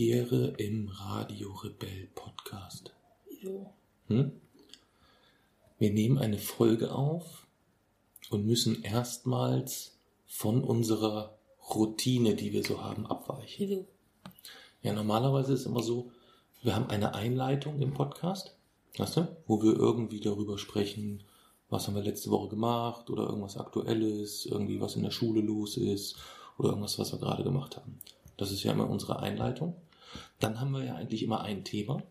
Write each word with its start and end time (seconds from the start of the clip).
Premiere 0.00 0.54
im 0.56 0.88
Radio 0.88 1.52
Rebell 1.56 2.08
Podcast. 2.14 2.94
So. 3.42 3.70
Hm? 4.06 4.32
Wir 5.78 5.90
nehmen 5.90 6.16
eine 6.16 6.38
Folge 6.38 6.94
auf 6.94 7.46
und 8.30 8.46
müssen 8.46 8.82
erstmals 8.82 9.98
von 10.26 10.64
unserer 10.64 11.36
Routine, 11.74 12.34
die 12.34 12.50
wir 12.54 12.64
so 12.64 12.82
haben, 12.82 13.04
abweichen. 13.04 13.68
Wieso? 13.68 13.86
Ja, 14.80 14.94
normalerweise 14.94 15.52
ist 15.52 15.60
es 15.60 15.66
immer 15.66 15.82
so, 15.82 16.10
wir 16.62 16.74
haben 16.74 16.88
eine 16.88 17.14
Einleitung 17.14 17.78
im 17.82 17.92
Podcast, 17.92 18.56
weißt 18.96 19.18
du, 19.18 19.36
wo 19.46 19.62
wir 19.62 19.74
irgendwie 19.74 20.20
darüber 20.20 20.56
sprechen, 20.56 21.24
was 21.68 21.86
haben 21.86 21.94
wir 21.94 22.02
letzte 22.02 22.30
Woche 22.30 22.48
gemacht 22.48 23.10
oder 23.10 23.24
irgendwas 23.24 23.58
Aktuelles, 23.58 24.46
irgendwie 24.46 24.80
was 24.80 24.96
in 24.96 25.02
der 25.02 25.10
Schule 25.10 25.42
los 25.42 25.76
ist 25.76 26.16
oder 26.56 26.70
irgendwas, 26.70 26.98
was 26.98 27.12
wir 27.12 27.18
gerade 27.18 27.44
gemacht 27.44 27.76
haben. 27.76 28.00
Das 28.38 28.50
ist 28.50 28.62
ja 28.62 28.72
immer 28.72 28.88
unsere 28.88 29.18
Einleitung. 29.18 29.76
Dann 30.38 30.60
haben 30.60 30.72
wir 30.72 30.84
ja 30.84 30.94
eigentlich 30.94 31.22
immer 31.22 31.40
ein 31.42 31.64
Thema, 31.64 32.02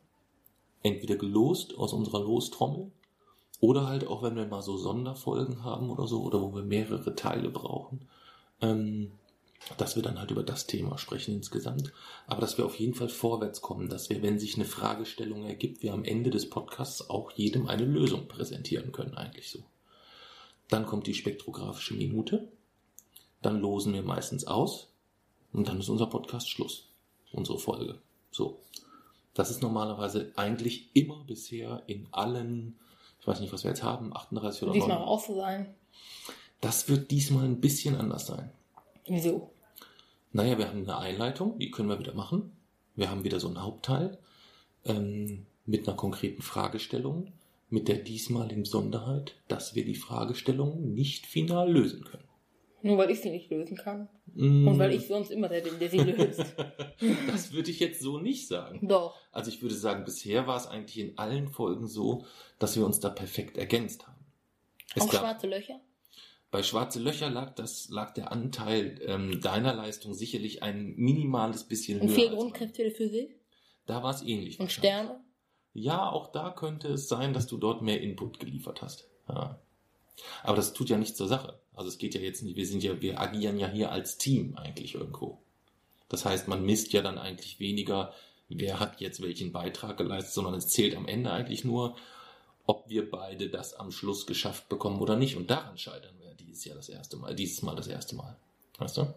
entweder 0.84 1.16
gelost 1.16 1.78
aus 1.78 1.94
unserer 1.94 2.22
Lostrommel 2.22 2.92
oder 3.60 3.88
halt 3.88 4.08
auch, 4.08 4.24
wenn 4.24 4.36
wir 4.36 4.46
mal 4.46 4.62
so 4.62 4.78
Sonderfolgen 4.78 5.64
haben 5.64 5.90
oder 5.90 6.08
so 6.08 6.22
oder 6.24 6.42
wo 6.42 6.54
wir 6.56 6.64
mehrere 6.64 7.16
Teile 7.16 7.50
brauchen, 7.50 8.08
ähm, 8.62 9.12
dass 9.78 9.96
wir 9.96 10.04
dann 10.04 10.20
halt 10.20 10.32
über 10.32 10.44
das 10.44 10.68
Thema 10.68 10.98
sprechen 10.98 11.36
insgesamt. 11.36 11.92
Aber 12.28 12.42
dass 12.42 12.58
wir 12.58 12.66
auf 12.66 12.80
jeden 12.80 12.94
Fall 12.94 13.10
vorwärts 13.10 13.62
kommen, 13.62 13.90
dass 13.90 14.10
wir, 14.10 14.22
wenn 14.22 14.40
sich 14.40 14.56
eine 14.56 14.66
Fragestellung 14.66 15.44
ergibt, 15.44 15.84
wir 15.84 15.94
am 15.94 16.06
Ende 16.06 16.30
des 16.30 16.50
Podcasts 16.50 17.10
auch 17.10 17.32
jedem 17.32 17.68
eine 17.68 17.86
Lösung 17.86 18.28
präsentieren 18.28 18.92
können, 18.92 19.16
eigentlich 19.16 19.50
so. 19.50 19.60
Dann 20.70 20.86
kommt 20.86 21.08
die 21.08 21.14
spektrographische 21.14 21.96
Minute. 21.96 22.48
Dann 23.42 23.60
losen 23.60 23.94
wir 23.94 24.04
meistens 24.04 24.46
aus. 24.46 24.94
Und 25.52 25.68
dann 25.68 25.80
ist 25.80 25.90
unser 25.90 26.06
Podcast 26.06 26.50
Schluss. 26.50 26.89
Unsere 27.32 27.60
Folge. 27.60 28.00
So. 28.32 28.60
Das 29.34 29.52
ist 29.52 29.62
normalerweise 29.62 30.32
eigentlich 30.36 30.90
immer 30.94 31.24
bisher 31.26 31.84
in 31.88 32.08
allen, 32.12 32.78
ich 33.22 33.28
weiß 33.28 33.40
nicht, 33.40 33.54
was 33.54 33.64
wir 33.64 33.72
jetzt 33.72 33.84
haben, 33.84 34.16
38 34.16 34.64
oder 34.64 34.74
Diesmal 34.74 35.00
9. 35.00 35.08
auch 35.08 35.26
so 35.26 35.36
sein. 35.36 35.74
Das 36.62 36.90
wird 36.90 37.12
diesmal 37.12 37.46
ein 37.46 37.62
bisschen 37.62 37.96
anders 37.96 38.28
sein. 38.28 38.52
Wieso? 39.08 39.52
Naja, 40.32 40.58
wir 40.58 40.68
haben 40.68 40.82
eine 40.84 40.98
Einleitung, 40.98 41.58
die 41.58 41.72
können 41.72 41.90
wir 41.90 42.00
wieder 42.00 42.14
machen. 42.14 42.52
Wir 42.96 43.10
haben 43.10 43.24
wieder 43.24 43.40
so 43.40 43.48
einen 43.48 43.64
Hauptteil 43.64 44.18
ähm, 44.86 45.46
mit 45.66 45.88
einer 45.88 45.96
konkreten 45.96 46.42
Fragestellung, 46.42 47.32
mit 47.70 47.88
der 47.88 47.98
diesmaligen 47.98 48.64
Besonderheit, 48.64 49.36
dass 49.48 49.76
wir 49.76 49.86
die 49.86 49.96
Fragestellung 49.96 50.94
nicht 50.94 51.26
final 51.26 51.72
lösen 51.72 52.04
können. 52.04 52.29
Nur 52.82 52.98
weil 52.98 53.12
ich 53.12 53.22
sie 53.22 53.30
nicht 53.30 53.50
lösen 53.50 53.78
kann. 53.78 54.08
Mm, 54.34 54.68
Und 54.68 54.80
weil 54.80 54.94
ich 54.94 55.08
sonst 55.08 55.32
immer 55.32 55.50
der 55.50 55.62
bin, 55.62 55.80
der 55.80 55.90
sie 55.90 55.98
löst. 56.00 56.40
das 57.28 57.52
würde 57.52 57.72
ich 57.72 57.80
jetzt 57.80 58.02
so 58.02 58.20
nicht 58.20 58.48
sagen. 58.48 58.88
Doch. 58.88 59.16
Also 59.32 59.50
ich 59.50 59.62
würde 59.62 59.76
sagen, 59.76 60.06
bisher 60.06 60.48
war 60.48 60.58
es 60.58 60.68
eigentlich 60.68 60.98
in 61.00 61.18
allen 61.18 61.48
Folgen 61.50 61.88
so, 61.88 62.26
dass 62.58 62.76
wir 62.78 62.86
uns 62.86 63.00
da 63.00 63.10
perfekt 63.10 63.58
ergänzt 63.58 64.08
haben. 64.08 64.20
Es 64.96 65.04
auch 65.04 65.12
gab, 65.12 65.22
schwarze 65.22 65.48
Löcher? 65.48 65.80
bei 66.52 66.64
Schwarze 66.64 67.00
Löcher 67.00 67.30
lag 67.30 67.54
das, 67.56 67.90
lag 67.90 68.14
der 68.14 68.32
Anteil 68.32 69.00
ähm, 69.06 69.40
deiner 69.42 69.74
Leistung 69.74 70.14
sicherlich 70.14 70.64
ein 70.64 70.96
minimales 70.96 71.64
bisschen 71.66 72.02
Und 72.02 72.08
höher. 72.10 72.16
vier 72.16 72.24
als 72.26 72.32
mein. 72.32 72.40
Grundkräfte 72.40 72.84
der 72.84 72.92
Physik? 72.92 73.40
Da 73.86 74.02
war 74.04 74.14
es 74.14 74.22
ähnlich. 74.24 74.60
Und. 74.60 74.72
Sterne? 74.72 75.20
Ja, 75.74 76.10
auch 76.10 76.32
da 76.32 76.50
könnte 76.50 76.88
es 76.90 77.08
sein, 77.08 77.34
dass 77.34 77.46
du 77.46 77.58
dort 77.58 77.82
mehr 77.84 78.02
Input 78.02 78.40
geliefert 78.40 78.82
hast. 78.82 79.08
Ja. 79.28 79.60
Aber 80.44 80.56
das 80.56 80.74
tut 80.74 80.90
ja 80.90 80.98
nichts 80.98 81.18
zur 81.18 81.28
Sache. 81.28 81.60
Also 81.80 81.88
es 81.88 81.98
geht 81.98 82.14
ja 82.14 82.20
jetzt 82.20 82.44
nicht, 82.44 82.58
wir 82.58 82.68
sind 82.68 82.84
ja, 82.84 83.02
wir 83.02 83.22
agieren 83.22 83.58
ja 83.58 83.70
hier 83.70 83.90
als 83.90 84.18
Team 84.18 84.58
eigentlich 84.58 84.96
irgendwo. 84.96 85.40
Das 86.10 86.26
heißt, 86.26 86.50
man 86.50 86.66
misst 86.66 86.92
ja 86.92 87.02
dann 87.02 87.18
eigentlich 87.18 87.62
weniger, 87.62 88.14
wer 88.50 88.82
hat 88.82 89.00
jetzt 89.00 89.22
welchen 89.22 89.54
Beitrag 89.54 89.96
geleistet, 89.96 90.34
sondern 90.34 90.56
es 90.56 90.68
zählt 90.68 90.94
am 90.94 91.08
Ende 91.08 91.32
eigentlich 91.32 91.64
nur, 91.64 91.96
ob 92.66 92.90
wir 92.90 93.10
beide 93.10 93.48
das 93.50 93.76
am 93.76 93.94
Schluss 93.94 94.28
geschafft 94.28 94.68
bekommen 94.68 95.00
oder 95.00 95.16
nicht. 95.16 95.38
Und 95.38 95.50
daran 95.50 95.78
scheitern 95.78 96.16
wir 96.20 96.34
dieses 96.34 96.66
Jahr 96.66 96.76
das 96.76 96.90
erste 96.90 97.16
Mal, 97.16 97.34
dieses 97.34 97.62
Mal 97.62 97.78
das 97.78 97.88
erste 97.88 98.18
Mal. 98.18 98.36
Weißt 98.78 98.98
du? 98.98 99.14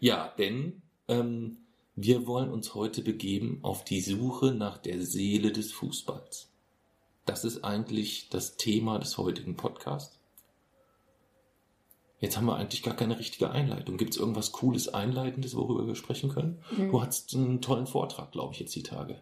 Ja, 0.00 0.34
denn 0.36 0.82
ähm, 1.06 1.58
wir 1.94 2.26
wollen 2.26 2.50
uns 2.50 2.74
heute 2.74 3.02
begeben 3.02 3.60
auf 3.62 3.84
die 3.84 4.00
Suche 4.00 4.46
nach 4.50 4.78
der 4.78 5.00
Seele 5.00 5.52
des 5.52 5.70
Fußballs. 5.70 6.48
Das 7.24 7.44
ist 7.44 7.62
eigentlich 7.62 8.30
das 8.30 8.56
Thema 8.56 8.98
des 8.98 9.16
heutigen 9.16 9.56
Podcasts. 9.56 10.19
Jetzt 12.20 12.36
haben 12.36 12.46
wir 12.46 12.56
eigentlich 12.56 12.82
gar 12.82 12.94
keine 12.94 13.18
richtige 13.18 13.50
Einleitung. 13.50 13.96
Gibt 13.96 14.12
es 14.12 14.20
irgendwas 14.20 14.52
Cooles, 14.52 14.92
Einleitendes, 14.92 15.56
worüber 15.56 15.86
wir 15.86 15.94
sprechen 15.94 16.30
können? 16.30 16.62
Mhm. 16.76 16.90
Du 16.90 17.02
hattest 17.02 17.34
einen 17.34 17.62
tollen 17.62 17.86
Vortrag, 17.86 18.30
glaube 18.32 18.52
ich, 18.54 18.60
jetzt 18.60 18.74
die 18.76 18.82
Tage. 18.82 19.20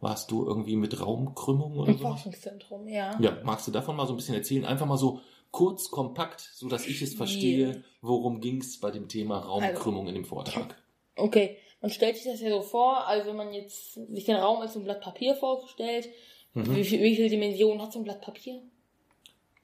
Warst 0.00 0.30
du 0.30 0.46
irgendwie 0.46 0.76
mit 0.76 1.00
Raumkrümmung 1.00 1.78
oder 1.78 1.92
so? 1.94 1.98
Forschungszentrum, 2.00 2.86
ja. 2.86 3.18
Ja, 3.20 3.38
magst 3.42 3.66
du 3.66 3.72
davon 3.72 3.96
mal 3.96 4.06
so 4.06 4.12
ein 4.12 4.16
bisschen 4.16 4.34
erzählen? 4.34 4.64
Einfach 4.64 4.86
mal 4.86 4.98
so 4.98 5.20
kurz, 5.50 5.90
kompakt, 5.90 6.40
so 6.54 6.68
dass 6.68 6.86
ich 6.86 7.00
es 7.02 7.14
verstehe, 7.14 7.82
worum 8.02 8.40
ging 8.40 8.60
es 8.60 8.78
bei 8.78 8.90
dem 8.90 9.08
Thema 9.08 9.38
Raumkrümmung 9.38 10.06
in 10.06 10.14
dem 10.14 10.24
Vortrag. 10.26 10.76
Okay, 11.16 11.56
man 11.80 11.90
stellt 11.90 12.16
sich 12.16 12.26
das 12.30 12.40
ja 12.42 12.50
so 12.50 12.60
vor, 12.60 13.06
also 13.06 13.26
wenn 13.30 13.36
man 13.36 13.52
jetzt 13.54 13.94
sich 13.94 14.24
den 14.24 14.36
Raum 14.36 14.60
als 14.60 14.76
ein 14.76 14.84
Blatt 14.84 15.00
Papier 15.00 15.34
vorstellt, 15.34 16.08
Mhm. 16.52 16.74
wie, 16.74 16.84
viel, 16.84 17.02
wie 17.02 17.14
viele 17.14 17.28
Dimensionen 17.28 17.82
hat 17.82 17.92
so 17.92 17.98
ein 17.98 18.04
Blatt 18.04 18.22
Papier? 18.22 18.62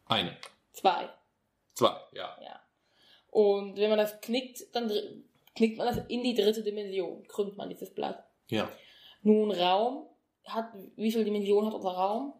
Eine, 0.06 0.36
Zwei. 0.72 1.08
Zwei, 1.74 1.94
ja. 2.12 2.36
Ja. 2.42 2.60
Und 3.30 3.76
wenn 3.76 3.88
man 3.90 3.98
das 3.98 4.20
knickt, 4.20 4.74
dann 4.74 4.90
knickt 5.54 5.78
man 5.78 5.86
das 5.86 6.04
in 6.08 6.22
die 6.22 6.34
dritte 6.34 6.62
Dimension, 6.62 7.26
krümmt 7.28 7.56
man 7.56 7.68
dieses 7.68 7.94
Blatt. 7.94 8.24
Ja, 8.50 8.70
Nun, 9.22 9.50
Raum 9.52 10.06
hat, 10.44 10.72
wie 10.96 11.10
viele 11.12 11.24
Dimensionen 11.24 11.66
hat 11.66 11.74
unser 11.74 11.92
Raum? 11.92 12.34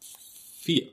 vier. 0.00 0.92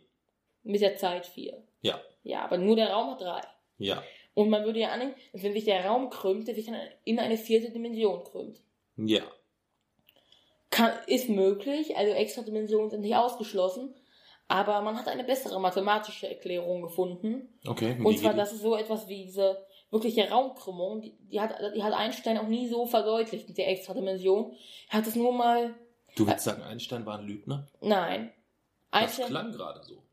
Mit 0.63 0.81
der 0.81 0.97
Zeit 0.97 1.25
vier. 1.25 1.63
Ja, 1.81 1.99
Ja, 2.23 2.43
aber 2.43 2.57
nur 2.57 2.75
der 2.75 2.91
Raum 2.91 3.11
hat 3.11 3.21
drei. 3.21 3.41
ja, 3.77 4.03
Und 4.33 4.49
man 4.49 4.63
würde 4.65 4.79
ja 4.79 4.89
annehmen, 4.89 5.15
dass 5.31 5.43
wenn 5.43 5.53
sich 5.53 5.63
der 5.65 5.85
Raum 5.85 6.09
krümmt, 6.09 6.47
der 6.47 6.55
sich 6.55 6.65
dann 6.65 6.75
in 7.05 7.19
eine 7.19 7.37
vierte 7.37 7.71
Dimension 7.71 8.23
krümmt. 8.23 8.61
ja. 8.97 9.23
Kann, 10.69 10.93
ist 11.07 11.27
möglich, 11.27 11.97
also 11.97 12.13
extra 12.13 12.43
Dimensionen 12.43 12.89
sind 12.89 13.01
nicht 13.01 13.15
ausgeschlossen, 13.15 13.93
aber 14.51 14.81
man 14.81 14.97
hat 14.97 15.07
eine 15.07 15.23
bessere 15.23 15.59
mathematische 15.59 16.27
Erklärung 16.29 16.81
gefunden. 16.81 17.49
Okay. 17.65 17.97
Und 18.03 18.19
zwar, 18.19 18.33
das 18.33 18.51
ist 18.53 18.61
so 18.61 18.75
etwas 18.75 19.07
wie 19.07 19.23
diese 19.25 19.65
wirkliche 19.89 20.29
Raumkrümmung, 20.29 21.01
die, 21.01 21.17
die, 21.31 21.39
hat, 21.39 21.55
die 21.75 21.83
hat 21.83 21.93
Einstein 21.93 22.37
auch 22.37 22.47
nie 22.47 22.67
so 22.67 22.85
verdeutlicht 22.85 23.47
mit 23.47 23.57
der 23.57 23.69
extra 23.69 23.93
Dimension. 23.93 24.53
Er 24.89 24.99
hat 24.99 25.07
es 25.07 25.15
nur 25.15 25.33
mal, 25.33 25.73
Du 26.15 26.27
willst 26.27 26.43
sagen, 26.43 26.61
Einstein 26.61 27.05
war 27.05 27.19
ein 27.19 27.25
Lügner? 27.25 27.67
nein. 27.81 28.31
Das 28.93 29.03
Einstein, 29.03 29.27
klang 29.27 29.51
gerade 29.53 29.81
so. 29.85 30.03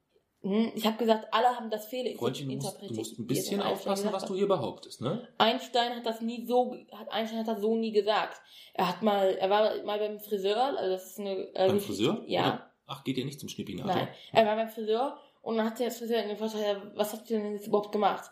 Hm, 0.43 0.70
ich 0.76 0.87
habe 0.87 0.96
gesagt, 0.99 1.26
alle 1.32 1.49
haben 1.49 1.69
das 1.69 1.87
Fehler 1.87 2.17
Freundchen, 2.17 2.49
du 2.49 2.55
musst, 2.55 2.67
du 2.67 2.69
interpretiert. 2.69 2.96
musst 2.99 3.19
ein 3.19 3.26
bisschen 3.26 3.61
aufpassen, 3.61 4.05
gesagt 4.05 4.23
was 4.23 4.29
du 4.29 4.37
hier 4.37 4.46
behauptest, 4.46 5.00
ne? 5.00 5.26
Einstein 5.37 5.96
hat 5.96 6.06
das 6.06 6.20
nie 6.20 6.46
so, 6.46 6.76
hat 6.93 7.11
Einstein 7.11 7.41
hat 7.41 7.49
das 7.49 7.61
so 7.61 7.75
nie 7.75 7.91
gesagt. 7.91 8.41
Er 8.75 8.88
hat 8.88 9.02
mal, 9.02 9.31
er 9.34 9.50
war 9.50 9.82
mal 9.82 9.99
beim 9.99 10.20
Friseur, 10.20 10.79
also 10.79 10.91
das 10.91 11.06
ist 11.06 11.19
eine. 11.19 11.52
Äh, 11.56 11.67
Beim 11.67 11.81
Friseur? 11.81 12.23
Ja. 12.29 12.41
Oder? 12.43 12.68
Ach, 12.88 13.05
geht 13.05 13.17
ihr 13.19 13.25
nicht 13.25 13.38
zum 13.38 13.49
Schnippinator? 13.49 13.94
Nein, 13.94 14.08
er 14.32 14.46
war 14.46 14.56
beim 14.56 14.69
Friseur 14.70 15.19
und 15.43 15.56
dann 15.58 15.67
hat 15.67 15.79
der 15.79 15.90
Friseur 15.90 16.23
ihn 16.23 16.31
gefragt, 16.31 16.55
was 16.94 17.12
habt 17.12 17.31
ihr 17.31 17.38
denn 17.38 17.52
jetzt 17.52 17.67
überhaupt 17.69 17.93
gemacht? 17.93 18.31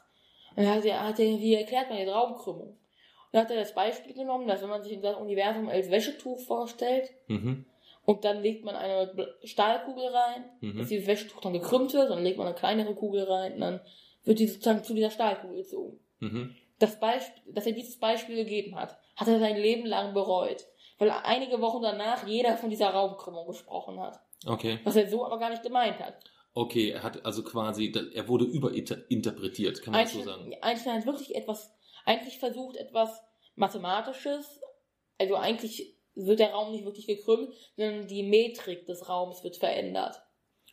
Und 0.57 0.65
dann 0.65 0.75
hat 0.75 0.85
er, 0.85 1.07
hat 1.07 1.19
er 1.21 1.27
wie 1.39 1.55
erklärt 1.55 1.89
man 1.91 1.99
die 1.99 2.05
Raumkrümmung. 2.05 2.71
Und 2.71 2.79
dann 3.33 3.43
hat 3.43 3.51
er 3.51 3.59
das 3.59 3.75
Beispiel 3.75 4.15
genommen, 4.15 4.49
dass 4.49 4.63
wenn 4.63 4.71
man 4.71 4.83
sich 4.83 4.99
das 5.01 5.17
Universum 5.17 5.69
als 5.69 5.91
Wäschetuch 5.91 6.41
vorstellt 6.41 7.11
Mhm. 7.29 7.67
und 8.07 8.25
dann 8.25 8.41
legt 8.43 8.65
man 8.65 8.75
eine 8.75 9.13
Stahlkugel 9.45 10.07
rein, 10.09 10.45
Mhm. 10.61 10.79
dass 10.79 10.89
dieses 10.89 11.07
Wäschetuch 11.07 11.41
dann 11.43 11.53
gekrümmt 11.53 11.93
wird, 11.93 12.11
dann 12.11 12.23
legt 12.25 12.39
man 12.39 12.47
eine 12.47 12.57
kleinere 12.57 12.95
Kugel 12.95 13.25
rein 13.25 13.55
und 13.55 13.61
dann 13.61 13.81
wird 14.25 14.39
die 14.39 14.47
sozusagen 14.49 14.83
zu 14.83 14.95
dieser 14.95 15.11
Stahlkugel 15.11 15.59
gezogen. 15.59 16.01
Mhm. 16.21 16.55
Das 16.79 16.99
Beispiel, 16.99 17.53
dass 17.53 17.67
er 17.67 17.73
dieses 17.73 17.99
Beispiel 17.99 18.37
gegeben 18.37 18.77
hat, 18.77 18.99
hat 19.17 19.29
er 19.29 19.39
sein 19.39 19.57
Leben 19.57 19.87
lang 19.87 20.15
bereut. 20.15 20.65
Weil 20.99 21.11
einige 21.11 21.61
Wochen 21.61 21.83
danach 21.83 22.27
jeder 22.27 22.57
von 22.57 22.71
dieser 22.71 22.89
Raumkrümmung 22.89 23.47
gesprochen 23.47 24.01
hat. 24.01 24.19
Okay. 24.45 24.81
Was 24.85 24.97
er 24.97 25.09
so 25.09 25.25
aber 25.25 25.39
gar 25.39 25.51
nicht 25.51 25.63
gemeint 25.63 25.99
hat. 25.99 26.23
Okay, 26.55 26.91
er 26.91 27.03
hat 27.03 27.25
also 27.27 27.43
quasi, 27.43 27.93
er 28.15 28.29
wurde 28.29 28.47
überinterpretiert, 28.47 29.83
kann 29.83 29.93
man 29.93 30.05
das 30.05 30.13
so 30.13 30.23
sagen. 30.23 30.55
Einstein 30.63 30.99
hat 30.99 31.07
wirklich 31.07 31.35
etwas, 31.35 31.71
eigentlich 32.07 32.39
versucht 32.39 32.77
etwas 32.77 33.23
Mathematisches, 33.57 34.61
also 35.19 35.37
eigentlich 35.37 35.97
wird 36.15 36.41
der 36.41 36.53
Raum 36.53 36.73
nicht 36.73 36.85
wirklich 36.85 37.07
gekrümmt, 37.07 37.53
sondern 37.77 38.09
die 38.09 38.23
Metrik 38.23 38.87
des 38.87 39.09
Raums 39.09 39.45
wird 39.45 39.57
verändert. 39.57 40.23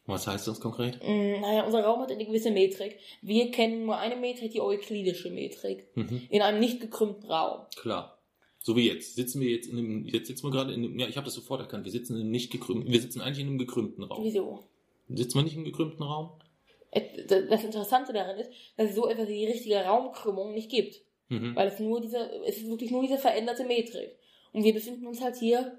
Was 0.05 0.27
heißt 0.27 0.47
das 0.47 0.59
konkret? 0.59 1.01
Mm, 1.01 1.41
naja, 1.41 1.63
unser 1.63 1.83
Raum 1.83 2.01
hat 2.01 2.11
eine 2.11 2.25
gewisse 2.25 2.51
Metrik. 2.51 2.99
Wir 3.21 3.51
kennen 3.51 3.85
nur 3.85 3.97
eine 3.97 4.15
Metrik, 4.17 4.51
die 4.51 4.61
euklidische 4.61 5.31
Metrik. 5.31 5.87
Mhm. 5.95 6.27
In 6.29 6.41
einem 6.41 6.59
nicht 6.59 6.81
gekrümmten 6.81 7.29
Raum. 7.29 7.65
Klar. 7.75 8.22
So 8.63 8.75
wie 8.75 8.87
jetzt. 8.87 9.15
Sitzen 9.15 9.41
wir 9.41 9.49
jetzt 9.49 9.67
in 9.67 9.77
einem, 9.77 10.05
jetzt 10.05 10.27
sitzen 10.27 10.47
wir 10.47 10.51
gerade 10.51 10.73
in 10.73 10.83
einem, 10.83 10.97
ja, 10.97 11.07
ich 11.07 11.17
habe 11.17 11.25
das 11.25 11.35
sofort 11.35 11.61
erkannt, 11.61 11.85
wir 11.85 11.91
sitzen 11.91 12.15
in 12.15 12.21
einem 12.21 12.31
nicht 12.31 12.51
gekrümmten, 12.51 12.91
wir 12.91 13.01
sitzen 13.01 13.21
eigentlich 13.21 13.41
in 13.41 13.47
einem 13.47 13.59
gekrümmten 13.59 14.03
Raum. 14.03 14.23
Wieso? 14.23 14.63
Sitzen 15.09 15.37
wir 15.37 15.43
nicht 15.43 15.55
im 15.55 15.65
gekrümmten 15.65 16.01
Raum? 16.01 16.31
Das 17.27 17.63
Interessante 17.63 18.13
daran 18.13 18.37
ist, 18.37 18.49
dass 18.77 18.89
es 18.89 18.95
so 18.95 19.07
etwas 19.07 19.27
wie 19.27 19.39
die 19.39 19.47
richtige 19.47 19.77
Raumkrümmung 19.77 20.53
nicht 20.53 20.71
gibt. 20.71 21.01
Mhm. 21.29 21.55
Weil 21.55 21.67
es 21.67 21.79
nur 21.79 22.01
diese, 22.01 22.19
es 22.45 22.57
ist 22.57 22.67
wirklich 22.67 22.91
nur 22.91 23.01
diese 23.01 23.17
veränderte 23.17 23.65
Metrik. 23.65 24.15
Und 24.53 24.63
wir 24.63 24.73
befinden 24.73 25.07
uns 25.07 25.21
halt 25.21 25.35
hier 25.35 25.77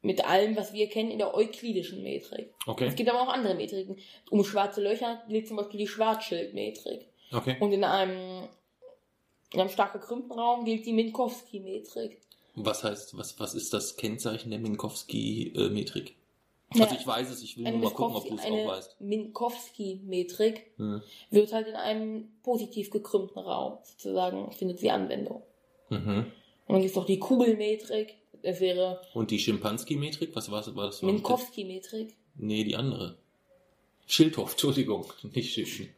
mit 0.00 0.24
allem, 0.24 0.56
was 0.56 0.72
wir 0.72 0.88
kennen, 0.88 1.10
in 1.10 1.18
der 1.18 1.34
euklidischen 1.34 2.02
Metrik. 2.02 2.52
Okay. 2.66 2.86
Es 2.86 2.94
gibt 2.94 3.08
aber 3.08 3.22
auch 3.22 3.32
andere 3.32 3.54
Metriken. 3.54 3.96
Um 4.30 4.44
schwarze 4.44 4.82
Löcher 4.82 5.22
liegt 5.28 5.48
zum 5.48 5.56
Beispiel 5.56 5.80
die 5.80 5.86
Schwarzschildmetrik. 5.86 7.06
Okay. 7.32 7.56
Und 7.60 7.72
in 7.72 7.84
einem, 7.84 8.48
in 9.54 9.60
einem 9.60 9.70
stark 9.70 9.92
gekrümmten 9.92 10.32
Raum 10.32 10.64
gilt 10.64 10.84
die 10.84 10.92
Minkowski-Metrik. 10.92 12.20
Was 12.56 12.84
heißt, 12.84 13.16
was, 13.16 13.38
was 13.40 13.54
ist 13.54 13.72
das 13.72 13.96
Kennzeichen 13.96 14.50
der 14.50 14.58
Minkowski-Metrik? 14.58 16.16
Also 16.70 16.84
ja, 16.84 17.00
ich 17.00 17.06
weiß 17.06 17.30
es, 17.30 17.42
ich 17.42 17.56
will 17.56 17.70
nur 17.70 17.78
mal 17.78 17.90
gucken, 17.90 18.16
ob 18.16 18.28
du 18.28 18.34
es 18.34 18.44
auch 18.44 18.66
weißt. 18.66 19.00
Minkowski-Metrik 19.00 20.72
hm. 20.76 21.02
wird 21.30 21.52
halt 21.52 21.68
in 21.68 21.76
einem 21.76 22.32
positiv 22.42 22.90
gekrümmten 22.90 23.38
Raum 23.38 23.78
sozusagen, 23.84 24.50
findet 24.52 24.80
sie 24.80 24.90
Anwendung. 24.90 25.42
Mhm. 25.90 26.32
Und 26.66 26.74
dann 26.74 26.80
gibt 26.80 26.90
es 26.90 26.96
noch 26.96 27.06
die 27.06 27.18
Kugelmetrik. 27.18 28.16
Das 28.42 28.60
wäre. 28.60 29.00
Und 29.14 29.30
die 29.30 29.38
Schimpanski-Metrik? 29.38 30.34
Was 30.34 30.50
war, 30.50 30.64
war 30.74 30.86
das? 30.86 31.02
Minkowski-Metrik. 31.02 32.14
Nee, 32.36 32.64
die 32.64 32.76
andere. 32.76 33.18
Schildhoff, 34.06 34.50
Entschuldigung, 34.52 35.06
nicht 35.22 35.52
Schild. 35.52 35.90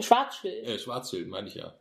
Schwarzschild. 0.00 0.66
Äh, 0.66 0.78
Schwarzschild, 0.78 1.28
meine 1.28 1.48
ich 1.48 1.54
ja. 1.54 1.74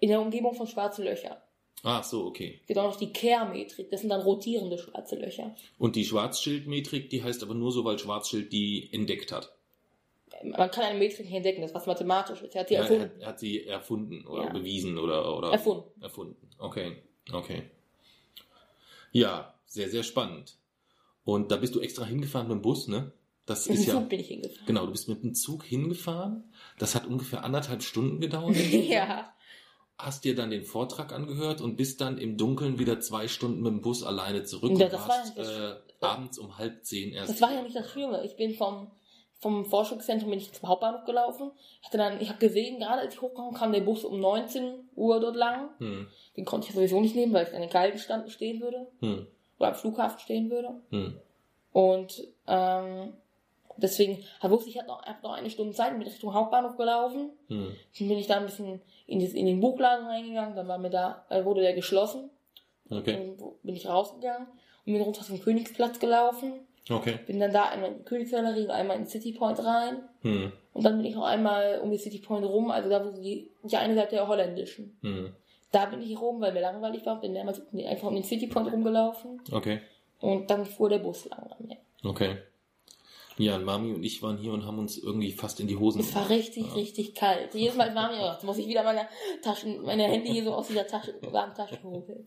In 0.00 0.08
der 0.08 0.20
Umgebung 0.20 0.54
von 0.54 0.66
schwarzen 0.66 1.04
Löchern. 1.04 1.36
Ah, 1.82 2.02
so, 2.02 2.26
okay. 2.26 2.60
Gibt 2.66 2.78
auch 2.78 2.90
noch 2.90 2.96
die 2.96 3.12
Kehrmetrik, 3.12 3.90
das 3.90 4.00
sind 4.00 4.10
dann 4.10 4.20
rotierende 4.20 4.78
schwarze 4.78 5.16
Löcher. 5.16 5.54
Und 5.78 5.94
die 5.94 6.04
Schwarzschildmetrik, 6.04 7.08
die 7.10 7.22
heißt 7.22 7.42
aber 7.42 7.54
nur 7.54 7.70
so, 7.70 7.84
weil 7.84 7.98
Schwarzschild 7.98 8.52
die 8.52 8.88
entdeckt 8.92 9.30
hat. 9.30 9.54
Man 10.42 10.70
kann 10.70 10.84
eine 10.84 10.98
Metrik 10.98 11.26
nicht 11.26 11.34
entdecken, 11.34 11.62
das 11.62 11.70
ist 11.70 11.74
was 11.74 11.86
mathematisch 11.86 12.42
ist. 12.42 12.54
Er 12.54 12.60
hat, 12.60 12.70
die 12.70 12.74
ja, 12.74 12.80
erfunden. 12.80 13.20
Er, 13.20 13.26
hat 13.28 13.40
sie 13.40 13.64
erfunden 13.64 14.26
oder 14.26 14.44
ja. 14.44 14.52
bewiesen 14.52 14.98
oder, 14.98 15.36
oder. 15.36 15.50
Erfunden. 15.50 16.00
Erfunden. 16.00 16.48
Okay. 16.58 17.02
Okay. 17.32 17.62
Ja, 19.12 19.54
sehr, 19.66 19.88
sehr 19.88 20.02
spannend. 20.02 20.56
Und 21.24 21.50
da 21.50 21.56
bist 21.56 21.74
du 21.74 21.80
extra 21.80 22.04
hingefahren 22.04 22.48
mit 22.48 22.56
dem 22.56 22.62
Bus, 22.62 22.88
ne? 22.88 23.12
Das 23.46 23.68
mit 23.68 23.78
ist 23.78 23.86
dem 23.86 23.94
ja. 23.94 24.00
Zug 24.00 24.08
bin 24.08 24.20
ich 24.20 24.28
hingefahren. 24.28 24.66
Genau, 24.66 24.86
du 24.86 24.92
bist 24.92 25.08
mit 25.08 25.22
dem 25.22 25.34
Zug 25.34 25.64
hingefahren. 25.64 26.44
Das 26.78 26.94
hat 26.94 27.06
ungefähr 27.06 27.44
anderthalb 27.44 27.82
Stunden 27.82 28.20
gedauert. 28.20 28.56
ja. 28.72 29.32
Hast 29.98 30.24
dir 30.24 30.34
dann 30.34 30.50
den 30.50 30.62
Vortrag 30.62 31.12
angehört 31.12 31.60
und 31.60 31.76
bist 31.76 32.00
dann 32.00 32.18
im 32.18 32.36
Dunkeln 32.36 32.78
wieder 32.78 33.00
zwei 33.00 33.26
Stunden 33.26 33.62
mit 33.62 33.72
dem 33.72 33.80
Bus 33.80 34.04
alleine 34.04 34.44
zurück 34.44 34.78
ja, 34.78 34.86
und 34.86 34.92
warst 34.92 35.36
äh, 35.38 35.74
abends 36.00 36.38
um 36.38 36.56
halb 36.56 36.84
zehn 36.84 37.12
erst. 37.12 37.30
Das 37.30 37.40
war 37.40 37.52
ja 37.52 37.62
nicht 37.62 37.74
das 37.74 37.90
Schlimme. 37.90 38.24
Ich 38.24 38.36
bin 38.36 38.54
vom 38.54 38.90
vom 39.40 39.64
Forschungszentrum 39.64 40.30
bin 40.30 40.40
ich 40.40 40.52
zum 40.52 40.68
Hauptbahnhof 40.68 41.04
gelaufen. 41.04 41.52
Ich 41.80 41.86
hatte 41.86 41.98
dann, 41.98 42.20
ich 42.20 42.28
habe 42.28 42.40
gesehen, 42.40 42.80
gerade 42.80 43.02
als 43.02 43.14
ich 43.14 43.22
hochkam, 43.22 43.54
kam 43.54 43.72
der 43.72 43.80
Bus 43.80 44.04
um 44.04 44.18
19 44.18 44.88
Uhr 44.96 45.20
dort 45.20 45.36
lang. 45.36 45.70
Hm. 45.78 46.08
Den 46.36 46.44
konnte 46.44 46.68
ich 46.68 46.74
sowieso 46.74 47.00
nicht 47.00 47.14
nehmen, 47.14 47.32
weil 47.32 47.46
ich 47.46 47.54
an 47.54 47.60
den 47.60 47.70
Galgenstand 47.70 48.30
stehen 48.30 48.60
würde. 48.60 48.88
Hm. 49.00 49.26
Oder 49.58 49.68
am 49.68 49.74
Flughafen 49.76 50.18
stehen 50.18 50.50
würde. 50.50 50.80
Hm. 50.90 51.20
Und 51.72 52.26
ähm, 52.48 53.12
deswegen 53.78 54.24
hab, 54.40 54.50
wusste 54.50 54.68
ich, 54.68 54.74
ich 54.74 54.80
hatte 54.80 54.90
noch, 54.90 55.02
hab 55.02 55.22
noch 55.22 55.32
eine 55.32 55.50
Stunde 55.50 55.72
Zeit, 55.74 55.92
bin 55.92 56.02
Richtung 56.02 56.34
Hauptbahnhof 56.34 56.76
gelaufen. 56.76 57.30
Hm. 57.48 57.74
Dann 57.98 58.08
bin 58.08 58.18
ich 58.18 58.26
da 58.26 58.36
ein 58.36 58.46
bisschen 58.46 58.80
in, 59.06 59.20
das, 59.20 59.32
in 59.32 59.46
den 59.46 59.60
Buchladen 59.60 60.06
reingegangen, 60.06 60.56
dann 60.56 60.68
war 60.68 60.78
mir 60.78 60.90
da, 60.90 61.24
äh, 61.30 61.44
wurde 61.44 61.62
der 61.62 61.74
geschlossen. 61.74 62.30
Okay. 62.90 63.12
Dann 63.12 63.52
bin 63.62 63.76
ich 63.76 63.88
rausgegangen 63.88 64.48
und 64.86 64.92
bin 64.92 65.02
runter 65.02 65.22
zum 65.22 65.40
Königsplatz 65.40 65.98
gelaufen. 65.98 66.66
Okay. 66.90 67.18
Bin 67.26 67.38
dann 67.38 67.52
da 67.52 67.64
einmal 67.64 67.92
in 67.92 67.98
die 67.98 68.04
Königsgalerie 68.04 68.64
und 68.64 68.70
einmal 68.70 68.96
in 68.96 69.06
City 69.06 69.32
Point 69.32 69.62
rein. 69.62 69.98
Hm. 70.22 70.52
Und 70.72 70.84
dann 70.84 70.96
bin 70.96 71.06
ich 71.06 71.14
noch 71.14 71.24
einmal 71.24 71.80
um 71.82 71.90
die 71.90 71.98
City 71.98 72.18
Point 72.18 72.46
rum, 72.46 72.70
also 72.70 72.88
da 72.88 73.04
wo 73.04 73.10
die, 73.10 73.50
die 73.62 73.76
eine 73.76 73.94
Seite 73.94 74.16
der 74.16 74.28
holländischen. 74.28 74.96
Hm. 75.02 75.34
Da 75.70 75.84
bin 75.84 76.00
ich 76.00 76.18
rum, 76.18 76.40
weil 76.40 76.52
mir 76.52 76.60
langweilig 76.60 77.04
war, 77.04 77.20
bin 77.20 77.34
mehrmals 77.34 77.60
einfach 77.86 78.08
um 78.08 78.14
den 78.14 78.24
City 78.24 78.46
Point 78.46 78.72
rumgelaufen. 78.72 79.40
Okay. 79.52 79.80
Und 80.20 80.50
dann 80.50 80.64
fuhr 80.64 80.88
der 80.88 80.98
Bus 80.98 81.28
lang 81.28 81.40
an 81.40 81.66
mir. 81.66 81.76
Okay. 82.04 82.38
Ja, 83.38 83.56
und 83.56 83.64
Mami 83.64 83.94
und 83.94 84.02
ich 84.02 84.22
waren 84.22 84.36
hier 84.36 84.52
und 84.52 84.66
haben 84.66 84.78
uns 84.78 84.98
irgendwie 84.98 85.32
fast 85.32 85.60
in 85.60 85.68
die 85.68 85.76
Hosen 85.76 86.00
Es 86.00 86.14
war 86.14 86.28
richtig, 86.28 86.66
ja. 86.66 86.72
richtig 86.74 87.14
kalt. 87.14 87.54
Jedes 87.54 87.76
Mal 87.76 87.92
Mami, 87.92 88.16
oh, 88.20 88.32
jetzt 88.32 88.44
muss 88.44 88.58
ich 88.58 88.66
wieder 88.66 88.82
meine 88.82 89.08
Taschen, 89.42 89.82
meine 89.82 90.04
Hände 90.04 90.30
hier 90.30 90.44
so 90.44 90.54
aus 90.54 90.66
dieser 90.68 90.86
Tasche, 90.86 91.14
warmen 91.22 91.54
Tasche 91.54 91.82
holen. 91.82 92.26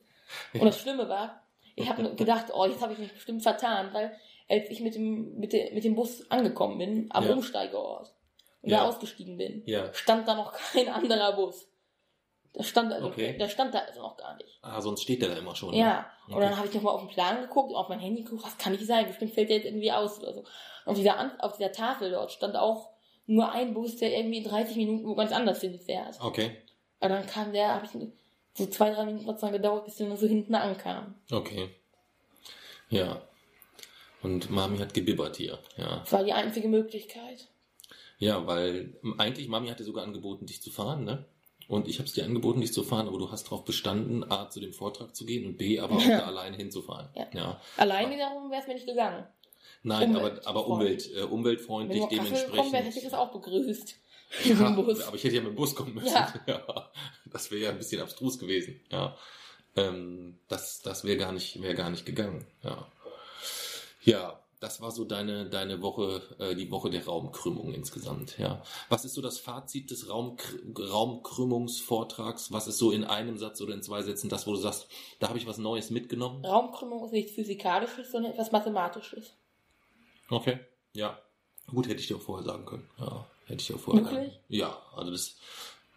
Und 0.53 0.63
das 0.63 0.79
Schlimme 0.79 1.09
war, 1.09 1.43
ich 1.75 1.89
habe 1.89 2.15
gedacht, 2.15 2.47
oh, 2.53 2.65
jetzt 2.65 2.81
habe 2.81 2.93
ich 2.93 2.99
mich 2.99 3.13
bestimmt 3.13 3.43
vertan, 3.43 3.93
weil 3.93 4.15
als 4.49 4.69
ich 4.69 4.81
mit 4.81 4.95
dem, 4.95 5.37
mit, 5.37 5.53
de, 5.53 5.73
mit 5.73 5.83
dem 5.83 5.95
Bus 5.95 6.29
angekommen 6.29 6.77
bin, 6.77 7.07
am 7.09 7.25
ja. 7.25 7.33
Umsteigeort 7.33 8.13
und 8.61 8.69
ja. 8.69 8.79
da 8.79 8.87
ausgestiegen 8.87 9.37
bin, 9.37 9.63
ja. 9.65 9.93
stand 9.93 10.27
da 10.27 10.35
noch 10.35 10.53
kein 10.53 10.89
anderer 10.89 11.33
Bus. 11.35 11.67
Der 12.55 12.63
stand, 12.63 12.91
also, 12.91 13.07
okay. 13.07 13.37
der 13.37 13.47
stand 13.47 13.73
da 13.73 13.79
also 13.79 14.01
noch 14.01 14.17
gar 14.17 14.35
nicht. 14.35 14.59
Ah, 14.61 14.81
sonst 14.81 15.03
steht 15.03 15.21
der 15.21 15.29
da 15.29 15.35
immer 15.35 15.55
schon. 15.55 15.73
Ja. 15.73 16.05
Ne? 16.27 16.35
Und 16.35 16.41
dann 16.41 16.57
habe 16.57 16.67
ich 16.67 16.73
nochmal 16.73 16.93
auf 16.93 17.01
den 17.01 17.09
Plan 17.09 17.39
geguckt, 17.41 17.73
auf 17.73 17.87
mein 17.87 17.99
Handy 17.99 18.23
geguckt, 18.23 18.43
was 18.43 18.57
kann 18.57 18.73
nicht 18.73 18.85
sein, 18.85 19.07
bestimmt 19.07 19.33
fällt 19.33 19.49
der 19.49 19.57
jetzt 19.57 19.65
irgendwie 19.65 19.91
aus 19.91 20.19
oder 20.19 20.33
so. 20.33 20.39
Und 20.39 20.91
auf 20.91 20.97
dieser, 20.97 21.43
auf 21.43 21.57
dieser 21.57 21.71
Tafel 21.71 22.11
dort 22.11 22.31
stand 22.31 22.57
auch 22.57 22.89
nur 23.25 23.51
ein 23.51 23.73
Bus, 23.73 23.97
der 23.97 24.17
irgendwie 24.17 24.39
in 24.39 24.43
30 24.43 24.75
Minuten 24.75 25.07
wo 25.07 25.15
ganz 25.15 25.31
anders 25.31 25.61
hinfährt. 25.61 26.19
Okay. 26.21 26.57
Und 26.99 27.09
dann 27.09 27.25
kam 27.25 27.53
der, 27.53 27.75
habe 27.75 27.85
ich 27.85 27.91
so 28.53 28.65
zwei, 28.65 28.91
drei 28.91 29.05
Minuten 29.05 29.27
hat 29.27 29.41
es 29.41 29.51
gedauert, 29.51 29.85
bis 29.85 29.95
der 29.95 30.07
dann 30.07 30.17
so 30.17 30.27
hinten 30.27 30.53
ankam. 30.53 31.15
Okay. 31.31 31.69
Ja. 32.89 33.21
Und 34.21 34.49
Mami 34.49 34.77
hat 34.77 34.93
gebibbert 34.93 35.37
hier. 35.37 35.57
Ja. 35.77 35.99
Das 35.99 36.11
war 36.11 36.23
die 36.23 36.33
einzige 36.33 36.67
Möglichkeit. 36.67 37.47
Ja, 38.19 38.45
weil 38.45 38.93
eigentlich 39.17 39.47
Mami 39.47 39.69
hatte 39.69 39.83
sogar 39.83 40.03
angeboten, 40.03 40.45
dich 40.45 40.61
zu 40.61 40.69
fahren, 40.69 41.05
ne? 41.05 41.25
Und 41.67 41.87
ich 41.87 41.99
habe 41.99 42.07
es 42.07 42.13
dir 42.13 42.25
angeboten, 42.25 42.61
dich 42.61 42.73
zu 42.73 42.83
fahren, 42.83 43.07
aber 43.07 43.17
du 43.17 43.31
hast 43.31 43.45
darauf 43.45 43.63
bestanden, 43.63 44.29
A, 44.29 44.49
zu 44.49 44.59
dem 44.59 44.73
Vortrag 44.73 45.15
zu 45.15 45.25
gehen 45.25 45.45
und 45.45 45.57
B, 45.57 45.79
aber 45.79 45.95
auch 45.95 46.03
da 46.03 46.25
alleine 46.25 46.57
hinzufahren. 46.57 47.09
Ja. 47.15 47.27
ja. 47.33 47.61
Alleine 47.77 48.17
darum 48.17 48.51
wäre 48.51 48.61
es 48.61 48.67
mir 48.67 48.73
nicht 48.73 48.87
gegangen. 48.87 49.25
Nein, 49.83 50.15
aber, 50.15 50.39
aber 50.45 50.67
Umwelt, 50.67 51.09
äh, 51.15 51.21
umweltfreundlich 51.21 52.01
Wenn 52.01 52.09
dementsprechend. 52.09 52.57
Wenn 52.57 52.73
wäre, 52.73 52.83
hätte 52.83 52.97
ich 52.97 53.03
das 53.03 53.13
auch 53.13 53.31
begrüßt. 53.31 53.95
Ja, 54.45 54.67
aber 54.67 55.15
ich 55.15 55.23
hätte 55.23 55.35
ja 55.35 55.41
mit 55.41 55.51
dem 55.51 55.55
Bus 55.55 55.75
kommen 55.75 55.93
müssen. 55.93 56.13
Ja. 56.13 56.33
ja 56.47 56.91
das 57.25 57.51
wäre 57.51 57.63
ja 57.63 57.69
ein 57.71 57.77
bisschen 57.77 58.01
abstrus 58.01 58.39
gewesen. 58.39 58.79
Ja. 58.89 59.17
Ähm, 59.75 60.39
das 60.47 60.81
das 60.81 61.03
wäre 61.03 61.17
gar 61.17 61.31
nicht, 61.31 61.61
wäre 61.61 61.75
gar 61.75 61.89
nicht 61.89 62.05
gegangen. 62.05 62.45
Ja. 62.63 62.87
Ja, 64.03 64.40
das 64.61 64.79
war 64.79 64.91
so 64.91 65.05
deine, 65.05 65.49
deine 65.49 65.81
Woche, 65.81 66.21
äh, 66.37 66.55
die 66.55 66.69
Woche 66.69 66.91
der 66.91 67.03
Raumkrümmung 67.03 67.73
insgesamt, 67.73 68.37
ja. 68.37 68.61
Was 68.89 69.05
ist 69.05 69.15
so 69.15 69.21
das 69.21 69.39
Fazit 69.39 69.89
des 69.89 70.07
Raum, 70.07 70.37
Raumkrümmungsvortrags? 70.77 72.51
Was 72.51 72.67
ist 72.67 72.77
so 72.77 72.91
in 72.91 73.03
einem 73.03 73.39
Satz 73.39 73.59
oder 73.59 73.73
in 73.73 73.81
zwei 73.81 74.03
Sätzen 74.03 74.29
das, 74.29 74.45
wo 74.45 74.51
du 74.51 74.57
sagst, 74.57 74.87
da 75.19 75.29
habe 75.29 75.39
ich 75.39 75.47
was 75.47 75.57
Neues 75.57 75.89
mitgenommen? 75.89 76.45
Raumkrümmung 76.45 77.03
ist 77.05 77.11
nichts 77.11 77.31
Physikalisches, 77.31 78.11
sondern 78.11 78.33
etwas 78.33 78.51
Mathematisches. 78.51 79.33
Okay, 80.29 80.59
ja. 80.93 81.19
Gut, 81.65 81.87
hätte 81.87 81.99
ich 81.99 82.07
dir 82.07 82.17
auch 82.17 82.21
vorher 82.21 82.45
sagen 82.45 82.65
können. 82.65 82.87
Ja, 82.99 83.25
hätte 83.45 83.63
ich 83.63 83.73
auch 83.73 83.79
vorher. 83.79 84.05
Wirklich? 84.05 84.39
Ja, 84.47 84.79
also 84.95 85.09
das 85.09 85.37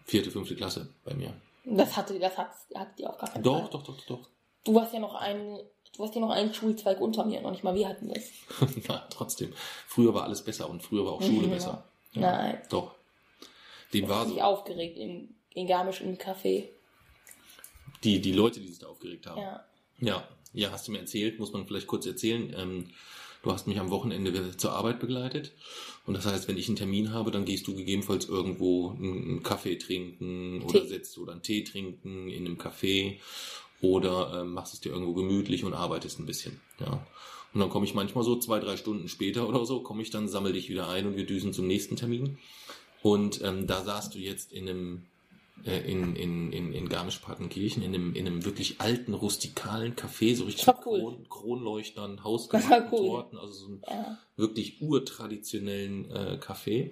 vierte, 0.07 0.31
fünfte 0.31 0.57
Klasse 0.57 0.89
bei 1.05 1.13
mir. 1.13 1.35
Das 1.67 1.95
hatte, 1.99 2.19
das 2.19 2.39
hat, 2.39 2.53
hat 2.75 2.99
die 2.99 3.07
auch 3.07 3.19
gar 3.19 3.29
keine 3.29 3.43
Doch, 3.43 3.69
doch, 3.69 3.83
doch, 3.83 4.01
doch. 4.07 4.29
Du 4.65 4.75
warst 4.75 4.95
ja 4.95 5.01
noch 5.01 5.15
ein 5.15 5.59
Du 5.97 6.03
hast 6.03 6.15
ja 6.15 6.21
noch 6.21 6.31
einen 6.31 6.53
Schulzweig 6.53 7.01
unter 7.01 7.25
mir, 7.25 7.41
noch 7.41 7.53
nicht 7.53 7.63
mal 7.63 7.75
wir 7.75 7.89
hatten 7.89 8.13
das. 8.13 8.31
Na, 8.89 9.07
trotzdem. 9.11 9.53
Früher 9.87 10.13
war 10.13 10.25
alles 10.25 10.43
besser 10.43 10.69
und 10.69 10.83
früher 10.83 11.05
war 11.05 11.13
auch 11.13 11.23
Schule 11.23 11.47
mhm, 11.47 11.53
besser. 11.53 11.85
Ja, 12.13 12.21
Nein. 12.21 12.59
Doch. 12.69 12.95
Dem 13.93 14.09
war 14.09 14.27
so. 14.27 14.41
aufgeregt 14.41 14.97
in, 14.97 15.35
in 15.51 15.69
Garmisch 15.69 16.01
im 16.01 16.19
Café. 16.19 16.69
Die, 18.03 18.21
die 18.21 18.33
Leute, 18.33 18.61
die 18.61 18.69
sich 18.69 18.81
da 18.81 18.89
aufgeregt 18.89 19.27
haben. 19.27 19.41
Ja. 19.41 19.65
Ja, 20.01 20.29
ja, 20.53 20.73
hast 20.73 20.89
du 20.89 20.93
mir 20.93 20.99
erzählt, 20.99 21.39
muss 21.39 21.53
man 21.53 21.67
vielleicht 21.67 21.87
kurz 21.87 22.07
erzählen. 22.07 22.53
Ähm, 22.57 22.91
du 23.43 23.53
hast 23.53 23.69
mich 23.69 23.79
am 23.79 23.91
Wochenende 23.91 24.57
zur 24.57 24.73
Arbeit 24.73 24.99
begleitet. 24.99 25.53
Und 26.07 26.15
das 26.15 26.27
heißt, 26.27 26.49
wenn 26.49 26.57
ich 26.57 26.69
einen 26.69 26.77
Termin 26.77 27.13
habe, 27.13 27.31
dann 27.31 27.45
gehst 27.45 27.67
du 27.67 27.75
gegebenenfalls 27.75 28.29
irgendwo 28.29 28.91
einen 28.91 29.43
Kaffee 29.43 29.77
trinken 29.77 30.63
oder 30.63 30.81
Tee. 30.83 30.89
setzt 30.89 31.19
oder 31.19 31.33
einen 31.33 31.43
Tee 31.43 31.63
trinken 31.63 32.29
in 32.29 32.47
einem 32.47 32.57
Café 32.57 33.19
oder 33.85 34.41
äh, 34.41 34.45
machst 34.45 34.73
es 34.75 34.81
dir 34.81 34.93
irgendwo 34.93 35.13
gemütlich 35.13 35.65
und 35.65 35.75
arbeitest 35.75 36.19
ein 36.19 36.27
bisschen. 36.27 36.61
Ja. 36.81 37.07
Und 37.53 37.61
dann 37.61 37.71
komme 37.71 37.85
ich 37.85 37.95
manchmal 37.95 38.25
so 38.25 38.37
zwei, 38.37 38.59
drei 38.59 38.77
Stunden 38.77 39.09
später 39.09 39.49
oder 39.49 39.65
so, 39.65 39.81
komme 39.81 40.03
ich 40.03 40.11
dann, 40.11 40.29
sammel 40.29 40.55
dich 40.55 40.69
wieder 40.71 40.89
ein 40.89 41.07
und 41.07 41.17
wir 41.17 41.27
düsen 41.27 41.53
zum 41.53 41.67
nächsten 41.67 41.97
Termin. 41.97 42.39
Und 43.03 43.43
ähm, 43.43 43.67
da 43.67 43.85
saßt 43.85 44.15
du 44.15 44.19
jetzt 44.19 44.53
in 44.53 44.69
einem 44.69 45.03
äh, 45.65 45.79
in, 45.91 46.17
in, 46.17 46.53
in, 46.53 46.73
in 46.73 46.89
Garmisch-Partenkirchen, 46.89 47.83
in 47.83 47.95
einem, 47.95 48.15
in 48.15 48.27
einem 48.27 48.45
wirklich 48.45 48.81
alten, 48.81 49.15
rustikalen 49.15 49.95
Café, 49.95 50.35
so 50.35 50.45
richtig 50.45 50.67
cool. 50.85 50.99
Kron, 51.01 51.29
Kronleuchtern, 51.29 52.25
hausgemachten 52.25 52.89
cool. 52.91 53.07
Torten, 53.09 53.39
also 53.39 53.53
so 53.53 53.67
ein 53.69 53.83
Ja. 53.89 54.19
wirklich 54.37 54.81
urtraditionellen 54.83 56.11
äh, 56.11 56.39
Café. 56.41 56.91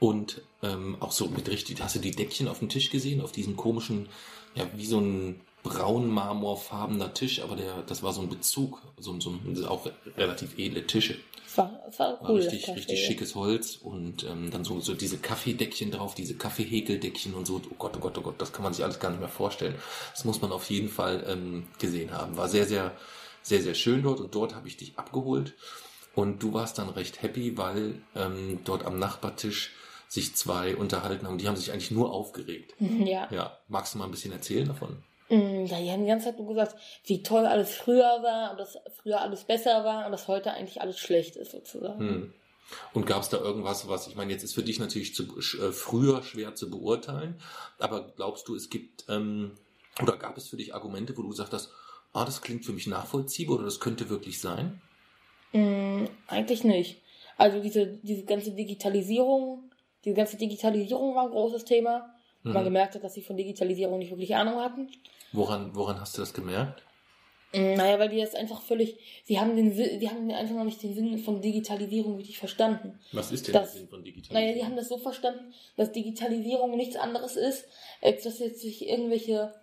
Und 0.00 0.42
ähm, 0.62 0.96
auch 1.00 1.12
so 1.12 1.26
mit 1.28 1.48
richtig, 1.48 1.82
hast 1.82 1.96
du 1.96 2.00
die 2.00 2.10
Deckchen 2.10 2.48
auf 2.48 2.58
dem 2.60 2.68
Tisch 2.68 2.90
gesehen, 2.90 3.20
auf 3.20 3.32
diesem 3.32 3.56
komischen, 3.56 4.08
ja, 4.54 4.68
wie 4.76 4.86
so 4.86 4.98
ein 5.00 5.40
braun 5.64 6.08
marmorfarbener 6.08 7.14
Tisch, 7.14 7.40
aber 7.42 7.56
der, 7.56 7.82
das 7.82 8.04
war 8.04 8.12
so 8.12 8.20
ein 8.20 8.28
Bezug, 8.28 8.80
so, 8.98 9.18
so 9.18 9.30
ein, 9.30 9.64
auch 9.66 9.90
relativ 10.16 10.56
edle 10.58 10.86
Tische. 10.86 11.16
War, 11.56 11.70
war 11.96 12.20
War 12.20 12.30
cool. 12.30 12.40
richtig, 12.40 12.66
Café. 12.68 12.76
richtig 12.76 13.04
schickes 13.04 13.34
Holz 13.34 13.76
und 13.76 14.24
ähm, 14.24 14.50
dann 14.50 14.64
so, 14.64 14.80
so 14.80 14.94
diese 14.94 15.18
Kaffeedeckchen 15.18 15.90
drauf, 15.90 16.14
diese 16.14 16.34
Kaffeehäkeldeckchen 16.34 17.34
und 17.34 17.46
so. 17.46 17.60
Oh 17.70 17.74
Gott, 17.78 17.94
oh 17.96 18.00
Gott, 18.00 18.18
oh 18.18 18.22
Gott, 18.22 18.34
das 18.38 18.52
kann 18.52 18.62
man 18.62 18.74
sich 18.74 18.84
alles 18.84 19.00
gar 19.00 19.10
nicht 19.10 19.20
mehr 19.20 19.28
vorstellen. 19.28 19.74
Das 20.12 20.24
muss 20.24 20.42
man 20.42 20.52
auf 20.52 20.68
jeden 20.68 20.88
Fall 20.88 21.24
ähm, 21.26 21.66
gesehen 21.78 22.12
haben. 22.12 22.36
War 22.36 22.48
sehr, 22.48 22.66
sehr, 22.66 22.92
sehr, 23.42 23.62
sehr 23.62 23.74
schön 23.74 24.02
dort 24.02 24.20
und 24.20 24.34
dort 24.34 24.54
habe 24.54 24.68
ich 24.68 24.76
dich 24.76 24.98
abgeholt 24.98 25.54
und 26.14 26.42
du 26.42 26.52
warst 26.52 26.78
dann 26.78 26.88
recht 26.90 27.22
happy, 27.22 27.56
weil 27.56 28.02
ähm, 28.14 28.58
dort 28.64 28.84
am 28.84 28.98
Nachbartisch 28.98 29.72
sich 30.08 30.34
zwei 30.34 30.76
unterhalten 30.76 31.26
haben. 31.26 31.38
Die 31.38 31.48
haben 31.48 31.56
sich 31.56 31.72
eigentlich 31.72 31.90
nur 31.90 32.12
aufgeregt. 32.12 32.74
Ja. 32.80 33.28
Ja, 33.30 33.58
magst 33.68 33.94
du 33.94 33.98
mal 33.98 34.04
ein 34.04 34.10
bisschen 34.10 34.32
erzählen 34.32 34.66
davon? 34.66 35.02
Mm, 35.28 35.64
Ja, 35.66 35.78
die 35.80 35.90
haben 35.90 36.02
die 36.02 36.08
ganze 36.08 36.26
Zeit 36.26 36.38
nur 36.38 36.48
gesagt, 36.48 36.76
wie 37.04 37.22
toll 37.22 37.46
alles 37.46 37.74
früher 37.74 38.22
war 38.22 38.52
und 38.52 38.60
dass 38.60 38.78
früher 39.02 39.20
alles 39.20 39.44
besser 39.44 39.84
war 39.84 40.06
und 40.06 40.12
dass 40.12 40.28
heute 40.28 40.52
eigentlich 40.52 40.80
alles 40.80 40.98
schlecht 40.98 41.36
ist, 41.36 41.52
sozusagen. 41.52 41.98
Hm. 41.98 42.34
Und 42.92 43.06
gab 43.06 43.22
es 43.22 43.28
da 43.28 43.38
irgendwas, 43.38 43.88
was, 43.88 44.06
ich 44.06 44.16
meine, 44.16 44.32
jetzt 44.32 44.42
ist 44.42 44.54
für 44.54 44.62
dich 44.62 44.78
natürlich 44.78 45.14
zu, 45.14 45.24
äh, 45.24 45.72
früher 45.72 46.22
schwer 46.22 46.54
zu 46.54 46.70
beurteilen, 46.70 47.38
aber 47.78 48.12
glaubst 48.16 48.48
du, 48.48 48.54
es 48.54 48.70
gibt, 48.70 49.04
ähm, 49.08 49.52
oder 50.02 50.16
gab 50.16 50.36
es 50.36 50.48
für 50.48 50.56
dich 50.56 50.74
Argumente, 50.74 51.16
wo 51.16 51.22
du 51.22 51.28
gesagt 51.28 51.52
hast, 51.52 51.70
ah, 52.12 52.24
das 52.24 52.40
klingt 52.40 52.64
für 52.64 52.72
mich 52.72 52.86
nachvollziehbar 52.86 53.56
oder 53.56 53.64
das 53.64 53.80
könnte 53.80 54.08
wirklich 54.08 54.40
sein? 54.40 54.80
Mm, 55.52 56.06
eigentlich 56.26 56.64
nicht. 56.64 57.02
Also 57.36 57.60
diese, 57.60 57.86
diese 57.86 58.24
ganze 58.24 58.52
Digitalisierung, 58.52 59.70
diese 60.04 60.16
ganze 60.16 60.36
Digitalisierung 60.36 61.14
war 61.14 61.24
ein 61.24 61.30
großes 61.30 61.64
Thema. 61.64 62.13
Mhm. 62.44 62.52
Man 62.52 62.64
gemerkt 62.64 62.94
hat, 62.94 63.02
dass 63.02 63.14
sie 63.14 63.22
von 63.22 63.36
Digitalisierung 63.36 63.98
nicht 63.98 64.10
wirklich 64.10 64.34
Ahnung 64.36 64.60
hatten. 64.60 64.88
Woran, 65.32 65.74
woran 65.74 66.00
hast 66.00 66.16
du 66.16 66.20
das 66.22 66.32
gemerkt? 66.32 66.82
Mm, 67.52 67.74
Naja, 67.74 67.98
weil 67.98 68.08
die 68.10 68.18
das 68.20 68.34
einfach 68.34 68.60
völlig, 68.62 68.96
sie 69.24 69.40
haben 69.40 69.56
den 69.56 69.74
die 69.98 70.08
haben 70.08 70.30
einfach 70.30 70.54
noch 70.54 70.64
nicht 70.64 70.82
den 70.82 70.94
Sinn 70.94 71.18
von 71.18 71.40
Digitalisierung 71.40 72.16
richtig 72.16 72.38
verstanden. 72.38 72.98
Was 73.12 73.32
ist 73.32 73.46
denn 73.48 73.54
Das- 73.54 73.72
der 73.72 73.80
Sinn 73.80 73.88
von 73.88 74.00
Naja, 74.00 74.12
Digitalisierung? 74.12 74.54
die 74.58 74.64
haben 74.64 74.76
das 74.76 74.88
so 74.88 74.98
verstanden, 74.98 75.54
dass 75.76 75.92
Digitalisierung 75.92 76.76
nichts 76.76 76.96
anderes 76.96 77.36
ist, 77.36 77.64
als 78.02 78.22
dass 78.24 78.38
jetzt 78.40 78.60
sich 78.60 78.86
irgendwelche, 78.88 79.54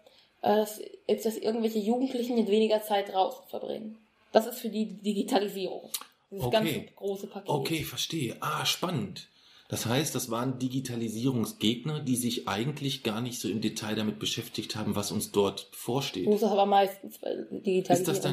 äh, 0.41 0.65
als 1.07 1.23
dass 1.23 1.37
irgendwelche 1.37 1.79
Jugendlichen 1.79 2.35
mit 2.35 2.49
weniger 2.49 2.81
Zeit 2.81 3.13
draußen 3.13 3.45
verbringen. 3.47 3.97
Das 4.31 4.47
ist 4.47 4.59
für 4.59 4.69
die 4.69 4.85
Digitalisierung. 4.85 5.89
Dieses 6.31 6.45
Okay. 6.45 6.55
ganze 6.55 6.81
große 6.95 7.27
Paket. 7.27 7.49
Okay, 7.49 7.83
verstehe. 7.83 8.37
Ah, 8.39 8.65
spannend. 8.65 9.27
Das 9.71 9.85
heißt, 9.85 10.13
das 10.13 10.29
waren 10.29 10.59
Digitalisierungsgegner, 10.59 12.01
die 12.01 12.17
sich 12.17 12.49
eigentlich 12.49 13.03
gar 13.03 13.21
nicht 13.21 13.39
so 13.39 13.47
im 13.47 13.61
Detail 13.61 13.95
damit 13.95 14.19
beschäftigt 14.19 14.75
haben, 14.75 14.97
was 14.97 15.13
uns 15.13 15.31
dort 15.31 15.69
vorsteht. 15.71 16.27
Ist 16.27 16.43
das 16.43 16.51
aber 16.51 16.65
meistens 16.65 17.19
bei 17.19 17.29
Ist 17.31 18.05
das 18.05 18.25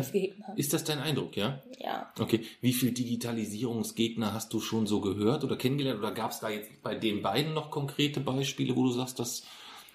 ist 0.56 0.72
das 0.72 0.82
dein 0.82 0.98
Eindruck, 0.98 1.36
ja? 1.36 1.62
Ja. 1.78 2.12
Okay, 2.18 2.40
wie 2.60 2.72
viel 2.72 2.90
Digitalisierungsgegner 2.90 4.34
hast 4.34 4.52
du 4.52 4.58
schon 4.58 4.88
so 4.88 5.00
gehört 5.00 5.44
oder 5.44 5.56
kennengelernt? 5.56 6.00
Oder 6.00 6.10
gab 6.10 6.32
es 6.32 6.40
da 6.40 6.50
jetzt 6.50 6.82
bei 6.82 6.96
den 6.96 7.22
beiden 7.22 7.54
noch 7.54 7.70
konkrete 7.70 8.18
Beispiele, 8.18 8.74
wo 8.74 8.82
du 8.82 8.90
sagst, 8.90 9.20
dass, 9.20 9.44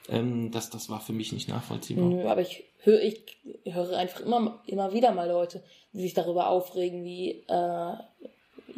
ähm, 0.07 0.49
dass 0.49 0.69
das 0.69 0.89
war 0.89 1.01
für 1.01 1.11
mich 1.11 1.33
nicht 1.33 1.49
nachvollziehbar? 1.49 2.05
Nö, 2.05 2.25
aber 2.25 2.39
ich 2.39 2.63
höre, 2.83 3.01
ich 3.01 3.21
höre 3.65 3.97
einfach 3.97 4.21
immer, 4.21 4.61
immer 4.65 4.93
wieder 4.93 5.11
mal 5.11 5.27
Leute, 5.27 5.61
die 5.91 6.03
sich 6.03 6.13
darüber 6.13 6.47
aufregen, 6.47 7.03
wie, 7.03 7.43
äh, 7.49 7.93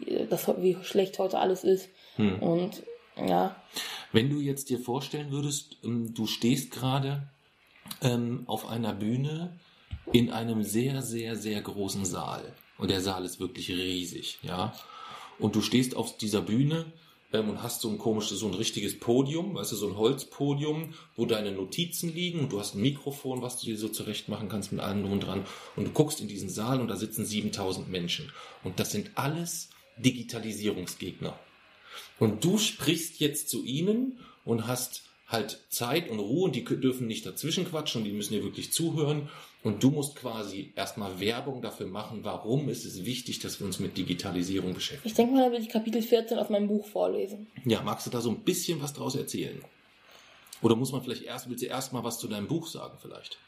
wie 0.06 0.28
das, 0.30 0.48
wie 0.60 0.78
schlecht 0.84 1.20
heute 1.20 1.40
alles 1.40 1.64
ist. 1.64 1.90
Hm. 2.16 2.40
Und 2.40 2.84
ja, 3.18 3.56
Wenn 4.12 4.30
du 4.30 4.40
jetzt 4.40 4.70
dir 4.70 4.80
vorstellen 4.80 5.32
würdest, 5.32 5.78
ähm, 5.84 6.14
du 6.14 6.28
stehst 6.28 6.72
gerade 6.72 7.30
ähm, 8.02 8.44
auf 8.48 8.68
einer 8.68 8.94
Bühne 8.94 9.58
in 10.12 10.32
einem 10.32 10.64
sehr, 10.64 11.02
sehr, 11.02 11.36
sehr 11.36 11.62
großen 11.62 12.06
Saal. 12.06 12.54
Und 12.78 12.92
der 12.92 13.02
Saal 13.02 13.26
ist 13.26 13.40
wirklich 13.40 13.70
riesig, 13.70 14.40
ja. 14.44 14.74
Und 15.40 15.56
du 15.56 15.62
stehst 15.62 15.96
auf 15.96 16.18
dieser 16.18 16.42
Bühne 16.42 16.86
ähm, 17.34 17.50
und 17.50 17.64
hast 17.64 17.82
so 17.82 17.90
ein 17.90 17.98
komisches, 17.98 18.40
so 18.40 18.48
ein 18.48 18.54
richtiges 18.54 19.00
Podium, 19.00 19.56
weißt 19.56 19.72
du, 19.72 19.76
so 19.76 19.88
ein 19.88 19.98
Holzpodium, 19.98 20.94
wo 21.16 21.26
deine 21.26 21.52
Notizen 21.52 22.14
liegen 22.14 22.40
und 22.42 22.52
du 22.52 22.60
hast 22.60 22.76
ein 22.76 22.82
Mikrofon, 22.82 23.42
was 23.42 23.60
du 23.60 23.66
dir 23.66 23.78
so 23.78 23.88
zurecht 23.88 24.30
machen 24.30 24.50
kannst 24.50 24.72
mit 24.72 24.82
allem 24.82 25.02
drum 25.02 25.14
und 25.14 25.22
dran. 25.22 25.46
Und 25.76 25.86
du 25.86 25.92
guckst 25.92 26.22
in 26.22 26.28
diesen 26.28 26.50
Saal 26.50 26.82
und 26.82 26.90
da 26.90 26.96
sitzen 26.96 27.26
7000 27.26 27.90
Menschen. 27.90 28.32
Und 28.64 28.80
das 28.80 28.92
sind 28.92 29.12
alles 29.16 29.70
Digitalisierungsgegner. 29.98 31.38
Und 32.20 32.44
du 32.44 32.58
sprichst 32.58 33.20
jetzt 33.20 33.50
zu 33.50 33.64
ihnen 33.64 34.20
und 34.44 34.68
hast 34.68 35.04
halt 35.28 35.60
Zeit 35.70 36.10
und 36.10 36.20
Ruhe 36.20 36.46
und 36.46 36.56
die 36.56 36.64
dürfen 36.64 37.08
nicht 37.08 37.26
dazwischen 37.26 37.68
quatschen 37.68 38.02
und 38.02 38.06
die 38.06 38.14
müssen 38.14 38.34
dir 38.34 38.44
wirklich 38.44 38.72
zuhören. 38.72 39.30
Und 39.64 39.82
du 39.82 39.90
musst 39.90 40.16
quasi 40.16 40.72
erstmal 40.76 41.20
Werbung 41.20 41.64
dafür 41.64 41.88
machen, 41.88 42.20
warum 42.22 42.70
ist 42.70 42.86
es 42.86 43.04
wichtig, 43.04 43.40
dass 43.40 43.60
wir 43.60 43.66
uns 43.66 43.80
mit 43.80 43.98
Digitalisierung 43.98 44.76
beschäftigen. 44.76 45.08
ich 45.08 45.16
denke 45.16 45.34
mal, 45.34 45.46
da 45.46 45.52
will 45.52 45.62
ich 45.62 45.70
Kapitel 45.70 46.04
14 46.04 46.38
aus 46.38 46.50
meinem 46.50 46.68
Buch 46.68 46.86
vorlesen. 46.86 47.48
Ja, 47.66 47.82
magst 47.82 48.06
du 48.06 48.12
da 48.12 48.22
so 48.22 48.30
ein 48.30 48.42
bisschen 48.42 48.80
was 48.82 48.94
draus 48.94 49.16
erzählen? 49.16 49.60
Oder 50.62 50.76
muss 50.76 50.92
man 50.92 51.02
vielleicht 51.02 51.24
erst, 51.24 51.50
willst 51.50 51.64
du 51.64 51.68
erst 51.68 51.94
mal 51.94 52.04
was 52.04 52.20
zu 52.20 52.28
deinem 52.28 52.48
Buch 52.48 52.68
sagen 52.68 52.98
vielleicht? 53.02 53.40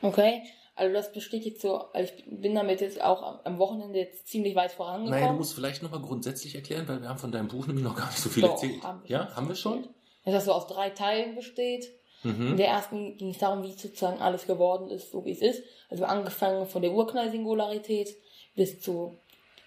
Okay? 0.00 0.42
Also 0.76 0.92
das 0.92 1.12
besteht 1.12 1.44
jetzt 1.44 1.60
so, 1.62 1.76
also 1.92 2.12
ich 2.16 2.24
bin 2.26 2.54
damit 2.54 2.80
jetzt 2.80 3.00
auch 3.00 3.40
am- 3.44 3.58
Wochenende 3.58 3.98
jetzt 4.00 4.26
ziemlich 4.26 4.54
weit 4.56 4.72
vorangekommen. 4.72 5.10
Naja, 5.20 5.32
du 5.32 5.38
musst 5.38 5.54
vielleicht 5.54 5.82
nochmal 5.84 6.00
grundsätzlich 6.00 6.54
erklären, 6.56 6.88
weil 6.88 7.00
wir 7.00 7.08
haben 7.08 7.18
von 7.18 7.30
deinem 7.30 7.46
Buch 7.48 7.66
nämlich 7.68 7.84
noch 7.84 7.94
gar 7.96 8.06
nicht 8.08 8.18
so 8.18 8.28
viel 8.28 8.42
Doch, 8.42 8.50
erzählt. 8.52 8.82
haben 8.82 9.02
ja, 9.06 9.34
haben 9.36 9.46
wir 9.48 9.54
schon? 9.54 9.84
Dass 10.24 10.34
das 10.34 10.44
so 10.46 10.52
aus 10.52 10.66
drei 10.66 10.90
Teilen 10.90 11.34
besteht. 11.36 11.90
In 12.24 12.52
Mhm. 12.52 12.56
der 12.56 12.68
ersten 12.68 13.16
ging 13.18 13.30
es 13.30 13.38
darum, 13.38 13.62
wie 13.62 13.72
sozusagen 13.72 14.18
alles 14.20 14.46
geworden 14.46 14.88
ist, 14.88 15.10
so 15.12 15.24
wie 15.26 15.32
es 15.32 15.42
ist. 15.42 15.62
Also 15.90 16.06
angefangen 16.06 16.66
von 16.66 16.80
der 16.82 16.92
Urknallsingularität 16.92 18.08
bis 18.56 18.80
zur 18.80 19.18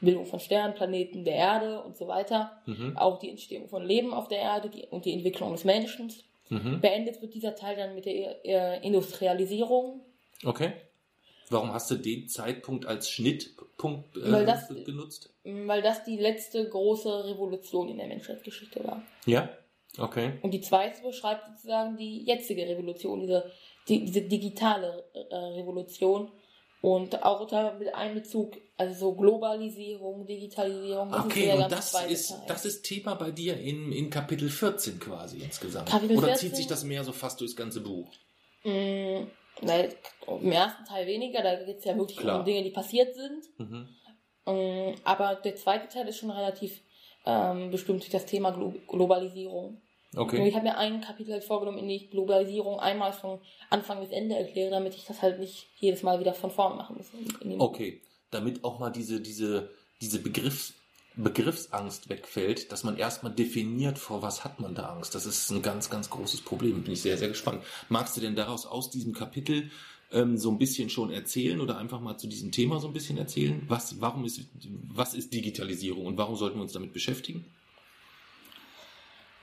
Bildung 0.01 0.25
von 0.25 0.39
Sternen, 0.39 0.73
Planeten, 0.73 1.23
der 1.23 1.35
Erde 1.35 1.81
und 1.83 1.95
so 1.97 2.07
weiter. 2.07 2.51
Mhm. 2.65 2.97
Auch 2.97 3.19
die 3.19 3.29
Entstehung 3.29 3.67
von 3.69 3.83
Leben 3.85 4.13
auf 4.13 4.27
der 4.27 4.39
Erde 4.39 4.69
die, 4.69 4.85
und 4.87 5.05
die 5.05 5.13
Entwicklung 5.13 5.51
des 5.53 5.63
Menschen. 5.65 6.11
Mhm. 6.49 6.81
Beendet 6.81 7.21
wird 7.21 7.33
dieser 7.33 7.55
Teil 7.55 7.75
dann 7.75 7.93
mit 7.95 8.05
der 8.05 8.43
äh, 8.45 8.85
Industrialisierung. 8.85 10.01
Okay. 10.45 10.73
Warum 11.49 11.71
hast 11.73 11.89
du 11.91 11.95
den 11.95 12.27
Zeitpunkt 12.27 12.85
als 12.85 13.09
Schnittpunkt 13.09 14.17
äh, 14.17 14.31
Weil 14.31 14.45
das- 14.45 14.67
genutzt? 14.67 15.33
weil 15.43 15.81
das 15.81 16.03
die 16.03 16.17
letzte 16.17 16.67
große 16.67 17.25
Revolution 17.25 17.87
in 17.89 17.97
der 17.97 18.07
Menschheitsgeschichte 18.07 18.83
war. 18.83 19.01
Ja. 19.25 19.49
Okay. 19.97 20.33
Und 20.41 20.51
die 20.51 20.61
zweite 20.61 21.01
beschreibt 21.01 21.47
sozusagen 21.47 21.95
die 21.97 22.23
jetzige 22.25 22.63
Revolution, 22.67 23.21
diese, 23.21 23.49
die, 23.87 24.03
diese 24.05 24.21
digitale 24.21 25.05
äh, 25.13 25.35
Revolution. 25.35 26.31
Und 26.81 27.23
auch 27.23 27.49
mit 27.79 27.95
Einbezug, 27.95 28.55
also 28.77 28.93
so 28.99 29.15
Globalisierung, 29.15 30.27
Digitalisierung. 30.27 31.09
das 31.11 31.25
Okay, 31.25 31.51
und 31.53 31.71
das 31.71 31.93
ist, 32.11 32.29
Teil. 32.29 32.41
das 32.47 32.65
ist 32.65 32.83
Thema 32.83 33.15
bei 33.15 33.31
dir 33.31 33.57
in, 33.57 33.91
in 33.91 34.11
Kapitel 34.11 34.49
14 34.49 34.99
quasi 34.99 35.39
insgesamt. 35.39 35.89
Kapitel 35.89 36.17
Oder 36.17 36.27
14? 36.27 36.49
zieht 36.49 36.55
sich 36.57 36.67
das 36.67 36.83
mehr 36.83 37.03
so 37.03 37.13
fast 37.13 37.41
durchs 37.41 37.55
ganze 37.55 37.81
Buch? 37.81 38.11
Mm, 38.63 39.23
na, 39.61 39.83
Im 40.39 40.51
ersten 40.51 40.85
Teil 40.85 41.07
weniger, 41.07 41.41
da 41.41 41.55
geht 41.63 41.79
es 41.79 41.85
ja 41.85 41.97
wirklich 41.97 42.17
Klar. 42.17 42.39
um 42.39 42.45
Dinge, 42.45 42.63
die 42.63 42.69
passiert 42.71 43.15
sind. 43.15 43.43
Mhm. 43.57 43.87
Mm, 44.45 44.95
aber 45.03 45.35
der 45.35 45.55
zweite 45.55 45.87
Teil 45.87 46.07
ist 46.07 46.17
schon 46.17 46.31
relativ 46.31 46.81
ähm, 47.25 47.71
bestimmt 47.71 48.01
durch 48.01 48.11
das 48.11 48.25
Thema 48.25 48.51
Glo 48.51 48.73
Globalisierung. 48.87 49.81
Und 50.13 50.21
Okay. 50.21 50.47
ich 50.47 50.55
habe 50.55 50.63
mir 50.63 50.77
ein 50.77 51.01
Kapitel 51.01 51.33
halt 51.33 51.43
vorgenommen, 51.43 51.79
in 51.79 51.87
dem 51.87 51.97
ich 51.97 52.09
Globalisierung 52.09 52.79
einmal 52.79 53.11
von 53.11 53.39
Anfang 53.69 53.99
bis 53.99 54.09
Ende 54.09 54.35
erkläre, 54.35 54.71
damit 54.71 54.95
ich 54.95 55.05
das 55.05 55.21
halt 55.21 55.37
nicht 55.39 55.67
jedes 55.75 56.01
Mal 56.01 56.19
wieder 56.19 56.33
von 56.33 56.49
vorn 56.49 56.77
machen 56.77 56.95
muss. 56.97 57.11
Okay. 57.59 58.01
Damit 58.31 58.63
auch 58.63 58.79
mal 58.79 58.89
diese, 58.89 59.19
diese, 59.19 59.69
diese 60.01 60.19
Begriffs, 60.21 60.73
Begriffsangst 61.17 62.09
wegfällt, 62.09 62.71
dass 62.71 62.83
man 62.83 62.97
erstmal 62.97 63.33
definiert, 63.33 63.97
vor 63.97 64.21
was 64.21 64.43
hat 64.43 64.59
man 64.59 64.75
da 64.75 64.89
Angst. 64.89 65.15
Das 65.15 65.25
ist 65.25 65.49
ein 65.49 65.61
ganz, 65.61 65.89
ganz 65.89 66.09
großes 66.09 66.41
Problem. 66.41 66.83
Bin 66.83 66.93
ich 66.93 67.01
sehr, 67.01 67.17
sehr 67.17 67.27
gespannt. 67.27 67.63
Magst 67.89 68.15
du 68.15 68.21
denn 68.21 68.35
daraus 68.35 68.65
aus 68.65 68.89
diesem 68.89 69.13
Kapitel 69.13 69.71
ähm, 70.11 70.37
so 70.37 70.51
ein 70.51 70.57
bisschen 70.57 70.89
schon 70.89 71.11
erzählen 71.11 71.59
oder 71.59 71.77
einfach 71.77 71.99
mal 71.99 72.17
zu 72.17 72.27
diesem 72.27 72.51
Thema 72.51 72.79
so 72.79 72.87
ein 72.87 72.93
bisschen 72.93 73.17
erzählen? 73.17 73.61
Was, 73.67 73.99
warum 73.99 74.25
ist, 74.25 74.41
was 74.93 75.13
ist 75.13 75.33
Digitalisierung 75.33 76.05
und 76.05 76.17
warum 76.17 76.35
sollten 76.35 76.57
wir 76.57 76.63
uns 76.63 76.73
damit 76.73 76.93
beschäftigen? 76.93 77.45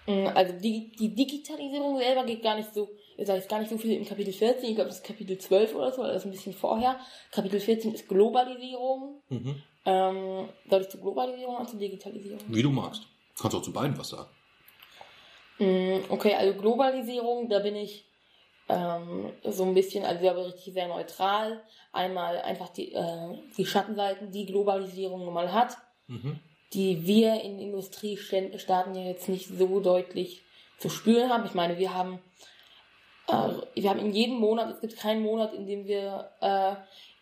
Mm, 0.06 0.28
Also 0.34 0.54
die, 0.58 0.92
die 0.92 1.14
Digitalisierung 1.14 1.98
selber 1.98 2.24
geht 2.24 2.42
gar 2.42 2.56
nicht 2.56 2.72
so 2.72 2.88
ich 3.16 3.26
sage 3.26 3.38
jetzt 3.38 3.48
gar 3.48 3.60
nicht 3.60 3.70
so 3.70 3.78
viel 3.78 3.92
im 3.92 4.04
Kapitel 4.04 4.32
14, 4.32 4.68
ich 4.68 4.74
glaube, 4.74 4.88
das 4.88 4.98
ist 4.98 5.06
Kapitel 5.06 5.38
12 5.38 5.74
oder 5.74 5.92
so, 5.92 6.02
das 6.02 6.16
ist 6.16 6.24
ein 6.24 6.32
bisschen 6.32 6.52
vorher. 6.52 6.98
Kapitel 7.30 7.60
14 7.60 7.94
ist 7.94 8.08
Globalisierung. 8.08 9.22
Mhm. 9.28 9.62
Ähm, 9.86 10.48
soll 10.68 10.80
ich 10.82 10.88
zur 10.88 11.00
Globalisierung 11.00 11.56
oder 11.56 11.66
zur 11.66 11.78
Digitalisierung? 11.78 12.40
Wie 12.48 12.62
du 12.62 12.70
magst. 12.70 13.02
Kannst 13.38 13.56
auch 13.56 13.62
zu 13.62 13.72
beiden 13.72 13.98
was 13.98 14.08
sagen. 14.08 14.28
Mm, 15.58 15.98
Okay, 16.08 16.34
also 16.34 16.58
Globalisierung, 16.58 17.48
da 17.48 17.58
bin 17.60 17.76
ich 17.76 18.04
ähm, 18.68 19.30
so 19.44 19.64
ein 19.64 19.74
bisschen, 19.74 20.04
also 20.04 20.28
aber 20.28 20.46
richtig 20.46 20.72
sehr 20.72 20.88
neutral. 20.88 21.62
Einmal 21.92 22.40
einfach 22.40 22.70
die, 22.70 22.92
äh, 22.92 23.38
die 23.56 23.66
Schattenseiten, 23.66 24.30
die 24.32 24.46
Globalisierung 24.46 25.24
nun 25.24 25.34
mal 25.34 25.52
hat, 25.52 25.76
Mhm. 26.06 26.38
die 26.72 27.06
wir 27.06 27.40
in 27.42 27.58
Industriestaaten 27.58 28.94
ja 28.94 29.02
jetzt 29.02 29.28
nicht 29.28 29.48
so 29.48 29.80
deutlich 29.80 30.42
zu 30.78 30.88
spüren 30.90 31.30
haben. 31.30 31.44
Ich 31.46 31.54
meine, 31.54 31.78
wir 31.78 31.94
haben, 31.94 32.18
äh, 33.28 33.48
wir 33.74 33.90
haben 33.90 34.00
in 34.00 34.12
jedem 34.12 34.36
Monat, 34.36 34.70
es 34.70 34.80
gibt 34.80 34.96
keinen 34.98 35.22
Monat, 35.22 35.52
in 35.54 35.66
dem 35.66 35.86
wir 35.86 36.30
äh, 36.40 36.74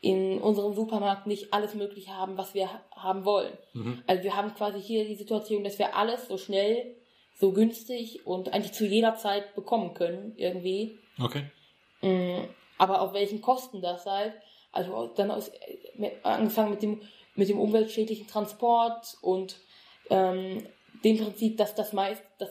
in 0.03 0.39
unserem 0.41 0.75
Supermarkt 0.75 1.27
nicht 1.27 1.55
alles 1.55 1.75
Mögliche 1.75 2.11
haben, 2.15 2.37
was 2.37 2.53
wir 2.55 2.71
ha- 2.73 2.83
haben 2.95 3.25
wollen. 3.25 3.57
Mhm. 3.73 4.03
Also 4.07 4.23
wir 4.25 4.37
haben 4.37 4.53
quasi 4.55 4.81
hier 4.83 5.07
die 5.07 5.15
Situation, 5.15 5.65
dass 5.65 5.79
wir 5.79 5.97
alles 5.97 6.29
so 6.29 6.37
schnell, 6.37 6.97
so 7.39 7.53
günstig 7.53 8.27
und 8.27 8.53
eigentlich 8.53 8.73
zu 8.73 8.85
jeder 8.85 9.15
Zeit 9.17 9.55
bekommen 9.55 9.95
können, 9.95 10.35
irgendwie. 10.37 10.99
Okay. 11.23 11.45
Mm, 12.03 12.45
Aber 12.79 13.01
auf 13.01 13.13
welchen 13.15 13.41
Kosten 13.41 13.81
das 13.81 14.05
halt? 14.05 14.35
Also 14.73 15.07
dann 15.17 15.31
aus, 15.31 15.49
äh, 15.49 16.11
angefangen 16.25 16.71
mit 16.71 16.83
dem, 16.83 17.01
mit 17.37 17.49
dem 17.49 17.61
umweltschädlichen 17.61 18.27
Transport 18.27 19.17
und 19.23 19.57
ähm, 20.11 20.67
dem 21.05 21.19
Prinzip, 21.19 21.57
dass 21.59 21.75
das 21.77 21.93
meist, 21.93 22.23
dass 22.39 22.51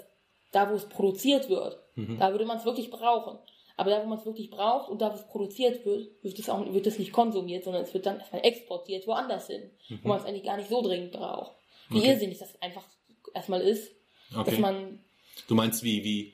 da 0.52 0.70
wo 0.70 0.76
es 0.76 0.88
produziert 0.88 1.50
wird, 1.50 1.78
Mhm. 1.96 2.18
da 2.18 2.32
würde 2.32 2.46
man 2.46 2.58
es 2.58 2.64
wirklich 2.66 2.90
brauchen. 2.90 3.38
Aber 3.78 3.90
da 3.90 4.04
wo 4.04 4.08
man 4.08 4.20
es 4.20 4.26
wirklich 4.26 4.50
braucht 4.50 4.90
und 4.90 5.02
da 5.02 5.12
wo 5.12 5.16
es 5.16 5.28
produziert 5.28 5.86
wird, 5.86 6.10
wird 6.24 6.38
es 6.40 6.50
auch 6.50 6.74
wird 6.74 6.88
es 6.88 7.00
nicht 7.00 7.12
konsumiert, 7.12 7.64
sondern 7.64 7.84
es 7.84 7.94
wird 7.94 8.06
dann 8.06 8.20
erstmal 8.20 8.46
exportiert 8.46 9.08
woanders 9.08 9.48
hin, 9.48 9.70
wo 10.04 10.10
man 10.10 10.20
es 10.20 10.26
eigentlich 10.26 10.44
gar 10.44 10.58
nicht 10.58 10.70
so 10.70 10.82
dringend 10.82 11.12
braucht. 11.12 11.52
Wie 11.90 11.96
Mhm. 11.96 12.00
Okay. 12.02 12.12
irrsinnig 12.12 12.38
das 12.40 12.62
einfach 12.62 12.84
erstmal 13.34 13.62
ist, 13.62 13.92
dass 14.32 14.48
Okay. 14.48 14.60
man 14.60 15.00
Du 15.48 15.56
meinst 15.56 15.84
wie, 15.84 16.04
wie 16.04 16.34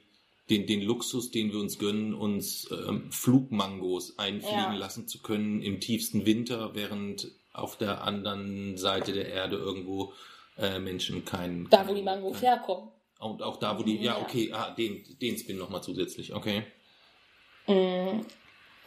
den, 0.50 0.65
den 0.65 0.82
Luxus, 0.82 1.29
den 1.32 1.51
wir 1.51 1.60
uns 1.60 1.77
gönnen, 1.77 2.13
uns 2.13 2.70
ähm, 2.72 3.12
Flugmangos 3.12 4.17
einfliegen 4.17 4.58
Ja. 4.58 4.74
lassen 4.75 5.08
zu 5.08 5.22
können 5.22 5.62
im 5.62 5.79
tiefsten 5.79 6.25
Winter, 6.25 6.74
während 6.74 7.32
auf 7.53 7.77
der 7.77 8.03
anderen 8.03 8.77
Seite 8.77 9.13
der 9.13 9.27
Erde 9.29 9.56
irgendwo 9.58 10.13
äh, 10.58 10.79
Menschen 10.79 11.25
kein... 11.25 11.67
da 11.70 11.88
wo 11.88 11.94
die 11.94 12.01
Mangos 12.01 12.34
kein, 12.39 12.50
herkommen. 12.56 12.89
Und 13.20 13.41
auch 13.44 13.58
da, 13.58 13.77
wo 13.77 13.84
die... 13.84 13.98
Ja, 13.98 14.17
Ja. 14.17 14.22
okay, 14.22 14.51
ah, 14.53 14.72
den, 14.72 15.03
den 15.22 15.38
Spin 15.38 15.58
nochmal 15.58 15.84
zusätzlich, 15.84 16.34
okay. 16.34 16.63
Mm, 17.67 18.21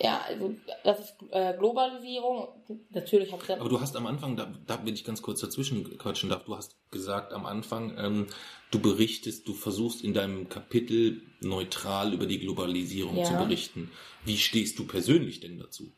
Ja, 0.03 0.23
also 0.27 0.55
das 0.83 0.99
ist 1.01 1.15
äh, 1.31 1.55
Globalisierung. 1.59 2.49
Natürlich 2.91 3.31
habe 3.33 3.43
ich 3.43 3.49
dann. 3.49 3.61
Aber 3.61 3.69
du 3.69 3.81
hast 3.81 3.95
am 3.97 4.07
Anfang, 4.07 4.35
da, 4.35 4.51
da 4.67 4.85
will 4.87 4.95
ich 4.95 5.05
ganz 5.05 5.21
kurz 5.21 5.41
dazwischen 5.41 5.99
quatschen 5.99 6.31
darf, 6.31 6.45
du 6.45 6.57
hast 6.57 6.75
gesagt 6.91 7.35
am 7.35 7.45
Anfang, 7.45 7.95
ähm, 7.99 8.27
du 8.71 8.79
berichtest, 8.81 9.47
du 9.47 9.53
versuchst 9.53 10.03
in 10.03 10.15
deinem 10.15 10.49
Kapitel 10.49 11.21
neutral 11.41 12.15
über 12.15 12.25
die 12.25 12.39
Globalisierung 12.39 13.19
Ja. 13.19 13.25
zu 13.25 13.35
berichten. 13.37 13.91
Wie 14.25 14.39
stehst 14.39 14.79
du 14.79 14.87
persönlich 14.87 15.41
denn 15.41 15.59
dazu? 15.59 15.93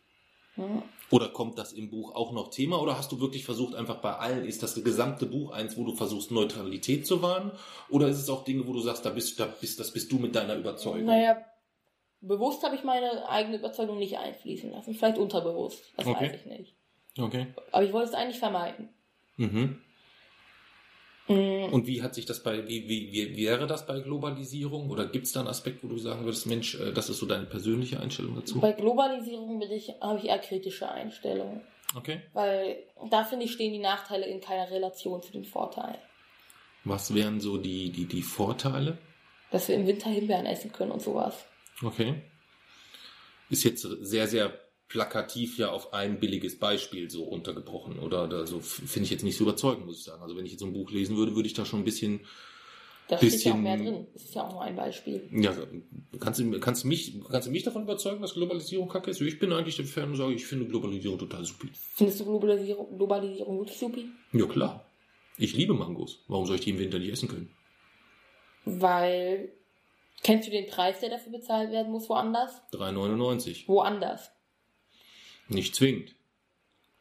Hm. 0.56 0.82
Oder 1.10 1.28
kommt 1.28 1.58
das 1.58 1.72
im 1.72 1.88
Buch 1.90 2.14
auch 2.14 2.32
noch 2.32 2.50
Thema? 2.50 2.80
Oder 2.80 2.96
hast 2.98 3.12
du 3.12 3.20
wirklich 3.20 3.44
versucht, 3.44 3.74
einfach 3.74 4.00
bei 4.00 4.14
allen, 4.16 4.44
ist 4.46 4.62
das 4.62 4.82
gesamte 4.82 5.26
Buch 5.26 5.52
eins, 5.52 5.76
wo 5.76 5.84
du 5.84 5.94
versuchst, 5.94 6.30
Neutralität 6.30 7.06
zu 7.06 7.22
wahren? 7.22 7.52
Oder 7.88 8.08
ist 8.08 8.18
es 8.18 8.28
auch 8.30 8.44
Dinge, 8.44 8.66
wo 8.66 8.72
du 8.72 8.80
sagst, 8.80 9.04
da 9.04 9.10
bist, 9.10 9.38
da 9.38 9.46
bist, 9.46 9.78
das 9.78 9.92
bist 9.92 10.10
du 10.10 10.18
mit 10.18 10.34
deiner 10.34 10.56
Überzeugung? 10.56 11.04
Naja, 11.04 11.44
bewusst 12.22 12.62
habe 12.62 12.74
ich 12.76 12.84
meine 12.84 13.28
eigene 13.28 13.56
Überzeugung 13.58 13.98
nicht 13.98 14.18
einfließen 14.18 14.70
lassen. 14.70 14.94
Vielleicht 14.94 15.18
unterbewusst. 15.18 15.92
Das 15.96 16.06
Okay. 16.06 16.24
weiß 16.30 16.34
ich 16.40 16.46
nicht. 16.46 16.74
Okay. 17.18 17.46
Aber 17.72 17.84
ich 17.84 17.92
wollte 17.92 18.08
es 18.10 18.14
eigentlich 18.14 18.38
vermeiden. 18.38 18.88
Mhm. 19.36 19.80
Mm, 21.28 21.72
Und 21.72 21.86
wie 21.86 22.02
hat 22.02 22.14
sich 22.14 22.26
das 22.26 22.42
bei, 22.42 22.66
wie, 22.66 22.88
wie, 22.88 23.12
wie 23.12 23.36
wäre 23.36 23.66
das 23.66 23.86
bei 23.86 24.00
Globalisierung? 24.00 24.90
Oder 24.90 25.06
gibt 25.06 25.26
es 25.26 25.32
da 25.32 25.40
einen 25.40 25.48
Aspekt, 25.48 25.84
wo 25.84 25.88
du 25.88 25.98
sagen 25.98 26.24
würdest, 26.24 26.46
Mensch, 26.46 26.74
äh, 26.74 26.92
das 26.92 27.08
ist 27.10 27.18
so 27.18 27.26
deine 27.26 27.46
persönliche 27.46 28.00
Einstellung 28.00 28.34
dazu? 28.34 28.60
Bei 28.60 28.72
Globalisierung 28.72 29.58
bin 29.60 29.70
ich, 29.70 29.92
habe 30.00 30.18
ich 30.18 30.24
eher 30.26 30.38
kritische 30.38 30.90
Einstellungen. 30.90 31.60
Okay. 31.94 32.22
Weil 32.32 32.82
da 33.10 33.22
finde 33.24 33.44
ich, 33.44 33.52
stehen 33.52 33.72
die 33.72 33.78
Nachteile 33.78 34.26
in 34.26 34.40
keiner 34.40 34.70
Relation 34.70 35.22
zu 35.22 35.30
den 35.32 35.44
Vorteilen. 35.44 35.98
Was 36.84 37.14
wären 37.14 37.40
so 37.40 37.58
die, 37.58 37.90
die, 37.90 38.06
die 38.06 38.22
Vorteile? 38.22 38.98
Dass 39.52 39.68
wir 39.68 39.76
im 39.76 39.86
Winter 39.86 40.10
Himbeeren 40.10 40.46
essen 40.46 40.72
können 40.72 40.90
und 40.90 41.02
sowas. 41.02 41.44
Okay. 41.82 42.22
Ist 43.50 43.64
jetzt 43.64 43.82
sehr, 44.00 44.26
sehr 44.28 44.58
plakativ 44.88 45.58
ja 45.58 45.70
auf 45.70 45.92
ein 45.92 46.20
billiges 46.20 46.58
Beispiel 46.58 47.10
so 47.10 47.24
runtergebrochen. 47.24 47.98
Oder, 47.98 48.46
so 48.46 48.58
f- 48.58 48.82
finde 48.86 49.04
ich 49.04 49.10
jetzt 49.10 49.24
nicht 49.24 49.36
so 49.36 49.44
überzeugend, 49.44 49.86
muss 49.86 49.98
ich 49.98 50.04
sagen. 50.04 50.22
Also 50.22 50.36
wenn 50.36 50.44
ich 50.44 50.52
jetzt 50.52 50.60
so 50.60 50.66
ein 50.66 50.72
Buch 50.72 50.90
lesen 50.90 51.16
würde, 51.16 51.34
würde 51.34 51.46
ich 51.46 51.54
da 51.54 51.64
schon 51.64 51.80
ein 51.80 51.84
bisschen 51.84 52.20
Da 53.08 53.16
steht 53.18 53.30
ja 53.44 53.52
auch 53.52 53.56
Bisschen- 53.56 53.62
mehr 53.62 53.76
drin. 53.78 54.06
Das 54.12 54.22
ist 54.24 54.34
ja 54.34 54.42
auch 54.46 54.52
nur 54.52 54.62
ein 54.62 54.76
Beispiel. 54.76 55.28
Ja, 55.32 55.54
kannst 56.20 56.40
du, 56.40 56.60
kannst 56.60 56.84
du 56.84 56.88
mich, 56.88 57.14
kannst 57.30 57.48
du 57.48 57.52
mich 57.52 57.62
davon 57.62 57.82
überzeugen, 57.82 58.22
dass 58.22 58.34
Globalisierung 58.34 58.88
kacke 58.88 59.10
ist? 59.10 59.20
Ich 59.20 59.38
bin 59.38 59.52
eigentlich 59.52 59.76
der 59.76 59.86
Fan 59.86 60.10
und 60.10 60.16
sage, 60.16 60.34
ich 60.34 60.46
finde 60.46 60.66
Globalisierung 60.66 61.18
total 61.18 61.44
super. 61.44 61.68
Findest 61.94 62.20
du 62.20 62.24
Globalisierung, 62.24 62.96
Globalisierung 62.96 63.58
wirklich 63.58 63.78
supi? 63.78 64.06
Ja, 64.32 64.46
klar. 64.46 64.86
Ich 65.38 65.54
liebe 65.56 65.72
Mangos. 65.74 66.20
Warum 66.28 66.46
soll 66.46 66.56
ich 66.56 66.62
die 66.62 66.70
im 66.70 66.78
Winter 66.78 66.98
nicht 66.98 67.10
essen 67.12 67.28
können? 67.28 67.50
Weil, 68.64 69.50
kennst 70.22 70.46
du 70.48 70.50
den 70.52 70.66
Preis, 70.66 71.00
der 71.00 71.10
dafür 71.10 71.32
bezahlt 71.32 71.70
werden 71.70 71.92
muss, 71.92 72.08
woanders? 72.08 72.60
3,99. 72.72 73.68
Woanders. 73.68 74.30
Nicht 75.48 75.74
zwingend. 75.74 76.14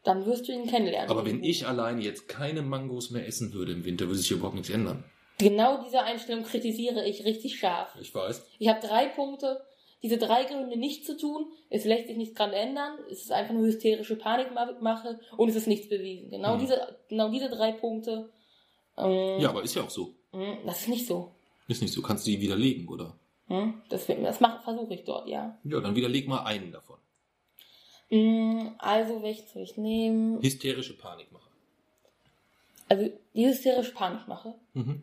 Dann 0.03 0.25
wirst 0.25 0.47
du 0.47 0.51
ihn 0.51 0.67
kennenlernen. 0.67 1.09
Aber 1.11 1.25
wenn 1.25 1.43
ich 1.43 1.67
alleine 1.67 2.01
jetzt 2.01 2.27
keine 2.27 2.61
Mangos 2.63 3.11
mehr 3.11 3.27
essen 3.27 3.53
würde 3.53 3.71
im 3.71 3.85
Winter, 3.85 4.07
würde 4.07 4.17
sich 4.17 4.31
überhaupt 4.31 4.55
nichts 4.55 4.69
ändern. 4.71 5.03
Genau 5.37 5.83
diese 5.83 6.01
Einstellung 6.01 6.43
kritisiere 6.43 7.05
ich 7.07 7.23
richtig 7.23 7.59
scharf. 7.59 7.95
Ich 7.99 8.13
weiß. 8.13 8.45
Ich 8.59 8.67
habe 8.67 8.85
drei 8.85 9.07
Punkte. 9.07 9.63
Diese 10.03 10.17
drei 10.17 10.45
Gründe 10.45 10.77
nicht 10.77 11.05
zu 11.05 11.15
tun, 11.15 11.45
es 11.69 11.85
lässt 11.85 12.07
sich 12.07 12.17
nichts 12.17 12.33
dran 12.35 12.53
ändern, 12.53 12.97
es 13.11 13.21
ist 13.21 13.31
einfach 13.31 13.53
nur 13.53 13.67
hysterische 13.67 14.15
Panikmache 14.15 15.19
und 15.37 15.47
es 15.47 15.55
ist 15.55 15.67
nichts 15.67 15.89
bewiesen. 15.89 16.31
Genau, 16.31 16.55
Mhm. 16.55 16.59
diese, 16.61 16.97
genau 17.07 17.29
diese 17.29 17.49
drei 17.49 17.71
Punkte, 17.73 18.31
ähm, 18.97 19.39
Ja, 19.39 19.49
aber 19.49 19.61
ist 19.61 19.75
ja 19.75 19.83
auch 19.83 19.91
so. 19.91 20.15
mh, 20.31 20.57
das 20.65 20.79
ist 20.81 20.87
nicht 20.87 21.05
so. 21.05 21.35
Ist 21.71 21.81
nicht 21.81 21.93
so. 21.93 22.01
Kannst 22.01 22.27
du 22.27 22.31
die 22.31 22.41
widerlegen, 22.41 22.87
oder? 22.89 23.17
Hm? 23.47 23.81
Das, 23.87 24.05
das 24.05 24.37
versuche 24.37 24.93
ich 24.93 25.05
dort, 25.05 25.27
ja. 25.29 25.57
Ja, 25.63 25.79
dann 25.79 25.95
widerleg 25.95 26.27
mal 26.27 26.43
einen 26.43 26.71
davon. 26.73 26.97
Mm, 28.09 28.71
Also, 28.77 29.23
welchen 29.23 29.47
soll 29.47 29.63
ich 29.63 29.77
nehmen? 29.77 30.41
Hysterische 30.41 30.97
Panikmache. 30.97 31.49
Also, 32.89 33.09
die 33.33 33.45
hysterische 33.47 33.93
Panikmache. 33.93 34.55
Mhm. 34.73 35.01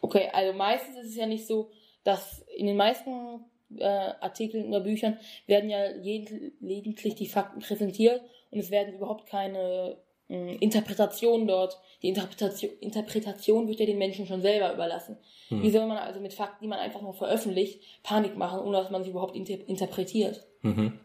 Okay, 0.00 0.28
also 0.32 0.56
meistens 0.56 0.96
ist 0.98 1.06
es 1.10 1.16
ja 1.16 1.26
nicht 1.26 1.46
so, 1.48 1.70
dass 2.04 2.42
in 2.56 2.66
den 2.66 2.76
meisten 2.76 3.44
äh, 3.76 3.84
Artikeln 4.20 4.68
oder 4.68 4.80
Büchern 4.80 5.18
werden 5.48 5.68
ja 5.68 5.80
jed- 5.86 6.52
lediglich 6.60 7.16
die 7.16 7.26
Fakten 7.26 7.58
präsentiert 7.60 8.20
und 8.52 8.60
es 8.60 8.70
werden 8.70 8.94
überhaupt 8.94 9.26
keine 9.28 9.96
mh, 10.34 10.52
Interpretationen 10.60 11.46
dort. 11.46 11.78
Die 12.02 12.08
Interpretation, 12.08 12.70
Interpretation 12.80 13.68
wird 13.68 13.80
ja 13.80 13.86
den 13.86 13.98
Menschen 13.98 14.26
schon 14.26 14.42
selber 14.42 14.72
überlassen. 14.74 15.16
Hm. 15.48 15.62
Wie 15.62 15.70
soll 15.70 15.86
man 15.86 15.98
also 15.98 16.20
mit 16.20 16.34
Fakten, 16.34 16.64
die 16.64 16.68
man 16.68 16.78
einfach 16.78 17.00
nur 17.02 17.14
veröffentlicht, 17.14 17.80
Panik 18.02 18.36
machen, 18.36 18.60
ohne 18.60 18.78
dass 18.78 18.90
man 18.90 19.04
sie 19.04 19.10
überhaupt 19.10 19.34
inter 19.36 19.54
interpretiert? 19.68 20.44
Mhm. 20.62 20.98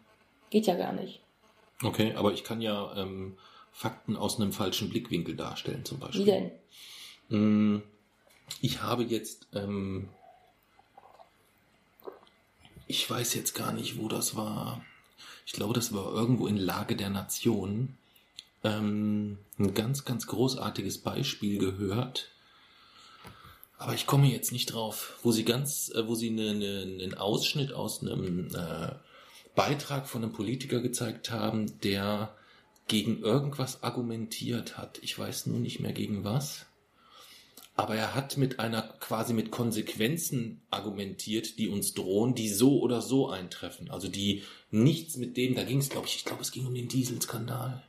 Geht 0.50 0.68
ja 0.68 0.76
gar 0.76 0.94
nicht. 0.94 1.22
Okay, 1.84 2.14
aber 2.16 2.34
ich 2.34 2.44
kann 2.44 2.62
ja 2.62 2.94
ähm, 2.98 3.38
Fakten 3.72 4.16
aus 4.18 4.40
einem 4.40 4.52
falschen 4.52 4.90
Blickwinkel 4.90 5.36
darstellen, 5.36 5.86
zum 5.86 6.00
Beispiel. 6.00 6.26
Wie 6.26 6.26
denn? 6.26 6.52
Mm, 7.30 7.84
Ich 8.62 8.82
habe 8.82 9.04
jetzt, 9.04 9.48
ähm, 9.54 10.10
ich 12.88 13.10
weiß 13.10 13.36
jetzt 13.36 13.54
gar 13.54 13.72
nicht, 13.72 14.00
wo 14.00 14.08
das 14.08 14.36
war. 14.36 14.82
Ich 15.46 15.54
glaube, 15.54 15.74
das 15.74 15.94
war 15.94 16.12
irgendwo 16.14 16.48
in 16.48 16.58
Lage 16.58 16.96
der 16.96 17.10
Nation. 17.10 17.98
Ähm, 18.64 19.38
ein 19.58 19.74
ganz, 19.74 20.06
ganz 20.06 20.28
großartiges 20.28 21.00
Beispiel 21.00 21.60
gehört. 21.60 22.30
Aber 23.78 23.94
ich 23.94 24.06
komme 24.06 24.28
jetzt 24.28 24.52
nicht 24.52 24.74
drauf, 24.74 25.18
wo 25.24 25.32
sie 25.32 25.46
ganz, 25.46 25.90
äh, 25.96 26.08
wo 26.08 26.16
sie 26.16 26.30
eine, 26.30 26.50
eine, 26.50 26.82
einen 26.82 27.14
Ausschnitt 27.14 27.72
aus 27.72 28.02
einem 28.02 28.54
äh, 28.54 28.92
Beitrag 29.56 30.08
von 30.08 30.24
einem 30.24 30.34
Politiker 30.34 30.82
gezeigt 30.82 31.32
haben, 31.32 31.80
der 31.82 32.36
gegen 32.88 33.22
irgendwas 33.22 33.84
argumentiert 33.84 34.78
hat. 34.78 35.00
Ich 35.02 35.18
weiß 35.18 35.46
nur 35.46 35.60
nicht 35.60 35.80
mehr 35.80 35.94
gegen 35.94 36.26
was. 36.26 36.66
Aber 37.76 37.96
er 37.96 38.14
hat 38.14 38.36
mit 38.36 38.60
einer 38.60 38.82
quasi 38.82 39.34
mit 39.34 39.52
Konsequenzen 39.52 40.62
argumentiert, 40.70 41.58
die 41.58 41.70
uns 41.70 41.94
drohen, 41.94 42.36
die 42.36 42.50
so 42.50 42.82
oder 42.82 43.02
so 43.02 43.30
eintreffen. 43.30 43.90
Also 43.90 44.10
die 44.10 44.44
nichts 44.70 45.16
mit 45.16 45.38
dem, 45.38 45.56
da 45.56 45.64
ging 45.64 45.80
es, 45.80 45.88
glaube 45.88 46.08
ich, 46.08 46.18
ich 46.18 46.26
glaube, 46.26 46.42
es 46.42 46.52
ging 46.52 46.66
um 46.66 46.74
den 46.74 46.90
Dieselskandal. 46.90 47.89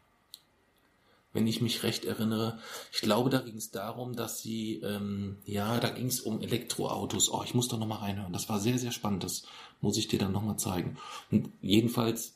Wenn 1.33 1.47
ich 1.47 1.61
mich 1.61 1.83
recht 1.83 2.05
erinnere. 2.05 2.59
Ich 2.93 3.01
glaube, 3.01 3.31
da 3.31 3.39
ging 3.39 3.57
es 3.57 3.71
darum, 3.71 4.17
dass 4.17 4.41
sie, 4.41 4.81
ähm, 4.83 5.39
ja, 5.45 5.79
da 5.79 5.91
ging 5.91 6.07
es 6.07 6.21
um 6.21 6.41
Elektroautos. 6.41 7.31
Oh, 7.31 7.43
ich 7.45 7.55
muss 7.55 7.69
da 7.69 7.77
nochmal 7.77 7.99
reinhören. 7.99 8.33
Das 8.33 8.49
war 8.49 8.59
sehr, 8.59 8.79
sehr 8.79 8.93
spannend. 8.93 9.23
Das 9.23 9.45
muss 9.81 9.97
ich 9.97 10.09
dir 10.09 10.19
dann 10.19 10.33
nochmal 10.33 10.59
zeigen. 10.59 10.99
Und 11.31 11.53
jedenfalls, 11.61 12.35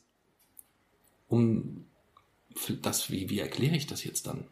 um 1.28 1.86
das, 2.82 3.10
wie, 3.10 3.30
wie 3.30 3.40
erkläre 3.40 3.76
ich 3.76 3.86
das 3.86 4.04
jetzt 4.04 4.26
dann? 4.26 4.44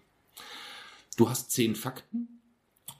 Du 1.16 1.28
hast 1.28 1.52
zehn 1.52 1.76
Fakten, 1.76 2.40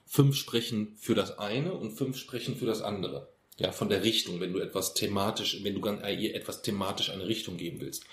fünf 0.06 0.36
sprechen 0.36 0.94
für 0.96 1.14
das 1.14 1.38
eine 1.38 1.72
und 1.72 1.92
fünf 1.92 2.18
sprechen 2.18 2.56
für 2.56 2.66
das 2.66 2.82
andere. 2.82 3.28
Ja, 3.58 3.72
von 3.72 3.88
der 3.88 4.02
Richtung, 4.02 4.40
wenn 4.40 4.52
du 4.52 4.60
etwas 4.60 4.94
thematisch, 4.94 5.62
wenn 5.62 5.74
du 5.74 5.86
ihr 5.88 6.34
etwas 6.34 6.62
thematisch 6.62 7.10
eine 7.10 7.26
Richtung 7.26 7.56
geben 7.56 7.80
willst 7.80 8.04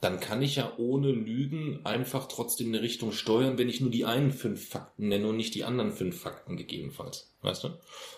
dann 0.00 0.18
kann 0.18 0.40
ich 0.40 0.56
ja 0.56 0.72
ohne 0.78 1.12
Lügen 1.12 1.84
einfach 1.84 2.26
trotzdem 2.26 2.68
eine 2.68 2.80
Richtung 2.80 3.12
steuern, 3.12 3.58
wenn 3.58 3.68
ich 3.68 3.80
nur 3.80 3.90
die 3.90 4.06
einen 4.06 4.32
fünf 4.32 4.68
Fakten 4.68 5.08
nenne 5.08 5.28
und 5.28 5.36
nicht 5.36 5.54
die 5.54 5.64
anderen 5.64 5.92
fünf 5.92 6.18
Fakten 6.20 6.56
gegebenenfalls. 6.56 7.34
Weißt 7.42 7.64
du? 7.64 7.68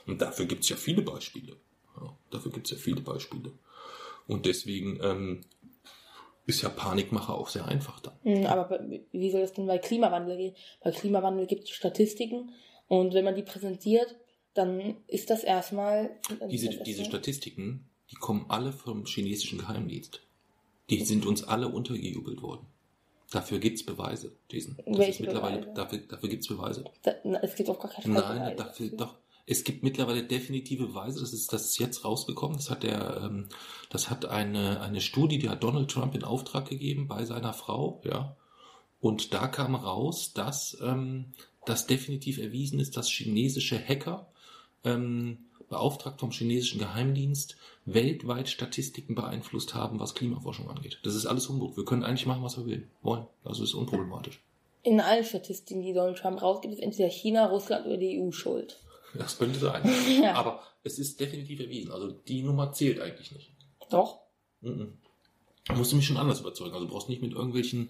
Und 0.06 0.20
dafür 0.20 0.46
gibt's 0.46 0.68
ja 0.68 0.76
viele 0.76 1.02
Beispiele. 1.02 1.56
Ja, 2.00 2.16
dafür 2.30 2.52
gibt's 2.52 2.70
ja 2.70 2.76
viele 2.76 3.00
Beispiele. 3.00 3.52
Und 4.28 4.46
deswegen 4.46 5.00
ähm, 5.02 5.40
ist 6.46 6.62
ja 6.62 6.68
Panikmache 6.68 7.32
auch 7.32 7.48
sehr 7.48 7.66
einfach 7.66 7.98
dann. 8.00 8.14
Hm, 8.22 8.46
aber 8.46 8.80
wie 9.10 9.30
soll 9.30 9.40
das 9.40 9.52
denn 9.52 9.66
bei 9.66 9.78
Klimawandel 9.78 10.36
gehen? 10.36 10.54
Bei 10.82 10.92
Klimawandel 10.92 11.46
gibt 11.46 11.64
es 11.64 11.70
Statistiken 11.70 12.50
und 12.86 13.12
wenn 13.14 13.24
man 13.24 13.34
die 13.34 13.42
präsentiert, 13.42 14.14
dann 14.54 14.96
ist 15.08 15.30
das 15.30 15.42
erstmal. 15.42 16.10
Diese, 16.48 16.68
diese 16.84 17.04
Statistiken, 17.04 17.88
die 18.10 18.16
kommen 18.16 18.46
alle 18.48 18.72
vom 18.72 19.04
chinesischen 19.06 19.58
Geheimdienst. 19.58 20.20
Die 20.90 21.04
sind 21.04 21.26
uns 21.26 21.44
alle 21.44 21.68
untergejubelt 21.68 22.42
worden. 22.42 22.66
Dafür 23.30 23.58
gibt's 23.58 23.84
Beweise, 23.84 24.36
Jason. 24.50 24.76
Das 24.84 24.98
Welche 24.98 25.22
mittlerweile, 25.22 25.60
Beweise? 25.60 25.74
Dafür, 25.74 25.98
dafür 26.00 26.28
gibt's 26.28 26.48
Beweise. 26.48 26.84
Da, 27.02 27.12
na, 27.24 27.38
es 27.42 27.54
gibt 27.54 27.70
auch 27.70 27.78
gar 27.80 27.90
keine 27.90 28.14
Nein, 28.14 28.38
Beweise 28.38 28.56
dafür. 28.56 28.90
doch. 28.90 29.18
Es 29.44 29.64
gibt 29.64 29.82
mittlerweile 29.82 30.22
definitive 30.22 30.86
Beweise, 30.86 31.20
das 31.20 31.32
ist, 31.32 31.52
das 31.52 31.64
ist 31.64 31.78
jetzt 31.78 32.04
rausgekommen. 32.04 32.56
Das 32.58 32.70
hat 32.70 32.82
der, 32.82 33.22
ähm, 33.24 33.48
das 33.90 34.08
hat 34.10 34.26
eine, 34.26 34.80
eine 34.80 35.00
Studie, 35.00 35.38
die 35.38 35.48
hat 35.48 35.64
Donald 35.64 35.90
Trump 35.90 36.14
in 36.14 36.24
Auftrag 36.24 36.68
gegeben 36.68 37.08
bei 37.08 37.24
seiner 37.24 37.52
Frau, 37.52 38.00
ja. 38.04 38.36
Und 39.00 39.34
da 39.34 39.48
kam 39.48 39.74
raus, 39.74 40.32
dass, 40.32 40.76
ähm, 40.80 41.32
das 41.64 41.86
definitiv 41.86 42.38
erwiesen 42.38 42.78
ist, 42.80 42.96
dass 42.96 43.08
chinesische 43.08 43.78
Hacker, 43.78 44.30
ähm, 44.84 45.46
beauftragt 45.72 46.20
vom 46.20 46.30
chinesischen 46.30 46.78
Geheimdienst, 46.78 47.56
weltweit 47.86 48.48
Statistiken 48.48 49.14
beeinflusst 49.14 49.74
haben, 49.74 49.98
was 49.98 50.14
Klimaforschung 50.14 50.68
angeht. 50.68 50.98
Das 51.02 51.14
ist 51.14 51.26
alles 51.26 51.48
Humbug. 51.48 51.76
Wir 51.76 51.84
können 51.84 52.04
eigentlich 52.04 52.26
machen, 52.26 52.44
was 52.44 52.58
wir 52.58 52.66
will, 52.66 52.88
wollen. 53.02 53.26
Also 53.42 53.64
ist 53.64 53.74
unproblematisch. 53.74 54.40
In 54.82 55.00
allen 55.00 55.24
Statistiken, 55.24 55.82
die 55.82 55.94
Donald 55.94 56.18
Trump 56.18 56.42
rausgibt, 56.42 56.74
ist 56.74 56.82
entweder 56.82 57.08
China, 57.08 57.46
Russland 57.46 57.86
oder 57.86 57.96
die 57.96 58.20
EU 58.20 58.30
schuld. 58.30 58.78
Das 59.14 59.38
könnte 59.38 59.58
sein. 59.58 59.82
Ja. 60.22 60.34
Aber 60.34 60.62
es 60.84 60.98
ist 60.98 61.18
definitiv 61.18 61.60
erwiesen. 61.60 61.90
Also 61.90 62.10
die 62.10 62.42
Nummer 62.42 62.72
zählt 62.72 63.00
eigentlich 63.00 63.32
nicht. 63.32 63.50
Doch. 63.90 64.20
Mhm. 64.60 64.98
Du 65.68 65.74
musst 65.74 65.94
mich 65.94 66.06
schon 66.06 66.16
anders 66.16 66.40
überzeugen. 66.40 66.74
Also 66.74 66.86
du 66.86 66.92
brauchst 66.92 67.08
nicht 67.08 67.22
mit 67.22 67.32
irgendwelchen, 67.32 67.88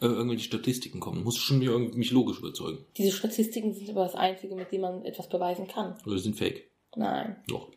äh, 0.00 0.06
irgendwelchen 0.06 0.44
Statistiken 0.44 1.00
kommen. 1.00 1.18
Du 1.18 1.24
musst 1.24 1.38
schon 1.38 1.58
mir 1.58 1.76
mich 1.78 2.10
logisch 2.10 2.38
überzeugen. 2.38 2.84
Diese 2.96 3.12
Statistiken 3.12 3.74
sind 3.74 3.90
aber 3.90 4.04
das 4.04 4.14
Einzige, 4.14 4.54
mit 4.54 4.70
dem 4.70 4.82
man 4.82 5.04
etwas 5.04 5.28
beweisen 5.28 5.66
kann. 5.66 5.96
Oder 6.06 6.18
sind 6.18 6.36
fake. 6.36 6.68
Nein. 6.96 7.36
Doch. 7.48 7.68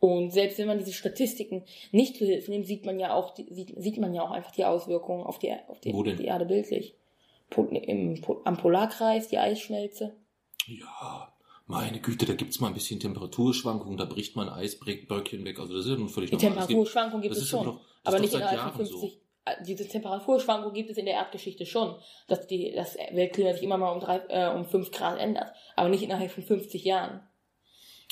Und 0.00 0.32
selbst 0.32 0.58
wenn 0.58 0.66
man 0.66 0.78
diese 0.78 0.92
Statistiken 0.92 1.64
nicht 1.90 2.18
für 2.18 2.26
Hilfe 2.26 2.50
nimmt, 2.50 2.66
sieht 2.66 2.84
man 2.84 3.00
ja 3.00 3.14
auch, 3.14 3.34
sieht, 3.36 3.72
sieht 3.76 3.96
man 3.98 4.12
ja 4.12 4.22
auch 4.22 4.32
einfach 4.32 4.50
die 4.52 4.64
Auswirkungen 4.66 5.24
auf 5.24 5.38
die, 5.38 5.52
auf 5.68 5.80
die, 5.80 5.92
die 6.16 6.24
Erde 6.26 6.44
bildlich. 6.44 6.94
Im, 7.56 8.20
am 8.44 8.56
Polarkreis, 8.56 9.28
die 9.28 9.38
Eisschmelze. 9.38 10.14
Ja, 10.66 11.32
meine 11.66 12.00
Güte, 12.00 12.26
da 12.26 12.34
gibt's 12.34 12.60
mal 12.60 12.68
ein 12.68 12.74
bisschen 12.74 13.00
Temperaturschwankungen, 13.00 13.96
da 13.96 14.04
bricht 14.04 14.36
ein 14.36 14.48
Eisbröckchen 14.48 15.44
weg. 15.44 15.58
Also 15.58 15.74
das 15.74 15.84
ist 15.86 15.90
ja 15.92 15.96
nun 15.96 16.08
völlig 16.08 16.30
Die 16.30 16.36
normal. 16.36 16.58
Es 16.64 16.68
gibt- 16.68 17.22
gibt 17.22 17.36
es 17.36 17.48
schon. 17.48 17.64
doch- 17.64 17.80
aber 18.02 18.18
nicht 18.18 18.34
innerhalb 18.34 18.58
von 18.58 18.84
Jahren 18.84 18.86
50. 18.86 19.20
äh, 19.46 19.52
Diese 19.66 19.86
Temperaturschwankung 19.88 20.72
gibt 20.74 20.90
es 20.90 20.98
in 20.98 21.06
der 21.06 21.14
Erdgeschichte 21.14 21.64
schon, 21.64 21.94
dass 22.26 22.46
die, 22.46 22.72
das 22.72 22.96
Weltklima 23.12 23.52
sich 23.54 23.62
immer 23.62 23.78
mal 23.78 23.92
um, 23.92 24.00
drei, 24.00 24.18
äh, 24.28 24.54
um 24.54 24.66
5 24.66 24.90
Grad 24.90 25.18
ändert. 25.18 25.52
Aber 25.76 25.88
nicht 25.88 26.02
innerhalb 26.02 26.30
von 26.30 26.42
50 26.42 26.84
Jahren. 26.84 27.20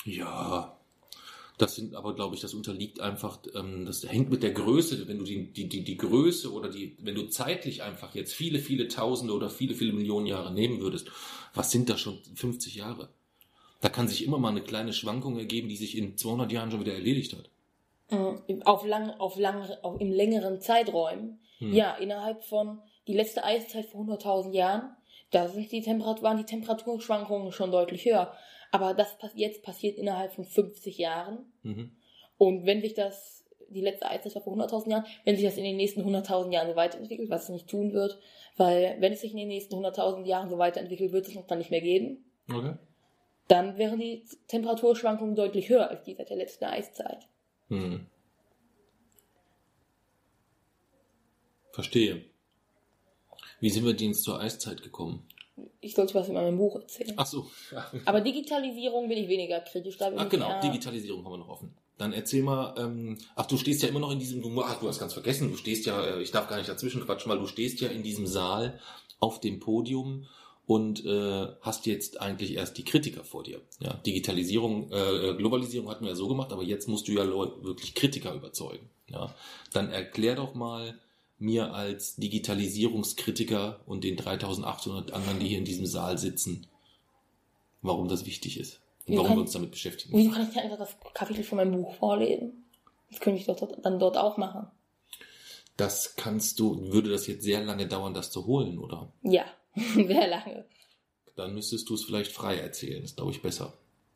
Ja, 0.04 0.78
das 1.58 1.76
sind 1.76 1.94
aber, 1.94 2.14
glaube 2.14 2.34
ich, 2.34 2.40
das 2.40 2.54
unterliegt 2.54 3.00
einfach, 3.00 3.38
ähm, 3.54 3.84
das 3.84 4.02
hängt 4.02 4.30
mit 4.30 4.42
der 4.42 4.52
Größe, 4.52 5.06
wenn 5.06 5.18
du 5.18 5.24
die, 5.24 5.52
die, 5.52 5.68
die, 5.68 5.84
die 5.84 5.96
Größe 5.96 6.52
oder 6.52 6.68
die, 6.68 6.96
wenn 7.00 7.14
du 7.14 7.28
zeitlich 7.28 7.82
einfach 7.82 8.14
jetzt 8.14 8.32
viele, 8.32 8.58
viele 8.58 8.88
Tausende 8.88 9.34
oder 9.34 9.50
viele, 9.50 9.74
viele 9.74 9.92
Millionen 9.92 10.26
Jahre 10.26 10.52
nehmen 10.52 10.80
würdest, 10.80 11.10
was 11.54 11.70
sind 11.70 11.88
da 11.88 11.96
schon 11.96 12.18
50 12.34 12.74
Jahre? 12.74 13.10
Da 13.80 13.88
kann 13.88 14.08
sich 14.08 14.24
immer 14.24 14.38
mal 14.38 14.48
eine 14.48 14.62
kleine 14.62 14.92
Schwankung 14.92 15.38
ergeben, 15.38 15.68
die 15.68 15.76
sich 15.76 15.96
in 15.96 16.16
200 16.16 16.50
Jahren 16.50 16.70
schon 16.70 16.80
wieder 16.80 16.94
erledigt 16.94 17.34
hat. 17.34 17.50
Mhm. 18.10 18.62
Auf 18.62 18.84
lang, 18.84 19.10
auf 19.10 19.36
lang, 19.36 19.68
auf, 19.82 20.00
im 20.00 20.10
längeren 20.10 20.60
Zeiträumen. 20.60 21.40
Hm. 21.58 21.72
Ja, 21.72 21.94
innerhalb 21.94 22.44
von 22.44 22.80
die 23.06 23.14
letzte 23.14 23.44
Eiszeit 23.44 23.86
vor 23.86 24.02
100.000 24.02 24.52
Jahren, 24.52 24.96
da 25.30 25.48
sind 25.48 25.70
die 25.72 25.82
Temperat 25.82 26.22
waren 26.22 26.38
die 26.38 26.44
Temperaturschwankungen 26.44 27.52
schon 27.52 27.70
deutlich 27.70 28.04
höher. 28.04 28.34
Aber 28.72 28.94
das 28.94 29.16
jetzt 29.34 29.62
passiert 29.62 29.98
innerhalb 29.98 30.32
von 30.32 30.44
50 30.44 30.98
Jahren. 30.98 31.52
Mhm. 31.62 31.92
Und 32.38 32.66
wenn 32.66 32.80
sich 32.80 32.94
das, 32.94 33.44
die 33.68 33.82
letzte 33.82 34.08
Eiszeit 34.08 34.34
war 34.34 34.42
vor 34.42 34.56
100.000 34.56 34.90
Jahren, 34.90 35.06
wenn 35.24 35.36
sich 35.36 35.44
das 35.44 35.58
in 35.58 35.64
den 35.64 35.76
nächsten 35.76 36.00
100.000 36.02 36.50
Jahren 36.52 36.68
so 36.68 36.74
weiterentwickelt, 36.74 37.30
was 37.30 37.44
es 37.44 37.48
nicht 37.50 37.68
tun 37.68 37.92
wird, 37.92 38.18
weil 38.56 38.96
wenn 38.98 39.12
es 39.12 39.20
sich 39.20 39.32
in 39.32 39.36
den 39.36 39.48
nächsten 39.48 39.74
100.000 39.74 40.24
Jahren 40.24 40.48
so 40.48 40.58
weiterentwickelt, 40.58 41.12
wird 41.12 41.28
es 41.28 41.34
noch 41.34 41.46
dann 41.46 41.58
nicht 41.58 41.70
mehr 41.70 41.82
geben, 41.82 42.24
Okay. 42.50 42.74
dann 43.46 43.76
wären 43.76 44.00
die 44.00 44.24
Temperaturschwankungen 44.48 45.36
deutlich 45.36 45.68
höher 45.68 45.88
als 45.88 46.02
die 46.04 46.14
seit 46.14 46.30
der 46.30 46.38
letzten 46.38 46.64
Eiszeit. 46.64 47.28
Hm. 47.68 48.06
Verstehe. 51.72 52.24
Wie 53.60 53.70
sind 53.70 53.84
wir 53.84 53.94
denn 53.94 54.14
zur 54.14 54.40
Eiszeit 54.40 54.82
gekommen? 54.82 55.26
Ich 55.80 55.94
sollte 55.94 56.14
was 56.14 56.28
in 56.28 56.34
meinem 56.34 56.58
Buch 56.58 56.76
erzählen. 56.76 57.14
Ach 57.16 57.26
so. 57.26 57.46
Ja. 57.70 57.90
Aber 58.04 58.20
Digitalisierung 58.20 59.08
bin 59.08 59.18
ich 59.18 59.28
weniger 59.28 59.60
kritisch. 59.60 59.98
Da 59.98 60.10
bin 60.10 60.18
Ach 60.18 60.28
genau, 60.28 60.60
Digitalisierung 60.60 61.24
haben 61.24 61.32
wir 61.32 61.38
noch 61.38 61.48
offen. 61.48 61.74
Dann 61.98 62.12
erzähl 62.12 62.42
mal, 62.42 62.74
ähm, 62.78 63.18
ach 63.36 63.46
du 63.46 63.56
stehst 63.56 63.82
ja 63.82 63.88
immer 63.88 64.00
noch 64.00 64.10
in 64.10 64.18
diesem, 64.18 64.42
du, 64.42 64.62
ach 64.62 64.80
du 64.80 64.88
hast 64.88 64.98
ganz 64.98 65.12
vergessen, 65.12 65.50
du 65.50 65.56
stehst 65.56 65.86
ja, 65.86 66.02
äh, 66.04 66.22
ich 66.22 66.30
darf 66.30 66.48
gar 66.48 66.56
nicht 66.56 66.68
dazwischen 66.68 67.04
quatschen, 67.04 67.30
weil 67.30 67.38
du 67.38 67.46
stehst 67.46 67.80
ja 67.80 67.88
in 67.88 68.02
diesem 68.02 68.26
Saal 68.26 68.80
auf 69.20 69.40
dem 69.40 69.60
Podium 69.60 70.26
und 70.66 71.04
äh, 71.04 71.46
hast 71.60 71.86
jetzt 71.86 72.20
eigentlich 72.20 72.54
erst 72.54 72.78
die 72.78 72.84
Kritiker 72.84 73.24
vor 73.24 73.42
dir. 73.42 73.60
Ja, 73.80 73.94
Digitalisierung, 73.94 74.90
äh, 74.90 75.34
Globalisierung 75.34 75.90
hatten 75.90 76.04
wir 76.04 76.10
ja 76.10 76.16
so 76.16 76.28
gemacht, 76.28 76.52
aber 76.52 76.62
jetzt 76.62 76.88
musst 76.88 77.08
du 77.08 77.12
ja 77.12 77.28
wirklich 77.28 77.94
Kritiker 77.94 78.34
überzeugen. 78.34 78.88
Ja, 79.08 79.34
dann 79.72 79.90
erklär 79.90 80.36
doch 80.36 80.54
mal 80.54 80.98
mir 81.42 81.74
als 81.74 82.16
Digitalisierungskritiker 82.16 83.80
und 83.86 84.04
den 84.04 84.16
3800 84.16 85.12
anderen, 85.12 85.38
die 85.40 85.48
hier 85.48 85.58
in 85.58 85.64
diesem 85.64 85.86
Saal 85.86 86.18
sitzen, 86.18 86.66
warum 87.82 88.08
das 88.08 88.24
wichtig 88.26 88.58
ist 88.58 88.80
und 89.06 89.16
warum 89.16 89.26
kann- 89.28 89.36
wir 89.36 89.40
uns 89.42 89.52
damit 89.52 89.70
beschäftigen. 89.72 90.16
Wieso 90.16 90.30
kann 90.30 90.42
ich 90.42 90.48
nicht 90.48 90.58
einfach 90.58 90.78
das 90.78 90.96
Kapitel 91.14 91.44
von 91.44 91.56
meinem 91.56 91.72
Buch 91.72 91.94
vorlesen? 91.94 92.64
Das 93.10 93.20
könnte 93.20 93.40
ich 93.40 93.46
doch 93.46 93.56
dort, 93.56 93.84
dann 93.84 93.98
dort 93.98 94.16
auch 94.16 94.36
machen. 94.38 94.68
Das 95.76 96.16
kannst 96.16 96.58
du, 96.60 96.92
würde 96.92 97.10
das 97.10 97.26
jetzt 97.26 97.42
sehr 97.44 97.62
lange 97.64 97.86
dauern, 97.88 98.14
das 98.14 98.30
zu 98.30 98.46
holen, 98.46 98.78
oder? 98.78 99.12
Ja, 99.22 99.44
sehr 99.94 100.28
lange. 100.28 100.64
Dann 101.36 101.54
müsstest 101.54 101.88
du 101.88 101.94
es 101.94 102.04
vielleicht 102.04 102.30
frei 102.32 102.56
erzählen, 102.58 103.02
ist 103.02 103.16
glaube 103.16 103.32
ich 103.32 103.42
besser. 103.42 103.72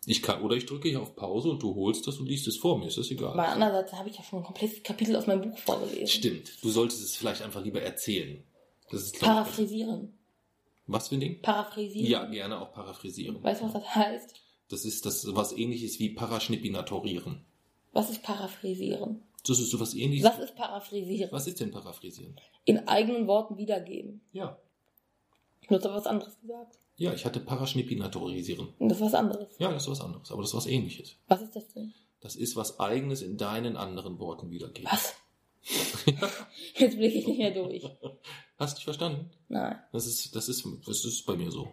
Ich 0.08 0.22
kann, 0.22 0.40
oder 0.42 0.54
ich 0.54 0.66
drücke 0.66 0.88
hier 0.88 1.02
auf 1.02 1.16
Pause 1.16 1.50
und 1.50 1.62
du 1.62 1.74
holst 1.74 2.06
das 2.06 2.18
und 2.18 2.26
liest 2.26 2.46
es 2.46 2.56
vor 2.56 2.78
mir, 2.78 2.86
ist 2.86 2.96
das 2.96 3.10
egal. 3.10 3.32
Aber 3.32 3.48
andererseits 3.48 3.92
habe 3.92 4.08
ich 4.08 4.16
ja 4.16 4.22
schon 4.22 4.38
ein 4.38 4.44
komplettes 4.44 4.80
Kapitel 4.84 5.16
aus 5.16 5.26
meinem 5.26 5.50
Buch 5.50 5.58
vorgelesen. 5.58 6.06
Stimmt, 6.06 6.62
du 6.62 6.70
solltest 6.70 7.02
es 7.02 7.16
vielleicht 7.16 7.42
einfach 7.42 7.62
lieber 7.64 7.82
erzählen. 7.82 8.42
Das 8.88 9.02
ist, 9.02 9.16
ich. 9.16 9.20
Paraphrasieren. 9.20 10.14
Was 10.86 11.08
für 11.08 11.16
ein 11.16 11.20
Ding? 11.20 11.42
Paraphrasieren. 11.42 12.08
Ja, 12.08 12.24
gerne 12.24 12.60
auch 12.60 12.72
paraphrasieren. 12.72 13.42
Weißt 13.42 13.62
du, 13.62 13.66
was 13.66 13.72
das 13.72 13.94
heißt? 13.96 14.34
Das 14.68 14.84
ist 14.84 15.04
das 15.06 15.34
was 15.34 15.52
ähnliches 15.52 15.98
wie 15.98 16.10
Paraschnippinatorieren. 16.10 17.44
Was 17.92 18.08
ist 18.10 18.22
Paraphrasieren? 18.22 19.22
Das 19.44 19.58
ist 19.58 19.70
so 19.70 19.80
was 19.80 19.94
ähnliches. 19.94 20.24
Was 20.24 20.38
ist 20.38 20.54
Paraphrasieren? 20.54 21.32
Was 21.32 21.46
ist 21.48 21.58
denn 21.58 21.72
paraphrasieren? 21.72 22.36
In 22.64 22.86
eigenen 22.86 23.26
Worten 23.26 23.56
wiedergeben. 23.56 24.20
Ja. 24.32 24.56
Du 25.68 25.74
hast 25.74 25.84
aber 25.84 25.96
was 25.96 26.06
anderes 26.06 26.38
gesagt. 26.40 26.78
Ja, 26.96 27.12
ich 27.12 27.24
hatte 27.24 27.40
Paraschnippinatorisieren. 27.40 28.68
Und 28.78 28.88
das 28.88 28.98
ist 28.98 29.04
was 29.04 29.14
anderes. 29.14 29.48
Ja, 29.58 29.70
das 29.70 29.82
ist 29.84 29.90
was 29.90 30.00
anderes, 30.00 30.30
aber 30.30 30.42
das 30.42 30.50
ist 30.50 30.56
was 30.56 30.66
ähnliches. 30.66 31.16
Was 31.28 31.42
ist 31.42 31.54
das 31.54 31.68
denn? 31.74 31.92
Das 32.20 32.36
ist 32.36 32.56
was 32.56 32.80
eigenes 32.80 33.20
in 33.22 33.36
deinen 33.36 33.76
anderen 33.76 34.18
Worten 34.18 34.50
wiedergeben. 34.50 34.90
Was? 34.90 35.14
Jetzt 36.76 36.96
blicke 36.96 37.18
ich 37.18 37.26
nicht 37.26 37.38
mehr 37.38 37.50
durch. 37.52 37.82
Hast 38.58 38.74
du 38.74 38.78
nicht 38.78 38.84
verstanden? 38.84 39.30
Nein. 39.48 39.76
Das 39.92 40.06
ist, 40.06 40.34
das 40.34 40.48
ist, 40.48 40.66
das 40.86 41.04
ist 41.04 41.26
bei 41.26 41.36
mir 41.36 41.50
so. 41.50 41.68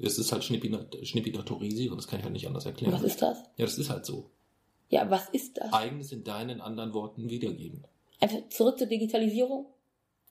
Es 0.00 0.18
ist 0.18 0.32
halt 0.32 0.42
Schnippina- 0.42 0.86
Schnippinatorisieren, 1.04 1.96
das 1.96 2.08
kann 2.08 2.18
ich 2.18 2.24
halt 2.24 2.32
nicht 2.32 2.46
anders 2.48 2.66
erklären. 2.66 2.92
Was 2.92 3.02
ist 3.02 3.22
das? 3.22 3.38
Ja, 3.56 3.64
das 3.64 3.78
ist 3.78 3.90
halt 3.90 4.04
so. 4.04 4.30
Ja, 4.88 5.08
was 5.10 5.28
ist 5.28 5.58
das? 5.58 5.72
Eigenes 5.72 6.10
in 6.10 6.24
deinen 6.24 6.60
anderen 6.60 6.92
Worten 6.94 7.30
wiedergeben. 7.30 7.84
Einfach 8.20 8.48
zurück 8.48 8.78
zur 8.78 8.88
Digitalisierung? 8.88 9.66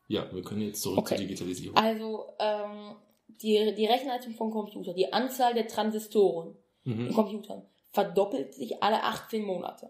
Ja, 0.10 0.30
wir 0.34 0.42
können 0.42 0.62
jetzt 0.62 0.82
zurück 0.82 0.98
Okay. 1.00 1.16
zur 1.16 1.26
Digitalisierung. 1.26 1.78
Also 1.78 2.26
ähm, 2.40 2.96
die, 3.42 3.74
die 3.76 3.86
Rechenleistung 3.86 4.34
vom 4.34 4.52
Computer, 4.52 4.94
die 4.94 5.12
Anzahl 5.14 5.54
der 5.54 5.68
Transistoren 5.68 6.56
in 6.84 7.06
Mhm. 7.08 7.14
Computern 7.14 7.64
verdoppelt 7.90 8.54
sich 8.54 8.82
alle 8.82 9.04
18 9.04 9.44
Monate. 9.44 9.90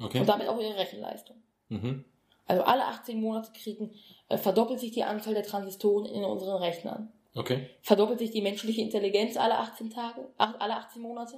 Okay. 0.00 0.20
Und 0.20 0.28
damit 0.28 0.48
auch 0.48 0.58
ihre 0.60 0.76
Rechenleistung. 0.76 1.36
Mhm. 1.68 2.04
Also 2.46 2.62
alle 2.62 2.84
18 2.86 3.20
Monate 3.20 3.52
kriegen, 3.52 3.92
äh, 4.28 4.38
verdoppelt 4.38 4.80
sich 4.80 4.92
die 4.92 5.04
Anzahl 5.04 5.34
der 5.34 5.42
Transistoren 5.42 6.06
in 6.06 6.24
unseren 6.24 6.62
Rechnern. 6.62 7.12
Okay. 7.34 7.68
Verdoppelt 7.82 8.18
sich 8.18 8.30
die 8.30 8.40
menschliche 8.42 8.80
Intelligenz 8.80 9.36
alle 9.36 9.58
18 9.58 9.90
Tage, 9.90 10.28
ach, 10.38 10.54
alle 10.58 10.74
18 10.76 11.00
Monate? 11.02 11.36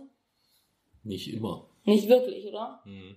Nicht 1.02 1.32
immer. 1.32 1.68
Nicht 1.84 2.08
wirklich, 2.08 2.46
oder? 2.46 2.80
Mhm. 2.84 3.16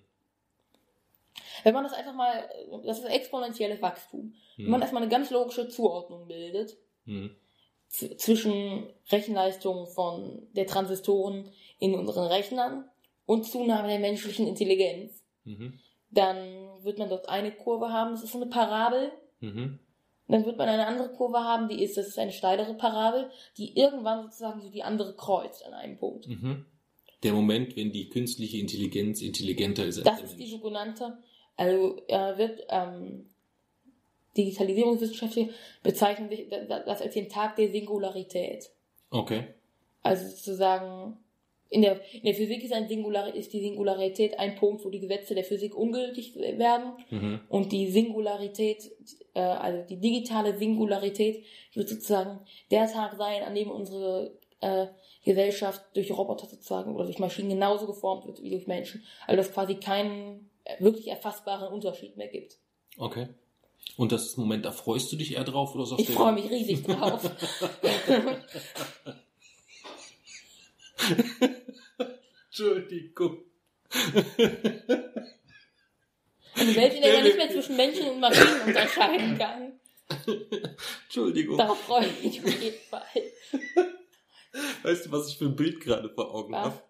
Wenn 1.64 1.74
man 1.74 1.84
das 1.84 1.94
einfach 1.94 2.14
mal, 2.14 2.38
äh, 2.38 2.86
das 2.86 3.00
ist 3.00 3.06
exponentielles 3.06 3.82
Wachstum. 3.82 4.34
Wenn 4.58 4.66
man 4.70 4.80
Mhm. 4.80 4.84
erstmal 4.84 5.02
eine 5.04 5.12
ganz 5.12 5.30
logische 5.30 5.68
Zuordnung 5.68 6.28
bildet, 6.28 6.78
Mhm. 7.06 7.36
Zwischen 7.88 8.88
Rechenleistung 9.12 9.88
von 9.88 10.48
der 10.54 10.68
Transistoren 10.68 11.52
in 11.80 11.96
unseren 11.96 12.28
Rechnern 12.28 12.86
und 13.26 13.46
Zunahme 13.46 13.88
der 13.88 14.00
menschlichen 14.00 14.48
Intelligenz, 14.48 15.24
Mhm. 15.44 15.80
dann 16.10 16.38
wird 16.84 16.98
man 16.98 17.10
dort 17.10 17.30
eine 17.30 17.52
Kurve 17.52 17.90
haben, 17.90 18.12
das 18.12 18.24
ist 18.24 18.32
so 18.32 18.42
eine 18.42 18.50
Parabel. 18.50 19.12
Mhm. 19.42 19.80
Dann 20.28 20.46
wird 20.46 20.58
man 20.58 20.68
eine 20.68 20.88
andere 20.88 21.10
Kurve 21.14 21.38
haben, 21.38 21.70
die 21.70 21.84
ist, 21.84 21.98
das 21.98 22.08
ist 22.08 22.18
eine 22.18 22.32
steilere 22.32 22.74
Parabel, 22.74 23.30
die 23.58 23.78
irgendwann 23.78 24.24
sozusagen 24.24 24.60
so 24.60 24.70
die 24.70 24.82
andere 24.82 25.16
kreuzt 25.16 25.64
an 25.64 25.74
einem 25.74 25.98
Punkt. 25.98 26.28
Mhm. 26.28 26.66
Der 27.22 27.34
Moment, 27.34 27.76
wenn 27.76 27.92
die 27.92 28.10
künstliche 28.10 28.58
Intelligenz 28.58 29.22
intelligenter 29.22 29.86
ist 29.86 30.00
als 30.00 30.06
Das 30.06 30.32
ist 30.32 30.40
die 30.40 30.48
sogenannte, 30.48 31.20
also 31.56 32.02
äh, 32.08 32.38
wird 32.38 32.62
ähm, 32.70 33.30
Digitalisierungswissenschaftler 34.38 35.50
bezeichnen 35.84 36.30
sich 36.30 36.48
das 36.50 37.02
als 37.02 37.14
den 37.14 37.30
Tag 37.30 37.56
der 37.56 37.70
Singularität. 37.70 38.70
Okay. 39.10 39.46
Also 40.04 40.28
sozusagen, 40.28 41.18
in 41.70 41.82
der, 41.82 42.00
in 42.14 42.24
der 42.24 42.36
Physik 42.36 42.64
ist, 42.64 42.74
ein 42.74 42.88
Singular, 42.88 43.34
ist 43.34 43.54
die 43.54 43.62
Singularität 43.62 44.38
ein 44.38 44.56
Punkt, 44.56 44.86
wo 44.86 44.90
die 44.90 45.00
Gesetze 45.00 45.34
der 45.34 45.44
Physik 45.44 45.76
ungültig 45.76 46.36
werden. 46.36 46.94
Mhm. 47.10 47.40
Und 47.50 47.72
die 47.72 47.90
Singularität, 47.90 48.92
äh, 49.34 49.40
also 49.40 49.84
die 49.88 50.00
digitale 50.00 50.58
Singularität, 50.58 51.44
wird 51.74 51.90
sozusagen 51.90 52.40
der 52.72 52.92
Tag 52.92 53.16
sein, 53.18 53.44
an 53.44 53.56
dem 53.56 53.72
unsere 53.72 54.38
äh, 54.62 54.88
Gesellschaft 55.24 55.82
durch 55.96 56.12
Roboter 56.12 56.46
sozusagen 56.46 56.94
oder 56.96 57.06
durch 57.06 57.20
Maschinen 57.20 57.50
genauso 57.50 57.88
geformt 57.88 58.28
wird 58.28 58.44
wie 58.44 58.52
durch 58.52 58.68
Menschen. 58.68 59.04
Also 59.26 59.38
dass 59.38 59.52
quasi 59.52 59.76
keinen 59.76 60.52
äh, 60.66 60.82
wirklich 60.84 61.08
erfassbaren 61.08 61.74
Unterschied 61.74 62.16
mehr 62.16 62.28
gibt. 62.28 62.58
Okay. 62.98 63.28
Und 63.98 64.12
das 64.12 64.26
ist 64.26 64.38
ein 64.38 64.42
Moment, 64.42 64.66
da 64.66 64.72
freust 64.72 65.12
du 65.12 65.16
dich 65.16 65.34
eher 65.36 65.44
drauf 65.44 65.74
oder 65.76 65.86
sagst 65.86 66.10
Ich 66.10 66.16
freue 66.16 66.34
mich 66.34 66.50
riesig 66.50 66.84
drauf. 66.84 67.30
Entschuldigung. 72.48 73.38
Eine 76.56 76.76
Welt, 76.76 76.94
in 76.94 77.02
der 77.02 77.14
man 77.14 77.24
nicht 77.24 77.38
mehr 77.38 77.50
zwischen 77.50 77.76
Menschen 77.78 78.10
und 78.10 78.20
Maschinen 78.20 78.62
unterscheiden 78.66 79.38
kann. 79.38 79.80
Entschuldigung. 81.06 81.58
Darauf 81.58 81.80
freue 81.82 82.08
ich 82.24 82.42
mich 82.42 82.56
auf 82.56 82.62
jeden 82.62 82.82
Fall. 82.90 83.02
Weißt 84.84 85.06
du, 85.06 85.12
was 85.12 85.30
ich 85.30 85.38
für 85.38 85.46
ein 85.46 85.56
Bild 85.56 85.80
gerade 85.82 86.10
vor 86.10 86.34
Augen 86.34 86.56
habe? 86.56 86.82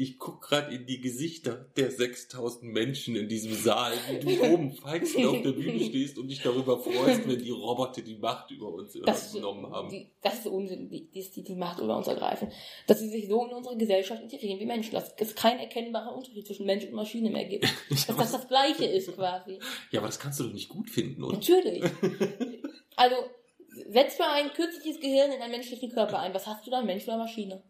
Ich 0.00 0.18
guck 0.18 0.40
gerade 0.40 0.74
in 0.74 0.86
die 0.86 0.98
Gesichter 0.98 1.66
der 1.76 1.90
6000 1.90 2.72
Menschen 2.72 3.16
in 3.16 3.28
diesem 3.28 3.52
Saal, 3.52 3.92
wie 4.08 4.18
du 4.18 4.50
oben 4.50 4.72
feixend 4.72 5.26
auf 5.26 5.42
der 5.42 5.52
Bühne 5.52 5.78
stehst 5.84 6.16
und 6.16 6.28
dich 6.28 6.40
darüber 6.40 6.78
freust, 6.78 7.28
wenn 7.28 7.38
die 7.38 7.50
Roboter 7.50 8.00
die 8.00 8.14
Macht 8.14 8.50
über 8.50 8.72
uns 8.72 8.98
Das, 9.04 9.34
genommen 9.34 9.70
haben. 9.70 9.90
die, 9.90 10.10
das 10.22 10.38
ist 10.38 10.46
Unsinn, 10.46 10.88
die, 10.88 11.10
die, 11.10 11.42
die, 11.42 11.54
Macht 11.54 11.80
über 11.80 11.98
uns 11.98 12.06
ergreifen. 12.06 12.50
Dass 12.86 13.00
sie 13.00 13.10
sich 13.10 13.28
so 13.28 13.44
in 13.44 13.52
unsere 13.52 13.76
Gesellschaft 13.76 14.22
integrieren 14.22 14.58
wie 14.58 14.64
Menschen. 14.64 14.92
Dass 14.92 15.12
es 15.18 15.34
keinen 15.34 15.60
erkennbaren 15.60 16.14
Unterschied 16.14 16.46
zwischen 16.46 16.64
Mensch 16.64 16.86
und 16.86 16.94
Maschine 16.94 17.28
mehr 17.28 17.44
gibt. 17.44 17.64
Dass 17.90 18.06
das 18.06 18.32
das 18.32 18.48
Gleiche 18.48 18.86
ist 18.86 19.14
quasi. 19.14 19.58
Ja, 19.90 20.00
aber 20.00 20.08
das 20.08 20.18
kannst 20.18 20.40
du 20.40 20.44
doch 20.44 20.54
nicht 20.54 20.70
gut 20.70 20.88
finden, 20.88 21.22
oder? 21.22 21.36
Natürlich. 21.36 21.84
Also, 22.96 23.16
setz 23.88 24.18
mal 24.18 24.30
ein 24.32 24.52
künstliches 24.52 25.00
Gehirn 25.00 25.32
in 25.32 25.40
einen 25.40 25.52
menschlichen 25.52 25.90
Körper 25.90 26.18
ein. 26.18 26.34
Was 26.34 26.46
hast 26.46 26.66
du 26.66 26.70
dann, 26.70 26.84
Mensch 26.84 27.04
oder 27.04 27.16
Maschine? 27.16 27.62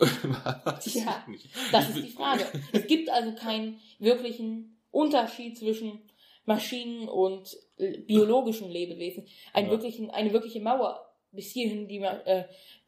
Ja. 0.00 1.24
Das 1.72 1.88
ist 1.90 2.04
die 2.04 2.10
Frage. 2.10 2.44
Es 2.72 2.86
gibt 2.86 3.10
also 3.10 3.34
keinen 3.34 3.80
wirklichen 3.98 4.76
Unterschied 4.90 5.58
zwischen 5.58 6.00
Maschinen 6.44 7.08
und 7.08 7.56
äh, 7.76 7.98
biologischen 7.98 8.70
Lebewesen. 8.70 9.26
Einen 9.52 9.66
Ja. 9.66 9.72
wirklichen, 9.72 10.10
eine 10.10 10.32
wirkliche 10.32 10.60
Mauer 10.60 11.04
bis 11.32 11.50
hierhin 11.52 11.88
die, 11.88 11.98
äh, 11.98 12.44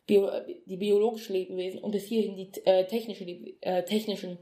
Bio, 0.06 0.30
die 0.66 0.76
biologischen 0.76 1.34
Lebewesen 1.34 1.80
und 1.80 1.92
bis 1.92 2.06
hierhin 2.06 2.36
die 2.36 2.50
äh, 2.64 2.86
technische, 2.86 3.24
äh, 3.60 3.84
technischen 3.84 4.38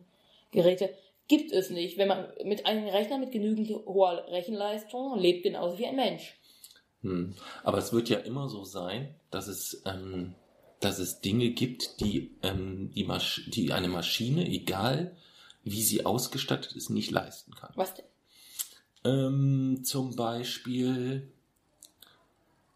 Geräte 0.53 0.91
gibt 1.27 1.53
es 1.53 1.71
nicht. 1.71 1.99
Wenn 1.99 2.09
man 2.09 2.29
mit 2.45 2.65
einem 2.65 2.89
Rechner 2.89 3.19
mit 3.19 3.33
genügend 3.33 3.69
hoher 3.71 4.27
Rechenleistung 4.29 5.19
lebt, 5.19 5.43
genauso 5.43 5.79
wie 5.79 5.87
ein 5.87 5.97
Mensch. 5.97 6.39
Hm. 7.03 7.35
Aber 7.65 7.79
es 7.79 7.93
wird 7.93 8.09
ja 8.09 8.19
immer 8.19 8.49
so 8.49 8.65
sein, 8.65 9.15
dass 9.31 9.47
es, 9.47 9.83
ähm, 9.87 10.35
dass 10.81 10.99
es 10.99 11.21
Dinge 11.21 11.51
gibt, 11.51 12.01
die, 12.01 12.31
ähm, 12.43 12.91
die, 12.95 13.05
Masch 13.05 13.43
die 13.49 13.73
eine 13.73 13.89
Maschine, 13.89 14.47
egal 14.47 15.17
wie 15.65 15.83
sie 15.83 16.07
ausgestattet 16.07 16.73
ist, 16.73 16.91
nicht 16.91 17.11
leisten 17.11 17.55
kann. 17.55 17.73
Was 17.75 17.95
denn? 17.95 18.05
Ähm, 19.05 19.85
zum 19.85 20.17
Beispiel 20.17 21.31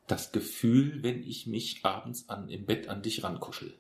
das 0.07 0.33
Gefühl, 0.33 1.03
wenn 1.03 1.23
ich 1.23 1.47
mich 1.47 1.85
abends 1.85 2.29
an, 2.29 2.49
im 2.49 2.67
Bett 2.67 2.89
an 2.89 3.03
dich 3.03 3.23
rankuschel. 3.23 3.75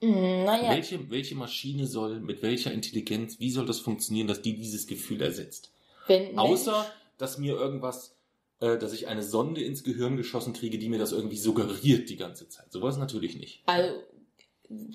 Hm, 0.00 0.44
naja, 0.44 0.70
Welche, 0.70 1.10
welche 1.10 1.34
Maschine 1.34 1.86
soll, 1.86 2.20
mit 2.20 2.42
welcher 2.42 2.72
Intelligenz, 2.72 3.38
wie 3.38 3.50
soll 3.50 3.66
das 3.66 3.80
funktionieren, 3.80 4.28
dass 4.28 4.42
die 4.42 4.56
dieses 4.56 4.86
Gefühl 4.86 5.20
ersetzt? 5.20 5.72
wenn 6.06 6.38
Außer, 6.38 6.90
dass 7.18 7.38
mir 7.38 7.54
irgendwas, 7.54 8.16
äh, 8.60 8.78
dass 8.78 8.92
ich 8.92 9.08
eine 9.08 9.22
Sonde 9.22 9.62
ins 9.62 9.84
Gehirn 9.84 10.16
geschossen 10.16 10.52
kriege, 10.52 10.78
die 10.78 10.88
mir 10.88 10.98
das 10.98 11.12
irgendwie 11.12 11.38
suggeriert 11.38 12.08
die 12.08 12.16
ganze 12.16 12.48
Zeit. 12.48 12.70
Sowas 12.72 12.96
natürlich 12.98 13.36
nicht. 13.36 13.62
Also, 13.66 13.94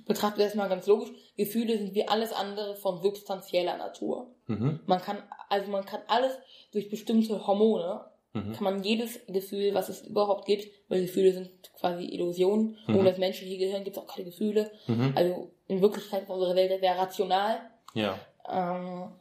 betrachten 0.05 0.37
wir 0.39 0.45
das 0.45 0.55
mal 0.55 0.69
ganz 0.69 0.87
logisch. 0.87 1.09
Gefühle 1.35 1.77
sind 1.77 1.93
wie 1.93 2.07
alles 2.07 2.31
andere 2.31 2.75
von 2.75 3.01
substanzieller 3.01 3.77
Natur. 3.77 4.33
Mhm. 4.47 4.79
Man 4.85 5.01
kann, 5.01 5.17
also 5.49 5.69
man 5.69 5.85
kann 5.85 6.01
alles 6.07 6.31
durch 6.71 6.89
bestimmte 6.89 7.45
Hormone, 7.45 8.05
Mhm. 8.33 8.51
kann 8.51 8.63
man 8.65 8.83
jedes 8.83 9.25
Gefühl, 9.27 9.73
was 9.73 9.87
es 9.87 10.01
überhaupt 10.01 10.45
gibt, 10.45 10.67
weil 10.89 11.01
Gefühle 11.01 11.31
sind 11.31 11.49
quasi 11.79 12.03
Illusionen. 12.03 12.77
Mhm. 12.85 12.95
Ohne 12.97 13.09
das 13.09 13.17
menschliche 13.17 13.57
Gehirn 13.57 13.85
gibt 13.85 13.95
es 13.95 14.03
auch 14.03 14.07
keine 14.07 14.25
Gefühle. 14.25 14.69
Mhm. 14.87 15.13
Also 15.15 15.51
in 15.69 15.81
Wirklichkeit 15.81 16.23
ist 16.23 16.29
unsere 16.29 16.53
Welt 16.53 16.77
sehr 16.81 16.97
rational. 16.97 17.61
Ja. 17.93 18.19
Ähm, 18.49 19.13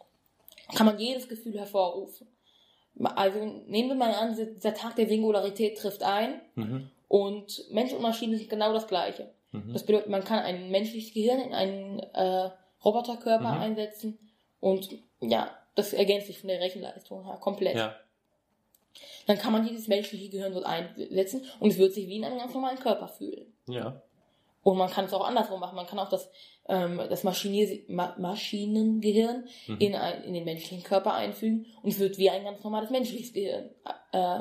kann 0.74 0.86
man 0.86 0.98
jedes 0.98 1.28
Gefühl 1.28 1.56
hervorrufen. 1.56 2.26
Also 3.02 3.44
nehmen 3.66 3.88
wir 3.88 3.94
mal 3.96 4.12
an, 4.14 4.36
dieser 4.36 4.74
Tag 4.74 4.94
der 4.96 5.08
Singularität 5.08 5.76
trifft 5.78 6.02
ein 6.02 6.40
Mhm. 6.54 6.90
und 7.08 7.64
Mensch 7.70 7.92
und 7.92 8.02
Maschine 8.02 8.36
sind 8.38 8.48
genau 8.48 8.72
das 8.72 8.86
Gleiche. 8.86 9.30
Mhm. 9.52 9.72
Das 9.72 9.84
bedeutet, 9.84 10.08
man 10.08 10.22
kann 10.24 10.38
ein 10.40 10.70
menschliches 10.70 11.12
Gehirn 11.12 11.40
in 11.40 11.54
einen 11.54 11.98
äh, 12.00 12.50
Roboterkörper 12.84 13.52
Mhm. 13.54 13.60
einsetzen 13.60 14.18
und 14.60 14.90
ja, 15.20 15.50
das 15.74 15.92
ergänzt 15.92 16.28
sich 16.28 16.38
von 16.38 16.48
der 16.48 16.60
Rechenleistung 16.60 17.24
her 17.24 17.38
komplett. 17.40 17.74
Ja. 17.76 17.96
Dann 19.26 19.38
kann 19.38 19.52
man 19.52 19.66
dieses 19.66 19.88
menschliche 19.88 20.28
Gehirn 20.28 20.52
dort 20.52 20.66
einsetzen 20.66 21.44
und 21.58 21.70
es 21.70 21.78
wird 21.78 21.94
sich 21.94 22.06
wie 22.06 22.16
in 22.18 22.24
einem 22.24 22.38
ganz 22.38 22.54
normalen 22.54 22.78
Körper 22.78 23.08
fühlen. 23.08 23.52
Ja. 23.66 24.02
Und 24.64 24.76
man 24.78 24.90
kann 24.90 25.04
es 25.04 25.12
auch 25.12 25.24
andersrum 25.24 25.60
machen. 25.60 25.76
Man 25.76 25.86
kann 25.86 25.98
auch 26.00 26.08
das, 26.08 26.28
ähm, 26.68 26.96
das 27.10 27.22
Maschinier 27.22 27.80
Ma 27.88 28.14
Maschinengehirn 28.18 29.44
Mhm. 29.68 29.76
in, 29.78 29.94
ein, 29.94 30.24
in 30.24 30.34
den 30.34 30.44
menschlichen 30.44 30.82
Körper 30.82 31.14
einfügen 31.14 31.66
und 31.82 31.90
es 31.90 31.98
wird 32.00 32.18
wie 32.18 32.30
ein 32.30 32.42
ganz 32.44 32.64
normales 32.64 32.90
menschliches 32.90 33.32
Gehirn 33.32 33.70
äh, 34.12 34.40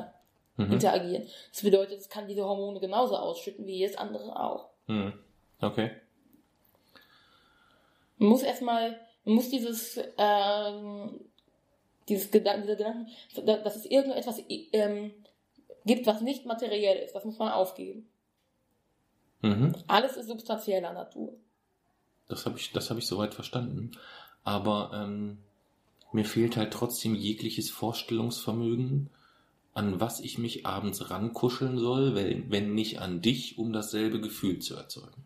Mhm. 0.56 0.72
interagieren. 0.72 1.26
Das 1.52 1.62
bedeutet, 1.62 1.98
es 2.00 2.08
kann 2.08 2.26
diese 2.28 2.44
Hormone 2.44 2.80
genauso 2.80 3.16
ausschütten 3.16 3.66
wie 3.66 3.76
jedes 3.76 3.96
andere 3.96 4.38
auch. 4.40 4.70
Mhm. 4.86 5.12
Okay. 5.60 5.90
Man 8.18 8.28
muss 8.30 8.42
erstmal, 8.42 8.98
man 9.24 9.34
muss 9.34 9.50
dieses, 9.50 9.98
ähm, 10.16 11.20
dieses 12.08 12.30
Gedanken, 12.30 12.62
diese 12.62 12.76
Gedanken, 12.76 13.08
da- 13.44 13.58
dass 13.58 13.76
es 13.76 13.84
irgendetwas 13.86 14.40
ähm, 14.72 15.12
gibt, 15.84 16.06
was 16.06 16.20
nicht 16.20 16.46
materiell 16.46 16.98
ist, 16.98 17.14
das 17.14 17.24
muss 17.24 17.38
man 17.38 17.52
aufgeben. 17.52 18.08
Mhm. 19.44 19.74
Alles 19.86 20.16
ist 20.16 20.28
substanzieller 20.28 20.92
Natur. 20.92 21.34
Das 22.28 22.46
habe 22.46 22.58
ich, 22.58 22.72
das 22.72 22.88
habe 22.88 23.00
ich 23.00 23.06
soweit 23.06 23.34
verstanden. 23.34 23.92
Aber 24.42 24.90
ähm, 24.94 25.38
mir 26.12 26.24
fehlt 26.24 26.56
halt 26.56 26.72
trotzdem 26.72 27.14
jegliches 27.14 27.70
Vorstellungsvermögen, 27.70 29.10
an 29.74 30.00
was 30.00 30.20
ich 30.20 30.38
mich 30.38 30.64
abends 30.64 31.10
rankuscheln 31.10 31.78
soll, 31.78 32.14
wenn, 32.14 32.50
wenn 32.50 32.74
nicht 32.74 33.00
an 33.00 33.20
dich, 33.20 33.58
um 33.58 33.72
dasselbe 33.72 34.20
Gefühl 34.20 34.60
zu 34.60 34.76
erzeugen. 34.76 35.24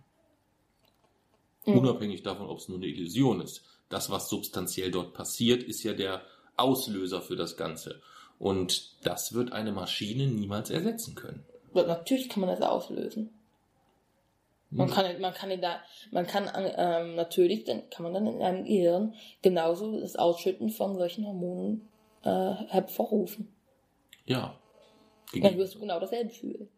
Mhm. 1.64 1.78
Unabhängig 1.78 2.22
davon, 2.24 2.46
ob 2.46 2.58
es 2.58 2.68
nur 2.68 2.78
eine 2.78 2.86
Illusion 2.86 3.40
ist. 3.40 3.62
Das, 3.88 4.10
was 4.10 4.28
substanziell 4.28 4.90
dort 4.90 5.14
passiert, 5.14 5.62
ist 5.62 5.84
ja 5.84 5.92
der 5.92 6.22
Auslöser 6.56 7.20
für 7.20 7.36
das 7.36 7.56
Ganze. 7.56 8.00
Und 8.40 8.96
das 9.06 9.32
wird 9.32 9.52
eine 9.52 9.72
Maschine 9.72 10.26
niemals 10.26 10.70
ersetzen 10.70 11.14
können. 11.14 11.44
Natürlich 11.72 12.28
kann 12.28 12.40
man 12.40 12.50
das 12.50 12.62
auslösen. 12.62 13.37
Man 14.70 14.88
Hm. 14.88 14.94
kann, 14.94 15.20
man 15.20 15.34
kann, 15.34 15.50
in 15.50 15.60
da, 15.62 15.80
man 16.10 16.26
kann 16.26 16.50
ähm, 16.54 17.14
natürlich, 17.14 17.64
dann 17.64 17.88
kann 17.90 18.04
man 18.04 18.12
dann 18.12 18.26
in 18.26 18.42
einem 18.42 18.64
Gehirn 18.64 19.14
genauso 19.40 19.98
das 20.00 20.16
Ausschütten 20.16 20.70
von 20.70 20.96
solchen 20.96 21.26
Hormonen 21.26 21.88
äh, 22.22 22.54
hervorrufen. 22.68 23.54
Ja. 24.26 24.58
Dann 25.34 25.56
wirst 25.56 25.74
du 25.74 25.80
genau 25.80 26.00
dasselbe 26.00 26.30
fühlen. 26.30 26.68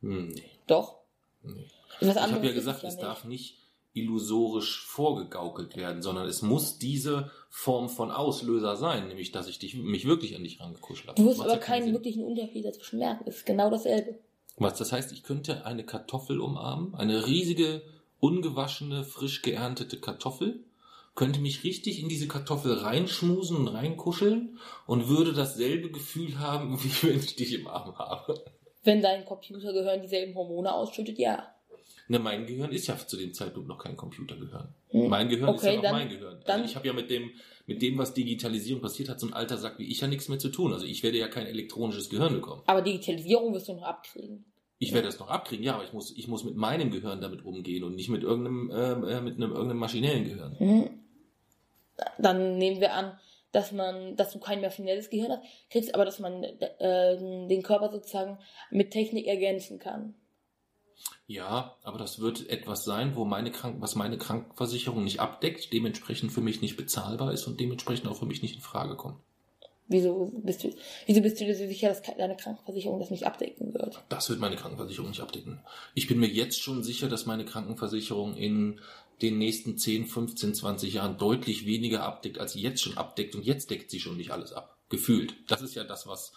Hm, 0.00 0.28
nee, 0.28 0.42
Doch. 0.66 0.98
nee. 1.42 1.66
Ich 2.00 2.08
habe 2.08 2.46
ja 2.46 2.52
gesagt, 2.52 2.82
es 2.82 2.96
darf 2.96 3.24
nicht 3.24 3.58
illusorisch 3.94 4.84
vorgegaukelt 4.86 5.76
werden, 5.76 6.02
sondern 6.02 6.26
es 6.26 6.42
muss 6.42 6.78
diese 6.78 7.30
Form 7.50 7.88
von 7.88 8.10
Auslöser 8.10 8.76
sein, 8.76 9.08
nämlich 9.08 9.32
dass 9.32 9.48
ich 9.48 9.58
dich, 9.58 9.76
mich 9.76 10.06
wirklich 10.06 10.34
an 10.34 10.42
dich 10.42 10.60
rangekuschelt 10.60 11.10
habe. 11.10 11.22
Du 11.22 11.28
wirst 11.28 11.40
aber 11.40 11.58
keinen 11.58 11.84
Sinn. 11.84 11.92
wirklichen 11.92 12.24
Unterschied 12.24 12.64
dazwischen 12.64 12.98
merken. 12.98 13.24
Es 13.26 13.36
ist 13.38 13.46
genau 13.46 13.70
dasselbe. 13.70 14.18
Was 14.56 14.78
das 14.78 14.92
heißt, 14.92 15.12
ich 15.12 15.22
könnte 15.22 15.66
eine 15.66 15.84
Kartoffel 15.84 16.40
umarmen, 16.40 16.94
eine 16.94 17.26
riesige, 17.26 17.82
ungewaschene, 18.20 19.04
frisch 19.04 19.42
geerntete 19.42 19.98
Kartoffel, 19.98 20.60
könnte 21.14 21.40
mich 21.40 21.64
richtig 21.64 22.00
in 22.00 22.08
diese 22.08 22.28
Kartoffel 22.28 22.72
reinschmusen 22.74 23.56
und 23.56 23.68
reinkuscheln 23.68 24.58
und 24.86 25.08
würde 25.08 25.32
dasselbe 25.32 25.90
Gefühl 25.90 26.38
haben, 26.38 26.78
wie 26.82 27.08
wenn 27.08 27.18
ich 27.18 27.36
dich 27.36 27.52
im 27.54 27.66
Arm 27.66 27.98
habe. 27.98 28.42
Wenn 28.84 29.02
dein 29.02 29.24
Computergehirn 29.24 30.02
dieselben 30.02 30.34
Hormone 30.34 30.72
ausschüttet, 30.72 31.18
ja. 31.18 31.48
Ne, 32.08 32.18
mein 32.18 32.46
Gehirn 32.46 32.72
ist 32.72 32.88
ja 32.88 32.96
zu 32.96 33.16
dem 33.16 33.32
Zeitpunkt 33.32 33.68
noch 33.68 33.78
kein 33.78 33.96
Computergehirn. 33.96 34.74
Hm. 34.88 35.08
Mein 35.08 35.28
Gehirn 35.28 35.54
ist 35.54 35.60
Okay, 35.60 35.70
ja 35.70 35.76
noch 35.76 35.82
dann- 35.82 35.92
mein 35.92 36.08
Gehirn. 36.08 36.38
Also 36.44 36.64
ich 36.64 36.76
habe 36.76 36.86
ja 36.86 36.92
mit 36.92 37.08
dem, 37.10 37.30
mit 37.66 37.82
dem, 37.82 37.98
was 37.98 38.14
Digitalisierung 38.14 38.82
passiert 38.82 39.08
hat, 39.08 39.20
so 39.20 39.26
ein 39.26 39.32
alter 39.32 39.56
Sack 39.56 39.78
wie 39.78 39.90
ich 39.90 40.00
ja 40.00 40.08
nichts 40.08 40.28
mehr 40.28 40.38
zu 40.38 40.48
tun. 40.48 40.72
Also 40.72 40.86
ich 40.86 41.02
werde 41.02 41.18
ja 41.18 41.28
kein 41.28 41.46
elektronisches 41.46 42.08
Gehirn 42.10 42.34
bekommen. 42.34 42.62
Aber 42.66 42.82
Digitalisierung 42.82 43.54
wirst 43.54 43.68
du 43.68 43.74
noch 43.74 43.84
abkriegen. 43.84 44.44
Ich 44.78 44.92
werde 44.92 45.06
das 45.06 45.20
noch 45.20 45.28
abkriegen, 45.28 45.64
ja, 45.64 45.74
aber 45.74 45.84
ich 45.84 45.92
muss, 45.92 46.16
ich 46.16 46.26
muss 46.26 46.42
mit 46.42 46.56
meinem 46.56 46.90
Gehirn 46.90 47.20
damit 47.20 47.44
umgehen 47.44 47.84
und 47.84 47.94
nicht 47.94 48.08
mit 48.08 48.24
irgendeinem, 48.24 48.72
ähm, 48.74 49.04
äh, 49.04 49.20
mit 49.20 49.36
einem 49.36 49.52
irgendeinem 49.52 49.78
maschinellen 49.78 50.24
Gehirn. 50.24 50.56
Mhm. 50.58 50.90
Dann 52.18 52.58
nehmen 52.58 52.80
wir 52.80 52.94
an, 52.94 53.16
dass 53.52 53.70
man, 53.70 54.16
dass 54.16 54.32
du 54.32 54.40
kein 54.40 54.60
maschinelles 54.60 55.08
Gehirn 55.08 55.30
hast, 55.30 55.42
kriegst 55.70 55.94
aber, 55.94 56.04
dass 56.04 56.18
man 56.18 56.42
äh, 56.42 57.16
den 57.46 57.62
Körper 57.62 57.92
sozusagen 57.92 58.38
mit 58.70 58.90
Technik 58.90 59.28
ergänzen 59.28 59.78
kann. 59.78 60.14
Ja, 61.32 61.76
aber 61.82 61.96
das 61.96 62.20
wird 62.20 62.50
etwas 62.50 62.84
sein, 62.84 63.16
wo 63.16 63.24
meine 63.24 63.50
Krank 63.50 63.76
was 63.80 63.94
meine 63.94 64.18
Krankenversicherung 64.18 65.02
nicht 65.02 65.20
abdeckt, 65.20 65.72
dementsprechend 65.72 66.30
für 66.30 66.42
mich 66.42 66.60
nicht 66.60 66.76
bezahlbar 66.76 67.32
ist 67.32 67.46
und 67.46 67.58
dementsprechend 67.58 68.06
auch 68.08 68.18
für 68.18 68.26
mich 68.26 68.42
nicht 68.42 68.56
in 68.56 68.60
Frage 68.60 68.96
kommt. 68.96 69.16
Wieso 69.88 70.30
bist 70.34 70.62
du, 70.62 70.74
wieso 71.06 71.22
bist 71.22 71.40
du 71.40 71.46
dir 71.46 71.56
so 71.56 71.66
sicher, 71.66 71.88
dass 71.88 72.02
deine 72.02 72.36
Krankenversicherung 72.36 73.00
das 73.00 73.10
nicht 73.10 73.26
abdecken 73.26 73.72
wird? 73.72 74.02
Das 74.10 74.28
wird 74.28 74.40
meine 74.40 74.56
Krankenversicherung 74.56 75.08
nicht 75.08 75.22
abdecken. 75.22 75.60
Ich 75.94 76.06
bin 76.06 76.20
mir 76.20 76.28
jetzt 76.28 76.60
schon 76.60 76.84
sicher, 76.84 77.08
dass 77.08 77.24
meine 77.24 77.46
Krankenversicherung 77.46 78.36
in 78.36 78.78
den 79.22 79.38
nächsten 79.38 79.78
10, 79.78 80.08
15, 80.08 80.54
20 80.54 80.92
Jahren 80.92 81.16
deutlich 81.16 81.64
weniger 81.64 82.02
abdeckt, 82.02 82.38
als 82.38 82.52
sie 82.52 82.60
jetzt 82.60 82.82
schon 82.82 82.98
abdeckt. 82.98 83.34
Und 83.34 83.46
jetzt 83.46 83.70
deckt 83.70 83.90
sie 83.90 84.00
schon 84.00 84.18
nicht 84.18 84.32
alles 84.32 84.52
ab. 84.52 84.76
Gefühlt. 84.90 85.34
Das 85.48 85.62
ist 85.62 85.74
ja 85.74 85.84
das, 85.84 86.06
was, 86.06 86.34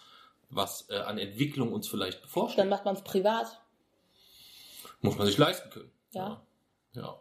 was 0.48 0.88
äh, 0.88 0.96
an 0.96 1.18
Entwicklung 1.18 1.74
uns 1.74 1.86
vielleicht 1.86 2.16
Dann 2.16 2.22
bevorsteht. 2.22 2.70
macht 2.70 2.86
man 2.86 2.94
es 2.94 3.02
privat. 3.02 3.60
Muss 5.00 5.16
man 5.18 5.26
sich 5.26 5.38
leisten 5.38 5.70
können. 5.70 5.90
Ja. 6.12 6.42
ja. 6.94 7.20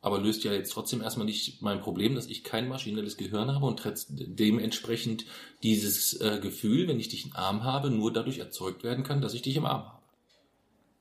Aber 0.00 0.18
löst 0.18 0.42
ja 0.42 0.52
jetzt 0.52 0.72
trotzdem 0.72 1.00
erstmal 1.00 1.26
nicht 1.26 1.62
mein 1.62 1.80
Problem, 1.80 2.16
dass 2.16 2.26
ich 2.26 2.42
kein 2.42 2.68
maschinelles 2.68 3.16
Gehirn 3.16 3.54
habe 3.54 3.66
und 3.66 3.82
dementsprechend 4.08 5.26
dieses 5.62 6.20
äh, 6.20 6.40
Gefühl, 6.42 6.88
wenn 6.88 6.98
ich 6.98 7.08
dich 7.08 7.24
im 7.24 7.36
Arm 7.36 7.62
habe, 7.62 7.90
nur 7.90 8.12
dadurch 8.12 8.38
erzeugt 8.38 8.82
werden 8.82 9.04
kann, 9.04 9.20
dass 9.20 9.34
ich 9.34 9.42
dich 9.42 9.56
im 9.56 9.64
Arm 9.64 9.84
habe. 9.84 10.02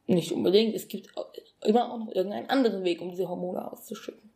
Nicht 0.05 0.31
unbedingt. 0.31 0.75
Es 0.75 0.88
gibt 0.88 1.10
immer 1.63 1.91
auch 1.91 1.97
noch 1.97 2.13
irgendeinen 2.13 2.49
anderen 2.49 2.84
Weg, 2.84 3.01
um 3.01 3.10
diese 3.10 3.27
Hormone 3.27 3.71
auszuschütten. 3.71 4.29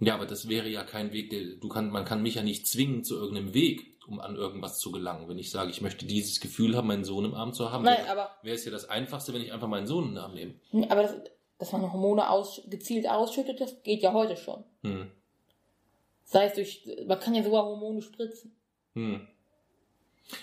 Ja, 0.00 0.14
aber 0.14 0.26
das 0.26 0.48
wäre 0.48 0.68
ja 0.68 0.84
kein 0.84 1.12
Weg, 1.12 1.30
der, 1.30 1.56
du 1.60 1.68
kann, 1.68 1.90
man 1.90 2.04
kann 2.04 2.22
mich 2.22 2.36
ja 2.36 2.42
nicht 2.42 2.66
zwingen 2.66 3.04
zu 3.04 3.16
irgendeinem 3.16 3.52
Weg, 3.52 3.97
um 4.08 4.20
an 4.20 4.36
irgendwas 4.36 4.78
zu 4.78 4.90
gelangen. 4.90 5.28
Wenn 5.28 5.38
ich 5.38 5.50
sage, 5.50 5.70
ich 5.70 5.80
möchte 5.80 6.06
dieses 6.06 6.40
Gefühl 6.40 6.76
haben, 6.76 6.88
meinen 6.88 7.04
Sohn 7.04 7.24
im 7.24 7.34
Arm 7.34 7.52
zu 7.52 7.70
haben, 7.70 7.84
Nein, 7.84 7.98
wäre, 7.98 8.10
aber, 8.10 8.30
wäre 8.42 8.56
es 8.56 8.64
ja 8.64 8.70
das 8.70 8.88
Einfachste, 8.88 9.34
wenn 9.34 9.42
ich 9.42 9.52
einfach 9.52 9.68
meinen 9.68 9.86
Sohn 9.86 10.04
in 10.04 10.10
den 10.10 10.18
Arm 10.18 10.34
nehme. 10.34 10.54
aber 10.88 11.02
das, 11.02 11.14
dass 11.58 11.72
man 11.72 11.92
Hormone 11.92 12.28
aus, 12.30 12.62
gezielt 12.68 13.08
ausschüttet, 13.08 13.60
das 13.60 13.82
geht 13.82 14.02
ja 14.02 14.12
heute 14.12 14.36
schon. 14.36 14.64
Hm. 14.82 15.10
Sei 16.24 16.46
es 16.46 16.54
durch, 16.54 16.88
man 17.06 17.18
kann 17.20 17.34
ja 17.34 17.42
sogar 17.42 17.64
Hormone 17.64 18.02
spritzen. 18.02 18.54
Hm. 18.94 19.26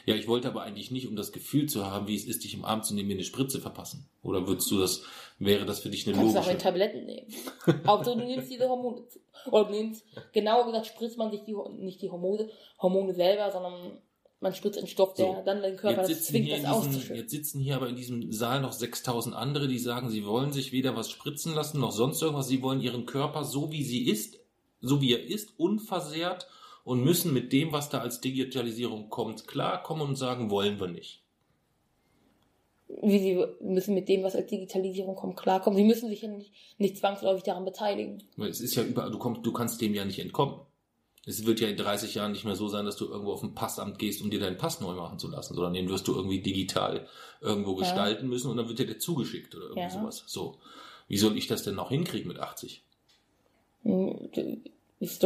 Ja, 0.06 0.16
ich 0.16 0.28
wollte 0.28 0.48
aber 0.48 0.64
eigentlich 0.64 0.92
nicht, 0.92 1.08
um 1.08 1.16
das 1.16 1.32
Gefühl 1.32 1.68
zu 1.68 1.86
haben, 1.86 2.08
wie 2.08 2.16
es 2.16 2.26
ist, 2.26 2.44
dich 2.44 2.54
im 2.54 2.66
Arm 2.66 2.84
zu 2.84 2.94
nehmen, 2.96 3.08
mir 3.08 3.14
eine 3.16 3.24
Spritze 3.24 3.60
verpassen. 3.60 4.10
Oder 4.24 4.48
würdest 4.48 4.70
du 4.72 4.80
das, 4.80 5.04
wäre 5.38 5.66
das 5.66 5.80
für 5.80 5.90
dich 5.90 6.08
eine 6.08 6.16
Du 6.16 6.22
kannst 6.22 6.38
auch 6.38 6.42
in 6.42 6.48
logische? 6.48 6.64
Tabletten 6.64 7.06
nehmen. 7.06 7.28
Hauptsache 7.88 8.18
du 8.18 8.26
nimmst 8.26 8.52
diese 8.52 8.68
Hormone. 8.68 9.04
Oder 9.52 9.70
nimmst, 9.70 10.04
genauer 10.34 10.66
gesagt, 10.66 10.88
spritzt 10.88 11.18
man 11.18 11.32
sich 11.32 11.44
die, 11.44 11.56
nicht 11.78 12.02
die 12.02 12.10
Hormone, 12.10 12.50
Hormone 12.82 13.14
selber, 13.14 13.52
sondern 13.52 14.00
man 14.40 14.54
spritzt 14.54 14.78
einen 14.78 14.88
Stoff, 14.88 15.14
der 15.14 15.26
So, 15.26 15.44
dann 15.46 15.62
den 15.62 15.76
Körper 15.76 16.06
sitzen, 16.06 16.24
zwingt, 16.24 16.52
das 16.52 16.66
auszuschütten. 16.66 17.16
jetzt 17.16 17.32
sitzen 17.32 17.60
hier 17.60 17.76
aber 17.76 17.88
in 17.88 17.96
diesem 17.96 18.32
Saal 18.32 18.62
noch 18.62 18.74
6000 18.74 19.36
andere, 19.36 19.68
die 19.68 19.80
sagen, 19.80 20.10
sie 20.10 20.26
wollen 20.26 20.52
sich 20.52 20.72
weder 20.72 20.96
was 20.96 21.10
spritzen 21.10 21.54
lassen, 21.54 21.80
noch 21.80 21.92
sonst 21.92 22.22
irgendwas. 22.22 22.48
Sie 22.48 22.62
wollen 22.62 22.82
ihren 22.82 23.06
Körper 23.06 23.44
so 23.44 23.72
wie 23.72 23.84
sie 23.84 24.06
ist, 24.08 24.40
so 24.82 25.02
wie 25.02 25.14
er 25.14 25.26
ist, 25.26 25.58
unversehrt 25.58 26.48
und 26.86 27.04
müssen 27.04 27.34
mit 27.34 27.52
dem, 27.52 27.74
was 27.74 27.90
da 27.90 28.00
als 28.00 28.22
Digitalisierung 28.22 29.10
kommt, 29.10 29.48
klarkommen 29.48 30.08
und 30.08 30.16
sagen, 30.16 30.50
wollen 30.50 30.80
wir 30.80 30.88
nicht. 30.88 31.22
Wie 33.02 33.20
sie 33.20 33.44
müssen 33.60 33.96
mit 33.96 34.08
dem, 34.08 34.24
was 34.24 34.36
als 34.36 34.46
Digitalisierung 34.48 35.16
kommt, 35.16 35.36
klarkommen. 35.36 35.76
Sie 35.76 35.84
müssen 35.84 36.08
sich 36.08 36.22
ja 36.22 36.30
nicht, 36.30 36.54
nicht 36.78 36.98
zwangsläufig 36.98 37.44
daran 37.44 37.66
beteiligen. 37.66 38.24
Es 38.38 38.62
ist 38.62 38.76
ja 38.76 38.84
überall, 38.84 39.10
du, 39.12 39.18
kommst, 39.18 39.44
du 39.46 39.52
kannst 39.52 39.82
dem 39.82 39.96
ja 39.96 40.06
nicht 40.06 40.20
entkommen. 40.20 40.60
Es 41.26 41.44
wird 41.48 41.60
ja 41.60 41.68
in 41.68 41.76
30 41.76 42.14
Jahren 42.14 42.34
nicht 42.34 42.46
mehr 42.46 42.56
so 42.56 42.68
sein, 42.68 42.86
dass 42.86 42.98
du 42.98 43.06
irgendwo 43.08 43.34
auf 43.34 43.42
ein 43.42 43.56
Passamt 43.56 43.98
gehst, 43.98 44.22
um 44.22 44.30
dir 44.30 44.40
deinen 44.40 44.58
Pass 44.58 44.80
neu 44.80 44.94
machen 44.94 45.18
zu 45.18 45.28
lassen, 45.28 45.56
sondern 45.56 45.74
den 45.74 45.90
wirst 45.90 46.08
du 46.08 46.14
irgendwie 46.14 46.40
digital 46.40 47.08
irgendwo 47.42 47.72
Ja. 47.72 47.80
gestalten 47.80 48.30
müssen 48.30 48.52
und 48.52 48.58
dann 48.58 48.68
wird 48.68 48.78
dir 48.78 48.86
der 48.86 49.00
zugeschickt 49.00 49.56
oder 49.56 49.66
irgendwie 49.66 49.82
Ja. 49.82 49.90
sowas. 49.90 50.24
So. 50.28 50.60
Wie 51.08 51.18
soll 51.18 51.36
ich 51.36 51.48
das 51.48 51.64
denn 51.64 51.74
noch 51.74 51.90
hinkriegen 51.90 52.28
mit 52.28 52.40
80? 52.40 52.84
Es 55.00 55.20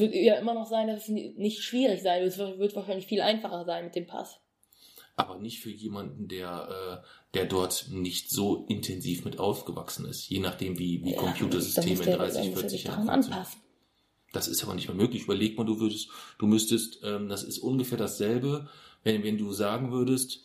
wird 0.00 0.14
ja 0.14 0.34
immer 0.34 0.54
noch 0.54 0.66
sein, 0.66 0.88
dass 0.88 1.04
es 1.04 1.08
nicht 1.08 1.62
schwierig 1.62 2.02
sein 2.02 2.22
wird. 2.22 2.32
Es 2.32 2.38
wird 2.38 2.74
wahrscheinlich 2.76 3.06
viel 3.06 3.20
einfacher 3.20 3.64
sein 3.64 3.84
mit 3.84 3.94
dem 3.94 4.06
Pass. 4.06 4.40
aber 5.18 5.38
nicht 5.38 5.60
für 5.60 5.70
jemanden, 5.70 6.28
der, 6.28 7.02
äh, 7.02 7.06
der 7.34 7.46
dort 7.46 7.86
nicht 7.90 8.28
so 8.30 8.66
intensiv 8.68 9.24
mit 9.24 9.38
aufgewachsen 9.38 10.04
ist, 10.06 10.28
je 10.28 10.40
nachdem, 10.40 10.78
wie, 10.78 11.02
wie 11.04 11.12
Ja, 11.12 11.20
Computersysteme 11.20 12.00
in 12.00 12.02
der- 12.04 12.16
30, 12.18 12.34
dann 12.42 12.50
muss 12.50 12.56
er 12.56 12.60
40 12.60 12.70
sich 12.82 12.84
Jahren 12.84 13.08
anpassen. 13.08 13.60
Das 14.34 14.46
ist 14.48 14.62
aber 14.62 14.74
nicht 14.74 14.88
mehr 14.88 14.96
möglich. 14.96 15.22
Überleg 15.22 15.56
mal, 15.56 15.64
du 15.64 15.80
würdest, 15.80 16.10
du 16.38 16.46
müsstest, 16.46 17.00
ähm, 17.02 17.30
das 17.30 17.42
ist 17.44 17.58
ungefähr 17.60 17.96
dasselbe, 17.96 18.68
wenn, 19.04 19.22
wenn 19.24 19.38
du 19.38 19.52
sagen 19.52 19.90
würdest, 19.90 20.42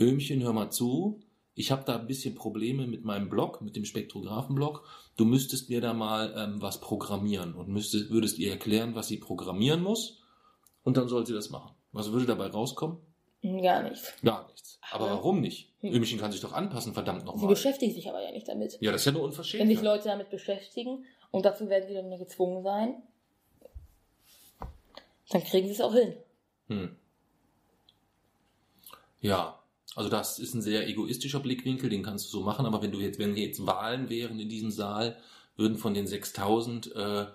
Öhmchen, 0.00 0.42
hör 0.42 0.54
mal 0.54 0.70
zu, 0.70 1.20
ich 1.58 1.72
habe 1.72 1.82
da 1.84 1.98
ein 1.98 2.06
bisschen 2.06 2.34
Probleme 2.34 2.86
mit 2.86 3.04
meinem 3.04 3.28
Blog, 3.28 3.62
mit 3.62 3.74
dem 3.76 3.84
Spektrographen-Blog. 3.84 4.84
Du 5.16 5.24
müsstest 5.24 5.70
mir 5.70 5.80
da 5.80 5.94
mal 5.94 6.32
ähm, 6.36 6.60
was 6.62 6.80
programmieren 6.80 7.54
und 7.54 7.68
müsstest, 7.68 8.10
würdest 8.10 8.38
ihr 8.38 8.50
erklären, 8.50 8.94
was 8.94 9.08
sie 9.08 9.16
programmieren 9.16 9.82
muss 9.82 10.20
und 10.84 10.96
dann 10.98 11.08
soll 11.08 11.26
sie 11.26 11.32
das 11.32 11.50
machen. 11.50 11.74
Was 11.92 12.12
würde 12.12 12.26
dabei 12.26 12.48
rauskommen? 12.48 12.98
Hm, 13.40 13.62
Gar 13.62 13.84
nichts. 13.84 14.12
Gar 14.22 14.46
nichts. 14.48 14.78
Aber 14.92 15.06
warum 15.10 15.40
nicht? 15.40 15.72
Hm. 15.80 15.94
Öhmchen 15.94 16.18
kann 16.20 16.30
sich 16.30 16.40
doch 16.42 16.52
anpassen, 16.52 16.92
verdammt 16.94 17.20
Sie 17.22 17.26
nochmal. 17.26 17.48
beschäftigen 17.48 17.92
sich 17.94 18.08
aber 18.08 18.22
ja 18.22 18.30
nicht 18.32 18.46
damit. 18.48 18.76
Ja, 18.80 18.92
das 18.92 19.00
ist 19.00 19.06
ja 19.06 19.12
nur 19.12 19.22
Wenn 19.22 19.28
unverschämt. 19.30 19.68
sich 19.68 19.82
Leute 19.82 20.04
damit 20.04 20.28
beschäftigen 20.30 21.04
und 21.30 21.44
dazu 21.44 21.68
werden 21.68 21.88
sie 21.88 21.94
dann 21.94 22.10
gezwungen 22.18 22.62
sein, 22.62 23.02
dann 25.30 25.42
kriegen 25.42 25.66
sie 25.66 25.72
es 25.72 25.80
auch 25.80 25.94
hin. 25.94 26.14
Hm. 26.68 26.96
Ja, 29.20 29.58
also 29.96 30.10
das 30.10 30.38
ist 30.38 30.54
ein 30.54 30.60
sehr 30.60 30.86
egoistischer 30.86 31.40
Blickwinkel, 31.40 31.88
den 31.88 32.02
kannst 32.02 32.26
du 32.26 32.30
so 32.30 32.44
machen, 32.44 32.66
aber 32.66 32.82
wenn 32.82 32.92
du 32.92 33.00
jetzt, 33.00 33.18
wenn 33.18 33.34
jetzt 33.34 33.66
Wahlen 33.66 34.10
wären 34.10 34.38
in 34.38 34.50
diesem 34.50 34.70
Saal, 34.70 35.16
würden 35.56 35.78
von 35.78 35.94
den 35.94 36.06
6000, 36.06 36.94
äh, 36.94 37.26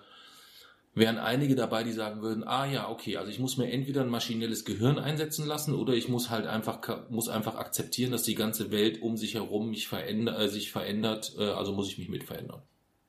wären 0.94 1.18
einige 1.18 1.56
dabei, 1.56 1.82
die 1.82 1.90
sagen 1.90 2.22
würden, 2.22 2.44
ah 2.44 2.64
ja, 2.66 2.88
okay, 2.88 3.16
also 3.16 3.32
ich 3.32 3.40
muss 3.40 3.56
mir 3.56 3.68
entweder 3.68 4.02
ein 4.02 4.08
maschinelles 4.08 4.64
Gehirn 4.64 5.00
einsetzen 5.00 5.44
lassen 5.44 5.74
oder 5.74 5.94
ich 5.94 6.08
muss 6.08 6.30
halt 6.30 6.46
einfach, 6.46 7.10
muss 7.10 7.28
einfach 7.28 7.56
akzeptieren, 7.56 8.12
dass 8.12 8.22
die 8.22 8.36
ganze 8.36 8.70
Welt 8.70 9.02
um 9.02 9.16
sich 9.16 9.34
herum 9.34 9.70
mich 9.70 9.88
verändert, 9.88 10.40
äh, 10.40 10.48
sich 10.48 10.70
verändert, 10.70 11.34
äh, 11.38 11.42
also 11.42 11.72
muss 11.72 11.88
ich 11.88 11.98
mich 11.98 12.08
mit 12.08 12.22
verändern. 12.22 12.62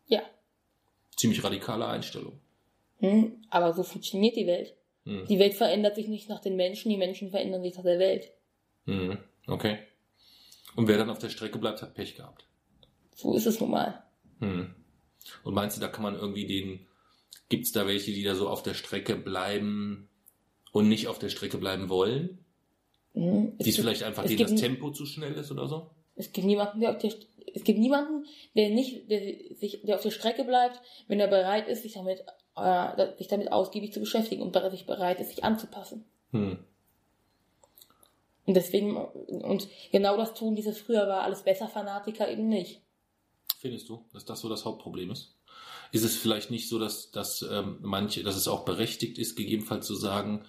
Ja. 0.07 0.21
Ziemlich 1.15 1.43
radikale 1.43 1.85
Einstellung. 1.85 2.39
Hm? 2.97 3.33
Aber 3.51 3.73
so 3.73 3.83
funktioniert 3.83 4.35
die 4.35 4.47
Welt. 4.47 4.73
Hm. 5.05 5.27
Die 5.27 5.37
Welt 5.37 5.53
verändert 5.53 5.93
sich 5.93 6.07
nicht 6.07 6.27
nach 6.27 6.39
den 6.39 6.55
Menschen, 6.55 6.89
die 6.89 6.97
Menschen 6.97 7.29
verändern 7.29 7.61
sich 7.61 7.75
nach 7.75 7.83
der 7.83 7.99
Welt. 7.99 8.31
Hm. 8.85 9.19
Okay. 9.47 9.79
Und 10.75 10.87
wer 10.87 10.97
dann 10.97 11.09
auf 11.09 11.19
der 11.19 11.29
Strecke 11.29 11.59
bleibt, 11.59 11.81
hat 11.81 11.93
Pech 11.93 12.15
gehabt. 12.15 12.45
So 13.15 13.35
ist 13.35 13.45
es 13.45 13.59
nun 13.59 13.71
mal. 13.71 14.03
Hm. 14.39 14.73
Und 15.43 15.53
meinst 15.53 15.77
du, 15.77 15.81
da 15.81 15.87
kann 15.87 16.03
man 16.03 16.15
irgendwie 16.15 16.45
den, 16.47 16.87
gibt's 17.49 17.71
da 17.71 17.85
welche, 17.87 18.11
die 18.11 18.23
da 18.23 18.35
so 18.35 18.49
auf 18.49 18.63
der 18.63 18.73
Strecke 18.73 19.15
bleiben 19.15 20.09
und 20.71 20.89
nicht 20.89 21.07
auf 21.07 21.19
der 21.19 21.29
Strecke 21.29 21.57
bleiben 21.57 21.89
wollen? 21.89 22.39
Mhm. 23.13 23.57
Die 23.57 23.59
Es 23.59 23.65
gibt- 23.65 23.77
vielleicht 23.77 24.03
einfach 24.03 24.23
es 24.23 24.29
denen 24.29 24.41
das 24.51 24.55
Tempo 24.59 24.91
zu 24.91 25.05
schnell 25.05 25.33
ist 25.33 25.51
oder 25.51 25.67
so? 25.67 25.91
Es 26.15 26.31
gibt 26.31 26.45
niemanden, 26.47 26.79
der 26.79 26.91
auf 26.91 26.97
der, 26.97 27.13
es 27.53 27.63
gibt 27.63 27.79
niemanden, 27.79 28.25
der 28.55 28.69
nicht, 28.69 29.09
der 29.09 29.55
sich, 29.55 29.81
der 29.83 29.95
auf 29.95 30.01
der 30.03 30.11
Strecke 30.11 30.43
bleibt, 30.43 30.81
wenn 31.07 31.19
er 31.19 31.27
bereit 31.27 31.67
ist, 31.67 31.83
sich 31.83 31.93
damit, 31.93 32.23
äh, 32.55 33.17
sich 33.17 33.27
damit 33.27 33.51
ausgiebig 33.51 33.93
zu 33.93 33.99
beschäftigen 33.99 34.41
und 34.41 34.55
sich 34.71 34.85
bereit 34.85 35.19
ist, 35.19 35.29
sich 35.29 35.43
anzupassen. 35.43 36.05
Hm. 36.31 36.59
Und 38.45 38.55
deswegen, 38.55 38.97
und 38.97 39.67
genau 39.91 40.17
das 40.17 40.33
tun 40.33 40.55
diese 40.55 40.73
früher 40.73 41.07
war 41.07 41.21
alles 41.21 41.43
besser 41.43 41.69
Fanatiker 41.69 42.29
eben 42.29 42.49
nicht. 42.49 42.81
Findest 43.57 43.87
du, 43.87 44.03
dass 44.11 44.25
das 44.25 44.41
so 44.41 44.49
das 44.49 44.65
Hauptproblem 44.65 45.11
ist? 45.11 45.35
Ist 45.93 46.03
es 46.03 46.17
vielleicht 46.17 46.51
nicht 46.51 46.67
so, 46.67 46.79
dass, 46.79 47.11
dass 47.11 47.43
ähm, 47.43 47.77
manche, 47.81 48.23
dass 48.23 48.35
es 48.35 48.47
auch 48.47 48.65
berechtigt 48.65 49.17
ist, 49.17 49.35
gegebenenfalls 49.35 49.87
zu 49.87 49.95
sagen, 49.95 50.43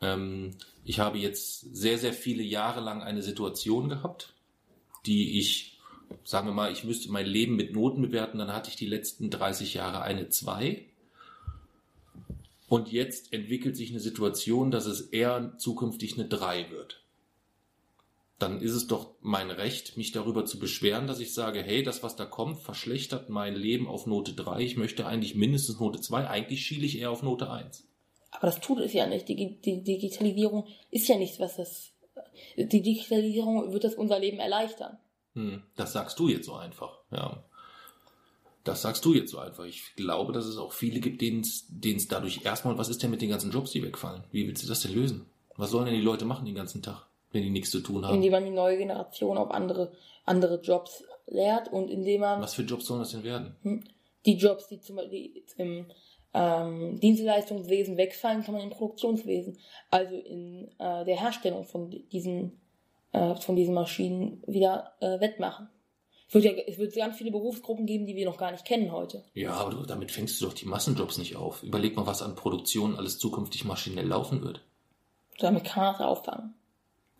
ähm, 0.00 0.56
ich 0.84 1.00
habe 1.00 1.18
jetzt 1.18 1.74
sehr, 1.74 1.98
sehr 1.98 2.12
viele 2.12 2.42
Jahre 2.42 2.80
lang 2.80 3.02
eine 3.02 3.22
Situation 3.22 3.88
gehabt, 3.88 4.34
die 5.06 5.40
ich, 5.40 5.78
sagen 6.22 6.46
wir 6.46 6.54
mal, 6.54 6.70
ich 6.70 6.84
müsste 6.84 7.10
mein 7.10 7.26
Leben 7.26 7.56
mit 7.56 7.72
Noten 7.72 8.02
bewerten, 8.02 8.38
dann 8.38 8.52
hatte 8.52 8.70
ich 8.70 8.76
die 8.76 8.86
letzten 8.86 9.30
30 9.30 9.74
Jahre 9.74 10.02
eine 10.02 10.28
2. 10.28 10.84
Und 12.68 12.92
jetzt 12.92 13.32
entwickelt 13.32 13.76
sich 13.76 13.90
eine 13.90 14.00
Situation, 14.00 14.70
dass 14.70 14.86
es 14.86 15.00
eher 15.00 15.54
zukünftig 15.58 16.14
eine 16.14 16.28
3 16.28 16.70
wird 16.70 17.00
dann 18.40 18.60
ist 18.60 18.72
es 18.72 18.86
doch 18.86 19.14
mein 19.20 19.50
Recht, 19.50 19.96
mich 19.96 20.12
darüber 20.12 20.46
zu 20.46 20.58
beschweren, 20.58 21.06
dass 21.06 21.20
ich 21.20 21.34
sage, 21.34 21.62
hey, 21.62 21.82
das, 21.82 22.02
was 22.02 22.16
da 22.16 22.24
kommt, 22.24 22.60
verschlechtert 22.60 23.28
mein 23.28 23.54
Leben 23.54 23.86
auf 23.86 24.06
Note 24.06 24.32
3. 24.32 24.60
Ich 24.60 24.76
möchte 24.76 25.06
eigentlich 25.06 25.34
mindestens 25.34 25.78
Note 25.78 26.00
2. 26.00 26.26
Eigentlich 26.26 26.64
schiele 26.64 26.86
ich 26.86 26.98
eher 26.98 27.10
auf 27.10 27.22
Note 27.22 27.50
1. 27.50 27.86
Aber 28.30 28.46
das 28.46 28.60
tut 28.60 28.78
es 28.78 28.92
ja 28.94 29.06
nicht. 29.06 29.28
Die, 29.28 29.60
die 29.60 29.82
Digitalisierung 29.82 30.66
ist 30.90 31.06
ja 31.08 31.18
nichts, 31.18 31.38
was 31.38 31.56
das, 31.56 31.92
die 32.56 32.82
Digitalisierung 32.82 33.72
wird 33.72 33.84
das 33.84 33.94
unser 33.94 34.18
Leben 34.18 34.38
erleichtern. 34.38 34.98
Hm, 35.34 35.62
das 35.76 35.92
sagst 35.92 36.18
du 36.18 36.28
jetzt 36.28 36.46
so 36.46 36.54
einfach, 36.54 36.98
ja. 37.12 37.44
Das 38.64 38.82
sagst 38.82 39.04
du 39.04 39.14
jetzt 39.14 39.30
so 39.30 39.38
einfach. 39.38 39.64
Ich 39.64 39.94
glaube, 39.96 40.32
dass 40.32 40.46
es 40.46 40.56
auch 40.56 40.72
viele 40.72 41.00
gibt, 41.00 41.20
denen 41.20 41.40
es 41.40 41.66
denen 41.68 41.96
es 41.96 42.08
dadurch 42.08 42.44
erstmal, 42.44 42.78
was 42.78 42.88
ist 42.88 43.02
denn 43.02 43.10
mit 43.10 43.22
den 43.22 43.30
ganzen 43.30 43.50
Jobs, 43.50 43.70
die 43.70 43.82
wegfallen? 43.82 44.24
Wie 44.32 44.46
willst 44.46 44.62
du 44.62 44.68
das 44.68 44.80
denn 44.80 44.94
lösen? 44.94 45.26
Was 45.56 45.70
sollen 45.70 45.86
denn 45.86 45.94
die 45.94 46.00
Leute 46.00 46.24
machen 46.24 46.46
den 46.46 46.54
ganzen 46.54 46.82
Tag, 46.82 47.06
wenn 47.32 47.42
die 47.42 47.50
nichts 47.50 47.70
zu 47.70 47.80
tun 47.80 48.04
haben? 48.04 48.14
Indem 48.14 48.32
man 48.32 48.44
die 48.44 48.50
neue 48.50 48.76
Generation 48.76 49.38
auf 49.38 49.50
andere, 49.50 49.92
andere 50.24 50.60
Jobs 50.60 51.04
lehrt 51.26 51.72
und 51.72 51.88
indem 51.90 52.22
man 52.22 52.40
Was 52.40 52.54
für 52.54 52.62
Jobs 52.62 52.86
sollen 52.86 53.00
das 53.00 53.12
denn 53.12 53.24
werden? 53.24 53.84
die 54.26 54.36
Jobs, 54.36 54.68
die 54.68 54.80
zum 54.80 54.96
Beispiel 54.96 55.42
im 55.56 55.86
ähm, 56.34 57.00
Dienstleistungswesen 57.00 57.96
wegfallen, 57.96 58.42
kann 58.42 58.54
man 58.54 58.64
im 58.64 58.70
Produktionswesen, 58.70 59.58
also 59.90 60.14
in 60.14 60.68
äh, 60.78 61.04
der 61.04 61.18
Herstellung 61.20 61.64
von 61.64 61.90
diesen, 61.90 62.60
äh, 63.12 63.34
von 63.36 63.56
diesen 63.56 63.74
Maschinen 63.74 64.42
wieder 64.46 64.92
äh, 65.00 65.20
wettmachen. 65.20 65.68
Es 66.28 66.34
wird, 66.34 66.44
ja, 66.44 66.52
es 66.52 66.78
wird 66.78 66.94
ganz 66.94 67.16
viele 67.16 67.32
Berufsgruppen 67.32 67.86
geben, 67.86 68.06
die 68.06 68.14
wir 68.14 68.24
noch 68.24 68.38
gar 68.38 68.52
nicht 68.52 68.64
kennen 68.64 68.92
heute. 68.92 69.24
Ja, 69.34 69.54
aber 69.54 69.70
du, 69.72 69.82
damit 69.82 70.12
fängst 70.12 70.40
du 70.40 70.44
doch 70.44 70.54
die 70.54 70.66
Massenjobs 70.66 71.18
nicht 71.18 71.34
auf. 71.34 71.64
Überleg 71.64 71.96
mal, 71.96 72.06
was 72.06 72.22
an 72.22 72.36
Produktion 72.36 72.94
alles 72.94 73.18
zukünftig 73.18 73.64
maschinell 73.64 74.06
laufen 74.06 74.42
wird. 74.42 74.60
Damit 75.40 75.64
kann 75.64 75.82
man 75.82 75.92
das 75.94 76.02
auffangen. 76.02 76.54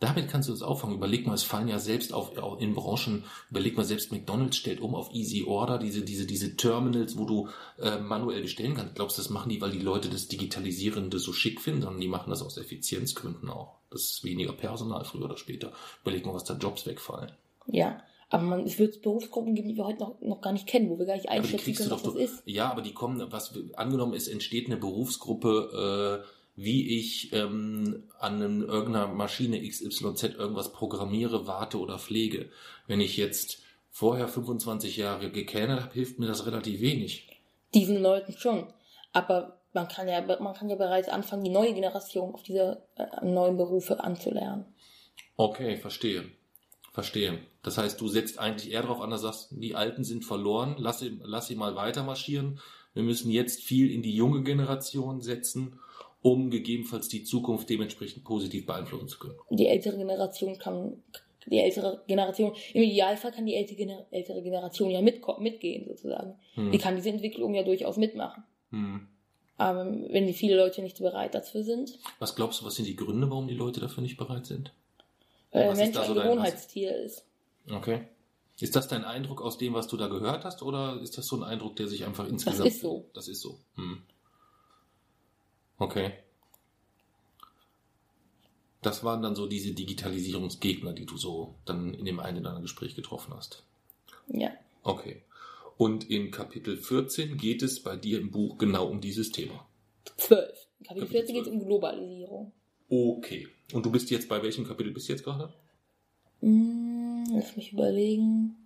Damit 0.01 0.29
kannst 0.29 0.49
du 0.49 0.55
es 0.55 0.63
auffangen. 0.63 0.97
Überleg 0.97 1.27
mal, 1.27 1.35
es 1.35 1.43
fallen 1.43 1.69
ja 1.69 1.79
selbst 1.79 2.15
auf, 2.15 2.37
auch 2.39 2.59
in 2.59 2.75
Branchen, 2.75 3.25
überleg 3.51 3.77
mal, 3.77 3.85
selbst 3.85 4.11
McDonalds 4.11 4.57
stellt 4.57 4.81
um 4.81 4.95
auf 4.95 5.13
Easy 5.13 5.45
Order, 5.45 5.79
diese, 5.79 6.03
diese, 6.03 6.27
diese 6.27 6.57
Terminals, 6.57 7.19
wo 7.19 7.27
du 7.27 7.49
äh, 7.79 7.99
manuell 7.99 8.41
bestellen 8.41 8.75
kannst. 8.75 8.95
Glaubst 8.95 9.19
du, 9.19 9.23
das 9.23 9.31
machen 9.31 9.51
die, 9.51 9.61
weil 9.61 9.71
die 9.71 9.79
Leute 9.79 10.09
das 10.09 10.29
Digitalisierende 10.29 11.19
so 11.19 11.35
schick 11.35 11.61
finden, 11.61 11.83
sondern 11.83 12.01
die 12.01 12.09
machen 12.09 12.31
das 12.31 12.43
aus 12.43 12.57
Effizienzgründen 12.57 13.51
auch. 13.51 13.77
Das 13.91 14.03
ist 14.05 14.25
weniger 14.25 14.55
Personal 14.55 15.05
früher 15.05 15.27
oder 15.27 15.37
später. 15.37 15.73
Überleg 16.03 16.25
mal, 16.25 16.35
was 16.35 16.45
da 16.45 16.55
Jobs 16.55 16.87
wegfallen. 16.87 17.33
Ja. 17.67 18.03
Aber 18.31 18.45
man, 18.45 18.65
es 18.65 18.79
wird 18.79 19.03
Berufsgruppen 19.03 19.55
geben, 19.55 19.69
die 19.69 19.77
wir 19.77 19.85
heute 19.85 19.99
noch, 19.99 20.21
noch 20.21 20.41
gar 20.41 20.53
nicht 20.53 20.67
kennen, 20.67 20.89
wo 20.89 20.99
wir 20.99 21.05
gar 21.05 21.17
nicht 21.17 21.29
einschätzen 21.29 21.75
können, 21.75 21.91
doch 21.91 21.97
was 21.97 22.05
so, 22.05 22.19
das 22.19 22.31
ist. 22.31 22.43
ja, 22.47 22.71
aber 22.71 22.81
die 22.81 22.95
kommen, 22.95 23.21
was 23.31 23.53
angenommen 23.75 24.15
ist, 24.15 24.29
entsteht 24.29 24.67
eine 24.67 24.77
Berufsgruppe, 24.77 26.23
äh, 26.25 26.40
wie 26.63 26.99
ich 26.99 27.33
ähm, 27.33 28.05
an 28.19 28.43
irgendeiner 28.63 29.07
Maschine 29.07 29.67
XYZ 29.67 30.23
irgendwas 30.37 30.73
programmiere, 30.73 31.47
warte 31.47 31.79
oder 31.79 31.99
pflege. 31.99 32.51
Wenn 32.87 33.01
ich 33.01 33.17
jetzt 33.17 33.63
vorher 33.91 34.29
25 34.29 34.99
Jahre 34.99 35.31
gekellnert 35.31 35.81
habe, 35.81 35.95
hilft 35.95 36.19
mir 36.19 36.27
das 36.27 36.45
relativ 36.45 36.83
wenig. 36.83 37.29
Diesen 37.73 38.03
Leuten 38.03 38.37
schon. 38.37 38.67
Aber 39.15 39.59
man 39.73 39.89
kann 39.89 40.07
ja, 40.07 40.21
man 40.21 40.55
kann 40.55 40.69
ja 40.69 40.77
bereits 40.77 41.09
anfangen, 41.09 41.45
die 41.45 41.51
neue 41.51 41.73
Generation 41.73 42.35
auf 42.35 42.43
diese 42.43 42.83
äh, 42.97 43.25
neuen 43.25 43.57
Berufe 43.57 44.05
anzulernen. 44.05 44.67
Okay, 45.37 45.79
verstehe. 45.79 46.25
Verstehe. 46.93 47.39
Das 47.63 47.79
heißt, 47.79 47.99
du 48.01 48.09
setzt 48.09 48.39
eigentlich 48.39 48.71
eher 48.71 48.83
darauf 48.83 49.01
an, 49.01 49.11
dass 49.11 49.23
du 49.23 49.29
sagst, 49.29 49.49
die 49.53 49.77
Alten 49.77 50.05
sind 50.05 50.27
verloren, 50.27 50.75
lass 50.79 50.99
sie, 50.99 51.19
lass 51.23 51.47
sie 51.47 51.55
mal 51.55 51.75
weiter 51.75 52.03
marschieren. 52.03 52.61
Wir 52.93 53.03
müssen 53.03 53.31
jetzt 53.31 53.63
viel 53.63 53.91
in 53.91 54.03
die 54.03 54.15
junge 54.15 54.43
Generation 54.43 55.23
setzen, 55.23 55.79
um 56.23 56.51
gegebenenfalls 56.51 57.09
die 57.09 57.25
Zukunft 57.25 57.69
dementsprechend 57.71 58.25
positiv 58.25 58.67
beeinflussen 58.67 59.09
zu 59.09 59.19
können. 59.19 59.35
Die 59.51 59.67
ältere 59.67 59.97
Generation 59.97 60.59
kann, 60.59 61.03
die 61.47 61.59
ältere 61.59 62.03
Generation, 62.07 62.53
im 62.75 62.83
Idealfall 62.83 63.33
kann 63.33 63.47
die 63.47 63.55
ältere, 63.55 63.79
Gener- 63.83 64.05
ältere 64.11 64.43
Generation 64.43 64.91
ja 64.91 65.01
mitko- 65.01 65.41
mitgehen, 65.41 65.87
sozusagen. 65.89 66.35
Hm. 66.55 66.73
Die 66.73 66.79
kann 66.79 66.97
diese 66.97 67.09
Entwicklung 67.11 67.55
ja 67.55 67.63
durchaus 67.63 67.97
mitmachen. 67.97 68.45
Hm. 68.71 69.07
Aber 69.57 69.85
wenn 69.87 70.27
die 70.27 70.33
viele 70.33 70.57
Leute 70.57 70.83
nicht 70.83 70.99
bereit 70.99 71.35
dafür 71.35 71.63
sind, 71.65 71.99
Was 72.19 72.35
glaubst 72.35 72.61
du, 72.61 72.65
was 72.67 72.75
sind 72.77 72.87
die 72.87 72.97
Gründe, 72.97 73.29
warum 73.31 73.47
die 73.49 73.55
Leute 73.55 73.81
dafür 73.81 74.03
nicht 74.03 74.17
bereit 74.17 74.47
sind? 74.47 74.73
weil 75.53 75.65
der 75.65 75.75
Mensch 75.77 75.97
so 75.97 76.03
ein 76.03 76.15
dein- 76.15 76.25
Gewohnheitstier 76.29 76.97
ist. 76.97 77.25
Okay. 77.71 78.03
Ist 78.61 78.77
das 78.77 78.87
dein 78.89 79.05
Eindruck 79.05 79.43
aus 79.43 79.59
dem, 79.59 79.75
was 79.75 79.89
du 79.89 79.97
da 79.97 80.07
gehört 80.07 80.45
hast, 80.45 80.63
oder 80.63 81.01
ist 81.03 81.19
das 81.19 81.27
so 81.27 81.37
ein 81.37 81.43
Eindruck, 81.43 81.77
der 81.77 81.89
sich 81.89 82.05
einfach 82.05 82.25
Das 82.25 82.33
insgesamt... 82.33 82.69
ist 82.69 82.81
so. 82.83 83.05
Das 83.15 83.27
ist 83.27 83.41
so. 83.41 83.59
Hm. 83.75 84.03
Okay. 85.81 86.13
Das 88.83 89.03
waren 89.03 89.23
dann 89.23 89.35
so 89.35 89.47
diese 89.47 89.73
Digitalisierungsgegner, 89.73 90.93
die 90.93 91.07
du 91.07 91.17
so 91.17 91.55
dann 91.65 91.93
in 91.95 92.05
dem 92.05 92.21
einen 92.21 92.39
oder 92.39 92.51
anderen 92.51 92.63
Gespräch 92.63 92.95
getroffen 92.95 93.35
hast. 93.35 93.65
Ja. 94.29 94.51
Okay. 94.83 95.23
Und 95.77 96.09
in 96.11 96.31
Kapitel 96.31 96.77
14 96.77 97.37
geht 97.37 97.63
es 97.63 97.83
bei 97.83 97.97
dir 97.97 98.21
im 98.21 98.31
Buch 98.31 98.59
genau 98.59 98.87
um 98.87 99.01
dieses 99.01 99.33
Thema. 99.33 99.67
12. 100.17 100.69
In 100.81 100.87
Kapitel 100.87 101.07
Kapitel 101.07 101.07
14 101.07 101.35
geht 101.35 101.43
es 101.43 101.49
12. 101.49 101.61
um 101.61 101.67
Globalisierung. 101.67 102.53
Okay. 102.89 103.49
Und 103.73 103.87
du 103.87 103.91
bist 103.91 104.11
jetzt 104.11 104.29
bei 104.29 104.43
welchem 104.43 104.67
Kapitel 104.67 104.93
bist 104.93 105.09
du 105.09 105.13
jetzt 105.13 105.25
gerade? 105.25 105.53
Hm, 106.41 107.25
lass 107.33 107.57
mich 107.57 107.73
überlegen. 107.73 108.57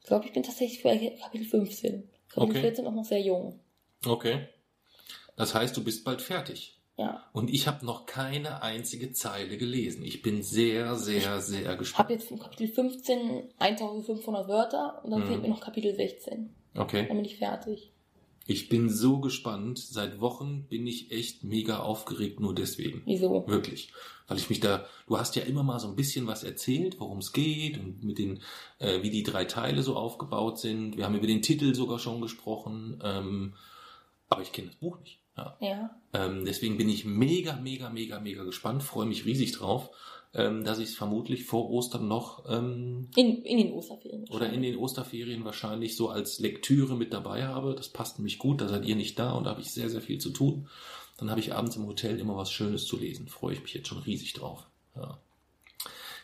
Ich 0.00 0.06
glaube, 0.06 0.26
ich 0.26 0.32
bin 0.32 0.42
tatsächlich 0.42 0.82
bei 0.82 1.16
Kapitel 1.20 1.46
15. 1.46 2.08
Kapitel 2.28 2.50
Okay. 2.50 2.60
14 2.60 2.86
auch 2.86 2.94
noch 2.94 3.04
sehr 3.04 3.20
jung. 3.20 3.58
Okay. 4.04 4.48
Das 5.36 5.54
heißt, 5.54 5.76
du 5.76 5.82
bist 5.84 6.04
bald 6.04 6.22
fertig. 6.22 6.78
Ja. 6.96 7.24
Und 7.32 7.50
ich 7.50 7.66
habe 7.66 7.84
noch 7.84 8.06
keine 8.06 8.62
einzige 8.62 9.10
Zeile 9.12 9.56
gelesen. 9.58 10.04
Ich 10.04 10.22
bin 10.22 10.42
sehr, 10.44 10.94
sehr, 10.94 11.40
sehr 11.40 11.60
Ich 11.62 11.66
habe 11.66 11.78
gespannt. 11.78 12.10
jetzt 12.10 12.28
von 12.28 12.38
Kapitel 12.38 12.68
15 12.68 13.48
1500 13.58 14.46
Wörter 14.48 15.00
und 15.04 15.10
dann 15.10 15.22
Mhm. 15.22 15.26
fehlt 15.26 15.42
mir 15.42 15.48
noch 15.48 15.60
Kapitel 15.60 15.94
16. 15.94 16.54
Okay. 16.76 17.06
Dann 17.08 17.16
bin 17.16 17.24
ich 17.24 17.38
fertig. 17.38 17.90
Ich 18.46 18.68
bin 18.68 18.90
so 18.90 19.18
gespannt. 19.20 19.78
Seit 19.78 20.20
Wochen 20.20 20.64
bin 20.68 20.86
ich 20.86 21.10
echt 21.10 21.42
mega 21.44 21.78
aufgeregt, 21.80 22.38
nur 22.40 22.54
deswegen. 22.54 23.02
Wieso? 23.06 23.44
Wirklich. 23.48 23.90
Weil 24.28 24.36
ich 24.36 24.48
mich 24.50 24.60
da, 24.60 24.86
du 25.08 25.18
hast 25.18 25.34
ja 25.34 25.42
immer 25.42 25.62
mal 25.62 25.80
so 25.80 25.88
ein 25.88 25.96
bisschen 25.96 26.26
was 26.28 26.44
erzählt, 26.44 27.00
worum 27.00 27.18
es 27.18 27.32
geht 27.32 27.78
und 27.78 28.04
mit 28.04 28.18
den, 28.18 28.40
äh, 28.78 29.02
wie 29.02 29.10
die 29.10 29.22
drei 29.22 29.46
Teile 29.46 29.82
so 29.82 29.96
aufgebaut 29.96 30.58
sind. 30.60 30.96
Wir 30.96 31.06
haben 31.06 31.14
über 31.16 31.26
den 31.26 31.42
Titel 31.42 31.74
sogar 31.74 31.98
schon 31.98 32.20
gesprochen. 32.20 33.00
Ähm, 33.02 33.54
aber 34.28 34.42
ich 34.42 34.52
kenne 34.52 34.68
das 34.68 34.76
Buch 34.76 35.00
nicht. 35.00 35.18
Ja. 35.36 35.56
Ja. 35.60 35.90
Ähm, 36.12 36.44
deswegen 36.44 36.76
bin 36.76 36.88
ich 36.88 37.04
mega, 37.04 37.56
mega, 37.56 37.90
mega, 37.90 38.20
mega 38.20 38.44
gespannt, 38.44 38.82
freue 38.82 39.06
mich 39.06 39.24
riesig 39.24 39.52
drauf, 39.52 39.90
ähm, 40.32 40.64
dass 40.64 40.78
ich 40.78 40.90
es 40.90 40.94
vermutlich 40.94 41.44
vor 41.44 41.70
Ostern 41.70 42.06
noch 42.08 42.44
ähm, 42.48 43.08
In, 43.16 43.42
in 43.42 43.58
den 43.58 43.72
Osterferien. 43.72 44.28
oder 44.30 44.50
in 44.50 44.62
den 44.62 44.76
Osterferien 44.76 45.44
wahrscheinlich 45.44 45.96
so 45.96 46.08
als 46.08 46.38
Lektüre 46.38 46.96
mit 46.96 47.12
dabei 47.12 47.46
habe. 47.46 47.74
Das 47.74 47.88
passt 47.88 48.18
nämlich 48.18 48.38
gut, 48.38 48.60
da 48.60 48.68
seid 48.68 48.84
ihr 48.84 48.96
nicht 48.96 49.18
da 49.18 49.32
und 49.32 49.44
da 49.44 49.50
habe 49.50 49.60
ich 49.60 49.70
sehr, 49.72 49.90
sehr 49.90 50.00
viel 50.02 50.18
zu 50.18 50.30
tun. 50.30 50.68
Dann 51.18 51.30
habe 51.30 51.40
ich 51.40 51.54
abends 51.54 51.76
im 51.76 51.86
Hotel 51.86 52.18
immer 52.18 52.36
was 52.36 52.50
Schönes 52.50 52.86
zu 52.86 52.96
lesen. 52.98 53.28
Freue 53.28 53.54
ich 53.54 53.62
mich 53.62 53.74
jetzt 53.74 53.88
schon 53.88 53.98
riesig 53.98 54.32
drauf. 54.32 54.66
Ja. 54.96 55.18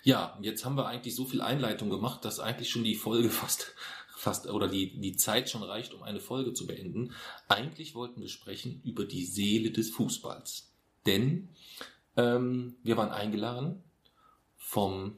Ja, 0.02 0.38
jetzt 0.40 0.64
haben 0.64 0.76
wir 0.76 0.86
eigentlich 0.86 1.14
so 1.14 1.24
viel 1.26 1.42
Einleitung 1.42 1.90
gemacht, 1.90 2.24
dass 2.24 2.40
eigentlich 2.40 2.70
schon 2.70 2.84
die 2.84 2.94
Folge 2.94 3.28
fast, 3.30 3.74
fast 4.20 4.46
oder 4.48 4.68
die, 4.68 5.00
die 5.00 5.16
Zeit 5.16 5.48
schon 5.48 5.62
reicht, 5.62 5.94
um 5.94 6.02
eine 6.02 6.20
Folge 6.20 6.52
zu 6.52 6.66
beenden. 6.66 7.12
Eigentlich 7.48 7.94
wollten 7.94 8.20
wir 8.20 8.28
sprechen 8.28 8.80
über 8.84 9.04
die 9.04 9.24
Seele 9.24 9.70
des 9.70 9.90
Fußballs. 9.90 10.70
Denn 11.06 11.48
ähm, 12.16 12.76
wir 12.82 12.96
waren 12.98 13.10
eingeladen 13.10 13.82
vom, 14.56 15.16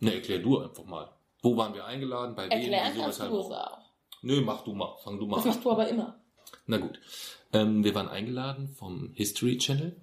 ne, 0.00 0.14
erklär 0.14 0.38
du 0.38 0.58
einfach 0.60 0.84
mal. 0.84 1.10
Wo 1.42 1.56
waren 1.56 1.74
wir 1.74 1.84
eingeladen? 1.84 2.34
Bei 2.34 2.44
wem? 2.46 2.52
Erklären 2.52 2.92
Wieso, 2.94 3.06
weshalb, 3.06 3.30
du 3.30 3.38
auch. 3.38 3.90
Nö, 4.22 4.40
mach 4.40 4.64
du 4.64 4.72
mal, 4.74 4.96
fang 5.04 5.18
du 5.18 5.26
mal 5.26 5.36
Das 5.36 5.44
an. 5.44 5.50
machst 5.50 5.64
du 5.64 5.70
aber 5.70 5.88
immer. 5.88 6.18
Na 6.66 6.78
gut. 6.78 6.98
Ähm, 7.52 7.84
wir 7.84 7.94
waren 7.94 8.08
eingeladen 8.08 8.68
vom 8.68 9.12
History 9.14 9.58
Channel. 9.58 9.94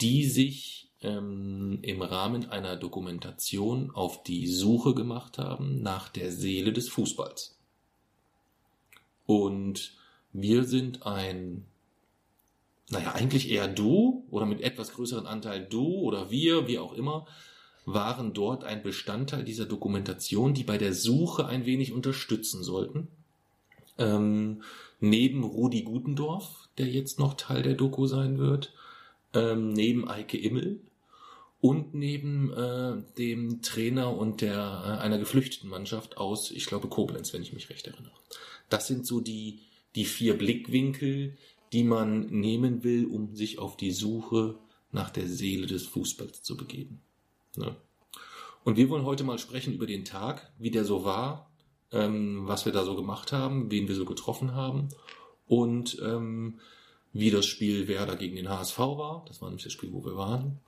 die 0.00 0.24
sich 0.24 0.83
ähm, 1.04 1.78
im 1.82 2.02
Rahmen 2.02 2.50
einer 2.50 2.76
Dokumentation 2.76 3.90
auf 3.92 4.22
die 4.22 4.48
Suche 4.48 4.94
gemacht 4.94 5.38
haben 5.38 5.82
nach 5.82 6.08
der 6.08 6.32
Seele 6.32 6.72
des 6.72 6.88
Fußballs. 6.88 7.56
Und 9.26 9.96
wir 10.32 10.64
sind 10.64 11.06
ein, 11.06 11.64
naja, 12.90 13.12
eigentlich 13.12 13.50
eher 13.50 13.68
du 13.68 14.24
oder 14.30 14.46
mit 14.46 14.60
etwas 14.60 14.92
größeren 14.92 15.26
Anteil 15.26 15.64
du 15.64 15.86
oder 16.00 16.30
wir, 16.30 16.66
wie 16.66 16.78
auch 16.78 16.94
immer, 16.94 17.26
waren 17.86 18.32
dort 18.32 18.64
ein 18.64 18.82
Bestandteil 18.82 19.44
dieser 19.44 19.66
Dokumentation, 19.66 20.54
die 20.54 20.64
bei 20.64 20.78
der 20.78 20.94
Suche 20.94 21.46
ein 21.46 21.66
wenig 21.66 21.92
unterstützen 21.92 22.62
sollten. 22.64 23.08
Ähm, 23.98 24.62
neben 25.00 25.44
Rudi 25.44 25.82
Gutendorf, 25.82 26.68
der 26.78 26.86
jetzt 26.86 27.18
noch 27.18 27.34
Teil 27.34 27.62
der 27.62 27.74
Doku 27.74 28.06
sein 28.06 28.38
wird, 28.38 28.72
ähm, 29.34 29.72
neben 29.72 30.08
Eike 30.08 30.38
Immel 30.38 30.80
und 31.64 31.94
neben 31.94 32.52
äh, 32.52 33.02
dem 33.16 33.62
Trainer 33.62 34.14
und 34.14 34.42
der 34.42 34.52
äh, 34.52 35.02
einer 35.02 35.16
geflüchteten 35.16 35.70
Mannschaft 35.70 36.18
aus, 36.18 36.50
ich 36.50 36.66
glaube 36.66 36.88
Koblenz, 36.88 37.32
wenn 37.32 37.40
ich 37.40 37.54
mich 37.54 37.70
recht 37.70 37.86
erinnere. 37.86 38.12
Das 38.68 38.86
sind 38.86 39.06
so 39.06 39.22
die 39.22 39.60
die 39.94 40.04
vier 40.04 40.36
Blickwinkel, 40.36 41.38
die 41.72 41.84
man 41.84 42.26
nehmen 42.26 42.84
will, 42.84 43.06
um 43.06 43.34
sich 43.34 43.58
auf 43.58 43.78
die 43.78 43.92
Suche 43.92 44.56
nach 44.92 45.08
der 45.08 45.26
Seele 45.26 45.66
des 45.66 45.86
Fußballs 45.86 46.42
zu 46.42 46.58
begeben. 46.58 47.00
Ne? 47.56 47.74
Und 48.64 48.76
wir 48.76 48.90
wollen 48.90 49.06
heute 49.06 49.24
mal 49.24 49.38
sprechen 49.38 49.72
über 49.72 49.86
den 49.86 50.04
Tag, 50.04 50.52
wie 50.58 50.70
der 50.70 50.84
so 50.84 51.06
war, 51.06 51.50
ähm, 51.92 52.46
was 52.46 52.66
wir 52.66 52.74
da 52.74 52.84
so 52.84 52.94
gemacht 52.94 53.32
haben, 53.32 53.70
wen 53.70 53.88
wir 53.88 53.94
so 53.94 54.04
getroffen 54.04 54.52
haben 54.54 54.90
und 55.46 55.98
ähm, 56.02 56.60
wie 57.14 57.30
das 57.30 57.46
Spiel 57.46 57.88
Werder 57.88 58.16
gegen 58.16 58.36
den 58.36 58.50
HSV 58.50 58.78
war. 58.78 59.24
Das 59.28 59.40
war 59.40 59.48
nämlich 59.48 59.64
das 59.64 59.72
Spiel, 59.72 59.94
wo 59.94 60.04
wir 60.04 60.18
waren. 60.18 60.60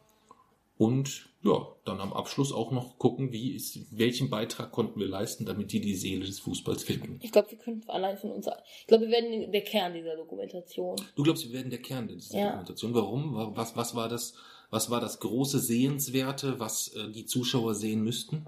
Und 0.79 1.31
ja, 1.43 1.67
dann 1.85 2.01
am 2.01 2.13
Abschluss 2.13 2.53
auch 2.53 2.71
noch 2.71 2.99
gucken, 2.99 3.33
wie 3.33 3.53
ist, 3.55 3.79
welchen 3.97 4.29
Beitrag 4.29 4.73
konnten 4.73 5.01
wir 5.01 5.07
leisten, 5.09 5.47
damit 5.47 5.73
die 5.73 5.81
die 5.81 5.95
Seele 5.95 6.27
des 6.27 6.41
Fußballs 6.41 6.83
finden. 6.85 7.19
Ich 7.23 7.33
glaube, 7.33 7.51
wir 7.51 7.59
können 7.59 7.83
allein 7.87 8.19
von 8.19 8.31
uns. 8.33 8.47
Ich 8.81 8.87
glaube, 8.87 9.05
wir 9.07 9.11
werden 9.13 9.51
der 9.53 9.63
Kern 9.63 9.95
dieser 9.95 10.17
Dokumentation. 10.17 10.97
Du 11.15 11.23
glaubst, 11.23 11.47
wir 11.47 11.53
werden 11.55 11.71
der 11.71 11.81
Kern 11.81 12.09
dieser 12.09 12.37
Ja. 12.39 12.45
Dokumentation. 12.47 12.95
Warum? 12.95 13.35
Was, 13.57 13.75
was 13.77 13.95
war 13.95 14.09
das? 14.09 14.35
Was 14.69 14.91
war 14.91 15.01
das 15.01 15.21
große 15.21 15.61
Sehenswerte, 15.61 16.59
was 16.59 16.89
äh, 16.89 17.09
die 17.13 17.25
Zuschauer 17.25 17.75
sehen 17.77 18.03
müssten? 18.03 18.45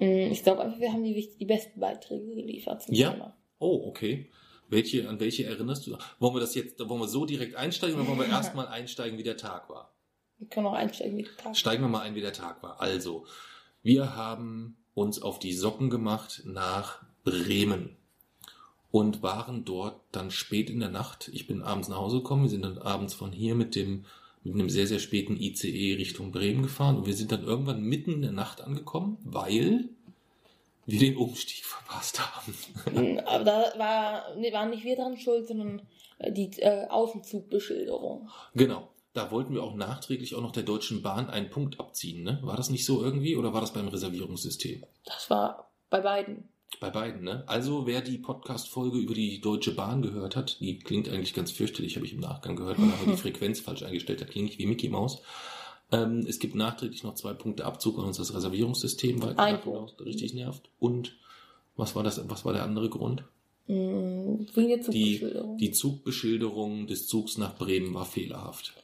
Mm, 0.00 0.32
Ich 0.32 0.42
glaube 0.42 0.62
einfach, 0.62 0.80
wir 0.80 0.90
haben 0.90 1.04
die, 1.04 1.30
die 1.38 1.44
besten 1.44 1.78
Beiträge 1.78 2.34
geliefert 2.34 2.82
zum 2.82 2.94
Ja. 2.94 3.12
Thema. 3.12 3.36
Oh, 3.58 3.84
okay. 3.86 4.30
Welche, 4.70 5.06
an 5.08 5.20
welche 5.20 5.44
erinnerst 5.44 5.86
du? 5.86 5.96
Wollen 6.18 6.34
wir 6.34 6.40
das 6.40 6.54
jetzt, 6.54 6.80
wollen 6.88 7.00
wir 7.02 7.06
so 7.08 7.26
direkt 7.26 7.54
einsteigen 7.56 8.00
oder 8.00 8.08
wollen 8.08 8.18
wir 8.20 8.26
erstmal 8.30 8.66
einsteigen, 8.68 9.18
wie 9.18 9.22
der 9.22 9.36
Tag 9.36 9.68
war? 9.68 9.92
Wir 10.42 10.48
können 10.48 10.66
auch 10.66 10.72
einsteigen 10.72 11.16
mit 11.16 11.28
dem 11.28 11.36
Tag. 11.36 11.56
Steigen 11.56 11.82
wir 11.82 11.88
mal 11.88 12.00
ein, 12.00 12.16
wie 12.16 12.20
der 12.20 12.32
Tag 12.32 12.64
war. 12.64 12.80
Also, 12.80 13.26
wir 13.84 14.16
haben 14.16 14.76
uns 14.94 15.22
auf 15.22 15.38
die 15.38 15.52
Socken 15.52 15.88
gemacht 15.88 16.42
nach 16.44 17.00
Bremen 17.22 17.96
und 18.90 19.22
waren 19.22 19.64
dort 19.64 20.00
dann 20.10 20.32
spät 20.32 20.68
in 20.68 20.80
der 20.80 20.90
Nacht. 20.90 21.30
Ich 21.32 21.46
bin 21.46 21.62
abends 21.62 21.88
nach 21.88 21.98
Hause 21.98 22.18
gekommen. 22.18 22.42
Wir 22.42 22.50
sind 22.50 22.64
dann 22.64 22.78
abends 22.78 23.14
von 23.14 23.30
hier 23.30 23.54
mit 23.54 23.76
dem 23.76 24.04
mit 24.42 24.54
einem 24.54 24.68
sehr, 24.68 24.88
sehr 24.88 24.98
späten 24.98 25.36
ICE 25.36 25.94
Richtung 25.94 26.32
Bremen 26.32 26.62
gefahren 26.62 26.96
und 26.96 27.06
wir 27.06 27.14
sind 27.14 27.30
dann 27.30 27.44
irgendwann 27.44 27.80
mitten 27.80 28.14
in 28.14 28.22
der 28.22 28.32
Nacht 28.32 28.60
angekommen, 28.60 29.18
weil 29.22 29.88
wir 30.84 30.98
den 30.98 31.16
Umstieg 31.16 31.64
verpasst 31.64 32.18
haben. 32.20 32.54
Mm, 32.92 33.20
Aber 33.20 33.44
da 33.44 33.72
war, 33.78 34.34
nee, 34.36 34.52
waren 34.52 34.70
nicht 34.70 34.82
wir 34.82 34.96
dran 34.96 35.16
schuld, 35.16 35.46
sondern 35.46 35.82
äh, 36.18 36.32
die 36.32 36.50
äh, 36.58 36.88
Außenzugbeschilderung. 36.88 38.28
Genau. 38.56 38.88
Da 39.14 39.30
wollten 39.30 39.52
wir 39.54 39.62
auch 39.62 39.74
nachträglich 39.74 40.34
auch 40.34 40.40
noch 40.40 40.52
der 40.52 40.62
Deutschen 40.62 41.02
Bahn 41.02 41.28
einen 41.28 41.50
Punkt 41.50 41.78
abziehen, 41.78 42.22
ne? 42.22 42.38
War 42.42 42.56
das 42.56 42.70
nicht 42.70 42.86
so 42.86 43.02
irgendwie 43.02 43.36
oder 43.36 43.52
war 43.52 43.60
das 43.60 43.72
beim 43.72 43.88
Reservierungssystem? 43.88 44.84
Das 45.04 45.28
war 45.28 45.70
bei 45.90 46.00
beiden. 46.00 46.48
Bei 46.80 46.88
beiden, 46.88 47.22
ne? 47.22 47.44
Also, 47.46 47.86
wer 47.86 48.00
die 48.00 48.16
Podcast-Folge 48.16 48.96
über 48.98 49.12
die 49.12 49.40
Deutsche 49.42 49.74
Bahn 49.74 50.00
gehört 50.00 50.36
hat, 50.36 50.58
die 50.60 50.78
klingt 50.78 51.08
eigentlich 51.10 51.34
ganz 51.34 51.50
fürchterlich, 51.50 51.96
habe 51.96 52.06
ich 52.06 52.14
im 52.14 52.20
Nachgang 52.20 52.56
gehört, 52.56 52.80
weil 52.80 52.88
er 52.88 53.12
die 53.12 53.20
Frequenz 53.20 53.60
falsch 53.60 53.82
eingestellt 53.82 54.22
hat, 54.22 54.30
klingt 54.30 54.46
nicht 54.46 54.58
wie 54.58 54.66
Mickey 54.66 54.88
Mouse. 54.88 55.20
Ähm, 55.92 56.24
es 56.26 56.38
gibt 56.38 56.54
nachträglich 56.54 57.02
noch 57.04 57.14
zwei 57.14 57.34
Punkte 57.34 57.66
Abzug, 57.66 57.98
weil 57.98 58.06
uns 58.06 58.16
das 58.16 58.34
Reservierungssystem 58.34 59.22
weit 59.22 59.38
Ein 59.38 59.62
hinaus 59.62 59.94
richtig 60.00 60.32
nervt. 60.32 60.70
Und 60.78 61.18
was 61.76 61.94
war 61.94 62.02
das, 62.02 62.26
was 62.30 62.46
war 62.46 62.54
der 62.54 62.64
andere 62.64 62.88
Grund? 62.88 63.24
Mm, 63.66 64.46
der 64.56 64.78
Die, 64.78 64.80
Zugbeschilderung. 64.80 65.58
die 65.58 65.70
Zugbeschilderung 65.72 66.86
des 66.86 67.06
Zugs 67.06 67.36
nach 67.36 67.54
Bremen 67.56 67.92
war 67.92 68.06
fehlerhaft. 68.06 68.81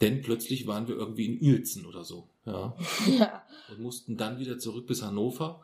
Denn 0.00 0.22
plötzlich 0.22 0.66
waren 0.66 0.86
wir 0.86 0.96
irgendwie 0.96 1.26
in 1.26 1.40
Uelzen 1.42 1.84
oder 1.84 2.04
so, 2.04 2.28
ja. 2.44 2.76
ja. 3.18 3.42
und 3.70 3.80
mussten 3.80 4.16
dann 4.16 4.38
wieder 4.38 4.58
zurück 4.58 4.86
bis 4.86 5.02
Hannover, 5.02 5.60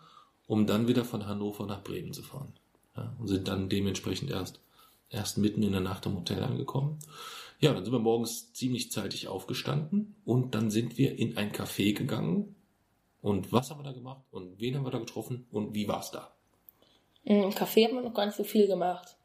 um 0.46 0.66
dann 0.66 0.88
wieder 0.88 1.04
von 1.04 1.26
Hannover 1.26 1.66
nach 1.66 1.82
Bremen 1.82 2.12
zu 2.12 2.22
fahren. 2.22 2.52
Ja, 2.96 3.14
und 3.18 3.28
sind 3.28 3.48
dann 3.48 3.68
dementsprechend 3.68 4.30
erst, 4.30 4.60
erst 5.10 5.38
mitten 5.38 5.62
in 5.62 5.72
der 5.72 5.80
Nacht 5.80 6.06
im 6.06 6.16
Hotel 6.16 6.42
angekommen. 6.42 6.98
Ja, 7.60 7.72
dann 7.72 7.84
sind 7.84 7.92
wir 7.92 8.00
morgens 8.00 8.52
ziemlich 8.52 8.90
zeitig 8.90 9.28
aufgestanden 9.28 10.16
und 10.24 10.54
dann 10.54 10.70
sind 10.70 10.98
wir 10.98 11.18
in 11.18 11.36
ein 11.36 11.52
Café 11.52 11.94
gegangen. 11.94 12.54
Und 13.22 13.52
was 13.52 13.70
haben 13.70 13.80
wir 13.80 13.84
da 13.84 13.92
gemacht? 13.92 14.22
Und 14.30 14.60
wen 14.60 14.76
haben 14.76 14.84
wir 14.84 14.90
da 14.90 14.98
getroffen? 14.98 15.46
Und 15.50 15.74
wie 15.74 15.88
war's 15.88 16.10
da? 16.10 16.34
Mm, 17.24 17.44
Im 17.44 17.50
Café 17.50 17.86
haben 17.86 17.94
wir 17.94 18.02
noch 18.02 18.14
gar 18.14 18.26
nicht 18.26 18.36
so 18.36 18.44
viel 18.44 18.66
gemacht. 18.66 19.16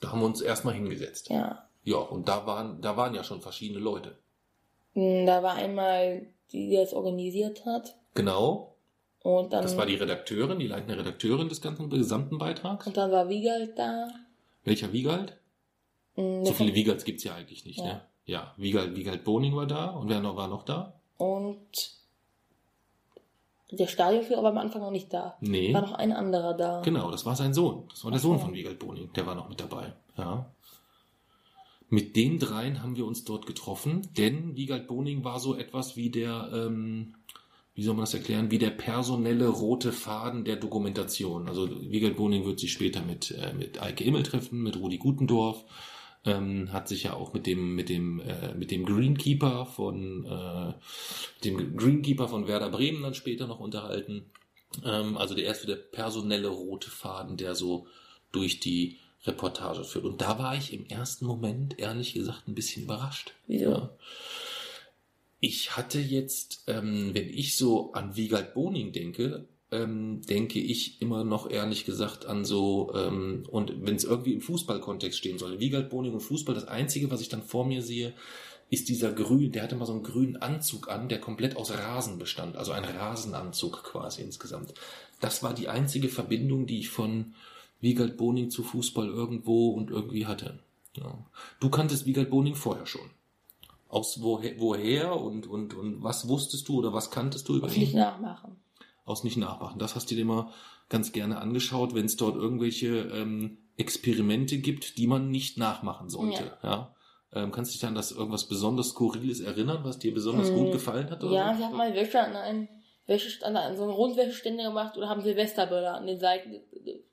Da 0.00 0.12
haben 0.12 0.20
wir 0.20 0.26
uns 0.26 0.40
erstmal 0.40 0.74
hingesetzt. 0.74 1.28
Ja. 1.28 1.65
Ja, 1.86 1.98
und 1.98 2.28
da 2.28 2.46
waren, 2.46 2.80
da 2.82 2.96
waren 2.96 3.14
ja 3.14 3.22
schon 3.24 3.40
verschiedene 3.40 3.78
Leute. 3.80 4.18
Mm, 4.94 5.24
Da 5.24 5.42
war 5.42 5.54
einmal 5.54 6.26
die, 6.52 6.68
die 6.70 6.76
das 6.76 6.92
organisiert 6.92 7.64
hat. 7.64 7.94
Genau. 8.14 8.74
Und 9.22 9.52
dann, 9.52 9.62
Das 9.62 9.76
war 9.76 9.86
die 9.86 9.94
Redakteurin, 9.94 10.58
die 10.58 10.66
leitende 10.66 10.98
Redakteurin 10.98 11.48
des 11.48 11.60
ganzen 11.60 11.88
gesamten 11.88 12.38
Beitrags. 12.38 12.86
und 12.86 12.96
dann 12.96 13.10
war 13.12 13.28
Wiegald 13.28 13.78
da. 13.78 14.08
Welcher 14.64 14.92
Wiegald? 14.92 15.36
Mm, 16.16 16.44
So 16.44 16.52
viele 16.52 16.74
Wiegalds 16.74 17.04
gibt's 17.04 17.22
ja 17.24 17.34
eigentlich 17.36 17.64
nicht, 17.64 17.78
Ja. 17.78 17.84
ne? 17.84 18.00
Ja, 18.24 18.52
Wiegald, 18.56 18.96
Wiegald 18.96 19.22
Boning 19.22 19.54
war 19.54 19.66
da 19.66 19.86
und 19.90 20.08
wer 20.08 20.18
noch 20.20 20.34
war 20.36 20.48
noch 20.48 20.64
da? 20.64 20.94
Und 21.18 21.60
der 23.70 23.86
Stadionführer 23.86 24.42
war 24.42 24.50
am 24.50 24.58
Anfang 24.58 24.82
noch 24.82 24.90
nicht 24.90 25.12
da. 25.12 25.36
Nee. 25.40 25.72
War 25.72 25.82
noch 25.82 25.92
ein 25.92 26.12
anderer 26.12 26.54
da. 26.54 26.80
Genau, 26.82 27.10
das 27.12 27.24
war 27.26 27.36
sein 27.36 27.54
Sohn. 27.54 27.84
Das 27.90 28.02
war 28.04 28.10
der 28.10 28.18
Ach 28.18 28.22
Sohn 28.22 28.38
so. 28.38 28.44
von 28.46 28.54
Wiegald 28.54 28.78
Boning, 28.80 29.12
der 29.12 29.26
war 29.26 29.34
noch 29.36 29.48
mit 29.48 29.60
dabei. 29.60 29.92
Ja. 30.16 30.46
Mit 31.88 32.16
den 32.16 32.38
dreien 32.38 32.82
haben 32.82 32.96
wir 32.96 33.06
uns 33.06 33.24
dort 33.24 33.46
getroffen, 33.46 34.08
denn 34.16 34.56
Wiegald 34.56 34.88
Boning 34.88 35.22
war 35.22 35.38
so 35.38 35.54
etwas 35.54 35.96
wie 35.96 36.10
der, 36.10 36.50
ähm, 36.52 37.14
wie 37.74 37.82
soll 37.82 37.94
man 37.94 38.02
das 38.02 38.14
erklären, 38.14 38.50
wie 38.50 38.58
der 38.58 38.70
personelle 38.70 39.46
rote 39.46 39.92
Faden 39.92 40.44
der 40.44 40.56
Dokumentation. 40.56 41.48
Also 41.48 41.68
Wiegald 41.90 42.16
Boning 42.16 42.44
wird 42.44 42.58
sich 42.58 42.72
später 42.72 43.02
mit, 43.02 43.30
äh, 43.30 43.52
mit 43.52 43.80
Eike 43.80 44.02
Immel 44.02 44.24
treffen, 44.24 44.62
mit 44.62 44.76
Rudi 44.76 44.98
Gutendorf, 44.98 45.64
ähm, 46.24 46.72
hat 46.72 46.88
sich 46.88 47.04
ja 47.04 47.14
auch 47.14 47.32
mit 47.32 47.46
dem, 47.46 47.76
mit 47.76 47.88
dem, 47.88 48.18
äh, 48.18 48.52
mit 48.54 48.72
dem 48.72 48.84
Greenkeeper 48.84 49.66
von, 49.66 50.24
äh, 50.24 50.74
dem 51.44 51.76
Greenkeeper 51.76 52.28
von 52.28 52.48
Werder 52.48 52.70
Bremen 52.70 53.02
dann 53.02 53.14
später 53.14 53.46
noch 53.46 53.60
unterhalten. 53.60 54.32
Ähm, 54.84 55.16
also 55.16 55.36
der 55.36 55.44
erste, 55.44 55.68
der 55.68 55.76
personelle 55.76 56.48
rote 56.48 56.90
Faden, 56.90 57.36
der 57.36 57.54
so 57.54 57.86
durch 58.32 58.58
die 58.58 58.98
Reportage 59.24 59.84
führt. 59.84 60.04
Und 60.04 60.20
da 60.20 60.38
war 60.38 60.56
ich 60.56 60.72
im 60.72 60.86
ersten 60.86 61.26
Moment, 61.26 61.78
ehrlich 61.78 62.14
gesagt, 62.14 62.48
ein 62.48 62.54
bisschen 62.54 62.84
überrascht. 62.84 63.32
Wieso? 63.46 63.70
Ja. 63.70 63.90
Ich 65.40 65.76
hatte 65.76 66.00
jetzt, 66.00 66.64
ähm, 66.66 67.10
wenn 67.12 67.28
ich 67.28 67.56
so 67.56 67.92
an 67.92 68.16
Wiegald 68.16 68.54
Boning 68.54 68.92
denke, 68.92 69.46
ähm, 69.70 70.22
denke 70.22 70.60
ich 70.60 71.02
immer 71.02 71.24
noch 71.24 71.50
ehrlich 71.50 71.84
gesagt 71.84 72.26
an 72.26 72.44
so, 72.44 72.92
ähm, 72.94 73.44
und 73.50 73.72
wenn 73.84 73.96
es 73.96 74.04
irgendwie 74.04 74.32
im 74.32 74.40
Fußballkontext 74.40 75.18
stehen 75.18 75.38
soll, 75.38 75.60
Wiegald 75.60 75.90
Boning 75.90 76.14
und 76.14 76.20
Fußball, 76.20 76.54
das 76.54 76.68
Einzige, 76.68 77.10
was 77.10 77.20
ich 77.20 77.28
dann 77.28 77.42
vor 77.42 77.66
mir 77.66 77.82
sehe, 77.82 78.14
ist 78.70 78.88
dieser 78.88 79.12
grün, 79.12 79.52
der 79.52 79.62
hatte 79.62 79.76
mal 79.76 79.86
so 79.86 79.92
einen 79.92 80.02
grünen 80.02 80.36
Anzug 80.36 80.88
an, 80.88 81.08
der 81.08 81.20
komplett 81.20 81.56
aus 81.56 81.72
Rasen 81.72 82.18
bestand, 82.18 82.56
also 82.56 82.72
ein 82.72 82.84
Rasenanzug 82.84 83.84
quasi 83.84 84.22
insgesamt. 84.22 84.74
Das 85.20 85.42
war 85.42 85.54
die 85.54 85.68
einzige 85.68 86.08
Verbindung, 86.08 86.66
die 86.66 86.80
ich 86.80 86.88
von 86.88 87.34
Wiegald 87.86 88.16
Boning 88.16 88.50
zu 88.50 88.64
Fußball 88.64 89.06
irgendwo 89.06 89.70
und 89.70 89.90
irgendwie 89.90 90.26
hatte. 90.26 90.58
Ja. 90.96 91.16
Du 91.60 91.70
kanntest 91.70 92.04
Wiegald 92.04 92.30
Boning 92.30 92.56
vorher 92.56 92.84
schon. 92.86 93.08
Aus 93.88 94.20
woher, 94.22 94.58
woher 94.58 95.20
und, 95.20 95.46
und, 95.46 95.72
und 95.74 96.02
was 96.02 96.26
wusstest 96.28 96.66
du 96.68 96.78
oder 96.78 96.92
was 96.92 97.12
kanntest 97.12 97.48
du 97.48 97.56
über 97.56 97.68
Muss 97.68 97.76
nicht 97.76 97.94
nachmachen. 97.94 98.56
Aus 99.04 99.22
nicht 99.22 99.36
nachmachen. 99.36 99.78
Das 99.78 99.94
hast 99.94 100.10
du 100.10 100.16
dir 100.16 100.22
immer 100.22 100.50
ganz 100.88 101.12
gerne 101.12 101.38
angeschaut, 101.38 101.94
wenn 101.94 102.06
es 102.06 102.16
dort 102.16 102.34
irgendwelche 102.34 102.88
ähm, 102.88 103.58
Experimente 103.76 104.58
gibt, 104.58 104.98
die 104.98 105.06
man 105.06 105.30
nicht 105.30 105.58
nachmachen 105.58 106.10
sollte. 106.10 106.58
Ja. 106.64 106.92
Ähm, 107.32 107.52
kannst 107.52 107.70
du 107.72 107.78
dich 107.78 107.86
an 107.86 107.94
das 107.94 108.10
irgendwas 108.10 108.48
besonders 108.48 108.88
Skurriles 108.88 109.38
erinnern, 109.40 109.84
was 109.84 110.00
dir 110.00 110.12
besonders 110.12 110.48
Hm, 110.48 110.56
gut 110.56 110.72
gefallen 110.72 111.08
hat? 111.10 111.22
Oder 111.22 111.34
Ja, 111.34 111.52
so? 111.52 111.60
ich 111.60 111.64
habe 111.66 111.76
mal 111.76 111.94
Wäsche 111.94 112.20
an 112.20 112.34
einen 112.34 112.68
Wäschestand, 113.06 113.56
an 113.56 113.76
so 113.76 113.84
einen 113.84 113.92
Rundwäscheständer 113.92 114.64
gemacht 114.64 114.96
oder 114.96 115.08
haben 115.08 115.22
Silvesterböller 115.22 115.94
an 115.94 116.08
den 116.08 116.18
Seiten 116.18 116.56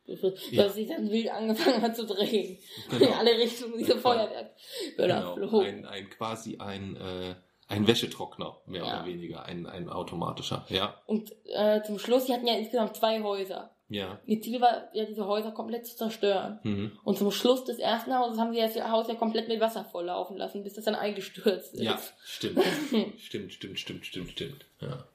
dass 0.08 0.20
Ja. 0.51 0.70
sich 0.70 0.88
dann 0.88 1.10
wild 1.10 1.30
angefangen 1.32 1.82
hat 1.82 1.95
zu 1.95 2.06
drehen. 2.06 2.58
Genau. 2.89 3.06
In 3.06 3.14
alle 3.14 3.32
Richtungen 3.38 3.78
diese 3.78 3.97
Feuerwerkböller 3.97 5.20
Genau, 5.20 5.36
flogen. 5.36 5.66
ein, 5.66 5.86
ein 5.86 6.10
quasi 6.10 6.58
ein, 6.58 6.95
äh, 6.97 7.36
ein 7.68 7.88
Wäschetrockner, 7.88 8.58
mehr 8.66 8.84
Ja. 8.84 8.99
oder 8.99 9.06
weniger, 9.08 9.43
ein, 9.45 9.66
ein 9.66 9.89
automatischer. 9.89 10.66
Ja, 10.70 11.01
Und 11.06 11.32
äh, 11.45 11.82
zum 11.84 11.97
Schluss, 11.99 12.26
die 12.26 12.34
hatten 12.34 12.47
ja 12.47 12.56
insgesamt 12.56 12.95
zwei 12.97 13.22
Häuser. 13.24 13.72
ja. 13.88 14.20
Ihr 14.26 14.41
Ziel 14.41 14.60
war 14.60 14.89
ja, 14.93 15.06
diese 15.06 15.26
Häuser 15.26 15.51
komplett 15.51 15.86
zu 15.88 15.95
zerstören. 15.95 16.60
Mhm. 16.64 16.99
Und 17.04 17.18
zum 17.18 17.32
Schluss 17.32 17.64
des 17.64 17.80
ersten 17.80 18.14
Hauses 18.14 18.39
haben 18.39 18.51
sie 18.54 18.60
das 18.60 18.76
Haus 18.89 19.08
ja 19.08 19.16
komplett 19.16 19.47
mit 19.47 19.60
Wasser 19.62 19.86
volllaufen 19.86 20.36
lassen, 20.38 20.64
bis 20.64 20.74
das 20.74 20.86
dann 20.86 20.95
eingestürzt 20.95 21.74
ist. 21.76 21.82
Ja, 21.82 21.99
stimmt. 22.26 22.60
stimmt, 23.20 23.54
stimmt, 23.54 23.80
stimmt, 23.80 24.06
stimmt, 24.06 24.32
stimmt. 24.32 24.66
Ja. 24.82 25.06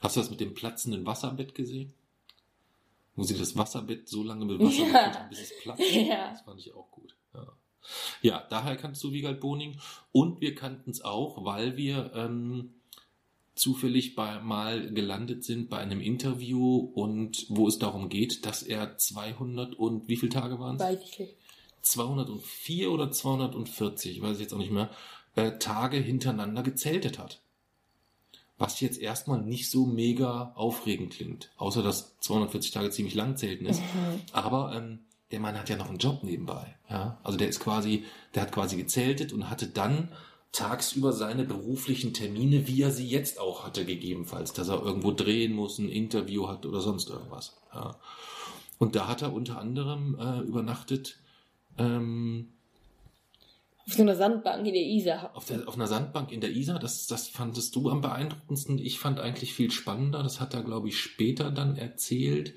Hast 0.00 0.16
du 0.16 0.20
das 0.20 0.30
mit 0.30 0.40
dem 0.40 0.54
platzenden 0.54 1.04
Wasserbett 1.06 1.54
gesehen? 1.54 1.92
Wo 3.18 3.24
sie 3.24 3.36
das 3.36 3.56
Wasserbett 3.56 4.08
so 4.08 4.22
lange 4.22 4.44
mit 4.44 4.60
Wasser 4.60 4.86
Ja. 4.86 5.26
bis 5.28 5.40
es 5.40 5.52
platzt? 5.60 5.82
Ja. 5.92 6.30
Das 6.30 6.42
fand 6.42 6.60
ich 6.60 6.72
auch 6.72 6.88
gut. 6.92 7.16
Ja, 7.34 7.52
ja 8.22 8.46
daher 8.48 8.76
kannst 8.76 9.02
du 9.02 9.12
Wiegald 9.12 9.40
Boning. 9.40 9.78
Und 10.12 10.40
wir 10.40 10.54
kannten 10.54 10.90
es 10.90 11.02
auch, 11.02 11.44
weil 11.44 11.76
wir 11.76 12.12
ähm, 12.14 12.74
zufällig 13.56 14.14
bei, 14.14 14.38
mal 14.40 14.92
gelandet 14.92 15.42
sind 15.42 15.68
bei 15.68 15.78
einem 15.78 16.00
Interview 16.00 16.76
und 16.94 17.46
wo 17.48 17.66
es 17.66 17.80
darum 17.80 18.08
geht, 18.08 18.46
dass 18.46 18.62
er 18.62 18.96
200 18.96 19.74
und 19.74 20.08
wie 20.08 20.16
viele 20.16 20.30
Tage 20.30 20.60
waren 20.60 20.76
es? 20.76 20.82
Weiß 20.82 21.02
ich 21.02 21.18
nicht. 21.18 21.34
204 21.82 22.90
oder 22.92 23.10
240, 23.10 24.22
weiß 24.22 24.36
ich 24.36 24.42
jetzt 24.42 24.54
auch 24.54 24.58
nicht 24.58 24.70
mehr, 24.70 24.90
äh, 25.34 25.58
Tage 25.58 25.96
hintereinander 25.96 26.62
gezeltet 26.62 27.18
hat. 27.18 27.42
Was 28.58 28.80
jetzt 28.80 29.00
erstmal 29.00 29.40
nicht 29.40 29.70
so 29.70 29.86
mega 29.86 30.52
aufregend 30.56 31.12
klingt, 31.12 31.50
außer 31.56 31.82
dass 31.82 32.18
240 32.20 32.72
Tage 32.72 32.90
ziemlich 32.90 33.14
lang 33.14 33.36
zelten 33.36 33.66
ist. 33.66 33.80
Aber 34.32 34.74
ähm, 34.74 35.00
der 35.30 35.40
Mann 35.40 35.56
hat 35.58 35.68
ja 35.68 35.76
noch 35.76 35.88
einen 35.88 35.98
Job 35.98 36.24
nebenbei. 36.24 36.76
Ja? 36.90 37.18
Also 37.22 37.38
der 37.38 37.48
ist 37.48 37.60
quasi, 37.60 38.04
der 38.34 38.42
hat 38.42 38.52
quasi 38.52 38.76
gezeltet 38.76 39.32
und 39.32 39.48
hatte 39.48 39.68
dann 39.68 40.08
tagsüber 40.52 41.12
seine 41.12 41.44
beruflichen 41.44 42.14
Termine, 42.14 42.66
wie 42.66 42.82
er 42.82 42.90
sie 42.90 43.06
jetzt 43.06 43.38
auch 43.38 43.64
hatte, 43.64 43.84
gegebenenfalls, 43.84 44.52
dass 44.54 44.68
er 44.68 44.82
irgendwo 44.82 45.12
drehen 45.12 45.52
muss, 45.52 45.78
ein 45.78 45.88
Interview 45.88 46.48
hat 46.48 46.64
oder 46.64 46.80
sonst 46.80 47.10
irgendwas. 47.10 47.60
Ja. 47.74 47.96
Und 48.78 48.96
da 48.96 49.08
hat 49.08 49.22
er 49.22 49.32
unter 49.32 49.58
anderem 49.58 50.18
äh, 50.18 50.40
übernachtet 50.40 51.18
ähm, 51.76 52.54
Auf 53.88 53.94
so 53.94 54.02
einer 54.02 54.16
Sandbank 54.16 54.66
in 54.66 54.74
der 54.74 54.82
Isar. 54.82 55.30
auf, 55.34 55.46
der, 55.46 55.66
auf 55.66 55.76
einer 55.76 55.86
Sandbank 55.86 56.30
in 56.30 56.42
der 56.42 56.50
Isar. 56.50 56.78
Das, 56.78 57.06
das 57.06 57.28
fandest 57.28 57.74
du 57.74 57.88
am 57.88 58.02
beeindruckendsten. 58.02 58.78
Ich 58.78 58.98
fand 58.98 59.18
eigentlich 59.18 59.54
viel 59.54 59.70
spannender. 59.70 60.22
Das 60.22 60.40
hat 60.40 60.52
er, 60.52 60.62
glaube 60.62 60.88
ich, 60.88 61.00
später 61.00 61.50
dann 61.50 61.76
erzählt, 61.76 62.54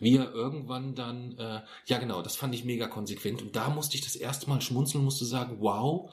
wie 0.00 0.16
er 0.16 0.34
irgendwann 0.34 0.94
dann, 0.94 1.38
äh, 1.38 1.62
ja 1.86 1.96
genau, 1.98 2.20
das 2.20 2.36
fand 2.36 2.54
ich 2.54 2.66
mega 2.66 2.88
konsequent. 2.88 3.40
Und 3.40 3.56
da 3.56 3.70
musste 3.70 3.96
ich 3.96 4.02
das 4.02 4.16
erste 4.16 4.50
Mal 4.50 4.60
schmunzeln, 4.60 5.02
musste 5.02 5.24
sagen, 5.24 5.56
wow, 5.60 6.10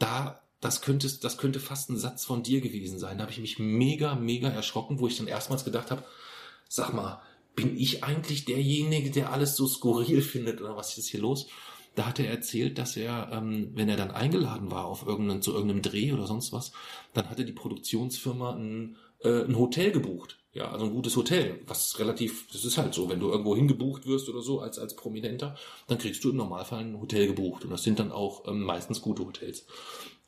da, 0.00 0.42
das 0.60 0.82
könnte, 0.82 1.08
das 1.20 1.38
könnte 1.38 1.60
fast 1.60 1.88
ein 1.88 1.96
Satz 1.96 2.24
von 2.24 2.42
dir 2.42 2.60
gewesen 2.60 2.98
sein. 2.98 3.18
Da 3.18 3.22
habe 3.22 3.32
ich 3.32 3.38
mich 3.38 3.60
mega, 3.60 4.16
mega 4.16 4.48
erschrocken, 4.48 4.98
wo 4.98 5.06
ich 5.06 5.16
dann 5.16 5.28
erstmals 5.28 5.64
gedacht 5.64 5.92
habe, 5.92 6.02
sag 6.68 6.92
mal, 6.92 7.22
bin 7.54 7.78
ich 7.78 8.02
eigentlich 8.02 8.46
derjenige, 8.46 9.12
der 9.12 9.32
alles 9.32 9.54
so 9.54 9.68
skurril 9.68 10.22
findet 10.22 10.60
oder 10.60 10.76
was 10.76 10.98
ist 10.98 11.08
hier 11.08 11.20
los? 11.20 11.46
Da 11.94 12.06
hat 12.06 12.18
er 12.18 12.30
erzählt, 12.30 12.78
dass 12.78 12.96
er, 12.96 13.30
ähm, 13.32 13.70
wenn 13.74 13.88
er 13.88 13.96
dann 13.96 14.10
eingeladen 14.10 14.70
war 14.70 14.86
auf 14.86 15.06
irgendeinen, 15.06 15.42
zu 15.42 15.52
irgendeinem 15.52 15.82
Dreh 15.82 16.12
oder 16.12 16.26
sonst 16.26 16.52
was, 16.52 16.72
dann 17.12 17.28
hatte 17.28 17.44
die 17.44 17.52
Produktionsfirma 17.52 18.54
ein, 18.54 18.96
äh, 19.22 19.44
ein 19.44 19.58
Hotel 19.58 19.92
gebucht. 19.92 20.38
Ja, 20.54 20.70
also 20.70 20.84
ein 20.84 20.92
gutes 20.92 21.16
Hotel, 21.16 21.60
was 21.66 21.98
relativ, 21.98 22.46
das 22.52 22.66
ist 22.66 22.76
halt 22.76 22.92
so, 22.92 23.08
wenn 23.08 23.20
du 23.20 23.30
irgendwo 23.30 23.56
hingebucht 23.56 24.06
wirst 24.06 24.28
oder 24.28 24.42
so 24.42 24.60
als, 24.60 24.78
als 24.78 24.96
Prominenter, 24.96 25.56
dann 25.86 25.96
kriegst 25.96 26.22
du 26.24 26.30
im 26.30 26.36
Normalfall 26.36 26.80
ein 26.80 27.00
Hotel 27.00 27.26
gebucht. 27.26 27.64
Und 27.64 27.70
das 27.70 27.82
sind 27.82 27.98
dann 27.98 28.12
auch 28.12 28.46
ähm, 28.46 28.62
meistens 28.62 29.00
gute 29.00 29.24
Hotels. 29.24 29.66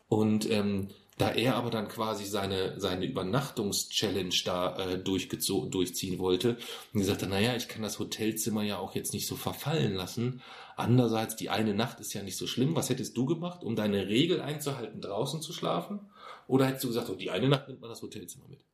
Und 0.09 0.51
ähm, 0.51 0.89
da 1.19 1.31
er 1.31 1.57
aber 1.57 1.71
dann 1.71 1.89
quasi 1.89 2.25
seine, 2.25 2.81
seine 2.81 3.05
Übernachtungs-Challenge 3.05 4.35
da 4.45 4.77
äh, 4.79 4.95
durchgezo- 4.97 5.69
durchziehen 5.69 6.19
wollte 6.19 6.57
und 6.93 7.01
gesagt 7.01 7.23
hat, 7.23 7.31
naja, 7.31 7.55
ich 7.55 7.69
kann 7.69 7.83
das 7.83 7.99
Hotelzimmer 7.99 8.63
ja 8.63 8.79
auch 8.79 8.95
jetzt 8.95 9.13
nicht 9.13 9.27
so 9.27 9.37
verfallen 9.37 9.95
lassen. 9.95 10.43
Andererseits, 10.77 11.37
die 11.37 11.51
eine 11.51 11.75
Nacht 11.75 12.01
ist 12.01 12.13
ja 12.15 12.23
nicht 12.23 12.37
so 12.37 12.47
schlimm. 12.47 12.75
Was 12.75 12.91
hättest 12.91 13.17
du 13.17 13.27
gemacht, 13.27 13.63
um 13.63 13.77
deine 13.77 14.09
Regel 14.09 14.41
einzuhalten, 14.41 15.01
draußen 15.01 15.41
zu 15.41 15.53
schlafen? 15.53 16.01
Oder 16.47 16.67
hättest 16.67 16.85
du 16.85 16.89
gesagt, 16.89 17.11
oh, 17.11 17.15
die 17.15 17.31
eine 17.31 17.49
Nacht 17.49 17.69
nimmt 17.69 17.81
man 17.81 17.91
das 17.91 18.03
Hotelzimmer 18.03 18.47
mit? 18.49 18.65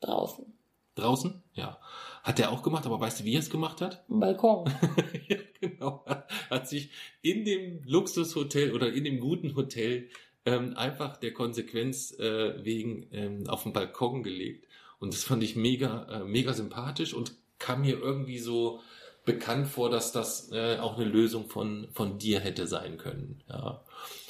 Draußen. 0.00 0.46
Draußen? 0.94 1.42
Ja. 1.54 1.78
Hat 2.22 2.38
er 2.38 2.50
auch 2.50 2.62
gemacht, 2.62 2.86
aber 2.86 3.00
weißt 3.00 3.20
du, 3.20 3.24
wie 3.24 3.34
er 3.34 3.40
es 3.40 3.50
gemacht 3.50 3.80
hat? 3.80 4.04
Am 4.08 4.20
Balkon. 4.20 4.70
ja, 5.28 5.38
genau. 5.60 6.04
Hat, 6.06 6.30
hat 6.50 6.68
sich 6.68 6.90
in 7.22 7.44
dem 7.44 7.82
Luxushotel 7.84 8.72
oder 8.72 8.92
in 8.92 9.04
dem 9.04 9.20
guten 9.20 9.54
Hotel 9.54 10.08
ähm, 10.44 10.76
einfach 10.76 11.16
der 11.16 11.32
Konsequenz 11.32 12.12
äh, 12.18 12.64
wegen 12.64 13.06
ähm, 13.12 13.48
auf 13.48 13.62
den 13.62 13.72
Balkon 13.72 14.22
gelegt. 14.22 14.66
Und 14.98 15.14
das 15.14 15.24
fand 15.24 15.42
ich 15.42 15.56
mega, 15.56 16.06
äh, 16.10 16.24
mega 16.24 16.52
sympathisch 16.52 17.14
und 17.14 17.34
kam 17.58 17.82
mir 17.82 17.98
irgendwie 17.98 18.38
so 18.38 18.80
bekannt 19.24 19.68
vor, 19.68 19.90
dass 19.90 20.12
das 20.12 20.50
äh, 20.52 20.78
auch 20.78 20.96
eine 20.96 21.04
Lösung 21.04 21.48
von, 21.48 21.88
von 21.92 22.18
dir 22.18 22.40
hätte 22.40 22.66
sein 22.66 22.98
können. 22.98 23.40
Ja. 23.48 23.80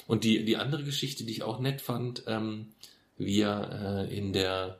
Und 0.07 0.25
die, 0.25 0.45
die 0.45 0.57
andere 0.57 0.85
Geschichte, 0.85 1.25
die 1.25 1.33
ich 1.33 1.43
auch 1.43 1.61
nett 1.61 1.81
fand, 1.81 2.25
ähm, 2.27 2.75
wie 3.17 3.41
er 3.41 4.07
äh, 4.09 4.17
in 4.17 4.33
der 4.33 4.79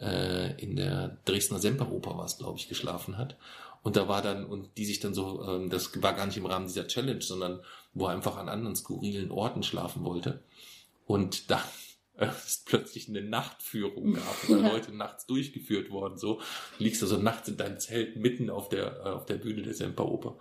äh, 0.00 0.52
in 0.62 0.76
der 0.76 1.18
Dresdner 1.24 1.58
Semperoper 1.58 2.16
war 2.16 2.24
es, 2.24 2.38
glaube 2.38 2.58
ich, 2.58 2.68
geschlafen 2.68 3.18
hat. 3.18 3.36
Und 3.82 3.96
da 3.96 4.08
war 4.08 4.22
dann, 4.22 4.44
und 4.44 4.76
die 4.76 4.84
sich 4.84 5.00
dann 5.00 5.14
so, 5.14 5.42
ähm, 5.44 5.70
das 5.70 6.02
war 6.02 6.14
gar 6.14 6.26
nicht 6.26 6.36
im 6.36 6.46
Rahmen 6.46 6.66
dieser 6.66 6.86
Challenge, 6.86 7.22
sondern 7.22 7.60
wo 7.94 8.06
er 8.06 8.12
einfach 8.12 8.36
an 8.36 8.48
anderen 8.48 8.76
skurrilen 8.76 9.30
Orten 9.30 9.62
schlafen 9.62 10.04
wollte. 10.04 10.40
Und 11.06 11.48
äh, 11.48 11.56
es 12.46 12.62
plötzlich 12.64 13.08
eine 13.08 13.22
Nachtführung 13.22 14.14
gab, 14.14 14.48
wo 14.48 14.54
Leute 14.54 14.92
nachts 14.92 15.26
durchgeführt 15.26 15.90
worden, 15.90 16.18
so. 16.18 16.40
Liegst 16.78 17.00
du 17.02 17.06
so 17.06 17.16
nachts 17.16 17.48
in 17.48 17.56
deinem 17.56 17.78
Zelt 17.78 18.16
mitten 18.16 18.50
auf 18.50 18.68
der, 18.68 19.00
äh, 19.04 19.08
auf 19.10 19.26
der 19.26 19.36
Bühne 19.36 19.62
der 19.62 19.74
Semperoper. 19.74 20.38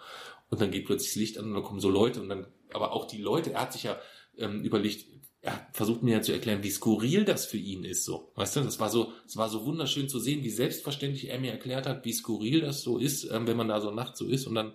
Und 0.49 0.61
dann 0.61 0.71
geht 0.71 0.85
plötzlich 0.85 1.11
das 1.11 1.15
Licht 1.15 1.37
an 1.37 1.45
und 1.45 1.53
dann 1.53 1.63
kommen 1.63 1.79
so 1.79 1.89
Leute 1.89 2.21
und 2.21 2.29
dann, 2.29 2.47
aber 2.73 2.91
auch 2.91 3.05
die 3.05 3.21
Leute, 3.21 3.53
er 3.53 3.61
hat 3.61 3.73
sich 3.73 3.83
ja 3.83 3.99
ähm, 4.37 4.63
überlegt, 4.63 5.05
er 5.41 5.67
versucht 5.71 6.03
mir 6.03 6.15
ja 6.15 6.21
zu 6.21 6.33
erklären, 6.33 6.63
wie 6.63 6.71
skurril 6.71 7.23
das 7.23 7.45
für 7.45 7.57
ihn 7.57 7.85
ist, 7.85 8.03
so. 8.03 8.31
Weißt 8.35 8.57
du, 8.57 8.61
das 8.61 8.79
war 8.79 8.89
so, 8.89 9.13
es 9.25 9.37
war 9.37 9.47
so 9.49 9.65
wunderschön 9.65 10.09
zu 10.09 10.19
sehen, 10.19 10.43
wie 10.43 10.49
selbstverständlich 10.49 11.29
er 11.29 11.39
mir 11.39 11.51
erklärt 11.51 11.87
hat, 11.87 12.03
wie 12.03 12.11
skurril 12.11 12.61
das 12.61 12.81
so 12.81 12.97
ist, 12.97 13.23
ähm, 13.25 13.47
wenn 13.47 13.57
man 13.57 13.69
da 13.69 13.79
so 13.79 13.91
nachts 13.91 14.19
so 14.19 14.25
ist 14.25 14.47
und 14.47 14.55
dann 14.55 14.73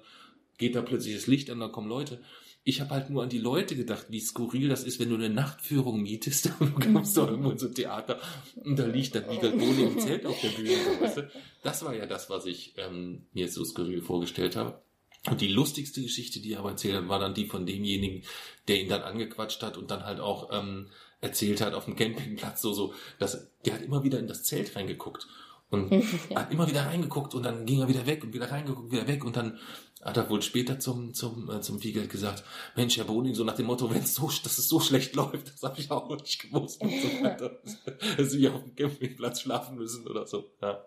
geht 0.57 0.75
da 0.75 0.83
plötzlich 0.83 1.15
das 1.15 1.27
Licht 1.27 1.51
an, 1.51 1.61
dann 1.61 1.73
kommen 1.73 1.89
Leute. 1.89 2.23
Ich 2.67 2.81
habe 2.81 2.91
halt 2.91 3.11
nur 3.11 3.23
an 3.23 3.29
die 3.29 3.39
Leute 3.39 3.77
gedacht, 3.77 4.07
wie 4.09 4.21
skurril 4.21 4.69
das 4.69 4.85
ist, 4.85 4.99
wenn 4.99 5.11
du 5.11 5.17
eine 5.17 5.29
Nachtführung 5.29 6.03
mietest, 6.03 6.47
du 6.59 6.71
kommst 6.71 7.17
doch 7.17 7.29
irgendwo 7.29 7.51
in 7.51 7.59
so 7.59 7.69
ein 7.69 7.75
Theater 7.75 8.19
und 8.57 8.79
da 8.79 8.87
liegt 8.87 9.15
dann 9.15 9.31
Wiegald 9.31 9.59
Bohne 9.59 9.83
im 9.83 9.99
Zelt 9.99 10.25
auf 10.25 10.41
der 10.41 10.49
Bühne. 10.49 10.73
Weißt 11.01 11.19
du? 11.19 11.31
Das 11.63 11.85
war 11.85 11.95
ja 11.95 12.07
das, 12.07 12.31
was 12.31 12.47
ich 12.47 12.75
ähm, 12.79 13.27
mir 13.33 13.45
jetzt 13.45 13.55
so 13.55 13.65
skurril 13.65 14.01
vorgestellt 14.01 14.57
habe. 14.57 14.83
Und 15.31 15.41
die 15.41 15.49
lustigste 15.49 16.03
Geschichte, 16.03 16.41
die 16.41 16.53
er 16.53 16.61
aber 16.61 16.71
erzählt 16.71 16.97
hat, 16.97 17.09
war 17.09 17.19
dann 17.19 17.35
die 17.35 17.47
von 17.47 17.65
demjenigen, 17.65 18.25
der 18.69 18.81
ihn 18.81 18.89
dann 18.89 19.03
angequatscht 19.03 19.63
hat 19.63 19.77
und 19.77 19.91
dann 19.91 20.05
halt 20.05 20.21
auch 20.21 20.51
ähm, 20.53 20.89
erzählt 21.21 21.61
hat 21.61 21.75
auf 21.75 21.87
dem 21.87 21.97
Campingplatz 21.97 22.61
so, 22.61 22.73
so, 22.73 22.95
dass 23.19 23.51
der 23.65 23.75
hat 23.75 23.83
immer 23.83 24.05
wieder 24.05 24.19
in 24.19 24.27
das 24.27 24.43
Zelt 24.43 24.77
reingeguckt 24.77 25.27
und 25.71 25.91
hat 26.35 26.53
immer 26.53 26.69
wieder 26.69 26.87
reingeguckt 26.87 27.35
und 27.35 27.43
dann 27.43 27.67
ging 27.67 27.81
er 27.81 27.89
wieder 27.89 28.07
weg 28.07 28.25
und 28.25 28.33
wieder 28.33 28.51
reingeguckt, 28.51 28.93
wieder 28.93 29.07
weg 29.07 29.25
und 29.25 29.37
dann 29.37 29.59
hat 30.03 30.17
er 30.17 30.29
wohl 30.29 30.43
später 30.43 30.79
zum 30.79 31.15
zum 31.15 31.51
äh, 31.51 31.61
zum 31.61 31.83
Wiegeld 31.83 32.11
gesagt, 32.11 32.45
Mensch, 32.77 32.97
Herr 32.97 33.05
Boning, 33.05 33.35
so 33.35 33.45
nach 33.45 33.57
dem 33.57 33.67
Motto, 33.67 33.91
wenn 33.91 34.03
es 34.03 34.15
so, 34.15 34.31
dass 34.43 34.59
es 34.59 34.69
so 34.69 34.81
schlecht 34.81 35.15
läuft, 35.15 35.53
das 35.53 35.63
habe 35.63 35.81
ich 35.81 35.91
auch 35.91 36.09
noch 36.09 36.21
nicht 36.21 36.43
gewusst 36.43 36.81
und 36.81 36.91
so 36.91 37.25
weiter, 37.25 37.61
dass 38.17 38.31
sie 38.31 38.49
auf 38.49 38.63
dem 38.63 38.75
Campingplatz 38.75 39.41
schlafen 39.41 39.77
müssen 39.77 40.07
oder 40.07 40.27
so. 40.27 40.51
Ja. 40.61 40.85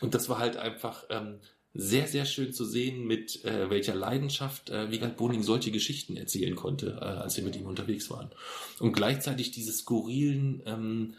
Und 0.00 0.14
das 0.14 0.28
war 0.28 0.38
halt 0.38 0.56
einfach 0.56 1.04
ähm, 1.10 1.40
sehr, 1.74 2.06
sehr 2.06 2.24
schön 2.24 2.52
zu 2.52 2.64
sehen, 2.64 3.06
mit 3.06 3.44
äh, 3.44 3.70
welcher 3.70 3.94
Leidenschaft 3.94 4.70
äh, 4.70 4.90
Wiegald 4.90 5.16
Boning 5.16 5.42
solche 5.42 5.70
Geschichten 5.70 6.16
erzählen 6.16 6.56
konnte, 6.56 6.98
äh, 7.00 7.04
als 7.04 7.36
wir 7.36 7.44
mit 7.44 7.56
ihm 7.56 7.66
unterwegs 7.66 8.10
waren. 8.10 8.30
Und 8.80 8.92
gleichzeitig 8.92 9.50
diese 9.50 9.72
skurrilen, 9.72 10.62
ähm, 10.66 11.14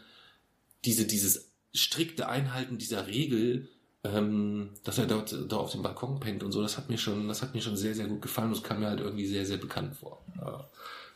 diese, 0.84 1.06
dieses 1.06 1.49
strikte 1.72 2.28
Einhalten 2.28 2.78
dieser 2.78 3.06
Regel, 3.06 3.68
ähm, 4.04 4.70
dass 4.84 4.98
er 4.98 5.06
dort 5.06 5.34
da 5.48 5.56
auf 5.58 5.72
dem 5.72 5.82
Balkon 5.82 6.20
pennt 6.20 6.42
und 6.42 6.52
so, 6.52 6.62
das 6.62 6.76
hat 6.78 6.88
mir 6.88 6.98
schon, 6.98 7.28
das 7.28 7.42
hat 7.42 7.54
mir 7.54 7.60
schon 7.60 7.76
sehr, 7.76 7.94
sehr 7.94 8.06
gut 8.06 8.22
gefallen. 8.22 8.50
Das 8.50 8.62
kam 8.62 8.80
mir 8.80 8.88
halt 8.88 9.00
irgendwie 9.00 9.26
sehr, 9.26 9.44
sehr 9.46 9.58
bekannt 9.58 9.94
vor. 9.96 10.24
Ja, 10.40 10.68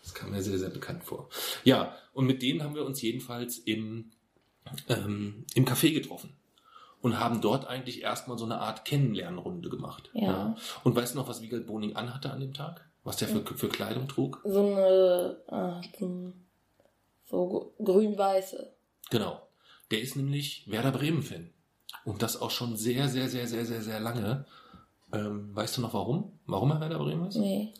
das 0.03 0.13
kam 0.15 0.31
mir 0.33 0.43
sehr, 0.43 0.59
sehr 0.59 0.69
bekannt 0.71 1.03
vor. 1.05 1.29
Ja, 1.65 1.95
und 2.13 2.27
mit 2.27 2.43
denen 2.43 2.63
haben 2.63 2.75
wir 2.75 2.85
uns 2.85 3.01
jedenfalls 3.01 3.59
im, 3.59 4.11
ähm, 4.89 5.45
im 5.55 5.65
Café 5.65 5.93
getroffen 5.95 6.35
und 7.01 7.19
haben 7.19 7.41
dort 7.41 7.67
eigentlich 7.67 8.03
erstmal 8.03 8.37
so 8.39 8.45
eine 8.45 8.59
Art 8.61 8.85
Kennenlernrunde 8.85 9.71
gemacht. 9.71 10.11
Ja. 10.13 10.55
Und 10.85 10.95
weißt 10.95 11.15
du 11.15 11.19
noch, 11.19 11.29
was 11.29 11.41
Wiegald 11.43 11.67
Boning 11.67 11.97
anhatte 11.97 12.31
an 12.31 12.41
dem 12.41 12.53
Tag? 12.55 12.85
Was 13.03 13.17
der 13.17 13.29
für, 13.29 13.43
für 13.45 13.69
Kleidung 13.69 14.09
trug? 14.09 14.41
So 14.45 14.61
eine, 14.67 15.37
ein- 15.49 16.33
so 17.27 17.75
grün-weiße. 17.83 18.73
Genau. 19.11 19.41
Der 19.91 20.01
ist 20.01 20.17
nämlich 20.17 20.65
Werder 20.71 20.93
Bremen-Fan. 20.93 21.51
Und 22.05 22.23
das 22.23 22.41
auch 22.41 22.51
schon 22.51 22.77
sehr, 22.77 23.09
sehr, 23.09 23.29
sehr, 23.29 23.47
sehr, 23.47 23.65
sehr, 23.65 23.83
sehr 23.83 24.01
lange. 24.01 24.47
Ähm, 25.13 25.55
weißt 25.55 25.77
du 25.77 25.81
noch 25.81 25.95
warum? 25.95 26.39
Warum 26.47 26.71
er 26.71 26.81
Werder 26.81 26.99
Bremen 26.99 27.27
ist? 27.27 27.37
Nee. 27.37 27.73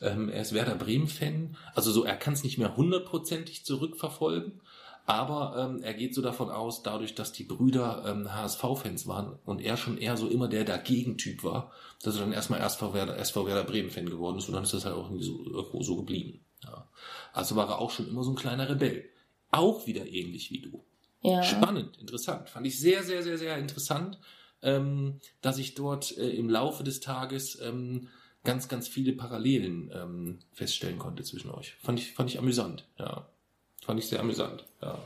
Ähm, 0.00 0.28
er 0.28 0.42
ist 0.42 0.52
Werder 0.52 0.74
Bremen-Fan. 0.74 1.56
Also 1.74 1.90
so, 1.90 2.04
er 2.04 2.16
kann 2.16 2.34
es 2.34 2.44
nicht 2.44 2.58
mehr 2.58 2.76
hundertprozentig 2.76 3.64
zurückverfolgen, 3.64 4.60
aber 5.06 5.54
ähm, 5.58 5.82
er 5.82 5.94
geht 5.94 6.14
so 6.14 6.22
davon 6.22 6.50
aus, 6.50 6.82
dadurch, 6.82 7.14
dass 7.14 7.32
die 7.32 7.44
Brüder 7.44 8.04
ähm, 8.06 8.32
HSV-Fans 8.32 9.06
waren 9.06 9.38
und 9.44 9.60
er 9.60 9.76
schon 9.76 9.98
eher 9.98 10.16
so 10.16 10.28
immer 10.28 10.48
der 10.48 10.64
Dagegen-Typ 10.64 11.44
war, 11.44 11.72
dass 12.02 12.16
er 12.16 12.22
dann 12.22 12.32
erstmal 12.32 12.60
SV 12.60 12.94
Werder, 12.94 13.18
SV 13.18 13.46
Werder 13.46 13.64
Bremen-Fan 13.64 14.08
geworden 14.08 14.38
ist 14.38 14.48
und 14.48 14.54
dann 14.54 14.64
ist 14.64 14.74
das 14.74 14.84
halt 14.84 14.94
auch 14.94 15.06
irgendwie 15.06 15.24
so, 15.24 15.44
irgendwo 15.44 15.82
so 15.82 15.96
geblieben. 15.96 16.40
Ja. 16.62 16.88
Also 17.32 17.56
war 17.56 17.68
er 17.68 17.78
auch 17.78 17.90
schon 17.90 18.08
immer 18.08 18.24
so 18.24 18.30
ein 18.30 18.36
kleiner 18.36 18.68
Rebell. 18.68 19.04
Auch 19.50 19.86
wieder 19.86 20.06
ähnlich 20.06 20.50
wie 20.50 20.60
du. 20.60 20.84
Ja. 21.24 21.42
Spannend, 21.42 21.96
interessant. 21.98 22.50
Fand 22.50 22.66
ich 22.66 22.78
sehr, 22.78 23.02
sehr, 23.02 23.22
sehr, 23.22 23.38
sehr 23.38 23.56
interessant, 23.56 24.18
ähm, 24.62 25.20
dass 25.40 25.58
ich 25.58 25.74
dort 25.74 26.16
äh, 26.18 26.28
im 26.28 26.50
Laufe 26.50 26.84
des 26.84 27.00
Tages 27.00 27.58
ähm, 27.62 28.08
ganz, 28.44 28.68
ganz 28.68 28.88
viele 28.88 29.14
Parallelen 29.14 29.90
ähm, 29.94 30.38
feststellen 30.52 30.98
konnte 30.98 31.24
zwischen 31.24 31.50
euch. 31.50 31.76
Fand 31.82 31.98
ich, 31.98 32.12
fand 32.12 32.30
ich 32.30 32.38
amüsant, 32.38 32.86
ja. 32.98 33.26
Fand 33.82 33.98
ich 33.98 34.06
sehr 34.06 34.20
amüsant, 34.20 34.66
ja. 34.82 34.98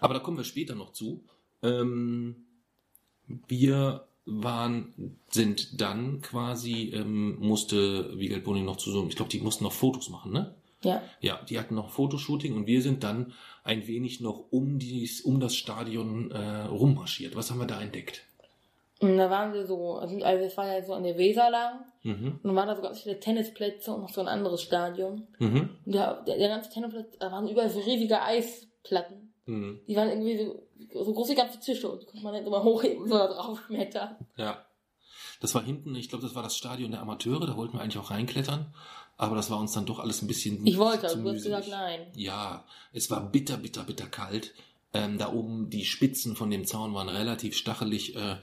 Aber 0.00 0.14
da 0.14 0.20
kommen 0.20 0.38
wir 0.38 0.44
später 0.44 0.74
noch 0.74 0.92
zu. 0.92 1.24
Ähm, 1.62 2.46
wir 3.46 4.06
waren, 4.24 5.18
sind 5.30 5.80
dann 5.80 6.22
quasi, 6.22 6.90
ähm, 6.94 7.38
musste 7.38 8.18
Wiegald 8.18 8.44
Boning 8.44 8.64
noch 8.64 8.76
zu 8.76 8.90
so, 8.90 9.06
ich 9.08 9.16
glaube, 9.16 9.30
die 9.30 9.40
mussten 9.40 9.64
noch 9.64 9.72
Fotos 9.72 10.08
machen, 10.08 10.32
ne? 10.32 10.54
Ja. 10.82 11.02
Ja, 11.20 11.40
die 11.48 11.58
hatten 11.58 11.74
noch 11.74 11.90
Fotoshooting 11.90 12.54
und 12.54 12.66
wir 12.66 12.82
sind 12.82 13.02
dann 13.02 13.32
ein 13.64 13.86
wenig 13.86 14.20
noch 14.20 14.46
um 14.50 14.78
dies, 14.78 15.20
um 15.20 15.40
das 15.40 15.56
Stadion 15.56 16.30
äh, 16.30 16.62
rummarschiert. 16.62 17.34
Was 17.34 17.50
haben 17.50 17.58
wir 17.58 17.66
da 17.66 17.80
entdeckt? 17.80 18.22
Und 19.00 19.16
da 19.16 19.30
waren 19.30 19.52
wir 19.52 19.64
so, 19.66 19.96
also 19.96 20.16
also 20.24 20.44
es 20.44 20.56
war 20.56 20.66
ja 20.66 20.84
so 20.84 20.92
an 20.94 21.04
der 21.04 21.16
Weser 21.16 21.50
lang. 21.50 21.84
Mhm. 22.02 22.40
Und 22.42 22.44
dann 22.44 22.56
waren 22.56 22.68
da 22.68 22.76
so 22.76 22.82
ganz 22.82 23.00
viele 23.00 23.20
Tennisplätze 23.20 23.92
und 23.92 24.02
noch 24.02 24.08
so 24.12 24.20
ein 24.20 24.28
anderes 24.28 24.62
Stadion. 24.62 25.28
Mhm. 25.38 25.70
Und 25.84 25.94
der, 25.94 26.22
der, 26.22 26.38
der 26.38 26.48
ganze 26.48 26.70
Tennisplatz, 26.70 27.16
da 27.18 27.30
waren 27.30 27.48
überall 27.48 27.70
so 27.70 27.80
riesige 27.80 28.20
Eisplatten. 28.20 29.32
Mhm. 29.46 29.80
Die 29.86 29.94
waren 29.94 30.08
irgendwie 30.08 30.36
so, 30.38 31.04
so 31.04 31.12
groß 31.12 31.30
wie 31.30 31.34
ganze 31.36 31.60
Tische 31.60 31.88
und 31.88 32.02
die 32.02 32.06
konnte 32.06 32.24
man 32.24 32.34
dann 32.34 32.46
immer 32.46 32.62
hochheben 32.62 33.06
so 33.06 33.16
da 33.16 33.26
drauf 33.32 33.60
schmettern. 33.66 34.16
Ja. 34.36 34.64
Das 35.40 35.54
war 35.54 35.62
hinten, 35.62 35.94
ich 35.94 36.08
glaube, 36.08 36.24
das 36.24 36.34
war 36.34 36.42
das 36.42 36.56
Stadion 36.56 36.90
der 36.90 37.00
Amateure, 37.00 37.46
da 37.46 37.56
wollten 37.56 37.74
wir 37.74 37.80
eigentlich 37.80 37.98
auch 37.98 38.10
reinklettern. 38.10 38.74
Aber 39.18 39.34
das 39.34 39.50
war 39.50 39.58
uns 39.58 39.72
dann 39.72 39.84
doch 39.84 39.98
alles 39.98 40.22
ein 40.22 40.28
bisschen. 40.28 40.64
Ich 40.64 40.78
wollte, 40.78 41.10
aber 41.10 41.20
du 41.20 41.30
hast 41.30 41.42
gesagt 41.42 41.68
nein. 41.68 42.06
Ja, 42.14 42.64
es 42.92 43.10
war 43.10 43.20
bitter, 43.30 43.56
bitter, 43.56 43.82
bitter 43.82 44.06
kalt. 44.06 44.54
Ähm, 44.94 45.18
da 45.18 45.32
oben 45.32 45.68
die 45.70 45.84
Spitzen 45.84 46.36
von 46.36 46.50
dem 46.50 46.64
Zaun 46.64 46.94
waren 46.94 47.08
relativ 47.08 47.56
stachelig. 47.56 48.14
Äh, 48.14 48.36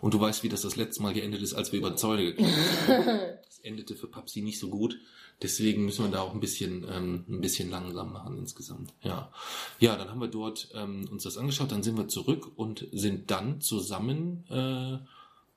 und 0.00 0.14
du 0.14 0.20
weißt, 0.20 0.42
wie 0.42 0.50
das 0.50 0.62
das 0.62 0.76
letzte 0.76 1.02
Mal 1.02 1.14
geendet 1.14 1.42
ist, 1.42 1.54
als 1.54 1.72
wir 1.72 1.78
über 1.78 1.96
Zäune 1.96 2.24
geklettert 2.26 2.88
haben. 2.88 3.20
Das 3.48 3.64
endete 3.64 3.96
für 3.96 4.06
Papsi 4.06 4.42
nicht 4.42 4.60
so 4.60 4.68
gut. 4.68 4.98
Deswegen 5.42 5.84
müssen 5.84 6.04
wir 6.04 6.10
da 6.12 6.20
auch 6.20 6.32
ein 6.32 6.38
bisschen, 6.40 6.86
ähm, 6.88 7.24
ein 7.28 7.40
bisschen 7.40 7.70
langsam 7.70 8.12
machen 8.12 8.38
insgesamt. 8.38 8.92
Ja, 9.02 9.32
ja, 9.80 9.96
dann 9.96 10.10
haben 10.10 10.20
wir 10.20 10.28
dort 10.28 10.68
ähm, 10.74 11.08
uns 11.10 11.24
das 11.24 11.38
angeschaut. 11.38 11.72
Dann 11.72 11.82
sind 11.82 11.96
wir 11.96 12.06
zurück 12.06 12.52
und 12.54 12.86
sind 12.92 13.32
dann 13.32 13.60
zusammen 13.60 14.44
äh, 14.48 14.98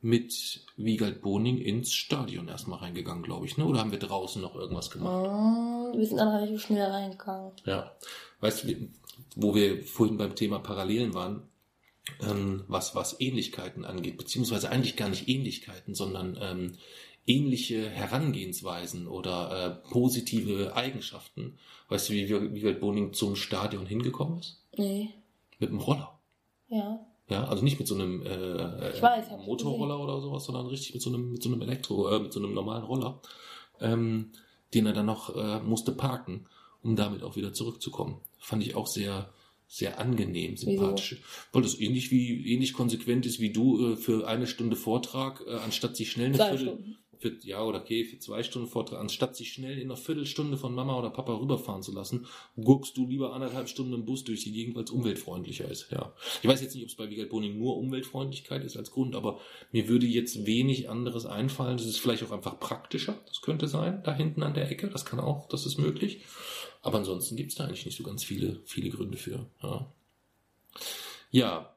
mit 0.02 0.66
Wiegald 0.78 1.22
Boning 1.22 1.60
ins 1.60 1.94
Stadion 1.94 2.48
erstmal 2.48 2.80
reingegangen, 2.80 3.24
glaube 3.24 3.46
ich. 3.46 3.58
Ne? 3.58 3.66
Oder 3.66 3.80
haben 3.80 3.92
wir 3.92 4.00
draußen 4.00 4.42
noch 4.42 4.56
irgendwas 4.56 4.90
gemacht? 4.90 5.30
Mm, 5.30 5.98
wir 5.98 6.06
sind 6.06 6.18
dann 6.18 6.30
relativ 6.30 6.62
schnell 6.62 6.90
reingegangen. 6.90 7.52
Ja, 7.66 7.96
weißt 8.40 8.64
du, 8.64 8.90
wo 9.36 9.54
wir 9.54 9.84
vorhin 9.84 10.18
beim 10.18 10.36
Thema 10.36 10.60
Parallelen 10.60 11.14
waren, 11.14 11.44
ähm, 12.22 12.64
was, 12.68 12.96
was 12.96 13.20
Ähnlichkeiten 13.20 13.86
angeht, 13.86 14.18
beziehungsweise 14.18 14.70
eigentlich 14.70 14.96
gar 14.96 15.10
nicht 15.10 15.28
Ähnlichkeiten, 15.28 15.94
sondern 15.94 16.38
ähm, 16.42 16.78
ähnliche 17.28 17.88
Herangehensweisen 17.90 19.08
oder 19.08 19.84
äh, 19.86 19.90
positive 19.92 20.76
Eigenschaften. 20.76 21.60
Weißt 21.90 22.10
du, 22.10 22.14
wie 22.14 22.54
Wiegald 22.56 22.80
Boning 22.80 23.14
zum 23.14 23.36
Stadion 23.36 23.86
hingekommen 23.86 24.40
ist? 24.40 24.64
Nee. 24.78 25.10
Mit 25.60 25.70
dem 25.70 25.80
Roller. 25.80 26.20
Ja. 26.70 27.06
Ja, 27.32 27.46
also 27.46 27.64
nicht 27.64 27.80
mit 27.80 27.88
so 27.88 27.96
einem 27.96 28.24
äh, 28.24 29.02
weiß, 29.02 29.28
Motorroller 29.46 29.98
oder 30.02 30.20
sowas, 30.20 30.44
sondern 30.44 30.68
richtig 30.68 30.94
mit 30.94 31.02
so 31.02 31.10
einem, 31.10 31.32
mit 31.32 31.42
so 31.42 31.50
einem 31.50 31.62
Elektro, 31.62 32.10
äh, 32.10 32.20
mit 32.20 32.34
so 32.34 32.42
einem 32.42 32.54
normalen 32.54 32.84
Roller, 32.84 33.22
ähm, 33.80 34.32
den 34.74 34.86
er 34.86 34.92
dann 34.92 35.06
noch 35.06 35.34
äh, 35.34 35.62
musste 35.62 35.94
parken, 35.94 36.48
um 36.84 36.98
damit 36.98 37.24
auch 37.24 37.38
wieder 37.38 37.54
zurückzukommen. 37.54 38.20
Fand 38.38 38.64
ich 38.64 38.76
auch 38.76 38.86
sehr, 38.86 39.30
sehr 39.66 39.98
angenehm, 39.98 40.58
sympathisch. 40.58 41.22
Weil 41.54 41.62
das 41.62 41.80
ähnlich 41.80 42.12
wie, 42.12 42.54
ähnlich 42.54 42.74
konsequent 42.74 43.26
ist 43.26 43.40
wie 43.40 43.54
du 43.54 43.94
äh, 43.94 43.96
für 43.96 44.28
eine 44.28 44.46
Stunde 44.46 44.76
Vortrag, 44.76 45.42
äh, 45.48 45.52
anstatt 45.56 45.96
sich 45.96 46.12
schnell 46.12 46.28
eine 46.28 46.38
Viertel. 46.58 46.98
Für, 47.22 47.38
ja, 47.44 47.64
oder 47.64 47.82
okay, 47.82 48.04
für 48.04 48.18
zwei 48.18 48.42
Stunden 48.42 48.68
Vortrag, 48.68 49.00
anstatt 49.00 49.36
sich 49.36 49.54
schnell 49.54 49.78
in 49.78 49.92
einer 49.92 49.96
Viertelstunde 49.96 50.58
von 50.58 50.74
Mama 50.74 50.98
oder 50.98 51.12
Papa 51.12 51.36
rüberfahren 51.36 51.84
zu 51.84 51.94
lassen, 51.94 52.26
guckst 52.62 52.98
du 52.98 53.08
lieber 53.08 53.34
anderthalb 53.34 53.70
Stunden 53.70 53.94
im 53.94 54.06
Bus 54.06 54.24
durch 54.24 54.44
die 54.44 54.52
Gegend, 54.52 54.76
weil 54.76 54.86
es 54.86 54.92
umweltfreundlicher 54.92 55.70
ist, 55.70 55.92
ja. 55.92 56.14
Ich 56.42 56.50
weiß 56.50 56.62
jetzt 56.62 56.74
nicht, 56.74 56.84
ob 56.84 56.90
es 56.90 56.96
bei 56.96 57.10
Wiegald 57.10 57.30
Boning 57.30 57.60
nur 57.60 57.78
Umweltfreundlichkeit 57.78 58.64
ist 58.64 58.76
als 58.76 58.90
Grund, 58.90 59.16
aber 59.16 59.40
mir 59.72 59.88
würde 59.88 60.08
jetzt 60.08 60.48
wenig 60.48 60.90
anderes 60.90 61.28
einfallen. 61.28 61.78
Das 61.78 61.86
ist 61.86 62.00
vielleicht 62.00 62.24
auch 62.24 62.32
einfach 62.32 62.60
praktischer, 62.60 63.18
das 63.28 63.42
könnte 63.42 63.68
sein, 63.68 64.02
da 64.04 64.16
hinten 64.16 64.42
an 64.42 64.56
der 64.56 64.70
Ecke, 64.72 64.90
das 64.90 65.06
kann 65.06 65.20
auch, 65.20 65.48
das 65.48 65.68
ist 65.68 65.78
möglich. 65.78 66.24
Aber 66.82 66.98
ansonsten 66.98 67.36
gibt 67.36 67.52
es 67.52 67.58
da 67.58 67.66
eigentlich 67.66 67.86
nicht 67.86 67.98
so 67.98 68.04
ganz 68.04 68.24
viele, 68.24 68.60
viele 68.66 68.90
Gründe 68.90 69.18
für, 69.18 69.46
ja. 69.62 69.94
Ja, 71.30 71.76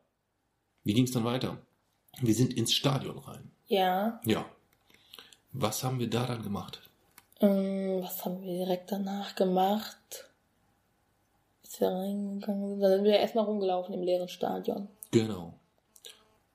wie 0.83 0.95
ging 0.95 1.05
es 1.05 1.13
dann 1.13 1.25
weiter? 1.25 1.59
Wir 2.21 2.35
sind 2.35 2.55
ins 2.55 2.73
Stadion 2.73 3.19
rein. 3.19 3.51
Ja. 3.67 4.21
Ja. 4.25 4.47
Was 5.55 5.85
haben 5.85 6.01
wir 6.01 6.11
da 6.11 6.27
dann 6.27 6.43
gemacht? 6.43 6.81
Ähm, 7.41 8.03
was 8.03 8.25
haben 8.25 8.43
wir 8.43 8.53
direkt 8.53 8.91
danach 8.91 9.37
gemacht? 9.37 10.29
Als 11.63 11.81
wir 11.81 11.89
reingegangen 11.89 12.71
sind, 12.71 12.81
da 12.81 12.89
sind 12.89 13.05
wir 13.05 13.19
erstmal 13.19 13.45
rumgelaufen 13.45 13.95
im 13.95 14.03
leeren 14.03 14.29
Stadion. 14.29 14.89
Genau. 15.13 15.55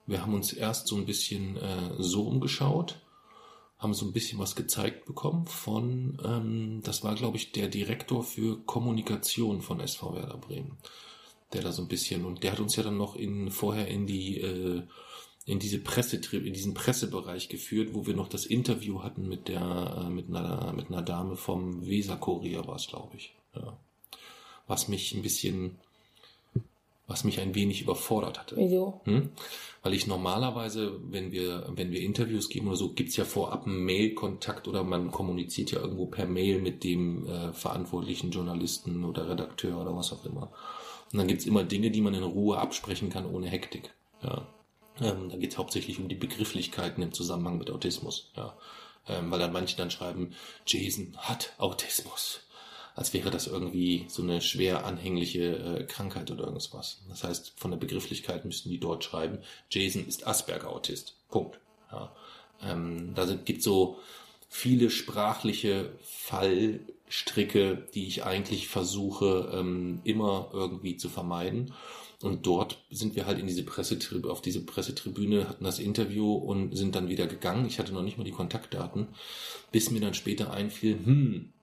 Wir 0.05 0.21
haben 0.21 0.33
uns 0.33 0.51
erst 0.51 0.87
so 0.87 0.97
ein 0.97 1.05
bisschen 1.05 1.55
äh, 1.55 1.93
so 1.97 2.23
umgeschaut, 2.23 2.99
haben 3.77 3.93
so 3.93 4.05
ein 4.05 4.11
bisschen 4.11 4.37
was 4.37 4.57
gezeigt 4.57 5.05
bekommen 5.05 5.47
von, 5.47 6.17
ähm, 6.25 6.81
das 6.83 7.01
war 7.01 7.15
glaube 7.15 7.37
ich 7.37 7.53
der 7.53 7.69
Direktor 7.69 8.23
für 8.23 8.59
Kommunikation 8.65 9.61
von 9.61 9.79
SV 9.79 10.15
Werder 10.15 10.37
Bremen, 10.37 10.77
der 11.53 11.61
da 11.61 11.71
so 11.71 11.83
ein 11.83 11.87
bisschen 11.87 12.25
und 12.25 12.43
der 12.43 12.51
hat 12.51 12.59
uns 12.59 12.75
ja 12.75 12.83
dann 12.83 12.97
noch 12.97 13.15
in 13.15 13.49
vorher 13.49 13.87
in 13.87 14.07
die 14.07 14.41
äh, 14.41 14.83
in 15.49 15.59
diese 15.59 15.79
Presse 15.79 16.17
in 16.31 16.53
diesen 16.53 16.73
Pressebereich 16.73 17.49
geführt, 17.49 17.89
wo 17.93 18.05
wir 18.05 18.15
noch 18.15 18.29
das 18.29 18.45
Interview 18.45 19.01
hatten 19.01 19.27
mit 19.27 19.47
der 19.47 20.05
äh, 20.05 20.09
mit 20.09 20.29
einer 20.29 20.73
mit 20.73 20.89
einer 20.89 21.01
Dame 21.01 21.35
vom 21.35 21.85
Weser 21.87 22.17
Kurier 22.17 22.67
war 22.67 22.75
es 22.75 22.87
glaube 22.87 23.17
ich, 23.17 23.33
ja. 23.55 23.77
was 24.67 24.87
mich 24.87 25.13
ein 25.13 25.21
bisschen 25.21 25.77
was 27.07 27.23
mich 27.23 27.39
ein 27.39 27.55
wenig 27.55 27.81
überfordert 27.81 28.39
hatte. 28.39 28.55
Wieso? 28.55 29.01
Hm? 29.05 29.29
Weil 29.81 29.95
ich 29.95 30.05
normalerweise, 30.05 30.99
wenn 31.09 31.31
wir, 31.31 31.65
wenn 31.73 31.91
wir 31.91 32.01
Interviews 32.01 32.49
geben 32.49 32.67
oder 32.67 32.75
so, 32.77 32.93
gibt's 32.93 33.17
ja 33.17 33.25
vorab 33.25 33.65
einen 33.65 33.83
Mail-Kontakt 33.83 34.67
oder 34.67 34.83
man 34.83 35.09
kommuniziert 35.09 35.71
ja 35.71 35.79
irgendwo 35.79 36.05
per 36.05 36.27
Mail 36.27 36.61
mit 36.61 36.83
dem 36.83 37.25
äh, 37.25 37.51
verantwortlichen 37.51 38.29
Journalisten 38.29 39.03
oder 39.03 39.27
Redakteur 39.27 39.81
oder 39.81 39.95
was 39.95 40.13
auch 40.13 40.23
immer. 40.23 40.51
Und 41.11 41.17
dann 41.17 41.27
gibt's 41.27 41.47
immer 41.47 41.63
Dinge, 41.63 41.89
die 41.89 42.01
man 42.01 42.13
in 42.13 42.21
Ruhe 42.21 42.59
absprechen 42.59 43.09
kann, 43.09 43.25
ohne 43.25 43.47
Hektik. 43.47 43.91
Ja. 44.21 44.45
Ähm, 45.01 45.29
da 45.29 45.37
geht's 45.37 45.57
hauptsächlich 45.57 45.99
um 45.99 46.09
die 46.09 46.15
Begrifflichkeiten 46.15 47.03
im 47.03 47.13
Zusammenhang 47.13 47.57
mit 47.57 47.71
Autismus. 47.71 48.31
Ja. 48.35 48.57
Ähm, 49.07 49.31
weil 49.31 49.39
dann 49.39 49.53
manche 49.53 49.77
dann 49.77 49.91
schreiben, 49.91 50.33
Jason 50.65 51.15
hat 51.17 51.53
Autismus 51.57 52.41
als 52.99 53.13
wäre 53.13 53.31
das 53.31 53.47
irgendwie 53.47 54.05
so 54.09 54.21
eine 54.21 54.41
schwer 54.41 54.85
anhängliche 54.85 55.55
äh, 55.55 55.83
Krankheit 55.85 56.31
oder 56.31 56.43
irgendwas. 56.43 57.01
Das 57.07 57.23
heißt, 57.23 57.53
von 57.55 57.71
der 57.71 57.77
Begrifflichkeit 57.77 58.43
müssten 58.43 58.69
die 58.69 58.77
dort 58.77 59.05
schreiben, 59.05 59.39
Jason 59.69 60.05
ist 60.05 60.27
Asperger-Autist. 60.27 61.15
Punkt. 61.29 61.59
Ja. 61.93 62.13
Ähm, 62.61 63.13
da 63.15 63.25
gibt 63.25 63.63
so 63.63 63.99
viele 64.49 64.89
sprachliche 64.89 65.93
Fallstricke, 66.03 67.87
die 67.93 68.05
ich 68.05 68.25
eigentlich 68.25 68.67
versuche, 68.67 69.49
ähm, 69.53 70.01
immer 70.03 70.49
irgendwie 70.51 70.97
zu 70.97 71.07
vermeiden. 71.07 71.73
Und 72.21 72.45
dort 72.45 72.83
sind 72.89 73.15
wir 73.15 73.25
halt 73.25 73.39
in 73.39 73.47
diese 73.47 73.63
Pressetribüne, 73.63 74.31
auf 74.31 74.41
diese 74.41 74.65
Pressetribüne, 74.65 75.47
hatten 75.47 75.63
das 75.63 75.79
Interview 75.79 76.33
und 76.33 76.75
sind 76.75 76.95
dann 76.95 77.07
wieder 77.07 77.27
gegangen. 77.27 77.65
Ich 77.65 77.79
hatte 77.79 77.93
noch 77.93 78.03
nicht 78.03 78.17
mal 78.17 78.25
die 78.25 78.31
Kontaktdaten, 78.31 79.07
bis 79.71 79.89
mir 79.89 80.01
dann 80.01 80.13
später 80.13 80.51
einfiel, 80.51 80.99
hm, 81.05 81.53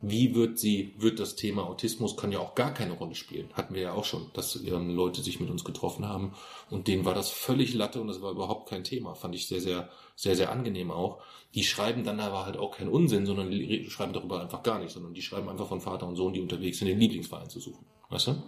wie 0.00 0.34
wird 0.34 0.58
sie, 0.58 0.94
wird 0.98 1.18
das 1.18 1.34
Thema 1.34 1.66
Autismus 1.66 2.16
kann 2.16 2.30
ja 2.30 2.38
auch 2.38 2.54
gar 2.54 2.72
keine 2.72 2.92
Rolle 2.92 3.16
spielen. 3.16 3.48
Hatten 3.54 3.74
wir 3.74 3.82
ja 3.82 3.92
auch 3.94 4.04
schon, 4.04 4.30
dass 4.32 4.54
ähm, 4.64 4.94
Leute 4.94 5.22
sich 5.22 5.40
mit 5.40 5.50
uns 5.50 5.64
getroffen 5.64 6.06
haben 6.06 6.34
und 6.70 6.86
denen 6.86 7.04
war 7.04 7.14
das 7.14 7.30
völlig 7.30 7.74
Latte 7.74 8.00
und 8.00 8.06
das 8.06 8.22
war 8.22 8.30
überhaupt 8.30 8.68
kein 8.68 8.84
Thema. 8.84 9.14
Fand 9.14 9.34
ich 9.34 9.48
sehr, 9.48 9.60
sehr, 9.60 9.90
sehr, 10.14 10.36
sehr 10.36 10.52
angenehm 10.52 10.92
auch. 10.92 11.20
Die 11.54 11.64
schreiben 11.64 12.04
dann 12.04 12.20
aber 12.20 12.46
halt 12.46 12.56
auch 12.58 12.76
keinen 12.76 12.90
Unsinn, 12.90 13.26
sondern 13.26 13.50
die 13.50 13.90
schreiben 13.90 14.12
darüber 14.12 14.40
einfach 14.40 14.62
gar 14.62 14.78
nicht, 14.78 14.92
sondern 14.92 15.14
die 15.14 15.22
schreiben 15.22 15.48
einfach 15.48 15.66
von 15.66 15.80
Vater 15.80 16.06
und 16.06 16.14
Sohn, 16.14 16.32
die 16.32 16.40
unterwegs 16.40 16.78
sind, 16.78 16.86
den 16.86 17.00
Lieblingsverein 17.00 17.50
zu 17.50 17.58
suchen. 17.58 17.84
Weißt 18.08 18.28
du? 18.28 18.42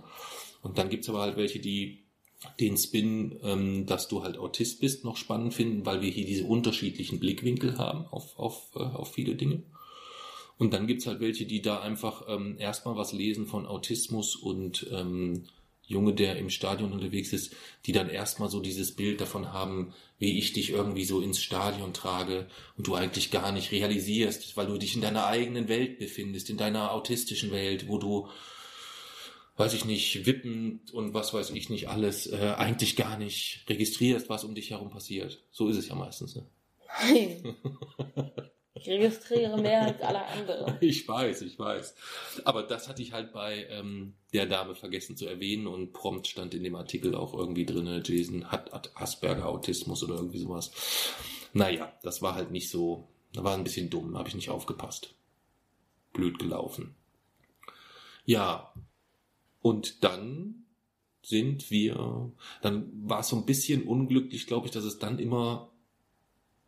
Und 0.63 0.79
dann 0.79 0.89
gibt's 0.89 1.09
aber 1.09 1.21
halt 1.21 1.37
welche, 1.37 1.59
die 1.59 2.05
den 2.59 2.77
Spin, 2.79 3.39
ähm, 3.43 3.87
dass 3.87 4.09
du 4.09 4.23
halt 4.23 4.39
Autist 4.39 4.81
bist, 4.81 5.05
noch 5.05 5.17
spannend 5.17 5.53
finden, 5.53 5.85
weil 5.85 6.01
wir 6.01 6.11
hier 6.11 6.25
diese 6.25 6.45
unterschiedlichen 6.45 7.21
Blickwinkel 7.21 7.77
haben 7.79 8.07
auf, 8.07 8.39
auf, 8.39 8.71
äh, 8.77 8.81
auf 8.81 9.13
viele 9.13 9.35
Dinge. 9.35 9.63
Und 10.59 10.75
dann 10.75 10.87
gibt's 10.87 11.07
halt 11.07 11.21
welche, 11.21 11.47
die 11.47 11.63
da 11.63 11.81
einfach 11.81 12.25
ähm, 12.29 12.57
erstmal 12.59 12.97
was 12.97 13.13
lesen 13.13 13.47
von 13.47 13.67
Autismus 13.67 14.37
und 14.37 14.87
ähm, 14.93 15.45
Junge, 15.87 16.15
der 16.15 16.37
im 16.37 16.51
Stadion 16.51 16.93
unterwegs 16.93 17.33
ist, 17.33 17.55
die 17.85 17.93
dann 17.93 18.09
erstmal 18.09 18.49
so 18.49 18.61
dieses 18.61 18.95
Bild 18.95 19.21
davon 19.21 19.53
haben, 19.53 19.93
wie 20.19 20.39
ich 20.39 20.53
dich 20.53 20.71
irgendwie 20.71 21.05
so 21.05 21.21
ins 21.21 21.43
Stadion 21.43 21.93
trage 21.93 22.47
und 22.77 22.87
du 22.87 22.95
eigentlich 22.95 23.31
gar 23.31 23.51
nicht 23.51 23.73
realisierst, 23.73 24.57
weil 24.57 24.67
du 24.67 24.79
dich 24.79 24.95
in 24.95 25.01
deiner 25.01 25.27
eigenen 25.27 25.69
Welt 25.69 25.99
befindest, 25.99 26.49
in 26.49 26.59
deiner 26.59 26.93
autistischen 26.93 27.51
Welt, 27.51 27.89
wo 27.89 27.99
du, 27.99 28.29
weiß 29.61 29.75
ich 29.75 29.85
nicht, 29.85 30.27
wippend 30.27 30.91
und 30.93 31.13
was 31.13 31.35
weiß 31.35 31.51
ich 31.51 31.69
nicht 31.69 31.89
alles, 31.89 32.27
äh, 32.27 32.55
eigentlich 32.57 32.97
gar 32.97 33.19
nicht 33.19 33.65
registrierst, 33.69 34.29
was 34.31 34.45
um 34.45 34.55
dich 34.55 34.71
herum 34.71 34.91
passiert. 34.91 35.45
So 35.51 35.69
ist 35.69 35.77
es 35.77 35.89
ja 35.89 35.95
meistens. 35.95 36.35
Ne? 36.35 36.47
Nein. 37.03 37.57
Ich 38.73 38.89
registriere 38.89 39.61
mehr 39.61 39.83
als 39.83 40.01
alle 40.01 40.25
anderen. 40.25 40.79
Ich 40.81 41.07
weiß, 41.07 41.43
ich 41.43 41.59
weiß. 41.59 41.95
Aber 42.45 42.63
das 42.63 42.89
hatte 42.89 43.03
ich 43.03 43.13
halt 43.13 43.31
bei 43.31 43.67
ähm, 43.69 44.15
der 44.33 44.47
Dame 44.47 44.75
vergessen 44.75 45.19
zu 45.19 45.27
erwähnen 45.27 45.67
und 45.67 45.93
prompt 45.93 46.29
stand 46.29 46.55
in 46.55 46.63
dem 46.63 46.75
Artikel 46.77 47.15
auch 47.15 47.35
irgendwie 47.35 47.67
drinne, 47.67 48.03
Jason 48.03 48.51
hat, 48.51 48.73
hat 48.73 48.93
Asperger 48.95 49.47
Autismus 49.47 50.03
oder 50.03 50.15
irgendwie 50.15 50.39
sowas. 50.39 50.71
Naja, 51.53 51.93
das 52.03 52.23
war 52.23 52.35
halt 52.35 52.53
nicht 52.53 52.71
so, 52.71 53.09
da 53.35 53.45
war 53.45 53.55
ein 53.55 53.65
bisschen 53.65 53.91
dumm, 53.91 54.17
habe 54.17 54.29
ich 54.29 54.35
nicht 54.35 54.49
aufgepasst. 54.49 55.15
Blöd 56.15 56.39
gelaufen. 56.39 56.95
Ja, 58.25 58.73
und 59.63 60.05
dann 60.05 60.67
sind 61.23 61.71
wir, 61.71 62.33
dann 62.63 62.91
war 63.09 63.21
es 63.21 63.29
so 63.29 63.37
ein 63.37 63.47
bisschen 63.47 63.83
unglücklich, 63.83 64.47
glaube 64.47 64.67
ich, 64.67 64.73
dass 64.73 64.85
es 64.85 64.99
dann 64.99 65.19
immer 65.19 65.71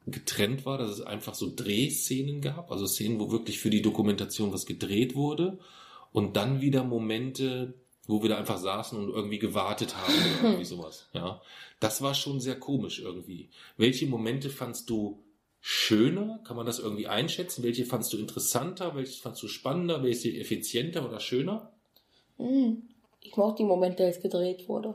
getrennt 0.06 0.66
war, 0.66 0.78
dass 0.78 0.90
es 0.90 1.00
einfach 1.00 1.34
so 1.34 1.52
Drehszenen 1.54 2.40
gab, 2.40 2.70
also 2.70 2.86
Szenen, 2.86 3.20
wo 3.20 3.30
wirklich 3.30 3.60
für 3.60 3.70
die 3.70 3.82
Dokumentation 3.82 4.52
was 4.52 4.66
gedreht 4.66 5.14
wurde 5.14 5.58
und 6.12 6.36
dann 6.36 6.60
wieder 6.60 6.84
Momente, 6.84 7.74
wo 8.06 8.20
wir 8.22 8.30
da 8.30 8.36
einfach 8.36 8.58
saßen 8.58 8.98
und 8.98 9.10
irgendwie 9.10 9.38
gewartet 9.38 9.96
haben 9.96 10.12
oder 10.14 10.42
irgendwie 10.48 10.64
sowas. 10.64 11.08
Ja, 11.12 11.40
das 11.80 12.02
war 12.02 12.14
schon 12.14 12.40
sehr 12.40 12.58
komisch 12.58 13.00
irgendwie. 13.00 13.50
Welche 13.76 14.06
Momente 14.06 14.50
fandst 14.50 14.90
du 14.90 15.22
schöner? 15.60 16.40
Kann 16.44 16.56
man 16.56 16.66
das 16.66 16.80
irgendwie 16.80 17.06
einschätzen? 17.06 17.62
Welche 17.62 17.86
fandst 17.86 18.12
du 18.12 18.18
interessanter? 18.18 18.96
Welche 18.96 19.20
fandst 19.22 19.42
du 19.42 19.48
spannender? 19.48 20.02
Welche 20.02 20.36
effizienter 20.36 21.08
oder 21.08 21.20
schöner? 21.20 21.71
Hm. 22.38 22.82
Ich 23.20 23.36
mochte 23.36 23.62
die 23.62 23.68
Momente, 23.68 24.04
als 24.04 24.20
gedreht 24.20 24.68
wurde. 24.68 24.94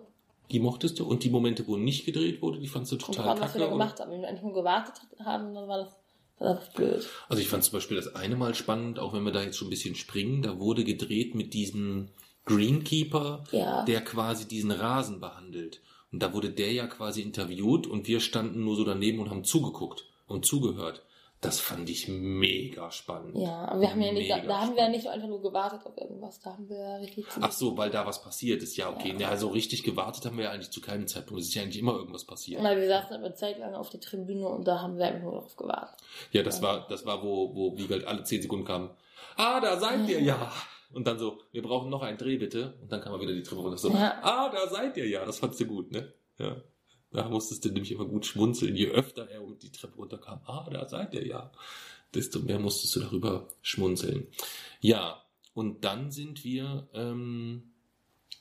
Die 0.52 0.60
mochtest 0.60 1.00
du 1.00 1.06
und 1.06 1.24
die 1.24 1.30
Momente, 1.30 1.68
wo 1.68 1.76
nicht 1.78 2.06
gedreht 2.06 2.42
wurde, 2.42 2.60
die 2.60 2.68
fandst 2.68 2.92
du 2.92 2.96
total 2.98 3.30
allem, 3.30 3.42
was 3.42 3.54
wir 3.54 3.60
kacke. 3.62 3.64
da 3.66 3.70
gemacht 3.70 4.00
haben. 4.00 4.12
Wenn 4.12 4.22
wir 4.22 4.30
eigentlich 4.30 4.44
nur 4.44 4.54
gewartet 4.54 4.96
haben, 5.24 5.54
dann 5.54 5.68
war 5.68 5.78
das, 5.80 5.96
das 6.40 6.74
blöd. 6.74 7.08
Also 7.28 7.42
ich 7.42 7.50
fand 7.50 7.64
zum 7.64 7.74
Beispiel 7.74 7.98
das 7.98 8.16
eine 8.16 8.36
Mal 8.36 8.56
spannend, 8.56 9.00
auch 9.00 9.14
wenn 9.14 9.24
wir 9.24 9.32
da 9.34 9.42
jetzt 9.44 9.58
schon 9.58 9.68
ein 9.68 9.72
bisschen 9.72 9.96
springen, 9.96 10.42
da 10.42 10.60
wurde 10.60 10.84
gedreht 10.84 11.36
mit 11.36 11.54
diesem 11.54 12.10
Greenkeeper, 12.46 13.44
Ja. 13.52 13.84
der 13.86 14.02
quasi 14.04 14.48
diesen 14.48 14.72
Rasen 14.72 15.20
behandelt. 15.20 15.82
Und 16.12 16.24
da 16.24 16.34
wurde 16.34 16.50
der 16.50 16.72
ja 16.72 16.88
quasi 16.88 17.22
interviewt 17.22 17.86
und 17.86 18.08
wir 18.08 18.22
standen 18.22 18.64
nur 18.64 18.78
so 18.78 18.86
daneben 18.86 19.20
und 19.20 19.30
haben 19.30 19.44
zugeguckt 19.44 20.06
und 20.28 20.46
zugehört. 20.46 21.04
Das 21.40 21.60
fand 21.60 21.88
ich 21.88 22.08
mega 22.08 22.90
spannend. 22.90 23.38
Ja, 23.38 23.68
aber 23.68 23.82
wir 23.82 23.92
haben 23.92 24.02
ja 24.02 24.12
nicht, 24.12 24.30
da, 24.30 24.40
da 24.40 24.62
haben 24.62 24.76
wir 24.76 24.84
ja 24.84 24.90
nicht 24.90 25.06
einfach 25.08 25.28
nur 25.28 25.42
gewartet 25.42 25.86
auf 25.86 25.96
irgendwas. 25.96 26.40
Da 26.40 26.54
haben 26.54 26.68
wir 26.68 26.78
ja 26.80 26.96
richtig. 26.96 27.26
Ach 27.40 27.52
so, 27.52 27.78
weil 27.78 27.92
da 27.92 28.08
was 28.08 28.24
passiert 28.24 28.64
ist. 28.64 28.76
Ja, 28.76 28.90
okay. 28.90 29.14
Ja. 29.14 29.20
Ja. 29.20 29.30
also 29.30 29.50
richtig 29.50 29.84
gewartet 29.84 30.26
haben 30.26 30.38
wir 30.38 30.46
ja 30.46 30.52
eigentlich 30.52 30.72
zu 30.72 30.82
keinem 30.82 31.06
Zeitpunkt. 31.08 31.42
Es 31.42 31.50
ist 31.50 31.54
ja 31.54 31.62
eigentlich 31.62 31.78
immer 31.80 31.94
irgendwas 31.94 32.26
passiert. 32.26 32.64
Weil 32.64 32.82
wir 32.82 32.88
saßen 32.88 33.16
aber 33.18 33.36
Zeit 33.36 33.60
lang 33.60 33.76
auf 33.76 33.90
der 33.92 34.00
Tribüne 34.00 34.48
und 34.48 34.68
da 34.68 34.82
haben 34.82 34.98
wir 34.98 35.06
einfach 35.06 35.22
nur 35.22 35.34
darauf 35.34 35.56
gewartet. 35.56 35.96
Ja, 36.32 36.42
das 36.42 36.62
war, 36.64 36.88
das 36.88 37.06
war, 37.06 37.22
wo, 37.22 37.54
wo 37.54 37.78
Wiegald 37.78 38.06
alle 38.06 38.24
zehn 38.24 38.42
Sekunden 38.42 38.66
kam. 38.66 38.90
Ah, 39.36 39.60
da 39.60 39.80
seid 39.80 40.10
ihr 40.10 40.20
ja. 40.22 40.52
Und 40.92 41.06
dann 41.06 41.20
so, 41.20 41.38
wir 41.52 41.62
brauchen 41.62 41.90
noch 41.92 42.02
einen 42.02 42.18
Dreh, 42.18 42.38
bitte. 42.38 42.74
Und 42.82 42.92
dann 42.92 43.02
kam 43.02 43.14
er 43.14 43.20
wieder 43.20 43.34
die 43.34 43.44
Treppe 43.44 43.62
runter. 43.62 43.78
So, 43.78 43.90
Ja. 43.92 44.18
ah, 44.24 44.50
da 44.50 44.68
seid 44.70 44.98
ihr 44.98 45.08
ja. 45.08 45.24
Das 45.24 45.38
fandst 45.38 45.60
du 45.60 45.66
gut, 45.66 45.92
ne? 45.92 46.14
Ja. 46.40 46.56
Da 47.12 47.30
musstest 47.30 47.64
du 47.66 47.70
nämlich 47.70 47.92
immer 47.92 48.06
gut 48.06 48.26
schmunzeln. 48.26 48.76
Je 48.76 48.88
öfter 48.88 49.30
er 49.30 49.42
die 49.62 49.72
Treppe 49.72 49.96
runterkam, 49.96 50.42
ah, 50.46 50.70
da 50.70 50.88
seid 50.88 51.14
ihr 51.14 51.26
ja. 51.26 51.52
Desto 52.14 52.40
mehr 52.40 52.60
musstest 52.60 52.96
du 52.96 53.00
darüber 53.02 53.48
schmunzeln. 53.62 54.28
Ja, 54.82 55.24
und 55.54 55.84
dann 55.84 56.12
sind 56.12 56.44
wir, 56.44 56.88
ähm, 56.94 57.72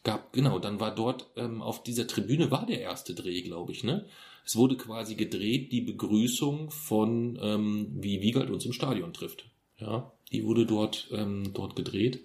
gab, 0.04 0.32
genau, 0.32 0.58
dann 0.58 0.80
war 0.80 0.94
dort 0.94 1.30
ähm, 1.36 1.62
auf 1.62 1.82
dieser 1.82 2.06
Tribüne 2.06 2.50
war 2.50 2.66
der 2.66 2.80
erste 2.80 3.14
Dreh, 3.14 3.42
glaube 3.42 3.72
ich, 3.72 3.84
ne? 3.84 4.06
Es 4.44 4.54
wurde 4.54 4.76
quasi 4.76 5.16
gedreht, 5.16 5.72
die 5.72 5.80
Begrüßung 5.80 6.70
von, 6.70 7.36
ähm, 7.42 7.88
wie 7.94 8.20
Wiegald 8.20 8.50
uns 8.50 8.64
im 8.64 8.72
Stadion 8.72 9.12
trifft. 9.12 9.50
Ja, 9.78 10.12
die 10.30 10.44
wurde 10.44 10.66
dort, 10.66 11.08
ähm, 11.10 11.52
dort 11.52 11.74
gedreht. 11.74 12.20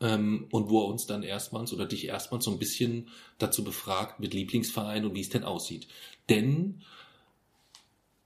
Ähm, 0.00 0.48
und 0.50 0.70
wo 0.70 0.82
er 0.82 0.88
uns 0.88 1.06
dann 1.06 1.22
erstmals 1.22 1.72
oder 1.72 1.86
dich 1.86 2.06
erstmals 2.06 2.44
so 2.44 2.50
ein 2.50 2.58
bisschen 2.58 3.08
dazu 3.38 3.64
befragt 3.64 4.20
mit 4.20 4.32
Lieblingsverein 4.34 5.04
und 5.04 5.14
wie 5.14 5.20
es 5.20 5.28
denn 5.28 5.44
aussieht. 5.44 5.88
Denn 6.28 6.82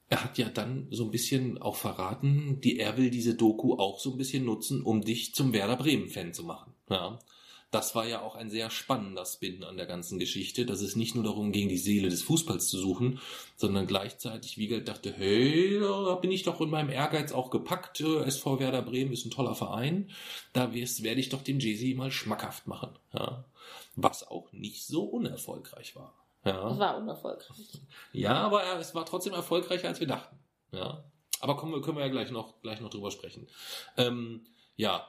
er 0.09 0.23
hat 0.23 0.39
ja 0.39 0.49
dann 0.49 0.87
so 0.91 1.05
ein 1.05 1.11
bisschen 1.11 1.59
auch 1.59 1.77
verraten, 1.77 2.61
die 2.61 2.79
er 2.79 2.97
will 2.97 3.11
diese 3.11 3.35
Doku 3.35 3.75
auch 3.75 3.99
so 3.99 4.13
ein 4.13 4.19
bisschen 4.19 4.45
nutzen, 4.45 4.83
um 4.83 5.01
dich 5.03 5.35
zum 5.35 5.53
Werder 5.53 5.77
Bremen 5.77 6.09
Fan 6.09 6.33
zu 6.33 6.45
machen. 6.45 6.73
Ja. 6.89 7.19
Das 7.75 7.95
war 7.97 8.07
ja 8.07 8.23
auch 8.23 8.37
ein 8.37 8.51
sehr 8.51 8.71
spannender 8.71 9.27
Spin 9.27 9.65
an 9.65 9.77
der 9.77 9.87
ganzen 9.87 10.19
Geschichte, 10.21 10.65
dass 10.65 10.81
es 10.81 10.95
nicht 10.95 11.15
nur 11.17 11.25
darum 11.25 11.51
ging, 11.51 11.69
die 11.69 11.77
Seele 11.79 12.09
des 12.09 12.23
Fußballs 12.23 12.69
zu 12.69 12.79
suchen, 12.79 13.19
sondern 13.57 13.87
gleichzeitig 13.89 14.59
Wiegald 14.59 14.87
dachte, 14.87 15.13
hey, 15.13 15.81
da 15.81 16.15
bin 16.15 16.31
ich 16.31 16.45
doch 16.45 16.61
in 16.61 16.71
meinem 16.71 16.91
Ehrgeiz 16.91 17.33
auch 17.33 17.51
gepackt. 17.51 18.01
Äh, 18.01 18.23
SV 18.25 18.61
Werder 18.61 18.83
Bremen 18.83 19.13
ist 19.13 19.25
ein 19.27 19.31
toller 19.33 19.55
Verein. 19.57 20.11
Da 20.53 20.73
werde 20.73 21.21
ich 21.21 21.29
doch 21.31 21.43
dem 21.43 21.59
Jay-Z 21.59 21.97
mal 21.97 22.13
schmackhaft 22.13 22.67
machen. 22.69 22.91
Ja. 23.13 23.45
Was 23.97 24.27
auch 24.29 24.53
nicht 24.53 24.87
so 24.87 25.03
unerfolgreich 25.05 25.97
war. 25.97 26.15
Ja. 26.45 26.69
Das 26.69 26.79
war 26.79 26.97
unerfolgreich. 26.99 27.57
Ja, 28.13 28.35
aber 28.35 28.63
er- 28.63 28.79
es 28.79 28.95
war 28.95 29.05
trotzdem 29.07 29.33
erfolgreicher, 29.33 29.89
als 29.89 29.99
wir 29.99 30.07
dachten. 30.07 30.37
Ja. 30.73 31.03
Aber 31.41 31.57
kommen 31.57 31.73
wir, 31.73 31.83
können 31.83 31.97
wir 31.97 32.05
ja 32.07 32.13
gleich 32.13 32.31
noch, 32.31 32.61
gleich 32.63 32.81
noch 32.81 32.91
drüber 32.91 33.11
sprechen. 33.11 33.49
Ähm, 33.97 34.47
ja. 34.77 35.09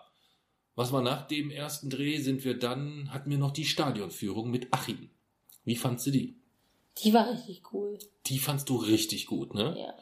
Was 0.75 0.91
war 0.91 1.01
nach 1.01 1.27
dem 1.27 1.51
ersten 1.51 1.89
Dreh, 1.89 2.17
sind 2.19 2.43
wir 2.43 2.57
dann, 2.57 3.13
hatten 3.13 3.29
wir 3.29 3.37
noch 3.37 3.51
die 3.51 3.65
Stadionführung 3.65 4.51
mit 4.51 4.73
Achim. 4.73 5.09
Wie 5.63 5.75
fandst 5.75 6.05
du 6.07 6.11
die? 6.11 6.35
Die 7.03 7.13
war 7.13 7.29
richtig 7.29 7.73
cool. 7.73 7.97
Die 8.27 8.39
fandst 8.39 8.69
du 8.69 8.75
richtig 8.77 9.25
gut, 9.25 9.53
ne? 9.53 9.75
Ja. 9.77 9.93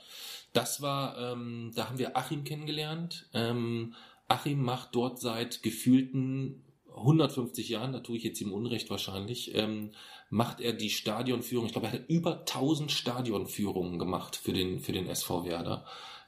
Das 0.51 0.81
war, 0.81 1.17
ähm, 1.17 1.71
da 1.75 1.89
haben 1.89 1.97
wir 1.97 2.15
Achim 2.15 2.43
kennengelernt. 2.43 3.27
Ähm, 3.33 3.95
Achim 4.27 4.61
macht 4.61 4.95
dort 4.95 5.19
seit 5.19 5.63
gefühlten 5.63 6.63
150 6.95 7.69
Jahren, 7.69 7.91
da 7.91 7.99
tue 7.99 8.17
ich 8.17 8.23
jetzt 8.23 8.39
ihm 8.41 8.53
Unrecht 8.53 8.89
wahrscheinlich, 8.89 9.55
ähm, 9.55 9.91
macht 10.29 10.61
er 10.61 10.73
die 10.73 10.89
Stadionführung. 10.89 11.65
Ich 11.65 11.71
glaube, 11.71 11.87
er 11.87 11.93
hat 11.93 12.07
über 12.07 12.45
1000 12.45 12.91
Stadionführungen 12.91 13.97
gemacht 13.97 14.35
für 14.35 14.53
den, 14.53 14.79
für 14.79 14.91
den 14.91 15.07
SV 15.07 15.45
Werder. 15.45 15.85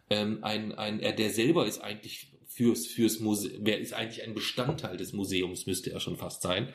Ähm, 0.10 0.40
ein, 0.44 0.74
ein, 0.74 1.00
er, 1.00 1.14
der 1.14 1.30
selber 1.30 1.66
ist 1.66 1.82
eigentlich 1.82 2.32
fürs, 2.56 2.88
fürs 2.88 3.20
Museum, 3.20 3.60
wer 3.64 3.80
ist 3.80 3.94
eigentlich 3.94 4.24
ein 4.24 4.34
Bestandteil 4.34 4.96
des 4.96 5.12
Museums, 5.12 5.66
müsste 5.66 5.92
er 5.92 6.00
schon 6.00 6.16
fast 6.16 6.42
sein. 6.42 6.70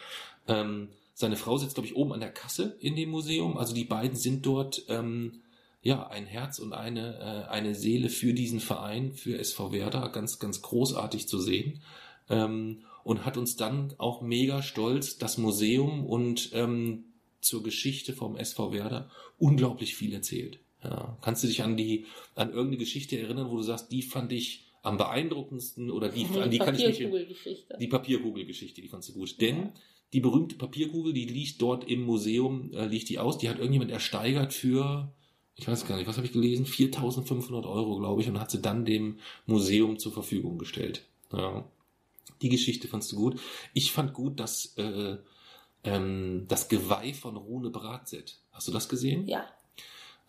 Ähm, 0.46 0.88
seine 1.14 1.36
Frau 1.36 1.56
sitzt, 1.56 1.74
glaube 1.74 1.86
ich, 1.86 1.96
oben 1.96 2.12
an 2.12 2.20
der 2.20 2.32
Kasse 2.32 2.76
in 2.80 2.96
dem 2.96 3.08
Museum. 3.08 3.56
Also 3.56 3.74
die 3.74 3.84
beiden 3.84 4.16
sind 4.16 4.44
dort, 4.44 4.84
ähm, 4.88 5.40
ja, 5.82 6.06
ein 6.08 6.26
Herz 6.26 6.58
und 6.58 6.74
eine, 6.74 7.18
äh, 7.18 7.50
eine 7.50 7.74
Seele 7.74 8.10
für 8.10 8.34
diesen 8.34 8.60
Verein, 8.60 9.14
für 9.14 9.38
SV 9.38 9.72
Werder, 9.72 10.10
ganz, 10.10 10.38
ganz 10.38 10.60
großartig 10.60 11.26
zu 11.26 11.38
sehen. 11.38 11.80
Ähm, 12.28 12.82
und 13.02 13.24
hat 13.24 13.38
uns 13.38 13.56
dann 13.56 13.94
auch 13.96 14.20
mega 14.20 14.62
stolz 14.62 15.16
das 15.16 15.38
Museum 15.38 16.04
und 16.04 16.50
ähm, 16.52 17.04
zur 17.40 17.62
Geschichte 17.62 18.12
vom 18.12 18.36
SV 18.36 18.74
Werder 18.74 19.10
unglaublich 19.38 19.94
viel 19.94 20.12
erzählt. 20.12 20.60
Ja. 20.84 21.16
Kannst 21.22 21.42
du 21.42 21.46
dich 21.46 21.62
an 21.62 21.78
die, 21.78 22.04
an 22.34 22.50
irgendeine 22.50 22.76
Geschichte 22.76 23.18
erinnern, 23.18 23.50
wo 23.50 23.56
du 23.56 23.62
sagst, 23.62 23.90
die 23.90 24.02
fand 24.02 24.32
ich 24.32 24.69
am 24.82 24.96
beeindruckendsten 24.96 25.90
oder 25.90 26.08
die, 26.10 26.26
an 26.26 26.50
die 26.50 26.58
kann 26.58 26.74
ich 26.74 26.86
mich, 26.86 26.98
Papierkugelgeschichte. 26.98 27.76
die 27.78 27.86
Papierkugelgeschichte, 27.88 28.80
die 28.80 28.88
fandst 28.88 29.10
du 29.10 29.14
gut. 29.14 29.40
Denn 29.40 29.72
die 30.12 30.20
berühmte 30.20 30.56
Papierkugel, 30.56 31.12
die 31.12 31.26
liegt 31.26 31.62
dort 31.62 31.88
im 31.88 32.02
Museum, 32.02 32.72
äh, 32.72 32.86
liegt 32.86 33.08
die 33.08 33.18
aus, 33.18 33.38
die 33.38 33.48
hat 33.48 33.58
irgendjemand 33.58 33.90
ersteigert 33.90 34.52
für, 34.52 35.12
ich 35.54 35.68
weiß 35.68 35.86
gar 35.86 35.96
nicht, 35.96 36.08
was 36.08 36.16
habe 36.16 36.26
ich 36.26 36.32
gelesen? 36.32 36.66
4500 36.66 37.66
Euro, 37.66 37.98
glaube 37.98 38.22
ich, 38.22 38.28
und 38.28 38.40
hat 38.40 38.50
sie 38.50 38.60
dann 38.60 38.84
dem 38.84 39.18
Museum 39.46 39.98
zur 39.98 40.12
Verfügung 40.12 40.58
gestellt. 40.58 41.06
Ja. 41.32 41.64
Die 42.42 42.48
Geschichte 42.48 42.88
fandst 42.88 43.12
du 43.12 43.16
gut. 43.16 43.40
Ich 43.74 43.92
fand 43.92 44.14
gut, 44.14 44.40
dass 44.40 44.74
äh, 44.76 45.18
ähm, 45.84 46.46
das 46.48 46.68
Geweih 46.68 47.12
von 47.12 47.36
Rune 47.36 47.70
Bratzett. 47.70 48.40
Hast 48.50 48.66
du 48.66 48.72
das 48.72 48.88
gesehen? 48.88 49.26
Ja. 49.26 49.46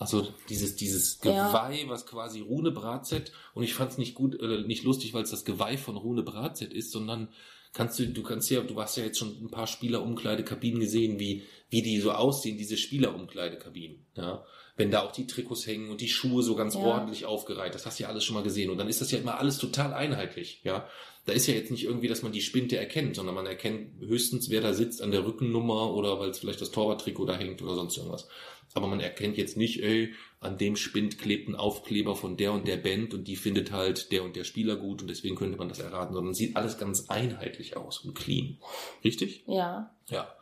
Also 0.01 0.27
dieses, 0.49 0.75
dieses 0.75 1.19
Ja. 1.23 1.49
Geweih, 1.49 1.87
was 1.87 2.07
quasi 2.07 2.41
Rune 2.41 2.71
Bratzett, 2.71 3.31
und 3.53 3.61
ich 3.61 3.75
fand 3.75 3.91
es 3.91 3.97
nicht 3.99 4.15
gut, 4.15 4.33
äh, 4.41 4.63
nicht 4.63 4.83
lustig, 4.83 5.13
weil 5.13 5.21
es 5.21 5.29
das 5.29 5.45
Geweih 5.45 5.77
von 5.77 5.95
Rune 5.95 6.23
Bratzett 6.23 6.73
ist, 6.73 6.91
sondern 6.91 7.29
kannst 7.71 7.99
du, 7.99 8.07
du 8.07 8.23
kannst 8.23 8.49
ja, 8.49 8.61
du 8.61 8.81
hast 8.81 8.97
ja 8.97 9.03
jetzt 9.03 9.19
schon 9.19 9.37
ein 9.39 9.51
paar 9.51 9.67
Spielerumkleidekabinen 9.67 10.79
gesehen, 10.79 11.19
wie, 11.19 11.43
wie 11.69 11.83
die 11.83 11.99
so 11.99 12.13
aussehen, 12.13 12.57
diese 12.57 12.77
Spielerumkleidekabinen, 12.77 14.03
ja. 14.15 14.43
Wenn 14.77 14.91
da 14.91 15.01
auch 15.03 15.11
die 15.11 15.27
Trikots 15.27 15.67
hängen 15.67 15.89
und 15.89 16.01
die 16.01 16.09
Schuhe 16.09 16.43
so 16.43 16.55
ganz 16.55 16.75
Ja. 16.75 16.81
ordentlich 16.81 17.25
aufgereiht, 17.25 17.75
das 17.75 17.85
hast 17.85 17.99
du 17.99 18.03
ja 18.03 18.09
alles 18.09 18.23
schon 18.23 18.35
mal 18.35 18.43
gesehen. 18.43 18.69
Und 18.69 18.77
dann 18.77 18.87
ist 18.87 19.01
das 19.01 19.11
ja 19.11 19.19
immer 19.19 19.37
alles 19.39 19.57
total 19.57 19.93
einheitlich, 19.93 20.61
ja. 20.63 20.87
Da 21.25 21.33
ist 21.33 21.45
ja 21.45 21.53
jetzt 21.53 21.69
nicht 21.69 21.83
irgendwie, 21.83 22.07
dass 22.07 22.23
man 22.23 22.31
die 22.31 22.41
Spinte 22.41 22.77
erkennt, 22.77 23.15
sondern 23.15 23.35
man 23.35 23.45
erkennt 23.45 23.99
höchstens, 23.99 24.49
wer 24.49 24.61
da 24.61 24.73
sitzt 24.73 25.03
an 25.03 25.11
der 25.11 25.23
Rückennummer 25.23 25.93
oder 25.93 26.19
weil 26.19 26.31
es 26.31 26.39
vielleicht 26.39 26.61
das 26.61 26.71
Torwarttrikot 26.71 27.25
da 27.25 27.37
hängt 27.37 27.61
oder 27.61 27.75
sonst 27.75 27.95
irgendwas. 27.97 28.27
Aber 28.73 28.87
man 28.87 28.99
erkennt 29.01 29.37
jetzt 29.37 29.55
nicht, 29.55 29.83
ey, 29.83 30.13
an 30.39 30.57
dem 30.57 30.75
Spind 30.75 31.19
klebt 31.19 31.47
ein 31.47 31.55
Aufkleber 31.55 32.15
von 32.15 32.37
der 32.37 32.53
und 32.53 32.67
der 32.67 32.77
Band 32.77 33.13
und 33.13 33.27
die 33.27 33.35
findet 33.35 33.71
halt 33.71 34.11
der 34.11 34.23
und 34.23 34.35
der 34.35 34.45
Spieler 34.45 34.77
gut 34.77 35.01
und 35.03 35.09
deswegen 35.09 35.35
könnte 35.35 35.57
man 35.59 35.69
das 35.69 35.77
erraten, 35.79 36.15
sondern 36.15 36.33
sieht 36.33 36.55
alles 36.55 36.79
ganz 36.79 37.07
einheitlich 37.09 37.77
aus 37.77 37.99
und 37.99 38.15
clean. 38.15 38.57
Richtig? 39.03 39.43
Ja. 39.45 39.93
Ja. 40.09 40.33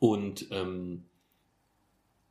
Und 0.00 0.46
ähm, 0.50 1.04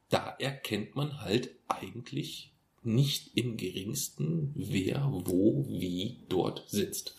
da 0.10 0.36
erkennt 0.40 0.96
man 0.96 1.22
halt 1.22 1.52
eigentlich 1.68 2.52
nicht 2.84 3.36
im 3.36 3.58
geringsten, 3.58 4.54
wer, 4.56 5.10
wo, 5.12 5.66
wie 5.68 6.26
dort 6.30 6.64
sitzt. 6.68 7.16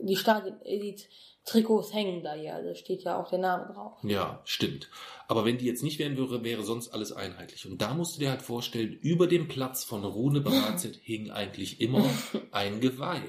Die 0.00 0.16
Stadien, 0.16 0.60
äh, 0.62 0.78
die 0.78 0.96
Trikots 1.44 1.92
hängen 1.92 2.22
da 2.24 2.34
ja, 2.34 2.60
da 2.60 2.74
steht 2.74 3.04
ja 3.04 3.20
auch 3.20 3.28
der 3.28 3.38
Name 3.38 3.72
drauf. 3.72 3.98
Ja, 4.02 4.40
stimmt. 4.44 4.90
Aber 5.28 5.44
wenn 5.44 5.58
die 5.58 5.66
jetzt 5.66 5.82
nicht 5.82 5.98
wären, 5.98 6.16
wäre, 6.16 6.42
wäre 6.42 6.62
sonst 6.64 6.88
alles 6.88 7.12
einheitlich. 7.12 7.66
Und 7.66 7.80
da 7.80 7.94
musst 7.94 8.16
du 8.16 8.20
dir 8.20 8.30
halt 8.30 8.42
vorstellen, 8.42 8.92
über 8.92 9.26
dem 9.26 9.46
Platz 9.46 9.84
von 9.84 10.04
Rune 10.04 10.40
Barazet 10.40 10.96
hing 11.02 11.30
eigentlich 11.30 11.80
immer 11.80 12.04
ein 12.50 12.80
Geweih. 12.80 13.22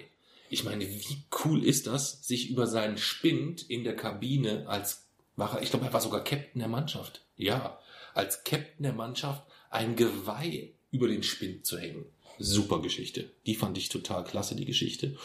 Ich 0.50 0.64
meine, 0.64 0.88
wie 0.88 1.18
cool 1.44 1.64
ist 1.64 1.88
das, 1.88 2.26
sich 2.26 2.50
über 2.50 2.68
seinen 2.68 2.98
Spind 2.98 3.70
in 3.70 3.84
der 3.84 3.96
Kabine 3.96 4.68
als, 4.68 5.08
war 5.36 5.56
er, 5.56 5.62
ich 5.62 5.70
glaube, 5.70 5.86
er 5.86 5.94
war 5.94 6.02
sogar 6.02 6.24
Captain 6.24 6.60
der 6.60 6.70
Mannschaft. 6.70 7.22
Ja, 7.36 7.78
als 8.18 8.44
Captain 8.44 8.84
der 8.84 8.94
Mannschaft 8.94 9.44
ein 9.70 9.96
Geweih 9.96 10.74
über 10.92 11.08
den 11.08 11.24
Spind 11.24 11.66
zu 11.66 11.78
hängen. 11.78 12.06
Super 12.40 12.82
Geschichte. 12.82 13.32
Die 13.46 13.56
fand 13.56 13.78
ich 13.78 13.90
total 13.90 14.24
klasse, 14.24 14.56
die 14.56 14.66
Geschichte. 14.66 15.16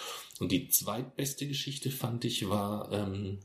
Und 0.41 0.51
die 0.51 0.69
zweitbeste 0.69 1.47
Geschichte 1.47 1.91
fand 1.91 2.25
ich 2.25 2.49
war, 2.49 2.91
ähm, 2.91 3.41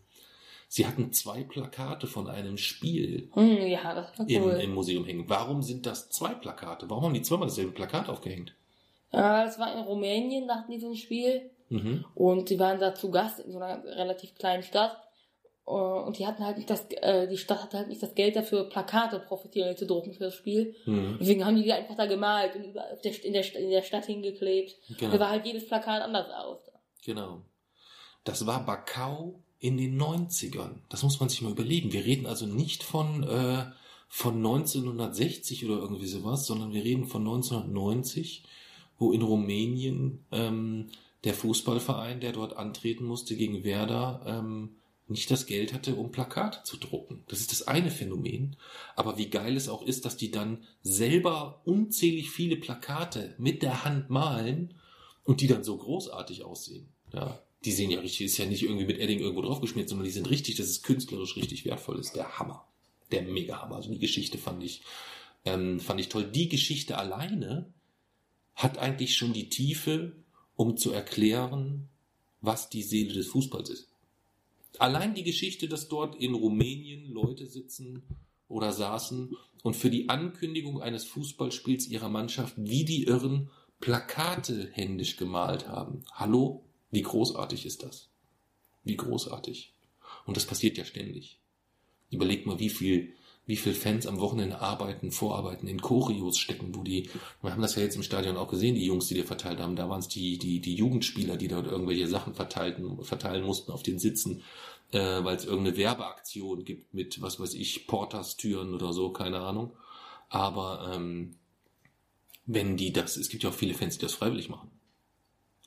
sie 0.70 0.88
hatten 0.88 1.12
zwei 1.12 1.44
Plakate 1.44 2.08
von 2.08 2.28
einem 2.28 2.58
Spiel 2.58 3.30
Hm, 3.34 3.68
ja, 3.68 3.94
das 3.94 4.18
war 4.18 4.30
im, 4.30 4.44
cool. 4.44 4.52
im 4.54 4.74
Museum 4.74 5.06
hängen. 5.06 5.26
Warum 5.28 5.62
sind 5.62 5.86
das 5.86 6.10
zwei 6.10 6.34
Plakate? 6.34 6.90
Warum 6.90 7.06
haben 7.06 7.14
die 7.14 7.22
zweimal 7.22 7.48
dasselbe 7.50 7.72
Plakat 7.72 8.10
aufgehängt? 8.10 8.54
ja, 9.12 9.46
das 9.46 9.58
war 9.58 9.74
in 9.74 9.80
Rumänien, 9.80 10.48
da 10.48 10.56
hatten 10.56 10.72
die 10.72 10.80
so 10.80 10.90
ein 10.90 10.96
Spiel. 10.96 11.50
Mhm. 11.70 12.06
Und 12.16 12.50
die 12.50 12.60
waren 12.60 12.80
da 12.80 12.94
zu 12.96 13.12
Gast 13.12 13.40
in 13.40 13.52
so 13.52 13.60
einer 13.60 13.84
relativ 13.84 14.36
kleinen 14.36 14.64
Stadt. 14.64 14.98
Äh, 15.68 15.72
Und 15.72 16.18
die 16.18 16.26
hatten 16.26 16.44
halt 16.46 16.58
nicht 16.58 16.70
das, 16.70 16.86
äh, 16.92 17.28
die 17.28 17.38
Stadt 17.38 17.62
hatte 17.64 17.78
halt 17.78 17.88
nicht 17.90 18.02
das 18.02 18.16
Geld 18.16 18.36
dafür, 18.36 18.70
Plakate 18.70 19.20
professionell 19.20 19.76
zu 19.78 19.86
drucken 19.86 20.14
für 20.14 20.24
das 20.26 20.36
Spiel. 20.36 20.76
Mhm. 20.86 21.18
Deswegen 21.20 21.46
haben 21.46 21.56
die 21.58 21.64
die 21.64 21.74
einfach 21.74 21.96
da 21.96 22.06
gemalt 22.06 22.56
und 22.56 22.64
überall 22.64 22.98
in, 23.04 23.34
der, 23.34 23.56
in 23.56 23.70
der 23.70 23.82
Stadt 23.84 24.06
hingeklebt. 24.06 24.76
Da 24.90 24.96
Genau. 24.96 25.20
war 25.20 25.30
halt 25.30 25.46
jedes 25.46 25.68
Plakat 25.68 26.02
anders 26.02 26.28
aus. 26.32 26.60
genau. 27.04 27.42
Das 28.24 28.46
war 28.46 28.66
Bakau 28.66 29.40
in 29.60 29.78
den 29.78 29.98
90ern. 30.02 30.80
Das 30.90 31.02
muss 31.04 31.20
man 31.22 31.30
sich 31.30 31.42
mal 31.42 31.52
überlegen. 31.54 31.94
Wir 31.94 32.04
reden 32.04 32.26
also 32.26 32.46
nicht 32.46 32.84
von, 32.84 33.24
äh, 33.24 33.66
von 34.10 34.36
1960 34.36 35.66
oder 35.66 35.76
irgendwie 35.82 36.08
sowas, 36.08 36.46
sondern 36.46 36.74
wir 36.74 36.84
reden 36.84 37.06
von 37.06 37.22
1990, 37.24 38.44
wo 39.00 39.12
in 39.14 39.22
Rumänien 39.22 40.26
ähm, 40.32 40.88
der 41.24 41.34
Fußballverein, 41.34 42.20
der 42.20 42.34
dort 42.34 42.56
antreten 42.58 43.06
musste 43.06 43.36
gegen 43.36 43.64
Werder, 43.64 44.22
ähm, 44.26 44.77
nicht 45.10 45.32
das 45.32 45.46
Geld 45.46 45.74
hatte, 45.74 45.96
um 45.96 46.12
Plakate 46.12 46.64
zu 46.64 46.78
drucken. 46.78 47.24
Das 47.28 47.40
ist 47.40 47.52
das 47.52 47.68
eine 47.68 47.92
Phänomen. 47.92 48.58
Aber 48.96 49.18
wie 49.18 49.30
geil 49.30 49.56
es 49.56 49.70
auch 49.70 49.82
ist, 49.82 50.06
dass 50.06 50.18
die 50.18 50.32
dann 50.32 50.64
selber 50.82 51.62
unzählig 51.66 52.30
viele 52.30 52.58
Plakate 52.58 53.34
mit 53.38 53.62
der 53.62 53.86
Hand 53.86 54.10
malen 54.10 54.74
und 55.24 55.42
die 55.42 55.48
dann 55.48 55.64
so 55.64 55.78
großartig 55.78 56.44
aussehen. 56.44 56.88
Ja, 57.14 57.40
die 57.64 57.72
sehen 57.72 57.90
ja 57.90 58.00
richtig, 58.00 58.26
ist 58.28 58.38
ja 58.38 58.46
nicht 58.46 58.64
irgendwie 58.64 58.86
mit 58.86 59.00
Edding 59.00 59.20
irgendwo 59.20 59.42
draufgeschmiert, 59.42 59.90
sondern 59.90 60.06
die 60.06 60.12
sind 60.12 60.30
richtig, 60.30 60.56
dass 60.56 60.68
es 60.68 60.84
künstlerisch 60.84 61.36
richtig 61.38 61.66
wertvoll 61.66 62.00
ist. 62.00 62.16
Der 62.16 62.40
Hammer. 62.40 62.68
Der 63.12 63.22
Mega-Hammer. 63.22 63.78
Also 63.78 63.92
die 63.92 64.00
Geschichte 64.00 64.38
fand 64.38 64.64
ich, 64.64 64.84
ähm, 65.46 65.80
fand 65.80 66.00
ich 66.00 66.10
toll. 66.10 66.26
Die 66.26 66.50
Geschichte 66.50 66.98
alleine 66.98 67.72
hat 68.56 68.78
eigentlich 68.78 69.16
schon 69.16 69.34
die 69.34 69.50
Tiefe, 69.50 70.14
um 70.56 70.78
zu 70.78 70.92
erklären, 70.92 71.88
was 72.42 72.70
die 72.70 72.84
Seele 72.84 73.14
des 73.14 73.28
Fußballs 73.28 73.70
ist. 73.70 73.88
Allein 74.80 75.16
die 75.16 75.24
Geschichte, 75.24 75.68
dass 75.68 75.88
dort 75.88 76.16
in 76.16 76.34
Rumänien 76.34 77.12
Leute 77.12 77.46
sitzen 77.46 78.04
oder 78.48 78.72
saßen 78.72 79.36
und 79.64 79.76
für 79.76 79.90
die 79.90 80.10
Ankündigung 80.10 80.82
eines 80.82 81.06
Fußballspiels 81.06 81.88
ihrer 81.88 82.10
Mannschaft 82.10 82.54
wie 82.58 82.86
die 82.86 83.04
Irren 83.04 83.50
Plakate 83.80 84.70
händisch 84.74 85.18
gemalt 85.18 85.68
haben. 85.68 86.04
Hallo? 86.12 86.64
Wie 86.92 87.02
großartig 87.02 87.66
ist 87.66 87.84
das? 87.84 88.10
Wie 88.84 88.98
großartig. 88.98 89.74
Und 90.26 90.38
das 90.38 90.46
passiert 90.46 90.78
ja 90.78 90.86
ständig. 90.86 91.40
Überleg 92.10 92.46
mal, 92.46 92.60
wie 92.60 92.70
viel, 92.70 93.14
wie 93.48 93.56
viel 93.56 93.74
Fans 93.74 94.06
am 94.06 94.20
Wochenende 94.20 94.62
arbeiten, 94.62 95.12
vorarbeiten, 95.12 95.68
in 95.68 95.82
Choreos 95.82 96.38
stecken, 96.38 96.76
wo 96.76 96.84
die, 96.84 97.10
wir 97.42 97.52
haben 97.52 97.62
das 97.62 97.76
ja 97.76 97.82
jetzt 97.82 97.96
im 97.96 98.04
Stadion 98.04 98.36
auch 98.38 98.50
gesehen, 98.50 98.76
die 98.76 98.86
Jungs, 98.86 99.08
die 99.08 99.16
dir 99.16 99.24
verteilt 99.24 99.60
haben, 99.60 99.78
da 99.78 99.90
waren 99.90 100.02
es 100.02 100.10
die, 100.10 100.38
die, 100.38 100.60
die 100.60 100.76
Jugendspieler, 100.76 101.38
die 101.38 101.48
dort 101.48 101.66
irgendwelche 101.66 102.08
Sachen 102.08 102.36
verteilten, 102.36 103.02
verteilen 103.04 103.46
mussten 103.46 103.72
auf 103.72 103.84
den 103.84 104.00
Sitzen, 104.00 104.44
äh, 104.92 105.00
weil 105.00 105.38
es 105.38 105.46
irgendeine 105.46 105.78
Werbeaktion 105.78 106.66
gibt 106.66 106.94
mit, 106.94 107.22
was 107.22 107.40
weiß 107.40 107.54
ich, 107.54 107.88
Porters-Türen 107.88 108.76
oder 108.76 108.92
so, 108.92 109.12
keine 109.12 109.40
Ahnung. 109.40 109.72
Aber 110.30 110.92
ähm, 110.94 111.36
wenn 112.46 112.76
die 112.76 112.92
das, 112.92 113.16
es 113.16 113.30
gibt 113.30 113.44
ja 113.44 113.50
auch 113.50 113.54
viele 113.54 113.74
Fans, 113.74 113.98
die 113.98 114.06
das 114.06 114.14
freiwillig 114.14 114.50
machen. 114.50 114.72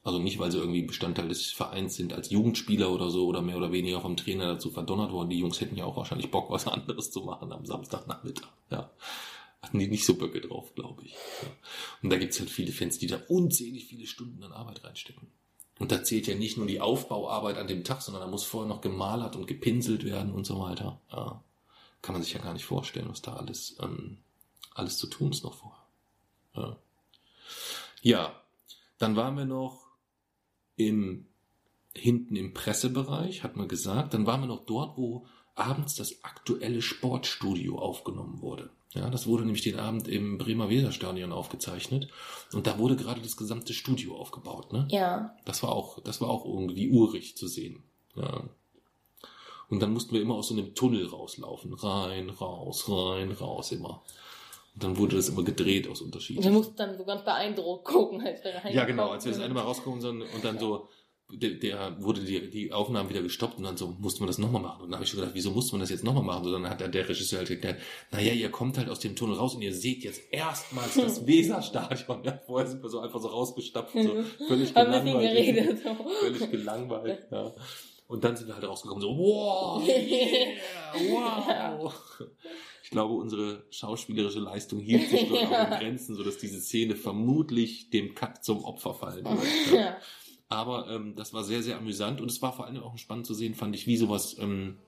Also 0.02 0.18
nicht, 0.18 0.38
weil 0.38 0.50
sie 0.50 0.58
irgendwie 0.58 0.82
Bestandteil 0.82 1.28
des 1.28 1.50
Vereins 1.50 1.94
sind 1.94 2.14
als 2.14 2.30
Jugendspieler 2.30 2.90
oder 2.90 3.10
so 3.10 3.26
oder 3.26 3.42
mehr 3.42 3.58
oder 3.58 3.70
weniger 3.70 4.00
vom 4.00 4.16
Trainer 4.16 4.46
dazu 4.46 4.70
verdonnert 4.70 5.12
worden. 5.12 5.28
Die 5.28 5.38
Jungs 5.38 5.60
hätten 5.60 5.76
ja 5.76 5.84
auch 5.84 5.96
wahrscheinlich 5.96 6.30
Bock, 6.30 6.50
was 6.50 6.66
anderes 6.66 7.10
zu 7.10 7.20
machen 7.20 7.52
am 7.52 7.66
Samstagnachmittag. 7.66 8.48
Ja. 8.70 8.90
Hatten 9.60 9.78
die 9.78 9.88
nicht 9.88 10.06
so 10.06 10.14
Böcke 10.14 10.40
drauf, 10.40 10.74
glaube 10.74 11.04
ich. 11.04 11.12
Ja. 11.12 11.48
Und 12.02 12.10
da 12.10 12.16
gibt's 12.16 12.40
halt 12.40 12.48
viele 12.48 12.72
Fans, 12.72 12.98
die 12.98 13.08
da 13.08 13.20
unzählig 13.28 13.86
viele 13.86 14.06
Stunden 14.06 14.42
an 14.42 14.52
Arbeit 14.52 14.82
reinstecken. 14.84 15.28
Und 15.78 15.92
da 15.92 16.02
zählt 16.02 16.26
ja 16.26 16.34
nicht 16.34 16.56
nur 16.56 16.66
die 16.66 16.80
Aufbauarbeit 16.80 17.58
an 17.58 17.66
dem 17.66 17.84
Tag, 17.84 18.00
sondern 18.00 18.22
da 18.22 18.28
muss 18.28 18.44
vorher 18.44 18.68
noch 18.68 18.80
gemalert 18.80 19.36
und 19.36 19.46
gepinselt 19.46 20.04
werden 20.04 20.32
und 20.32 20.46
so 20.46 20.60
weiter. 20.60 20.98
Ja. 21.12 21.42
Kann 22.00 22.14
man 22.14 22.22
sich 22.22 22.32
ja 22.32 22.40
gar 22.40 22.54
nicht 22.54 22.64
vorstellen, 22.64 23.08
was 23.10 23.20
da 23.20 23.34
alles, 23.34 23.76
ähm, 23.82 24.18
alles 24.74 24.96
zu 24.96 25.08
tun 25.08 25.30
ist 25.30 25.44
noch 25.44 25.54
vorher. 25.54 25.80
Ja. 26.54 26.76
ja, 28.02 28.42
dann 28.98 29.16
waren 29.16 29.36
wir 29.36 29.44
noch 29.44 29.79
im, 30.88 31.26
hinten 31.94 32.36
im 32.36 32.54
Pressebereich, 32.54 33.42
hat 33.42 33.56
man 33.56 33.68
gesagt. 33.68 34.14
Dann 34.14 34.26
waren 34.26 34.40
wir 34.40 34.46
noch 34.46 34.64
dort, 34.64 34.96
wo 34.96 35.26
abends 35.54 35.94
das 35.94 36.24
aktuelle 36.24 36.82
Sportstudio 36.82 37.78
aufgenommen 37.78 38.40
wurde. 38.40 38.70
Ja, 38.92 39.08
das 39.08 39.26
wurde 39.26 39.44
nämlich 39.44 39.62
den 39.62 39.78
Abend 39.78 40.08
im 40.08 40.38
Bremer 40.38 40.68
Weserstadion 40.68 41.30
aufgezeichnet. 41.30 42.08
Und 42.52 42.66
da 42.66 42.78
wurde 42.78 42.96
gerade 42.96 43.20
das 43.20 43.36
gesamte 43.36 43.72
Studio 43.72 44.16
aufgebaut, 44.16 44.72
ne? 44.72 44.88
Ja. 44.90 45.36
Das 45.44 45.62
war 45.62 45.70
auch, 45.70 46.00
das 46.02 46.20
war 46.20 46.28
auch 46.28 46.44
irgendwie 46.44 46.90
urig 46.90 47.36
zu 47.36 47.46
sehen. 47.46 47.84
Ja. 48.16 48.48
Und 49.68 49.80
dann 49.80 49.92
mussten 49.92 50.12
wir 50.12 50.20
immer 50.20 50.34
aus 50.34 50.48
so 50.48 50.54
einem 50.54 50.74
Tunnel 50.74 51.06
rauslaufen. 51.06 51.72
Rein, 51.74 52.30
raus, 52.30 52.88
rein, 52.88 53.30
raus 53.30 53.70
immer. 53.70 54.02
Und 54.74 54.82
dann 54.84 54.96
wurde 54.98 55.16
das 55.16 55.28
immer 55.28 55.42
gedreht 55.42 55.88
aus 55.88 56.00
Wir 56.00 56.06
unterschiedlichen. 56.06 56.52
mussten 56.52 56.76
dann 56.76 56.96
so 56.96 57.04
ganz 57.04 57.24
beeindruckt 57.24 57.84
gucken, 57.84 58.20
als 58.20 58.42
wir 58.44 58.50
reingekommen 58.52 58.76
Ja, 58.76 58.84
genau, 58.84 59.08
als 59.10 59.24
wir 59.24 59.32
das 59.32 59.40
eine 59.40 59.52
Mal 59.54 59.62
rauskommen 59.62 60.00
sind 60.00 60.22
und 60.22 60.44
dann 60.44 60.58
so, 60.58 60.88
der, 61.32 61.50
der 61.50 62.02
wurde 62.02 62.22
die, 62.22 62.50
die 62.50 62.72
Aufnahmen 62.72 63.08
wieder 63.08 63.22
gestoppt 63.22 63.58
und 63.58 63.64
dann 63.64 63.76
so, 63.76 63.88
musste 63.98 64.20
man 64.20 64.26
das 64.28 64.38
nochmal 64.38 64.62
machen. 64.62 64.82
Und 64.82 64.88
dann 64.90 64.94
habe 64.96 65.04
ich 65.04 65.10
so 65.10 65.16
gedacht, 65.16 65.34
wieso 65.34 65.50
musste 65.52 65.72
man 65.72 65.80
das 65.80 65.90
jetzt 65.90 66.02
nochmal 66.04 66.24
machen? 66.24 66.44
So, 66.44 66.52
dann 66.52 66.68
hat 66.68 66.80
der, 66.80 66.88
der 66.88 67.08
Regisseur 67.08 67.38
halt 67.40 67.50
erklärt, 67.50 67.78
naja, 68.10 68.32
ihr 68.32 68.50
kommt 68.50 68.78
halt 68.78 68.88
aus 68.88 68.98
dem 69.00 69.14
Tunnel 69.16 69.36
raus 69.36 69.54
und 69.54 69.62
ihr 69.62 69.72
seht 69.74 70.02
jetzt 70.02 70.22
erstmals 70.32 70.94
das 70.94 71.26
Weserstadion. 71.26 72.24
Ja, 72.24 72.40
vorher 72.46 72.68
sind 72.68 72.82
wir 72.82 72.88
so 72.90 73.00
einfach 73.00 73.20
so 73.20 73.28
rausgestapft, 73.28 73.92
so 73.92 74.22
völlig 74.48 74.74
Haben 74.74 74.92
ein 74.92 75.04
bisschen 75.04 75.20
gelangweilt. 75.20 75.46
geredet. 75.46 75.78
So. 75.84 76.10
Völlig 76.20 76.50
gelangweilt, 76.50 77.26
ja. 77.30 77.52
Und 78.08 78.24
dann 78.24 78.36
sind 78.36 78.48
wir 78.48 78.54
halt 78.54 78.66
rausgekommen, 78.66 79.00
so, 79.00 79.08
wow, 79.16 79.86
yeah, 79.86 80.52
wow. 81.10 81.94
Ich 82.90 82.92
glaube, 82.92 83.14
unsere 83.14 83.62
schauspielerische 83.70 84.40
Leistung 84.40 84.80
hielt 84.80 85.08
sich 85.10 85.28
dort 85.28 85.46
auch 85.46 85.70
in 85.70 85.70
Grenzen, 85.78 86.16
sodass 86.16 86.38
diese 86.38 86.60
Szene 86.60 86.96
vermutlich 86.96 87.88
dem 87.90 88.16
Cut 88.16 88.42
zum 88.44 88.64
Opfer 88.64 88.94
fallen 88.94 89.24
wird. 89.26 89.72
Ja. 89.72 89.80
Ja. 89.80 89.96
Aber 90.48 90.88
ähm, 90.90 91.14
das 91.14 91.32
war 91.32 91.44
sehr, 91.44 91.62
sehr 91.62 91.78
amüsant 91.78 92.20
und 92.20 92.28
es 92.28 92.42
war 92.42 92.52
vor 92.52 92.66
allem 92.66 92.82
auch 92.82 92.98
spannend 92.98 93.28
zu 93.28 93.34
sehen, 93.34 93.54
fand 93.54 93.76
ich, 93.76 93.86
wie 93.86 93.96
sowas, 93.96 94.36
ähm, 94.40 94.78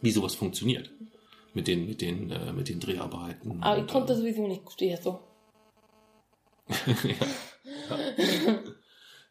wie 0.00 0.10
sowas 0.10 0.34
funktioniert. 0.34 0.90
Mit 1.52 1.68
den, 1.68 1.86
mit 1.86 2.00
den, 2.00 2.28
äh, 2.32 2.52
mit 2.52 2.68
den 2.68 2.80
Dreharbeiten. 2.80 3.62
Aber 3.62 3.80
ich 3.80 3.86
konnte 3.86 4.14
äh, 4.14 4.16
sowieso 4.16 4.48
nicht, 4.48 4.72
stehe 4.72 4.90
jetzt 4.90 5.04
so. 5.04 5.20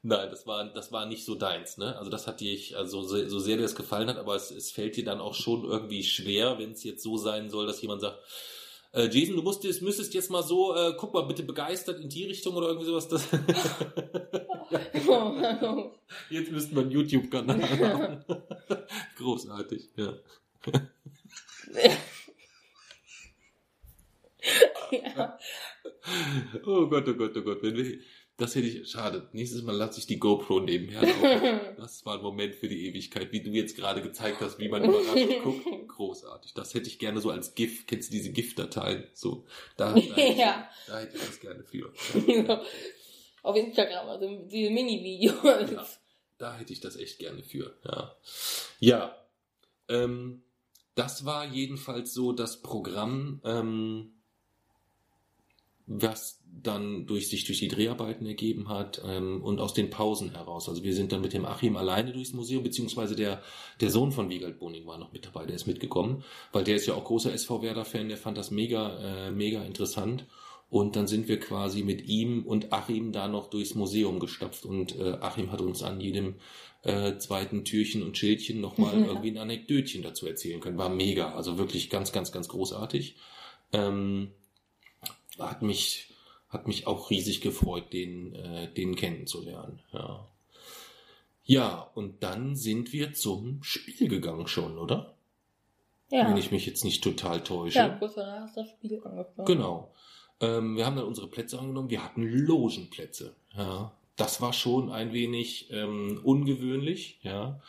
Nein, 0.06 0.30
das 0.30 0.46
war, 0.46 0.66
das 0.66 0.92
war 0.92 1.06
nicht 1.06 1.24
so 1.24 1.34
deins, 1.34 1.78
ne? 1.78 1.98
Also 1.98 2.12
das 2.12 2.28
hat 2.28 2.42
dich, 2.42 2.76
also 2.76 3.04
so, 3.04 3.26
so 3.26 3.40
sehr 3.40 3.56
dir 3.56 3.64
das 3.64 3.74
gefallen 3.74 4.10
hat, 4.10 4.18
aber 4.18 4.36
es, 4.36 4.52
es 4.52 4.70
fällt 4.70 4.98
dir 4.98 5.06
dann 5.06 5.22
auch 5.22 5.34
schon 5.34 5.64
irgendwie 5.64 6.04
schwer, 6.04 6.60
wenn 6.60 6.72
es 6.72 6.84
jetzt 6.84 7.04
so 7.04 7.16
sein 7.16 7.50
soll, 7.50 7.68
dass 7.68 7.82
jemand 7.82 8.02
sagt, 8.02 8.20
äh, 8.92 9.08
Jason, 9.08 9.38
du 9.38 9.42
musstest, 9.42 9.82
müsstest 9.82 10.14
jetzt 10.14 10.30
mal 10.30 10.44
so, 10.44 10.76
äh, 10.76 10.94
guck 10.98 11.14
mal 11.14 11.22
bitte 11.22 11.44
begeistert 11.44 12.02
in 12.02 12.10
die 12.10 12.26
Richtung 12.26 12.54
oder 12.56 12.68
irgendwie 12.68 12.88
sowas. 12.88 13.08
Das 13.08 13.30
jetzt 16.30 16.52
müssten 16.52 16.76
wir 16.76 16.82
einen 16.82 16.92
YouTube-Kanal 16.92 17.62
haben. 17.62 18.26
Großartig, 19.18 19.90
ja. 19.96 20.16
ja. 24.92 25.40
Oh 26.66 26.88
Gott, 26.88 27.08
oh 27.08 27.14
Gott, 27.14 27.38
oh 27.38 27.42
Gott. 27.42 27.64
Wenn 27.64 27.78
wir, 27.78 28.00
das 28.44 28.56
hätte 28.56 28.68
ich, 28.68 28.90
schade. 28.90 29.28
Nächstes 29.32 29.64
Mal 29.64 29.76
lasse 29.76 30.00
ich 30.00 30.06
die 30.06 30.20
GoPro 30.20 30.60
nebenher 30.60 31.02
laufen. 31.02 31.62
Das 31.78 32.06
war 32.06 32.18
ein 32.18 32.22
Moment 32.24 32.56
für 32.56 32.68
die 32.68 32.88
Ewigkeit, 32.88 33.32
wie 33.32 33.42
du 33.42 33.50
jetzt 33.52 33.76
gerade 33.76 34.02
gezeigt 34.02 34.42
hast, 34.42 34.60
wie 34.60 34.70
man 34.70 34.84
überrascht 34.84 35.42
guckt. 35.44 35.66
Großartig. 35.88 36.54
Das 36.54 36.74
hätte 36.74 36.88
ich 36.88 37.00
gerne 37.00 37.22
so 37.22 37.30
als 37.30 37.56
GIF. 37.56 37.86
Kennst 37.88 38.10
du 38.10 38.14
diese 38.18 38.32
GIF-Dateien? 38.32 39.06
So, 39.14 39.46
da, 39.78 39.94
da, 39.94 39.96
hätte 40.00 40.22
ich, 40.22 40.38
Ja. 40.38 40.70
da 40.88 41.00
hätte 41.00 41.16
ich 41.18 41.24
das 41.26 41.40
gerne 41.40 41.64
für. 41.64 41.94
Auf 43.42 43.56
Instagram, 43.56 44.08
also 44.10 44.46
diese 44.46 44.70
Mini-Videos. 44.72 45.72
Ja. 45.72 45.88
Da 46.38 46.58
hätte 46.58 46.74
ich 46.74 46.80
das 46.80 46.96
echt 46.98 47.20
gerne 47.20 47.44
für. 47.44 47.78
Ja. 47.86 48.16
Ja. 48.80 49.16
Ähm, 49.88 50.44
das 50.96 51.26
war 51.26 51.46
jedenfalls 51.46 52.14
so 52.14 52.34
das 52.34 52.62
Programm, 52.62 53.42
ähm, 53.44 54.13
was 55.86 56.42
dann 56.62 57.06
durch 57.08 57.30
sich 57.30 57.46
durch 57.46 57.60
die 57.60 57.68
Dreharbeiten 57.68 58.26
ergeben 58.26 58.70
hat 58.70 59.02
ähm, 59.06 59.44
und 59.44 59.60
aus 59.60 59.74
den 59.74 59.90
Pausen 59.90 60.32
heraus. 60.32 60.70
Also 60.70 60.84
wir 60.84 60.94
sind 60.94 61.12
dann 61.12 61.22
mit 61.22 61.34
dem 61.34 61.46
Achim 61.46 61.76
alleine 61.76 62.14
durchs 62.14 62.34
Museum, 62.34 62.64
beziehungsweise 62.64 63.16
der, 63.16 63.42
der 63.82 63.90
Sohn 63.90 64.12
von 64.12 64.30
Wiegald 64.30 64.60
Boning 64.60 64.86
war 64.86 64.98
noch 64.98 65.12
mit 65.12 65.26
dabei, 65.26 65.46
der 65.46 65.56
ist 65.56 65.68
mitgekommen, 65.68 66.24
weil 66.52 66.64
der 66.64 66.76
ist 66.76 66.86
ja 66.86 66.94
auch 66.94 67.04
großer 67.04 67.34
SV 67.34 67.62
Werder-Fan, 67.64 68.08
der 68.08 68.18
fand 68.18 68.38
das 68.38 68.52
mega, 68.52 69.28
äh, 69.28 69.32
mega 69.32 69.64
interessant. 69.64 70.26
Und 70.70 70.96
dann 70.96 71.06
sind 71.06 71.28
wir 71.28 71.40
quasi 71.40 71.84
mit 71.84 72.08
ihm 72.08 72.44
und 72.48 72.74
Achim 72.74 73.12
da 73.12 73.28
noch 73.28 73.48
durchs 73.52 73.76
Museum 73.76 74.20
gestapft 74.20 74.66
und 74.66 74.98
äh, 74.98 75.18
Achim 75.22 75.52
hat 75.52 75.62
uns 75.62 75.84
an 75.84 76.02
jedem 76.02 76.36
äh, 76.82 77.18
zweiten 77.18 77.64
Türchen 77.64 78.02
und 78.02 78.18
Schildchen 78.18 78.60
nochmal 78.60 78.94
Ja. 79.00 79.06
irgendwie 79.06 79.30
ein 79.32 79.38
Anekdötchen 79.38 80.02
dazu 80.02 80.26
erzählen 80.26 80.62
können. 80.62 80.78
War 80.80 80.90
mega, 80.90 81.34
also 81.34 81.60
wirklich 81.60 81.92
ganz, 81.92 82.12
ganz, 82.12 82.32
ganz 82.32 82.48
großartig. 82.48 83.18
Ähm, 83.72 84.32
hat 85.40 85.62
mich, 85.62 86.10
hat 86.50 86.68
mich 86.68 86.88
auch 86.88 87.10
riesig 87.10 87.42
gefreut, 87.42 87.94
den, 87.94 88.36
äh, 88.36 88.74
den 88.74 88.96
kennenzulernen. 88.96 89.80
Ja. 89.92 90.28
ja, 91.44 91.92
und 91.96 92.24
dann 92.24 92.56
sind 92.56 92.94
wir 92.94 93.14
zum 93.14 93.64
Spiel 93.64 94.08
gegangen 94.08 94.48
schon, 94.48 94.78
oder? 94.78 95.16
Ja. 96.10 96.30
Wenn 96.30 96.38
ich 96.38 96.52
mich 96.52 96.66
jetzt 96.66 96.84
nicht 96.84 97.04
total 97.04 97.42
täusche. 97.44 97.80
Ja, 97.80 97.90
kurz 97.90 98.16
danach 98.16 98.46
ist 98.46 98.56
das 98.56 98.70
Spiel 98.70 99.02
angefangen. 99.04 99.46
Genau. 99.46 99.92
Ähm, 100.42 100.76
wir 100.76 100.86
haben 100.86 100.96
dann 100.96 101.06
unsere 101.06 101.28
Plätze 101.28 101.58
angenommen. 101.58 101.90
Wir 101.90 102.04
hatten 102.04 102.24
Logenplätze. 102.24 103.36
Ja, 103.56 103.94
das 104.16 104.42
war 104.42 104.54
schon 104.54 104.92
ein 104.92 105.14
wenig 105.14 105.70
ähm, 105.72 106.20
ungewöhnlich, 106.24 107.20
ja, 107.24 107.60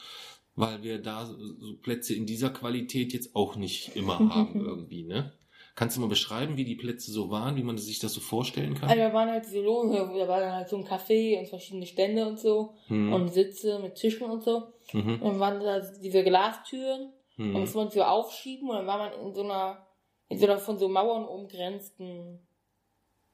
weil 0.57 0.83
wir 0.83 1.01
da 1.01 1.27
so 1.27 1.37
so 1.59 1.75
Plätze 1.77 2.15
in 2.15 2.27
dieser 2.27 2.51
Qualität 2.51 3.12
jetzt 3.12 3.35
auch 3.35 3.57
nicht 3.57 3.97
immer 3.97 4.19
haben 4.35 4.61
irgendwie, 4.65 5.05
ne? 5.05 5.33
Kannst 5.77 5.97
du 5.97 6.01
mal 6.01 6.09
beschreiben, 6.09 6.57
wie 6.57 6.64
die 6.64 6.77
Plätze 6.77 7.11
so 7.11 7.31
waren, 7.31 7.57
wie 7.57 7.64
man 7.64 7.77
sich 7.79 7.99
das 7.99 8.12
so 8.12 8.20
vorstellen 8.20 8.75
kann? 8.75 8.89
Also 8.89 9.01
da 9.03 9.12
waren 9.12 9.29
halt 9.29 9.45
diese 9.45 9.61
Logen, 9.61 9.93
da 9.93 10.29
war 10.29 10.39
dann 10.39 10.53
halt 10.53 10.68
so 10.68 10.77
ein 10.77 10.87
Café 10.87 11.39
und 11.39 11.49
verschiedene 11.49 11.87
Stände 11.87 12.27
und 12.27 12.39
so 12.39 12.75
Hm, 12.87 13.12
und 13.12 13.29
Sitze 13.33 13.81
mit 13.81 13.97
Tischen 13.97 14.31
und 14.31 14.45
so. 14.45 14.72
mhm, 14.93 15.14
Und 15.20 15.22
dann 15.22 15.41
waren 15.41 15.61
da 15.61 15.81
diese 15.81 16.22
Glastüren 16.22 17.12
und 17.37 17.53
mhm. 17.53 17.61
das 17.61 17.75
man 17.75 17.91
so 17.91 18.03
aufschieben 18.05 18.68
und 18.70 18.77
dann 18.77 18.87
war 18.87 18.99
man 18.99 19.12
in 19.27 19.35
so 19.35 19.43
einer, 19.43 19.85
in 20.29 20.39
so 20.39 20.47
einer 20.47 20.59
von 20.59 20.79
so 20.79 20.89
Mauern 20.89 21.25
umgrenzten, 21.27 22.47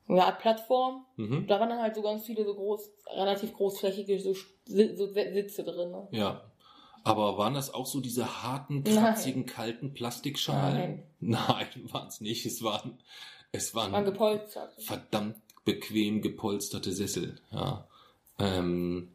so 0.06 0.14
eine 0.14 0.24
Art 0.24 0.38
Plattform. 0.38 1.04
Mhm. 1.16 1.46
Da 1.46 1.60
waren 1.60 1.68
dann 1.68 1.82
halt 1.82 1.94
so 1.94 2.00
ganz 2.00 2.24
viele 2.24 2.44
so 2.46 2.54
groß, 2.54 2.90
relativ 3.16 3.52
großflächige 3.52 4.18
so, 4.18 4.32
so 4.32 5.06
Sitze 5.12 5.62
drin. 5.62 5.90
Ne? 5.90 6.08
Ja. 6.12 6.49
Aber 7.02 7.38
waren 7.38 7.54
das 7.54 7.72
auch 7.72 7.86
so 7.86 8.00
diese 8.00 8.42
harten, 8.42 8.82
Nein. 8.82 8.94
kratzigen, 8.94 9.46
kalten 9.46 9.94
Plastikschalen? 9.94 11.02
Nein. 11.20 11.44
Nein, 11.48 11.66
waren 11.92 12.08
es 12.08 12.20
nicht. 12.20 12.46
Es 12.46 12.62
waren, 12.62 12.98
es 13.52 13.74
waren 13.74 13.92
Waren 13.92 14.04
gepolstert. 14.04 14.74
verdammt 14.82 15.36
bequem 15.64 16.22
gepolsterte 16.22 16.92
Sessel. 16.92 17.40
Ja. 17.52 17.86
Ähm, 18.38 19.08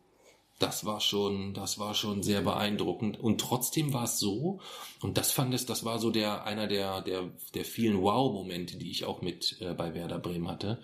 das 0.59 0.85
war 0.85 1.01
schon, 1.01 1.53
das 1.53 1.79
war 1.79 1.93
schon 1.93 2.23
sehr 2.23 2.41
beeindruckend. 2.41 3.19
Und 3.19 3.41
trotzdem 3.41 3.93
war 3.93 4.05
es 4.05 4.19
so, 4.19 4.59
und 5.01 5.17
das 5.17 5.31
fand 5.31 5.53
es, 5.53 5.65
das 5.65 5.83
war 5.83 5.99
so 5.99 6.11
der, 6.11 6.45
einer 6.45 6.67
der, 6.67 7.01
der, 7.01 7.29
der 7.53 7.65
vielen 7.65 8.01
Wow-Momente, 8.01 8.77
die 8.77 8.89
ich 8.89 9.05
auch 9.05 9.21
mit 9.21 9.57
äh, 9.59 9.73
bei 9.73 9.93
Werder 9.93 10.19
Bremen 10.19 10.47
hatte, 10.47 10.81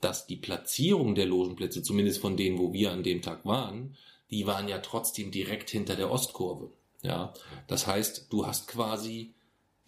dass 0.00 0.26
die 0.26 0.36
Platzierung 0.36 1.14
der 1.14 1.26
Logenplätze, 1.26 1.82
zumindest 1.82 2.20
von 2.20 2.36
denen, 2.36 2.58
wo 2.58 2.72
wir 2.72 2.90
an 2.90 3.02
dem 3.02 3.22
Tag 3.22 3.44
waren, 3.44 3.96
die 4.32 4.46
waren 4.46 4.66
ja 4.66 4.78
trotzdem 4.78 5.30
direkt 5.30 5.70
hinter 5.70 5.94
der 5.94 6.10
Ostkurve. 6.10 6.70
Ja. 7.02 7.34
Das 7.66 7.86
heißt, 7.86 8.32
du 8.32 8.46
hast 8.46 8.66
quasi 8.68 9.34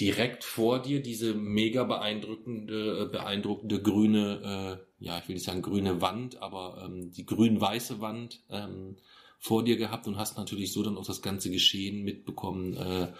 direkt 0.00 0.44
vor 0.44 0.82
dir 0.82 1.02
diese 1.02 1.34
mega 1.34 1.84
beeindruckende, 1.84 3.04
äh, 3.04 3.08
beeindruckende 3.10 3.80
grüne, 3.80 4.80
äh, 5.00 5.04
ja, 5.04 5.18
ich 5.18 5.28
will 5.28 5.34
nicht 5.34 5.44
sagen 5.44 5.62
grüne 5.62 6.00
Wand, 6.00 6.42
aber 6.42 6.82
ähm, 6.84 7.12
die 7.12 7.24
grün-weiße 7.24 8.00
Wand 8.00 8.42
ähm, 8.50 8.96
vor 9.38 9.62
dir 9.62 9.76
gehabt 9.76 10.06
und 10.06 10.16
hast 10.16 10.36
natürlich 10.36 10.72
so 10.72 10.82
dann 10.82 10.96
auch 10.96 11.06
das 11.06 11.22
ganze 11.22 11.50
Geschehen 11.50 12.02
mitbekommen, 12.02 12.76
äh, 12.76 13.12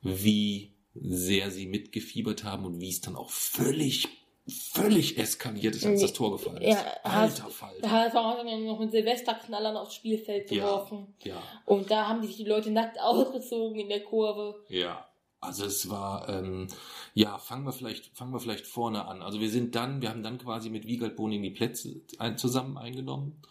wie 0.00 0.72
sehr 0.94 1.50
sie 1.50 1.66
mitgefiebert 1.66 2.44
haben 2.44 2.64
und 2.64 2.80
wie 2.80 2.90
es 2.90 3.00
dann 3.00 3.16
auch 3.16 3.30
völlig, 3.30 4.08
völlig 4.46 5.16
eskaliert 5.18 5.74
ist, 5.74 5.86
als 5.86 6.02
das 6.02 6.12
Tor 6.12 6.32
gefallen 6.32 6.62
ist. 6.62 6.74
Ja, 6.74 6.84
Alter 7.02 7.48
Fall. 7.48 7.74
Da 7.80 7.90
hat 7.90 8.14
dann 8.14 8.64
noch 8.66 8.78
mit 8.78 8.90
Silvesterknallern 8.92 9.76
aufs 9.76 9.94
Spielfeld 9.94 10.50
Ja. 10.50 10.64
geworfen. 10.64 11.14
Ja. 11.22 11.42
Und 11.64 11.90
da 11.90 12.08
haben 12.08 12.22
sich 12.22 12.36
die 12.36 12.44
Leute 12.44 12.70
nackt 12.70 13.00
ausgezogen 13.00 13.78
in 13.78 13.88
der 13.88 14.04
Kurve. 14.04 14.62
Ja, 14.68 15.08
also 15.40 15.64
es 15.64 15.88
war, 15.90 16.28
ähm, 16.28 16.68
ja, 17.14 17.38
fangen 17.38 17.64
wir 17.64 17.72
vielleicht, 17.72 18.16
fangen 18.16 18.32
wir 18.32 18.40
vielleicht 18.40 18.66
vorne 18.66 19.06
an. 19.06 19.22
Also 19.22 19.40
wir 19.40 19.50
sind 19.50 19.74
dann, 19.74 20.02
wir 20.02 20.10
haben 20.10 20.22
dann 20.22 20.38
quasi 20.38 20.70
mit 20.70 20.86
Wiegald 20.86 21.16
Boning 21.16 21.42
die 21.42 21.50
Plätze 21.50 22.00
ein, 22.18 22.36
zusammen 22.38 22.76
eingenommen 22.78 23.42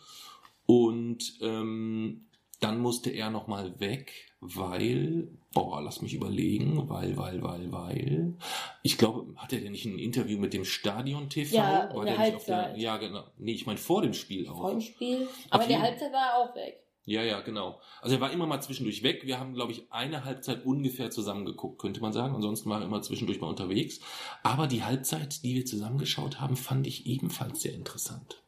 und 0.65 1.37
ähm, 1.41 2.27
dann 2.59 2.79
musste 2.79 3.09
er 3.09 3.29
nochmal 3.29 3.79
weg, 3.79 4.31
weil, 4.39 5.27
boah, 5.53 5.81
lass 5.81 6.01
mich 6.01 6.13
überlegen, 6.13 6.89
weil, 6.89 7.15
weil, 7.17 7.41
weil, 7.43 7.71
weil, 7.71 8.33
ich 8.81 8.97
glaube, 8.97 9.33
hat 9.37 9.53
er 9.53 9.59
denn 9.61 9.71
nicht 9.71 9.85
ein 9.85 9.99
Interview 9.99 10.37
mit 10.39 10.53
dem 10.53 10.65
Stadion 10.65 11.29
TV? 11.29 11.55
Ja, 11.55 11.83
in 11.85 11.95
War 11.95 12.05
der 12.05 12.05
der 12.05 12.13
der, 12.13 12.17
Halbzeit. 12.17 12.77
ja, 12.77 12.97
genau. 12.97 13.23
Nee, 13.37 13.53
ich 13.53 13.65
meine 13.65 13.77
vor 13.79 14.01
dem 14.01 14.13
Spiel 14.13 14.47
auch. 14.49 14.57
Vor 14.57 14.71
dem 14.71 14.81
Spiel. 14.81 15.27
Aber 15.49 15.63
in 15.63 15.69
der 15.69 15.77
jeden- 15.77 15.87
Halbzeit 15.89 16.11
war 16.13 16.25
er 16.31 16.37
auch 16.37 16.55
weg. 16.55 16.79
Ja, 17.05 17.21
ja, 17.21 17.41
genau. 17.41 17.81
Also 18.01 18.15
er 18.15 18.21
war 18.21 18.31
immer 18.31 18.45
mal 18.47 18.61
zwischendurch 18.61 19.03
weg. 19.03 19.23
Wir 19.25 19.37
haben, 19.37 19.53
glaube 19.55 19.73
ich, 19.73 19.91
eine 19.91 20.23
Halbzeit 20.23 20.65
ungefähr 20.65 21.11
zusammengeguckt, 21.11 21.77
könnte 21.81 21.99
man 21.99 22.13
sagen. 22.13 22.33
Ansonsten 22.33 22.69
war 22.69 22.79
er 22.79 22.85
immer 22.85 23.01
zwischendurch 23.01 23.41
mal 23.41 23.47
unterwegs. 23.49 23.99
Aber 24.41 24.67
die 24.67 24.83
Halbzeit, 24.83 25.43
die 25.43 25.53
wir 25.53 25.65
zusammengeschaut 25.65 26.39
haben, 26.39 26.55
fand 26.55 26.87
ich 26.87 27.05
ebenfalls 27.05 27.61
sehr 27.61 27.73
interessant. 27.73 28.41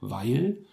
Weil 0.00 0.66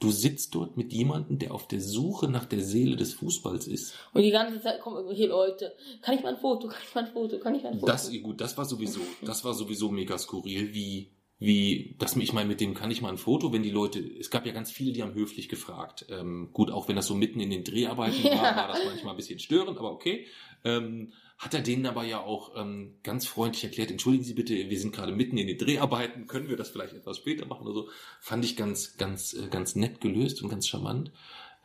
du 0.00 0.10
sitzt 0.10 0.54
dort 0.54 0.76
mit 0.76 0.92
jemandem, 0.92 1.38
der 1.38 1.54
auf 1.54 1.66
der 1.66 1.80
Suche 1.80 2.28
nach 2.28 2.44
der 2.44 2.60
Seele 2.60 2.96
des 2.96 3.14
Fußballs 3.14 3.66
ist. 3.66 3.94
Und 4.12 4.22
die 4.22 4.30
ganze 4.30 4.60
Zeit 4.60 4.80
kommen 4.80 4.96
irgendwelche 4.96 5.26
Leute. 5.26 5.74
Kann 6.02 6.14
ich 6.14 6.22
mal 6.22 6.34
ein 6.34 6.40
Foto? 6.40 6.68
Kann 6.68 6.82
ich 6.86 6.94
mal 6.94 7.04
ein 7.04 7.12
Foto? 7.12 7.38
Kann 7.38 7.54
ich 7.54 7.62
mal 7.62 7.72
ein 7.72 7.80
Foto? 7.80 7.92
Das, 7.92 8.10
gut, 8.22 8.40
das 8.40 8.56
war 8.56 8.64
sowieso, 8.64 9.00
das 9.22 9.44
war 9.44 9.54
sowieso 9.54 9.90
mega 9.90 10.18
skurril, 10.18 10.74
wie, 10.74 11.10
wie, 11.38 11.96
das, 11.98 12.16
ich 12.16 12.32
meine, 12.32 12.48
mit 12.48 12.60
dem 12.60 12.74
kann 12.74 12.90
ich 12.90 13.02
mal 13.02 13.08
ein 13.10 13.18
Foto, 13.18 13.52
wenn 13.52 13.62
die 13.62 13.70
Leute, 13.70 13.98
es 14.00 14.30
gab 14.30 14.46
ja 14.46 14.52
ganz 14.52 14.70
viele, 14.70 14.92
die 14.92 15.02
haben 15.02 15.14
höflich 15.14 15.48
gefragt. 15.48 16.06
Ähm, 16.08 16.50
gut, 16.52 16.70
auch 16.70 16.88
wenn 16.88 16.96
das 16.96 17.06
so 17.06 17.14
mitten 17.14 17.40
in 17.40 17.50
den 17.50 17.64
Dreharbeiten 17.64 18.22
war, 18.24 18.32
Ja. 18.32 18.42
war 18.56 18.68
das 18.68 18.84
manchmal 18.84 19.14
ein 19.14 19.16
bisschen 19.16 19.38
störend, 19.40 19.76
aber 19.78 19.90
okay. 19.92 20.26
Ähm, 20.64 21.12
hat 21.36 21.52
er 21.52 21.60
denen 21.60 21.84
aber 21.86 22.04
ja 22.04 22.20
auch 22.20 22.52
ähm, 22.56 22.94
ganz 23.02 23.26
freundlich 23.26 23.64
erklärt, 23.64 23.90
entschuldigen 23.90 24.24
Sie 24.24 24.34
bitte, 24.34 24.54
wir 24.54 24.78
sind 24.78 24.94
gerade 24.94 25.12
mitten 25.12 25.36
in 25.36 25.48
den 25.48 25.58
Dreharbeiten, 25.58 26.26
können 26.28 26.48
wir 26.48 26.56
das 26.56 26.70
vielleicht 26.70 26.94
etwas 26.94 27.18
später 27.18 27.44
machen 27.46 27.66
oder 27.66 27.74
so. 27.74 27.88
Fand 28.20 28.44
ich 28.44 28.56
ganz, 28.56 28.96
ganz, 28.96 29.34
äh, 29.34 29.48
ganz 29.50 29.74
nett 29.74 30.00
gelöst 30.00 30.42
und 30.42 30.48
ganz 30.48 30.68
charmant. 30.68 31.10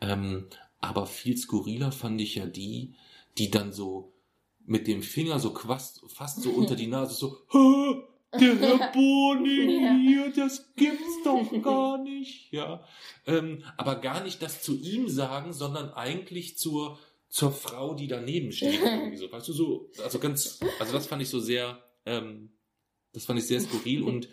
Ähm, 0.00 0.46
aber 0.80 1.06
viel 1.06 1.36
skurriler 1.36 1.92
fand 1.92 2.20
ich 2.20 2.34
ja 2.34 2.46
die, 2.46 2.94
die 3.38 3.50
dann 3.50 3.72
so 3.72 4.12
mit 4.66 4.86
dem 4.88 5.02
Finger 5.02 5.38
so 5.38 5.54
fast, 5.54 6.02
fast 6.08 6.42
so 6.42 6.50
unter 6.50 6.74
die 6.74 6.86
Nase 6.88 7.14
so, 7.14 7.38
"Hä, 7.50 8.02
der 8.38 8.56
Herr 8.56 8.92
Boning 8.92 9.70
Ja. 9.82 9.94
hier, 9.94 10.32
das 10.34 10.72
gibt's 10.76 11.22
doch 11.24 11.50
gar 11.62 11.98
nicht, 11.98 12.52
ja. 12.52 12.84
Ähm, 13.26 13.64
aber 13.76 13.96
gar 13.96 14.22
nicht 14.22 14.42
das 14.42 14.62
zu 14.62 14.78
ihm 14.78 15.08
sagen, 15.08 15.52
sondern 15.52 15.92
eigentlich 15.92 16.58
zur, 16.58 16.98
zur 17.28 17.52
Frau, 17.52 17.94
die 17.94 18.08
daneben 18.08 18.52
steht. 18.52 18.80
Irgendwie 18.84 19.16
so. 19.16 19.30
Weißt 19.30 19.48
du, 19.48 19.52
so, 19.52 19.90
also 20.02 20.18
ganz, 20.18 20.60
also 20.78 20.92
das 20.92 21.06
fand 21.06 21.22
ich 21.22 21.28
so 21.28 21.40
sehr, 21.40 21.82
ähm, 22.06 22.50
das 23.12 23.24
fand 23.24 23.38
ich 23.38 23.46
sehr 23.46 23.60
skurril 23.60 24.02
und 24.02 24.28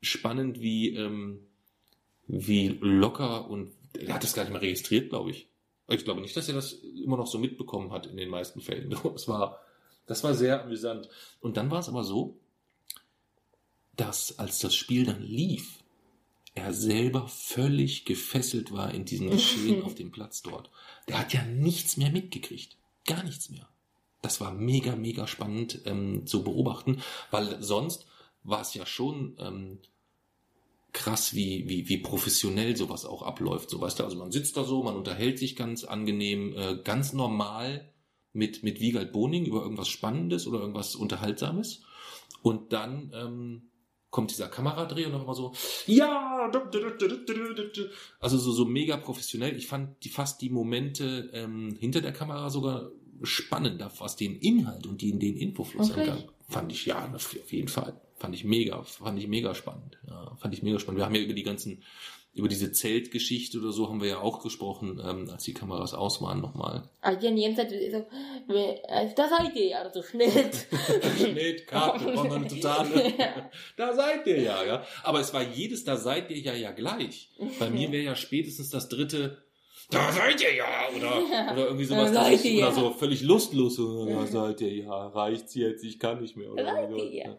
spannend, 0.00 0.60
wie, 0.60 0.94
ähm, 0.94 1.46
wie 2.26 2.68
locker 2.80 3.50
und 3.50 3.72
er 3.98 4.14
hat 4.14 4.24
das 4.24 4.34
gar 4.34 4.44
nicht 4.44 4.52
mehr 4.52 4.62
registriert, 4.62 5.10
glaube 5.10 5.30
ich. 5.30 5.48
Ich 5.88 6.04
glaube 6.04 6.20
nicht, 6.20 6.36
dass 6.36 6.48
er 6.48 6.54
das 6.54 6.72
immer 6.72 7.16
noch 7.16 7.26
so 7.26 7.38
mitbekommen 7.38 7.92
hat 7.92 8.06
in 8.06 8.16
den 8.16 8.30
meisten 8.30 8.60
Fällen. 8.60 8.90
Das 9.12 9.28
war, 9.28 9.60
das 10.06 10.24
war 10.24 10.34
sehr 10.34 10.62
amüsant. 10.62 11.08
Und 11.40 11.56
dann 11.56 11.70
war 11.70 11.80
es 11.80 11.88
aber 11.88 12.04
so, 12.04 12.38
dass 13.96 14.38
als 14.38 14.58
das 14.58 14.74
Spiel 14.74 15.04
dann 15.04 15.22
lief, 15.22 15.84
er 16.54 16.72
selber 16.72 17.26
völlig 17.28 18.04
gefesselt 18.04 18.72
war 18.72 18.94
in 18.94 19.04
diesem 19.04 19.30
Geschehen 19.30 19.82
auf 19.84 19.94
dem 19.94 20.12
Platz 20.12 20.42
dort. 20.42 20.70
Der 21.08 21.18
hat 21.18 21.32
ja 21.32 21.44
nichts 21.44 21.96
mehr 21.96 22.10
mitgekriegt. 22.10 22.76
Gar 23.06 23.24
nichts 23.24 23.50
mehr. 23.50 23.68
Das 24.22 24.40
war 24.40 24.52
mega, 24.52 24.96
mega 24.96 25.26
spannend 25.26 25.82
ähm, 25.84 26.26
zu 26.26 26.44
beobachten, 26.44 27.02
weil 27.30 27.62
sonst 27.62 28.06
war 28.42 28.62
es 28.62 28.72
ja 28.74 28.86
schon 28.86 29.36
ähm, 29.38 29.78
krass, 30.92 31.34
wie, 31.34 31.68
wie, 31.68 31.88
wie 31.88 31.98
professionell 31.98 32.76
sowas 32.76 33.04
auch 33.04 33.22
abläuft. 33.22 33.68
So 33.68 33.80
weißt 33.80 33.98
du, 33.98 34.04
also 34.04 34.16
man 34.16 34.32
sitzt 34.32 34.56
da 34.56 34.64
so, 34.64 34.82
man 34.82 34.96
unterhält 34.96 35.38
sich 35.38 35.56
ganz 35.56 35.84
angenehm, 35.84 36.54
äh, 36.56 36.76
ganz 36.82 37.12
normal 37.12 37.92
mit, 38.32 38.62
mit 38.62 38.80
Wiegald 38.80 39.12
Boning 39.12 39.44
über 39.44 39.60
irgendwas 39.60 39.88
Spannendes 39.88 40.46
oder 40.46 40.60
irgendwas 40.60 40.94
Unterhaltsames. 40.94 41.82
Und 42.42 42.72
dann 42.72 43.12
ähm, 43.14 43.62
kommt 44.14 44.30
dieser 44.30 44.46
Kameradreh 44.46 45.06
und 45.06 45.12
noch 45.12 45.24
immer 45.24 45.34
so, 45.34 45.52
ja, 45.86 46.48
also 48.20 48.38
so, 48.38 48.52
so 48.52 48.64
mega 48.64 48.96
professionell. 48.96 49.56
Ich 49.56 49.66
fand 49.66 50.04
die 50.04 50.08
fast 50.08 50.40
die 50.40 50.50
Momente 50.50 51.30
ähm, 51.32 51.76
hinter 51.80 52.00
der 52.00 52.12
Kamera 52.12 52.48
sogar 52.48 52.92
spannender, 53.24 53.90
was 53.98 54.14
den 54.14 54.36
Inhalt 54.36 54.86
und 54.86 55.02
den, 55.02 55.18
den 55.18 55.36
Infofluss 55.36 55.90
Okay. 55.90 56.08
angeht. 56.10 56.28
Fand 56.48 56.70
ich, 56.70 56.86
ja, 56.86 57.12
auf 57.12 57.52
jeden 57.52 57.66
Fall. 57.66 58.00
Fand 58.14 58.36
ich 58.36 58.44
mega, 58.44 58.84
fand 58.84 59.18
ich 59.18 59.26
mega 59.26 59.52
spannend. 59.52 59.98
Ja, 60.08 60.36
fand 60.36 60.54
ich 60.54 60.62
mega 60.62 60.78
spannend. 60.78 61.00
Wir 61.00 61.06
haben 61.06 61.16
ja 61.16 61.22
über 61.22 61.34
die 61.34 61.42
ganzen, 61.42 61.82
über 62.34 62.48
diese 62.48 62.72
Zeltgeschichte 62.72 63.58
oder 63.58 63.70
so 63.70 63.88
haben 63.88 64.02
wir 64.02 64.08
ja 64.08 64.18
auch 64.20 64.42
gesprochen, 64.42 65.00
ähm, 65.02 65.30
als 65.30 65.44
die 65.44 65.54
Kameras 65.54 65.94
aus 65.94 66.20
waren 66.20 66.40
nochmal. 66.40 66.90
Also 67.00 67.28
so, 67.28 67.32
äh, 68.52 69.14
da 69.14 69.28
seid 69.28 69.54
ihr 69.54 69.66
ja, 69.68 69.90
so 69.92 70.02
Schnitt. 70.02 70.66
Schnitt, 71.16 71.66
brauchen 71.68 72.32
eine 72.32 72.48
totale. 72.48 73.12
Da 73.76 73.94
seid 73.94 74.26
ihr 74.26 74.40
ja, 74.40 74.64
ja. 74.64 74.84
Aber 75.04 75.20
es 75.20 75.32
war 75.32 75.42
jedes, 75.42 75.84
da 75.84 75.96
seid 75.96 76.30
ihr 76.30 76.40
ja 76.40 76.54
ja 76.54 76.72
gleich. 76.72 77.30
Bei 77.60 77.70
mir 77.70 77.92
wäre 77.92 78.02
ja 78.02 78.16
spätestens 78.16 78.68
das 78.70 78.88
dritte, 78.88 79.44
da 79.90 80.10
seid 80.10 80.40
ihr 80.40 80.54
ja, 80.54 80.88
oder, 80.96 81.52
oder 81.52 81.66
irgendwie 81.66 81.84
sowas, 81.84 82.10
Da 82.10 82.24
seid 82.24 82.44
ihr 82.44 82.58
oder 82.58 82.68
ja. 82.68 82.72
so 82.72 82.90
völlig 82.90 83.22
lustlos, 83.22 83.76
so, 83.76 84.06
da 84.06 84.26
seid 84.26 84.60
ihr 84.62 84.72
ja, 84.84 85.06
reicht's 85.08 85.54
jetzt, 85.54 85.84
ich 85.84 85.98
kann 85.98 86.20
nicht 86.20 86.36
mehr, 86.36 86.50
oder 86.50 86.64
Da 86.64 86.74
seid 86.74 86.90
ihr 86.90 87.14
ja. 87.14 87.38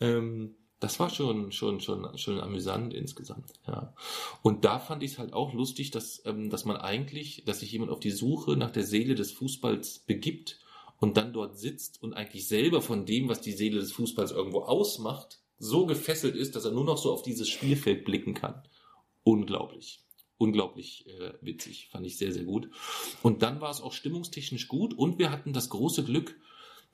Ähm, 0.00 0.56
das 0.80 1.00
war 1.00 1.08
schon, 1.08 1.52
schon, 1.52 1.80
schon, 1.80 2.18
schon 2.18 2.40
amüsant 2.40 2.92
insgesamt, 2.92 3.52
ja. 3.66 3.94
Und 4.42 4.64
da 4.64 4.78
fand 4.78 5.02
ich 5.02 5.12
es 5.12 5.18
halt 5.18 5.32
auch 5.32 5.54
lustig, 5.54 5.90
dass, 5.90 6.22
ähm, 6.26 6.50
dass 6.50 6.64
man 6.64 6.76
eigentlich, 6.76 7.44
dass 7.46 7.60
sich 7.60 7.72
jemand 7.72 7.90
auf 7.90 8.00
die 8.00 8.10
Suche 8.10 8.56
nach 8.56 8.70
der 8.70 8.84
Seele 8.84 9.14
des 9.14 9.32
Fußballs 9.32 10.00
begibt 10.00 10.60
und 10.98 11.16
dann 11.16 11.32
dort 11.32 11.58
sitzt 11.58 12.02
und 12.02 12.14
eigentlich 12.14 12.46
selber 12.46 12.82
von 12.82 13.06
dem, 13.06 13.28
was 13.28 13.40
die 13.40 13.52
Seele 13.52 13.80
des 13.80 13.92
Fußballs 13.92 14.32
irgendwo 14.32 14.60
ausmacht, 14.60 15.40
so 15.58 15.86
gefesselt 15.86 16.36
ist, 16.36 16.56
dass 16.56 16.64
er 16.64 16.72
nur 16.72 16.84
noch 16.84 16.98
so 16.98 17.12
auf 17.12 17.22
dieses 17.22 17.48
Spielfeld 17.48 18.04
blicken 18.04 18.34
kann. 18.34 18.62
Unglaublich. 19.24 20.00
Unglaublich 20.38 21.06
äh, 21.06 21.32
witzig. 21.40 21.88
Fand 21.90 22.06
ich 22.06 22.18
sehr, 22.18 22.32
sehr 22.32 22.44
gut. 22.44 22.68
Und 23.22 23.42
dann 23.42 23.62
war 23.62 23.70
es 23.70 23.80
auch 23.80 23.94
stimmungstechnisch 23.94 24.68
gut 24.68 24.92
und 24.92 25.18
wir 25.18 25.30
hatten 25.30 25.54
das 25.54 25.70
große 25.70 26.04
Glück, 26.04 26.38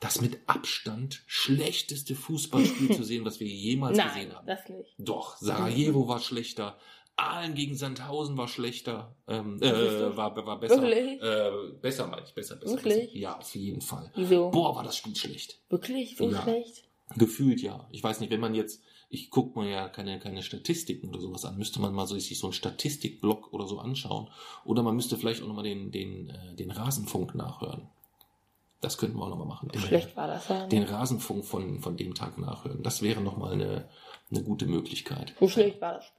das 0.02 0.20
mit 0.20 0.38
Abstand 0.46 1.22
schlechteste 1.26 2.14
Fußballspiel 2.14 2.90
zu 2.96 3.04
sehen, 3.04 3.24
was 3.24 3.38
wir 3.40 3.46
jemals 3.46 3.96
Nein, 3.96 4.08
gesehen 4.08 4.34
haben. 4.34 4.46
das 4.46 4.68
nicht. 4.68 4.94
Doch, 4.98 5.36
Sarajevo 5.36 6.08
war 6.08 6.18
schlechter, 6.20 6.76
Aalen 7.16 7.54
gegen 7.54 7.76
Sandhausen 7.76 8.36
war 8.36 8.48
schlechter, 8.48 9.14
ähm, 9.28 9.62
äh, 9.62 10.16
war, 10.16 10.34
war 10.44 10.58
besser. 10.58 10.82
Wirklich? 10.82 11.22
Äh, 11.22 11.50
besser 11.80 12.06
meine 12.08 12.24
ich, 12.26 12.34
besser, 12.34 12.56
besser. 12.56 12.72
Wirklich? 12.74 13.06
Besser. 13.12 13.16
Ja, 13.18 13.38
auf 13.38 13.54
jeden 13.54 13.80
Fall. 13.80 14.10
Wieso? 14.16 14.50
Boah, 14.50 14.74
war 14.74 14.82
das 14.82 14.96
Spiel 14.96 15.14
schlecht. 15.14 15.60
Wirklich? 15.68 16.16
So 16.16 16.30
Ja. 16.30 16.42
schlecht? 16.42 16.84
Gefühlt 17.16 17.60
ja. 17.62 17.86
Ich 17.92 18.02
weiß 18.02 18.20
nicht, 18.20 18.30
wenn 18.30 18.40
man 18.40 18.54
jetzt, 18.54 18.82
ich 19.10 19.30
gucke 19.30 19.60
mir 19.60 19.68
ja 19.68 19.88
keine, 19.88 20.18
keine 20.18 20.42
Statistiken 20.42 21.10
oder 21.10 21.20
sowas 21.20 21.44
an, 21.44 21.58
müsste 21.58 21.80
man 21.80 21.92
mal 21.92 22.06
so 22.06 22.18
sich 22.18 22.38
so 22.38 22.46
einen 22.48 22.54
Statistikblock 22.54 23.52
oder 23.52 23.68
so 23.68 23.78
anschauen. 23.78 24.30
Oder 24.64 24.82
man 24.82 24.96
müsste 24.96 25.16
vielleicht 25.18 25.42
auch 25.42 25.46
nochmal 25.48 25.64
den, 25.64 25.92
den, 25.92 26.30
äh, 26.30 26.54
den 26.56 26.70
Rasenfunk 26.70 27.34
nachhören. 27.34 27.88
Das 28.82 28.98
könnten 28.98 29.16
wir 29.16 29.24
auch 29.24 29.28
nochmal 29.30 29.46
machen. 29.46 29.68
Den, 29.70 29.80
Schlecht 29.80 30.16
war 30.16 30.26
das 30.26 30.48
ja. 30.48 30.66
Den 30.66 30.82
Rasenfunk 30.82 31.44
von, 31.44 31.78
von 31.80 31.96
dem 31.96 32.14
Tag 32.14 32.36
nachhören. 32.36 32.82
Das 32.82 33.00
wäre 33.00 33.20
nochmal 33.22 33.52
eine, 33.52 33.88
eine 34.30 34.42
gute 34.42 34.66
Möglichkeit. 34.66 35.34
So 35.40 35.48
schlecht 35.48 35.80
war 35.80 35.94
das. 35.94 36.12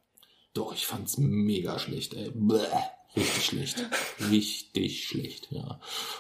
Doch, 0.54 0.74
ich 0.74 0.86
fand's 0.86 1.18
mega 1.18 1.78
schlecht, 1.78 2.14
ey. 2.14 2.32
Bäh. 2.34 2.60
Richtig 3.16 3.46
schlecht. 3.46 3.86
Richtig 4.32 5.06
schlecht, 5.06 5.52
ja. 5.52 5.80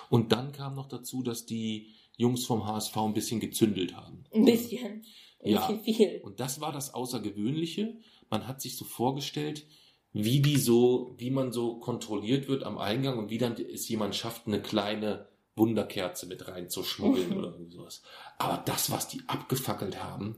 Und 0.10 0.32
dann 0.32 0.52
kam 0.52 0.76
noch 0.76 0.88
dazu, 0.88 1.24
dass 1.24 1.46
die 1.46 1.94
Jungs 2.18 2.46
vom 2.46 2.68
HSV 2.68 2.96
ein 2.98 3.14
bisschen 3.14 3.40
gezündelt 3.40 3.96
haben. 3.96 4.26
Ein 4.34 4.46
bisschen. 4.46 5.04
Ein 5.44 5.50
Ja. 5.52 5.66
bisschen 5.66 5.84
viel. 5.96 6.22
Und 6.24 6.40
das 6.40 6.60
war 6.62 6.72
das 6.72 6.94
Außergewöhnliche. 6.94 7.96
Man 8.30 8.48
hat 8.48 8.62
sich 8.62 8.76
so 8.78 8.86
vorgestellt, 8.86 9.66
wie 10.12 10.42
die 10.42 10.58
so, 10.58 11.16
wie 11.18 11.32
man 11.32 11.52
so 11.54 11.80
kontrolliert 11.80 12.48
wird 12.48 12.64
am 12.64 12.78
Eingang 12.78 13.18
und 13.18 13.30
wie 13.30 13.38
dann 13.40 13.56
es 13.56 13.88
jemand 13.88 14.16
schafft, 14.16 14.46
eine 14.46 14.62
kleine 14.62 15.28
Wunderkerze 15.56 16.26
mit 16.28 16.48
reinzuschmuggeln 16.48 17.30
Mhm. 17.32 17.38
oder 17.38 17.52
irgendwie 17.52 17.72
sowas. 17.76 18.02
Aber 18.38 18.62
das, 18.66 18.92
was 18.92 19.08
die 19.08 19.22
abgefackelt 19.28 20.04
haben, 20.04 20.38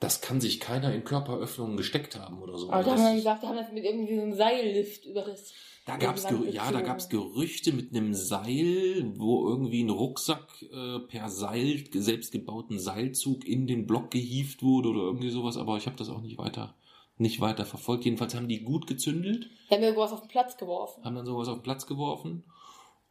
das 0.00 0.20
kann 0.20 0.40
sich 0.40 0.58
keiner 0.60 0.92
in 0.92 1.04
Körperöffnungen 1.04 1.76
gesteckt 1.76 2.18
haben 2.18 2.42
oder 2.42 2.58
so. 2.58 2.70
Aber 2.70 2.82
da 2.82 2.90
Das 2.90 3.00
haben 3.00 3.08
wir 3.10 3.14
gesagt, 3.16 3.42
die 3.42 3.46
haben 3.46 3.56
das 3.56 3.72
mit 3.72 3.84
irgendwie 3.84 4.16
so 4.16 4.22
einem 4.22 4.34
Seillift 4.34 5.04
über 5.06 5.22
das. 5.22 5.52
da 5.86 5.96
gab's 5.96 6.26
ja, 6.50 6.70
da 6.72 6.80
gab's 6.80 7.08
Gerüchte 7.08 7.72
mit 7.72 7.94
einem 7.94 8.12
Seil, 8.14 9.12
wo 9.16 9.48
irgendwie 9.48 9.82
ein 9.82 9.90
Rucksack 9.90 10.46
äh, 10.72 10.98
per 11.00 11.28
Seil, 11.28 11.84
selbstgebauten 11.92 12.78
Seilzug 12.80 13.44
in 13.46 13.66
den 13.66 13.86
Block 13.86 14.10
gehievt 14.10 14.62
wurde 14.62 14.88
oder 14.90 15.02
irgendwie 15.02 15.30
sowas, 15.30 15.56
aber 15.56 15.76
ich 15.76 15.86
habe 15.86 15.96
das 15.96 16.08
auch 16.08 16.20
nicht 16.20 16.38
weiter, 16.38 16.74
nicht 17.16 17.40
weiter 17.40 17.64
verfolgt. 17.64 18.04
Jedenfalls 18.04 18.34
haben 18.34 18.48
die 18.48 18.62
gut 18.62 18.86
gezündelt, 18.88 19.50
Die 19.70 19.74
haben 19.74 19.82
irgendwas 19.82 20.12
auf 20.12 20.20
den 20.22 20.28
Platz 20.28 20.56
geworfen. 20.56 21.04
haben 21.04 21.14
dann 21.14 21.26
sowas 21.26 21.46
auf 21.48 21.58
den 21.58 21.62
Platz 21.62 21.86
geworfen 21.86 22.42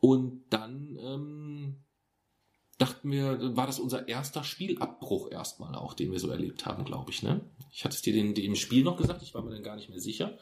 und 0.01 0.45
dann 0.49 0.97
ähm, 0.99 1.75
dachten 2.79 3.11
wir, 3.11 3.55
war 3.55 3.67
das 3.67 3.79
unser 3.79 4.07
erster 4.07 4.43
Spielabbruch 4.43 5.29
erstmal 5.31 5.75
auch, 5.75 5.93
den 5.93 6.11
wir 6.11 6.19
so 6.19 6.29
erlebt 6.29 6.65
haben, 6.65 6.83
glaube 6.83 7.11
ich. 7.11 7.21
Ne? 7.21 7.41
Ich 7.71 7.85
hatte 7.85 7.95
es 7.95 8.01
dir 8.01 8.11
den, 8.11 8.33
im 8.33 8.55
Spiel 8.55 8.83
noch 8.83 8.97
gesagt, 8.97 9.21
ich 9.21 9.35
war 9.35 9.43
mir 9.43 9.51
dann 9.51 9.61
gar 9.61 9.75
nicht 9.75 9.89
mehr 9.89 9.99
sicher, 9.99 10.39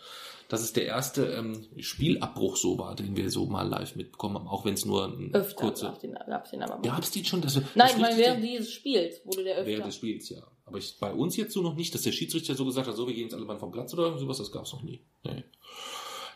dass 0.47 0.61
es 0.61 0.71
der 0.71 0.85
erste 0.85 1.25
ähm, 1.25 1.67
Spielabbruch 1.77 2.55
so 2.55 2.79
war, 2.79 2.95
den 2.95 3.17
wir 3.17 3.29
so 3.29 3.47
mal 3.47 3.67
live 3.67 3.97
mitbekommen 3.97 4.35
haben, 4.35 4.47
auch 4.47 4.63
wenn 4.63 4.75
es 4.75 4.85
nur 4.85 5.05
ein 5.05 5.33
Öfter 5.33 5.55
kurze... 5.55 5.93
den, 6.01 6.13
gab's 6.13 6.51
den. 6.51 6.61
Gab 6.61 7.03
es 7.03 7.11
den 7.11 7.25
schon? 7.25 7.41
Dass 7.41 7.55
wir, 7.55 7.63
Nein, 7.75 7.89
ich 7.93 8.01
meine, 8.01 8.17
während 8.17 8.43
dieses 8.43 8.71
Spiels 8.71 9.25
wurde 9.25 9.43
der 9.43 9.57
öfter. 9.57 9.67
Während 9.67 9.87
des 9.87 9.95
Spiels, 9.95 10.29
ja. 10.29 10.41
Aber 10.63 10.77
ich, 10.77 10.97
bei 10.99 11.11
uns 11.11 11.35
jetzt 11.35 11.53
so 11.53 11.61
noch 11.61 11.75
nicht, 11.75 11.93
dass 11.93 12.03
der 12.03 12.13
Schiedsrichter 12.13 12.55
so 12.55 12.63
gesagt 12.63 12.87
hat, 12.87 12.95
so, 12.95 13.05
wir 13.05 13.13
gehen 13.13 13.23
jetzt 13.23 13.33
alle 13.33 13.45
mal 13.45 13.59
vom 13.59 13.71
Platz 13.71 13.93
oder 13.93 14.17
sowas, 14.17 14.37
das 14.37 14.51
gab's 14.51 14.71
noch 14.71 14.83
nie. 14.83 15.03
Nee. 15.23 15.43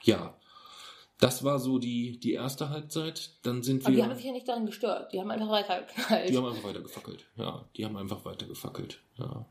Ja. 0.04 0.38
Das 1.20 1.44
war 1.44 1.60
so 1.60 1.80
die, 1.80 2.20
die 2.20 2.34
erste 2.34 2.70
Halbzeit. 2.70 3.32
Dann 3.44 3.64
sind 3.64 3.84
aber 3.84 3.92
die 3.92 3.98
wir. 3.98 4.06
haben 4.06 4.16
sich 4.16 4.26
ja 4.26 4.32
nicht 4.32 4.48
daran 4.48 4.66
gestört. 4.66 5.14
Die 5.14 5.20
haben 5.20 5.32
einfach 5.32 5.50
weitergeknallt. 5.50 6.30
Die 6.30 6.38
haben 6.38 6.46
einfach 6.46 6.64
weiter 6.64 6.82
gefackelt. 6.82 7.26
Ja, 7.38 7.66
die 7.78 7.86
haben 7.86 7.98
einfach 7.98 8.26
weiter 8.26 8.46
gefackelt. 8.46 9.00
Ja. 9.18 9.46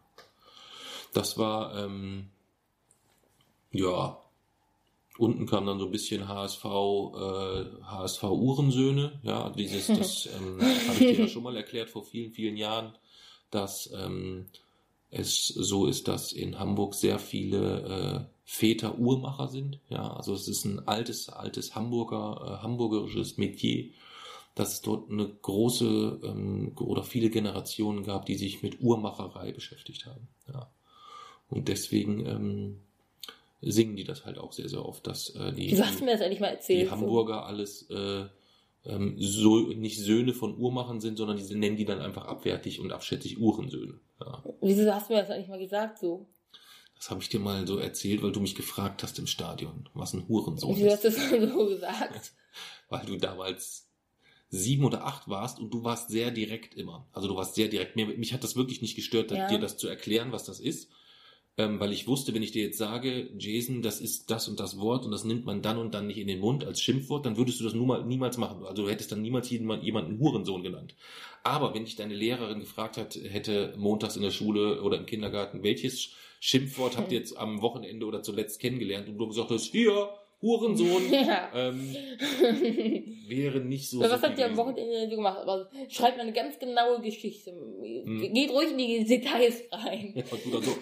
Das 1.15 1.39
war, 1.39 1.77
ähm, 1.77 2.31
ja. 3.71 4.19
Unten 5.19 5.47
kam 5.47 5.67
dann 5.67 5.79
so 5.79 5.85
ein 5.87 5.91
bisschen 5.91 6.27
HSV, 6.27 6.65
äh, 6.65 7.65
HSV 7.85 8.23
Uhrensöhne. 8.25 9.21
Ja, 9.23 9.51
dieses, 9.51 9.87
das 9.87 10.27
ähm, 10.37 10.59
habe 10.61 10.93
ich 10.93 10.99
dir 10.99 11.21
ja 11.21 11.29
schon 11.29 11.43
mal 11.43 11.57
erklärt 11.57 11.91
vor 11.91 12.03
vielen, 12.03 12.33
vielen 12.33 12.57
Jahren, 12.57 12.97
dass 13.51 13.91
ähm, 13.95 14.47
es 15.13 15.47
so 15.47 15.87
ist, 15.87 16.09
dass 16.09 16.33
in 16.33 16.59
Hamburg 16.59 16.95
sehr 16.95 17.21
viele 17.21 18.27
äh, 18.27 18.35
Väter 18.45 18.99
Uhrmacher 18.99 19.47
sind. 19.47 19.79
Ja, 19.89 20.13
also 20.13 20.35
es 20.35 20.49
ist 20.49 20.65
ein 20.65 20.89
altes, 20.89 21.29
altes 21.29 21.77
Hamburger, 21.77 22.59
äh, 22.59 22.63
hamburgerisches 22.63 23.37
Metier 23.37 23.91
dass 24.55 24.75
es 24.75 24.83
dort 24.83 25.11
eine 25.11 25.27
große 25.27 26.21
ähm, 26.25 26.73
oder 26.79 27.03
viele 27.03 27.31
Generationen 27.31 28.05
gab, 28.05 28.27
die 28.27 28.35
sich 28.35 28.63
mit 28.63 28.81
Uhrmacherei 28.81 29.53
beschäftigt 29.53 30.07
haben. 30.07 30.29
Ja. 30.53 30.71
Und 31.49 31.69
deswegen 31.69 32.27
ähm, 32.27 32.81
singen 33.61 33.97
die 33.97 34.05
das 34.05 34.25
halt 34.25 34.39
auch 34.39 34.53
sehr, 34.53 34.69
sehr 34.69 34.85
oft, 34.85 35.07
dass 35.07 35.31
äh, 35.31 35.53
die, 35.53 35.71
Wieso 35.71 35.85
hast 35.85 36.01
du 36.01 36.05
mir 36.05 36.13
das 36.13 36.21
eigentlich 36.21 36.41
mal 36.41 36.49
erzählt? 36.49 36.87
die 36.87 36.91
Hamburger 36.91 37.47
alles 37.47 37.89
äh, 37.91 38.25
ähm, 38.85 39.15
so 39.19 39.59
nicht 39.69 39.99
Söhne 40.01 40.35
von 40.35 40.57
Uhrmachern 40.59 41.01
sind, 41.01 41.17
sondern 41.17 41.37
diese 41.37 41.57
nennen 41.57 41.77
die 41.77 41.85
dann 41.85 42.01
einfach 42.01 42.27
abwertig 42.27 42.81
und 42.81 42.93
abschätzig 42.93 43.39
Uhrensöhne. 43.39 44.01
Ja. 44.21 44.41
So. 44.45 44.57
Wieso 44.61 44.93
hast 44.93 45.09
du 45.09 45.15
mir 45.15 45.21
das 45.21 45.31
eigentlich 45.31 45.49
mal 45.49 45.59
gesagt 45.59 45.99
so? 45.99 46.27
Das 46.97 47.11
habe 47.11 47.21
ich 47.21 47.29
dir 47.29 47.41
mal 47.41 47.67
so 47.67 47.79
erzählt, 47.79 48.23
weil 48.23 48.31
du 48.33 48.41
mich 48.41 48.55
gefragt 48.55 49.03
hast 49.03 49.19
im 49.19 49.27
Stadion, 49.27 49.89
was 49.95 50.13
ein 50.15 50.29
Hurensohn 50.29 50.77
Wieso 50.77 50.87
ist. 50.87 50.93
hast 50.93 51.05
du 51.05 51.11
das 51.41 51.53
so 51.53 51.67
gesagt? 51.67 52.33
weil 52.89 53.05
du 53.07 53.17
damals 53.17 53.89
sieben 54.51 54.85
oder 54.85 55.05
acht 55.07 55.29
warst 55.29 55.59
und 55.59 55.73
du 55.73 55.83
warst 55.83 56.11
sehr 56.11 56.31
direkt 56.31 56.75
immer. 56.75 57.07
Also 57.13 57.27
du 57.27 57.35
warst 57.35 57.55
sehr 57.55 57.69
direkt. 57.69 57.97
Mir, 57.97 58.07
mich 58.07 58.33
hat 58.35 58.45
das 58.45 58.55
wirklich 58.55 58.83
nicht 58.83 58.95
gestört, 58.97 59.31
Ja. 59.31 59.49
dir 59.49 59.59
das 59.59 59.79
zu 59.79 59.89
erklären, 59.89 60.31
was 60.31 60.45
das 60.45 60.61
ist. 60.61 60.91
Ähm, 61.59 61.79
weil 61.81 61.93
ich 61.93 62.07
wusste, 62.07 62.35
wenn 62.35 62.43
ich 62.43 62.53
dir 62.53 62.65
jetzt 62.65 62.79
sage, 62.79 63.29
Jason, 63.39 63.83
das 63.83 64.01
ist 64.01 64.31
das 64.31 64.49
und 64.49 64.59
das 64.59 64.79
Wort 64.79 65.05
und 65.05 65.11
das 65.11 65.25
nimmt 65.25 65.45
man 65.45 65.61
dann 65.61 65.77
und 65.79 65.93
dann 65.93 66.07
nicht 66.07 66.19
in 66.19 66.27
den 66.27 66.41
Mund 66.41 66.65
als 66.65 66.81
Schimpfwort, 66.81 67.27
dann 67.27 67.37
würdest 67.37 67.61
du 67.61 67.65
das 67.65 67.75
nur 67.75 68.05
niemals 68.05 68.39
machen. 68.39 68.65
Also 68.65 68.85
du 68.85 68.89
hättest 68.89 69.13
dann 69.13 69.21
niemals 69.21 69.51
jemanden, 69.51 69.85
jemanden 69.85 70.19
Hurensohn 70.19 70.63
genannt. 70.63 70.95
Aber 71.43 71.75
wenn 71.75 71.85
dich 71.85 71.97
deine 71.97 72.15
Lehrerin 72.15 72.61
gefragt 72.61 72.97
hat, 72.97 73.17
hätte 73.17 73.75
montags 73.77 74.17
in 74.17 74.23
der 74.23 74.31
Schule 74.31 74.83
oder 74.83 74.97
im 74.97 75.07
Kindergarten, 75.07 75.63
welches 75.63 76.13
Schimpfwort 76.41 76.97
habt 76.97 77.13
ihr 77.13 77.19
jetzt 77.19 77.37
am 77.37 77.61
Wochenende 77.61 78.07
oder 78.07 78.23
zuletzt 78.23 78.59
kennengelernt 78.59 79.09
und 79.09 79.19
du 79.19 79.29
gesagt 79.29 79.51
hast, 79.51 79.67
hier, 79.67 80.09
Hurensohn, 80.43 81.09
Ja. 81.13 81.51
ähm, 81.55 81.79
wäre 83.29 83.61
nicht 83.61 83.89
so. 83.89 84.01
Was 84.01 84.21
habt 84.23 84.39
ihr 84.39 84.47
am. 84.47 84.57
Wochenende 84.57 85.09
gemacht? 85.09 85.39
Aber 85.39 85.71
schreibt 85.89 86.17
mal 86.17 86.25
eine 86.25 86.33
ganz 86.33 86.59
genaue 86.59 87.01
Geschichte. 87.01 87.53
Hm. 87.53 88.33
Geht 88.35 88.51
ruhig 88.51 88.73
in 88.73 88.79
die 88.79 89.05
Details 89.05 89.63
rein. 89.71 90.13
Ja, 90.17 90.25
du 90.45 90.51
dann 90.51 90.63
so, 90.63 90.73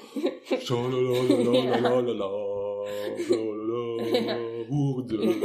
Hurensohn. 4.70 5.40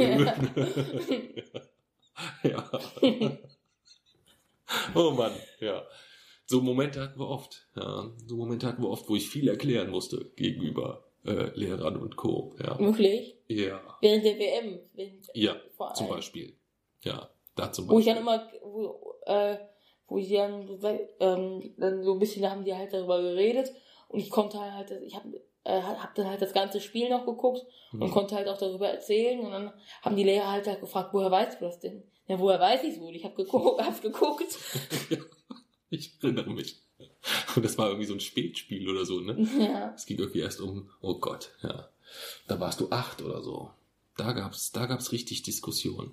ja. 2.42 2.70
Oh 4.94 5.10
Mann, 5.10 5.32
ja. 5.60 5.84
So 6.46 6.60
Momente 6.60 7.00
hatten 7.00 7.18
wir 7.20 7.28
oft. 7.28 7.68
Ja. 7.76 8.10
So 8.26 8.36
Momente 8.36 8.66
hatten 8.66 8.82
wir 8.82 8.88
oft, 8.88 9.08
wo 9.08 9.16
ich 9.16 9.28
viel 9.28 9.48
erklären 9.48 9.90
musste 9.90 10.30
gegenüber 10.36 11.04
äh, 11.24 11.50
Lehrern 11.54 11.96
und 11.96 12.16
Co. 12.16 12.54
Ja. 12.58 12.78
Wirklich? 12.78 13.35
Ja. 13.48 13.80
Während 14.00 14.24
der 14.24 14.38
WM. 14.38 14.80
Während 14.94 15.26
Ja, 15.34 15.56
zum. 15.94 16.08
Beispiel. 16.08 16.54
Ja, 17.02 17.28
da 17.54 17.72
zum 17.72 17.88
Wo 17.88 17.98
ich 17.98 18.06
Beispiel. 18.06 18.14
dann 18.14 18.22
immer, 18.22 18.50
wo, 18.62 19.14
äh, 19.26 19.56
wo 20.08 20.18
ich 20.18 20.28
dann, 20.30 20.78
ähm, 21.20 21.74
dann 21.78 22.02
so 22.02 22.12
ein 22.14 22.18
bisschen, 22.18 22.42
da 22.42 22.50
haben 22.50 22.64
die 22.64 22.74
halt 22.74 22.92
darüber 22.92 23.20
geredet 23.22 23.72
und 24.08 24.20
ich 24.20 24.30
konnte 24.30 24.58
halt, 24.60 24.90
ich 25.04 25.14
habe 25.14 25.40
äh, 25.64 25.80
hab 25.82 26.14
dann 26.14 26.28
halt 26.28 26.40
das 26.42 26.52
ganze 26.52 26.80
Spiel 26.80 27.08
noch 27.08 27.26
geguckt 27.26 27.64
und 27.92 28.02
Hm. 28.02 28.10
konnte 28.10 28.34
halt 28.36 28.48
auch 28.48 28.58
darüber 28.58 28.88
erzählen 28.88 29.40
und 29.40 29.50
dann 29.50 29.72
haben 30.02 30.16
die 30.16 30.22
Lehrer 30.24 30.50
halt, 30.52 30.66
halt 30.68 30.80
gefragt, 30.80 31.10
woher 31.12 31.30
weißt 31.30 31.60
du 31.60 31.64
das 31.64 31.80
denn? 31.80 32.04
Ja, 32.28 32.38
woher 32.38 32.60
weiß 32.60 32.82
ich 32.84 32.94
es 32.94 33.00
wohl? 33.00 33.14
Ich 33.16 33.24
habe 33.24 33.34
geguckt, 33.34 33.80
hab's 33.84 34.00
geguckt. 34.02 34.58
Ich 35.88 36.18
erinnere 36.20 36.50
mich. 36.50 36.82
Und 37.54 37.64
das 37.64 37.78
war 37.78 37.86
irgendwie 37.88 38.06
so 38.06 38.14
ein 38.14 38.20
Spätspiel 38.20 38.88
oder 38.90 39.04
so, 39.04 39.20
ne? 39.20 39.36
ja. 39.58 39.92
Es 39.94 40.04
ging 40.04 40.18
irgendwie 40.18 40.40
erst 40.40 40.60
um, 40.60 40.90
oh 41.00 41.14
Gott, 41.20 41.52
ja. 41.62 41.88
Da 42.46 42.60
warst 42.60 42.80
du 42.80 42.90
acht 42.90 43.22
oder 43.22 43.42
so. 43.42 43.70
Da 44.16 44.32
gab's, 44.32 44.72
da 44.72 44.86
gab's 44.86 45.12
richtig 45.12 45.42
Diskussion. 45.42 46.12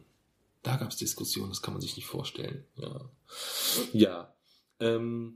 Da 0.62 0.78
gab's 0.78 0.98
Diskussion, 0.98 1.50
das 1.50 1.62
kann 1.62 1.74
man 1.74 1.82
sich 1.82 1.96
nicht 1.96 2.06
vorstellen. 2.08 2.66
Ja. 2.78 3.02
Ja. 3.94 4.34
Ähm, 4.80 5.36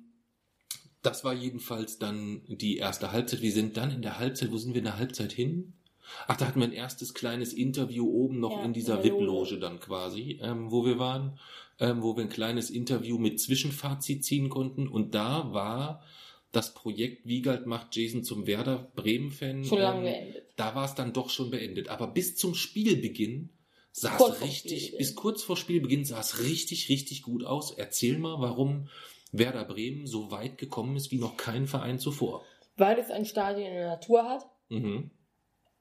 das 1.02 1.24
war 1.24 1.34
jedenfalls 1.34 2.00
dann 2.00 2.42
die 2.48 2.78
erste 2.78 3.12
Halbzeit. 3.12 3.42
Wir 3.42 3.52
sind 3.52 3.78
dann 3.78 3.92
in 3.92 4.02
der 4.02 4.20
Halbzeit, 4.20 4.52
wo 4.52 4.58
sind 4.58 4.74
wir 4.74 4.80
in 4.80 4.86
der 4.86 4.98
Halbzeit 4.98 5.32
hin? 5.32 5.74
Ach, 6.28 6.38
da 6.38 6.48
hatten 6.48 6.60
wir 6.60 6.68
ein 6.68 6.74
erstes 6.74 7.14
kleines 7.14 7.54
Interview 7.54 8.10
oben 8.10 8.40
noch 8.40 8.60
Ja, 8.60 8.64
in 8.64 8.74
dieser. 8.74 9.04
VIP-Loge 9.04 9.60
dann 9.60 9.80
quasi, 9.80 10.40
ähm, 10.42 10.72
wo 10.72 10.86
wir 10.86 11.00
waren, 11.00 11.38
ähm, 11.80 12.02
wo 12.02 12.16
wir 12.16 12.24
ein 12.24 12.30
kleines 12.30 12.70
Interview 12.70 13.18
mit 13.18 13.40
Zwischenfazit 13.40 14.24
ziehen 14.24 14.50
konnten. 14.50 14.88
Und 14.88 15.16
da 15.16 15.54
war 15.54 16.02
das 16.58 16.74
Projekt 16.74 17.26
Wiegald 17.28 17.66
macht 17.68 17.96
Jason 17.96 18.24
zum 18.24 18.48
Werder 18.48 18.92
Bremen-Fan. 18.96 19.64
Schon 19.64 19.80
lange 19.80 20.00
ähm, 20.10 20.24
beendet. 20.26 20.54
da 20.58 20.76
war 20.76 20.86
es 20.86 20.96
dann 20.96 21.14
doch 21.14 21.30
schon 21.30 21.52
beendet. 21.52 21.88
Aber 21.90 22.08
bis 22.08 22.36
zum 22.36 22.54
Spielbeginn 22.56 23.52
sah 23.92 24.16
es 24.18 24.42
richtig, 24.42 24.58
Spielbeginn. 24.80 24.98
bis 24.98 25.16
kurz 25.16 25.44
vor 25.44 25.56
Spielbeginn 25.58 26.04
sah 26.06 26.20
es 26.20 26.44
richtig, 26.44 26.90
richtig 26.90 27.22
gut 27.22 27.44
aus. 27.46 27.72
Erzähl 27.72 28.18
mal, 28.18 28.42
warum 28.42 28.90
Werder 29.32 29.66
Bremen 29.66 30.06
so 30.08 30.32
weit 30.32 30.58
gekommen 30.58 30.96
ist 30.98 31.12
wie 31.12 31.18
noch 31.20 31.38
kein 31.38 31.68
Verein 31.68 32.00
zuvor. 32.00 32.44
Weil 32.76 32.98
es 33.00 33.10
ein 33.12 33.26
Stadion 33.26 33.68
in 33.68 33.74
der 33.76 33.88
Natur 33.90 34.24
hat, 34.28 34.46
Mhm. 34.70 35.12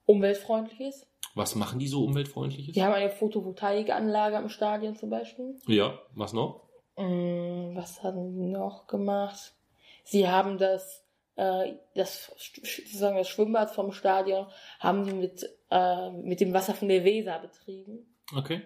umweltfreundlich 0.05 0.79
ist. 0.79 1.07
Was 1.35 1.55
machen 1.55 1.79
die 1.79 1.87
so 1.87 2.03
umweltfreundliches? 2.03 2.73
Die 2.73 2.81
haben 2.83 2.93
eine 2.93 3.09
Photovoltaikanlage 3.11 4.37
am 4.37 4.49
Stadion 4.49 4.95
zum 4.95 5.09
Beispiel. 5.09 5.55
Ja, 5.67 5.99
was 6.15 6.33
noch? 6.33 6.63
Mm, 6.97 7.75
Was 7.75 8.01
haben 8.01 8.33
die 8.35 8.47
noch 8.47 8.87
gemacht? 8.87 9.53
Sie 10.09 10.27
haben 10.29 10.57
das, 10.57 11.03
äh, 11.35 11.73
das 11.95 12.31
sozusagen 12.63 13.17
das 13.17 13.27
Schwimmbad 13.27 13.71
vom 13.71 13.91
Stadion 13.91 14.47
haben 14.79 15.03
sie 15.03 15.13
mit, 15.13 15.49
äh, 15.69 16.11
mit 16.11 16.39
dem 16.39 16.53
Wasser 16.53 16.73
von 16.73 16.87
der 16.87 17.03
Weser 17.03 17.39
betrieben. 17.39 18.15
Okay. 18.33 18.61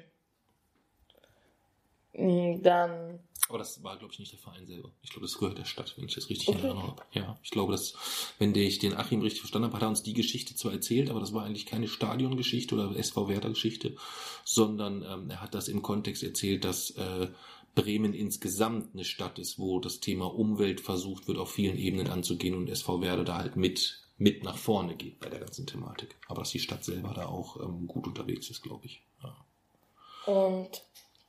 Mm, 2.14 2.62
Dann, 2.62 3.20
Aber 3.50 3.58
das 3.58 3.82
war, 3.84 3.98
glaube 3.98 4.14
ich, 4.14 4.20
nicht 4.20 4.34
der 4.34 4.40
Verein 4.40 4.68
selber. 4.68 4.92
Ich 5.02 5.10
glaube, 5.10 5.26
das 5.26 5.38
gehört 5.38 5.58
der 5.58 5.66
Stadt, 5.66 5.94
wenn 5.98 6.06
ich 6.06 6.14
das 6.14 6.30
richtig 6.30 6.50
in 6.50 6.56
Okay. 6.56 6.68
Erinnerung 6.68 6.90
habe. 6.92 7.04
Ja, 7.14 7.40
ich 7.42 7.50
glaube, 7.50 7.72
dass, 7.72 7.94
wenn 8.38 8.54
ich 8.54 8.80
den 8.80 8.94
Achim 8.96 9.22
richtig 9.22 9.42
verstanden 9.42 9.68
habe, 9.68 9.76
hat 9.78 9.84
er 9.84 9.90
uns 9.90 10.04
die 10.04 10.14
Geschichte 10.14 10.54
zwar 10.56 10.74
erzählt, 10.74 11.10
aber 11.10 11.22
das 11.22 11.34
war 11.34 11.44
eigentlich 11.46 11.66
keine 11.66 11.88
Stadiongeschichte 11.88 12.76
oder 12.76 12.96
SV 12.96 13.30
Werder-Geschichte, 13.30 13.96
sondern 14.44 15.04
ähm, 15.04 15.30
er 15.30 15.42
hat 15.42 15.56
das 15.56 15.70
im 15.70 15.82
Kontext 15.82 16.22
erzählt, 16.22 16.66
dass 16.66 16.92
äh, 16.92 17.30
Bremen 17.76 18.14
insgesamt 18.14 18.94
eine 18.94 19.04
Stadt 19.06 19.40
ist, 19.40 19.58
wo 19.60 19.80
das 19.80 20.00
Thema 20.00 20.26
Umwelt 20.34 20.82
versucht 20.82 21.28
wird, 21.28 21.38
auf 21.38 21.52
vielen 21.52 21.78
Ebenen 21.78 22.08
anzugehen 22.08 22.56
und 22.56 22.70
SV 22.70 23.02
Werder 23.02 23.24
da 23.24 23.38
halt 23.38 23.56
mit 23.56 23.98
mit 24.18 24.44
nach 24.44 24.58
vorne 24.58 24.96
geht 24.96 25.20
bei 25.20 25.30
der 25.30 25.40
ganzen 25.40 25.66
Thematik. 25.66 26.16
Aber 26.28 26.42
dass 26.42 26.52
die 26.52 26.60
Stadt 26.60 26.84
selber 26.86 27.12
da 27.16 27.26
auch 27.26 27.60
ähm, 27.60 27.88
gut 27.88 28.06
unterwegs 28.06 28.52
ist, 28.52 28.62
glaube 28.62 28.86
ich. 28.86 29.02
Ja. 29.24 30.32
und 30.32 30.84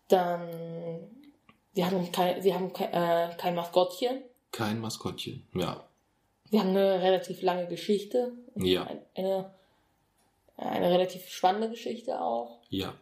dann, 0.09 1.09
sie 1.73 1.85
haben 1.87 2.13
kein, 2.13 2.43
sie 2.43 2.53
haben 2.53 2.71
kein, 2.75 2.93
äh, 2.93 3.35
kein 3.39 3.55
Maskottchen. 3.55 4.21
Kein 4.51 4.79
Maskottchen. 4.81 5.47
Ja. 5.55 5.89
Sie 6.51 6.61
haben 6.61 6.69
eine 6.71 7.01
relativ 7.01 7.41
lange 7.41 7.67
Geschichte. 7.67 8.33
Ja. 8.57 8.85
Ein- 8.85 9.01
Eine, 9.15 9.55
eine 10.59 10.91
relativ 10.91 11.27
spannende 11.31 11.71
Geschichte 11.71 12.21
auch. 12.21 12.59
Ja, 12.69 12.93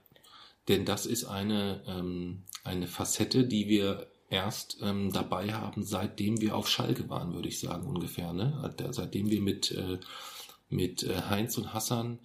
denn 0.69 0.85
das 0.85 1.05
ist 1.05 1.25
eine, 1.25 1.83
ähm, 1.89 2.45
eine 2.65 2.87
Facette, 2.87 3.45
die 3.45 3.69
wir 3.69 4.07
erst 4.29 4.79
ähm, 4.83 5.13
dabei 5.13 5.53
haben, 5.53 5.83
seitdem 5.83 6.41
wir 6.41 6.55
auf 6.57 6.69
Schalke 6.69 7.09
waren, 7.09 7.35
würde 7.35 7.49
ich 7.49 7.59
sagen, 7.59 7.87
ungefähr. 7.87 8.33
Ne? 8.33 8.73
Da- 8.77 8.93
Seitdem 8.93 9.31
wir 9.31 9.41
mit, 9.41 9.73
äh, 9.73 9.99
mit 10.69 11.03
äh, 11.03 11.23
Heinz 11.29 11.59
und 11.59 11.75
Hassan 11.75 12.21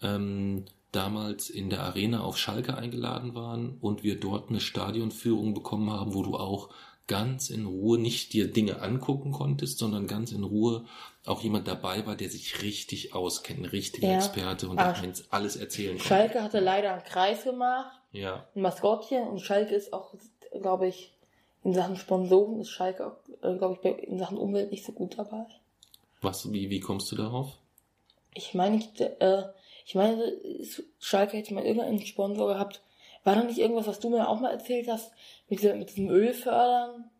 ähm, 0.00 0.64
damals 0.92 1.50
in 1.50 1.68
der 1.70 1.82
Arena 1.82 2.20
auf 2.22 2.38
Schalke 2.38 2.76
eingeladen 2.76 3.34
waren 3.34 3.76
und 3.80 4.02
wir 4.02 4.18
dort 4.18 4.48
eine 4.48 4.60
Stadionführung 4.60 5.52
bekommen 5.54 5.90
haben, 5.90 6.14
wo 6.14 6.22
du 6.22 6.36
auch 6.36 6.70
ganz 7.06 7.50
in 7.50 7.66
Ruhe 7.66 7.98
nicht 7.98 8.32
dir 8.32 8.50
Dinge 8.50 8.80
angucken 8.80 9.32
konntest, 9.32 9.78
sondern 9.78 10.06
ganz 10.06 10.32
in 10.32 10.44
Ruhe 10.44 10.84
auch 11.26 11.42
jemand 11.42 11.68
dabei 11.68 12.06
war, 12.06 12.16
der 12.16 12.30
sich 12.30 12.62
richtig 12.62 13.12
auskennt, 13.14 13.60
ein 13.60 13.64
richtiger 13.66 14.08
Ja. 14.08 14.16
Experte 14.16 14.68
und 14.68 14.78
Ah, 14.78 14.92
der 14.92 15.02
eins 15.02 15.30
alles 15.30 15.56
erzählen 15.56 15.96
konnte. 15.98 16.08
Schalke 16.08 16.42
hatte 16.42 16.60
leider 16.60 16.94
einen 16.94 17.04
Kreis 17.04 17.44
gemacht. 17.44 17.99
Ja, 18.12 18.46
ein 18.54 18.62
Maskottchen 18.62 19.28
und 19.28 19.40
Schalke 19.40 19.74
ist 19.74 19.92
auch, 19.92 20.14
glaube 20.60 20.88
ich, 20.88 21.12
in 21.62 21.74
Sachen 21.74 21.96
Sponsoren 21.96 22.60
ist 22.60 22.70
Schalke 22.70 23.06
auch, 23.06 23.16
äh, 23.42 23.56
glaube 23.56 23.78
ich, 23.82 24.08
in 24.08 24.18
Sachen 24.18 24.38
Umwelt 24.38 24.70
nicht 24.70 24.84
so 24.84 24.92
gut 24.92 25.18
dabei. 25.18 25.46
was, 26.20 26.52
wie, 26.52 26.70
wie 26.70 26.80
kommst 26.80 27.10
du 27.12 27.16
darauf? 27.16 27.56
Ich 28.34 28.54
meine, 28.54 28.76
ich, 28.76 29.00
äh, 29.00 29.44
ich 29.84 29.94
meine, 29.94 30.32
Schalke 30.98 31.36
hätte 31.36 31.54
mal 31.54 31.64
irgendeinen 31.64 32.04
Sponsor 32.04 32.48
gehabt. 32.48 32.82
War 33.24 33.34
da 33.34 33.44
nicht 33.44 33.58
irgendwas, 33.58 33.86
was 33.86 34.00
du 34.00 34.08
mir 34.08 34.28
auch 34.28 34.40
mal 34.40 34.50
erzählt 34.50 34.88
hast, 34.88 35.12
mit, 35.48 35.62
mit 35.62 35.90
diesem 35.90 36.08
Ölfördern? 36.08 37.10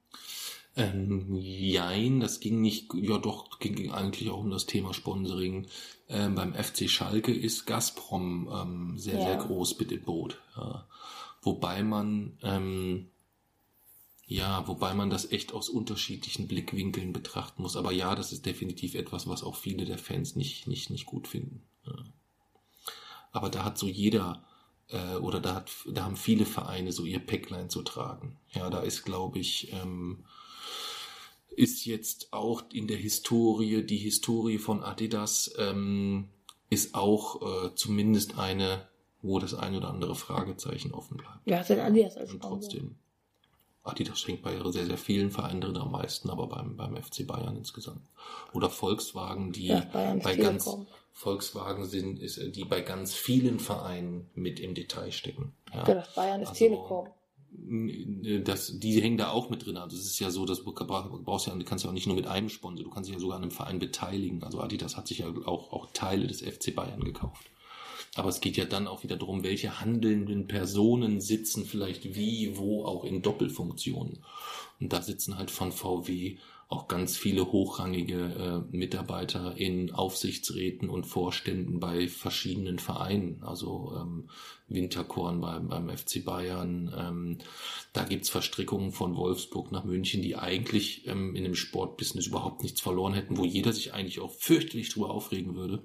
Ähm, 0.76 1.36
jein, 1.36 2.20
das 2.20 2.40
ging 2.40 2.60
nicht, 2.60 2.94
ja 2.94 3.18
doch, 3.18 3.58
ging 3.58 3.90
eigentlich 3.90 4.30
auch 4.30 4.38
um 4.38 4.50
das 4.50 4.66
Thema 4.66 4.94
Sponsoring. 4.94 5.66
Ähm, 6.12 6.34
beim 6.34 6.54
FC 6.54 6.90
Schalke 6.90 7.32
ist 7.32 7.66
Gazprom 7.66 8.48
ähm, 8.52 8.98
sehr, 8.98 9.14
Ja. 9.14 9.22
sehr 9.22 9.36
groß 9.36 9.78
mit 9.78 9.92
dem 9.92 10.02
Boot. 10.02 10.40
Ja. 10.56 10.88
Wobei 11.40 11.82
man, 11.84 12.36
ähm, 12.42 13.10
ja, 14.26 14.66
wobei 14.66 14.92
man 14.94 15.08
das 15.08 15.30
echt 15.30 15.52
aus 15.52 15.68
unterschiedlichen 15.68 16.48
Blickwinkeln 16.48 17.12
betrachten 17.12 17.62
muss. 17.62 17.76
Aber 17.76 17.92
ja, 17.92 18.14
das 18.16 18.32
ist 18.32 18.44
definitiv 18.44 18.94
etwas, 18.94 19.28
was 19.28 19.42
auch 19.44 19.54
viele 19.56 19.84
der 19.84 19.98
Fans 19.98 20.34
nicht, 20.36 20.66
nicht, 20.66 20.90
nicht 20.90 21.06
gut 21.06 21.28
finden. 21.28 21.62
Ja. 21.86 21.94
Aber 23.32 23.48
da 23.48 23.64
hat 23.64 23.78
so 23.78 23.86
jeder, 23.86 24.44
äh, 24.88 25.14
oder 25.16 25.40
da, 25.40 25.54
hat, 25.54 25.70
da 25.88 26.04
haben 26.04 26.16
viele 26.16 26.44
Vereine 26.44 26.90
so 26.90 27.04
ihr 27.04 27.20
Päcklein 27.20 27.70
zu 27.70 27.82
tragen. 27.82 28.36
Ja, 28.52 28.68
da 28.68 28.80
ist, 28.80 29.04
glaube 29.04 29.38
ich, 29.38 29.72
ähm, 29.72 30.24
ist 31.60 31.84
jetzt 31.84 32.32
auch 32.32 32.62
in 32.72 32.86
der 32.86 32.96
Historie, 32.96 33.82
die 33.84 33.98
Historie 33.98 34.58
von 34.58 34.82
Adidas 34.82 35.52
ähm, 35.58 36.28
ist 36.70 36.94
auch 36.94 37.42
äh, 37.42 37.74
zumindest 37.74 38.38
eine, 38.38 38.88
wo 39.20 39.38
das 39.38 39.52
ein 39.54 39.76
oder 39.76 39.90
andere 39.90 40.14
Fragezeichen 40.14 40.92
offen 40.92 41.18
bleibt. 41.18 41.40
Ja, 41.44 41.62
denn 41.62 41.80
Adidas 41.80 42.16
als 42.16 42.32
Und 42.32 42.42
trotzdem, 42.42 42.96
Adidas 43.82 44.20
schenkt 44.20 44.42
bei 44.42 44.56
sehr, 44.70 44.86
sehr 44.86 44.96
vielen 44.96 45.30
Vereinen 45.30 45.60
drin 45.60 45.76
am 45.76 45.90
meisten, 45.92 46.30
aber 46.30 46.46
beim, 46.46 46.78
beim 46.78 46.96
FC 46.96 47.26
Bayern 47.26 47.56
insgesamt. 47.56 48.08
Oder 48.54 48.70
Volkswagen, 48.70 49.52
die 49.52 49.66
Ja, 49.66 49.80
bei 49.92 50.36
ganz, 50.36 50.64
Telekom. 50.64 50.86
Volkswagen 51.12 51.84
sind, 51.84 52.20
ist, 52.20 52.38
äh, 52.38 52.50
die 52.50 52.64
bei 52.64 52.80
ganz 52.80 53.14
vielen 53.14 53.60
Vereinen 53.60 54.30
mit 54.34 54.60
im 54.60 54.74
Detail 54.74 55.12
stecken. 55.12 55.52
Ja. 55.74 55.84
Das 55.84 56.14
Bayern 56.14 56.40
ist 56.40 56.48
Also, 56.50 56.58
Telekom. 56.58 57.08
Das, 57.52 58.78
die 58.78 59.00
hängen 59.00 59.18
da 59.18 59.30
auch 59.30 59.50
mit 59.50 59.66
drin. 59.66 59.76
Also 59.76 59.96
es 59.96 60.06
ist 60.06 60.18
ja 60.18 60.30
so, 60.30 60.46
dass 60.46 60.62
du 60.64 60.72
brauchst 60.72 61.46
ja, 61.46 61.56
kannst 61.64 61.84
ja 61.84 61.90
auch 61.90 61.94
nicht 61.94 62.06
nur 62.06 62.16
mit 62.16 62.26
einem 62.26 62.48
Sponsor, 62.48 62.84
du 62.84 62.90
kannst 62.90 63.08
dich 63.08 63.14
ja 63.14 63.20
sogar 63.20 63.36
an 63.36 63.42
einem 63.42 63.50
Verein 63.50 63.78
beteiligen. 63.78 64.42
Also 64.42 64.60
Adidas 64.60 64.96
hat 64.96 65.08
sich 65.08 65.18
ja 65.18 65.26
auch, 65.46 65.72
auch 65.72 65.88
Teile 65.92 66.26
des 66.26 66.42
FC 66.42 66.74
Bayern 66.74 67.04
gekauft. 67.04 67.50
Aber 68.16 68.28
es 68.28 68.40
geht 68.40 68.56
ja 68.56 68.64
dann 68.64 68.88
auch 68.88 69.04
wieder 69.04 69.16
darum, 69.16 69.44
welche 69.44 69.80
handelnden 69.80 70.48
Personen 70.48 71.20
sitzen 71.20 71.64
vielleicht 71.64 72.16
wie, 72.16 72.56
wo 72.56 72.84
auch 72.84 73.04
in 73.04 73.22
Doppelfunktionen. 73.22 74.18
Und 74.80 74.92
da 74.92 75.02
sitzen 75.02 75.38
halt 75.38 75.50
von 75.50 75.70
VW 75.70 76.38
auch 76.70 76.86
ganz 76.86 77.16
viele 77.16 77.50
hochrangige 77.50 78.64
äh, 78.70 78.76
Mitarbeiter 78.76 79.56
in 79.56 79.90
Aufsichtsräten 79.90 80.88
und 80.88 81.04
Vorständen 81.04 81.80
bei 81.80 82.06
verschiedenen 82.06 82.78
Vereinen. 82.78 83.42
Also 83.42 83.92
ähm, 84.00 84.28
Winterkorn 84.68 85.40
beim, 85.40 85.66
beim 85.66 85.88
FC 85.90 86.24
Bayern. 86.24 86.94
Ähm, 86.96 87.38
da 87.92 88.04
gibt's 88.04 88.30
Verstrickungen 88.30 88.92
von 88.92 89.16
Wolfsburg 89.16 89.72
nach 89.72 89.82
München, 89.82 90.22
die 90.22 90.36
eigentlich 90.36 91.08
ähm, 91.08 91.34
in 91.34 91.42
dem 91.42 91.56
Sportbusiness 91.56 92.28
überhaupt 92.28 92.62
nichts 92.62 92.80
verloren 92.80 93.14
hätten, 93.14 93.36
wo 93.36 93.44
jeder 93.44 93.72
sich 93.72 93.92
eigentlich 93.92 94.20
auch 94.20 94.30
fürchterlich 94.30 94.90
drüber 94.90 95.10
aufregen 95.10 95.56
würde. 95.56 95.82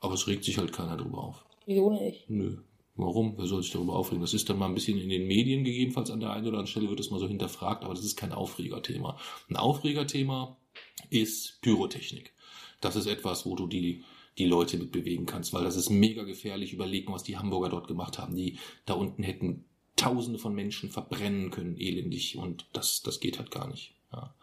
Aber 0.00 0.12
es 0.12 0.26
regt 0.26 0.44
sich 0.44 0.58
halt 0.58 0.74
keiner 0.74 0.98
drüber 0.98 1.24
auf. 1.24 1.46
Wieso 1.64 1.88
nicht? 1.88 2.28
Nö. 2.28 2.58
Warum? 3.02 3.34
Wer 3.36 3.46
soll 3.46 3.62
sich 3.62 3.72
darüber 3.72 3.94
aufregen? 3.94 4.20
Das 4.20 4.34
ist 4.34 4.48
dann 4.48 4.58
mal 4.58 4.66
ein 4.66 4.74
bisschen 4.74 4.98
in 4.98 5.08
den 5.08 5.26
Medien 5.26 5.64
gegebenenfalls 5.64 6.10
an 6.10 6.20
der 6.20 6.30
einen 6.30 6.46
oder 6.46 6.58
anderen 6.58 6.66
Stelle 6.66 6.88
wird 6.88 7.00
das 7.00 7.10
mal 7.10 7.20
so 7.20 7.28
hinterfragt, 7.28 7.84
aber 7.84 7.94
das 7.94 8.04
ist 8.04 8.16
kein 8.16 8.32
Aufregerthema. 8.32 9.18
Ein 9.48 9.56
Aufregerthema 9.56 10.56
ist 11.08 11.60
Pyrotechnik. 11.62 12.32
Das 12.80 12.96
ist 12.96 13.06
etwas, 13.06 13.46
wo 13.46 13.56
du 13.56 13.66
die, 13.66 14.04
die 14.38 14.46
Leute 14.46 14.78
mit 14.78 14.92
bewegen 14.92 15.26
kannst, 15.26 15.52
weil 15.52 15.64
das 15.64 15.76
ist 15.76 15.90
mega 15.90 16.24
gefährlich. 16.24 16.72
Überlegen, 16.72 17.12
was 17.12 17.22
die 17.22 17.36
Hamburger 17.36 17.68
dort 17.68 17.88
gemacht 17.88 18.18
haben. 18.18 18.36
Die 18.36 18.58
da 18.86 18.94
unten 18.94 19.22
hätten 19.22 19.64
Tausende 19.96 20.38
von 20.38 20.54
Menschen 20.54 20.90
verbrennen 20.90 21.50
können, 21.50 21.76
elendig. 21.76 22.38
Und 22.38 22.66
das, 22.72 23.02
das 23.02 23.20
geht 23.20 23.38
halt 23.38 23.50
gar 23.50 23.68
nicht. 23.68 23.94
Ja. 24.12 24.34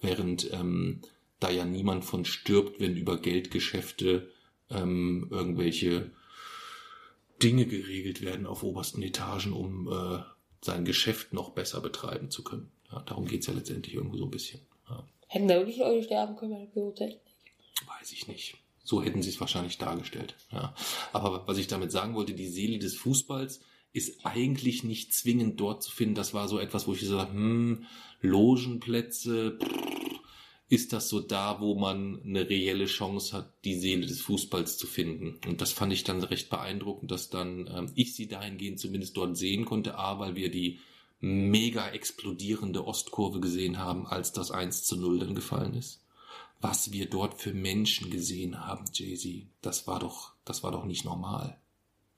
Während 0.00 0.50
ähm, 0.52 1.02
da 1.40 1.50
ja 1.50 1.66
niemand 1.66 2.06
von 2.06 2.24
stirbt, 2.24 2.80
wenn 2.80 2.96
über 2.96 3.18
Geldgeschäfte 3.18 4.30
ähm, 4.70 5.28
irgendwelche 5.30 6.10
Dinge 7.42 7.66
geregelt 7.66 8.22
werden 8.22 8.46
auf 8.46 8.62
obersten 8.62 9.02
Etagen, 9.02 9.52
um 9.52 9.88
äh, 9.88 10.22
sein 10.60 10.84
Geschäft 10.84 11.32
noch 11.32 11.50
besser 11.50 11.80
betreiben 11.80 12.30
zu 12.30 12.42
können. 12.42 12.70
Ja, 12.90 13.00
darum 13.00 13.26
geht's 13.26 13.46
ja 13.46 13.54
letztendlich 13.54 13.94
irgendwo 13.94 14.16
so 14.16 14.24
ein 14.24 14.30
bisschen. 14.30 14.60
Ja. 14.88 15.04
Hätten 15.28 15.48
da 15.48 15.56
wirklich 15.56 15.78
Leute 15.78 16.04
sterben 16.04 16.36
können 16.36 16.52
bei 16.52 16.60
der 16.60 16.66
Pyrotechnik? 16.66 17.20
Weiß 17.98 18.12
ich 18.12 18.28
nicht. 18.28 18.56
So 18.82 19.02
hätten 19.02 19.22
sie 19.22 19.30
es 19.30 19.40
wahrscheinlich 19.40 19.78
dargestellt. 19.78 20.36
Ja. 20.52 20.74
Aber 21.12 21.46
was 21.46 21.58
ich 21.58 21.66
damit 21.66 21.90
sagen 21.90 22.14
wollte, 22.14 22.34
die 22.34 22.48
Seele 22.48 22.78
des 22.78 22.94
Fußballs 22.96 23.60
ist 23.92 24.26
eigentlich 24.26 24.84
nicht 24.84 25.14
zwingend 25.14 25.58
dort 25.60 25.82
zu 25.82 25.90
finden. 25.90 26.14
Das 26.14 26.34
war 26.34 26.48
so 26.48 26.58
etwas, 26.58 26.86
wo 26.86 26.92
ich 26.92 27.00
gesagt 27.00 27.28
habe, 27.28 27.32
hm, 27.32 27.86
Logenplätze, 28.20 29.58
pff, 29.58 29.93
ist 30.68 30.92
das 30.92 31.08
so 31.08 31.20
da, 31.20 31.60
wo 31.60 31.74
man 31.74 32.22
eine 32.22 32.48
reelle 32.48 32.86
Chance 32.86 33.36
hat, 33.36 33.52
die 33.64 33.74
Seele 33.74 34.06
des 34.06 34.22
Fußballs 34.22 34.78
zu 34.78 34.86
finden. 34.86 35.38
Und 35.46 35.60
das 35.60 35.72
fand 35.72 35.92
ich 35.92 36.04
dann 36.04 36.22
recht 36.22 36.48
beeindruckend, 36.50 37.10
dass 37.10 37.30
dann 37.30 37.70
ähm, 37.72 37.92
ich 37.94 38.14
sie 38.14 38.28
dahingehend 38.28 38.80
zumindest 38.80 39.16
dort 39.16 39.36
sehen 39.36 39.66
konnte. 39.66 39.98
A, 39.98 40.18
weil 40.18 40.36
wir 40.36 40.50
die 40.50 40.80
mega 41.20 41.88
explodierende 41.90 42.86
Ostkurve 42.86 43.40
gesehen 43.40 43.78
haben, 43.78 44.06
als 44.06 44.32
das 44.32 44.50
1 44.50 44.84
zu 44.84 44.96
0 44.96 45.20
dann 45.20 45.34
gefallen 45.34 45.74
ist. 45.74 46.02
Was 46.60 46.92
wir 46.92 47.08
dort 47.08 47.40
für 47.40 47.52
Menschen 47.52 48.10
gesehen 48.10 48.66
haben, 48.66 48.84
Jay-Z, 48.92 49.46
das 49.60 49.86
war 49.86 50.00
doch, 50.00 50.32
das 50.44 50.62
war 50.62 50.72
doch 50.72 50.84
nicht 50.84 51.04
normal. 51.04 51.58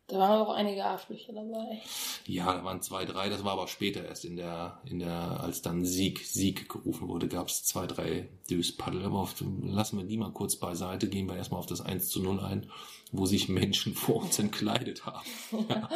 Da 0.09 0.21
waren 0.21 0.47
auch 0.47 0.55
einige 0.55 0.85
Arschlöcher 0.85 1.33
dabei. 1.33 1.83
Ja, 2.27 2.53
da 2.55 2.63
waren 2.63 2.81
zwei, 2.81 3.05
drei, 3.05 3.29
das 3.29 3.43
war 3.43 3.55
aber 3.55 3.67
später 3.67 4.05
erst 4.05 4.25
in 4.25 4.37
der, 4.37 4.81
in 4.85 5.01
der, 5.01 5.41
als 5.41 5.63
dann 5.63 5.85
Sieg, 5.85 6.21
Sieg 6.21 6.69
gerufen 6.69 7.09
wurde, 7.09 7.27
gab 7.27 7.49
es 7.49 7.65
zwei, 7.65 7.89
drei 7.89 8.29
Döspaddel. 8.49 9.05
Aber 9.05 9.19
auf, 9.19 9.35
lassen 9.65 9.99
wir 9.99 10.05
die 10.05 10.17
mal 10.17 10.31
kurz 10.31 10.57
beiseite, 10.57 11.09
gehen 11.09 11.27
wir 11.27 11.37
erstmal 11.37 11.59
auf 11.59 11.67
das 11.67 11.81
1 11.81 12.09
zu 12.09 12.23
0 12.23 12.39
ein, 12.39 12.71
wo 13.11 13.27
sich 13.27 13.49
Menschen 13.49 13.95
vor 13.97 14.23
uns 14.23 14.39
entkleidet 14.39 15.07
haben. 15.07 15.27
Ja. 15.69 15.89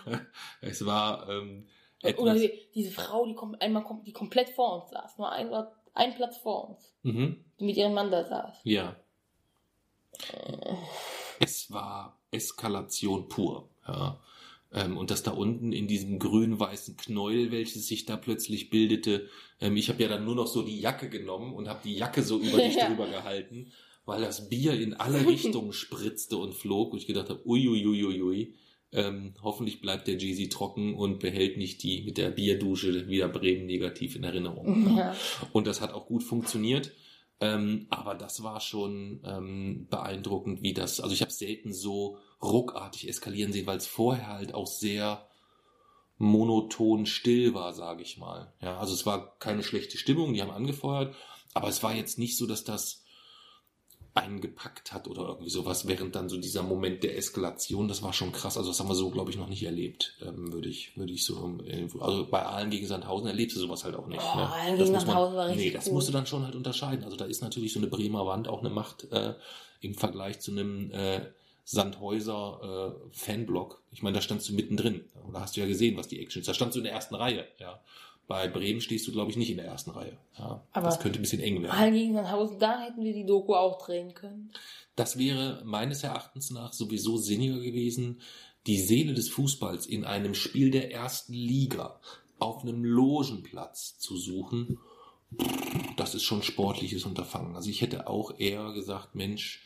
es 0.60 0.86
war, 0.86 1.28
ähm, 1.28 1.66
etwas, 2.00 2.22
Oder 2.22 2.34
die, 2.34 2.52
diese 2.74 2.92
Frau, 2.92 3.26
die 3.26 3.34
kommt 3.34 3.60
einmal 3.60 3.84
die 4.06 4.12
komplett 4.12 4.50
vor 4.50 4.82
uns 4.82 4.90
saß, 4.90 5.18
nur 5.18 5.32
ein, 5.32 5.50
ein 5.94 6.14
Platz 6.14 6.36
vor 6.36 6.68
uns. 6.68 6.94
mhm. 7.02 7.44
Die 7.58 7.64
mit 7.64 7.76
ihrem 7.76 7.94
Mann 7.94 8.12
da 8.12 8.22
saß. 8.24 8.60
Ja. 8.62 8.94
Es 11.40 11.72
war 11.72 12.20
Eskalation 12.34 13.28
pur. 13.28 13.68
Ja. 13.86 14.20
Ähm, 14.72 14.96
und 14.96 15.10
das 15.10 15.22
da 15.22 15.30
unten 15.30 15.72
in 15.72 15.86
diesem 15.86 16.18
grün-weißen 16.18 16.96
Knäuel, 16.96 17.52
welches 17.52 17.86
sich 17.86 18.06
da 18.06 18.16
plötzlich 18.16 18.70
bildete, 18.70 19.28
ähm, 19.60 19.76
ich 19.76 19.88
habe 19.88 20.02
ja 20.02 20.08
dann 20.08 20.24
nur 20.24 20.34
noch 20.34 20.48
so 20.48 20.62
die 20.62 20.80
Jacke 20.80 21.08
genommen 21.08 21.54
und 21.54 21.68
habe 21.68 21.80
die 21.84 21.94
Jacke 21.94 22.22
so 22.22 22.38
über 22.38 22.58
dich 22.58 22.74
Ja. 22.76 22.88
drüber 22.88 23.06
gehalten, 23.06 23.70
weil 24.04 24.20
das 24.20 24.48
Bier 24.48 24.74
in 24.74 24.94
alle 24.94 25.26
Richtungen 25.28 25.72
spritzte 25.72 26.36
und 26.36 26.54
flog 26.54 26.92
und 26.92 26.98
ich 26.98 27.06
gedacht 27.06 27.30
habe, 27.30 27.46
uiuiuiui, 27.46 28.54
ähm, 28.92 29.34
hoffentlich 29.42 29.80
bleibt 29.80 30.06
der 30.08 30.18
Jeezy 30.18 30.48
trocken 30.48 30.94
und 30.94 31.20
behält 31.20 31.56
nicht 31.56 31.82
die 31.82 32.02
mit 32.02 32.16
der 32.18 32.30
Bierdusche 32.30 33.08
wieder 33.08 33.28
Bremen 33.28 33.66
negativ 33.66 34.16
in 34.16 34.24
Erinnerung. 34.24 34.96
Ja. 34.96 35.16
Und 35.52 35.66
das 35.66 35.80
hat 35.80 35.92
auch 35.92 36.06
gut 36.06 36.22
funktioniert. 36.22 36.92
Ähm, 37.40 37.86
aber 37.90 38.14
das 38.14 38.42
war 38.42 38.60
schon 38.60 39.20
ähm, 39.24 39.86
beeindruckend, 39.90 40.62
wie 40.62 40.72
das, 40.72 41.00
also 41.00 41.14
ich 41.14 41.20
habe 41.20 41.32
selten 41.32 41.72
so 41.72 42.18
ruckartig 42.42 43.08
eskalieren 43.08 43.52
sehen, 43.52 43.66
weil 43.66 43.78
es 43.78 43.86
vorher 43.86 44.28
halt 44.28 44.54
auch 44.54 44.66
sehr 44.66 45.26
monoton 46.16 47.06
still 47.06 47.54
war, 47.54 47.72
sage 47.72 48.02
ich 48.02 48.18
mal. 48.18 48.52
Ja, 48.60 48.78
also 48.78 48.94
es 48.94 49.04
war 49.04 49.36
keine 49.38 49.62
schlechte 49.62 49.98
Stimmung, 49.98 50.32
die 50.32 50.42
haben 50.42 50.50
angefeuert, 50.50 51.14
aber 51.54 51.68
es 51.68 51.82
war 51.82 51.94
jetzt 51.94 52.18
nicht 52.18 52.36
so, 52.36 52.46
dass 52.46 52.64
das 52.64 53.03
einen 54.14 54.40
gepackt 54.40 54.92
hat 54.92 55.08
oder 55.08 55.22
irgendwie 55.28 55.50
sowas, 55.50 55.88
während 55.88 56.14
dann 56.14 56.28
so 56.28 56.36
dieser 56.36 56.62
Moment 56.62 57.02
der 57.02 57.18
Eskalation, 57.18 57.88
das 57.88 58.02
war 58.02 58.12
schon 58.12 58.30
krass. 58.30 58.56
Also 58.56 58.70
das 58.70 58.78
haben 58.78 58.88
wir 58.88 58.94
so, 58.94 59.10
glaube 59.10 59.30
ich, 59.32 59.36
noch 59.36 59.48
nicht 59.48 59.64
erlebt, 59.64 60.14
ähm, 60.22 60.52
würde 60.52 60.68
ich, 60.68 60.96
würde 60.96 61.12
ich 61.12 61.24
so, 61.24 61.58
äh, 61.66 61.88
also 62.00 62.26
bei 62.30 62.44
Aalen 62.46 62.70
gegen 62.70 62.86
Sandhausen 62.86 63.26
erlebst 63.26 63.56
du 63.56 63.60
sowas 63.60 63.82
halt 63.84 63.96
auch 63.96 64.06
nicht. 64.06 64.22
Oh, 64.22 64.36
ne? 64.36 64.48
Aalen 64.48 64.78
Das 64.78 64.86
gegen 64.86 64.92
muss 64.92 65.06
man- 65.06 65.06
Sandhausen 65.06 65.36
war 65.36 65.46
richtig 65.48 65.64
Nee, 65.66 65.70
das 65.72 65.86
cool. 65.88 65.92
musst 65.94 66.08
du 66.08 66.12
dann 66.12 66.26
schon 66.26 66.44
halt 66.44 66.54
unterscheiden. 66.54 67.04
Also 67.04 67.16
da 67.16 67.24
ist 67.24 67.42
natürlich 67.42 67.72
so 67.72 67.80
eine 67.80 67.88
Bremer 67.88 68.24
Wand 68.24 68.46
auch 68.46 68.60
eine 68.60 68.70
Macht 68.70 69.10
äh, 69.12 69.34
im 69.80 69.94
Vergleich 69.94 70.38
zu 70.38 70.52
einem 70.52 70.92
äh, 70.92 71.20
Sandhäuser 71.64 72.94
äh, 73.12 73.16
Fanblock. 73.16 73.82
Ich 73.90 74.02
meine, 74.02 74.14
da 74.14 74.20
standst 74.20 74.48
du 74.48 74.54
mittendrin. 74.54 75.04
Da 75.32 75.40
hast 75.40 75.56
du 75.56 75.60
ja 75.60 75.66
gesehen, 75.66 75.96
was 75.96 76.08
die 76.08 76.20
Action 76.20 76.40
ist. 76.40 76.48
Da 76.48 76.54
standst 76.54 76.76
du 76.76 76.80
in 76.80 76.84
der 76.84 76.92
ersten 76.92 77.14
Reihe, 77.14 77.46
ja. 77.58 77.80
Bei 78.26 78.48
Bremen 78.48 78.80
stehst 78.80 79.06
du, 79.06 79.12
glaube 79.12 79.30
ich, 79.30 79.36
nicht 79.36 79.50
in 79.50 79.58
der 79.58 79.66
ersten 79.66 79.90
Reihe. 79.90 80.16
Ja, 80.38 80.64
Aber- 80.72 80.86
das 80.86 80.98
könnte 81.00 81.18
ein 81.18 81.22
bisschen 81.22 81.40
eng 81.42 81.62
werden. 81.62 81.72
Aalen 81.76 81.94
gegen 81.94 82.14
Sandhausen, 82.14 82.58
da 82.58 82.80
hätten 82.80 83.04
wir 83.04 83.12
die 83.12 83.26
Doku 83.26 83.54
auch 83.54 83.84
drehen 83.84 84.14
können. 84.14 84.50
Das 84.96 85.18
wäre 85.18 85.62
meines 85.64 86.02
Erachtens 86.02 86.50
nach 86.50 86.72
sowieso 86.72 87.16
sinniger 87.18 87.60
gewesen, 87.60 88.20
die 88.66 88.78
Seele 88.78 89.12
des 89.12 89.28
Fußballs 89.28 89.86
in 89.86 90.04
einem 90.04 90.34
Spiel 90.34 90.70
der 90.70 90.90
ersten 90.90 91.34
Liga 91.34 92.00
auf 92.38 92.62
einem 92.62 92.82
Logenplatz 92.84 93.98
zu 93.98 94.16
suchen. 94.16 94.78
Das 95.96 96.14
ist 96.14 96.22
schon 96.22 96.42
sportliches 96.42 97.04
Unterfangen. 97.04 97.56
Also 97.56 97.68
ich 97.68 97.80
hätte 97.82 98.06
auch 98.08 98.38
eher 98.38 98.72
gesagt, 98.72 99.14
Mensch, 99.14 99.60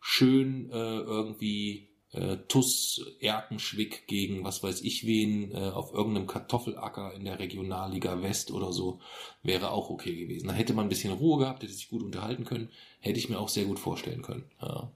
schön 0.00 0.70
äh, 0.70 0.74
irgendwie 0.98 1.88
äh, 2.14 2.38
Tuss 2.48 3.04
Erkenschwick 3.20 4.06
gegen 4.06 4.44
was 4.44 4.62
weiß 4.62 4.82
ich 4.82 5.06
wen 5.06 5.52
äh, 5.52 5.70
auf 5.70 5.92
irgendeinem 5.92 6.26
Kartoffelacker 6.26 7.14
in 7.14 7.24
der 7.24 7.38
Regionalliga 7.38 8.22
West 8.22 8.50
oder 8.50 8.72
so 8.72 9.00
wäre 9.42 9.70
auch 9.70 9.90
okay 9.90 10.14
gewesen. 10.14 10.48
Da 10.48 10.54
hätte 10.54 10.74
man 10.74 10.86
ein 10.86 10.90
bisschen 10.90 11.12
Ruhe 11.12 11.38
gehabt, 11.38 11.62
hätte 11.62 11.72
sich 11.72 11.88
gut 11.88 12.02
unterhalten 12.02 12.44
können, 12.44 12.70
hätte 13.00 13.18
ich 13.18 13.28
mir 13.28 13.38
auch 13.38 13.48
sehr 13.48 13.64
gut 13.64 13.78
vorstellen 13.78 14.22
können. 14.22 14.44
Ja. 14.62 14.90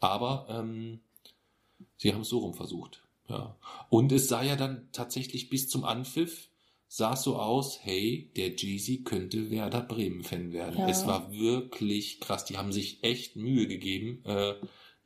Aber 0.00 0.46
ähm, 0.50 1.00
sie 1.96 2.12
haben 2.12 2.22
es 2.22 2.28
so 2.28 2.38
rum 2.38 2.54
versucht. 2.54 3.02
Ja. 3.28 3.56
Und 3.90 4.12
es 4.12 4.28
sah 4.28 4.42
ja 4.42 4.56
dann 4.56 4.88
tatsächlich 4.92 5.50
bis 5.50 5.68
zum 5.68 5.84
Anpfiff 5.84 6.48
sah 6.88 7.12
es 7.12 7.22
so 7.22 7.36
aus, 7.36 7.80
hey, 7.82 8.30
der 8.36 8.56
Jeezy 8.56 9.02
könnte 9.04 9.50
Werder 9.50 9.82
Bremen-Fan 9.82 10.52
werden. 10.52 10.78
Ja. 10.78 10.88
Es 10.88 11.06
war 11.06 11.30
wirklich 11.32 12.18
krass. 12.18 12.46
Die 12.46 12.56
haben 12.56 12.72
sich 12.72 13.04
echt 13.04 13.36
Mühe 13.36 13.68
gegeben, 13.68 14.22
äh, 14.24 14.54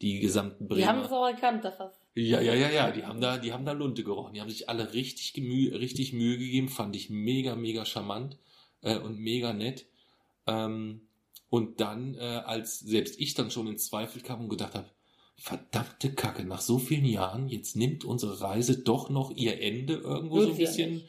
die 0.03 0.21
gesamten 0.21 0.69
Bremer. 0.69 0.81
Die 0.81 0.87
haben 0.87 1.01
es 1.01 1.13
auch 1.13 1.27
erkannt, 1.27 1.65
dass 1.65 1.79
das. 1.79 1.93
Ja, 2.15 2.41
ja, 2.41 2.55
ja, 2.55 2.69
ja, 2.69 2.91
die 2.91 3.05
haben 3.05 3.21
da, 3.21 3.39
die 3.39 3.53
haben 3.53 3.65
da 3.65 3.73
Lunte 3.73 4.05
gerochen. 4.05 4.35
Die 4.35 4.41
haben 4.41 4.51
sich 4.51 4.69
alle 4.69 4.93
richtig, 4.93 5.33
gemü 5.33 5.75
richtig 5.75 6.13
Mühe 6.13 6.37
gegeben, 6.37 6.69
fand 6.69 6.95
ich 6.95 7.09
mega, 7.09 7.55
mega 7.57 7.85
charmant 7.87 8.37
äh, 8.83 8.99
und 8.99 9.19
mega 9.19 9.53
nett. 9.53 9.87
Ähm, 10.47 11.03
und 11.49 11.81
dann, 11.81 12.15
äh, 12.15 12.43
als 12.45 12.81
selbst 12.81 13.21
ich 13.21 13.35
dann 13.35 13.51
schon 13.51 13.67
in 13.67 13.79
Zweifel 13.79 14.21
kam 14.21 14.41
und 14.41 14.49
gedacht 14.49 14.75
habe, 14.75 14.91
verdammte 15.37 16.13
Kacke, 16.15 16.45
nach 16.45 16.61
so 16.61 16.79
vielen 16.79 17.05
Jahren, 17.05 17.49
jetzt 17.49 17.77
nimmt 17.77 18.05
unsere 18.05 18.41
Reise 18.41 18.83
doch 18.83 19.09
noch 19.09 19.31
ihr 19.31 19.61
Ende 19.61 19.95
irgendwo 19.95 20.41
so 20.41 20.51
ein 20.51 20.53
ja 20.53 20.67
bisschen. 20.67 20.95
nicht. 20.95 21.07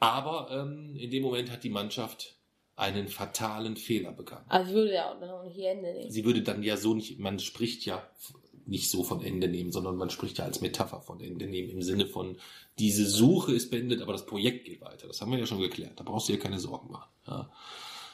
Aber 0.00 0.50
ähm, 0.50 0.96
in 0.96 1.10
dem 1.10 1.22
Moment 1.22 1.50
hat 1.50 1.62
die 1.62 1.70
Mannschaft 1.70 2.36
einen 2.82 3.08
fatalen 3.08 3.76
Fehler 3.76 4.12
begangen. 4.12 4.44
Also 4.48 4.72
würde 4.72 4.94
ja 4.94 5.12
auch 5.12 5.20
noch 5.20 5.44
nicht 5.44 5.58
Ende 5.58 5.92
nehmen. 5.92 6.10
Sie 6.10 6.24
würde 6.24 6.42
dann 6.42 6.62
ja 6.62 6.76
so 6.76 6.94
nicht, 6.94 7.18
man 7.18 7.38
spricht 7.38 7.86
ja 7.86 8.02
nicht 8.66 8.90
so 8.90 9.04
von 9.04 9.22
Ende 9.22 9.48
nehmen, 9.48 9.72
sondern 9.72 9.96
man 9.96 10.10
spricht 10.10 10.38
ja 10.38 10.44
als 10.44 10.60
Metapher 10.60 11.00
von 11.00 11.20
Ende 11.20 11.46
nehmen 11.46 11.70
im 11.70 11.82
Sinne 11.82 12.06
von, 12.06 12.36
diese 12.78 13.06
Suche 13.06 13.52
ist 13.52 13.70
beendet, 13.70 14.02
aber 14.02 14.12
das 14.12 14.26
Projekt 14.26 14.66
geht 14.66 14.80
weiter. 14.80 15.06
Das 15.06 15.20
haben 15.20 15.30
wir 15.32 15.38
ja 15.38 15.46
schon 15.46 15.60
geklärt. 15.60 15.92
Da 15.96 16.04
brauchst 16.04 16.28
du 16.28 16.32
dir 16.32 16.38
keine 16.38 16.58
Sorgen 16.58 16.90
machen. 16.90 17.10
Ja. 17.26 17.50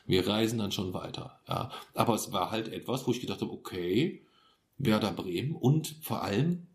Wir 0.06 0.26
reisen 0.26 0.58
dann 0.58 0.72
schon 0.72 0.94
weiter. 0.94 1.40
Ja. 1.48 1.70
Aber 1.94 2.14
es 2.14 2.32
war 2.32 2.50
halt 2.50 2.68
etwas, 2.68 3.06
wo 3.06 3.10
ich 3.10 3.20
gedacht 3.20 3.40
habe, 3.40 3.52
okay, 3.52 4.26
Werder 4.78 5.12
Bremen 5.12 5.54
und 5.54 5.96
vor 6.02 6.22
allem, 6.22 6.67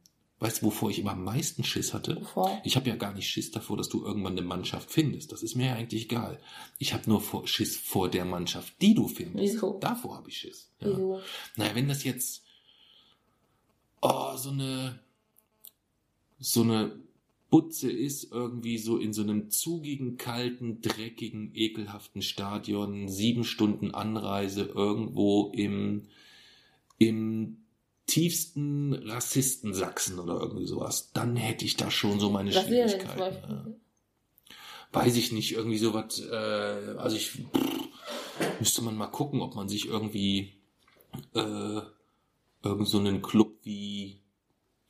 weißt 0.44 0.62
du, 0.62 0.68
wovor 0.68 0.92
ich 0.92 1.00
immer 1.00 1.14
am 1.14 1.24
meisten 1.24 1.64
Schiss 1.64 1.94
hatte? 1.94 2.16
Bevor. 2.16 2.62
Ich 2.64 2.76
habe 2.76 2.90
ja 2.90 2.96
gar 2.96 3.14
nicht 3.14 3.28
Schiss 3.28 3.50
davor, 3.50 3.78
dass 3.78 3.90
du 3.90 4.06
irgendwann 4.06 4.34
eine 4.34 4.46
Mannschaft 4.46 4.92
findest. 4.92 5.32
Das 5.32 5.42
ist 5.42 5.56
mir 5.56 5.68
ja 5.68 5.76
eigentlich 5.76 6.04
egal. 6.04 6.40
Ich 6.78 6.94
habe 6.94 7.10
nur 7.10 7.22
vor, 7.22 7.48
Schiss 7.48 7.78
vor 7.78 8.10
der 8.10 8.26
Mannschaft, 8.26 8.74
die 8.82 8.94
du 8.94 9.08
findest. 9.08 9.56
Wieso? 9.56 9.80
Davor 9.80 10.18
habe 10.18 10.30
ich 10.30 10.38
Schiss. 10.38 10.70
Ja. 10.80 10.90
Wieso? 10.90 11.22
Naja, 11.56 11.76
wenn 11.76 11.88
das 11.88 12.04
jetzt 12.04 12.44
oh, 14.02 14.36
so 14.36 14.50
eine 14.50 15.00
so 16.40 16.62
eine 16.62 17.00
Butze 17.50 17.90
ist, 17.90 18.32
irgendwie 18.32 18.78
so 18.78 18.98
in 18.98 19.14
so 19.14 19.22
einem 19.22 19.50
zugigen, 19.50 20.18
kalten, 20.18 20.82
dreckigen, 20.82 21.52
ekelhaften 21.54 22.22
Stadion, 22.22 23.08
sieben 23.08 23.44
Stunden 23.44 23.92
Anreise 23.92 24.64
irgendwo 24.64 25.52
im, 25.54 26.08
im 26.98 27.63
tiefsten 28.06 28.94
Rassisten 28.94 29.74
Sachsen 29.74 30.20
oder 30.20 30.40
irgendwie 30.40 30.66
sowas, 30.66 31.12
dann 31.14 31.36
hätte 31.36 31.66
ich 31.66 31.78
da 31.78 31.90
schon 31.90 32.20
so 32.20 32.30
meine 32.30 32.54
Was 32.54 32.66
Schwierigkeiten. 32.66 33.52
Ja. 33.52 33.66
Weiß 34.92 35.16
ich 35.16 35.32
nicht, 35.32 35.54
irgendwie 35.54 35.78
sowas, 35.78 36.20
äh, 36.20 36.96
also 36.98 37.16
ich 37.16 37.32
pff, 37.32 38.60
müsste 38.60 38.82
man 38.82 38.96
mal 38.96 39.08
gucken, 39.08 39.42
ob 39.42 39.56
man 39.56 39.70
sich 39.70 39.88
irgendwie 39.88 40.54
äh, 41.34 41.82
irgend 42.64 42.88
so 42.88 43.00
einen 43.00 43.22
Club 43.22 43.58
wie 43.64 44.23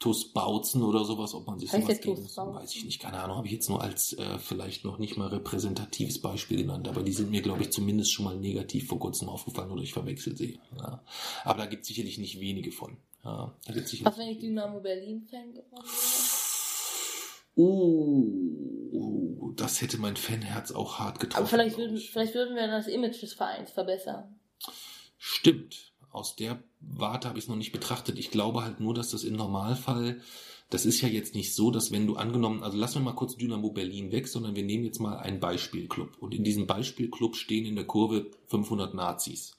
TuS 0.03 0.34
Bautzen 0.34 0.84
oder 0.84 1.05
sowas, 1.05 1.34
ob 1.34 1.47
man 1.47 1.57
sich 1.59 1.71
Heißt 1.71 1.84
sowas 1.84 2.01
geben 2.01 2.21
Bautzen? 2.23 2.53
weiß 2.55 2.75
ich 2.75 2.84
nicht, 2.84 2.99
keine 2.99 3.19
Ahnung, 3.19 3.38
habe 3.38 3.47
ich 3.47 3.53
jetzt 3.53 3.69
nur 3.69 3.81
als 3.81 4.11
äh, 4.11 4.38
vielleicht 4.38 4.84
noch 4.84 4.97
nicht 4.97 5.15
mal 5.15 5.30
repräsentatives 5.30 6.19
Beispiel 6.19 6.57
genannt, 6.57 6.89
aber 6.89 7.03
die 7.03 7.13
sind 7.13 7.31
mir, 7.31 7.41
glaube 7.41 7.61
ich, 7.61 7.71
zumindest 7.71 8.11
schon 8.11 8.25
mal 8.25 8.38
negativ 8.38 8.89
vor 8.89 8.99
kurzem 8.99 9.30
aufgefallen 9.30 9.71
oder 9.71 9.81
ich 9.81 9.93
verwechsel 9.93 10.35
sie. 10.35 10.59
Ja. 10.77 11.01
Aber 11.45 11.59
da 11.59 11.67
gibt 11.67 11.84
es 11.84 11.88
sicherlich 11.88 12.17
nicht 12.17 12.41
wenige 12.41 12.73
von. 12.73 12.97
Ja, 13.23 13.55
da 13.65 13.73
gibt's 13.73 13.91
sicherlich 13.91 14.11
Was, 14.11 14.19
wenn 14.19 14.27
ich 14.27 14.39
Dynamo 14.39 14.81
Berlin-Fan 14.81 15.53
geworden 15.53 15.85
wäre? 15.85 16.43
Oh, 17.55 19.53
das 19.55 19.81
hätte 19.81 19.99
mein 19.99 20.17
Fanherz 20.17 20.73
auch 20.73 20.99
hart 20.99 21.21
getroffen. 21.21 21.43
Aber 21.43 21.47
vielleicht 21.47 21.77
würden, 21.77 21.95
ich. 21.95 22.11
vielleicht 22.11 22.34
würden 22.34 22.57
wir 22.57 22.67
das 22.67 22.88
Image 22.88 23.21
des 23.21 23.35
Vereins 23.35 23.71
verbessern. 23.71 24.38
Stimmt. 25.17 25.92
Aus 26.14 26.35
der 26.35 26.64
Warte 26.80 27.27
habe 27.27 27.40
ich 27.40 27.45
es 27.45 27.49
noch 27.49 27.56
nicht 27.56 27.72
betrachtet. 27.72 28.19
Ich 28.19 28.30
glaube 28.30 28.64
halt 28.64 28.80
nur, 28.80 28.94
dass 28.94 29.10
das 29.10 29.23
im 29.23 29.35
Normalfall, 29.35 30.22
das 30.69 30.85
ist 30.85 31.02
ja 31.02 31.07
jetzt 31.07 31.34
nicht 31.34 31.56
so, 31.56 31.72
dass 31.72 31.91
wenn 31.91 32.06
du 32.06 32.15
angenommen, 32.18 32.61
also 32.61 32.77
lassen 32.77 32.99
wir 32.99 33.11
mal 33.11 33.15
kurz 33.15 33.35
Dynamo 33.35 33.72
Berlin 33.72 34.11
weg, 34.11 34.27
sondern 34.27 34.56
wir 34.56 34.61
nehmen 34.64 34.85
jetzt 34.85 34.99
mal 34.99 35.18
einen 35.18 35.40
Beispielclub. 35.40 36.15
Und 36.19 36.35
in 36.35 36.44
diesem 36.44 36.68
Beispielclub 36.68 37.35
stehen 37.35 37.65
in 37.65 37.76
der 37.76 37.88
Kurve 37.88 38.30
500 38.45 38.94
Nazis. 38.94 39.57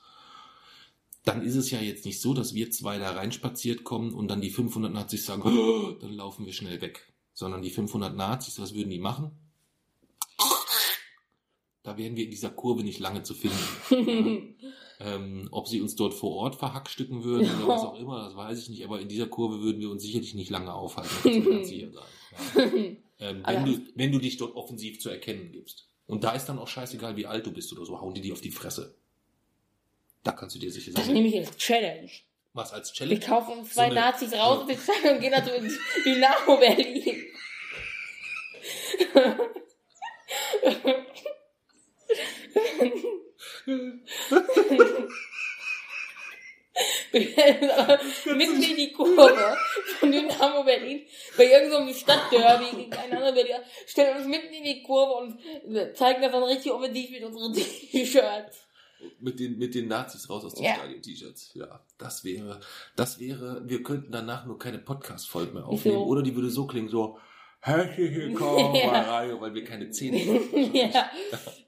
Dann 1.24 1.42
ist 1.42 1.56
es 1.56 1.72
ja 1.72 1.80
jetzt 1.80 2.04
nicht 2.04 2.20
so, 2.20 2.34
dass 2.34 2.54
wir 2.54 2.70
zwei 2.70 2.98
da 2.98 3.10
reinspaziert 3.10 3.82
kommen 3.82 4.14
und 4.14 4.28
dann 4.28 4.40
die 4.40 4.50
500 4.50 4.92
Nazis 4.92 5.26
sagen, 5.26 5.42
"Oh", 5.42 5.90
dann 6.00 6.12
laufen 6.12 6.46
wir 6.46 6.52
schnell 6.52 6.80
weg. 6.80 7.12
Sondern 7.32 7.62
die 7.62 7.70
500 7.70 8.14
Nazis, 8.14 8.60
was 8.60 8.74
würden 8.74 8.90
die 8.90 9.00
machen? 9.00 9.32
Da 11.82 11.98
wären 11.98 12.14
wir 12.14 12.24
in 12.24 12.30
dieser 12.30 12.50
Kurve 12.50 12.84
nicht 12.84 13.00
lange 13.00 13.24
zu 13.24 13.34
finden. 13.34 14.54
Ähm, 15.00 15.48
ob 15.50 15.66
sie 15.66 15.80
uns 15.80 15.96
dort 15.96 16.14
vor 16.14 16.32
Ort 16.36 16.54
verhackstücken 16.56 17.24
würden 17.24 17.48
oder 17.58 17.68
was 17.68 17.82
auch 17.82 17.98
immer, 17.98 18.24
das 18.24 18.36
weiß 18.36 18.58
ich 18.60 18.68
nicht. 18.68 18.84
Aber 18.84 19.00
in 19.00 19.08
dieser 19.08 19.26
Kurve 19.26 19.60
würden 19.60 19.80
wir 19.80 19.90
uns 19.90 20.02
sicherlich 20.02 20.34
nicht 20.34 20.50
lange 20.50 20.72
aufhalten. 20.72 21.10
Das 21.50 21.68
sicher 21.68 21.90
sein. 21.92 22.04
Ja. 23.18 23.28
Ähm, 23.30 23.42
wenn, 23.46 23.64
du, 23.64 23.80
wenn 23.94 24.12
du 24.12 24.18
dich 24.18 24.36
dort 24.36 24.54
offensiv 24.56 25.00
zu 25.00 25.08
erkennen 25.08 25.50
gibst. 25.52 25.88
Und 26.06 26.22
da 26.24 26.32
ist 26.32 26.46
dann 26.46 26.58
auch 26.58 26.68
scheißegal, 26.68 27.16
wie 27.16 27.26
alt 27.26 27.46
du 27.46 27.52
bist 27.52 27.72
oder 27.72 27.84
so, 27.86 28.00
hauen 28.00 28.12
die 28.14 28.20
dir 28.20 28.32
auf 28.34 28.40
die 28.40 28.50
Fresse. 28.50 28.94
Da 30.22 30.32
kannst 30.32 30.54
du 30.56 30.60
dir 30.60 30.70
sicher 30.70 30.92
Das 30.92 31.06
sein. 31.06 31.14
nehme 31.14 31.28
ich 31.28 31.36
als 31.38 31.56
Challenge. 31.56 32.10
Was 32.52 32.72
als 32.72 32.90
Wir 32.90 32.94
Challenge? 32.94 33.20
kaufen 33.20 33.58
uns 33.58 33.70
zwei 33.70 33.86
So 33.86 33.90
eine- 33.92 33.94
Nazis 34.00 34.32
raus 34.34 34.56
so- 34.58 34.62
und 34.62 34.68
wir 34.68 35.18
gehen 35.18 35.32
dazu 35.32 35.50
ins 35.50 35.78
Dynamo 36.04 36.56
Berlin. 36.58 37.22
Mitten 47.12 48.62
in 48.62 48.76
die 48.76 48.92
Kurve 48.96 49.56
von 50.00 50.10
Dynamo 50.10 50.64
Berlin 50.64 51.02
bei 51.36 51.44
irgendeinem 51.46 51.94
Stadtderby 51.94 52.76
gegen 52.76 52.92
einen 52.92 53.12
anderen 53.12 53.34
Berliner 53.34 53.62
stellen 53.86 54.16
uns 54.16 54.26
mitten 54.26 54.52
in 54.52 54.64
die 54.64 54.82
Kurve 54.82 55.12
und 55.14 55.38
zeigen 55.96 56.22
das 56.22 56.32
dann 56.32 56.42
richtig 56.42 56.72
offensiv 56.72 57.10
mit 57.10 57.22
unseren 57.24 57.52
T-Shirts. 57.92 58.66
Mit 59.20 59.38
den, 59.38 59.58
mit 59.58 59.74
den 59.74 59.86
Nazis 59.88 60.28
raus 60.30 60.44
aus 60.44 60.54
den 60.54 60.64
Ja. 60.64 60.74
Stadion-T-Shirts. 60.76 61.50
Ja, 61.54 61.84
das 61.98 62.24
wäre, 62.24 62.60
das 62.96 63.20
wäre, 63.20 63.62
wir 63.66 63.82
könnten 63.82 64.10
danach 64.12 64.46
nur 64.46 64.58
keine 64.58 64.78
Podcast-Folge 64.78 65.52
mehr 65.52 65.62
Wieso? 65.64 65.72
aufnehmen. 65.74 65.98
Oder 65.98 66.22
die 66.22 66.34
würde 66.34 66.48
so 66.50 66.66
klingen, 66.66 66.88
so, 66.88 67.18
herzlich 67.64 68.14
willkommen 68.14 68.74
Ja. 68.74 68.90
bei 68.90 69.00
Radio, 69.00 69.40
weil 69.40 69.54
wir 69.54 69.64
keine 69.64 69.90
Zähne 69.90 70.18
haben. 70.26 70.74
ja. 70.74 71.10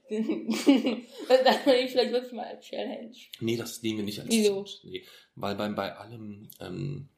das 1.43 1.65
nehme 1.65 1.79
ich 1.81 1.91
vielleicht 1.91 2.11
wirklich 2.11 2.33
mal 2.33 2.45
als 2.45 2.65
Challenge. 2.65 3.15
Nee, 3.39 3.57
das 3.57 3.81
nehmen 3.81 3.97
wir 3.97 4.05
nicht 4.05 4.19
als 4.19 4.29
Wieso? 4.29 4.63
Challenge. 4.63 4.91
Nee, 4.91 5.05
weil 5.35 5.55
beim, 5.55 5.75
bei 5.75 5.95
allem, 5.95 6.49
ähm, 6.59 7.09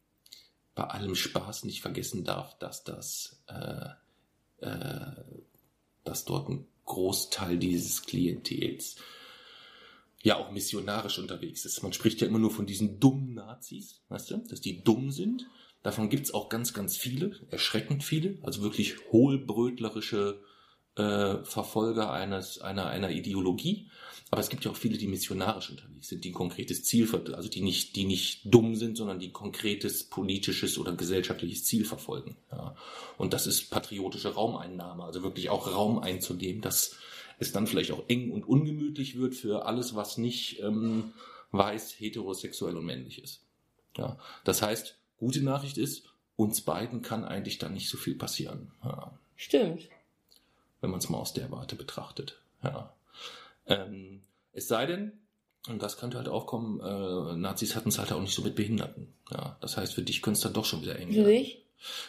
bei 0.76 0.86
allem 0.86 1.14
Spaß 1.16 1.66
nicht 1.66 1.82
vergessen 1.82 2.24
darf, 2.24 2.58
dass 2.58 2.84
das, 2.84 3.44
äh, 3.48 4.66
äh, 4.66 5.12
dass 6.04 6.26
dort 6.26 6.50
ein 6.50 6.66
Großteil 6.86 7.58
dieses 7.58 8.04
Klientels 8.04 8.96
ja 10.24 10.38
auch 10.38 10.52
missionarisch 10.52 11.20
unterwegs 11.20 11.66
ist. 11.66 11.84
Man 11.84 11.94
spricht 11.94 12.22
ja 12.22 12.28
immer 12.28 12.40
nur 12.40 12.52
von 12.52 12.66
diesen 12.66 13.00
dummen 13.00 13.36
Nazis, 13.36 14.02
weißt 14.10 14.32
du, 14.32 14.38
dass 14.38 14.62
die 14.62 14.84
dumm 14.84 15.12
sind. 15.12 15.46
Davon 15.82 16.10
gibt's 16.10 16.34
auch 16.34 16.50
ganz, 16.50 16.74
ganz 16.74 16.98
viele, 16.98 17.40
erschreckend 17.52 18.04
viele, 18.04 18.38
also 18.44 18.62
wirklich 18.62 18.96
hohlbrötlerische 19.12 20.42
äh, 20.96 21.38
Verfolger 21.44 22.12
eines, 22.12 22.60
einer, 22.60 22.88
einer 22.88 23.12
Ideologie. 23.12 23.90
Aber 24.32 24.42
es 24.42 24.50
gibt 24.50 24.64
ja 24.64 24.70
auch 24.70 24.76
viele, 24.76 24.98
die 24.98 25.08
missionarisch 25.08 25.72
unterwegs 25.72 26.10
sind, 26.10 26.24
die 26.24 26.30
ein 26.30 26.36
konkretes 26.36 26.84
Ziel, 26.84 27.08
ver- 27.08 27.34
also 27.34 27.50
die 27.50 27.62
nicht, 27.62 27.96
die 27.96 28.06
nicht 28.06 28.42
dumm 28.44 28.76
sind, 28.76 28.96
sondern 28.96 29.20
die 29.20 29.32
konkretes 29.32 30.04
politisches 30.04 30.78
oder 30.78 30.92
gesellschaftliches 30.94 31.66
Ziel 31.66 31.84
verfolgen. 31.86 32.38
Ja. 32.52 32.76
Und 33.18 33.34
das 33.34 33.48
ist 33.48 33.72
patriotische 33.72 34.36
Raumeinnahme, 34.36 35.04
also 35.04 35.24
wirklich 35.24 35.50
auch 35.50 35.74
Raum 35.74 35.98
einzunehmen, 35.98 36.62
dass 36.62 36.98
es 37.40 37.54
dann 37.54 37.66
vielleicht 37.66 37.92
auch 37.92 38.04
eng 38.08 38.32
und 38.32 38.44
ungemütlich 38.44 39.18
wird 39.18 39.34
für 39.34 39.66
alles, 39.66 39.96
was 39.96 40.18
nicht 40.18 40.60
ähm, 40.60 41.14
weiß, 41.52 41.96
heterosexuell 41.98 42.78
und 42.78 42.86
männlich 42.86 43.24
ist. 43.24 43.46
Ja. 43.98 44.20
Das 44.44 44.62
heißt, 44.62 44.99
gute 45.20 45.44
Nachricht 45.44 45.78
ist, 45.78 46.04
uns 46.36 46.62
beiden 46.62 47.02
kann 47.02 47.26
eigentlich 47.26 47.58
da 47.60 47.70
nicht 47.70 47.90
so 47.90 47.98
viel 47.98 48.16
passieren. 48.16 48.72
Ja 48.84 49.12
Stimmt. 49.40 49.88
wenn 50.82 50.90
man 50.90 51.00
es 51.00 51.10
mal 51.10 51.18
aus 51.18 51.34
der 51.34 51.50
Warte 51.50 51.78
betrachtet. 51.78 52.42
Ja. 52.62 52.94
Ähm, 53.68 54.22
es 54.52 54.68
sei 54.68 54.86
denn, 54.86 55.14
und 55.70 55.82
das 55.82 55.98
könnte 55.98 56.18
halt 56.18 56.28
auch 56.28 56.46
kommen, 56.46 56.82
äh, 56.82 57.38
Nazis 57.38 57.74
hatten 57.76 57.88
es 57.88 58.00
halt 58.00 58.12
auch 58.12 58.20
nicht 58.20 58.36
so 58.36 58.42
mit 58.42 58.56
Behinderten. 58.56 59.14
Ja. 59.32 59.58
Das 59.62 59.78
heißt, 59.78 59.94
für 59.94 60.02
dich 60.02 60.22
könnte 60.22 60.38
es 60.38 60.44
dann 60.44 60.54
doch 60.54 60.66
schon 60.66 60.82
wieder 60.82 61.00
eng 61.00 61.14
Für 61.14 61.24
dich? 61.24 61.64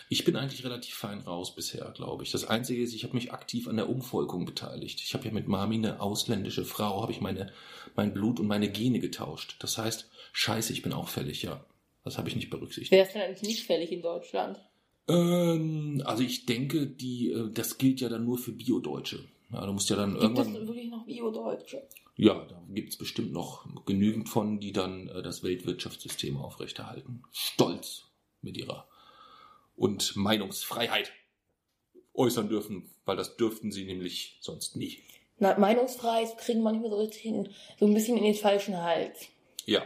Ich 0.09 0.25
bin 0.25 0.35
eigentlich 0.35 0.65
relativ 0.65 0.97
fein 0.97 1.21
raus 1.21 1.55
bisher, 1.55 1.93
glaube 1.93 2.25
ich. 2.25 2.33
Das 2.33 2.45
Einzige 2.45 2.83
ist, 2.83 2.95
ich 2.95 3.05
habe 3.05 3.15
mich 3.15 3.33
aktiv 3.33 3.69
an 3.69 3.77
der 3.77 3.89
Umvolkung 3.89 4.45
beteiligt. 4.45 5.01
Ich 5.01 5.15
habe 5.15 5.27
ja 5.27 5.31
mit 5.31 5.47
Mami 5.47 5.77
eine 5.77 6.01
ausländische 6.01 6.65
Frau, 6.65 7.03
habe 7.03 7.13
ich 7.13 7.21
meine, 7.21 7.53
mein 7.95 8.13
Blut 8.13 8.41
und 8.41 8.49
meine 8.49 8.69
Gene 8.73 8.99
getauscht. 8.99 9.55
Das 9.61 9.79
heißt, 9.79 10.11
scheiße, 10.33 10.73
ich 10.73 10.83
bin 10.83 10.93
auch 10.93 11.07
fällig, 11.07 11.43
ja. 11.43 11.65
Das 12.05 12.19
habe 12.19 12.29
ich 12.29 12.37
nicht 12.37 12.51
berücksichtigt. 12.51 12.93
Wer 12.93 13.05
ist 13.05 13.15
denn 13.15 13.23
eigentlich 13.23 13.49
nicht 13.49 13.67
fällig 13.67 13.93
in 13.93 14.03
Deutschland? 14.03 14.59
Ähm, 15.09 16.03
also 16.05 16.23
ich 16.23 16.47
denke, 16.47 16.87
die, 16.87 17.33
äh, 17.33 17.51
das 17.53 17.79
gilt 17.79 18.01
ja 18.01 18.09
dann 18.09 18.25
nur 18.25 18.39
für 18.39 18.53
Bio-Deutsche. 18.53 19.25
Ja, 19.53 19.67
du 19.67 19.73
musst 19.73 19.91
ja 19.91 19.97
dann 19.97 20.19
Gibt 20.19 20.39
es 20.39 20.47
irgendwann. 20.47 20.69
wirklich 20.69 20.91
noch 20.91 21.05
Bio-Deutsche? 21.05 21.87
Ja, 22.17 22.45
da 22.49 22.63
gibt's 22.69 22.97
bestimmt 22.97 23.33
noch 23.33 23.67
genügend 23.87 24.29
von, 24.29 24.61
die 24.61 24.73
dann 24.73 25.09
äh, 25.09 25.23
das 25.23 25.43
Weltwirtschaftssystem 25.43 26.37
aufrechterhalten. 26.37 27.23
Stolz 27.33 28.05
mit 28.43 28.57
ihrer 28.57 28.87
und 29.77 30.15
Meinungsfreiheit 30.17 31.13
äußern 32.15 32.49
dürfen, 32.49 32.91
weil 33.05 33.17
das 33.17 33.37
dürften 33.37 33.73
sie 33.73 33.85
nämlich 33.85 34.39
sonst 34.41 34.77
nie. 34.77 34.99
Na, 35.39 35.59
Meinungsfreiheit 35.59 36.37
kriegen 36.37 36.63
manchmal 36.63 36.91
so 36.91 36.99
ein 36.99 37.95
bisschen 37.95 38.17
in 38.19 38.25
den 38.25 38.35
falschen 38.35 38.77
Hals. 38.77 39.27
Ja, 39.65 39.83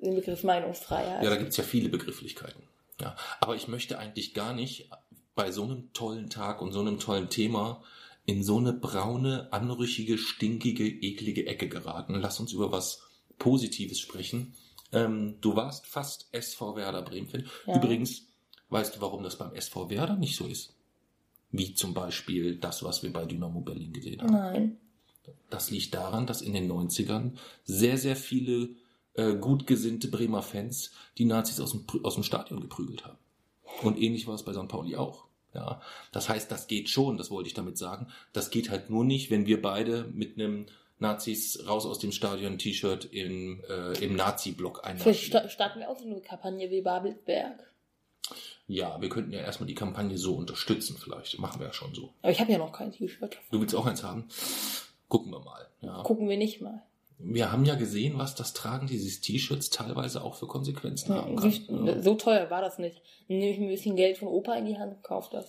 Den 0.00 0.14
Begriff 0.14 0.44
Meinungsfreiheit. 0.44 1.22
ja, 1.22 1.30
da 1.30 1.36
gibt's 1.36 1.56
ja 1.56 1.64
viele 1.64 1.88
Begrifflichkeiten. 1.88 2.62
Ja, 3.00 3.16
aber 3.40 3.56
ich 3.56 3.68
möchte 3.68 3.98
eigentlich 3.98 4.34
gar 4.34 4.52
nicht 4.54 4.90
bei 5.34 5.52
so 5.52 5.64
einem 5.64 5.92
tollen 5.92 6.28
Tag 6.28 6.60
und 6.60 6.72
so 6.72 6.80
einem 6.80 6.98
tollen 6.98 7.30
Thema 7.30 7.82
in 8.26 8.42
so 8.42 8.58
eine 8.58 8.72
braune, 8.72 9.52
anrüchige, 9.52 10.18
stinkige, 10.18 10.86
eklige 10.86 11.46
Ecke 11.46 11.68
geraten. 11.68 12.14
Lass 12.14 12.40
uns 12.40 12.52
über 12.52 12.70
was 12.70 13.02
Positives 13.38 13.98
sprechen. 13.98 14.54
Ähm, 14.92 15.36
du 15.40 15.56
warst 15.56 15.86
fast 15.86 16.28
SV 16.32 16.76
Werder 16.76 17.02
Bremen-Fan. 17.02 17.46
Ja. 17.66 17.76
Übrigens, 17.76 18.26
weißt 18.68 18.96
du, 18.96 19.00
warum 19.00 19.22
das 19.22 19.38
beim 19.38 19.54
SV 19.54 19.88
Werder 19.90 20.16
nicht 20.16 20.36
so 20.36 20.46
ist? 20.46 20.74
Wie 21.50 21.74
zum 21.74 21.94
Beispiel 21.94 22.56
das, 22.56 22.82
was 22.84 23.02
wir 23.02 23.12
bei 23.12 23.24
Dynamo 23.24 23.60
Berlin 23.60 23.92
gesehen 23.92 24.20
haben. 24.20 24.32
Nein. 24.32 24.76
Das 25.48 25.70
liegt 25.70 25.94
daran, 25.94 26.26
dass 26.26 26.42
in 26.42 26.52
den 26.52 26.70
90ern 26.70 27.32
sehr, 27.64 27.98
sehr 27.98 28.16
viele 28.16 28.70
äh, 29.14 29.34
gut 29.34 29.66
gesinnte 29.66 30.08
Bremer 30.08 30.42
Fans 30.42 30.92
die 31.18 31.24
Nazis 31.24 31.60
aus 31.60 31.72
dem, 31.72 31.84
aus 32.04 32.14
dem 32.14 32.22
Stadion 32.24 32.60
geprügelt 32.60 33.04
haben. 33.04 33.18
Und 33.82 33.98
ähnlich 34.00 34.26
war 34.26 34.34
es 34.34 34.42
bei 34.44 34.52
St. 34.52 34.68
Pauli 34.68 34.96
auch. 34.96 35.24
Ja, 35.54 35.80
das 36.12 36.28
heißt, 36.28 36.50
das 36.50 36.68
geht 36.68 36.88
schon, 36.88 37.16
das 37.16 37.30
wollte 37.30 37.48
ich 37.48 37.54
damit 37.54 37.76
sagen. 37.76 38.06
Das 38.32 38.50
geht 38.50 38.70
halt 38.70 38.88
nur 38.88 39.04
nicht, 39.04 39.30
wenn 39.30 39.46
wir 39.46 39.60
beide 39.60 40.04
mit 40.12 40.36
einem 40.38 40.66
Nazis 41.00 41.66
raus 41.66 41.86
aus 41.86 41.98
dem 41.98 42.12
Stadion 42.12 42.56
T-Shirt 42.58 43.06
im, 43.06 43.64
äh, 43.68 43.98
im 44.04 44.14
Nazi-Block 44.14 44.84
sta- 45.14 45.48
starten 45.48 45.80
wir 45.80 45.90
auch 45.90 45.98
so 45.98 46.04
eine 46.04 46.20
Kampagne 46.20 46.70
wie 46.70 46.82
Babelsberg. 46.82 47.58
Ja, 48.68 49.00
wir 49.00 49.08
könnten 49.08 49.32
ja 49.32 49.40
erstmal 49.40 49.66
die 49.66 49.74
Kampagne 49.74 50.16
so 50.18 50.34
unterstützen, 50.36 50.96
vielleicht. 50.96 51.38
Machen 51.40 51.58
wir 51.58 51.66
ja 51.66 51.72
schon 51.72 51.92
so. 51.94 52.12
Aber 52.22 52.30
ich 52.30 52.38
habe 52.40 52.52
ja 52.52 52.58
noch 52.58 52.70
kein 52.72 52.92
T-Shirt. 52.92 53.38
Du 53.50 53.60
willst 53.60 53.74
auch 53.74 53.86
eins 53.86 54.04
haben? 54.04 54.28
Gucken 55.08 55.32
wir 55.32 55.40
mal. 55.40 55.66
Ja. 55.80 56.02
Gucken 56.04 56.28
wir 56.28 56.36
nicht 56.36 56.60
mal. 56.60 56.80
Wir 57.22 57.52
haben 57.52 57.64
ja 57.64 57.74
gesehen, 57.74 58.18
was 58.18 58.34
das 58.34 58.54
Tragen 58.54 58.86
dieses 58.86 59.20
T-Shirts 59.20 59.70
teilweise 59.70 60.22
auch 60.24 60.36
für 60.36 60.46
Konsequenzen 60.46 61.14
haben 61.14 61.34
Ja, 61.34 61.40
kann. 61.40 61.52
wie- 61.52 61.86
Ja. 61.86 62.02
So 62.02 62.14
teuer 62.14 62.50
war 62.50 62.62
das 62.62 62.78
nicht. 62.78 63.00
Nehme 63.28 63.50
ich 63.50 63.58
ein 63.58 63.68
bisschen 63.68 63.96
Geld 63.96 64.18
von 64.18 64.28
Opa 64.28 64.54
in 64.54 64.66
die 64.66 64.78
Hand 64.78 64.96
und 64.96 65.02
kaufe 65.02 65.28
das. 65.32 65.46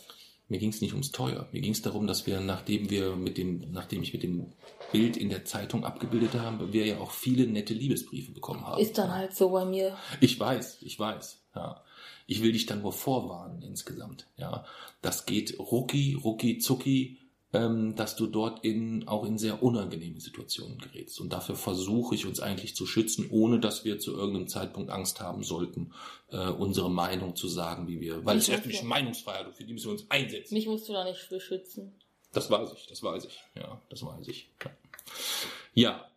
Mir 0.49 0.59
ging 0.59 0.69
es 0.71 0.81
nicht 0.81 0.91
ums 0.91 1.11
Teuer. 1.13 1.47
Mir 1.53 1.61
ging 1.61 1.71
es 1.71 1.81
darum, 1.81 2.07
dass 2.07 2.27
wir, 2.27 2.41
nachdem 2.41 2.89
wir 2.89 3.15
mit 3.15 3.37
dem, 3.37 3.71
nachdem 3.71 4.03
ich 4.03 4.11
mit 4.11 4.21
dem 4.23 4.47
Bild 4.91 5.15
in 5.15 5.29
der 5.29 5.45
Zeitung 5.45 5.85
abgebildet 5.85 6.33
habe, 6.33 6.73
wir 6.73 6.85
ja 6.85 6.99
auch 6.99 7.11
viele 7.11 7.47
nette 7.47 7.73
Liebesbriefe 7.73 8.33
bekommen 8.33 8.67
haben. 8.67 8.81
Ist 8.81 8.97
dann 8.97 9.13
halt 9.13 9.33
so 9.33 9.49
bei 9.51 9.63
mir. 9.63 9.95
Ich 10.19 10.37
weiß, 10.37 10.79
ich 10.81 10.99
weiß, 10.99 11.39
ja. 11.55 11.81
Ich 12.27 12.43
will 12.43 12.51
dich 12.51 12.65
dann 12.65 12.81
nur 12.81 12.91
vorwarnen 12.91 13.61
insgesamt, 13.61 14.27
ja. 14.37 14.65
Das 15.01 15.25
geht 15.25 15.57
rucki, 15.57 16.15
rucki, 16.21 16.57
zucki, 16.57 17.17
ähm, 17.53 17.95
dass 17.95 18.15
du 18.15 18.27
dort 18.27 18.63
in, 18.63 19.07
auch 19.07 19.25
in 19.25 19.37
sehr 19.37 19.61
unangenehme 19.61 20.19
Situationen 20.21 20.77
gerätst. 20.77 21.19
Und 21.19 21.33
dafür 21.33 21.55
versuche 21.55 22.15
ich 22.15 22.25
uns 22.25 22.39
eigentlich 22.39 22.75
zu 22.75 22.85
schützen, 22.85 23.27
ohne 23.29 23.59
dass 23.59 23.83
wir 23.83 23.99
zu 23.99 24.13
irgendeinem 24.15 24.47
Zeitpunkt 24.47 24.89
Angst 24.89 25.19
haben 25.19 25.43
sollten, 25.43 25.93
äh, 26.29 26.49
unsere 26.49 26.89
Meinung 26.89 27.35
zu 27.35 27.47
sagen, 27.47 27.87
wie 27.87 27.99
wir, 27.99 28.25
weil 28.25 28.37
Ich 28.37 28.49
es 28.49 28.65
ist 28.65 28.81
ja. 28.81 28.83
Meinungsfreiheit 28.83 29.47
und 29.47 29.55
für 29.55 29.63
die 29.63 29.73
müssen 29.73 29.87
wir 29.87 29.93
uns 29.93 30.09
einsetzen. 30.09 30.53
Mich 30.53 30.67
musst 30.67 30.87
du 30.87 30.93
da 30.93 31.03
nicht 31.03 31.19
für 31.19 31.39
schützen. 31.39 31.93
Das 32.31 32.49
weiß 32.49 32.71
ich, 32.73 32.87
das 32.87 33.03
weiß 33.03 33.25
ich. 33.25 33.39
Ja, 33.55 33.81
das 33.89 34.05
weiß 34.05 34.27
ich. 34.29 34.49
Ja. 35.73 36.09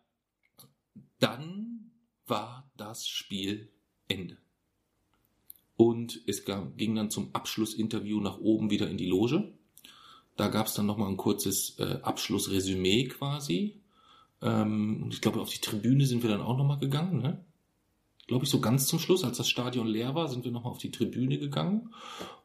Dann 1.19 1.91
war 2.25 2.69
das 2.77 3.07
Spiel 3.07 3.69
Ende. 4.07 4.37
Und 5.77 6.21
es 6.25 6.45
ging 6.45 6.95
dann 6.95 7.09
zum 7.09 7.35
Abschlussinterview 7.35 8.21
nach 8.21 8.37
oben 8.39 8.69
wieder 8.69 8.89
in 8.89 8.97
die 8.97 9.07
Loge. 9.07 9.51
Da 10.35 10.49
gab 10.49 10.67
es 10.67 10.73
dann 10.73 10.85
nochmal 10.85 11.09
ein 11.09 11.17
kurzes 11.17 11.77
äh, 11.79 11.99
Abschlussresümee 12.01 13.05
quasi. 13.05 13.81
Ähm, 14.41 15.09
ich 15.11 15.21
glaube, 15.21 15.41
auf 15.41 15.49
die 15.49 15.61
Tribüne 15.61 16.05
sind 16.05 16.23
wir 16.23 16.29
dann 16.29 16.41
auch 16.41 16.57
nochmal 16.57 16.79
gegangen. 16.79 17.21
Ne? 17.21 17.43
Glaube 18.27 18.45
ich, 18.45 18.51
so 18.51 18.59
ganz 18.59 18.87
zum 18.87 18.99
Schluss, 18.99 19.23
als 19.23 19.37
das 19.37 19.47
Stadion 19.47 19.87
leer 19.87 20.15
war, 20.15 20.27
sind 20.27 20.43
wir 20.43 20.51
nochmal 20.51 20.71
auf 20.71 20.79
die 20.79 20.91
Tribüne 20.91 21.37
gegangen. 21.37 21.93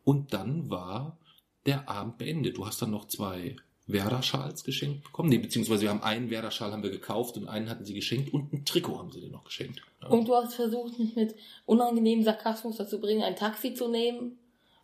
Und 0.05 0.33
dann 0.33 0.71
war 0.71 1.19
der 1.67 1.89
Abend 1.89 2.19
beendet. 2.19 2.57
Du 2.57 2.67
hast 2.67 2.81
dann 2.81 2.91
noch 2.91 3.09
zwei 3.09 3.57
Werder-Schals 3.87 4.65
geschenkt 4.65 5.05
bekommen. 5.05 5.29
Nee, 5.29 5.39
beziehungsweise 5.39 5.83
wir 5.83 5.91
haben 5.91 6.03
einen 6.03 6.31
Werder-Schal 6.31 6.73
haben 6.73 6.83
wir 6.83 6.91
gekauft 6.91 7.37
und 7.37 7.49
einen 7.49 7.69
hatten 7.69 7.85
sie 7.85 7.95
geschenkt 7.95 8.33
und 8.33 8.53
ein 8.53 8.65
Trikot 8.65 8.99
haben 8.99 9.11
sie 9.11 9.21
dir 9.21 9.31
noch 9.31 9.45
geschenkt. 9.45 9.81
Ja. 10.03 10.09
Und 10.09 10.29
du 10.29 10.35
hast 10.35 10.55
versucht, 10.55 10.99
mich 10.99 11.17
mit 11.17 11.35
unangenehmem 11.67 12.25
Sarkasmus 12.25 12.77
dazu 12.77 13.01
bringen, 13.01 13.23
ein 13.23 13.37
Taxi 13.37 13.75
zu 13.75 13.89
nehmen. 13.89 14.39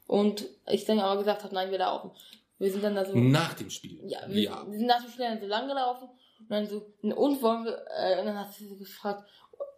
Und 0.07 0.47
ich 0.71 0.85
dann 0.85 0.99
aber 1.01 1.19
gesagt 1.19 1.45
habe, 1.45 1.55
nein, 1.55 1.71
wir 1.71 1.79
laufen. 1.79 2.11
Wir 2.59 2.71
sind 2.71 2.83
dann 2.83 2.95
da 2.95 3.05
so. 3.05 3.15
Nach 3.17 3.55
dem 3.55 3.71
Spiel. 3.71 4.01
Ja, 4.07 4.21
wir, 4.29 4.51
wir 4.69 4.79
sind 4.79 4.87
nach 4.87 5.03
dem 5.03 5.11
Spiel 5.11 5.27
dann 5.27 5.41
so 5.41 5.47
lang 5.47 5.69
gelaufen 5.69 6.09
und 6.41 6.51
dann 6.51 6.67
so, 6.67 6.95
und 7.03 7.43
wollen 7.43 7.65
wir, 7.65 7.85
äh, 7.97 8.21
und 8.21 8.27
dann 8.27 8.39
hat 8.39 8.53
sie 8.53 8.77
gefragt, 8.77 9.29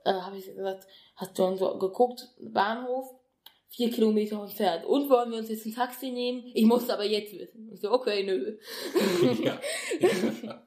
äh, 0.05 0.13
habe 0.13 0.39
ich 0.39 0.47
gesagt, 0.47 0.87
hast 1.17 1.39
du 1.39 1.43
dann 1.43 1.57
so 1.57 1.77
geguckt, 1.79 2.29
Bahnhof, 2.41 3.15
vier 3.69 3.91
Kilometer 3.91 4.43
entfernt, 4.43 4.85
und 4.85 5.11
wollen 5.11 5.31
wir 5.31 5.39
uns 5.39 5.49
jetzt 5.49 5.67
ein 5.67 5.75
Taxi 5.75 6.11
nehmen? 6.11 6.51
Ich 6.55 6.65
muss 6.65 6.89
aber 6.89 7.05
jetzt 7.05 7.33
wissen. 7.33 7.71
Ich 7.73 7.81
so, 7.81 7.91
okay, 7.93 8.25
nö. 8.25 8.59
ja. 9.43 9.61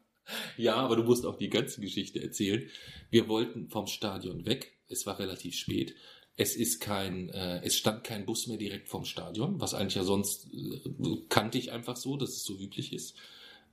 ja, 0.57 0.75
aber 0.75 0.97
du 0.97 1.03
musst 1.03 1.25
auch 1.25 1.37
die 1.37 1.49
ganze 1.49 1.81
Geschichte 1.81 2.21
erzählen. 2.21 2.69
Wir 3.09 3.27
wollten 3.27 3.69
vom 3.69 3.87
Stadion 3.87 4.45
weg. 4.45 4.79
Es 4.87 5.05
war 5.05 5.17
relativ 5.17 5.55
spät. 5.55 5.95
Es 6.41 6.55
ist 6.55 6.79
kein, 6.79 7.29
äh, 7.29 7.61
es 7.63 7.77
stand 7.77 8.03
kein 8.03 8.25
Bus 8.25 8.47
mehr 8.47 8.57
direkt 8.57 8.89
vom 8.89 9.05
Stadion, 9.05 9.61
was 9.61 9.75
eigentlich 9.75 9.93
ja 9.93 10.03
sonst 10.03 10.47
äh, 10.51 11.17
kannte 11.29 11.59
ich 11.59 11.71
einfach 11.71 11.95
so, 11.95 12.17
dass 12.17 12.31
es 12.31 12.43
so 12.43 12.57
üblich 12.57 12.93
ist. 12.93 13.15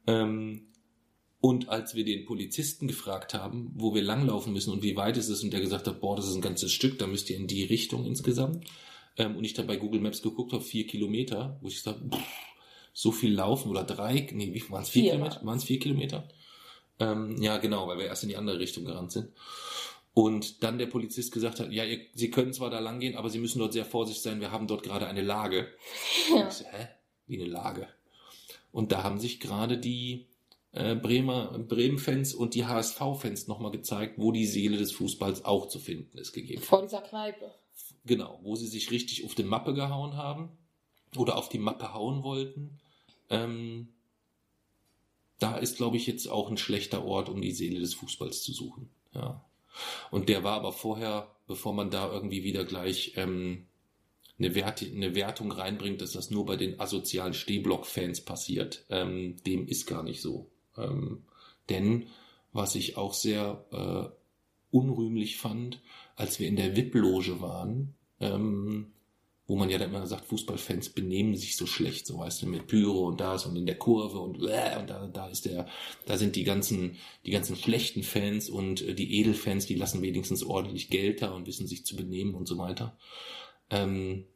Ähm, 0.06 0.66
und 1.40 1.70
als 1.70 1.94
wir 1.94 2.04
den 2.04 2.26
Polizisten 2.26 2.86
gefragt 2.86 3.32
haben, 3.32 3.70
wo 3.74 3.94
wir 3.94 4.02
langlaufen 4.02 4.52
müssen 4.52 4.70
und 4.70 4.82
wie 4.82 4.96
weit 4.96 5.16
ist 5.16 5.30
es, 5.30 5.42
und 5.42 5.50
der 5.50 5.62
gesagt 5.62 5.86
hat, 5.86 6.02
boah, 6.02 6.14
das 6.14 6.28
ist 6.28 6.34
ein 6.34 6.42
ganzes 6.42 6.70
Stück, 6.70 6.98
da 6.98 7.06
müsst 7.06 7.30
ihr 7.30 7.38
in 7.38 7.46
die 7.46 7.64
Richtung 7.64 8.04
insgesamt. 8.04 8.66
Ähm, 9.16 9.36
und 9.36 9.44
ich 9.44 9.54
dann 9.54 9.66
bei 9.66 9.76
Google 9.76 10.02
Maps 10.02 10.20
geguckt 10.20 10.52
habe, 10.52 10.62
vier 10.62 10.86
Kilometer, 10.86 11.58
wo 11.62 11.68
ich 11.68 11.76
gesagt 11.76 12.00
pff, 12.14 12.20
so 12.92 13.12
viel 13.12 13.32
laufen 13.32 13.70
oder 13.70 13.84
drei, 13.84 14.28
nee, 14.34 14.52
wie 14.52 14.70
waren 14.70 14.82
es 14.82 14.90
vier 14.90 15.04
Vier 15.04 15.12
Kilometer? 15.12 15.40
Waren 15.42 15.56
es 15.56 15.64
vier 15.64 15.78
Kilometer? 15.78 16.28
Ähm, 17.00 17.40
ja, 17.40 17.56
genau, 17.56 17.88
weil 17.88 17.96
wir 17.96 18.04
erst 18.04 18.24
in 18.24 18.28
die 18.28 18.36
andere 18.36 18.58
Richtung 18.58 18.84
gerannt 18.84 19.12
sind. 19.12 19.30
Und 20.18 20.64
dann 20.64 20.78
der 20.78 20.86
Polizist 20.86 21.30
gesagt 21.30 21.60
hat, 21.60 21.70
ja, 21.70 21.84
ihr, 21.84 22.00
Sie 22.12 22.28
können 22.28 22.52
zwar 22.52 22.70
da 22.70 22.80
lang 22.80 22.98
gehen, 22.98 23.14
aber 23.14 23.30
Sie 23.30 23.38
müssen 23.38 23.60
dort 23.60 23.72
sehr 23.72 23.84
vorsichtig 23.84 24.24
sein, 24.24 24.40
wir 24.40 24.50
haben 24.50 24.66
dort 24.66 24.82
gerade 24.82 25.06
eine 25.06 25.22
Lage. 25.22 25.68
Ja. 26.34 26.50
So, 26.50 26.64
hä? 26.64 26.88
Wie 27.28 27.40
eine 27.40 27.48
Lage? 27.48 27.86
Und 28.72 28.90
da 28.90 29.04
haben 29.04 29.20
sich 29.20 29.38
gerade 29.38 29.78
die 29.78 30.26
äh, 30.72 30.96
Bremer 30.96 31.56
Bremen-Fans 31.56 32.34
und 32.34 32.54
die 32.54 32.66
HSV-Fans 32.66 33.46
nochmal 33.46 33.70
gezeigt, 33.70 34.14
wo 34.18 34.32
die 34.32 34.46
Seele 34.46 34.76
des 34.76 34.90
Fußballs 34.90 35.44
auch 35.44 35.68
zu 35.68 35.78
finden 35.78 36.18
ist 36.18 36.32
gegeben. 36.32 36.62
Vor 36.62 36.82
dieser 36.82 37.02
Kneipe. 37.02 37.54
Genau, 38.04 38.40
wo 38.42 38.56
sie 38.56 38.66
sich 38.66 38.90
richtig 38.90 39.24
auf 39.24 39.36
die 39.36 39.44
Mappe 39.44 39.72
gehauen 39.72 40.16
haben 40.16 40.48
oder 41.16 41.36
auf 41.36 41.48
die 41.48 41.60
Mappe 41.60 41.94
hauen 41.94 42.24
wollten. 42.24 42.80
Ähm, 43.30 43.90
da 45.38 45.58
ist, 45.58 45.76
glaube 45.76 45.96
ich, 45.96 46.08
jetzt 46.08 46.26
auch 46.26 46.50
ein 46.50 46.56
schlechter 46.56 47.04
Ort, 47.04 47.28
um 47.28 47.40
die 47.40 47.52
Seele 47.52 47.78
des 47.78 47.94
Fußballs 47.94 48.42
zu 48.42 48.52
suchen. 48.52 48.90
Ja. 49.14 49.44
Und 50.10 50.28
der 50.28 50.44
war 50.44 50.54
aber 50.54 50.72
vorher, 50.72 51.34
bevor 51.46 51.72
man 51.74 51.90
da 51.90 52.10
irgendwie 52.10 52.44
wieder 52.44 52.64
gleich 52.64 53.12
ähm, 53.16 53.66
eine, 54.38 54.54
Wert, 54.54 54.82
eine 54.82 55.14
Wertung 55.14 55.50
reinbringt, 55.52 56.00
dass 56.00 56.12
das 56.12 56.30
nur 56.30 56.46
bei 56.46 56.56
den 56.56 56.80
asozialen 56.80 57.34
Stehblock-Fans 57.34 58.24
passiert, 58.24 58.84
ähm, 58.90 59.36
dem 59.46 59.66
ist 59.66 59.86
gar 59.86 60.02
nicht 60.02 60.20
so. 60.20 60.50
Ähm, 60.76 61.24
denn 61.68 62.08
was 62.52 62.74
ich 62.74 62.96
auch 62.96 63.14
sehr 63.14 63.64
äh, 63.72 64.76
unrühmlich 64.76 65.38
fand, 65.38 65.80
als 66.16 66.40
wir 66.40 66.48
in 66.48 66.56
der 66.56 66.76
VIP-Loge 66.76 67.40
waren, 67.40 67.94
ähm, 68.20 68.92
wo 69.48 69.56
man 69.56 69.70
ja 69.70 69.78
dann 69.78 69.88
immer 69.88 70.06
sagt, 70.06 70.26
Fußballfans 70.26 70.90
benehmen 70.90 71.34
sich 71.34 71.56
so 71.56 71.66
schlecht, 71.66 72.06
so 72.06 72.18
weißt 72.18 72.42
du, 72.42 72.46
mit 72.46 72.66
Pyro 72.66 73.08
und 73.08 73.18
das 73.18 73.46
und 73.46 73.56
in 73.56 73.64
der 73.64 73.78
Kurve 73.78 74.18
und, 74.18 74.36
äh, 74.42 74.76
und 74.78 74.90
da, 74.90 75.08
da 75.08 75.26
ist 75.28 75.46
der, 75.46 75.66
da 76.04 76.18
sind 76.18 76.36
die 76.36 76.44
ganzen, 76.44 76.96
die 77.24 77.30
ganzen 77.30 77.56
schlechten 77.56 78.02
Fans 78.02 78.50
und 78.50 78.82
äh, 78.82 78.94
die 78.94 79.18
Edelfans, 79.18 79.64
die 79.64 79.74
lassen 79.74 80.02
wenigstens 80.02 80.44
ordentlich 80.44 80.90
Geld 80.90 81.22
da 81.22 81.30
und 81.32 81.46
wissen 81.46 81.66
sich 81.66 81.86
zu 81.86 81.96
benehmen 81.96 82.34
und 82.34 82.46
so 82.46 82.58
weiter. 82.58 82.96
Ähm, 83.70 84.26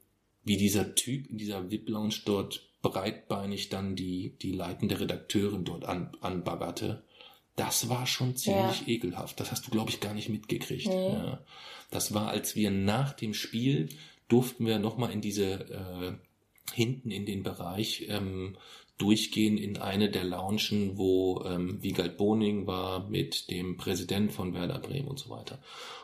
wie 0.45 0.57
dieser 0.57 0.95
Typ 0.95 1.29
in 1.31 1.37
dieser 1.37 1.71
VIP-Lounge 1.71 2.17
dort 2.25 2.67
breitbeinig 2.81 3.69
dann 3.69 3.95
die, 3.95 4.35
die 4.41 4.53
leitende 4.53 4.99
Redakteurin 4.99 5.65
dort 5.65 5.85
an, 5.85 6.11
anbaggerte, 6.23 7.05
das 7.55 7.91
war 7.91 8.07
schon 8.07 8.35
ziemlich 8.35 8.81
Ja. 8.81 8.89
ekelhaft. 8.89 9.39
Das 9.39 9.53
hast 9.53 9.67
du, 9.67 9.71
glaube 9.71 9.91
ich, 9.91 10.01
gar 10.01 10.15
nicht 10.15 10.31
mitgekriegt. 10.31 10.89
Nee. 10.89 11.09
Ja. 11.13 11.45
Das 11.91 12.15
war, 12.15 12.29
als 12.29 12.57
wir 12.57 12.71
nach 12.71 13.13
dem 13.13 13.35
Spiel 13.35 13.91
durften 14.33 14.67
wir 14.67 14.79
nochmal 14.79 15.13
in 15.13 15.21
diese, 15.21 15.45
äh, 15.53 16.13
hinten 16.73 17.11
in 17.11 17.27
den 17.27 17.43
Bereich 17.43 18.07
ähm, 18.09 18.57
durchgehen 18.97 19.59
in 19.59 19.77
eine 19.77 20.11
der 20.11 20.25
Loungen, 20.25 20.97
wo 20.97 21.45
ähm, 21.45 21.83
Wiegald 21.83 22.17
Boning 22.17 22.67
war 22.67 23.09
mit 23.09 23.51
dem 23.51 23.77
Präsident 23.77 24.33
von 24.33 24.55
Werder 24.55 24.79
Bremen 24.79 25.09
und 25.09 25.19
so 25.19 25.29
weiter. 25.29 25.61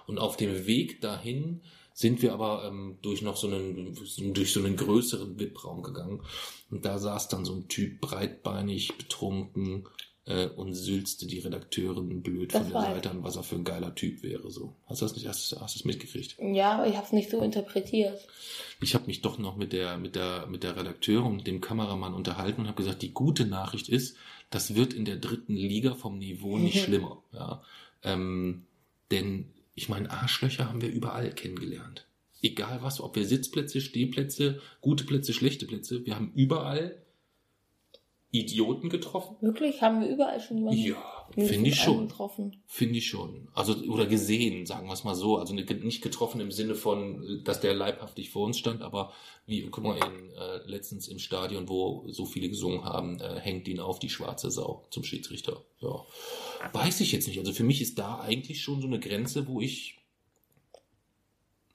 Und 0.06 0.18
auf 0.18 0.36
dem 0.36 0.66
Weg 0.66 1.00
dahin 1.00 1.62
sind 1.94 2.22
wir 2.22 2.32
aber 2.32 2.64
ähm, 2.66 2.98
durch 3.02 3.22
noch 3.22 3.36
so 3.36 3.46
einen, 3.46 3.94
durch 4.34 4.52
so 4.52 4.60
einen 4.60 4.76
größeren 4.76 5.38
VIP-Raum 5.38 5.82
gegangen. 5.82 6.22
Und 6.70 6.84
da 6.84 6.98
saß 6.98 7.28
dann 7.28 7.44
so 7.44 7.54
ein 7.54 7.68
Typ 7.68 8.00
breitbeinig, 8.00 8.96
betrunken 8.98 9.88
äh, 10.28 10.46
und 10.46 10.74
sülzte 10.74 11.26
die 11.26 11.38
Redakteurin 11.38 12.22
blöd 12.22 12.52
Das 12.54 12.60
von 12.62 12.68
der 12.70 12.74
war- 12.74 12.94
Seite 12.94 13.10
an, 13.10 13.22
was 13.24 13.36
er 13.36 13.42
für 13.42 13.56
ein 13.56 13.64
geiler 13.64 13.94
Typ 13.94 14.22
wäre. 14.22 14.50
So. 14.50 14.74
Hast 14.86 15.00
du 15.00 15.06
das 15.06 15.16
nicht, 15.16 15.26
hast, 15.26 15.56
hast 15.60 15.74
du 15.74 15.78
es 15.80 15.84
mitgekriegt? 15.84 16.36
Ja, 16.40 16.72
aber 16.72 16.86
ich 16.86 16.94
habe 16.96 17.06
es 17.06 17.12
nicht 17.12 17.30
so 17.30 17.40
interpretiert. 17.42 18.20
Ich 18.80 18.94
habe 18.94 19.06
mich 19.06 19.20
doch 19.22 19.38
noch 19.38 19.56
mit 19.56 19.72
der, 19.72 19.96
mit 19.98 20.14
der, 20.14 20.46
mit 20.46 20.62
der 20.62 20.76
Redakteurin 20.76 21.32
und 21.32 21.46
dem 21.46 21.60
Kameramann 21.60 22.14
unterhalten 22.14 22.60
und 22.60 22.66
habe 22.68 22.76
gesagt, 22.82 23.02
die 23.02 23.12
gute 23.12 23.46
Nachricht 23.46 23.88
ist, 23.88 24.16
das 24.50 24.74
wird 24.74 24.92
in 24.94 25.04
der 25.04 25.16
dritten 25.16 25.56
Liga 25.56 25.94
vom 25.94 26.18
Niveau 26.18 26.58
nicht 26.58 26.76
Mhm. 26.76 26.80
schlimmer. 26.84 27.22
Ja. 27.32 27.62
Ähm, 28.04 28.66
denn 29.10 29.46
Ich 29.74 29.88
meine, 29.88 30.10
Arschlöcher 30.10 30.68
haben 30.68 30.80
wir 30.82 30.90
überall 30.90 31.30
kennengelernt. 31.32 32.04
Egal 32.42 32.80
was, 32.82 33.00
ob 33.00 33.14
wir 33.16 33.24
Sitzplätze, 33.26 33.80
Stehplätze, 33.80 34.60
gute 34.80 35.04
Plätze, 35.04 35.32
schlechte 35.32 35.66
Plätze, 35.66 36.04
wir 36.04 36.14
haben 36.16 36.32
überall 36.34 36.96
Idioten 38.30 38.90
getroffen. 38.90 39.36
Wirklich? 39.40 39.80
Haben 39.80 40.02
wir 40.02 40.08
überall 40.08 40.38
schon 40.38 40.58
jemanden 40.58 40.78
Ja, 40.80 41.26
finde 41.34 41.70
ich 41.70 41.76
schon. 41.80 42.08
getroffen? 42.08 42.62
Finde 42.66 42.98
ich 42.98 43.06
schon. 43.06 43.48
Also, 43.54 43.74
oder 43.88 44.04
gesehen, 44.04 44.66
sagen 44.66 44.86
wir 44.86 44.92
es 44.92 45.04
mal 45.04 45.14
so. 45.14 45.38
Also 45.38 45.54
nicht 45.54 46.02
getroffen 46.02 46.40
im 46.40 46.50
Sinne 46.52 46.74
von, 46.74 47.40
dass 47.44 47.60
der 47.60 47.72
leibhaftig 47.72 48.28
vor 48.28 48.44
uns 48.44 48.58
stand, 48.58 48.82
aber 48.82 49.12
wie, 49.46 49.62
guck 49.70 49.82
mal, 49.82 49.96
in, 49.96 50.30
äh, 50.32 50.58
letztens 50.66 51.08
im 51.08 51.18
Stadion, 51.18 51.70
wo 51.70 52.04
so 52.08 52.26
viele 52.26 52.50
gesungen 52.50 52.84
haben, 52.84 53.18
äh, 53.18 53.40
hängt 53.40 53.66
ihn 53.66 53.80
auf 53.80 53.98
die 53.98 54.10
schwarze 54.10 54.50
Sau 54.50 54.86
zum 54.90 55.04
Schiedsrichter. 55.04 55.64
Ja. 55.80 56.04
Weiß 56.72 57.00
ich 57.00 57.12
jetzt 57.12 57.28
nicht. 57.28 57.38
Also 57.38 57.54
für 57.54 57.64
mich 57.64 57.80
ist 57.80 57.98
da 57.98 58.20
eigentlich 58.20 58.60
schon 58.60 58.82
so 58.82 58.86
eine 58.86 59.00
Grenze, 59.00 59.48
wo 59.48 59.60
ich. 59.62 59.96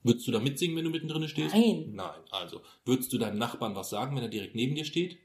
Würdest 0.03 0.27
du 0.27 0.31
da 0.31 0.39
mitsingen, 0.39 0.75
wenn 0.75 0.83
du 0.83 0.91
mittendrin 0.91 1.27
stehst? 1.29 1.55
Nein. 1.55 1.93
Nein. 1.93 2.19
Also, 2.29 2.59
würdest 2.85 3.11
du 3.13 3.17
deinem 3.17 3.37
Nachbarn 3.39 3.73
was 3.75 3.89
sagen, 3.89 4.15
wenn 4.15 4.23
er 4.23 4.29
direkt 4.29 4.53
neben 4.53 4.75
dir 4.75 4.83
steht? 4.85 5.17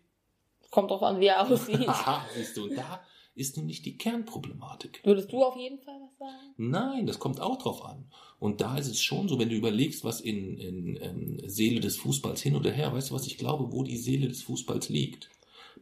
Kommt 0.70 0.90
drauf 0.90 1.02
an, 1.02 1.20
wie 1.20 1.26
er 1.26 1.42
aussieht. 1.42 1.88
Aha, 1.88 2.26
siehst 2.34 2.56
du, 2.56 2.64
und 2.64 2.76
da 2.76 3.00
ist 3.34 3.56
nämlich 3.56 3.82
die 3.82 3.96
Kernproblematik. 3.96 5.00
Würdest 5.04 5.32
du 5.32 5.42
auf 5.44 5.56
jeden 5.56 5.78
Fall 5.78 5.94
was 6.02 6.18
sagen? 6.18 6.54
Nein, 6.56 7.06
das 7.06 7.18
kommt 7.18 7.40
auch 7.40 7.56
drauf 7.58 7.84
an. 7.84 8.10
Und 8.40 8.60
da 8.60 8.76
ist 8.76 8.88
es 8.88 9.00
schon 9.00 9.28
so, 9.28 9.38
wenn 9.38 9.48
du 9.48 9.54
überlegst, 9.54 10.04
was 10.04 10.20
in, 10.20 10.58
in, 10.58 10.96
in 10.96 11.48
Seele 11.48 11.80
des 11.80 11.96
Fußballs 11.96 12.42
hin 12.42 12.56
oder 12.56 12.70
her, 12.70 12.92
weißt 12.92 13.10
du, 13.10 13.14
was 13.14 13.26
ich 13.26 13.38
glaube, 13.38 13.72
wo 13.72 13.84
die 13.84 13.96
Seele 13.96 14.28
des 14.28 14.42
Fußballs 14.42 14.88
liegt? 14.88 15.30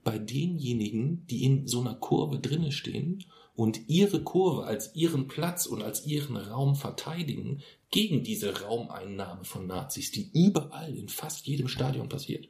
Bei 0.05 0.19
denjenigen, 0.19 1.27
die 1.27 1.45
in 1.45 1.67
so 1.67 1.81
einer 1.81 1.95
Kurve 1.95 2.39
drinne 2.39 2.73
stehen 2.73 3.25
und 3.55 3.89
ihre 3.89 4.23
Kurve 4.23 4.65
als 4.65 4.95
ihren 4.95 5.27
Platz 5.27 5.67
und 5.67 5.83
als 5.83 6.07
ihren 6.07 6.37
Raum 6.37 6.77
verteidigen 6.77 7.63
gegen 7.91 8.23
diese 8.23 8.61
Raumeinnahme 8.63 9.45
von 9.45 9.67
Nazis, 9.67 10.11
die 10.11 10.31
überall 10.33 10.95
in 10.95 11.09
fast 11.09 11.47
jedem 11.47 11.69
Stadion 11.69 12.09
passiert. 12.09 12.49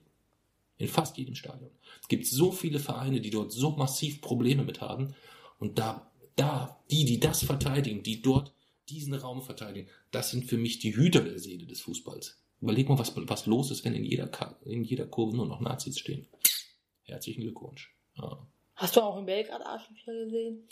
In 0.79 0.89
fast 0.89 1.17
jedem 1.17 1.37
Stadion. 1.37 1.71
Es 2.07 2.09
gibt 2.09 2.27
so 2.28 2.53
viele 2.53 2.78
Vereine, 2.78 3.20
die 3.20 3.31
dort 3.31 3.51
so 3.51 3.73
massiv 3.73 4.20
Probleme 4.20 4.62
mit 4.62 4.81
haben. 4.81 5.16
Und 5.59 5.81
da, 5.81 6.09
da, 6.37 6.81
die, 6.89 7.05
die 7.05 7.19
das 7.19 7.43
verteidigen, 7.43 8.05
die 8.05 8.23
dort 8.23 8.53
diesen 8.89 9.12
Raum 9.12 9.43
verteidigen, 9.43 9.89
das 10.12 10.31
sind 10.31 10.45
für 10.45 10.57
mich 10.57 10.78
die 10.78 10.95
Hüter 10.95 11.23
der 11.23 11.41
Seele 11.41 11.66
des 11.66 11.81
Fußballs. 11.81 12.41
Überleg 12.61 12.89
mal, 12.89 12.97
was, 12.97 13.12
was 13.16 13.47
los 13.47 13.73
ist, 13.73 13.85
wenn 13.85 13.97
in 13.97 14.05
jeder, 14.05 14.31
in 14.65 14.85
jeder 14.85 15.09
Kurve 15.09 15.37
nur 15.37 15.47
noch 15.47 15.61
Nazis 15.61 15.99
stehen. 15.99 16.28
Herzlichen 17.03 17.41
Glückwunsch. 17.41 17.93
Ja. 18.16 18.39
Hast 18.77 18.95
du 18.95 19.01
auch 19.01 19.19
in 19.19 19.27
Belgrad 19.27 19.66
Arschlöcher 19.66 20.12
gesehen? 20.27 20.69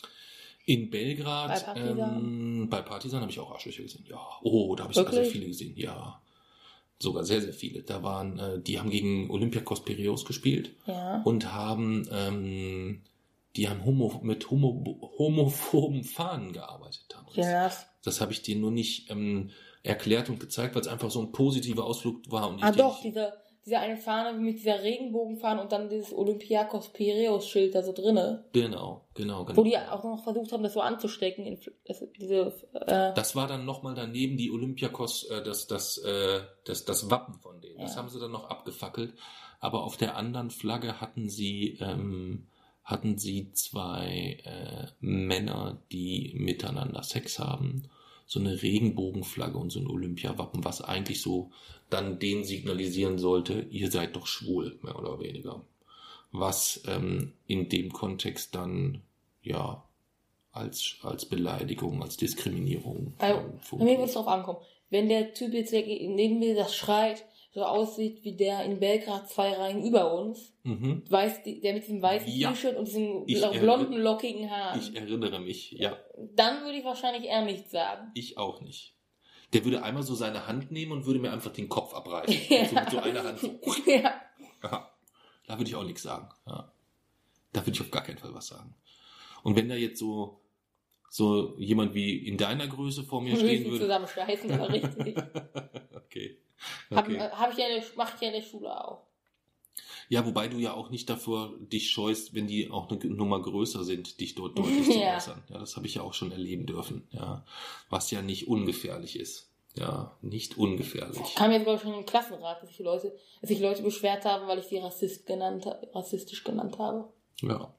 In 0.67 0.89
Belgrad, 0.89 1.49
Bei 1.49 1.59
Partizan? 1.59 2.17
ähm, 2.17 2.69
bei 2.71 2.81
Partisan 2.81 3.23
habe 3.23 3.33
ich 3.33 3.41
auch 3.41 3.51
Arschlöcher 3.51 3.83
gesehen. 3.83 4.07
Ja, 4.09 4.25
oh, 4.45 4.77
da 4.77 4.85
habe 4.85 4.93
ich 4.93 4.97
sogar 4.97 5.13
sehr 5.13 5.25
viele 5.25 5.49
gesehen. 5.49 5.77
Ja, 5.77 6.23
sogar 6.99 7.25
sehr, 7.25 7.41
sehr 7.41 7.53
viele. 7.53 7.83
Da 7.83 8.03
waren, 8.03 8.39
äh, 8.39 8.61
die 8.61 8.79
haben 8.79 8.91
gegen 8.91 9.31
Olympiakos 9.31 9.85
Piraeus 9.85 10.25
gespielt 10.25 10.75
Ja. 10.87 11.23
und 11.25 11.53
haben, 11.53 12.09
ähm, 12.11 13.03
die 13.57 13.69
haben 13.69 13.85
homo, 13.85 14.21
mit 14.23 14.51
homo, 14.51 15.13
homophoben 15.19 16.05
Fahnen 16.05 16.53
gearbeitet 16.53 17.05
damals. 17.09 17.37
Ja, 17.37 17.71
das. 18.03 18.21
Habe 18.21 18.33
ich 18.33 18.43
dir 18.43 18.57
nur 18.57 18.71
nicht 18.71 19.11
ähm, 19.11 19.51
erklärt 19.83 20.29
und 20.31 20.41
gezeigt, 20.41 20.75
weil 20.75 20.83
es 20.83 20.89
einfach 20.89 21.11
so 21.11 21.21
ein 21.21 21.31
positiver 21.33 21.85
Ausflug 21.85 22.31
war. 22.31 22.49
Und 22.49 22.59
ich 22.59 22.65
Ah 22.65 22.73
dir 22.73 22.79
doch, 22.79 23.03
nicht, 23.03 23.15
diese, 23.17 23.33
diese 23.65 23.79
eine 23.79 23.97
Fahne 23.97 24.39
mit 24.39 24.59
dieser 24.59 24.83
Regenbogenfahne 24.83 25.61
und 25.63 25.73
dann 25.73 25.89
dieses 25.89 26.13
Olympiakos 26.13 26.93
Piraeus 26.93 27.49
Schild 27.49 27.75
da 27.75 27.83
so 27.83 27.93
drinne. 27.93 28.45
Genau, 28.53 29.07
genau, 29.15 29.45
genau. 29.45 29.57
Wo 29.57 29.63
die 29.65 29.77
auch 29.79 30.05
noch 30.05 30.23
versucht 30.23 30.53
haben, 30.53 30.63
das 30.63 30.75
so 30.75 30.81
anzustecken. 30.81 31.47
in- 31.47 31.59
Das, 31.87 32.03
diese, 32.21 32.53
äh, 32.75 33.15
Das 33.15 33.35
war 33.37 33.47
dann 33.47 33.65
nochmal 33.65 33.95
daneben 33.95 34.37
die 34.37 34.51
Olympiakos, 34.51 35.25
äh, 35.31 35.43
das, 35.43 35.67
das, 35.67 35.99
äh, 35.99 36.41
das, 36.65 36.85
das 36.85 37.11
Wappen 37.11 37.35
von 37.41 37.61
denen. 37.61 37.79
Das 37.79 37.93
Ja. 37.95 37.99
haben 38.03 38.09
sie 38.11 38.21
dann 38.21 38.33
noch 38.33 38.51
abgefackelt. 38.51 39.15
Aber 39.61 39.85
auf 39.85 39.97
der 39.97 40.17
anderen 40.17 40.51
Flagge 40.51 41.01
hatten 41.01 41.29
sie, 41.31 41.79
ähm, 41.81 42.49
hatten 42.83 43.17
sie 43.17 43.51
zwei 43.53 44.39
äh, 44.45 44.89
Männer, 45.01 45.79
die 45.91 46.35
miteinander 46.37 47.03
Sex 47.03 47.39
haben. 47.39 47.89
So 48.27 48.41
eine 48.41 48.63
Regenbogenflagge 48.63 49.59
und 49.59 49.71
so 49.71 49.81
ein 49.81 49.87
Olympiawappen, 49.87 50.65
was 50.65 50.81
eigentlich 50.81 51.21
so 51.21 51.51
dann 51.91 52.19
denen 52.19 52.45
signalisieren 52.45 53.19
sollte, 53.19 53.67
ihr 53.71 53.91
seid 53.91 54.17
doch 54.17 54.27
schwul, 54.27 54.79
mehr 54.83 54.99
oder 54.99 55.21
weniger. 55.21 55.63
Was 56.33 56.83
ähm, 56.89 57.33
in 57.47 57.69
dem 57.69 57.93
Kontext 57.93 58.55
dann, 58.55 59.03
ja, 59.43 59.85
als, 60.51 60.97
als 61.03 61.27
Beleidigung, 61.27 62.03
als 62.03 62.17
Diskriminierung. 62.17 63.15
Also, 63.19 63.41
ähm, 63.41 63.85
mir 63.85 63.99
würde 63.99 64.05
es 64.05 64.15
drauf 64.15 64.29
ankommen. 64.29 64.59
Wenn 64.91 65.09
der 65.09 65.35
Typ 65.35 65.53
jetzt 65.53 65.73
neben 65.73 66.39
mir 66.39 66.55
das 66.55 66.75
schreit, 66.75 67.25
so 67.55 67.63
aussieht 67.65 68.25
wie 68.25 68.37
der 68.37 68.65
in 68.65 68.81
Belgrad 68.81 69.31
zwei 69.31 69.53
Reihen 69.53 69.85
über 69.85 70.13
uns, 70.13 70.53
Mhm. 70.65 71.05
weiß, 71.09 71.43
der 71.45 71.73
mit 71.75 71.85
diesem 71.85 72.03
weißen 72.03 72.29
Ja. 72.33 72.51
T-Shirt 72.51 72.77
und 72.77 72.89
Ich 72.89 73.43
erinn- 73.43 73.61
blonden, 73.61 73.95
lockigen 73.95 74.51
Haaren, 74.51 74.81
Ich 74.81 74.95
erinnere 74.97 75.39
mich, 75.41 75.71
ja, 75.73 75.97
dann 76.35 76.63
würde 76.65 76.79
ich 76.79 76.85
wahrscheinlich 76.85 77.25
eher 77.31 77.45
nichts 77.45 77.71
sagen. 77.71 78.11
ich 78.15 78.37
auch 78.39 78.61
nicht. 78.61 78.95
Der 79.53 79.65
würde 79.65 79.85
einmal 79.85 80.03
so 80.03 80.15
seine 80.17 80.49
Hand 80.49 80.73
nehmen 80.73 80.91
und 80.93 81.07
würde 81.07 81.21
mir 81.21 81.33
einfach 81.33 81.53
den 81.53 81.69
Kopf 81.69 81.95
abreißen. 81.95 82.35
Ja. 82.51 82.65
So 82.67 82.75
mit 82.75 82.91
so 82.91 82.99
einer 82.99 83.23
Hand. 83.23 83.39
So. 83.39 83.49
ja. 83.87 84.21
Ja. 84.63 84.91
Da 85.47 85.59
würde 85.59 85.69
ich 85.71 85.77
auch 85.77 85.85
nichts 85.85 86.03
sagen. 86.03 86.29
Ja. 86.49 86.73
Da 87.53 87.61
würde 87.61 87.71
ich 87.73 87.81
auf 87.81 87.91
gar 87.93 88.03
keinen 88.03 88.19
Fall 88.19 88.35
was 88.35 88.49
sagen. 88.49 88.75
Und 89.45 89.55
wenn 89.55 89.69
da 89.69 89.77
jetzt 89.77 90.01
so, 90.01 90.41
so 91.09 91.55
jemand 91.59 91.95
wie 91.95 92.27
in 92.27 92.37
deiner 92.37 92.67
Größe 92.67 93.05
vor 93.05 93.21
mir 93.21 93.35
Würde 93.35 93.47
stehen 93.47 93.65
würde. 93.67 93.79
zusammenscheißen, 93.85 94.51
aber 94.59 94.73
richtig. 94.73 95.17
okay. 95.95 96.39
Hab, 96.91 97.07
okay. 97.09 97.19
hab 97.19 97.53
ich 97.53 97.59
ja 97.59 97.67
in 97.69 97.81
der, 97.81 97.85
mach 97.97 98.15
ich 98.15 98.21
ja 98.21 98.29
in 98.29 98.35
der 98.35 98.43
Schule 98.43 98.85
auch. 98.85 99.03
Ja, 100.09 100.25
wobei 100.27 100.49
du 100.49 100.59
ja 100.59 100.75
auch 100.75 100.91
nicht 100.91 101.09
davor 101.11 101.55
dich 101.59 101.91
scheust, 101.91 102.35
wenn 102.35 102.47
die 102.47 102.71
auch 102.71 102.91
eine 102.91 102.99
Nummer 103.07 103.41
größer 103.41 103.85
sind, 103.85 104.21
dich 104.21 104.35
dort 104.35 104.59
deutlich 104.59 104.87
zu 104.91 104.99
Ja. 104.99 105.17
äußern. 105.17 105.43
Ja, 105.49 105.59
das 105.59 105.77
habe 105.77 105.87
ich 105.87 105.95
ja 105.95 106.03
auch 106.03 106.15
schon 106.15 106.31
erleben 106.33 106.67
dürfen. 106.67 107.09
Ja, 107.11 107.45
was 107.91 108.11
ja 108.11 108.23
nicht 108.23 108.47
ungefährlich 108.49 109.19
ist. 109.19 109.51
Ja, 109.77 110.17
nicht 110.23 110.57
ungefährlich. 110.57 111.35
Kam 111.35 111.51
jetzt, 111.51 111.65
glaube 111.65 111.77
ich, 111.79 111.83
schon 111.83 111.95
im 111.95 112.07
Klassenrat, 112.07 112.63
dass 112.63 112.69
sich 112.69 112.79
Leute, 112.79 113.13
dass 113.41 113.49
sich 113.49 113.59
Leute 113.59 113.83
beschwert 113.83 114.25
haben, 114.25 114.47
weil 114.47 114.61
ich 114.61 114.67
sie 114.67 114.79
Rassist 114.79 115.27
genannt, 115.27 115.67
rassistisch 115.93 116.45
genannt 116.45 116.79
habe. 116.79 117.09
Ja. 117.41 117.75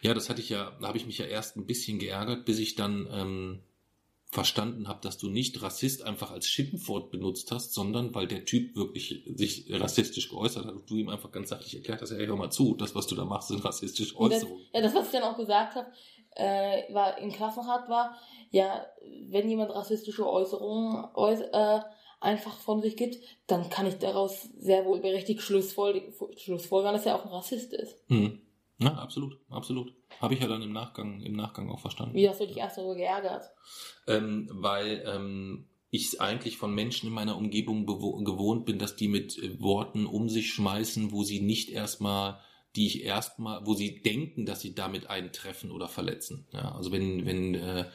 Ja, 0.00 0.14
das 0.14 0.30
hatte 0.30 0.40
ich 0.40 0.48
ja, 0.48 0.74
da 0.80 0.88
habe 0.88 0.96
ich 0.96 1.04
mich 1.04 1.18
ja 1.18 1.26
erst 1.26 1.56
ein 1.56 1.66
bisschen 1.66 1.98
geärgert, 1.98 2.46
bis 2.46 2.58
ich 2.58 2.74
dann 2.76 3.06
ähm, 3.12 3.62
verstanden 4.36 4.86
habe, 4.86 5.00
dass 5.00 5.16
du 5.16 5.30
nicht 5.30 5.62
Rassist 5.62 6.04
einfach 6.04 6.30
als 6.30 6.46
Schimpfwort 6.46 7.10
benutzt 7.10 7.50
hast, 7.52 7.72
sondern 7.72 8.14
weil 8.14 8.26
der 8.26 8.44
Typ 8.44 8.76
wirklich 8.76 9.24
sich 9.34 9.66
rassistisch 9.70 10.28
geäußert 10.28 10.66
hat 10.66 10.74
und 10.74 10.90
du 10.90 10.98
ihm 10.98 11.08
einfach 11.08 11.32
ganz 11.32 11.48
sachlich 11.48 11.74
erklärt 11.74 12.02
hast, 12.02 12.10
hey, 12.10 12.26
hör 12.26 12.36
mal 12.36 12.50
zu, 12.50 12.74
das, 12.74 12.94
was 12.94 13.06
du 13.06 13.14
da 13.14 13.24
machst, 13.24 13.48
sind 13.48 13.64
rassistische 13.64 14.14
Und 14.14 14.30
das, 14.30 14.42
Äußerungen. 14.42 14.66
ja, 14.74 14.82
das, 14.82 14.94
was 14.94 15.06
ich 15.06 15.12
dann 15.12 15.22
auch 15.22 15.38
gesagt 15.38 15.74
habe, 15.74 15.90
äh, 16.32 16.92
war 16.92 17.16
im 17.16 17.32
Klassenrat 17.32 17.88
war, 17.88 18.14
ja, 18.50 18.84
wenn 19.30 19.48
jemand 19.48 19.70
rassistische 19.70 20.28
Äußerungen 20.28 21.06
äuß 21.14 21.40
äh, 21.40 21.80
einfach 22.20 22.58
von 22.58 22.82
sich 22.82 22.94
gibt, 22.94 23.16
dann 23.46 23.70
kann 23.70 23.86
ich 23.86 23.96
daraus 23.96 24.50
sehr 24.58 24.84
wohl 24.84 25.00
berechtigt 25.00 25.40
schlussfolgern, 25.40 26.92
dass 26.92 27.06
er 27.06 27.16
auch 27.16 27.24
ein 27.24 27.32
Rassist 27.32 27.72
ist. 27.72 27.96
Hm. 28.08 28.38
Ja, 28.80 28.92
absolut, 28.96 29.38
absolut. 29.48 29.94
Habe 30.20 30.34
ich 30.34 30.40
ja 30.40 30.48
dann 30.48 30.62
im 30.62 30.72
Nachgang, 30.72 31.20
im 31.20 31.34
Nachgang 31.34 31.70
auch 31.70 31.80
verstanden. 31.80 32.14
Wie 32.14 32.28
hast 32.28 32.40
du 32.40 32.46
dich 32.46 32.56
erst 32.56 32.78
darüber 32.78 32.94
geärgert? 32.94 33.44
Ähm, 34.06 34.48
weil 34.52 35.04
ähm, 35.06 35.66
ich 35.90 36.06
es 36.06 36.20
eigentlich 36.20 36.56
von 36.56 36.74
Menschen 36.74 37.08
in 37.08 37.14
meiner 37.14 37.36
Umgebung 37.36 37.86
gewohnt 37.86 38.64
bin, 38.66 38.78
dass 38.78 38.96
die 38.96 39.08
mit 39.08 39.38
äh, 39.38 39.60
Worten 39.60 40.06
um 40.06 40.28
sich 40.28 40.52
schmeißen, 40.52 41.12
wo 41.12 41.22
sie 41.22 41.40
nicht 41.40 41.70
erstmal, 41.70 42.40
die 42.74 42.86
ich 42.86 43.04
erstmal, 43.04 43.66
wo 43.66 43.74
sie 43.74 44.02
denken, 44.02 44.46
dass 44.46 44.60
sie 44.60 44.74
damit 44.74 45.08
einen 45.08 45.32
treffen 45.32 45.70
oder 45.70 45.88
verletzen. 45.88 46.46
Ja, 46.52 46.74
also 46.74 46.92
wenn, 46.92 47.24
wenn, 47.26 47.54
äh, 47.54 47.86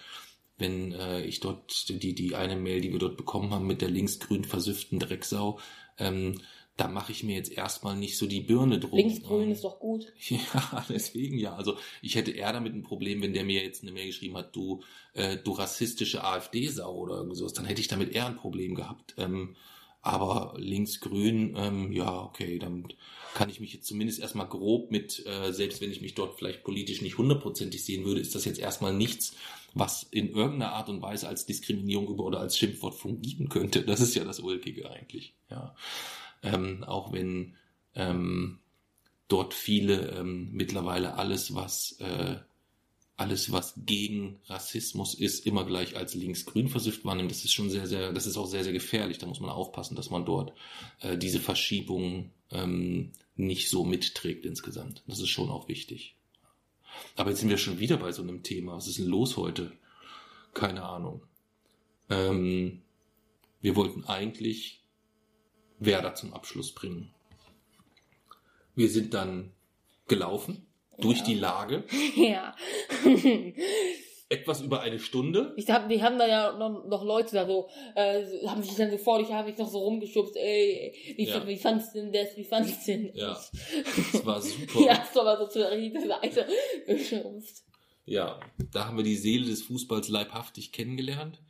wenn 0.57 0.91
äh, 0.91 1.23
ich 1.23 1.39
dort 1.39 1.89
die, 1.89 2.15
die 2.15 2.35
eine 2.35 2.56
Mail, 2.56 2.81
die 2.81 2.91
wir 2.91 2.99
dort 2.99 3.18
bekommen 3.18 3.52
haben 3.52 3.68
mit 3.68 3.81
der 3.81 3.89
linksgrün 3.89 4.43
versüfften 4.43 4.99
Drecksau, 4.99 5.60
ähm, 5.98 6.41
da 6.82 6.88
mache 6.88 7.12
ich 7.12 7.24
mir 7.24 7.36
jetzt 7.36 7.52
erstmal 7.52 7.95
nicht 7.95 8.18
so 8.18 8.26
die 8.26 8.41
Birne 8.41 8.80
drum. 8.80 8.98
Linksgrün 8.98 9.44
Ähm, 9.44 9.52
ist 9.52 9.64
doch 9.64 9.80
gut. 9.80 10.12
ja, 10.30 10.84
deswegen 10.90 11.38
ja. 11.38 11.53
Also 11.53 11.78
ich 12.02 12.16
hätte 12.16 12.32
eher 12.32 12.52
damit 12.53 12.74
ein 12.74 12.82
Problem, 12.82 13.22
wenn 13.22 13.34
der 13.34 13.44
mir 13.44 13.64
jetzt 13.64 13.84
eine 13.84 13.91
Mail 13.91 14.08
geschrieben 14.08 14.36
hat, 14.36 14.56
du, 14.56 14.82
äh, 15.14 15.38
du 15.38 15.52
rassistische 15.52 16.24
AfD-Sau 16.24 16.91
oder 16.91 17.18
irgendwie 17.18 17.36
sowas, 17.36 17.53
dann 17.53 17.66
hätte 17.66 17.82
ich 17.82 17.88
damit 17.88 18.14
eher 18.14 18.26
ein 18.26 18.36
Problem 18.36 18.74
gehabt. 18.74 19.14
Ähm, 19.20 19.56
aber 20.02 20.56
links-grün, 20.58 21.53
ähm, 21.56 21.91
ja, 21.91 22.20
okay, 22.24 22.58
dann 22.58 22.88
kann 23.36 23.52
ich 23.52 23.60
mich 23.60 23.74
jetzt 23.74 23.86
zumindest 23.86 24.20
erstmal 24.20 24.48
grob 24.48 24.90
mit, 24.90 25.24
äh, 25.28 25.52
selbst 25.53 25.82
wenn 25.82 25.91
ich 25.91 26.02
mich 26.02 26.16
dort 26.16 26.40
vielleicht 26.40 26.64
politisch 26.64 27.03
nicht 27.03 27.20
hundertprozentig 27.20 27.86
sehen 27.86 28.06
würde, 28.06 28.22
ist 28.22 28.34
das 28.34 28.45
jetzt 28.45 28.60
erstmal 28.60 28.95
nichts, 28.95 29.36
was 29.76 30.02
in 30.02 30.32
irgendeiner 30.32 30.74
Art 30.74 30.90
und 30.90 31.03
Weise 31.03 31.28
als 31.28 31.45
Diskriminierung 31.45 32.08
über 32.08 32.24
oder 32.24 32.40
als 32.40 32.58
Schimpfwort 32.58 32.95
fungieren 32.95 33.49
könnte. 33.49 33.84
Das 33.84 34.02
ist 34.02 34.16
ja 34.16 34.24
das 34.24 34.40
Ulkige 34.40 34.90
eigentlich, 34.90 35.36
ja. 35.52 35.76
Ähm, 36.43 36.84
auch 36.84 37.13
wenn 37.13 37.55
ähm, 37.95 38.59
dort 39.27 39.53
viele 39.53 40.09
ähm, 40.18 40.49
mittlerweile 40.51 41.15
alles, 41.15 41.55
was 41.55 41.97
äh, 41.99 42.38
alles, 43.22 43.51
was 43.51 43.76
gegen 43.85 44.39
Rassismus 44.47 45.13
ist, 45.13 45.45
immer 45.45 45.63
gleich 45.63 45.95
als 45.95 46.15
linksgrün 46.15 46.69
versifft 46.69 47.05
wahrnimmt. 47.05 47.30
Das 47.30 47.45
ist 47.45 47.53
schon 47.53 47.69
sehr, 47.69 47.85
sehr, 47.85 48.11
das 48.11 48.26
ist 48.26 48.35
auch 48.35 48.47
sehr, 48.47 48.63
sehr 48.63 48.73
gefährlich. 48.73 49.19
Da 49.19 49.27
muss 49.27 49.39
man 49.39 49.51
aufpassen, 49.51 49.95
dass 49.95 50.09
man 50.09 50.26
dort 50.26 50.53
äh, 51.01 51.18
diese 51.18 51.39
Verschiebung 51.39 52.31
ähm, 52.49 53.11
nicht 53.35 53.69
so 53.69 53.85
mitträgt 53.85 54.45
insgesamt. 54.45 55.03
Das 55.07 55.19
ist 55.19 55.30
schon 55.30 55.51
auch 55.51 55.68
wichtig. 55.68 56.15
Aber 57.15 57.30
jetzt 57.30 57.39
sind 57.39 57.49
wir 57.49 57.57
schon 57.57 57.80
wieder 57.80 57.97
bei 57.97 58.11
so 58.11 58.23
einem 58.23 58.41
Thema. 58.41 58.76
Was 58.76 58.88
ist 58.88 58.97
denn 58.97 59.05
los 59.05 59.38
heute? 59.38 59.72
Keine 60.53 60.84
Ahnung. 60.84 61.22
Ähm, 62.09 62.81
wir 63.61 63.76
wollten 63.76 64.03
eigentlich 64.05 64.81
Werder 65.82 66.16
zum 66.16 66.34
Abschluss 66.34 66.74
bringen. 66.74 67.12
Wir 68.76 68.90
sind 68.90 69.14
dann 69.14 69.52
gelaufen 70.08 70.66
durch 70.99 71.20
Ja. 71.20 71.26
die 71.26 71.36
Lage, 71.36 71.84
Ja. 72.16 72.56
etwas 74.30 74.62
über 74.62 74.80
eine 74.82 74.99
Stunde. 74.99 75.53
Ich 75.58 75.70
hab, 75.70 75.90
die 75.90 76.02
haben 76.02 76.18
da 76.18 76.28
ja 76.28 76.56
noch, 76.58 76.86
noch 76.88 77.03
Leute 77.03 77.36
da 77.36 77.45
so, 77.45 77.68
äh, 77.95 78.24
haben 78.48 78.64
sich 78.64 78.76
dann 78.76 78.91
so 78.91 78.98
vor, 78.98 79.20
ich 79.20 79.32
habe 79.32 79.49
mich 79.49 79.58
noch 79.58 79.70
so 79.70 79.80
rumgeschubst, 79.80 80.38
ey, 80.38 80.94
wie, 81.18 81.26
Ja. 81.28 81.45
wie 81.48 81.58
fandst 81.58 81.94
du 81.95 81.99
denn 82.02 82.14
das, 82.14 82.38
wie 82.38 82.44
fandst 82.45 82.88
du 82.88 82.91
denn 82.91 83.08
das? 83.14 83.52
Ja. 83.52 83.84
Das 84.14 84.26
war 84.26 84.41
super. 84.41 84.80
Ja, 84.86 85.06
du 85.14 85.20
aber 85.22 85.38
so 85.38 85.48
zur 85.48 85.70
rechten 85.70 86.08
Seite 86.08 86.48
geschubst. 86.88 87.66
Ja, 88.06 88.40
da 88.72 88.86
haben 88.86 88.98
wir 88.98 89.03
die 89.03 89.18
Seele 89.18 89.45
des 89.48 89.64
Fußballs 89.64 90.08
leibhaftig 90.08 90.72
kennengelernt, 90.72 91.41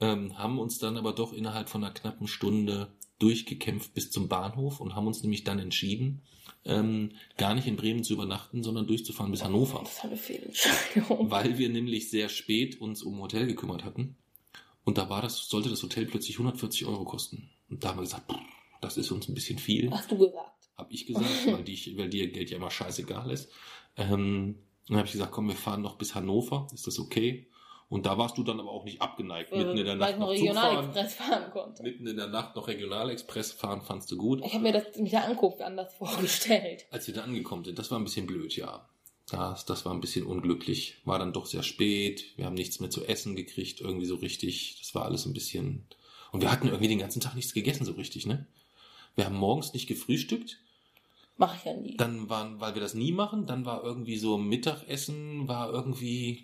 ähm, 0.00 0.36
haben 0.38 0.58
uns 0.58 0.78
dann 0.78 0.96
aber 0.96 1.12
doch 1.12 1.32
innerhalb 1.32 1.68
von 1.68 1.84
einer 1.84 1.94
knappen 1.94 2.26
Stunde 2.26 2.88
durchgekämpft 3.18 3.94
bis 3.94 4.10
zum 4.10 4.28
Bahnhof 4.28 4.80
und 4.80 4.94
haben 4.94 5.06
uns 5.06 5.22
nämlich 5.22 5.44
dann 5.44 5.58
entschieden, 5.58 6.22
ähm, 6.64 7.12
gar 7.36 7.54
nicht 7.54 7.66
in 7.66 7.76
Bremen 7.76 8.04
zu 8.04 8.14
übernachten, 8.14 8.62
sondern 8.62 8.86
durchzufahren 8.86 9.30
bis 9.30 9.44
Hannover. 9.44 9.80
Das 9.84 9.98
war 9.98 10.10
eine 10.10 10.16
Fehlentscheidung. 10.16 11.30
weil 11.30 11.58
wir 11.58 11.68
nämlich 11.68 12.10
sehr 12.10 12.28
spät 12.28 12.80
uns 12.80 13.02
um 13.02 13.14
ein 13.14 13.22
Hotel 13.22 13.46
gekümmert 13.46 13.84
hatten. 13.84 14.16
Und 14.84 14.98
da 14.98 15.08
war 15.08 15.22
das, 15.22 15.48
sollte 15.48 15.70
das 15.70 15.82
Hotel 15.82 16.06
plötzlich 16.06 16.36
140 16.36 16.86
Euro 16.86 17.04
kosten. 17.04 17.50
Und 17.70 17.84
da 17.84 17.90
haben 17.90 17.98
wir 17.98 18.02
gesagt, 18.02 18.32
das 18.80 18.96
ist 18.96 19.10
uns 19.10 19.28
ein 19.28 19.34
bisschen 19.34 19.58
viel. 19.58 19.90
Hast 19.90 20.10
du 20.10 20.18
gesagt. 20.18 20.50
Hab 20.76 20.92
ich 20.92 21.06
gesagt, 21.06 21.46
weil, 21.46 21.62
die, 21.62 21.96
weil 21.96 22.10
dir 22.10 22.30
Geld 22.30 22.50
ja 22.50 22.56
immer 22.56 22.70
scheißegal 22.70 23.30
ist. 23.30 23.50
Ähm, 23.96 24.56
dann 24.88 24.98
habe 24.98 25.06
ich 25.06 25.12
gesagt, 25.12 25.32
komm, 25.32 25.48
wir 25.48 25.54
fahren 25.54 25.82
noch 25.82 25.96
bis 25.96 26.14
Hannover. 26.14 26.66
Ist 26.74 26.86
das 26.86 26.98
okay? 26.98 27.48
Und 27.94 28.06
da 28.06 28.18
warst 28.18 28.36
du 28.36 28.42
dann 28.42 28.58
aber 28.58 28.72
auch 28.72 28.82
nicht 28.82 29.00
abgeneigt. 29.00 29.52
Mitten 29.52 29.78
in 29.78 29.84
der 29.84 29.94
Äh, 29.94 30.00
weil 30.00 30.18
Nacht 30.18 30.34
ich 30.34 30.42
noch 30.42 30.54
fahren. 30.56 30.78
Regionalexpress 30.78 31.14
fahren 31.14 31.50
konnte. 31.52 31.82
Mitten 31.84 32.06
in 32.08 32.16
der 32.16 32.26
Nacht 32.26 32.56
noch 32.56 32.66
Regionalexpress 32.66 33.52
fahren, 33.52 33.82
fandst 33.82 34.10
du 34.10 34.16
gut. 34.16 34.42
Ich 34.44 34.52
habe 34.52 34.64
mir 34.64 34.72
das 34.72 34.96
mit 34.96 35.12
der 35.12 35.24
Ankunft 35.28 35.62
anders 35.62 35.94
vorgestellt. 35.98 36.86
Als 36.90 37.06
wir 37.06 37.14
da 37.14 37.22
angekommen 37.22 37.62
sind, 37.64 37.78
das 37.78 37.92
war 37.92 37.98
ein 38.00 38.02
bisschen 38.02 38.26
blöd, 38.26 38.56
ja. 38.56 38.88
Das, 39.30 39.64
das 39.64 39.84
war 39.84 39.94
ein 39.94 40.00
bisschen 40.00 40.26
unglücklich. 40.26 40.96
War 41.04 41.20
dann 41.20 41.32
doch 41.32 41.46
sehr 41.46 41.62
spät. 41.62 42.36
Wir 42.36 42.46
haben 42.46 42.54
nichts 42.54 42.80
mehr 42.80 42.90
zu 42.90 43.04
essen 43.04 43.36
gekriegt, 43.36 43.80
irgendwie 43.80 44.06
so 44.06 44.16
richtig. 44.16 44.78
Das 44.80 44.92
war 44.96 45.04
alles 45.04 45.24
ein 45.26 45.32
bisschen. 45.32 45.86
Und 46.32 46.40
wir 46.40 46.50
hatten 46.50 46.66
irgendwie 46.66 46.88
den 46.88 46.98
ganzen 46.98 47.20
Tag 47.20 47.36
nichts 47.36 47.54
gegessen, 47.54 47.84
so 47.84 47.92
richtig, 47.92 48.26
ne? 48.26 48.44
Wir 49.14 49.26
haben 49.26 49.36
morgens 49.36 49.72
nicht 49.72 49.86
gefrühstückt. 49.86 50.58
Mach 51.36 51.56
ich 51.56 51.64
ja 51.64 51.74
nie. 51.74 51.96
Dann 51.96 52.28
waren, 52.28 52.60
weil 52.60 52.74
wir 52.74 52.82
das 52.82 52.94
nie 52.94 53.12
machen, 53.12 53.46
dann 53.46 53.64
war 53.64 53.84
irgendwie 53.84 54.16
so 54.16 54.36
Mittagessen, 54.36 55.46
war 55.46 55.72
irgendwie. 55.72 56.42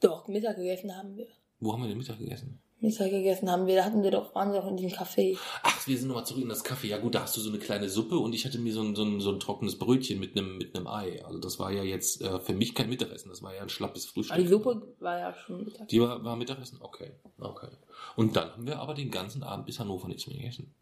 Doch, 0.00 0.28
Mittag 0.28 0.56
gegessen 0.56 0.96
haben 0.96 1.16
wir. 1.16 1.26
Wo 1.60 1.72
haben 1.72 1.82
wir 1.82 1.88
denn 1.88 1.98
Mittag 1.98 2.18
gegessen? 2.18 2.60
Mittag 2.80 3.10
gegessen 3.10 3.50
haben 3.50 3.66
wir, 3.66 3.76
da 3.76 3.84
hatten 3.84 4.02
wir 4.02 4.10
doch, 4.10 4.34
waren 4.34 4.52
wir 4.52 4.60
doch 4.60 4.68
in 4.68 4.76
diesem 4.76 4.92
Café. 4.92 5.38
Ach, 5.62 5.86
wir 5.86 5.96
sind 5.96 6.08
nochmal 6.08 6.26
zurück 6.26 6.42
in 6.42 6.48
das 6.50 6.62
Kaffee. 6.62 6.88
Ja 6.88 6.98
gut, 6.98 7.14
da 7.14 7.22
hast 7.22 7.34
du 7.36 7.40
so 7.40 7.48
eine 7.48 7.58
kleine 7.58 7.88
Suppe 7.88 8.18
und 8.18 8.34
ich 8.34 8.44
hatte 8.44 8.58
mir 8.58 8.72
so 8.74 8.82
ein, 8.82 8.94
so 8.94 9.02
ein, 9.02 9.20
so 9.20 9.32
ein 9.32 9.40
trockenes 9.40 9.78
Brötchen 9.78 10.20
mit 10.20 10.36
einem, 10.36 10.58
mit 10.58 10.76
einem 10.76 10.86
Ei. 10.86 11.24
Also 11.24 11.38
das 11.38 11.58
war 11.58 11.72
ja 11.72 11.82
jetzt 11.82 12.20
äh, 12.20 12.38
für 12.38 12.52
mich 12.52 12.74
kein 12.74 12.90
Mittagessen, 12.90 13.30
das 13.30 13.42
war 13.42 13.54
ja 13.54 13.62
ein 13.62 13.70
schlappes 13.70 14.04
Frühstück. 14.04 14.34
Aber 14.34 14.42
die 14.42 14.48
Suppe 14.48 14.94
war 15.00 15.18
ja 15.18 15.34
schon 15.34 15.64
Mittag. 15.64 15.88
Die 15.88 16.00
war, 16.00 16.22
war 16.22 16.36
Mittagessen? 16.36 16.78
Okay. 16.82 17.12
Okay. 17.38 17.68
Und 18.14 18.36
dann 18.36 18.52
haben 18.52 18.66
wir 18.66 18.78
aber 18.78 18.92
den 18.92 19.10
ganzen 19.10 19.42
Abend 19.42 19.64
bis 19.64 19.80
Hannover 19.80 20.08
nichts 20.08 20.26
mehr 20.26 20.36
gegessen. 20.36 20.74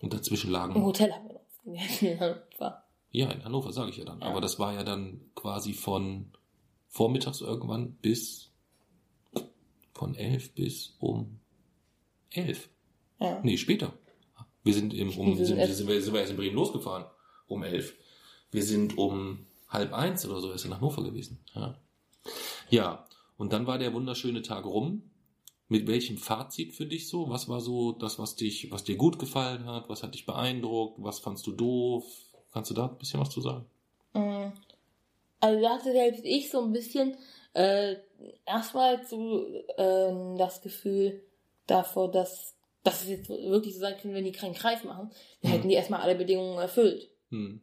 Und 0.00 0.14
dazwischen 0.14 0.46
Im 0.46 0.52
lagen. 0.54 0.82
Hotel 0.82 1.12
haben 1.12 1.28
wir 1.28 1.34
noch 1.34 1.64
gegessen 1.64 2.06
in 2.12 2.20
Hannover. 2.20 2.84
Ja, 3.10 3.30
in 3.30 3.44
Hannover 3.44 3.72
sage 3.72 3.90
ich 3.90 3.98
ja 3.98 4.06
dann. 4.06 4.20
Ja. 4.20 4.26
Aber 4.26 4.40
das 4.40 4.58
war 4.58 4.72
ja 4.72 4.84
dann 4.84 5.20
quasi 5.34 5.74
von 5.74 6.32
vormittags 6.94 7.40
irgendwann 7.40 7.94
bis 7.96 8.52
von 9.92 10.14
elf 10.14 10.54
bis 10.54 10.96
um 11.00 11.40
elf. 12.30 12.68
Ja. 13.20 13.40
Nee, 13.42 13.56
später. 13.56 13.92
Wir 14.62 14.74
sind 14.74 14.94
im, 14.94 15.08
um, 15.08 15.36
sind, 15.36 15.46
sind 15.46 15.58
sind, 15.58 15.88
wir 15.88 16.00
sind 16.00 16.14
wir 16.14 16.20
erst 16.20 16.30
in 16.30 16.36
Bremen 16.36 16.54
losgefahren. 16.54 17.06
Um 17.48 17.64
elf. 17.64 17.94
Wir 18.52 18.62
sind 18.62 18.96
um 18.96 19.46
halb 19.68 19.92
eins 19.92 20.24
oder 20.24 20.40
so 20.40 20.52
erst 20.52 20.64
in 20.66 20.74
Hannover 20.74 21.02
gewesen. 21.02 21.40
Ja. 21.54 21.76
ja. 22.70 23.08
Und 23.36 23.52
dann 23.52 23.66
war 23.66 23.78
der 23.78 23.92
wunderschöne 23.92 24.42
Tag 24.42 24.64
rum. 24.64 25.10
Mit 25.66 25.88
welchem 25.88 26.16
Fazit 26.16 26.74
für 26.74 26.86
dich 26.86 27.08
so? 27.08 27.28
Was 27.28 27.48
war 27.48 27.60
so 27.60 27.90
das, 27.92 28.18
was 28.20 28.36
dich, 28.36 28.70
was 28.70 28.84
dir 28.84 28.96
gut 28.96 29.18
gefallen 29.18 29.64
hat? 29.64 29.88
Was 29.88 30.04
hat 30.04 30.14
dich 30.14 30.26
beeindruckt? 30.26 31.02
Was 31.02 31.18
fandst 31.18 31.46
du 31.46 31.52
doof? 31.52 32.04
Kannst 32.52 32.70
du 32.70 32.74
da 32.74 32.86
ein 32.86 32.98
bisschen 32.98 33.18
was 33.18 33.30
zu 33.30 33.40
sagen? 33.40 33.66
Also 35.44 35.60
da 35.60 35.74
hatte 35.74 35.92
selbst 35.92 36.24
ich 36.24 36.50
so 36.50 36.62
ein 36.62 36.72
bisschen 36.72 37.18
äh, 37.52 37.96
erstmal 38.46 39.04
so 39.04 39.44
ähm, 39.76 40.38
das 40.38 40.62
Gefühl 40.62 41.22
davor, 41.66 42.10
dass, 42.10 42.56
dass 42.82 43.02
es 43.02 43.10
jetzt 43.10 43.28
wirklich 43.28 43.74
so 43.74 43.80
sein 43.80 43.98
können, 44.00 44.14
wenn 44.14 44.24
die 44.24 44.32
keinen 44.32 44.54
Kreis 44.54 44.84
machen, 44.84 45.10
dann 45.42 45.52
hätten 45.52 45.68
die 45.68 45.74
erstmal 45.74 46.00
alle 46.00 46.14
Bedingungen 46.14 46.58
erfüllt. 46.58 47.10
Hm. 47.28 47.60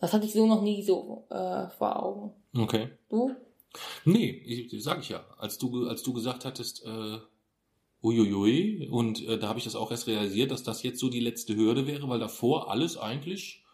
Das 0.00 0.12
hatte 0.12 0.26
ich 0.26 0.32
so 0.32 0.46
noch 0.46 0.62
nie 0.62 0.84
so 0.84 1.26
äh, 1.28 1.66
vor 1.70 2.00
Augen. 2.00 2.32
Okay. 2.56 2.90
Du? 3.08 3.34
Nee, 4.04 4.30
ich, 4.30 4.72
sag 4.80 5.00
ich 5.00 5.08
ja. 5.08 5.26
Als 5.38 5.58
du, 5.58 5.88
als 5.88 6.04
du 6.04 6.12
gesagt 6.12 6.44
hattest, 6.44 6.86
äh, 6.86 7.18
uiuiui, 8.00 8.86
und 8.92 9.26
äh, 9.26 9.40
da 9.40 9.48
habe 9.48 9.58
ich 9.58 9.64
das 9.64 9.74
auch 9.74 9.90
erst 9.90 10.06
realisiert, 10.06 10.52
dass 10.52 10.62
das 10.62 10.84
jetzt 10.84 11.00
so 11.00 11.08
die 11.08 11.18
letzte 11.18 11.56
Hürde 11.56 11.88
wäre, 11.88 12.08
weil 12.08 12.20
davor 12.20 12.70
alles 12.70 12.96
eigentlich 12.96 13.64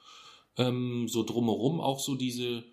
ähm, 0.56 1.06
so 1.08 1.22
drumherum 1.24 1.80
auch 1.80 2.00
so 2.00 2.14
diese, 2.14 2.64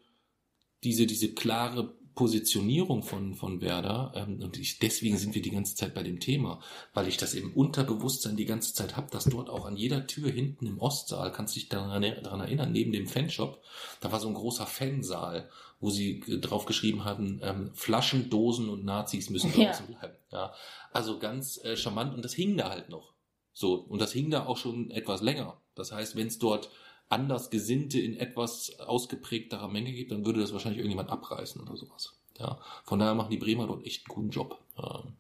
diese, 0.83 1.05
diese 1.05 1.33
klare 1.33 1.95
Positionierung 2.13 3.03
von, 3.03 3.35
von 3.35 3.61
Werder, 3.61 4.11
ähm, 4.15 4.41
und 4.43 4.57
ich, 4.57 4.79
deswegen 4.79 5.17
sind 5.17 5.33
wir 5.33 5.41
die 5.41 5.51
ganze 5.51 5.75
Zeit 5.75 5.93
bei 5.93 6.03
dem 6.03 6.19
Thema, 6.19 6.61
weil 6.93 7.07
ich 7.07 7.17
das 7.17 7.33
im 7.33 7.53
Unterbewusstsein 7.53 8.35
die 8.35 8.45
ganze 8.45 8.73
Zeit 8.73 8.97
habe, 8.97 9.09
dass 9.11 9.25
dort 9.25 9.49
auch 9.49 9.65
an 9.65 9.77
jeder 9.77 10.07
Tür 10.07 10.29
hinten 10.29 10.67
im 10.67 10.79
Ostsaal, 10.79 11.31
kannst 11.31 11.55
du 11.55 11.59
dich 11.59 11.69
daran, 11.69 12.01
daran 12.01 12.41
erinnern, 12.41 12.71
neben 12.71 12.91
dem 12.91 13.07
Fanshop, 13.07 13.61
da 14.01 14.11
war 14.11 14.19
so 14.19 14.27
ein 14.27 14.33
großer 14.33 14.65
Fansaal, 14.65 15.49
wo 15.79 15.89
sie 15.89 16.19
drauf 16.41 16.65
geschrieben 16.65 17.05
hatten, 17.05 17.39
ähm, 17.43 17.71
Flaschen, 17.73 18.29
Dosen 18.29 18.69
und 18.69 18.83
Nazis 18.83 19.29
müssen 19.29 19.51
Ja. 19.57 19.67
draußen 19.71 19.87
bleiben. 19.87 20.15
Ja. 20.31 20.53
Also 20.91 21.17
ganz 21.17 21.63
äh, 21.63 21.77
charmant 21.77 22.13
und 22.13 22.23
das 22.25 22.33
hing 22.33 22.57
da 22.57 22.69
halt 22.69 22.89
noch. 22.89 23.13
So, 23.53 23.75
und 23.75 23.99
das 23.99 24.11
hing 24.11 24.29
da 24.29 24.45
auch 24.45 24.57
schon 24.57 24.91
etwas 24.91 25.21
länger. 25.21 25.59
Das 25.75 25.91
heißt, 25.91 26.15
wenn 26.15 26.27
es 26.27 26.37
dort 26.37 26.69
anders 27.11 27.49
Gesinnte 27.49 27.99
in 27.99 28.17
etwas 28.17 28.79
ausgeprägterer 28.79 29.67
Menge 29.67 29.91
gibt, 29.91 30.11
dann 30.11 30.25
würde 30.25 30.39
das 30.39 30.53
wahrscheinlich 30.53 30.79
irgendjemand 30.79 31.09
abreißen 31.09 31.61
oder 31.61 31.75
sowas. 31.77 32.13
Ja. 32.37 32.59
Von 32.85 32.99
daher 32.99 33.13
machen 33.15 33.29
die 33.31 33.37
Bremer 33.37 33.67
dort 33.67 33.85
echt 33.85 34.07
einen 34.07 34.15
guten 34.15 34.29
Job. 34.29 34.57
Ähm, 34.77 35.13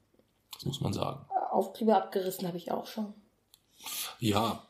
das 0.53 0.65
muss 0.65 0.81
man 0.81 0.93
sagen. 0.93 1.25
Auftriebe 1.51 1.95
abgerissen 1.95 2.47
habe 2.47 2.57
ich 2.57 2.71
auch 2.71 2.87
schon. 2.87 3.13
Ja, 4.19 4.67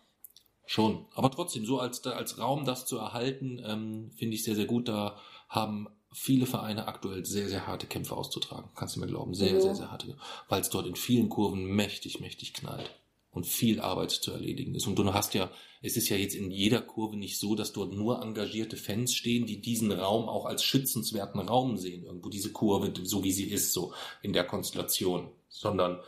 schon. 0.66 1.06
Aber 1.16 1.30
trotzdem, 1.32 1.66
so 1.66 1.80
als, 1.80 2.06
als 2.06 2.40
Raum 2.40 2.66
das 2.66 2.86
zu 2.86 2.98
erhalten, 2.98 3.62
ähm, 3.66 4.12
finde 4.16 4.36
ich 4.36 4.44
sehr, 4.44 4.56
sehr 4.56 4.66
gut. 4.66 4.88
Da 4.88 5.18
haben 5.50 5.88
viele 6.14 6.46
Vereine 6.46 6.88
aktuell 6.88 7.26
sehr, 7.26 7.48
sehr 7.48 7.68
harte 7.68 7.88
Kämpfe 7.88 8.16
auszutragen. 8.18 8.70
Kannst 8.76 8.96
du 8.96 9.00
mir 9.00 9.08
glauben. 9.08 9.34
Sehr, 9.34 9.54
Ja. 9.54 9.62
sehr, 9.62 9.76
sehr 9.76 9.92
harte. 9.92 10.18
Weil 10.50 10.62
es 10.62 10.70
dort 10.70 10.88
in 10.88 10.96
vielen 10.96 11.30
Kurven 11.30 11.64
mächtig, 11.66 12.20
mächtig 12.20 12.54
knallt. 12.54 12.92
Und 13.32 13.48
viel 13.48 13.80
Arbeit 13.80 14.12
zu 14.12 14.32
erledigen 14.32 14.76
ist. 14.76 14.88
Und 14.88 15.00
du 15.00 15.14
hast 15.14 15.34
ja, 15.34 15.50
es 15.82 15.96
ist 15.96 16.10
ja 16.10 16.18
jetzt 16.18 16.36
in 16.36 16.52
jeder 16.52 16.82
Kurve 16.82 17.16
nicht 17.16 17.40
so, 17.40 17.56
dass 17.56 17.72
dort 17.72 17.94
nur 17.94 18.22
engagierte 18.22 18.76
Fans 18.76 19.14
stehen, 19.14 19.46
die 19.46 19.62
diesen 19.62 19.92
Raum 19.92 20.28
auch 20.28 20.46
als 20.46 20.64
schützenswerten 20.64 21.40
Raum 21.40 21.78
sehen. 21.78 22.04
Irgendwo 22.04 22.30
diese 22.30 22.52
Kurve, 22.52 22.94
so 23.04 23.24
wie 23.24 23.32
sie 23.32 23.46
ist, 23.46 23.72
so 23.72 23.94
in 24.22 24.34
der 24.34 24.44
Konstellation. 24.44 25.30
Sondern 25.48 26.02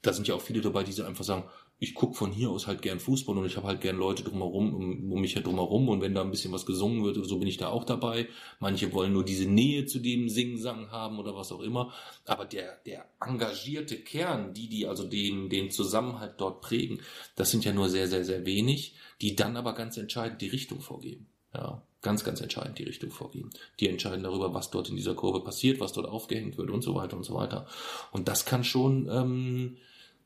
da 0.00 0.12
sind 0.12 0.28
ja 0.28 0.34
auch 0.34 0.40
viele 0.40 0.62
dabei, 0.62 0.82
die 0.82 0.92
so 0.92 1.04
einfach 1.04 1.24
sagen, 1.24 1.44
ich 1.82 1.96
guck 1.96 2.14
von 2.14 2.30
hier 2.30 2.48
aus 2.48 2.68
halt 2.68 2.80
gern 2.80 3.00
Fußball 3.00 3.36
und 3.36 3.44
ich 3.44 3.56
habe 3.56 3.66
halt 3.66 3.80
gern 3.80 3.96
Leute 3.96 4.22
drumherum, 4.22 4.72
um, 4.72 5.20
mich 5.20 5.34
drumherum 5.34 5.88
und 5.88 6.00
wenn 6.00 6.14
da 6.14 6.22
ein 6.22 6.30
bisschen 6.30 6.52
was 6.52 6.64
gesungen 6.64 7.02
wird 7.02 7.18
oder 7.18 7.26
so, 7.26 7.40
bin 7.40 7.48
ich 7.48 7.56
da 7.56 7.70
auch 7.70 7.82
dabei. 7.82 8.28
Manche 8.60 8.92
wollen 8.92 9.12
nur 9.12 9.24
diese 9.24 9.46
Nähe 9.46 9.84
zu 9.86 9.98
dem 9.98 10.28
Singen-Sang 10.28 10.92
haben 10.92 11.18
oder 11.18 11.34
was 11.34 11.50
auch 11.50 11.58
immer. 11.58 11.92
Aber 12.24 12.44
der, 12.44 12.76
der 12.86 13.06
engagierte 13.20 13.96
Kern, 13.96 14.54
die, 14.54 14.68
die 14.68 14.86
also 14.86 15.08
den, 15.08 15.48
den 15.48 15.72
Zusammenhalt 15.72 16.34
dort 16.38 16.60
prägen, 16.60 17.00
das 17.34 17.50
sind 17.50 17.64
ja 17.64 17.72
nur 17.72 17.88
sehr, 17.88 18.06
sehr, 18.06 18.24
sehr 18.24 18.46
wenig, 18.46 18.94
die 19.20 19.34
dann 19.34 19.56
aber 19.56 19.72
ganz 19.72 19.96
entscheidend 19.96 20.40
die 20.40 20.50
Richtung 20.50 20.80
vorgeben. 20.80 21.26
Ja, 21.52 21.82
ganz, 22.00 22.22
ganz 22.22 22.40
entscheidend 22.40 22.78
die 22.78 22.84
Richtung 22.84 23.10
vorgeben. 23.10 23.50
Die 23.80 23.88
entscheiden 23.88 24.22
darüber, 24.22 24.54
was 24.54 24.70
dort 24.70 24.88
in 24.88 24.94
dieser 24.94 25.16
Kurve 25.16 25.40
passiert, 25.40 25.80
was 25.80 25.92
dort 25.92 26.06
aufgehängt 26.06 26.58
wird 26.58 26.70
und 26.70 26.82
so 26.82 26.94
weiter 26.94 27.16
und 27.16 27.24
so 27.24 27.34
weiter. 27.34 27.66
Und 28.12 28.28
das 28.28 28.44
kann 28.44 28.62
schon 28.62 29.08
ähm, 29.10 29.78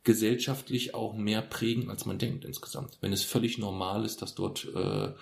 gesellschaftlich 0.07 0.95
auch 0.95 1.15
mehr 1.15 1.43
prägen, 1.43 1.91
als 1.91 2.07
man 2.07 2.19
denkt 2.19 2.45
insgesamt. 2.45 2.97
Wenn 3.03 3.13
es 3.13 3.25
völlig 3.25 3.59
normal 3.59 4.05
ist, 4.05 4.23
dass 4.23 4.35
dort 4.35 4.67
äh, 4.75 5.13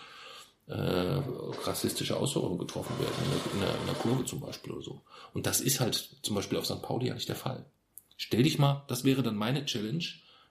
äh, 0.67 1.23
rassistische 1.65 2.21
Äußerungen 2.21 2.59
getroffen 2.59 2.95
werden, 3.01 3.15
in 3.25 3.31
der, 3.31 3.53
in, 3.55 3.61
der, 3.61 3.81
in 3.81 3.87
der 3.87 3.95
Kurve 3.95 4.25
zum 4.27 4.41
Beispiel 4.41 4.73
oder 4.73 4.83
so. 4.83 5.03
Und 5.33 5.47
das 5.47 5.61
ist 5.61 5.81
halt 5.81 6.11
zum 6.23 6.37
Beispiel 6.37 6.59
auf 6.59 6.67
St. 6.67 6.83
Pauli 6.83 7.09
ja 7.09 7.15
nicht 7.15 7.29
der 7.29 7.35
Fall. 7.35 7.65
Stell 8.17 8.43
dich 8.43 8.59
mal, 8.59 8.85
das 8.87 9.05
wäre 9.05 9.23
dann 9.23 9.37
meine 9.37 9.65
Challenge. 9.65 10.05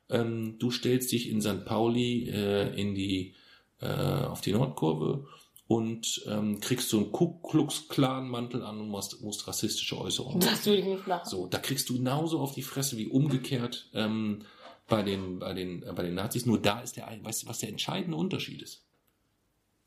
Ähm, 0.10 0.58
du 0.58 0.72
stellst 0.72 1.12
dich 1.12 1.30
in 1.30 1.42
St. 1.42 1.64
Pauli 1.64 2.28
äh, 2.30 2.74
in 2.76 2.96
die 2.96 3.36
äh, 3.82 3.88
auf 3.88 4.42
die 4.42 4.52
Nordkurve 4.52 5.28
und 5.68 6.22
ähm, 6.28 6.60
kriegst 6.60 6.90
so 6.90 6.98
einen 6.98 7.12
Ku 7.12 7.40
Klux 7.42 7.88
Klan 7.88 8.28
Mantel 8.28 8.64
an 8.64 8.80
und 8.80 8.90
musst, 8.90 9.22
musst 9.22 9.48
rassistische 9.48 9.98
Äußerungen. 10.00 10.42
Das 10.42 10.66
würde 10.66 10.80
ich 10.82 10.86
nicht 10.86 11.08
machen. 11.08 11.30
So, 11.30 11.48
da 11.48 11.58
kriegst 11.60 11.90
du 11.90 11.98
genauso 11.98 12.40
auf 12.40 12.54
die 12.54 12.62
Fresse 12.64 12.98
wie 12.98 13.08
umgekehrt 13.08 13.90
ähm, 13.94 14.44
bei 14.88 15.02
den 15.04 15.40
bei 15.40 15.54
den 15.54 15.82
äh, 15.84 15.94
bei 15.94 16.04
den 16.04 16.16
Nazis. 16.16 16.46
Nur 16.46 16.62
da 16.62 16.82
ist 16.82 16.98
der 16.98 17.08
weißt 17.22 17.44
du, 17.44 17.48
was 17.48 17.60
der 17.60 17.70
entscheidende 17.70 18.18
Unterschied 18.18 18.62
ist? 18.62 18.84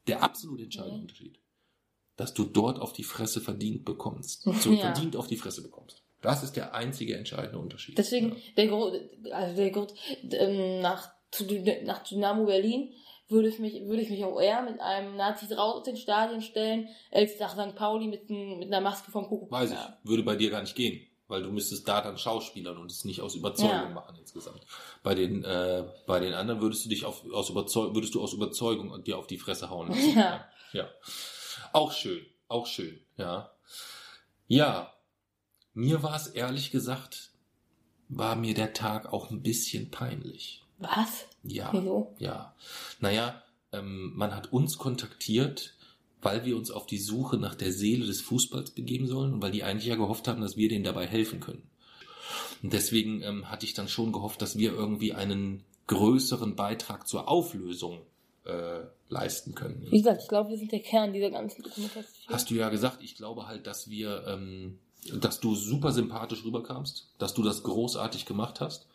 Der 0.06 0.22
absolut 0.22 0.60
entscheidende 0.60 0.96
Nee. 0.96 1.02
Unterschied, 1.02 1.38
dass 2.16 2.32
du 2.32 2.44
dort 2.44 2.78
auf 2.78 2.92
die 2.92 3.04
Fresse 3.04 3.40
verdient 3.40 3.84
bekommst, 3.84 4.42
so 4.60 4.72
Ja. 4.72 4.78
verdient 4.80 5.16
auf 5.16 5.26
die 5.26 5.36
Fresse 5.36 5.62
bekommst. 5.62 6.02
Das 6.22 6.42
ist 6.42 6.56
der 6.56 6.74
einzige 6.74 7.16
entscheidende 7.16 7.58
Unterschied. 7.58 7.98
Deswegen, 7.98 8.30
Ja. 8.30 8.34
der 8.56 8.66
Grund, 8.68 8.96
also 9.30 9.56
der 9.56 9.70
Grund, 9.70 9.92
ähm, 10.30 10.80
nach, 10.80 11.10
zu, 11.30 11.44
nach 11.84 12.02
Dynamo 12.04 12.46
Berlin 12.46 12.94
würde 13.28 13.48
ich 13.48 13.58
mich, 13.58 13.84
würde 13.86 14.02
ich 14.02 14.10
mich 14.10 14.24
auch 14.24 14.40
eher 14.40 14.62
mit 14.62 14.80
einem 14.80 15.16
Nazi 15.16 15.52
raus 15.52 15.76
aus 15.78 15.82
den 15.84 15.96
Stadien 15.96 16.40
stellen, 16.42 16.88
als 17.10 17.38
nach 17.40 17.54
St. 17.54 17.74
Pauli 17.74 18.06
mit, 18.06 18.30
n- 18.30 18.58
mit 18.58 18.68
einer 18.68 18.80
Maske 18.80 19.10
vom 19.10 19.26
Kuckuck. 19.26 19.50
Weiß 19.50 19.72
ich, 19.72 19.78
würde 20.04 20.22
bei 20.22 20.36
dir 20.36 20.50
gar 20.50 20.60
nicht 20.60 20.76
gehen, 20.76 21.04
weil 21.26 21.42
du 21.42 21.50
müsstest 21.50 21.88
da 21.88 22.00
dann 22.00 22.18
schauspielern 22.18 22.76
und 22.78 22.90
es 22.90 23.04
nicht 23.04 23.20
aus 23.20 23.34
Überzeugung 23.34 23.70
Ja. 23.74 23.88
machen 23.88 24.16
insgesamt. 24.18 24.60
Bei 25.02 25.14
den 25.16 25.42
äh, 25.44 25.84
bei 26.06 26.20
den 26.20 26.34
anderen 26.34 26.60
würdest 26.60 26.84
du 26.84 26.88
dich 26.88 27.04
auf, 27.04 27.24
aus 27.32 27.50
Überzeugung 27.50 27.94
würdest 27.96 28.14
du 28.14 28.22
aus 28.22 28.32
Überzeugung 28.32 29.02
dir 29.02 29.18
auf 29.18 29.26
die 29.26 29.38
Fresse 29.38 29.70
hauen. 29.70 29.88
lassen. 29.88 30.14
Ja. 30.16 30.48
ja. 30.72 30.88
Auch 31.72 31.90
schön, 31.92 32.24
auch 32.48 32.66
schön, 32.66 33.00
ja. 33.16 33.50
Ja, 34.46 34.92
mir 35.74 36.02
war 36.02 36.14
es 36.16 36.28
ehrlich 36.28 36.70
gesagt, 36.70 37.30
war 38.08 38.36
mir 38.36 38.54
der 38.54 38.72
Tag 38.72 39.12
auch 39.12 39.30
ein 39.30 39.42
bisschen 39.42 39.90
peinlich. 39.90 40.62
Was? 40.78 41.26
Ja. 41.42 41.70
Wieso? 41.72 42.14
Ja, 42.18 42.54
naja, 43.00 43.42
ähm, 43.72 44.12
man 44.14 44.34
hat 44.34 44.52
uns 44.52 44.78
kontaktiert, 44.78 45.74
weil 46.22 46.44
wir 46.44 46.56
uns 46.56 46.70
auf 46.70 46.86
die 46.86 46.98
Suche 46.98 47.36
nach 47.36 47.54
der 47.54 47.72
Seele 47.72 48.06
des 48.06 48.20
Fußballs 48.20 48.70
begeben 48.70 49.06
sollen 49.06 49.34
und 49.34 49.42
weil 49.42 49.52
die 49.52 49.64
eigentlich 49.64 49.86
ja 49.86 49.96
gehofft 49.96 50.28
haben, 50.28 50.40
dass 50.40 50.56
wir 50.56 50.68
denen 50.68 50.84
dabei 50.84 51.06
helfen 51.06 51.40
können. 51.40 51.62
Und 52.62 52.72
deswegen 52.72 53.22
ähm, 53.22 53.50
hatte 53.50 53.66
ich 53.66 53.74
dann 53.74 53.88
schon 53.88 54.12
gehofft, 54.12 54.42
dass 54.42 54.56
wir 54.56 54.72
irgendwie 54.72 55.12
einen 55.12 55.64
größeren 55.86 56.56
Beitrag 56.56 57.06
zur 57.06 57.28
Auflösung 57.28 58.00
äh, 58.44 58.80
leisten 59.08 59.54
können. 59.54 59.86
Wie 59.90 59.98
gesagt, 59.98 60.22
ich 60.22 60.28
glaube, 60.28 60.50
wir 60.50 60.58
sind 60.58 60.72
der 60.72 60.80
Kern 60.80 61.12
dieser 61.12 61.30
ganzen 61.30 61.62
Dokumentation. 61.62 62.26
Hast 62.28 62.50
du 62.50 62.54
ja 62.54 62.68
gesagt, 62.70 63.02
ich 63.02 63.14
glaube 63.14 63.46
halt, 63.46 63.66
dass 63.66 63.88
wir, 63.88 64.24
ähm, 64.26 64.78
dass 65.20 65.40
du 65.40 65.54
super 65.54 65.92
sympathisch 65.92 66.44
rüberkamst, 66.44 67.08
dass 67.18 67.34
du 67.34 67.42
das 67.42 67.62
großartig 67.62 68.26
gemacht 68.26 68.60
hast, 68.60 68.86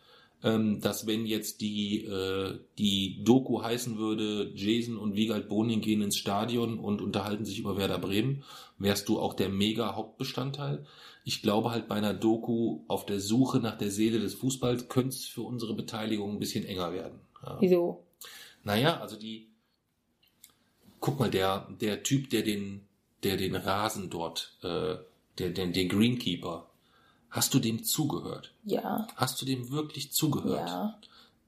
ähm, 0.43 0.79
dass 0.81 1.07
wenn 1.07 1.25
jetzt 1.25 1.61
die, 1.61 2.05
äh, 2.05 2.59
die 2.77 3.23
Doku 3.23 3.61
heißen 3.61 3.97
würde, 3.97 4.51
Jason 4.55 4.97
und 4.97 5.15
Wiegald 5.15 5.47
Boning 5.47 5.81
gehen 5.81 6.01
ins 6.01 6.17
Stadion 6.17 6.79
und 6.79 7.01
unterhalten 7.01 7.45
sich 7.45 7.59
über 7.59 7.77
Werder 7.77 7.99
Bremen, 7.99 8.43
wärst 8.79 9.07
du 9.09 9.19
auch 9.19 9.33
der 9.33 9.49
mega 9.49 9.95
Hauptbestandteil. 9.95 10.85
Ich 11.23 11.41
glaube 11.41 11.71
halt 11.71 11.87
bei 11.87 11.95
einer 11.95 12.13
Doku 12.13 12.81
auf 12.87 13.05
der 13.05 13.19
Suche 13.19 13.59
nach 13.59 13.77
der 13.77 13.91
Seele 13.91 14.19
des 14.19 14.33
Fußballs 14.33 14.89
könnte 14.89 15.15
es 15.15 15.25
für 15.25 15.43
unsere 15.43 15.75
Beteiligung 15.75 16.33
ein 16.33 16.39
bisschen 16.39 16.65
enger 16.65 16.93
werden. 16.93 17.19
Ja. 17.45 17.57
Wieso? 17.59 18.03
Naja, 18.63 18.99
also 18.99 19.17
die. 19.17 19.47
Guck 20.99 21.19
mal, 21.19 21.31
der, 21.31 21.67
der 21.81 22.03
Typ, 22.03 22.29
der 22.29 22.43
den, 22.43 22.87
der 23.23 23.37
den 23.37 23.55
Rasen 23.55 24.09
dort, 24.09 24.55
äh, 24.61 24.95
der, 25.37 25.49
den, 25.49 25.73
den 25.73 25.89
Greenkeeper, 25.89 26.70
hast 27.31 27.53
du 27.53 27.59
dem 27.59 27.83
zugehört? 27.83 28.53
Ja. 28.63 29.07
Hast 29.15 29.41
du 29.41 29.45
dem 29.45 29.71
wirklich 29.71 30.11
zugehört? 30.11 30.69
Ja. 30.69 30.99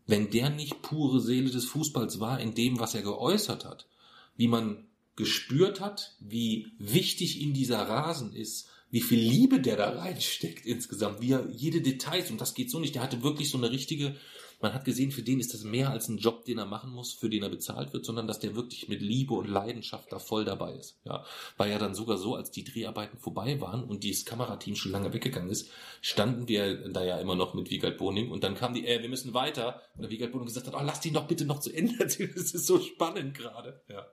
Wenn 0.07 0.31
der 0.31 0.49
nicht 0.49 0.81
pure 0.81 1.21
Seele 1.21 1.51
des 1.51 1.65
Fußballs 1.65 2.19
war 2.19 2.39
in 2.39 2.55
dem, 2.55 2.79
was 2.79 2.95
er 2.95 3.03
geäußert 3.03 3.65
hat, 3.65 3.87
wie 4.35 4.47
man 4.47 4.87
gespürt 5.15 5.79
hat, 5.79 6.15
wie 6.19 6.71
wichtig 6.79 7.39
ihm 7.39 7.53
dieser 7.53 7.81
Rasen 7.87 8.33
ist, 8.33 8.69
wie 8.89 9.01
viel 9.01 9.19
Liebe 9.19 9.59
der 9.59 9.75
da 9.75 9.89
reinsteckt 9.89 10.65
insgesamt, 10.65 11.21
wie 11.21 11.31
er 11.31 11.47
jede 11.51 11.81
Details, 11.81 12.31
und 12.31 12.41
das 12.41 12.53
geht 12.53 12.71
so 12.71 12.79
nicht, 12.79 12.95
der 12.95 13.03
hatte 13.03 13.23
wirklich 13.23 13.49
so 13.49 13.57
eine 13.57 13.71
richtige, 13.71 14.15
man 14.63 14.73
hat 14.73 14.85
gesehen, 14.85 15.11
für 15.11 15.21
den 15.21 15.41
ist 15.41 15.53
das 15.53 15.65
mehr 15.65 15.91
als 15.91 16.07
ein 16.07 16.17
Job, 16.17 16.45
den 16.45 16.57
er 16.57 16.65
machen 16.65 16.89
muss, 16.89 17.11
für 17.11 17.29
den 17.29 17.43
er 17.43 17.49
bezahlt 17.49 17.91
wird, 17.91 18.05
sondern 18.05 18.27
dass 18.27 18.39
der 18.39 18.55
wirklich 18.55 18.87
mit 18.87 19.01
Liebe 19.01 19.33
und 19.33 19.49
Leidenschaft 19.49 20.09
da 20.09 20.19
voll 20.19 20.45
dabei 20.45 20.73
ist. 20.73 20.97
Ja, 21.03 21.25
war 21.57 21.67
ja 21.67 21.77
dann 21.77 21.93
sogar 21.93 22.17
so, 22.17 22.35
als 22.35 22.49
die 22.49 22.63
Dreharbeiten 22.63 23.19
vorbei 23.19 23.59
waren 23.59 23.83
und 23.83 24.05
dieses 24.05 24.23
Kamerateam 24.23 24.77
schon 24.77 24.93
lange 24.93 25.13
weggegangen 25.13 25.49
ist, 25.49 25.69
standen 25.99 26.47
wir 26.47 26.89
da 26.89 27.03
ja 27.03 27.19
immer 27.19 27.35
noch 27.35 27.53
mit 27.53 27.69
Wiegald 27.69 27.97
Boning 27.97 28.31
und 28.31 28.45
dann 28.45 28.55
kam 28.55 28.73
die, 28.73 28.87
äh, 28.87 29.01
wir 29.01 29.09
müssen 29.09 29.33
weiter. 29.33 29.81
Und 29.95 30.03
der 30.03 30.09
Wiegald 30.09 30.31
Boning 30.31 30.47
gesagt 30.47 30.67
hat, 30.67 30.75
oh, 30.75 30.83
lass 30.83 31.01
den 31.01 31.13
doch 31.13 31.27
bitte 31.27 31.43
noch 31.43 31.59
zu 31.59 31.69
Ende 31.69 31.95
erzählen, 31.99 32.31
das 32.33 32.53
ist 32.53 32.65
so 32.65 32.79
spannend 32.79 33.37
gerade. 33.37 33.81
Ja. 33.89 34.07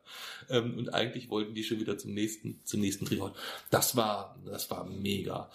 Ähm, 0.49 0.77
und 0.77 0.93
eigentlich 0.93 1.31
wollten 1.31 1.55
die 1.55 1.63
schon 1.63 1.79
wieder 1.79 1.97
zum 1.97 2.13
nächsten, 2.13 2.61
zum 2.65 2.81
nächsten 2.81 3.05
Drehort. 3.05 3.37
Das 3.71 3.95
war, 3.95 4.37
das 4.45 4.69
war 4.69 4.85
mega. 4.85 5.49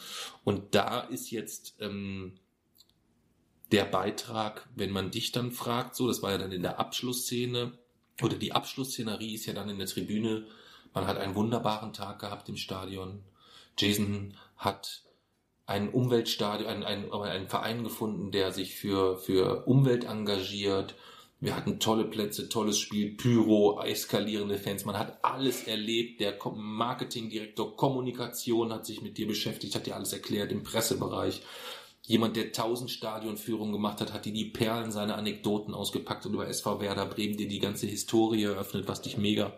Und 0.46 0.74
da 0.74 1.02
ist 1.02 1.32
jetzt, 1.32 1.76
ähm, 1.82 2.40
der 3.76 3.84
Beitrag, 3.84 4.70
wenn 4.74 4.92
man 4.92 5.12
dich 5.12 5.34
dann 5.34 5.52
fragt, 5.52 5.96
so, 5.96 6.08
das 6.08 6.22
war 6.22 6.32
ja 6.32 6.38
dann 6.38 6.54
in 6.54 6.62
der 6.62 6.80
Abschlussszene, 6.80 7.74
oder 8.22 8.38
die 8.38 8.54
Abschlussszenerie 8.54 9.36
ist 9.36 9.48
ja 9.48 9.54
dann 9.54 9.68
in 9.68 9.78
der 9.78 9.88
Tribüne, 9.88 10.46
man 10.94 11.08
hat 11.08 11.18
einen 11.18 11.36
wunderbaren 11.36 11.92
Tag 11.92 12.20
gehabt 12.20 12.48
im 12.48 12.56
Stadion. 12.56 13.22
Jason 13.78 14.38
hat 14.56 15.02
ein 15.66 15.90
Umweltstadion, 15.90 16.70
einen, 16.70 16.84
einen, 16.84 17.12
einen 17.12 17.50
Verein 17.50 17.84
gefunden, 17.84 18.32
der 18.32 18.54
sich 18.54 18.76
für, 18.76 19.18
für 19.18 19.68
Umwelt 19.68 20.06
engagiert. 20.06 20.96
Wir 21.42 21.54
hatten 21.54 21.82
tolle 21.82 22.06
Plätze, 22.06 22.48
tolles 22.48 22.80
Spiel, 22.80 23.18
Pyro, 23.18 23.82
eskalierende 23.84 24.58
Fans. 24.58 24.86
Man 24.86 24.98
hat 24.98 25.20
alles 25.22 25.68
erlebt. 25.68 26.22
Der 26.22 26.38
Marketingdirektor 26.56 27.76
Kommunikation 27.76 28.72
hat 28.72 28.86
sich 28.86 29.02
mit 29.02 29.18
dir 29.18 29.28
beschäftigt, 29.28 29.76
hat 29.76 29.86
dir 29.86 29.98
alles 29.98 30.14
erklärt 30.14 30.54
im 30.54 30.64
Pressebereich. 30.64 31.42
Jemand, 32.08 32.36
der 32.36 32.52
tausend 32.52 32.92
Stadionführungen 32.92 33.74
gemacht 33.74 34.00
hat, 34.00 34.14
hat 34.14 34.26
dir 34.26 34.34
die 34.34 34.46
Perlen 34.46 34.92
seiner 34.92 35.18
Anekdoten 35.18 35.74
ausgepackt 35.74 36.26
und 36.26 36.34
über 36.34 36.48
SV 36.48 36.80
Werder 36.80 37.06
Bremen 37.06 37.38
dir 37.38 37.48
die 37.48 37.60
ganze 37.60 37.88
Historie 37.88 38.44
eröffnet, 38.44 38.88
was 38.88 39.02
dich 39.02 39.18
mega, 39.18 39.54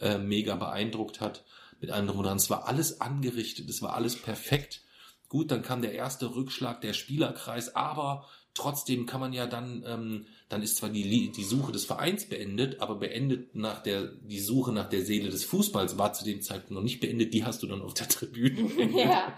äh, 0.00 0.18
mega 0.18 0.56
beeindruckt 0.56 1.20
hat. 1.20 1.44
Mit 1.80 1.90
und 1.90 2.06
dran. 2.06 2.36
Es 2.36 2.48
war 2.48 2.68
alles 2.68 3.00
angerichtet, 3.00 3.68
es 3.68 3.82
war 3.82 3.94
alles 3.94 4.16
perfekt. 4.16 4.82
Gut, 5.28 5.50
dann 5.50 5.62
kam 5.62 5.82
der 5.82 5.94
erste 5.94 6.34
Rückschlag, 6.34 6.80
der 6.80 6.92
Spielerkreis, 6.92 7.74
aber 7.74 8.28
trotzdem 8.54 9.06
kann 9.06 9.20
man 9.20 9.32
ja 9.32 9.46
dann, 9.46 9.82
ähm, 9.86 10.26
dann 10.52 10.62
ist 10.62 10.76
zwar 10.76 10.90
die, 10.90 11.30
die 11.32 11.44
Suche 11.44 11.72
des 11.72 11.84
Vereins 11.86 12.26
beendet, 12.26 12.80
aber 12.80 12.96
beendet 12.96 13.54
nach 13.54 13.82
der, 13.82 14.06
die 14.06 14.38
Suche 14.40 14.72
nach 14.72 14.88
der 14.88 15.04
Seele 15.04 15.30
des 15.30 15.44
Fußballs 15.44 15.96
war 15.98 16.12
zu 16.12 16.24
dem 16.24 16.42
Zeitpunkt 16.42 16.72
noch 16.72 16.82
nicht 16.82 17.00
beendet, 17.00 17.32
die 17.34 17.44
hast 17.44 17.62
du 17.62 17.66
dann 17.66 17.80
auf 17.82 17.94
der 17.94 18.08
Tribüne 18.08 18.62
beendet, 18.68 18.98
Ja. 19.06 19.36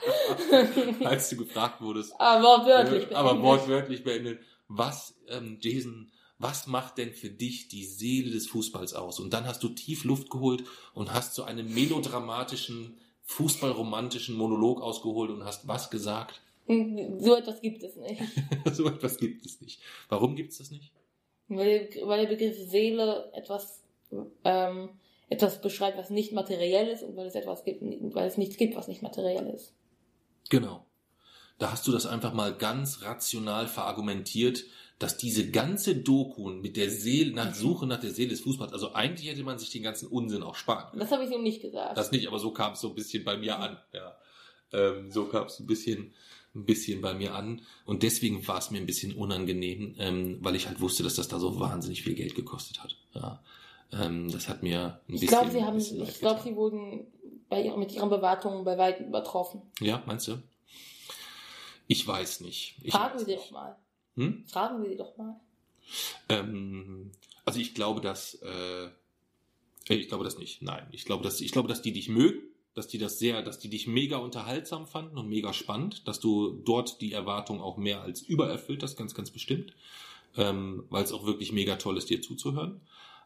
als 1.04 1.30
du 1.30 1.36
gefragt 1.36 1.80
wurdest, 1.80 2.12
Aber 2.18 2.42
wortwörtlich. 2.44 3.10
äh, 3.10 3.14
aber 3.14 3.30
beendet. 3.34 3.44
wortwörtlich 3.46 4.04
beendet. 4.04 4.40
Was, 4.68 5.14
ähm, 5.28 5.58
Jason, 5.60 6.10
was 6.38 6.66
macht 6.66 6.98
denn 6.98 7.12
für 7.12 7.30
dich 7.30 7.68
die 7.68 7.84
Seele 7.84 8.30
des 8.32 8.48
Fußballs 8.48 8.94
aus? 8.94 9.20
Und 9.20 9.32
dann 9.32 9.46
hast 9.46 9.62
du 9.62 9.68
tief 9.68 10.04
Luft 10.04 10.30
geholt 10.30 10.64
und 10.94 11.12
hast 11.12 11.34
so 11.34 11.44
einen 11.44 11.72
melodramatischen, 11.72 12.98
fußballromantischen 13.22 14.36
Monolog 14.36 14.80
ausgeholt 14.82 15.30
und 15.30 15.44
hast 15.44 15.68
was 15.68 15.90
gesagt? 15.90 16.40
So 16.66 17.36
etwas 17.36 17.60
gibt 17.60 17.82
es 17.82 17.94
nicht. 17.96 18.20
so 18.72 18.86
etwas 18.86 19.18
gibt 19.18 19.44
es 19.46 19.60
nicht. 19.60 19.80
Warum 20.08 20.34
gibt 20.34 20.52
es 20.52 20.58
das 20.58 20.70
nicht? 20.70 20.92
Weil, 21.48 21.90
weil 22.02 22.26
der 22.26 22.34
Begriff 22.34 22.56
Seele 22.56 23.30
etwas, 23.34 23.82
ähm, 24.44 24.90
etwas 25.28 25.60
beschreibt, 25.60 25.98
was 25.98 26.10
nicht 26.10 26.32
materiell 26.32 26.88
ist 26.88 27.02
und 27.02 27.16
weil 27.16 27.26
es 27.26 27.34
etwas 27.34 27.64
gibt, 27.64 27.82
weil 28.14 28.26
es 28.26 28.38
nichts 28.38 28.56
gibt, 28.56 28.76
was 28.76 28.88
nicht 28.88 29.02
materiell 29.02 29.46
ist. 29.48 29.74
Genau. 30.50 30.86
Da 31.58 31.70
hast 31.70 31.86
du 31.86 31.92
das 31.92 32.06
einfach 32.06 32.32
mal 32.32 32.54
ganz 32.54 33.02
rational 33.02 33.68
verargumentiert, 33.68 34.64
dass 34.98 35.16
diese 35.16 35.50
ganze 35.50 35.96
Doku 35.96 36.50
mit 36.50 36.76
der 36.76 36.90
Seele, 36.90 37.32
nach 37.32 37.54
Suche 37.54 37.86
nach 37.86 38.00
der 38.00 38.10
Seele 38.10 38.30
des 38.30 38.40
Fußballs, 38.40 38.72
also 38.72 38.92
eigentlich 38.92 39.28
hätte 39.28 39.42
man 39.42 39.58
sich 39.58 39.70
den 39.70 39.82
ganzen 39.82 40.08
Unsinn 40.08 40.42
auch 40.42 40.54
sparen 40.54 40.90
können. 40.90 41.00
Das 41.00 41.10
habe 41.10 41.24
ich 41.24 41.30
so 41.30 41.38
nicht 41.38 41.62
gesagt. 41.62 41.96
Das 41.96 42.12
nicht, 42.12 42.26
aber 42.26 42.38
so 42.38 42.52
kam 42.52 42.72
es 42.72 42.80
so 42.80 42.88
ein 42.88 42.94
bisschen 42.94 43.24
bei 43.24 43.36
mir 43.36 43.58
an. 43.58 43.78
Ja. 43.92 44.16
Ähm, 44.72 45.10
so 45.10 45.26
kam 45.26 45.46
es 45.46 45.60
ein 45.60 45.66
bisschen, 45.66 46.14
ein 46.54 46.64
bisschen 46.64 47.00
bei 47.00 47.14
mir 47.14 47.34
an. 47.34 47.62
Und 47.84 48.02
deswegen 48.02 48.46
war 48.46 48.58
es 48.58 48.70
mir 48.70 48.78
ein 48.78 48.86
bisschen 48.86 49.14
unangenehm, 49.14 49.94
ähm, 49.98 50.38
weil 50.40 50.54
ich 50.56 50.66
halt 50.68 50.80
wusste, 50.80 51.02
dass 51.02 51.14
das 51.16 51.28
da 51.28 51.38
so 51.38 51.58
wahnsinnig 51.60 52.02
viel 52.02 52.14
Geld 52.14 52.34
gekostet 52.34 52.82
hat. 52.82 52.96
Ja. 53.14 53.42
Ähm, 53.92 54.30
das 54.30 54.48
hat 54.48 54.62
mir 54.62 55.00
ein 55.08 55.14
ich 55.14 55.20
bisschen. 55.22 55.28
glaube, 55.28 55.50
sie 55.50 55.64
haben, 55.64 55.78
ich 55.78 56.18
glaube, 56.20 56.40
sie 56.42 56.54
wurden 56.56 57.06
bei 57.48 57.62
ihren, 57.62 57.78
mit 57.78 57.92
ihren 57.92 58.08
Bewertungen 58.08 58.64
bei 58.64 58.78
weitem 58.78 59.06
übertroffen. 59.08 59.62
Ja, 59.80 60.02
meinst 60.06 60.28
du? 60.28 60.42
Ich 61.86 62.06
weiß 62.06 62.40
nicht. 62.40 62.76
Ich 62.82 62.92
Fragen 62.92 63.14
weiß 63.14 63.24
Sie 63.26 63.32
nicht. 63.32 63.44
doch 63.44 63.50
mal. 63.50 63.76
Hm? 64.16 64.44
Fragen 64.46 64.82
Sie 64.84 64.96
doch 64.96 65.16
mal. 65.16 65.38
Ähm, 66.28 67.10
also 67.44 67.60
ich 67.60 67.74
glaube, 67.74 68.00
dass 68.00 68.34
äh, 68.42 68.86
Äh, 69.88 69.94
Ich 69.96 70.08
glaube 70.08 70.24
das 70.24 70.38
nicht. 70.38 70.62
Nein, 70.62 70.86
ich 70.92 71.04
glaube, 71.04 71.22
dass 71.24 71.40
ich 71.42 71.52
glaube, 71.52 71.68
dass 71.68 71.82
die 71.82 71.92
dich 71.92 72.08
mögen, 72.08 72.40
dass 72.74 72.88
die 72.88 72.98
das 72.98 73.18
sehr, 73.18 73.42
dass 73.42 73.58
die 73.58 73.68
dich 73.68 73.86
mega 73.86 74.16
unterhaltsam 74.16 74.86
fanden 74.86 75.16
und 75.16 75.28
mega 75.28 75.52
spannend, 75.52 76.06
dass 76.08 76.20
du 76.20 76.60
dort 76.64 77.00
die 77.00 77.12
Erwartung 77.12 77.60
auch 77.60 77.76
mehr 77.76 78.02
als 78.02 78.20
übererfüllt 78.20 78.82
hast, 78.82 78.96
ganz, 78.96 79.14
ganz 79.14 79.30
bestimmt, 79.30 79.74
ähm, 80.36 80.84
weil 80.90 81.04
es 81.04 81.12
auch 81.12 81.24
wirklich 81.24 81.52
mega 81.52 81.76
toll 81.76 81.96
ist, 81.96 82.10
dir 82.10 82.20
zuzuhören. 82.20 82.80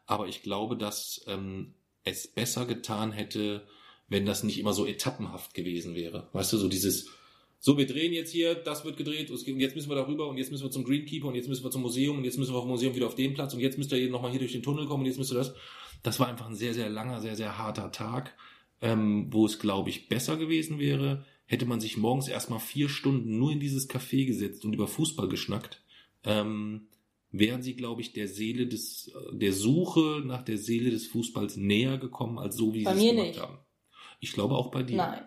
Aber 0.05 0.27
ich 0.27 0.43
glaube, 0.43 0.77
dass 0.77 1.23
ähm, 1.27 1.73
es 2.03 2.27
besser 2.27 2.65
getan 2.65 3.11
hätte, 3.11 3.67
wenn 4.07 4.25
das 4.25 4.43
nicht 4.43 4.59
immer 4.59 4.73
so 4.73 4.85
etappenhaft 4.85 5.53
gewesen 5.53 5.95
wäre. 5.95 6.29
Weißt 6.33 6.53
du, 6.53 6.57
so 6.57 6.67
dieses, 6.67 7.09
so, 7.59 7.77
wir 7.77 7.85
drehen 7.85 8.13
jetzt 8.13 8.31
hier, 8.31 8.55
das 8.55 8.85
wird 8.85 8.97
gedreht, 8.97 9.29
und 9.29 9.59
jetzt 9.59 9.75
müssen 9.75 9.89
wir 9.89 9.95
darüber 9.95 10.27
und 10.27 10.37
jetzt 10.37 10.51
müssen 10.51 10.63
wir 10.63 10.71
zum 10.71 10.83
Greenkeeper 10.83 11.27
und 11.27 11.35
jetzt 11.35 11.49
müssen 11.49 11.63
wir 11.63 11.71
zum 11.71 11.81
Museum 11.81 12.17
und 12.17 12.23
jetzt 12.23 12.37
müssen 12.37 12.53
wir 12.53 12.59
vom 12.59 12.69
Museum 12.69 12.95
wieder 12.95 13.07
auf 13.07 13.15
den 13.15 13.33
Platz 13.33 13.53
und 13.53 13.59
jetzt 13.59 13.77
müsst 13.77 13.91
ihr 13.91 14.09
nochmal 14.09 14.31
hier 14.31 14.39
durch 14.39 14.53
den 14.53 14.63
Tunnel 14.63 14.87
kommen 14.87 15.01
und 15.01 15.07
jetzt 15.07 15.17
müsst 15.17 15.31
ihr 15.31 15.37
das. 15.37 15.53
Das 16.01 16.19
war 16.19 16.27
einfach 16.27 16.47
ein 16.47 16.55
sehr, 16.55 16.73
sehr 16.73 16.89
langer, 16.89 17.19
sehr, 17.19 17.35
sehr 17.35 17.57
harter 17.57 17.91
Tag, 17.91 18.35
ähm, 18.81 19.27
wo 19.31 19.45
es, 19.45 19.59
glaube 19.59 19.89
ich, 19.89 20.07
besser 20.07 20.37
gewesen 20.37 20.79
wäre, 20.79 21.25
hätte 21.45 21.65
man 21.65 21.79
sich 21.81 21.97
morgens 21.97 22.27
erstmal 22.27 22.59
vier 22.59 22.89
Stunden 22.89 23.37
nur 23.37 23.51
in 23.51 23.59
dieses 23.59 23.89
Café 23.89 24.25
gesetzt 24.25 24.65
und 24.65 24.73
über 24.73 24.87
Fußball 24.87 25.27
geschnackt, 25.27 25.81
ähm, 26.23 26.87
wären 27.31 27.61
sie, 27.61 27.75
glaube 27.75 28.01
ich, 28.01 28.13
der 28.13 28.27
Seele 28.27 28.67
des, 28.67 29.11
der 29.31 29.53
Suche 29.53 30.21
nach 30.25 30.43
der 30.43 30.57
Seele 30.57 30.91
des 30.91 31.07
Fußballs 31.07 31.57
näher 31.57 31.97
gekommen, 31.97 32.39
als 32.39 32.55
so, 32.55 32.73
wie 32.73 32.83
Bei 32.83 32.95
sie 32.95 33.07
es 33.07 33.11
gemacht 33.11 33.27
nicht. 33.27 33.39
haben. 33.41 33.57
Ich 34.19 34.33
glaube 34.33 34.55
auch 34.55 34.71
bei 34.71 34.83
dir. 34.83 34.97
Nein, 34.97 35.21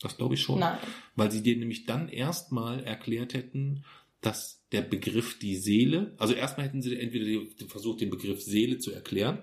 Das 0.00 0.16
glaube 0.16 0.34
ich 0.34 0.40
schon. 0.42 0.60
nein. 0.60 0.78
Weil 1.16 1.30
sie 1.30 1.42
dir 1.42 1.56
nämlich 1.56 1.86
dann 1.86 2.08
erstmal 2.08 2.82
erklärt 2.84 3.34
hätten, 3.34 3.84
dass 4.20 4.62
der 4.72 4.82
Begriff 4.82 5.38
die 5.38 5.56
Seele, 5.56 6.14
also 6.18 6.34
erstmal 6.34 6.66
hätten 6.66 6.82
sie 6.82 6.96
entweder 6.98 7.42
versucht, 7.68 8.00
den 8.00 8.10
Begriff 8.10 8.42
Seele 8.42 8.78
zu 8.78 8.92
erklären, 8.92 9.42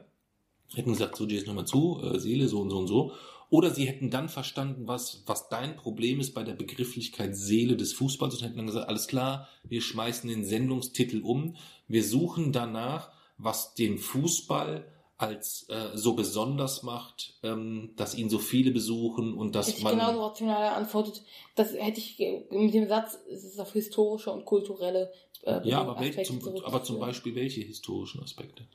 hätten 0.75 0.91
gesagt, 0.91 1.15
so, 1.15 1.25
dir 1.25 1.35
jetzt 1.37 1.47
nochmal 1.47 1.65
zu, 1.65 1.99
äh, 2.03 2.19
Seele, 2.19 2.47
so 2.47 2.61
und 2.61 2.69
so 2.69 2.77
und 2.77 2.87
so, 2.87 3.13
oder 3.49 3.71
sie 3.71 3.85
hätten 3.85 4.09
dann 4.09 4.29
verstanden, 4.29 4.87
was, 4.87 5.23
was 5.25 5.49
dein 5.49 5.77
Problem 5.77 6.19
ist 6.19 6.33
bei 6.33 6.43
der 6.43 6.53
Begrifflichkeit 6.53 7.35
Seele 7.35 7.77
des 7.77 7.93
Fußballs 7.93 8.35
und 8.35 8.43
hätten 8.43 8.57
dann 8.57 8.67
gesagt, 8.67 8.89
alles 8.89 9.07
klar, 9.07 9.47
wir 9.63 9.81
schmeißen 9.81 10.29
den 10.29 10.43
Sendungstitel 10.43 11.21
um, 11.21 11.55
wir 11.87 12.03
suchen 12.03 12.51
danach, 12.51 13.11
was 13.37 13.73
den 13.73 13.97
Fußball 13.97 14.85
als 15.17 15.67
äh, 15.69 15.97
so 15.97 16.13
besonders 16.13 16.83
macht, 16.83 17.33
ähm, 17.41 17.93
dass 17.95 18.15
ihn 18.15 18.29
so 18.29 18.37
viele 18.37 18.71
besuchen 18.71 19.33
und 19.33 19.55
dass 19.55 19.67
Hätte 19.67 19.77
ich 19.77 19.83
man 19.83 19.97
genauso 19.97 20.25
rational 20.25 20.69
geantwortet, 20.69 21.23
das 21.55 21.73
hätte 21.73 21.99
ich 21.99 22.19
mit 22.51 22.73
dem 22.73 22.87
Satz, 22.87 23.17
es 23.31 23.43
ist 23.43 23.59
auf 23.59 23.73
historische 23.73 24.31
und 24.31 24.45
kulturelle 24.45 25.11
äh, 25.43 25.67
Ja, 25.67 25.81
aber, 25.81 25.99
welche, 25.99 26.21
zum, 26.23 26.41
aber 26.63 26.83
zum 26.83 26.99
Beispiel 26.99 27.33
welche 27.33 27.61
historischen 27.61 28.21
Aspekte? 28.21 28.67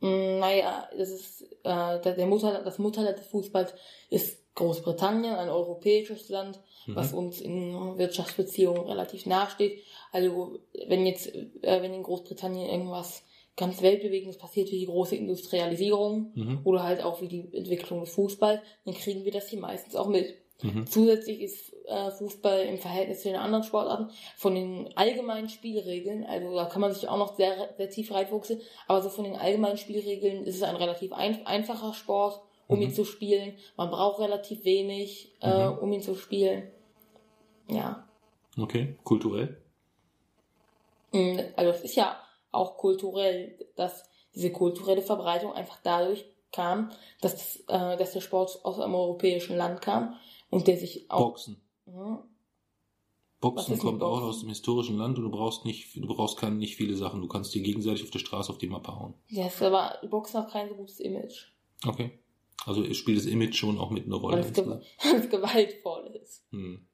Mm, 0.00 0.38
Naja, 0.38 0.88
das 0.96 1.10
ist 1.10 1.42
äh, 1.64 2.00
der, 2.00 2.14
der 2.14 2.26
Mutter, 2.26 2.62
das 2.62 2.78
Mutterland 2.78 3.18
des 3.18 3.26
Fußballs 3.26 3.74
ist 4.10 4.38
Großbritannien, 4.54 5.34
ein 5.34 5.48
europäisches 5.48 6.28
Land, 6.28 6.60
Mhm. 6.86 6.96
was 6.96 7.12
uns 7.12 7.40
in 7.40 7.98
Wirtschaftsbeziehungen 7.98 8.82
relativ 8.86 9.26
nahesteht. 9.26 9.82
Also 10.12 10.58
wenn 10.86 11.04
jetzt, 11.06 11.34
äh, 11.34 11.82
wenn 11.82 11.92
in 11.94 12.02
Großbritannien 12.02 12.68
irgendwas 12.70 13.22
ganz 13.56 13.82
Weltbewegendes 13.82 14.38
passiert, 14.38 14.70
wie 14.70 14.78
die 14.78 14.86
große 14.86 15.16
Industrialisierung 15.16 16.32
Mhm. 16.34 16.60
oder 16.64 16.82
halt 16.84 17.02
auch 17.02 17.20
wie 17.20 17.28
die 17.28 17.48
Entwicklung 17.52 18.00
des 18.00 18.10
Fußballs, 18.14 18.60
dann 18.84 18.94
kriegen 18.94 19.24
wir 19.24 19.32
das 19.32 19.48
hier 19.48 19.58
meistens 19.60 19.96
auch 19.96 20.08
mit. 20.08 20.34
Mhm. 20.62 20.86
Zusätzlich 20.86 21.40
ist 21.40 21.72
äh, 21.88 22.10
Fußball 22.10 22.60
im 22.66 22.78
Verhältnis 22.78 23.22
zu 23.22 23.28
den 23.28 23.36
anderen 23.38 23.64
Sportarten 23.64 24.10
von 24.36 24.54
den 24.54 24.96
allgemeinen 24.96 25.48
Spielregeln, 25.48 26.24
also 26.24 26.54
da 26.54 26.66
kann 26.66 26.80
man 26.80 26.92
sich 26.92 27.08
auch 27.08 27.18
noch 27.18 27.36
sehr, 27.36 27.74
sehr 27.76 27.90
tief 27.90 28.12
reinfuchsen, 28.12 28.60
aber 28.86 29.02
so 29.02 29.08
von 29.08 29.24
den 29.24 29.36
allgemeinen 29.36 29.78
Spielregeln 29.78 30.44
ist 30.44 30.56
es 30.56 30.62
ein 30.62 30.76
relativ 30.76 31.12
ein, 31.12 31.46
einfacher 31.46 31.94
Sport, 31.94 32.40
um 32.66 32.76
Mhm. 32.76 32.82
ihn 32.84 32.92
zu 32.94 33.04
spielen. 33.04 33.56
Man 33.76 33.90
braucht 33.90 34.20
relativ 34.20 34.64
wenig, 34.64 35.34
äh, 35.40 35.68
Mhm. 35.68 35.78
um 35.78 35.92
ihn 35.92 36.02
zu 36.02 36.14
spielen. 36.14 36.70
Ja, 37.68 38.04
Okay, 38.60 38.96
kulturell? 39.04 39.56
Mm, 41.12 41.38
also 41.56 41.70
es 41.70 41.82
ist 41.82 41.94
ja 41.96 42.20
auch 42.50 42.76
kulturell, 42.76 43.56
dass 43.76 44.08
diese 44.34 44.50
kulturelle 44.50 45.02
Verbreitung 45.02 45.52
einfach 45.52 45.78
dadurch 45.82 46.24
kam, 46.52 46.90
dass, 47.20 47.56
äh, 47.68 47.96
dass 47.96 48.12
der 48.12 48.20
Sport 48.20 48.58
aus 48.64 48.80
einem 48.80 48.94
europäischen 48.94 49.56
Land 49.56 49.80
kam 49.80 50.16
und 50.50 50.66
der 50.66 50.76
sich 50.76 51.10
auch 51.10 51.20
Boxen. 51.28 51.60
Was 51.92 52.24
Boxen 53.40 53.78
kommt 53.78 54.02
auch 54.02 54.20
aus 54.22 54.40
dem 54.40 54.48
historischen 54.48 54.98
Land 54.98 55.16
und 55.18 55.24
du 55.24 55.30
brauchst 55.30 55.64
nicht, 55.64 55.94
du 55.94 56.06
brauchst 56.06 56.38
keine, 56.38 56.56
nicht 56.56 56.76
viele 56.76 56.96
Sachen. 56.96 57.20
Du 57.20 57.28
kannst 57.28 57.54
dir 57.54 57.62
gegenseitig 57.62 58.02
auf 58.02 58.10
der 58.10 58.18
Straße 58.18 58.50
auf 58.50 58.58
die 58.58 58.68
Mappe 58.68 58.94
hauen. 58.98 59.14
Ja, 59.28 59.46
es 59.46 59.54
ist 59.54 59.62
aber 59.62 59.96
Boxen 60.08 60.40
hat 60.40 60.50
kein 60.50 60.68
so 60.68 60.74
gutes 60.74 60.98
Image. 60.98 61.52
Okay. 61.86 62.18
Also 62.66 62.82
spielt 62.94 63.18
das 63.18 63.26
Image 63.26 63.54
schon 63.54 63.78
auch 63.78 63.90
mit 63.90 64.06
einer 64.06 64.16
Rolle. 64.16 64.38
Weil 64.38 64.44
es, 64.44 64.52
ge 64.52 64.80
es 65.16 65.30
gewaltvoll 65.30 66.20
ist. 66.20 66.44
Hm. 66.50 66.84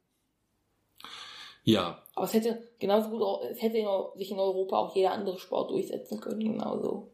Ja, 1.65 2.03
Aber 2.15 2.27
es 2.27 2.35
hätte 2.35 2.69
genauso 2.79 3.09
gut, 3.09 3.23
auch, 3.23 3.43
es 3.43 3.63
hätte 3.63 3.79
sich 4.17 4.31
in 4.31 4.39
Europa 4.39 4.77
auch 4.77 4.95
jeder 4.95 5.13
andere 5.13 5.39
Sport 5.39 5.71
durchsetzen 5.71 6.21
können, 6.21 6.41
genauso. 6.41 7.11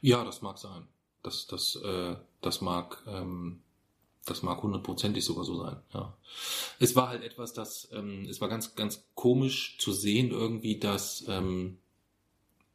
ja, 0.00 0.24
das 0.24 0.40
mag 0.40 0.56
sein. 0.56 0.88
Das, 1.22 1.46
das, 1.46 1.76
äh, 1.76 2.16
das 2.40 2.62
mag, 2.62 3.04
ähm, 3.06 3.62
das 4.24 4.42
mag 4.42 4.62
hundertprozentig 4.62 5.24
sogar 5.24 5.44
so 5.44 5.60
sein. 5.60 5.76
Ja. 5.92 6.16
Es 6.78 6.94
war 6.94 7.08
halt 7.08 7.22
etwas, 7.22 7.52
das, 7.52 7.88
ähm, 7.92 8.26
es 8.28 8.40
war 8.40 8.48
ganz, 8.48 8.74
ganz 8.74 9.04
komisch 9.14 9.78
zu 9.78 9.92
sehen 9.92 10.30
irgendwie, 10.30 10.78
dass 10.78 11.24
ähm, 11.28 11.78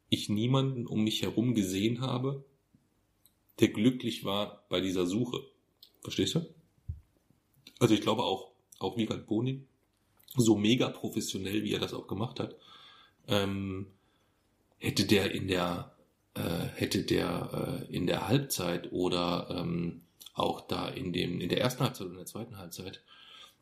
ich 0.09 0.29
niemanden 0.29 0.87
um 0.87 1.03
mich 1.03 1.21
herum 1.21 1.55
gesehen 1.55 2.01
habe, 2.01 2.43
der 3.59 3.69
glücklich 3.69 4.25
war 4.25 4.65
bei 4.69 4.81
dieser 4.81 5.05
Suche. 5.05 5.41
Verstehst 6.01 6.35
du? 6.35 6.45
Also 7.79 7.93
ich 7.93 8.01
glaube 8.01 8.23
auch, 8.23 8.51
auch 8.79 8.97
Mikael 8.97 9.19
Boning, 9.19 9.67
so 10.35 10.55
mega 10.55 10.89
professionell, 10.89 11.63
wie 11.63 11.73
er 11.73 11.79
das 11.79 11.93
auch 11.93 12.07
gemacht 12.07 12.39
hat, 12.39 12.55
ähm, 13.27 13.87
hätte 14.77 15.05
der 15.05 15.31
in 15.31 15.47
der 15.47 15.95
äh, 16.33 16.67
hätte 16.75 17.03
der 17.03 17.87
äh, 17.89 17.95
in 17.95 18.05
der 18.05 18.27
Halbzeit 18.27 18.91
oder 18.91 19.47
ähm, 19.49 20.01
auch 20.37 20.61
da 20.61 20.89
in 20.89 21.13
dem 21.13 21.41
in 21.41 21.49
der 21.49 21.61
ersten 21.61 21.83
Halbzeit 21.83 22.07
und 22.07 22.13
in 22.13 22.17
der 22.17 22.25
zweiten 22.25 22.57
Halbzeit, 22.57 23.01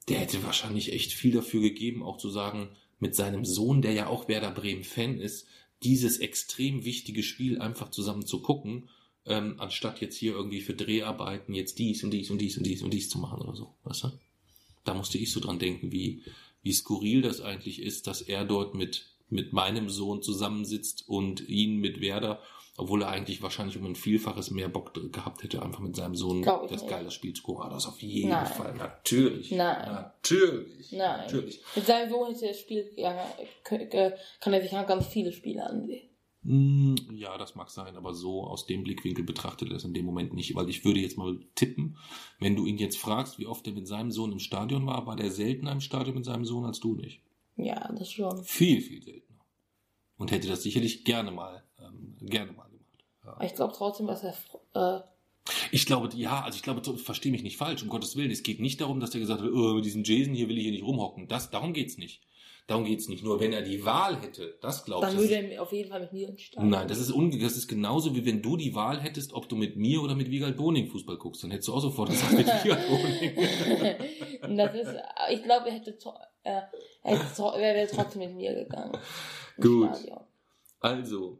der 0.07 0.19
hätte 0.19 0.43
wahrscheinlich 0.43 0.93
echt 0.93 1.13
viel 1.13 1.33
dafür 1.33 1.61
gegeben, 1.61 2.03
auch 2.03 2.17
zu 2.17 2.29
sagen, 2.29 2.69
mit 2.99 3.15
seinem 3.15 3.45
Sohn, 3.45 3.81
der 3.81 3.93
ja 3.93 4.07
auch 4.07 4.27
Werder 4.27 4.51
Bremen 4.51 4.83
Fan 4.83 5.19
ist, 5.19 5.47
dieses 5.83 6.17
extrem 6.17 6.85
wichtige 6.85 7.23
Spiel 7.23 7.61
einfach 7.61 7.89
zusammen 7.89 8.25
zu 8.25 8.41
gucken, 8.41 8.89
ähm, 9.25 9.55
anstatt 9.57 10.01
jetzt 10.01 10.17
hier 10.17 10.33
irgendwie 10.33 10.61
für 10.61 10.73
Dreharbeiten 10.73 11.53
jetzt 11.53 11.79
dies 11.79 12.03
und 12.03 12.11
dies 12.11 12.29
und 12.29 12.39
dies 12.39 12.57
und 12.57 12.65
dies 12.65 12.81
und 12.83 12.93
dies 12.93 13.09
zu 13.09 13.17
machen 13.17 13.41
oder 13.41 13.55
so, 13.55 13.73
weißt 13.83 14.03
du? 14.03 14.11
Da 14.83 14.93
musste 14.93 15.17
ich 15.17 15.31
so 15.31 15.39
dran 15.39 15.59
denken, 15.59 15.91
wie, 15.91 16.23
wie 16.61 16.73
skurril 16.73 17.21
das 17.21 17.41
eigentlich 17.41 17.81
ist, 17.81 18.07
dass 18.07 18.21
er 18.21 18.45
dort 18.45 18.75
mit, 18.75 19.07
mit 19.29 19.51
meinem 19.51 19.89
Sohn 19.89 20.21
zusammensitzt 20.21 21.07
und 21.07 21.47
ihn 21.47 21.77
mit 21.77 22.01
Werder, 22.01 22.39
obwohl 22.77 23.03
er 23.03 23.09
eigentlich 23.09 23.41
wahrscheinlich 23.41 23.77
um 23.77 23.85
ein 23.85 23.95
Vielfaches 23.95 24.51
mehr 24.51 24.67
Bock 24.69 24.93
gehabt 25.13 25.43
hätte, 25.43 25.61
einfach 25.61 25.79
mit 25.79 25.95
seinem 25.95 26.15
Sohn 26.15 26.41
das 26.43 26.71
nicht. 26.71 26.87
geile 26.87 27.09
Spiel 27.11 27.33
zu 27.33 27.43
gucken. 27.43 27.69
Das 27.69 27.85
auf 27.87 28.01
jeden 28.01 28.29
Nein. 28.29 28.45
Fall, 28.45 28.75
natürlich. 28.75 29.51
Nein. 29.51 29.85
Natürlich. 29.91 30.91
Nein. 30.91 31.19
Natürlich. 31.21 31.61
Mit 31.75 31.85
seinem 31.85 32.09
Sohn 32.09 32.31
ist 32.31 32.41
das 32.41 32.59
Spiel, 32.59 32.91
ja, 32.95 33.15
kann 33.63 34.53
er 34.53 34.61
sich 34.61 34.71
noch 34.71 34.85
ganz 34.87 35.07
viele 35.07 35.31
Spiele 35.31 35.65
ansehen. 35.65 36.09
Mm, 36.43 36.95
Ja, 37.15 37.37
das 37.39 37.55
mag 37.55 37.69
sein, 37.71 37.95
aber 37.97 38.13
so 38.13 38.43
aus 38.43 38.67
dem 38.67 38.83
Blickwinkel 38.83 39.23
betrachtet 39.23 39.69
er 39.71 39.77
es 39.77 39.83
in 39.83 39.93
dem 39.93 40.05
Moment 40.05 40.33
nicht, 40.33 40.53
weil 40.55 40.69
ich 40.69 40.85
würde 40.85 40.99
jetzt 40.99 41.17
mal 41.17 41.39
tippen, 41.55 41.97
wenn 42.39 42.55
du 42.55 42.65
ihn 42.67 42.77
jetzt 42.77 42.97
fragst, 42.97 43.39
wie 43.39 43.47
oft 43.47 43.65
er 43.65 43.73
mit 43.73 43.87
seinem 43.87 44.11
Sohn 44.11 44.31
im 44.31 44.39
Stadion 44.39 44.85
war, 44.85 45.07
war 45.07 45.15
der 45.15 45.31
seltener 45.31 45.71
im 45.71 45.81
Stadion 45.81 46.15
mit 46.15 46.25
seinem 46.25 46.45
Sohn 46.45 46.65
als 46.65 46.79
du 46.79 46.93
nicht. 46.95 47.21
Ja, 47.57 47.91
das 47.97 48.11
schon. 48.11 48.43
Viel, 48.43 48.81
viel 48.81 49.01
seltener. 49.01 49.39
Und 50.17 50.31
hätte 50.31 50.47
das 50.47 50.61
sicherlich 50.61 51.03
gerne 51.03 51.31
mal, 51.31 51.63
ähm, 51.79 52.15
gerne 52.21 52.51
mal. 52.51 52.64
Ja. 53.25 53.37
Ich 53.41 53.55
glaube 53.55 53.73
trotzdem, 53.75 54.07
dass 54.07 54.23
er, 54.23 54.33
äh, 54.73 55.01
Ich 55.71 55.85
glaube, 55.85 56.09
ja, 56.15 56.43
also 56.43 56.55
ich 56.55 56.63
glaube, 56.63 56.97
verstehe 56.97 57.31
mich 57.31 57.43
nicht 57.43 57.57
falsch, 57.57 57.83
um 57.83 57.89
Gottes 57.89 58.15
Willen. 58.15 58.31
Es 58.31 58.43
geht 58.43 58.59
nicht 58.59 58.81
darum, 58.81 58.99
dass 58.99 59.13
er 59.13 59.19
gesagt 59.19 59.41
hat, 59.41 59.49
oh, 59.49 59.73
mit 59.75 59.85
diesem 59.85 60.03
Jason 60.03 60.33
hier 60.33 60.49
will 60.49 60.57
ich 60.57 60.63
hier 60.63 60.71
nicht 60.71 60.83
rumhocken. 60.83 61.27
Das, 61.27 61.49
darum 61.49 61.73
geht's 61.73 61.97
nicht. 61.97 62.21
Darum 62.67 62.83
geht's 62.83 63.07
nicht. 63.07 63.23
Nur 63.23 63.39
wenn 63.39 63.53
er 63.53 63.61
die 63.61 63.85
Wahl 63.85 64.19
hätte, 64.19 64.57
das 64.59 64.85
glaube 64.85 65.05
ich. 65.05 65.11
dann 65.11 65.21
würde 65.21 65.35
er 65.35 65.61
auf 65.61 65.71
jeden 65.71 65.89
Fall 65.89 65.99
mit 65.99 66.13
mir 66.13 66.29
ins 66.29 66.41
Stadion. 66.41 66.71
Nein, 66.71 66.87
das 66.87 66.97
ist, 66.97 67.11
unge 67.11 67.37
das 67.37 67.55
ist 67.55 67.67
genauso, 67.67 68.15
wie 68.15 68.25
wenn 68.25 68.41
du 68.41 68.57
die 68.57 68.73
Wahl 68.73 68.99
hättest, 68.99 69.33
ob 69.33 69.47
du 69.47 69.55
mit 69.55 69.77
mir 69.77 70.01
oder 70.01 70.15
mit 70.15 70.31
Wiegald 70.31 70.57
Boning 70.57 70.87
Fußball 70.87 71.17
guckst. 71.17 71.43
Dann 71.43 71.51
hättest 71.51 71.67
du 71.67 71.73
auch 71.73 71.81
sofort 71.81 72.09
gesagt, 72.09 72.33
mit 72.33 72.47
Wiegald 72.63 72.87
Boning. 72.87 74.57
Das 74.57 74.75
ist, 74.75 74.95
ich 75.31 75.43
glaube, 75.43 75.67
er 75.67 75.73
hätte, 75.75 75.91
äh, 76.43 76.61
er 77.03 77.19
hätte 77.19 77.43
er 77.43 77.75
wäre 77.75 77.87
trotzdem 77.87 78.21
mit 78.21 78.35
mir 78.35 78.55
gegangen. 78.55 78.97
Gut. 79.61 79.95
Stadion. 79.95 80.21
Also, 80.79 81.39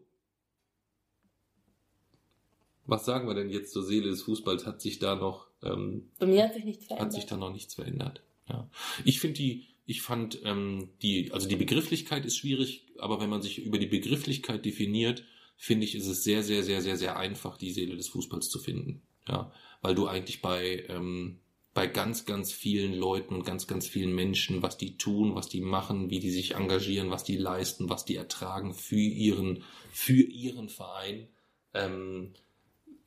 was 2.86 3.06
sagen 3.06 3.28
wir 3.28 3.36
denn 3.36 3.50
jetzt 3.50 3.74
zur 3.74 3.84
Seele 3.84 4.10
des 4.10 4.24
Fußballs? 4.24 4.66
Hat 4.66 4.82
sich 4.82 5.00
da 5.00 5.16
noch, 5.16 5.48
ähm, 5.64 6.10
Bei 6.20 6.26
mir 6.26 6.44
hat 6.44 6.54
sich 6.54 6.66
nichts 6.66 6.84
hat 6.84 6.98
verändert. 6.98 7.14
sich 7.14 7.26
da 7.26 7.38
noch 7.38 7.52
nichts 7.52 7.74
verändert? 7.76 8.22
Ja. 8.50 8.70
Ich 9.04 9.20
finde 9.20 9.38
die, 9.38 9.66
ich 9.86 10.02
fand 10.02 10.40
ähm, 10.44 10.90
die, 11.02 11.32
also 11.32 11.48
die 11.48 11.56
Begrifflichkeit 11.56 12.26
ist 12.26 12.38
schwierig, 12.38 12.86
aber 13.00 13.20
wenn 13.20 13.30
man 13.30 13.42
sich 13.42 13.64
über 13.64 13.78
die 13.78 13.86
Begrifflichkeit 13.88 14.66
definiert, 14.66 15.24
finde 15.58 15.86
ich, 15.86 15.96
ist 15.96 16.08
es 16.08 16.24
sehr, 16.24 16.44
sehr, 16.44 16.64
sehr, 16.64 16.82
sehr, 16.82 16.98
sehr 16.98 17.18
einfach, 17.18 17.58
die 17.58 17.72
Seele 17.72 17.96
des 17.96 18.10
Fußballs 18.10 18.50
zu 18.50 18.60
finden. 18.60 19.02
Ja, 19.28 19.52
weil 19.82 19.96
du 19.96 20.08
eigentlich 20.08 20.42
bei, 20.42 20.86
ähm, 20.90 21.40
bei 21.74 21.88
ganz, 21.88 22.26
ganz 22.26 22.52
vielen 22.54 22.94
Leuten 22.94 23.36
und 23.36 23.46
ganz, 23.46 23.68
ganz 23.68 23.88
vielen 23.88 24.14
Menschen, 24.14 24.62
was 24.62 24.78
die 24.78 24.98
tun, 24.98 25.36
was 25.36 25.50
die 25.50 25.62
machen, 25.62 26.10
wie 26.10 26.20
die 26.20 26.32
sich 26.32 26.56
engagieren, 26.56 27.10
was 27.10 27.24
die 27.24 27.38
leisten, 27.38 27.90
was 27.90 28.06
die 28.06 28.16
ertragen 28.16 28.74
für 28.74 28.96
ihren, 28.96 29.64
für 29.92 30.22
ihren 30.22 30.70
Verein, 30.70 31.28
ähm, 31.74 32.34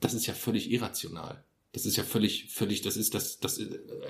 das 0.01 0.15
ist 0.15 0.27
ja 0.27 0.35
völlig 0.35 0.71
irrational. 0.71 1.45
Das 1.73 1.85
ist 1.87 1.97
ja 1.97 2.03
völlig, 2.03 2.51
völlig, 2.51 2.83
das 2.83 2.97
ist, 2.97 3.15
das, 3.15 3.39
das 3.41 3.61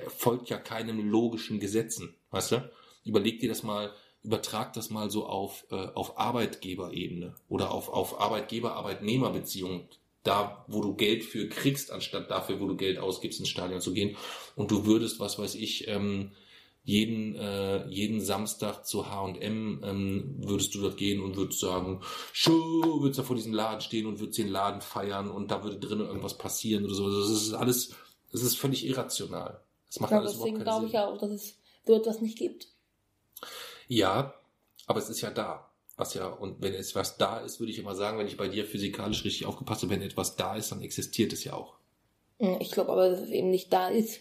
folgt 0.07 0.49
ja 0.49 0.57
keinem 0.57 1.09
logischen 1.09 1.59
Gesetzen, 1.59 2.15
weißt 2.31 2.53
du? 2.53 2.71
Überleg 3.03 3.39
dir 3.39 3.49
das 3.49 3.63
mal, 3.63 3.93
übertrag 4.23 4.73
das 4.73 4.89
mal 4.89 5.09
so 5.09 5.25
auf, 5.25 5.65
äh, 5.71 5.75
auf 5.75 6.17
Arbeitgeberebene 6.17 7.35
oder 7.47 7.71
auf, 7.71 7.89
auf 7.89 8.19
Arbeitgeber-Arbeitnehmer-Beziehungen, 8.19 9.87
da, 10.23 10.65
wo 10.67 10.81
du 10.81 10.95
Geld 10.95 11.23
für 11.23 11.47
kriegst, 11.47 11.91
anstatt 11.91 12.29
dafür, 12.29 12.59
wo 12.59 12.67
du 12.67 12.75
Geld 12.75 12.97
ausgibst, 12.97 13.39
ins 13.39 13.49
Stadion 13.49 13.81
zu 13.81 13.93
gehen. 13.93 14.17
Und 14.55 14.71
du 14.71 14.85
würdest, 14.85 15.19
was 15.19 15.39
weiß 15.39 15.55
ich, 15.55 15.87
ähm, 15.87 16.31
jeden, 16.89 17.35
äh, 17.35 17.87
jeden 17.87 18.21
Samstag 18.21 18.85
zu 18.85 19.09
H&M 19.09 19.81
ähm, 19.83 20.35
würdest 20.39 20.73
du 20.75 20.81
dort 20.81 20.97
gehen 20.97 21.21
und 21.21 21.35
würdest 21.37 21.59
sagen, 21.59 22.01
schau, 22.33 22.51
würdest 23.01 23.19
da 23.19 23.23
vor 23.23 23.35
diesem 23.35 23.53
Laden 23.53 23.81
stehen 23.81 24.05
und 24.07 24.19
würdest 24.19 24.37
den 24.39 24.47
Laden 24.49 24.81
feiern 24.81 25.29
und 25.31 25.51
da 25.51 25.63
würde 25.63 25.79
drinnen 25.79 26.07
irgendwas 26.07 26.37
passieren 26.37 26.85
oder 26.85 26.93
so. 26.95 27.05
Also 27.05 27.21
das 27.21 27.31
ist 27.43 27.53
alles, 27.53 27.93
das 28.31 28.41
ist 28.43 28.57
völlig 28.57 28.85
irrational. 28.85 29.61
Das 29.87 29.99
macht 29.99 30.11
Ja, 30.11 30.17
alles 30.17 30.33
deswegen 30.33 30.35
überhaupt 30.35 30.63
glaube 30.63 30.65
keinen 30.65 30.87
ich 30.87 30.91
Sinn. 30.91 31.01
ja 31.01 31.07
auch, 31.07 31.17
dass 31.17 31.31
es 31.31 31.57
so 31.85 31.93
etwas 31.95 32.21
nicht 32.21 32.37
gibt. 32.37 32.67
Ja, 33.87 34.33
aber 34.87 34.99
es 34.99 35.09
ist 35.09 35.21
ja 35.21 35.31
da. 35.31 35.69
Was 35.97 36.13
ja, 36.13 36.27
und 36.27 36.61
wenn 36.61 36.73
etwas 36.73 37.17
da 37.17 37.39
ist, 37.39 37.59
würde 37.59 37.71
ich 37.73 37.79
immer 37.79 37.93
sagen, 37.95 38.17
wenn 38.17 38.27
ich 38.27 38.37
bei 38.37 38.47
dir 38.47 38.65
physikalisch 38.65 39.25
richtig 39.25 39.45
aufgepasst 39.47 39.81
habe, 39.83 39.91
wenn 39.93 40.01
etwas 40.01 40.35
da 40.37 40.55
ist, 40.55 40.71
dann 40.71 40.81
existiert 40.81 41.33
es 41.33 41.43
ja 41.43 41.53
auch. 41.53 41.75
Hm, 42.39 42.57
Ich 42.59 42.71
glaube 42.71 42.91
aber, 42.91 43.09
dass 43.09 43.19
es 43.21 43.29
eben 43.29 43.49
nicht 43.49 43.71
da 43.71 43.87
ist. 43.89 44.19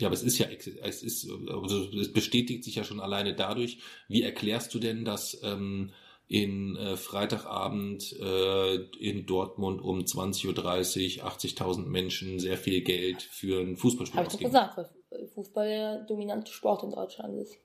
Ja, 0.00 0.06
aber 0.06 0.14
es 0.14 0.22
ist 0.22 0.38
ja, 0.38 0.46
es 0.46 1.02
ist, 1.02 1.28
also 1.48 1.90
es 1.98 2.12
bestätigt 2.12 2.62
sich 2.64 2.76
ja 2.76 2.84
schon 2.84 3.00
alleine 3.00 3.34
dadurch. 3.34 3.78
Wie 4.06 4.22
erklärst 4.22 4.72
du 4.72 4.78
denn, 4.78 5.04
dass 5.04 5.40
ähm, 5.42 5.92
in 6.28 6.76
äh, 6.76 6.96
Freitagabend 6.96 8.14
äh, 8.20 8.76
in 9.00 9.26
Dortmund 9.26 9.80
um 9.80 10.00
20.30 10.00 11.18
Uhr 11.18 11.26
80.000 11.26 11.86
Menschen 11.86 12.38
sehr 12.38 12.58
viel 12.58 12.82
Geld 12.82 13.22
für 13.22 13.60
ein 13.60 13.76
Fußballspiel 13.76 14.18
Habe 14.18 14.28
ich 14.28 14.34
doch 14.34 14.40
gesagt, 14.40 14.76
weil 14.76 15.26
Fußball 15.28 15.68
der 15.68 15.98
dominante 16.04 16.52
Sport 16.52 16.84
in 16.84 16.90
Deutschland 16.90 17.34
ist. 17.40 17.58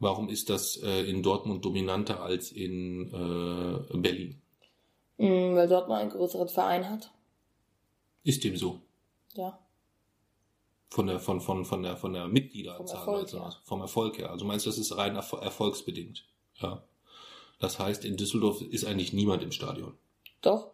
Warum 0.00 0.28
ist 0.28 0.50
das 0.50 0.78
äh, 0.82 1.02
in 1.02 1.22
Dortmund 1.22 1.64
dominanter 1.64 2.22
als 2.22 2.50
in 2.52 3.06
äh, 3.12 3.96
Berlin? 3.98 4.42
Hm, 5.18 5.54
Weil 5.54 5.68
Dortmund 5.68 6.00
einen 6.00 6.10
größeren 6.10 6.48
Verein 6.48 6.88
hat. 6.88 7.12
Ist 8.24 8.42
dem 8.42 8.56
so? 8.56 8.80
Ja. 9.34 9.58
Von 10.90 11.06
der, 11.06 11.20
von, 11.20 11.40
von, 11.40 11.64
von 11.64 11.82
der, 11.82 11.96
von 11.96 12.12
der 12.12 12.26
Mitgliederanzahl. 12.26 13.04
Vom 13.04 13.14
Erfolg 13.14 13.22
also, 13.22 13.38
her. 13.38 13.56
Vom 13.62 13.80
Erfolg 13.80 14.18
her. 14.18 14.30
Also 14.30 14.44
meinst 14.44 14.66
du, 14.66 14.70
das 14.70 14.78
ist 14.78 14.96
rein 14.96 15.14
erfol 15.14 15.40
erfolgsbedingt? 15.40 16.24
Ja. 16.56 16.82
Das 17.60 17.78
heißt, 17.78 18.04
in 18.04 18.16
Düsseldorf 18.16 18.60
ist 18.60 18.84
eigentlich 18.84 19.12
niemand 19.12 19.42
im 19.42 19.52
Stadion. 19.52 19.94
Doch. 20.42 20.68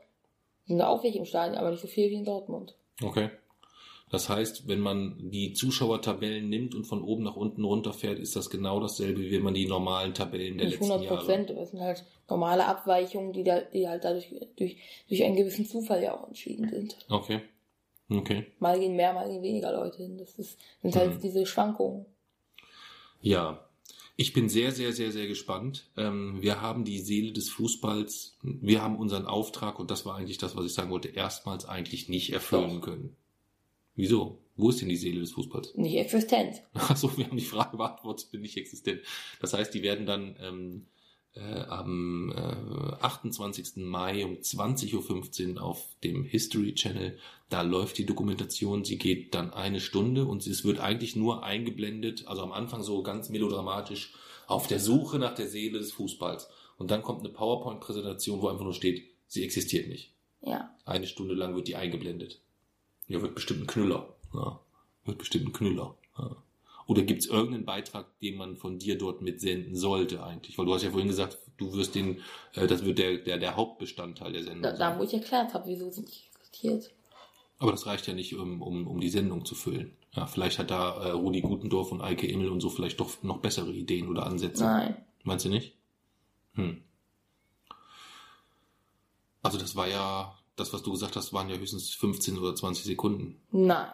Sind 0.67 0.81
auch 0.81 1.03
welche 1.03 1.19
im 1.19 1.27
Stadion, 1.27 1.59
aber 1.59 1.71
nicht 1.71 1.83
so 1.83 1.89
viel 1.89 2.11
wie 2.11 2.15
in 2.15 2.25
Dortmund. 2.25 2.75
Okay. 3.03 3.31
Das 4.09 4.29
heißt, 4.29 4.69
wenn 4.69 4.79
man 4.79 5.31
die 5.31 5.53
Zuschauertabellen 5.53 6.49
nimmt 6.49 6.77
und 6.77 6.85
von 6.85 7.03
oben 7.03 7.25
nach 7.25 7.35
unten 7.35 7.65
runterfährt, 7.65 8.21
ist 8.21 8.37
das 8.37 8.51
genau 8.51 8.79
dasselbe, 8.79 9.21
wie 9.21 9.33
wenn 9.33 9.43
man 9.43 9.55
die 9.55 9.67
normalen 9.67 10.15
Tabellen 10.15 10.59
der 10.59 10.69
Nicht 10.69 10.79
letzten 10.79 10.93
100 10.93 11.11
Jahre. 11.11 11.19
Prozent, 11.19 11.51
aber 11.51 11.61
es 11.63 11.71
sind 11.73 11.81
halt 11.81 12.05
normale 12.29 12.67
Abweichungen, 12.67 13.33
die, 13.33 13.43
da, 13.43 13.61
die 13.61 13.89
halt 13.89 14.05
dadurch 14.05 14.33
durch, 14.57 14.77
durch 15.09 15.25
einen 15.25 15.35
gewissen 15.35 15.67
Zufall 15.67 16.03
ja 16.03 16.17
auch 16.17 16.29
entschieden 16.29 16.69
sind. 16.69 16.97
Okay. 17.11 17.41
Okay. 18.09 18.47
Mal 18.59 18.79
gehen 18.79 18.95
mehr, 18.97 19.13
mal 19.13 19.29
gehen 19.29 19.43
weniger 19.43 19.73
Leute 19.73 19.99
hin. 19.99 20.17
Das 20.19 20.35
ist, 20.39 20.59
sind 20.83 20.95
halt 20.95 21.15
Mhm. 21.17 21.21
diese 21.21 21.45
Schwankungen. 21.47 22.07
Ja. 23.21 23.63
Ich 24.19 24.33
bin 24.33 24.49
sehr, 24.49 24.73
sehr, 24.73 24.93
sehr, 24.95 25.13
sehr 25.13 25.27
gespannt. 25.27 25.91
Ähm, 25.97 26.41
wir 26.41 26.63
haben 26.63 26.85
die 26.85 27.01
Seele 27.01 27.33
des 27.33 27.51
Fußballs, 27.51 28.39
wir 28.43 28.81
haben 28.83 28.97
unseren 28.97 29.27
Auftrag, 29.27 29.79
und 29.79 29.91
das 29.91 30.07
war 30.07 30.17
eigentlich 30.17 30.39
das, 30.39 30.57
was 30.57 30.65
ich 30.65 30.73
sagen 30.73 30.91
wollte, 30.91 31.09
erstmals 31.09 31.67
eigentlich 31.67 32.09
nicht 32.09 32.33
erfüllen 32.33 32.77
Doch. 32.81 32.87
können. 32.87 33.17
Wieso? 33.95 34.39
Wo 34.57 34.71
ist 34.71 34.81
denn 34.81 34.89
die 34.89 34.97
Seele 34.97 35.21
des 35.21 35.33
Fußballs? 35.33 35.75
Nicht 35.75 35.97
existent. 35.97 36.63
Achso, 36.73 37.15
wir 37.19 37.27
haben 37.27 37.37
die 37.37 37.45
Frage 37.45 37.77
beantwortet, 37.77 38.31
bin 38.31 38.41
nicht 38.41 38.57
existent. 38.57 39.03
Das 39.41 39.53
heißt, 39.53 39.75
die 39.75 39.83
werden 39.83 40.07
dann 40.07 40.37
ähm, 40.41 40.87
äh, 41.37 41.61
am 41.69 42.33
äh, 42.33 43.03
28. 43.03 43.77
Mai 43.77 44.25
um 44.25 44.35
20.15 44.35 45.57
Uhr 45.57 45.63
auf 45.63 45.85
dem 46.03 46.25
History 46.25 46.75
Channel, 46.75 47.19
da 47.49 47.63
läuft 47.63 47.99
die 47.99 48.07
Dokumentation, 48.07 48.85
sie 48.85 48.99
geht 48.99 49.35
dann 49.35 49.53
eine 49.53 49.81
Stunde 49.81 50.25
und 50.25 50.47
es 50.47 50.65
wird 50.65 50.81
eigentlich 50.81 51.15
nur 51.15 51.45
eingeblendet, 51.45 52.27
also 52.27 52.43
am 52.43 52.53
Anfang 52.53 52.83
so 52.83 53.03
ganz 53.03 53.29
melodramatisch, 53.29 54.15
auf 54.47 54.67
der 54.67 54.81
Suche 54.81 55.19
nach 55.19 55.35
der 55.35 55.49
Seele 55.49 55.79
des 55.79 55.93
Fußballs. 55.93 56.49
Und 56.79 56.91
dann 56.91 57.03
kommt 57.03 57.21
eine 57.21 57.31
PowerPoint-Präsentation, 57.31 58.41
wo 58.41 58.49
einfach 58.49 58.65
nur 58.65 58.75
steht, 58.75 59.05
sie 59.27 59.45
existiert 59.45 59.89
nicht. 59.89 60.13
Ja. 60.43 60.75
Eine 60.85 61.07
Stunde 61.07 61.35
lang 61.35 61.55
wird 61.55 61.69
die 61.69 61.77
eingeblendet. 61.77 62.41
Ja, 63.09 63.23
wird 63.23 63.35
bestimmt 63.35 63.63
ein 63.63 63.67
Knüller. 63.67 64.15
Ja, 64.35 64.61
wird 65.05 65.19
bestimmt 65.19 65.47
ein 65.47 65.53
Knüller. 65.53 65.97
Ja. 66.19 66.37
Oder 66.87 67.03
gibt 67.03 67.23
es 67.23 67.27
irgendeinen 67.29 67.65
Beitrag, 67.65 68.07
den 68.21 68.37
man 68.37 68.57
von 68.57 68.79
dir 68.79 68.97
dort 68.97 69.21
mitsenden 69.23 69.75
sollte 69.75 70.23
eigentlich? 70.23 70.57
Weil 70.57 70.67
du 70.67 70.75
hast 70.75 70.83
ja 70.83 70.91
vorhin 70.91 71.09
gesagt, 71.09 71.39
du 71.57 71.73
wirst 71.75 71.95
den, 71.95 72.21
äh, 72.55 72.67
das 72.67 72.85
wird 72.85 72.99
der, 72.99 73.19
der, 73.19 73.39
der 73.39 73.57
Hauptbestandteil 73.57 74.33
der 74.33 74.45
Sendung 74.45 74.63
Da, 74.63 74.71
da 74.71 74.77
sein. 74.77 74.99
wo 74.99 75.03
ich 75.03 75.13
erklärt 75.15 75.53
habe, 75.53 75.67
wieso 75.69 75.91
sie 75.91 76.03
nicht 76.03 76.31
existiert. 76.35 76.93
Aber 77.59 77.73
das 77.73 77.87
reicht 77.87 78.07
ja 78.07 78.15
nicht, 78.15 78.35
um, 78.37 78.63
um, 78.63 78.87
um 78.87 79.01
die 79.01 79.09
Sendung 79.09 79.45
zu 79.45 79.55
füllen. 79.55 79.97
Ja, 80.13 80.27
vielleicht 80.27 80.59
hat 80.59 80.71
da 80.71 80.95
äh, 81.05 81.11
Rudi 81.11 81.41
Gutendorf 81.41 81.91
und 81.91 82.03
Eike 82.03 82.27
Immel 82.27 82.51
und 82.51 82.61
so 82.61 82.71
vielleicht 82.71 83.01
doch 83.01 83.23
noch 83.23 83.39
bessere 83.39 83.73
Ideen 83.73 84.09
oder 84.09 84.27
Ansätze. 84.27 84.65
Nein. 84.65 84.97
Meinst 85.25 85.45
du 85.45 85.49
nicht? 85.49 85.75
Hm. 86.55 86.83
Also 89.43 89.59
das 89.59 89.75
war 89.77 89.89
ja, 89.89 90.37
das, 90.57 90.73
was 90.73 90.83
du 90.83 90.93
gesagt 90.93 91.17
hast, 91.17 91.33
waren 91.33 91.49
ja 91.49 91.57
höchstens 91.57 91.91
15 91.95 92.39
oder 92.39 92.55
20 92.55 92.85
Sekunden. 92.85 93.41
Nein. 93.51 93.89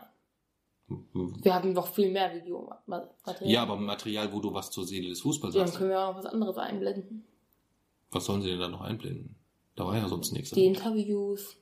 Hm. 1.12 1.44
Wir 1.44 1.54
haben 1.54 1.72
noch 1.72 1.88
viel 1.88 2.10
mehr 2.10 2.34
Videomaterial. 2.34 3.50
Ja, 3.50 3.62
aber 3.62 3.76
Material, 3.76 4.32
wo 4.32 4.40
du 4.40 4.52
was 4.52 4.70
zur 4.70 4.84
Seele 4.84 5.08
des 5.08 5.20
Fußballs 5.20 5.54
Dann 5.54 5.66
sagst. 5.66 5.78
können 5.78 5.90
wir 5.90 6.00
auch 6.00 6.12
noch 6.12 6.18
was 6.18 6.26
anderes 6.26 6.56
einblenden. 6.56 7.24
Was 8.10 8.26
sollen 8.26 8.42
sie 8.42 8.48
denn 8.48 8.60
da 8.60 8.68
noch 8.68 8.82
einblenden? 8.82 9.36
Da 9.74 9.86
war 9.86 9.96
ja 9.96 10.08
sonst 10.08 10.32
nichts. 10.32 10.50
Die 10.50 10.66
Interviews. 10.66 11.56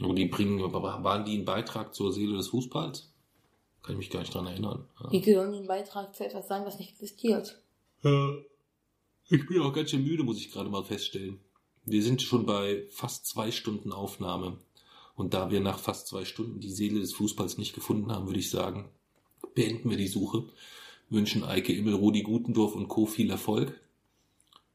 Aber 0.00 0.14
die 0.14 0.26
bringen, 0.26 0.60
waren 0.60 1.24
die 1.24 1.38
ein 1.38 1.44
Beitrag 1.44 1.94
zur 1.94 2.12
Seele 2.12 2.36
des 2.36 2.48
Fußballs? 2.48 3.12
Kann 3.82 3.94
ich 3.94 3.98
mich 3.98 4.10
gar 4.10 4.20
nicht 4.20 4.32
dran 4.34 4.46
erinnern. 4.46 4.88
Ja. 5.00 5.10
Wie 5.10 5.32
sollen 5.32 5.52
die 5.52 5.58
einen 5.58 5.66
Beitrag 5.66 6.14
zu 6.14 6.24
etwas 6.24 6.46
sagen, 6.48 6.64
was 6.64 6.78
nicht 6.78 6.90
existiert? 6.90 7.60
Ja. 8.02 8.34
Ich 9.28 9.46
bin 9.46 9.60
auch 9.60 9.72
ganz 9.72 9.90
schön 9.90 10.04
müde, 10.04 10.22
muss 10.24 10.38
ich 10.38 10.52
gerade 10.52 10.68
mal 10.68 10.84
feststellen. 10.84 11.40
Wir 11.84 12.02
sind 12.02 12.22
schon 12.22 12.46
bei 12.46 12.84
fast 12.90 13.26
zwei 13.26 13.50
Stunden 13.50 13.92
Aufnahme. 13.92 14.58
Und 15.22 15.34
da 15.34 15.52
wir 15.52 15.60
nach 15.60 15.78
fast 15.78 16.08
zwei 16.08 16.24
Stunden 16.24 16.58
die 16.58 16.72
Seele 16.72 16.98
des 16.98 17.12
Fußballs 17.12 17.56
nicht 17.56 17.76
gefunden 17.76 18.10
haben, 18.10 18.26
würde 18.26 18.40
ich 18.40 18.50
sagen, 18.50 18.88
beenden 19.54 19.88
wir 19.88 19.96
die 19.96 20.08
Suche, 20.08 20.48
wünschen 21.10 21.44
Eike 21.44 21.72
Immel, 21.72 21.94
Rudi 21.94 22.22
Gutendorf 22.22 22.74
und 22.74 22.88
Co. 22.88 23.06
viel 23.06 23.30
Erfolg 23.30 23.80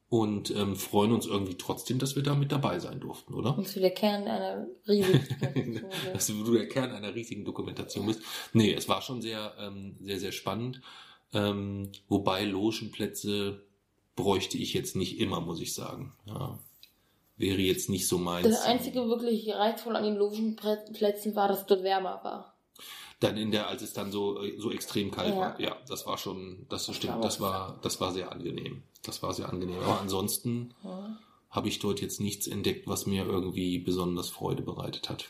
und 0.08 0.50
ähm, 0.56 0.74
freuen 0.74 1.12
uns 1.12 1.26
irgendwie 1.26 1.56
trotzdem, 1.56 1.98
dass 1.98 2.16
wir 2.16 2.22
da 2.22 2.34
mit 2.34 2.50
dabei 2.50 2.78
sein 2.78 2.98
durften, 2.98 3.34
oder? 3.34 3.58
Und 3.58 3.68
zu 3.68 3.78
der 3.78 3.90
Kern 3.90 4.26
einer 4.26 4.66
riesigen 4.88 5.82
dass 6.14 6.28
du 6.28 6.50
der 6.50 6.66
Kern 6.66 6.92
einer 6.92 7.14
riesigen 7.14 7.44
Dokumentation 7.44 8.06
bist. 8.06 8.22
Nee, 8.54 8.72
es 8.72 8.88
war 8.88 9.02
schon 9.02 9.20
sehr, 9.20 9.52
ähm, 9.60 9.96
sehr, 10.00 10.18
sehr 10.18 10.32
spannend. 10.32 10.80
Ähm, 11.34 11.92
wobei 12.08 12.46
Logenplätze 12.46 13.66
bräuchte 14.16 14.56
ich 14.56 14.72
jetzt 14.72 14.96
nicht 14.96 15.20
immer, 15.20 15.42
muss 15.42 15.60
ich 15.60 15.74
sagen. 15.74 16.14
Ja. 16.24 16.58
Wäre 17.38 17.60
jetzt 17.60 17.88
nicht 17.88 18.06
so 18.08 18.18
meins. 18.18 18.46
Das 18.48 18.62
einzige 18.62 19.08
wirklich 19.08 19.48
reizvoll 19.54 19.96
an 19.96 20.02
den 20.04 20.16
Logenplätzen 20.16 21.34
war, 21.36 21.48
dass 21.48 21.60
es 21.60 21.66
dort 21.66 21.82
wärmer 21.84 22.20
war. 22.24 22.54
Dann 23.20 23.36
in 23.36 23.50
der, 23.50 23.68
als 23.68 23.82
es 23.82 23.92
dann 23.92 24.12
so, 24.12 24.42
äh, 24.42 24.58
so 24.58 24.70
extrem 24.70 25.10
kalt 25.10 25.34
Ja. 25.34 25.40
war. 25.40 25.60
Ja, 25.60 25.76
das 25.88 26.06
war 26.06 26.18
schon, 26.18 26.66
das 26.68 26.92
stimmt, 26.94 27.22
das 27.24 27.40
war, 27.40 27.78
das 27.82 28.00
war 28.00 28.12
sehr 28.12 28.30
angenehm. 28.32 28.82
Das 29.02 29.22
war 29.22 29.32
sehr 29.34 29.48
angenehm. 29.48 29.78
Aber 29.82 30.00
ansonsten 30.00 30.74
Ja. 30.84 31.16
habe 31.50 31.68
ich 31.68 31.78
dort 31.78 32.00
jetzt 32.00 32.20
nichts 32.20 32.46
entdeckt, 32.46 32.86
was 32.88 33.06
mir 33.06 33.24
irgendwie 33.24 33.78
besonders 33.78 34.28
Freude 34.28 34.62
bereitet 34.62 35.08
hat. 35.08 35.26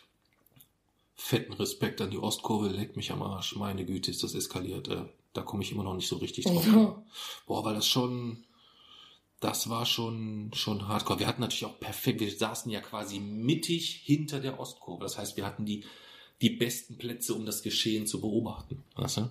Fetten 1.15 1.53
Respekt 1.55 2.01
an 2.01 2.11
die 2.11 2.19
Ostkurve, 2.19 2.69
leckt 2.69 2.97
mich 2.97 3.11
am 3.11 3.23
Arsch. 3.23 3.57
Meine 3.57 3.85
Güte, 3.85 4.11
ist 4.11 4.23
das 4.23 4.35
eskaliert. 4.35 4.89
Äh, 4.89 5.05
da 5.33 5.43
komme 5.43 5.63
ich 5.63 5.73
immer 5.73 5.83
noch 5.85 5.95
nicht 5.95 6.09
so 6.09 6.17
richtig 6.17 6.45
drauf. 6.47 6.67
Ja. 6.67 7.03
Boah, 7.47 7.65
weil 7.65 7.75
das 7.75 7.87
schon, 7.87 8.45
das 9.41 9.69
war 9.71 9.87
schon, 9.87 10.51
schon 10.55 10.89
hardcore. 10.89 11.21
Wir 11.21 11.27
hatten 11.27 11.41
natürlich 11.41 11.67
auch 11.67 11.79
perfekt, 11.79 12.21
wir 12.21 12.31
saßen 12.31 12.71
ja 12.71 12.81
quasi 12.81 13.21
mittig 13.21 14.03
hinter 14.05 14.41
der 14.41 14.59
Ostkurve. 14.59 15.03
Das 15.05 15.19
heißt, 15.19 15.37
wir 15.37 15.47
hatten 15.47 15.65
die, 15.65 15.85
die 16.41 16.51
besten 16.51 16.99
Plätze, 16.99 17.35
um 17.35 17.47
das 17.47 17.63
Geschehen 17.63 18.07
zu 18.07 18.21
beobachten. 18.21 18.83
Weißt 18.97 19.19
du? 19.19 19.31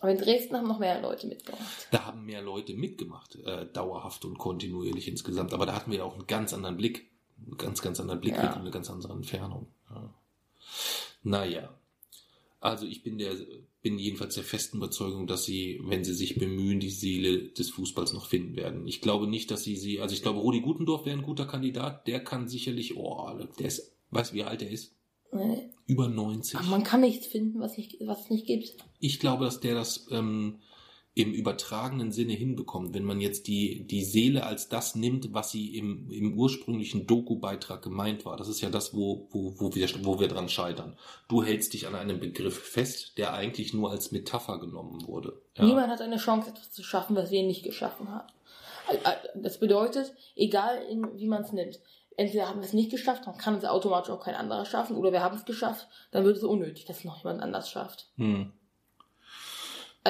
Aber 0.00 0.12
in 0.12 0.18
Dresden 0.18 0.56
haben 0.56 0.68
noch 0.68 0.78
mehr 0.78 1.00
Leute 1.00 1.26
mitgemacht. 1.26 1.88
Da 1.90 2.04
haben 2.04 2.24
mehr 2.24 2.42
Leute 2.42 2.74
mitgemacht, 2.74 3.34
äh, 3.36 3.66
dauerhaft 3.72 4.24
und 4.24 4.38
kontinuierlich 4.38 5.08
insgesamt. 5.08 5.52
Aber 5.52 5.66
da 5.66 5.74
hatten 5.74 5.90
wir 5.90 6.04
auch 6.04 6.14
einen 6.14 6.26
ganz 6.26 6.52
anderen 6.52 6.76
Blick, 6.76 7.10
einen 7.44 7.56
ganz, 7.56 7.82
ganz 7.82 7.98
anderen 7.98 8.20
Blick 8.20 8.36
Ja. 8.36 8.52
und 8.52 8.60
eine 8.60 8.70
ganz 8.70 8.90
andere 8.90 9.12
Entfernung. 9.14 9.66
Ja. 9.90 10.14
Naja. 11.24 11.74
Also 12.60 12.86
ich 12.86 13.02
bin 13.02 13.18
der, 13.18 13.34
bin 13.82 13.98
jedenfalls 13.98 14.34
der 14.34 14.44
festen 14.44 14.78
Überzeugung, 14.78 15.26
dass 15.26 15.44
sie, 15.44 15.80
wenn 15.84 16.02
sie 16.02 16.14
sich 16.14 16.36
bemühen, 16.36 16.80
die 16.80 16.90
Seele 16.90 17.50
des 17.50 17.70
Fußballs 17.70 18.12
noch 18.12 18.26
finden 18.26 18.56
werden. 18.56 18.86
Ich 18.88 19.00
glaube 19.00 19.28
nicht, 19.28 19.50
dass 19.50 19.62
sie 19.62 19.76
sie, 19.76 20.00
also 20.00 20.14
ich 20.14 20.22
glaube, 20.22 20.40
Rudi 20.40 20.60
Gutendorf 20.60 21.06
wäre 21.06 21.16
ein 21.16 21.22
guter 21.22 21.46
Kandidat. 21.46 22.08
Der 22.08 22.22
kann 22.22 22.48
sicherlich, 22.48 22.96
oh, 22.96 23.30
der 23.58 23.66
ist, 23.66 23.96
weißt 24.10 24.32
du, 24.32 24.36
wie 24.36 24.42
alt 24.42 24.62
er 24.62 24.70
ist? 24.70 24.96
Nee. 25.32 25.70
Über 25.86 26.08
90. 26.08 26.58
Aber 26.58 26.68
man 26.68 26.84
kann 26.84 27.02
nichts 27.02 27.26
finden, 27.26 27.60
was, 27.60 27.76
nicht, 27.76 27.96
was 28.00 28.22
es 28.24 28.30
nicht 28.30 28.46
gibt. 28.46 28.74
Ich 28.98 29.20
glaube, 29.20 29.44
dass 29.44 29.60
der 29.60 29.74
das 29.74 30.06
ähm, 30.10 30.58
im 31.18 31.32
übertragenen 31.32 32.12
Sinne 32.12 32.34
hinbekommt, 32.34 32.94
wenn 32.94 33.02
man 33.02 33.20
jetzt 33.20 33.48
die, 33.48 33.84
die 33.84 34.04
Seele 34.04 34.46
als 34.46 34.68
das 34.68 34.94
nimmt, 34.94 35.34
was 35.34 35.50
sie 35.50 35.76
im, 35.76 36.08
im 36.10 36.38
ursprünglichen 36.38 37.08
Doku-Beitrag 37.08 37.82
gemeint 37.82 38.24
war. 38.24 38.36
Das 38.36 38.48
ist 38.48 38.60
ja 38.60 38.70
das, 38.70 38.94
wo, 38.94 39.26
wo, 39.30 39.52
wo, 39.58 39.74
wir, 39.74 39.88
wo 40.04 40.20
wir 40.20 40.28
dran 40.28 40.48
scheitern. 40.48 40.96
Du 41.28 41.42
hältst 41.42 41.74
dich 41.74 41.88
an 41.88 41.96
einem 41.96 42.20
Begriff 42.20 42.56
fest, 42.56 43.18
der 43.18 43.34
eigentlich 43.34 43.74
nur 43.74 43.90
als 43.90 44.12
Metapher 44.12 44.60
genommen 44.60 45.08
wurde. 45.08 45.42
Ja. 45.56 45.64
Niemand 45.64 45.88
hat 45.88 46.00
eine 46.00 46.18
Chance, 46.18 46.50
etwas 46.50 46.70
zu 46.70 46.84
schaffen, 46.84 47.16
was 47.16 47.32
wir 47.32 47.42
nicht 47.42 47.64
geschaffen 47.64 48.08
haben. 48.10 48.28
Das 49.34 49.58
bedeutet, 49.58 50.14
egal 50.36 50.82
in, 50.88 51.18
wie 51.18 51.26
man 51.26 51.42
es 51.42 51.52
nimmt, 51.52 51.80
entweder 52.16 52.48
haben 52.48 52.60
wir 52.60 52.66
es 52.66 52.72
nicht 52.72 52.92
geschafft, 52.92 53.26
dann 53.26 53.36
kann 53.36 53.56
es 53.56 53.64
automatisch 53.64 54.10
auch 54.10 54.22
kein 54.22 54.36
anderer 54.36 54.66
schaffen, 54.66 54.96
oder 54.96 55.10
wir 55.10 55.22
haben 55.22 55.36
es 55.36 55.44
geschafft, 55.44 55.88
dann 56.10 56.24
wird 56.24 56.36
es 56.36 56.44
unnötig, 56.44 56.84
dass 56.84 56.98
es 56.98 57.04
noch 57.04 57.24
jemand 57.24 57.42
anders 57.42 57.68
schafft. 57.70 58.06
Hm. 58.16 58.52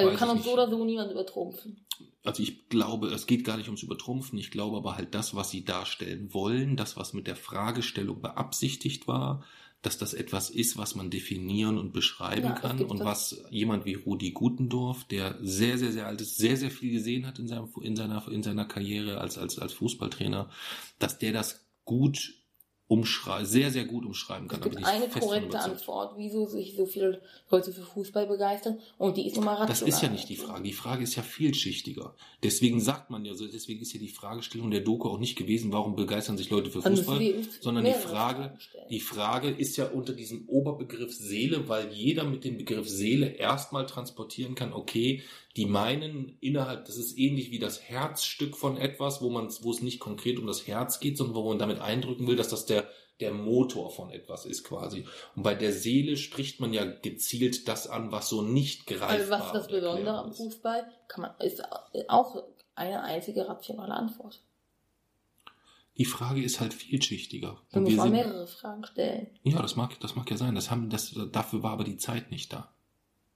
Also 0.06 0.18
kann 0.18 0.28
ich 0.28 0.34
uns 0.36 0.44
so 0.44 0.52
oder 0.52 0.68
so 0.68 0.84
niemand 0.84 1.10
übertrumpfen. 1.12 1.84
Also 2.24 2.42
ich 2.42 2.68
glaube, 2.68 3.08
es 3.08 3.26
geht 3.26 3.44
gar 3.44 3.56
nicht 3.56 3.66
ums 3.66 3.82
Übertrumpfen. 3.82 4.38
Ich 4.38 4.50
glaube 4.50 4.76
aber 4.76 4.96
halt 4.96 5.14
das, 5.14 5.34
was 5.34 5.50
sie 5.50 5.64
darstellen 5.64 6.32
wollen, 6.32 6.76
das, 6.76 6.96
was 6.96 7.12
mit 7.12 7.26
der 7.26 7.36
Fragestellung 7.36 8.20
beabsichtigt 8.20 9.08
war, 9.08 9.44
dass 9.82 9.96
das 9.96 10.12
etwas 10.12 10.50
ist, 10.50 10.76
was 10.76 10.96
man 10.96 11.08
definieren 11.08 11.78
und 11.78 11.92
beschreiben 11.92 12.48
Ja, 12.48 12.52
kann 12.52 12.82
und 12.82 12.98
das. 12.98 13.06
was 13.06 13.44
jemand 13.50 13.84
wie 13.84 13.94
Rudi 13.94 14.32
Gutendorf, 14.32 15.04
der 15.04 15.38
sehr, 15.40 15.78
sehr, 15.78 15.92
sehr 15.92 16.06
alt 16.06 16.20
ist, 16.20 16.36
sehr, 16.36 16.56
sehr 16.56 16.70
viel 16.70 16.92
gesehen 16.92 17.26
hat 17.26 17.38
in, 17.38 17.46
seinem, 17.46 17.68
in, 17.82 17.94
seiner, 17.94 18.26
in 18.28 18.42
seiner 18.42 18.64
Karriere 18.64 19.20
als, 19.20 19.38
als, 19.38 19.58
als 19.58 19.72
Fußballtrainer, 19.74 20.50
dass 20.98 21.18
der 21.18 21.32
das 21.32 21.68
gut 21.84 22.37
umschreiben, 22.88 23.46
sehr, 23.46 23.70
sehr 23.70 23.84
gut 23.84 24.06
umschreiben 24.06 24.48
kann. 24.48 24.60
Es 24.60 24.64
gibt 24.64 24.84
eine 24.84 25.08
korrekte. 25.08 25.60
Antwort, 25.60 26.14
wieso 26.16 26.46
sich 26.46 26.74
so 26.74 26.86
viele 26.86 27.20
Leute 27.50 27.70
für 27.70 27.82
Fußball 27.82 28.26
begeistern, 28.26 28.78
und 28.96 29.18
die 29.18 29.26
ist 29.26 29.36
nochmal 29.36 29.56
rational. 29.56 29.80
Das 29.80 29.82
ist 29.82 30.02
ja 30.02 30.08
nicht 30.08 30.28
die 30.28 30.36
Frage. 30.36 30.62
Die 30.62 30.72
Frage 30.72 31.02
ist 31.02 31.14
ja 31.14 31.22
vielschichtiger. 31.22 32.14
Deswegen 32.42 32.80
sagt 32.80 33.10
man 33.10 33.26
ja 33.26 33.34
so, 33.34 33.46
deswegen 33.46 33.82
ist 33.82 33.92
ja 33.92 34.00
die 34.00 34.08
Fragestellung 34.08 34.70
der 34.70 34.80
Doku 34.80 35.08
auch 35.08 35.18
nicht 35.18 35.36
gewesen, 35.36 35.70
warum 35.70 35.96
begeistern 35.96 36.38
sich 36.38 36.48
Leute 36.48 36.70
für 36.70 36.80
Fußball, 36.80 37.34
sondern 37.60 37.84
die 37.84 37.92
Frage, 37.92 38.56
die 38.90 39.00
Frage 39.00 39.50
ist 39.50 39.76
ja 39.76 39.88
unter 39.88 40.14
diesem 40.14 40.48
Oberbegriff 40.48 41.12
Seele, 41.14 41.68
weil 41.68 41.92
jeder 41.92 42.24
mit 42.24 42.44
dem 42.44 42.56
Begriff 42.56 42.88
Seele 42.88 43.26
erstmal 43.26 43.84
transportieren 43.84 44.54
kann, 44.54 44.72
okay, 44.72 45.22
die 45.56 45.66
meinen 45.66 46.36
innerhalb, 46.40 46.84
das 46.84 46.98
ist 46.98 47.18
ähnlich 47.18 47.50
wie 47.50 47.58
das 47.58 47.82
Herzstück 47.82 48.56
von 48.56 48.76
etwas, 48.76 49.20
wo 49.20 49.28
man, 49.28 49.48
wo 49.62 49.72
es 49.72 49.82
nicht 49.82 49.98
konkret 49.98 50.38
um 50.38 50.46
das 50.46 50.68
Herz 50.68 51.00
geht, 51.00 51.18
sondern 51.18 51.34
wo 51.34 51.48
man 51.48 51.58
damit 51.58 51.80
eindrücken 51.80 52.28
will, 52.28 52.36
dass 52.36 52.48
das 52.48 52.64
der, 52.64 52.77
der 53.20 53.32
Motor 53.32 53.90
von 53.90 54.10
etwas 54.10 54.46
ist 54.46 54.64
quasi. 54.64 55.04
Und 55.34 55.42
bei 55.42 55.54
der 55.54 55.72
Seele 55.72 56.16
spricht 56.16 56.60
man 56.60 56.72
ja 56.72 56.84
gezielt 56.84 57.68
das 57.68 57.88
an, 57.88 58.12
was 58.12 58.28
so 58.28 58.42
nicht 58.42 58.86
greifbar 58.86 59.08
Also 59.10 59.30
was 59.30 59.52
das 59.52 59.66
und 59.66 59.72
Besondere 59.72 59.96
erklärbar 59.96 60.24
am 60.24 60.30
ist. 60.30 60.36
Fußball 60.38 60.92
kann 61.08 61.22
man, 61.22 61.30
ist 61.40 61.62
auch 62.08 62.44
eine 62.74 63.02
einzige 63.02 63.48
rationale 63.48 63.94
Antwort. 63.94 64.40
Die 65.96 66.04
Frage 66.04 66.42
ist 66.42 66.60
halt 66.60 66.74
vielschichtiger. 66.74 67.60
Und 67.72 67.82
muss 67.82 67.90
wir 67.90 67.96
man 67.96 68.04
sind, 68.04 68.12
mehrere 68.12 68.46
Fragen 68.46 68.86
stellen. 68.86 69.26
ja, 69.42 69.60
das 69.60 69.74
mag, 69.74 69.98
das 69.98 70.14
mag 70.14 70.30
ja 70.30 70.36
sein. 70.36 70.54
Das 70.54 70.70
haben, 70.70 70.90
das, 70.90 71.12
dafür 71.32 71.64
war 71.64 71.72
aber 71.72 71.84
die 71.84 71.96
Zeit 71.96 72.30
nicht 72.30 72.52
da. 72.52 72.72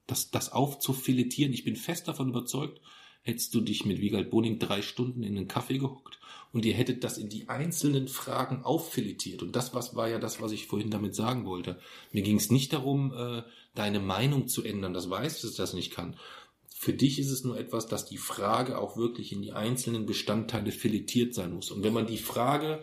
Das, 0.07 0.31
das 0.31 0.53
aufzufilettieren, 0.53 1.53
ich 1.53 1.65
bin 1.65 1.75
fest 1.75 2.07
davon 2.07 2.29
überzeugt, 2.29 2.81
hättest 3.23 3.53
du 3.55 3.61
dich 3.61 3.85
mit 3.85 4.01
Wiegald 4.01 4.31
Boning 4.31 4.61
drei 4.61 4.81
Stunden 4.83 5.25
in 5.25 5.37
einen 5.37 5.49
Kaffee 5.49 5.79
gehockt 5.79 6.21
und 6.53 6.65
ihr 6.65 6.75
hättet 6.75 7.03
das 7.03 7.19
in 7.19 7.29
die 7.29 7.49
einzelnen 7.49 8.09
Fragen 8.09 8.63
auffiletiert. 8.63 9.43
Und 9.43 9.57
das 9.57 9.75
was, 9.75 9.95
war 9.95 10.09
ja 10.09 10.19
das, 10.19 10.41
was 10.41 10.53
ich 10.53 10.67
vorhin 10.67 10.91
damit 10.91 11.15
sagen 11.15 11.47
wollte. 11.47 11.79
Mir 12.13 12.23
ging 12.23 12.37
es 12.37 12.51
nicht 12.51 12.73
darum, 12.73 13.13
äh, 13.15 13.43
deine 13.75 14.01
Meinung 14.01 14.49
zu 14.49 14.63
ändern. 14.63 14.93
Das 14.93 15.09
weißt 15.09 15.43
du, 15.43 15.47
dass 15.47 15.53
ich 15.53 15.57
das 15.57 15.73
nicht 15.73 15.95
kann. 15.95 16.17
Für 16.69 16.93
dich 16.93 17.19
ist 17.19 17.31
es 17.31 17.45
nur 17.45 17.59
etwas, 17.59 17.87
dass 17.87 18.05
die 18.05 18.19
Frage 18.19 18.79
auch 18.79 18.97
wirklich 18.97 19.33
in 19.33 19.41
die 19.41 19.53
einzelnen 19.53 20.05
Bestandteile 20.05 20.73
filetiert 20.73 21.33
sein 21.33 21.53
muss. 21.53 21.71
Und 21.71 21.85
wenn 21.85 21.95
man 21.95 22.07
die 22.07 22.19
Frage, 22.19 22.83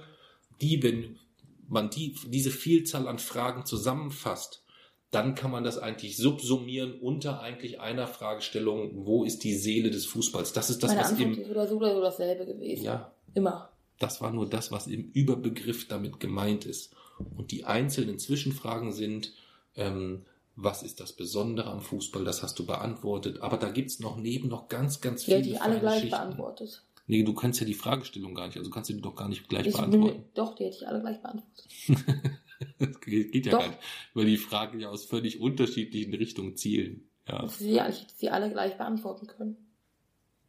die, 0.62 0.82
wenn 0.82 1.20
man 1.68 1.90
die, 1.90 2.16
diese 2.28 2.52
Vielzahl 2.52 3.08
an 3.08 3.20
Fragen 3.20 3.66
zusammenfasst, 3.66 4.64
dann 5.12 5.36
kann 5.36 5.52
man 5.52 5.64
das 5.64 5.78
eigentlich 5.78 6.18
subsumieren 6.18 6.94
unter 7.00 7.42
eigentlich 7.42 7.80
einer 7.80 8.06
Fragestellung, 8.08 9.06
wo 9.06 9.24
ist 9.24 9.44
die 9.44 9.56
Seele 9.56 9.90
des 9.90 10.06
Fußballs? 10.06 10.54
Das 10.54 10.70
ist 10.70 10.84
das, 10.84 10.92
Meine 10.92 11.02
was 11.02 11.10
Antwort 11.10 11.38
im, 11.38 11.42
ist 11.42 11.50
oder 11.50 11.68
so 11.68 11.78
oder 11.78 11.96
so 11.96 12.02
dasselbe 12.02 12.46
gewesen. 12.46 12.84
ja, 12.84 13.12
Immer. 13.34 13.70
das 14.00 14.22
war 14.22 14.32
nur 14.32 14.50
das, 14.50 14.72
was 14.72 14.88
im 14.88 15.12
Überbegriff 15.12 15.88
damit 15.88 16.20
gemeint 16.20 16.66
ist. 16.66 16.94
Und 17.36 17.52
die 17.52 17.66
einzelnen 17.66 18.18
Zwischenfragen 18.20 18.92
sind, 18.94 19.34
ähm, 19.76 20.26
was 20.56 20.84
ist 20.84 21.00
das 21.00 21.14
Besondere 21.14 21.70
am 21.70 21.82
Fußball? 21.82 22.24
Das 22.24 22.44
hast 22.44 22.58
du 22.60 22.66
beantwortet. 22.66 23.42
Aber 23.42 23.58
da 23.58 23.70
gibt's 23.70 24.00
noch 24.00 24.18
neben 24.18 24.48
noch 24.50 24.68
ganz, 24.70 25.02
ganz 25.02 25.22
Die 25.22 25.26
viele 25.26 25.38
hätte 25.40 25.50
ich 25.50 25.62
alle 25.62 25.80
gleich 25.80 26.02
Schichten. 26.02 26.10
beantwortet. 26.18 26.84
Nee, 27.08 27.24
du 27.24 27.34
kannst 27.34 27.60
ja 27.60 27.66
die 27.66 27.74
Fragestellung 27.74 28.36
gar 28.36 28.46
nicht, 28.48 28.58
also 28.58 28.70
kannst 28.70 28.90
du 28.90 28.94
die 28.94 29.02
doch 29.02 29.16
gar 29.16 29.28
nicht 29.30 29.50
gleich 29.50 29.66
Ich 29.68 29.74
beantworten. 29.74 30.18
bin, 30.22 30.26
doch, 30.36 30.56
die 30.56 30.66
hätte 30.66 30.78
ich 30.78 30.88
alle 30.88 31.02
gleich 31.02 31.22
beantwortet. 31.22 31.68
Das 32.78 33.00
geht, 33.00 33.32
geht 33.32 33.46
ja 33.46 33.54
Doch. 33.54 33.60
gar 33.60 33.68
nicht, 33.70 33.80
weil 34.14 34.26
die 34.26 34.36
Fragen 34.38 34.82
ja 34.82 34.90
aus 34.90 35.06
völlig 35.06 35.40
unterschiedlichen 35.40 36.14
Richtungen 36.14 36.58
zielen. 36.58 37.08
Ja, 37.26 37.46
Ich 37.46 37.62
hätte 38.02 38.14
sie 38.18 38.30
alle 38.30 38.52
gleich 38.52 38.78
beantworten 38.78 39.28
können. 39.28 39.56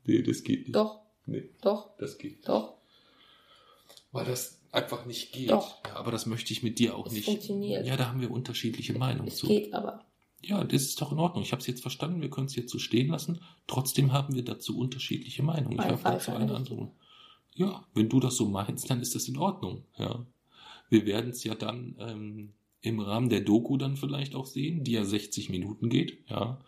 nee, 0.04 0.20
das 0.20 0.42
geht 0.42 0.62
nicht. 0.62 0.74
Doch, 0.74 1.02
Nee, 1.30 1.48
doch, 1.62 1.96
das 1.98 2.18
geht 2.18 2.48
doch. 2.48 2.74
Weil 4.12 4.24
das 4.26 4.60
einfach 4.72 5.06
nicht 5.06 5.32
geht. 5.32 5.50
Doch. 5.50 5.76
Ja, 5.86 5.94
aber 5.96 6.10
das 6.10 6.26
möchte 6.26 6.52
ich 6.52 6.62
mit 6.62 6.78
dir 6.78 6.96
auch 6.96 7.06
Es 7.06 7.12
nicht. 7.12 7.26
funktioniert. 7.26 7.86
Ja, 7.86 7.96
da 7.96 8.08
haben 8.08 8.20
wir 8.20 8.30
unterschiedliche 8.30 8.98
Meinungen 8.98 9.28
Es 9.28 9.36
zu. 9.36 9.46
geht 9.46 9.72
aber. 9.72 10.04
Ja, 10.42 10.64
das 10.64 10.82
ist 10.82 11.00
doch 11.00 11.12
in 11.12 11.18
Ordnung. 11.18 11.42
Ich 11.44 11.52
habe 11.52 11.60
es 11.60 11.66
jetzt 11.66 11.82
verstanden, 11.82 12.22
wir 12.22 12.30
können 12.30 12.46
es 12.46 12.56
jetzt 12.56 12.72
so 12.72 12.78
stehen 12.78 13.08
lassen. 13.08 13.40
Trotzdem 13.66 14.12
haben 14.12 14.34
wir 14.34 14.44
dazu 14.44 14.78
unterschiedliche 14.78 15.42
Meinungen. 15.42 15.74
Ich 15.74 15.80
Eine 15.80 15.92
habe 15.92 16.02
dazu 16.02 16.32
eine 16.32 16.54
andere. 16.54 16.90
Ja, 17.54 17.84
wenn 17.94 18.08
du 18.08 18.20
das 18.20 18.36
so 18.36 18.46
meinst, 18.46 18.88
dann 18.90 19.00
ist 19.00 19.14
das 19.14 19.28
in 19.28 19.36
Ordnung. 19.36 19.84
Ja, 19.98 20.24
wir 20.88 21.04
werden 21.06 21.30
es 21.30 21.44
ja 21.44 21.54
dann 21.54 21.94
ähm, 21.98 22.52
im 22.80 23.00
Rahmen 23.00 23.28
der 23.28 23.42
Doku 23.42 23.76
dann 23.76 23.96
vielleicht 23.96 24.34
auch 24.34 24.46
sehen, 24.46 24.82
die 24.82 24.92
ja 24.92 25.04
60 25.04 25.50
Minuten 25.50 25.90
geht. 25.90 26.18
Ja, 26.28 26.58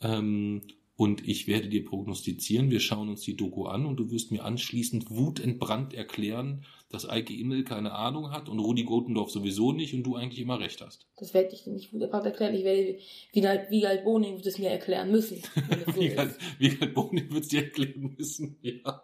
ähm, 0.00 0.62
und 0.96 1.26
ich 1.26 1.46
werde 1.48 1.68
dir 1.68 1.84
prognostizieren, 1.84 2.70
wir 2.70 2.80
schauen 2.80 3.08
uns 3.08 3.22
die 3.22 3.36
Doku 3.36 3.64
an 3.64 3.86
und 3.86 3.96
du 3.96 4.10
wirst 4.10 4.30
mir 4.30 4.44
anschließend 4.44 5.10
wutentbrannt 5.10 5.94
erklären, 5.94 6.64
dass 6.90 7.08
Eike 7.08 7.32
Immel 7.34 7.64
keine 7.64 7.92
Ahnung 7.92 8.30
hat 8.30 8.48
und 8.50 8.58
Rudi 8.58 8.84
Gotendorf 8.84 9.30
sowieso 9.30 9.72
nicht 9.72 9.94
und 9.94 10.02
du 10.02 10.16
eigentlich 10.16 10.40
immer 10.40 10.60
recht 10.60 10.82
hast. 10.82 11.06
Das 11.16 11.32
werde 11.32 11.54
ich 11.54 11.64
dir 11.64 11.72
nicht 11.72 11.90
gut 11.90 12.02
erklären. 12.02 12.54
Ich 12.54 12.64
werde, 12.64 12.98
wie 13.32 13.42
wie 13.70 13.86
halt 13.86 14.04
Boning 14.04 14.34
wird 14.36 14.46
es 14.46 14.58
mir 14.58 14.68
erklären 14.70 15.10
müssen. 15.10 15.38
Es 15.86 15.94
so 15.94 16.00
Wie 16.00 16.16
halt, 16.16 16.30
ist. 16.32 16.40
wie 16.58 16.78
halt 16.78 16.94
Boni 16.94 17.30
wird 17.30 17.50
dir 17.50 17.64
erklären 17.64 18.14
müssen. 18.18 18.56
Ja. 18.62 19.02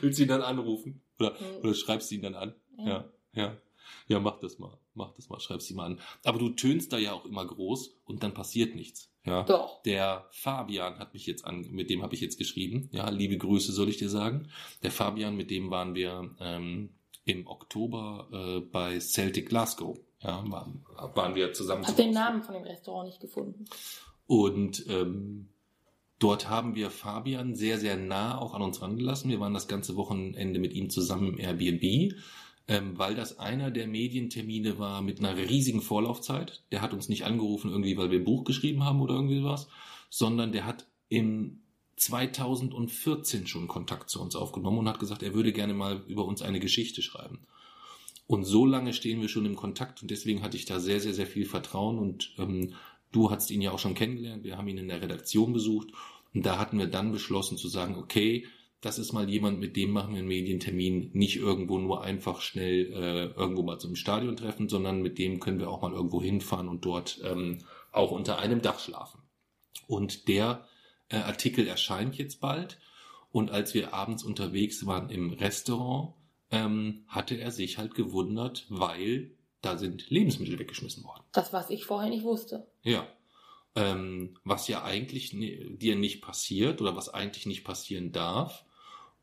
Willst 0.00 0.20
du 0.20 0.22
ihn 0.22 0.28
dann 0.28 0.42
anrufen? 0.42 1.00
Oder, 1.18 1.32
Mhm. 1.32 1.58
oder 1.64 1.74
schreibst 1.74 2.10
du 2.10 2.14
ihn 2.14 2.22
dann 2.22 2.34
an? 2.36 2.54
Ja. 2.78 2.86
Ja, 2.86 3.12
ja. 3.34 3.56
Ja, 4.08 4.20
mach 4.20 4.38
das 4.40 4.58
mal. 4.58 4.78
Mach 4.94 5.12
das 5.12 5.28
mal. 5.28 5.40
Schreibst 5.40 5.70
ihn 5.70 5.76
mal 5.76 5.86
an. 5.86 6.00
Aber 6.24 6.38
du 6.38 6.50
tönst 6.50 6.92
da 6.92 6.98
ja 6.98 7.12
auch 7.12 7.24
immer 7.24 7.46
groß 7.46 7.94
und 8.04 8.22
dann 8.22 8.34
passiert 8.34 8.74
nichts. 8.74 9.12
Ja. 9.24 9.44
Doch. 9.44 9.82
Der 9.82 10.26
Fabian 10.32 10.98
hat 10.98 11.14
mich 11.14 11.26
jetzt 11.26 11.44
an, 11.44 11.62
mit 11.70 11.90
dem 11.90 12.02
habe 12.02 12.14
ich 12.14 12.20
jetzt 12.20 12.38
geschrieben. 12.38 12.88
Ja, 12.92 13.08
liebe 13.08 13.38
Grüße 13.38 13.72
soll 13.72 13.88
ich 13.88 13.96
dir 13.96 14.08
sagen. 14.08 14.48
Der 14.82 14.90
Fabian, 14.90 15.36
mit 15.36 15.50
dem 15.50 15.70
waren 15.70 15.94
wir 15.94 16.34
ähm, 16.40 16.90
im 17.24 17.46
Oktober 17.46 18.28
äh, 18.32 18.60
bei 18.60 18.98
Celtic 18.98 19.48
Glasgow. 19.48 19.98
Ja, 20.20 20.44
waren, 20.50 20.84
waren 21.14 21.34
wir 21.34 21.52
zusammen. 21.52 21.86
Hab 21.86 21.96
den. 21.96 22.12
Namen 22.12 22.42
von 22.42 22.54
dem 22.54 22.62
Restaurant 22.62 23.08
nicht 23.08 23.20
gefunden. 23.20 23.64
Und 24.26 24.86
ähm, 24.88 25.48
dort 26.18 26.48
haben 26.48 26.74
wir 26.76 26.90
Fabian 26.90 27.56
sehr, 27.56 27.78
sehr 27.78 27.96
nah 27.96 28.38
auch 28.38 28.54
an 28.54 28.62
uns 28.62 28.80
rangelassen. 28.82 29.30
Wir 29.30 29.40
waren 29.40 29.54
das 29.54 29.66
ganze 29.66 29.96
Wochenende 29.96 30.60
mit 30.60 30.74
ihm 30.74 30.90
zusammen 30.90 31.34
im 31.34 31.38
Airbnb, 31.38 32.14
ähm, 32.68 32.98
weil 32.98 33.14
das 33.14 33.38
einer 33.38 33.70
der 33.70 33.86
Medientermine 33.86 34.78
war 34.78 35.02
mit 35.02 35.18
einer 35.18 35.36
riesigen 35.36 35.82
Vorlaufzeit. 35.82 36.62
Der 36.72 36.82
hat 36.82 36.92
uns 36.92 37.08
nicht 37.08 37.24
angerufen 37.24 37.70
irgendwie, 37.70 37.96
weil 37.96 38.10
wir 38.10 38.20
ein 38.20 38.24
Buch 38.24 38.44
geschrieben 38.44 38.84
haben 38.84 39.00
oder 39.00 39.14
irgendwie 39.14 39.44
was, 39.44 39.68
sondern 40.10 40.52
der 40.52 40.66
hat 40.66 40.86
im 41.08 41.60
2014 41.96 43.46
schon 43.46 43.68
Kontakt 43.68 44.10
zu 44.10 44.20
uns 44.20 44.34
aufgenommen 44.34 44.78
und 44.78 44.88
hat 44.88 44.98
gesagt, 44.98 45.22
er 45.22 45.34
würde 45.34 45.52
gerne 45.52 45.74
mal 45.74 46.02
über 46.08 46.24
uns 46.24 46.42
eine 46.42 46.60
Geschichte 46.60 47.02
schreiben. 47.02 47.40
Und 48.26 48.44
so 48.44 48.64
lange 48.64 48.92
stehen 48.92 49.20
wir 49.20 49.28
schon 49.28 49.44
im 49.44 49.56
Kontakt 49.56 50.00
und 50.00 50.10
deswegen 50.10 50.42
hatte 50.42 50.56
ich 50.56 50.64
da 50.64 50.80
sehr, 50.80 51.00
sehr, 51.00 51.12
sehr 51.12 51.26
viel 51.26 51.44
Vertrauen 51.44 51.98
und 51.98 52.32
ähm, 52.38 52.74
Du 53.12 53.30
hattest 53.30 53.50
ihn 53.50 53.60
ja 53.60 53.70
auch 53.70 53.78
schon 53.78 53.94
kennengelernt, 53.94 54.42
wir 54.42 54.56
haben 54.56 54.68
ihn 54.68 54.78
in 54.78 54.88
der 54.88 55.02
Redaktion 55.02 55.52
besucht 55.52 55.88
und 56.34 56.44
da 56.46 56.58
hatten 56.58 56.78
wir 56.78 56.86
dann 56.86 57.12
beschlossen 57.12 57.58
zu 57.58 57.68
sagen, 57.68 57.96
okay, 57.96 58.46
das 58.82 58.98
ist 58.98 59.12
mal 59.12 59.30
jemand, 59.30 59.60
mit 59.60 59.76
dem 59.76 59.92
machen 59.92 60.12
wir 60.12 60.18
einen 60.18 60.28
Medientermin, 60.28 61.10
nicht 61.14 61.36
irgendwo 61.36 61.78
nur 61.78 62.02
einfach 62.02 62.40
schnell 62.40 62.92
äh, 62.92 63.40
irgendwo 63.40 63.62
mal 63.62 63.78
zum 63.78 63.94
Stadion 63.94 64.36
treffen, 64.36 64.68
sondern 64.68 65.00
mit 65.00 65.18
dem 65.18 65.38
können 65.38 65.60
wir 65.60 65.70
auch 65.70 65.80
mal 65.80 65.92
irgendwo 65.92 66.20
hinfahren 66.20 66.68
und 66.68 66.84
dort 66.84 67.20
ähm, 67.24 67.58
auch 67.92 68.10
unter 68.10 68.40
einem 68.40 68.60
Dach 68.60 68.80
schlafen. 68.80 69.22
Und 69.86 70.26
der 70.26 70.66
äh, 71.08 71.16
Artikel 71.16 71.68
erscheint 71.68 72.18
jetzt 72.18 72.40
bald. 72.40 72.80
Und 73.30 73.52
als 73.52 73.72
wir 73.72 73.94
abends 73.94 74.24
unterwegs 74.24 74.84
waren 74.84 75.10
im 75.10 75.30
Restaurant, 75.30 76.14
ähm, 76.50 77.04
hatte 77.06 77.36
er 77.36 77.52
sich 77.52 77.78
halt 77.78 77.94
gewundert, 77.94 78.66
weil 78.68 79.30
da 79.60 79.78
sind 79.78 80.10
Lebensmittel 80.10 80.58
weggeschmissen 80.58 81.04
worden. 81.04 81.22
Das, 81.32 81.52
was 81.52 81.70
ich 81.70 81.84
vorher 81.84 82.10
nicht 82.10 82.24
wusste. 82.24 82.66
Ja. 82.82 83.06
Ähm, 83.76 84.36
was 84.42 84.66
ja 84.66 84.82
eigentlich 84.82 85.30
dir 85.30 85.94
nicht 85.94 86.20
passiert 86.20 86.82
oder 86.82 86.96
was 86.96 87.08
eigentlich 87.08 87.46
nicht 87.46 87.64
passieren 87.64 88.10
darf. 88.10 88.66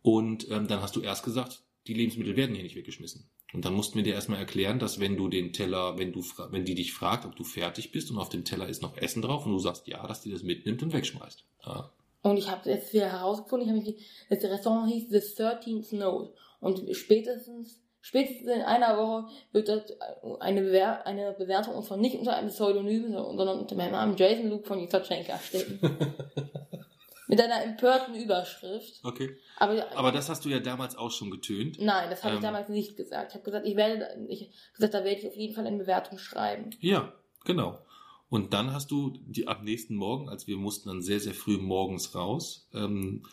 Und 0.01 0.49
ähm, 0.49 0.67
dann 0.67 0.81
hast 0.81 0.95
du 0.95 1.01
erst 1.01 1.23
gesagt, 1.23 1.63
die 1.88 1.93
Lebensmittel 1.93 2.35
werden 2.35 2.55
hier 2.55 2.63
nicht 2.63 2.76
weggeschmissen. 2.76 3.30
Und 3.53 3.65
dann 3.65 3.73
mussten 3.73 3.97
wir 3.97 4.03
dir 4.03 4.13
erstmal 4.13 4.39
erklären, 4.39 4.80
dass 4.80 4.99
wenn 4.99 5.17
du 5.17 5.27
den 5.27 5.53
Teller, 5.53 5.97
wenn 5.97 6.11
du, 6.11 6.21
wenn 6.51 6.65
die 6.65 6.76
dich 6.76 6.93
fragt, 6.93 7.26
ob 7.26 7.35
du 7.35 7.43
fertig 7.43 7.91
bist 7.91 8.11
und 8.11 8.19
auf 8.19 8.30
dem 8.30 8.45
Teller 8.45 8.69
ist 8.69 8.81
noch 8.81 8.95
Essen 8.95 9.21
drauf 9.21 9.45
und 9.45 9.53
du 9.53 9.59
sagst 9.59 9.88
ja, 9.88 10.05
dass 10.05 10.21
die 10.21 10.31
das 10.31 10.43
mitnimmt 10.43 10.84
und 10.84 10.93
wegschmeißt. 10.93 11.45
Ja. 11.65 11.91
Und 12.21 12.38
ich 12.38 12.49
habe 12.49 12.69
jetzt 12.69 12.93
wieder 12.93 13.11
herausgefunden, 13.11 13.76
ich 13.77 13.88
habe 13.88 13.95
das 14.30 14.43
Restaurant 14.43 14.91
hieß 14.91 15.09
The 15.09 15.41
13th 15.43 15.95
Note. 15.95 16.34
Und 16.59 16.84
spätestens, 16.95 17.81
spätestens 18.01 18.47
in 18.47 18.61
einer 18.61 18.97
Woche 18.97 19.30
wird 19.51 19.69
dort 19.69 19.97
eine, 20.41 20.61
Bewer 20.61 21.07
eine 21.07 21.34
Bewertung 21.34 21.76
und 21.76 21.85
zwar 21.85 21.97
nicht 21.97 22.17
unter 22.17 22.35
einem 22.35 22.49
Pseudonym, 22.49 23.13
sondern 23.13 23.59
unter 23.59 23.76
meinem 23.76 23.93
Namen 23.93 24.17
Jason 24.17 24.49
Luke 24.49 24.67
von 24.67 24.80
Jutachenka 24.80 25.39
stehen. 25.39 25.80
Mit 27.30 27.39
einer 27.39 27.64
empörten 27.64 28.15
Überschrift. 28.15 28.99
Okay. 29.03 29.38
Aber, 29.57 29.85
Aber 29.95 30.11
das 30.11 30.30
hast 30.30 30.43
du 30.45 30.49
ja 30.49 30.60
damals 30.60 30.97
auch 30.97 31.11
schon 31.11 31.30
getönt. 31.30 31.80
nein, 31.80 32.10
das 32.10 32.23
habe 32.23 32.31
Ähm. 32.34 32.39
ich 32.39 32.41
damals 32.43 32.69
nicht 32.69 32.97
gesagt. 32.97 33.31
Ich 33.31 33.35
habe 33.35 33.45
gesagt, 33.45 33.68
ich 33.68 33.76
werde, 33.76 34.26
ich 34.27 34.49
gesagt, 34.73 34.95
da 34.95 35.03
werde 35.03 35.19
ich 35.22 35.27
auf 35.27 35.35
jeden 35.35 35.53
Fall 35.53 35.68
eine 35.68 35.77
Bewertung 35.77 36.18
schreiben. 36.18 36.72
Ja, 36.80 37.14
genau. 37.45 37.85
Und 38.30 38.53
dann 38.53 38.73
hast 38.73 38.89
du 38.89 39.14
die 39.27 39.47
am 39.47 39.64
nächsten 39.64 39.95
Morgen, 39.95 40.27
als 40.27 40.47
wir 40.47 40.57
mussten 40.57 40.89
dann 40.89 41.01
sehr, 41.03 41.19
sehr 41.19 41.35
früh 41.35 41.57
morgens 41.57 42.15
raus 42.15 42.68
ähm, 42.73 43.23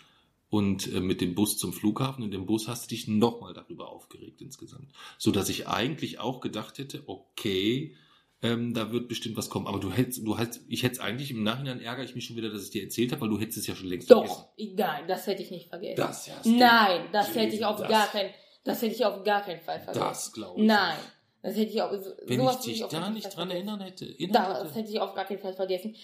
und 0.51 0.93
äh, 0.93 1.01
mit 1.01 1.23
dem 1.23 1.35
Bus 1.35 1.57
zum 1.57 1.73
Flughafen. 1.73 2.23
In 2.23 2.31
dem 2.31 2.45
Bus 2.45 2.69
hast 2.69 2.85
du 2.85 2.89
dich 2.95 3.09
nochmal 3.09 3.55
darüber 3.55 3.89
aufgeregt 3.89 4.43
insgesamt. 4.43 4.93
So 5.17 5.31
dass 5.31 5.49
ich 5.49 5.69
eigentlich 5.69 6.19
auch 6.19 6.41
gedacht 6.43 6.77
hätte, 6.77 7.03
okay, 7.07 7.97
ähm, 8.43 8.75
da 8.75 8.93
wird 8.93 9.09
bestimmt 9.09 9.37
was 9.37 9.49
kommen. 9.51 9.67
Aber 9.67 9.81
du 9.81 9.91
hättest, 9.91 10.27
du 10.27 10.39
hättest, 10.39 10.63
ich 10.69 10.83
hätte 10.83 10.95
es 10.95 11.01
eigentlich 11.01 11.31
im 11.31 11.43
Nachhinein 11.43 11.81
ärgere 11.81 12.05
ich 12.05 12.15
mich 12.15 12.25
schon 12.27 12.37
wieder, 12.37 12.51
dass 12.51 12.65
ich 12.65 12.71
dir 12.71 12.83
erzählt 12.83 13.13
habe, 13.13 13.23
weil 13.23 13.29
du 13.31 13.39
hättest 13.41 13.59
es 13.59 13.67
ja 13.67 13.75
schon 13.75 13.89
längst 13.89 14.11
Doch, 14.11 14.49
nein, 14.59 15.07
das 15.09 15.27
hätte 15.27 15.43
ich 15.43 15.51
nicht 15.51 15.69
vergessen. 15.69 15.97
Das 15.97 16.31
hast 16.31 16.45
du. 16.47 16.51
Nein, 16.57 17.09
das 17.13 17.35
hätte 17.35 17.55
ich 17.57 17.65
auf 17.65 17.79
Das- 17.81 17.89
gar 17.89 18.07
keinen, 18.09 18.31
das 18.65 18.83
hätte 18.83 18.95
ich 18.95 19.05
auf 19.05 19.23
gar 19.25 19.43
keinen 19.43 19.61
Fall 19.61 19.81
vergessen. 19.81 20.05
Das 20.07 20.33
glaube 20.33 20.61
ich. 20.61 20.67
Nein, 20.67 20.97
das 21.43 21.57
hätte 21.57 21.71
ich 21.71 21.81
auch. 21.83 21.93
so- 21.93 22.13
Wenn 22.25 22.41
sowas 22.41 22.59
ich 22.67 22.73
dich 22.75 22.85
auf 22.85 22.91
da 22.91 23.09
nicht 23.11 23.25
dran 23.25 23.49
vergessen. 23.49 23.51
erinnern 23.53 23.81
hätte, 23.81 24.05
erinnern 24.07 24.33
Da, 24.33 24.49
das 24.53 24.65
hätte. 24.69 24.75
hätte 24.81 24.91
ich 24.91 25.01
auf 25.01 25.15
gar 25.15 25.25
keinen 25.25 25.39
Fall 25.39 25.55
vergessen. 25.55 25.97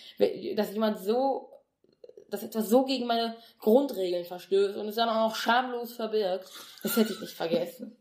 Dass 0.56 0.72
jemand 0.72 0.98
so, 1.00 1.50
dass 2.30 2.42
etwas 2.42 2.68
so 2.70 2.84
gegen 2.86 3.06
meine 3.06 3.36
Grundregeln 3.58 4.24
verstößt 4.24 4.78
und 4.78 4.88
es 4.88 4.94
dann 4.94 5.08
auch 5.10 5.28
noch 5.28 5.36
schamlos 5.36 5.92
verbirgt, 5.96 6.48
das 6.82 6.96
hätte 6.96 7.12
ich 7.12 7.20
nicht 7.20 7.34
vergessen. 7.34 7.94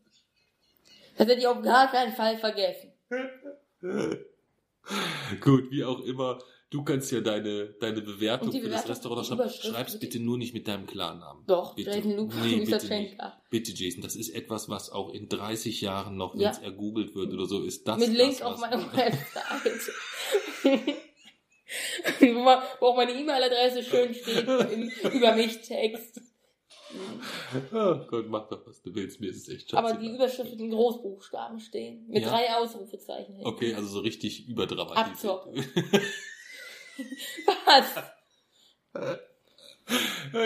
Das 1.18 1.26
hätte 1.28 1.38
ich 1.40 1.46
auf 1.46 1.60
gar 1.60 1.90
keinen 1.90 2.12
Fall 2.14 2.38
vergessen. 2.38 2.92
Gut, 5.40 5.70
wie 5.70 5.84
auch 5.84 6.00
immer. 6.00 6.38
Du 6.70 6.82
kannst 6.84 7.12
ja 7.12 7.20
deine, 7.20 7.66
deine 7.80 8.00
Bewertung 8.00 8.50
die 8.50 8.60
für 8.62 8.68
das 8.70 8.84
Bewertung, 8.84 9.18
Restaurant 9.18 9.26
schreiben. 9.26 9.74
Schreib's 9.74 9.98
bitte 9.98 10.18
nur 10.18 10.38
nicht 10.38 10.54
mit 10.54 10.66
deinem 10.66 10.86
Klarnamen. 10.86 11.44
Doch, 11.46 11.74
bitte. 11.74 11.90
Jason 11.90 12.16
Luke 12.16 12.34
nee, 12.36 12.64
bitte 12.64 12.88
nicht. 12.88 13.18
Bitte, 13.50 13.72
Jason, 13.72 14.00
das 14.02 14.16
ist 14.16 14.30
etwas, 14.30 14.70
was 14.70 14.88
auch 14.90 15.12
in 15.12 15.28
30 15.28 15.82
Jahren 15.82 16.16
noch, 16.16 16.32
wenn 16.34 16.40
Ja. 16.40 16.50
es 16.50 16.58
ergoogelt 16.58 17.14
wird 17.14 17.32
oder 17.32 17.44
so, 17.44 17.62
ist 17.62 17.86
das. 17.86 17.98
Mit 17.98 18.08
das, 18.08 18.16
Link 18.16 18.32
was- 18.40 18.42
auf 18.42 18.58
meiner 18.60 18.78
Website. 18.96 19.92
wo, 22.20 22.40
man, 22.40 22.62
wo 22.80 22.86
auch 22.86 22.96
meine 22.96 23.12
E-Mail-Adresse 23.12 23.82
schön 23.82 24.14
steht 24.14 24.46
im 24.48 24.90
über 25.12 25.34
mich 25.34 25.60
Text. 25.60 26.20
Oh 27.72 27.94
Gott, 28.08 28.28
mach 28.28 28.48
doch, 28.48 28.66
was 28.66 28.82
du 28.82 28.94
willst. 28.94 29.20
Mir 29.20 29.30
ist 29.30 29.48
es 29.48 29.48
echt 29.54 29.72
Aber 29.74 29.88
scheißegal. 29.88 30.08
die 30.08 30.14
Überschrift 30.16 30.50
wird 30.50 30.60
in 30.60 30.70
Großbuchstaben 30.70 31.58
stehen. 31.60 32.06
Mit 32.08 32.22
Ja. 32.22 32.28
drei 32.30 32.54
Ausrufezeichen. 32.56 33.34
hinten. 33.34 33.48
Okay, 33.48 33.74
also 33.74 33.88
so 33.88 34.00
richtig 34.00 34.48
überdramatisiert. 34.48 35.08
Abzocken. 35.14 35.54
Was? 37.66 37.86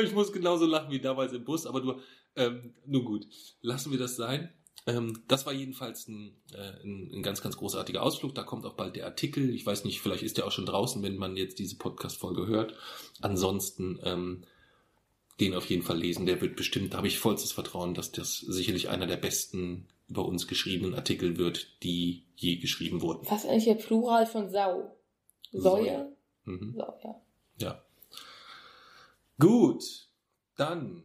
Ich 0.04 0.12
muss 0.12 0.32
genauso 0.32 0.66
lachen 0.66 0.90
wie 0.90 1.00
damals 1.00 1.32
im 1.32 1.44
Bus, 1.44 1.66
aber 1.66 1.80
du, 1.80 2.00
ähm, 2.36 2.74
nun 2.86 3.04
gut, 3.04 3.26
lassen 3.60 3.90
wir 3.92 3.98
das 3.98 4.16
sein. 4.16 4.52
Ähm, 4.86 5.24
das 5.28 5.46
war 5.46 5.52
jedenfalls 5.52 6.06
ein, 6.08 6.36
äh, 6.52 6.82
ein, 6.84 7.10
ein 7.16 7.22
ganz, 7.22 7.42
ganz 7.42 7.56
großartiger 7.56 8.02
Ausflug. 8.02 8.34
Da 8.34 8.44
kommt 8.44 8.64
auch 8.66 8.74
bald 8.74 8.94
der 8.96 9.04
Artikel. 9.06 9.52
Ich 9.52 9.66
weiß 9.66 9.84
nicht, 9.84 10.00
vielleicht 10.00 10.22
ist 10.22 10.36
der 10.38 10.46
auch 10.46 10.52
schon 10.52 10.66
draußen, 10.66 11.02
wenn 11.02 11.16
man 11.16 11.36
jetzt 11.36 11.58
diese 11.58 11.76
Podcast-Folge 11.76 12.46
hört. 12.46 12.74
Ansonsten 13.20 13.98
ähm, 14.04 14.44
den 15.40 15.54
auf 15.54 15.66
jeden 15.68 15.82
Fall 15.82 15.98
lesen. 15.98 16.26
Der 16.26 16.40
wird 16.40 16.56
bestimmt, 16.56 16.94
da 16.94 16.98
habe 16.98 17.08
ich 17.08 17.18
vollstes 17.18 17.52
Vertrauen, 17.52 17.94
dass 17.94 18.12
das 18.12 18.38
sicherlich 18.38 18.88
einer 18.88 19.06
der 19.06 19.16
besten 19.16 19.86
über 20.08 20.24
uns 20.24 20.46
geschriebenen 20.46 20.94
Artikel 20.94 21.36
wird, 21.36 21.82
die 21.82 22.24
je 22.36 22.56
geschrieben 22.56 23.02
wurden. 23.02 23.26
Was 23.28 23.44
ist 23.44 23.50
eigentlich 23.50 23.64
der 23.64 23.74
Plural 23.74 24.26
von 24.26 24.48
Sau? 24.50 24.96
Säue? 25.52 26.12
Mhm. 26.44 26.80
Ja. 27.58 27.82
Gut, 29.38 30.08
dann 30.56 31.02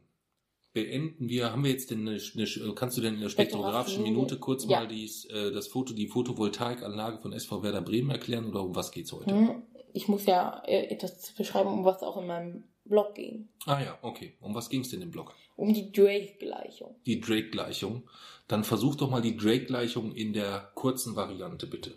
beenden 0.73 1.27
wir. 1.27 1.51
Haben 1.51 1.63
wir 1.63 1.71
jetzt 1.71 1.91
denn 1.91 2.07
eine, 2.07 2.17
eine 2.35 2.73
kannst 2.75 2.97
du 2.97 3.01
denn 3.01 3.15
in 3.15 3.21
der 3.21 3.29
spektrographischen 3.29 4.03
Minute 4.03 4.37
kurz 4.37 4.65
Ja. 4.65 4.79
mal 4.81 4.87
dies, 4.87 5.25
äh, 5.25 5.51
das 5.51 5.67
Foto, 5.67 5.93
die 5.93 6.07
Photovoltaikanlage 6.07 7.17
von 7.19 7.33
SV 7.33 7.63
Werder 7.63 7.81
Bremen 7.81 8.09
erklären 8.11 8.45
oder 8.45 8.63
um 8.63 8.75
was 8.75 8.91
geht's 8.91 9.11
heute? 9.11 9.31
Hm, 9.31 9.63
Ich 9.93 10.07
muss 10.07 10.25
ja 10.25 10.61
äh, 10.65 10.85
etwas 10.87 11.33
beschreiben, 11.33 11.69
um 11.69 11.83
was 11.83 12.01
auch 12.03 12.15
in 12.17 12.27
meinem 12.27 12.63
Blog 12.85 13.15
ging. 13.15 13.47
Ah 13.65 13.81
ja, 13.81 13.97
okay. 14.01 14.33
Um 14.41 14.55
was 14.55 14.69
ging's 14.69 14.89
denn 14.89 15.01
im 15.01 15.11
Blog? 15.11 15.35
Um 15.55 15.73
die 15.73 15.91
Drake-Gleichung. 15.91 16.95
Die 17.05 17.19
Drake-Gleichung. 17.19 18.09
Dann 18.47 18.63
versuch 18.63 18.95
doch 18.95 19.09
mal 19.09 19.21
die 19.21 19.37
Drake-Gleichung 19.37 20.13
in 20.13 20.33
der 20.33 20.71
kurzen 20.75 21.15
Variante, 21.15 21.67
bitte. 21.67 21.93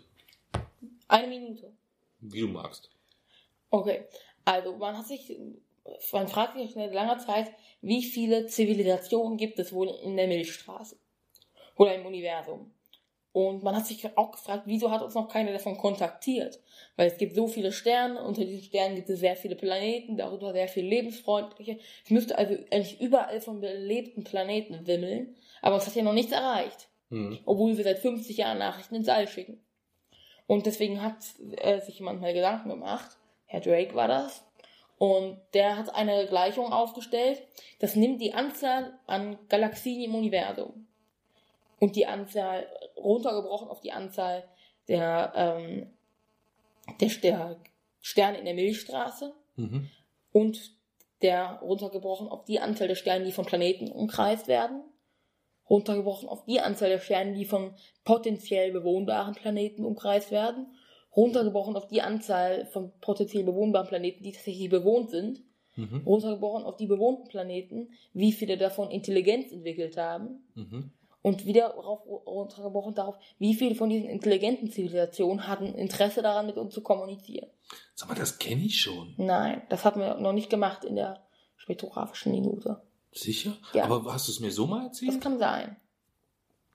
Eine 1.07 1.27
Minute. 1.27 1.71
Wie 2.19 2.41
du 2.41 2.47
magst. 2.47 2.89
Okay, 3.69 4.05
also 4.45 4.77
man 4.77 4.97
hat 4.97 5.07
sich, 5.07 5.35
man 6.13 6.27
fragt 6.27 6.57
sich 6.57 6.73
seit 6.73 6.93
langer 6.93 7.19
Zeit, 7.19 7.51
wie 7.81 8.03
viele 8.03 8.47
Zivilisationen 8.47 9.37
gibt 9.37 9.59
es 9.59 9.73
wohl 9.73 9.89
in 10.03 10.15
der 10.15 10.27
Milchstraße 10.27 10.97
oder 11.75 11.95
im 11.95 12.05
Universum? 12.05 12.71
Und 13.35 13.63
man 13.63 13.75
hat 13.75 13.85
sich 13.85 14.07
auch 14.17 14.31
gefragt, 14.31 14.63
wieso 14.65 14.91
hat 14.91 15.01
uns 15.01 15.13
noch 15.13 15.27
keiner 15.27 15.51
davon 15.51 15.77
kontaktiert? 15.77 16.61
Weil 16.95 17.09
es 17.09 17.17
gibt 17.17 17.35
so 17.35 17.47
viele 17.47 17.73
Sterne, 17.73 18.23
unter 18.23 18.45
diesen 18.45 18.63
Sternen 18.63 18.95
gibt 18.95 19.09
es 19.09 19.19
sehr 19.19 19.35
viele 19.35 19.57
Planeten, 19.57 20.15
darüber 20.15 20.53
sehr 20.53 20.69
viele 20.69 20.87
lebensfreundliche. 20.87 21.77
Es 22.05 22.11
müsste 22.11 22.37
also 22.37 22.53
eigentlich 22.71 23.01
überall 23.01 23.41
von 23.41 23.59
belebten 23.59 24.23
Planeten 24.23 24.87
wimmeln, 24.87 25.35
aber 25.61 25.75
uns 25.75 25.85
hat 25.85 25.95
ja 25.95 26.03
noch 26.03 26.13
nichts 26.13 26.31
erreicht 26.31 26.87
Hm. 27.09 27.37
obwohl 27.45 27.75
wir 27.75 27.83
seit 27.83 27.99
50 27.99 28.37
Jahren 28.37 28.57
Nachrichten 28.57 28.95
ins 28.95 29.09
All 29.09 29.27
schicken. 29.27 29.61
Und 30.47 30.65
deswegen 30.65 31.01
hat 31.01 31.17
äh, 31.57 31.81
sich 31.81 31.99
jemand 31.99 32.21
mal 32.21 32.33
Gedanken 32.33 32.69
gemacht, 32.69 33.17
Herr 33.47 33.59
Drake 33.59 33.95
war 33.95 34.07
das, 34.07 34.45
und 34.97 35.41
der 35.53 35.77
hat 35.77 35.93
eine 35.93 36.25
Gleichung 36.27 36.71
aufgestellt, 36.71 37.41
das 37.79 37.97
nimmt 37.97 38.21
die 38.21 38.33
Anzahl 38.33 38.97
an 39.07 39.37
Galaxien 39.49 40.03
im 40.03 40.15
Universum 40.15 40.87
und 41.79 41.95
die 41.95 42.07
Anzahl, 42.07 42.65
runtergebrochen 42.97 43.67
auf 43.67 43.81
die 43.81 43.91
Anzahl 43.91 44.43
der, 44.87 45.33
ähm, 45.35 45.93
der, 46.99 47.09
der 47.21 47.57
Sterne 48.01 48.37
in 48.37 48.45
der 48.45 48.53
Milchstraße 48.53 49.33
Mhm. 49.55 49.89
und 50.31 50.71
der 51.21 51.59
runtergebrochen 51.61 52.27
auf 52.27 52.43
die 52.45 52.59
Anzahl 52.59 52.87
der 52.87 52.95
Sterne, 52.95 53.25
die 53.25 53.31
von 53.31 53.45
Planeten 53.45 53.89
umkreist 53.89 54.47
werden, 54.47 54.83
runtergebrochen 55.69 56.27
auf 56.29 56.45
die 56.45 56.59
Anzahl 56.59 56.89
der 56.89 56.99
Sterne, 56.99 57.33
die 57.33 57.45
von 57.45 57.73
potenziell 58.03 58.71
bewohnbaren 58.71 59.33
Planeten 59.33 59.83
umkreist 59.85 60.29
werden, 60.31 60.67
runtergebrochen 61.15 61.75
auf 61.75 61.87
die 61.87 62.01
Anzahl 62.01 62.65
von 62.67 62.91
potenziell 62.99 63.43
bewohnbaren 63.43 63.87
Planeten, 63.87 64.23
die 64.23 64.33
tatsächlich 64.33 64.69
bewohnt 64.69 65.09
sind, 65.09 65.41
Mhm. 65.77 66.03
runtergebrochen 66.05 66.63
auf 66.63 66.77
die 66.77 66.87
bewohnten 66.87 67.27
Planeten, 67.27 67.89
wie 68.13 68.31
viele 68.31 68.57
davon 68.57 68.91
Intelligenz 68.91 69.51
entwickelt 69.51 69.97
haben 69.97 70.45
Mhm. 70.53 70.91
Und 71.25 71.47
wieder 71.47 71.69
rauf, 71.71 72.05
runtergebrochen 72.05 72.93
darauf, 72.93 73.15
wie 73.39 73.55
viele 73.55 73.73
von 73.73 73.89
diesen 73.89 74.07
intelligenten 74.07 74.71
Zivilisationen 74.71 75.47
hatten 75.47 75.73
Interesse 75.73 76.21
daran, 76.21 76.45
mit 76.45 76.55
uns 76.55 76.71
zu 76.71 76.81
kommunizieren. 76.81 77.49
Sag 77.95 78.09
mal, 78.09 78.13
das 78.15 78.37
kenne 78.37 78.61
ich 78.61 78.79
schon. 78.79 79.15
Nein, 79.17 79.63
das 79.69 79.85
hatten 79.85 80.01
wir 80.01 80.19
noch 80.19 80.33
nicht 80.33 80.51
gemacht 80.51 80.83
in 80.85 80.95
der 80.95 81.25
spektrographischen 81.55 82.31
Minute. 82.31 82.79
Sicher? 83.11 83.57
Ja. 83.73 83.85
Aber 83.85 84.13
hast 84.13 84.27
du 84.27 84.33
es 84.33 84.39
mir 84.39 84.51
so 84.51 84.67
mal 84.67 84.87
Das 84.89 85.01
erzählt? 85.01 85.19
kann 85.19 85.39
sein. 85.39 85.77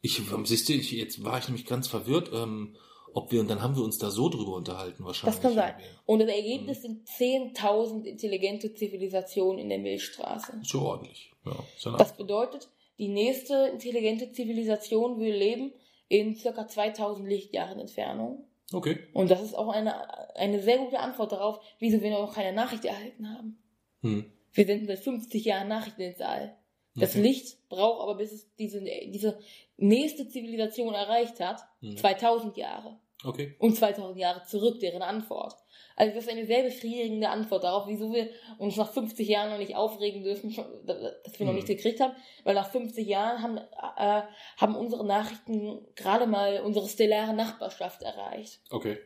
Ich, 0.00 0.18
ähm, 0.18 0.44
siehst 0.44 0.68
du, 0.68 0.72
ich, 0.72 0.90
jetzt 0.90 1.22
war 1.22 1.38
ich 1.38 1.46
nämlich 1.46 1.64
ganz 1.64 1.86
verwirrt. 1.86 2.32
Ähm, 2.34 2.74
Ob 3.14 3.30
wir, 3.30 3.40
und 3.40 3.48
dann 3.48 3.62
haben 3.62 3.76
wir 3.76 3.84
uns 3.84 3.98
da 3.98 4.10
so 4.10 4.28
drüber 4.28 4.54
unterhalten 4.56 5.04
wahrscheinlich. 5.04 5.36
Das 5.36 5.42
kann 5.42 5.54
sein. 5.54 5.74
Und 6.06 6.18
das 6.18 6.28
Ergebnis 6.28 6.82
sind 6.82 7.06
10.000 7.06 8.02
intelligente 8.02 8.74
Zivilisationen 8.74 9.60
in 9.60 9.68
der 9.68 9.78
Milchstraße. 9.78 10.60
Schon 10.64 10.82
ordentlich. 10.82 11.30
Ja 11.44 11.92
Das 11.98 12.16
bedeutet, 12.16 12.68
die 13.00 13.08
nächste 13.08 13.68
intelligente 13.72 14.30
Zivilisation 14.30 15.18
will 15.18 15.34
leben 15.34 15.72
in 16.08 16.36
circa 16.36 16.68
2000 16.68 17.26
Lichtjahren 17.28 17.80
Entfernung. 17.80 18.44
okay. 18.72 19.08
Und 19.14 19.30
das 19.30 19.42
ist 19.42 19.54
auch 19.54 19.68
eine, 19.70 20.36
eine 20.36 20.60
sehr 20.62 20.78
gute 20.78 20.98
Antwort 21.00 21.32
darauf, 21.32 21.60
wieso 21.78 22.00
wir 22.02 22.10
noch 22.10 22.34
keine 22.34 22.52
Nachricht 22.54 22.84
erhalten 22.84 23.28
haben. 23.34 23.58
Hm. 24.02 24.30
Wir 24.52 24.66
senden 24.66 24.86
seit 24.86 24.98
50 25.00 25.44
Jahren 25.44 25.68
Nachrichten 25.68 26.02
ins 26.02 26.20
All. 26.20 26.54
Das 26.94 27.10
Okay. 27.12 27.22
Licht 27.22 27.68
braucht 27.68 28.02
aber, 28.02 28.16
bis 28.16 28.32
es 28.32 28.54
diese, 28.56 28.80
diese 28.82 29.38
nächste 29.76 30.28
Zivilisation 30.28 30.92
erreicht 30.94 31.40
hat, 31.40 31.62
Hm. 31.80 31.96
2000 31.96 32.56
Jahre. 32.56 32.98
Okay. 33.24 33.54
Und 33.58 33.76
2000 33.76 34.18
Jahre 34.18 34.42
zurück, 34.44 34.80
deren 34.80 35.02
Antwort. 35.02 35.54
Also 35.96 36.14
das 36.14 36.24
ist 36.24 36.30
eine 36.30 36.46
sehr 36.46 36.62
befriedigende 36.62 37.28
Antwort 37.28 37.64
darauf, 37.64 37.86
wieso 37.86 38.12
wir 38.12 38.30
uns 38.58 38.76
nach 38.76 38.90
50 38.92 39.28
Jahren 39.28 39.50
noch 39.50 39.58
nicht 39.58 39.76
aufregen 39.76 40.22
dürfen, 40.22 40.54
dass 40.86 41.38
wir 41.38 41.46
noch 41.46 41.52
Hm. 41.52 41.54
nichts 41.54 41.68
gekriegt 41.68 42.00
haben. 42.00 42.14
Weil 42.44 42.54
nach 42.54 42.70
50 42.70 43.06
Jahren 43.06 43.42
haben, 43.42 43.58
äh, 43.58 44.22
haben 44.56 44.74
unsere 44.76 45.04
Nachrichten 45.06 45.86
gerade 45.94 46.26
mal 46.26 46.60
unsere 46.60 46.88
stellare 46.88 47.34
Nachbarschaft 47.34 48.02
erreicht. 48.02 48.60
Okay. 48.70 48.98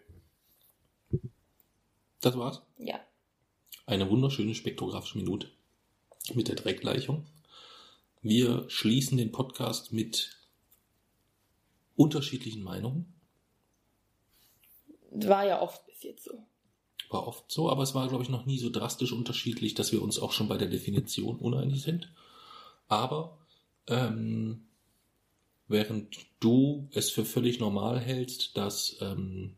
Das 2.20 2.38
war's. 2.38 2.62
Ja. 2.78 3.00
Eine 3.86 4.08
wunderschöne 4.08 4.54
spektrographische 4.54 5.18
Minute 5.18 5.50
mit 6.32 6.48
der 6.48 6.54
Dreckgleichung. 6.54 7.26
Wir 8.22 8.64
schließen 8.70 9.18
den 9.18 9.30
Podcast 9.32 9.92
mit 9.92 10.38
unterschiedlichen 11.96 12.62
Meinungen. 12.62 13.12
War 15.10 15.44
ja 15.46 15.60
oft 15.60 15.84
bis 15.86 16.02
jetzt 16.02 16.24
so. 16.24 16.42
War 17.10 17.26
oft 17.26 17.50
so, 17.50 17.70
aber 17.70 17.82
es 17.82 17.94
war, 17.94 18.08
glaube 18.08 18.24
ich, 18.24 18.30
noch 18.30 18.46
nie 18.46 18.58
so 18.58 18.70
drastisch 18.70 19.12
unterschiedlich, 19.12 19.74
dass 19.74 19.92
wir 19.92 20.02
uns 20.02 20.18
auch 20.18 20.32
schon 20.32 20.48
bei 20.48 20.56
der 20.56 20.68
Definition 20.68 21.36
uneinig 21.38 21.82
sind. 21.82 22.12
Aber 22.88 23.38
ähm, 23.86 24.66
während 25.68 26.16
du 26.40 26.88
es 26.92 27.10
für 27.10 27.24
völlig 27.24 27.60
normal 27.60 28.00
hältst, 28.00 28.56
dass 28.56 28.96
ähm, 29.00 29.56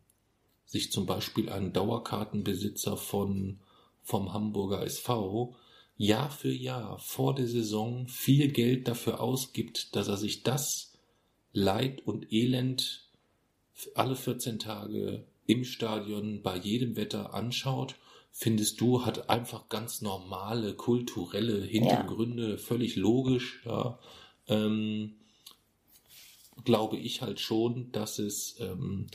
sich 0.64 0.92
zum 0.92 1.06
Beispiel 1.06 1.48
ein 1.48 1.72
Dauerkartenbesitzer 1.72 2.96
von 2.96 3.60
vom 4.02 4.32
Hamburger 4.32 4.82
SV 4.82 5.56
Jahr 5.96 6.30
für 6.30 6.52
Jahr 6.52 6.98
vor 6.98 7.34
der 7.34 7.48
Saison 7.48 8.06
viel 8.06 8.52
Geld 8.52 8.86
dafür 8.86 9.20
ausgibt, 9.20 9.96
dass 9.96 10.08
er 10.08 10.16
sich 10.16 10.42
das 10.42 10.92
Leid 11.52 12.06
und 12.06 12.32
Elend 12.32 13.08
alle 13.94 14.14
14 14.14 14.58
Tage 14.58 15.24
im 15.46 15.64
Stadion 15.64 16.42
bei 16.42 16.56
jedem 16.56 16.96
Wetter 16.96 17.34
anschaut, 17.34 17.96
findest 18.32 18.80
du, 18.80 19.06
hat 19.06 19.30
einfach 19.30 19.68
ganz 19.68 20.02
normale 20.02 20.74
kulturelle 20.74 21.62
Hintergründe, 21.62 22.58
völlig 22.58 22.96
logisch, 22.96 23.62
ja. 23.64 23.98
Ähm, 24.48 25.14
glaube 26.64 26.96
ich 26.96 27.22
halt 27.22 27.40
schon, 27.40 27.90
dass 27.92 28.18
es 28.18 28.56
ähm, 28.60 29.06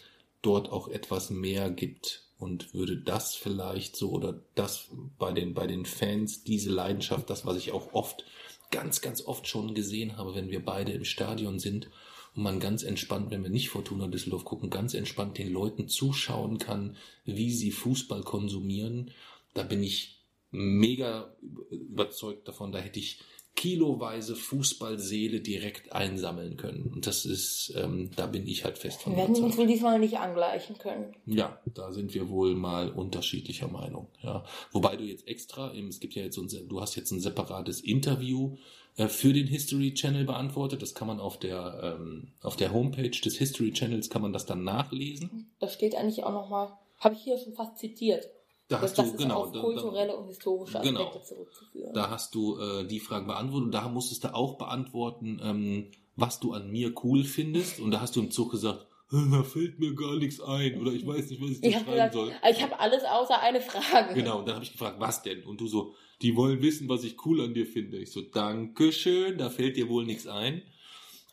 dort 0.41 0.72
auch 0.72 0.88
etwas 0.88 1.30
mehr 1.30 1.70
gibt 1.70 2.24
und 2.38 2.74
würde 2.74 2.98
das 2.98 3.36
vielleicht 3.36 3.95
so 3.95 4.12
oder 4.12 4.41
das 4.56 4.90
bei 5.18 5.32
den 5.32 5.53
bei 5.53 5.68
den 5.68 5.86
Fans 5.86 6.44
diese 6.44 6.72
Leidenschaft, 6.72 7.30
das 7.30 7.45
was 7.45 7.58
ich 7.58 7.72
auch 7.72 7.94
oft 7.94 8.26
ganz 8.72 9.02
ganz 9.02 9.22
oft 9.22 9.48
schon 9.48 9.76
gesehen 9.76 10.18
habe, 10.18 10.34
wenn 10.36 10.49
wir 10.49 10.64
beide 10.64 10.91
im 10.91 11.06
Stadion 11.06 11.60
sind 11.60 11.90
und 12.36 12.44
man 12.44 12.60
ganz 12.60 12.84
entspannt, 12.84 13.32
wenn 13.32 13.44
wir 13.44 13.49
nicht 13.49 13.70
Fortuna 13.70 14.08
Düsseldorf 14.08 14.45
gucken, 14.45 14.70
ganz 14.70 14.94
entspannt 14.94 15.38
den 15.38 15.52
Leuten 15.52 15.88
zuschauen 15.88 16.58
kann, 16.58 16.95
wie 17.26 17.52
sie 17.52 17.72
Fußball 17.72 18.24
konsumieren, 18.24 19.12
da 19.53 19.64
bin 19.64 19.84
ich 19.84 20.22
mega 20.52 21.34
überzeugt 21.70 22.48
davon, 22.48 22.72
da 22.72 22.80
hätte 22.80 22.99
ich 22.99 23.20
kiloweise 23.56 24.36
Fußballseele 24.36 25.41
direkt 25.41 25.91
einsammeln 25.91 26.56
können. 26.56 26.91
Und 26.94 27.06
das 27.06 27.26
ist, 27.26 27.74
ähm, 27.76 28.10
da 28.16 28.26
bin 28.26 28.48
ich 28.48 28.64
halt 28.64 28.78
fest 28.78 29.02
von 29.02 29.14
Wir 29.14 29.24
werden 29.24 29.44
uns 29.44 29.58
wohl 29.58 29.68
diesmal 29.68 29.99
nicht 29.99 30.18
angleichen 30.18 30.78
können. 30.78 31.14
Ja, 31.26 31.60
da 31.66 31.91
sind 31.91 32.14
wir 32.14 32.30
wohl 32.30 32.56
mal 32.56 32.90
unterschiedlicher 32.90 33.68
Meinung. 33.68 34.08
Ja, 34.24 34.45
wobei 34.72 34.95
du 34.95 35.03
jetzt 35.03 35.28
extra, 35.28 35.74
es 35.74 35.99
gibt 35.99 36.16
ja 36.16 36.24
jetzt 36.24 36.36
so 36.36 36.41
ein, 36.41 36.68
du 36.70 36.82
hast 36.82 36.95
jetzt 36.95 37.12
ein 37.12 37.20
separates 37.20 37.82
Interview 37.82 38.56
für 38.95 39.34
den 39.34 39.47
History 39.47 39.93
Channel 39.93 40.26
beantwortet. 40.26 40.81
Das 40.81 40.93
kann 40.93 41.07
man 41.07 41.19
auf 41.19 41.39
der 41.39 41.97
ähm, 41.99 42.34
auf 42.41 42.55
der 42.55 42.73
Homepage 42.73 43.09
des 43.09 43.38
History 43.38 43.72
Channels 43.72 44.09
kann 44.09 44.22
man 44.22 44.34
das 44.34 44.45
dann 44.45 44.63
nachlesen. 44.63 45.51
Das 45.59 45.73
steht 45.73 45.95
eigentlich 45.95 46.23
auch 46.23 46.31
nochmal, 46.34 46.69
habe 46.99 47.15
ich 47.15 47.22
hier 47.22 47.38
schon 47.38 47.53
fast 47.53 47.77
zitiert. 47.77 48.26
Da 48.68 48.77
Das, 48.80 48.91
hast 48.91 48.97
das 48.99 49.05
du 49.07 49.11
ist 49.13 49.18
genau, 49.22 49.43
auf 49.45 49.51
da, 49.51 49.59
kulturelle 49.61 50.15
und 50.15 50.27
historische 50.27 50.80
Aspekte 50.80 50.97
Genau. 51.03 51.19
zurückzuführen. 51.19 51.93
da, 51.93 52.03
da 52.03 52.09
hast 52.09 52.35
du 52.35 52.57
äh, 52.59 52.85
die 52.88 52.99
Frage 52.99 53.26
beantwortet 53.26 53.65
und 53.65 53.72
da 53.73 53.88
musstest 53.89 54.23
du 54.23 54.34
auch 54.34 54.57
beantworten, 54.57 55.39
ähm, 55.43 55.91
was 56.15 56.39
du 56.39 56.53
an 56.53 56.69
mir 56.72 56.93
cool 57.03 57.23
findest. 57.23 57.80
Und 57.80 57.91
da 57.91 58.01
hast 58.01 58.15
du 58.15 58.22
im 58.22 58.31
Zug 58.31 58.51
gesagt, 58.51 58.85
da 59.11 59.43
fällt 59.43 59.79
mir 59.79 59.93
gar 59.93 60.15
nichts 60.15 60.39
ein 60.39 60.79
oder 60.79 60.93
ich 60.93 61.05
weiß 61.05 61.29
nicht, 61.29 61.41
was 61.41 61.49
ich 61.51 61.63
Ich 61.63 61.73
schreiben 61.73 61.91
gesagt, 61.91 62.13
soll. 62.13 62.31
ich 62.49 62.61
habe 62.61 62.79
alles 62.79 63.03
außer 63.03 63.41
eine 63.41 63.59
Frage. 63.61 64.13
Genau, 64.13 64.39
und 64.39 64.47
dann 64.47 64.55
habe 64.55 64.65
ich 64.65 64.71
gefragt, 64.71 64.99
was 64.99 65.21
denn? 65.21 65.43
Und 65.43 65.59
du 65.59 65.67
so, 65.67 65.95
die 66.21 66.35
wollen 66.35 66.61
wissen, 66.61 66.88
was 66.88 67.03
ich 67.03 67.25
cool 67.25 67.41
an 67.41 67.53
dir 67.53 67.65
finde. 67.65 67.97
Ich 67.97 68.11
so, 68.11 68.21
Dankeschön, 68.21 69.38
da 69.38 69.49
fällt 69.49 69.75
dir 69.75 69.89
wohl 69.89 70.05
nichts 70.05 70.27
ein. 70.27 70.61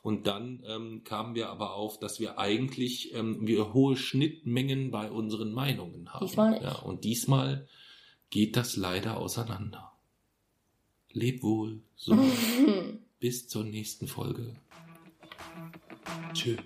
Und 0.02 0.26
dann 0.26 0.64
ähm, 0.66 1.02
kamen 1.04 1.34
wir 1.34 1.50
aber 1.50 1.74
auf, 1.74 1.98
dass 1.98 2.18
wir 2.20 2.38
eigentlich 2.38 3.14
ähm, 3.14 3.46
wir 3.46 3.74
hohe 3.74 3.96
Schnittmengen 3.96 4.90
bei 4.90 5.10
unseren 5.10 5.52
Meinungen 5.52 6.12
haben. 6.12 6.26
Diesmal 6.26 6.50
nicht. 6.52 6.62
Ja, 6.62 6.78
und 6.80 7.04
diesmal 7.04 7.68
geht 8.30 8.56
das 8.56 8.76
leider 8.76 9.18
auseinander. 9.18 9.92
Leb 11.12 11.42
wohl, 11.42 11.82
so 11.96 12.16
bis 13.20 13.48
zur 13.48 13.64
nächsten 13.64 14.06
Folge. 14.06 14.56
two. 16.34 16.56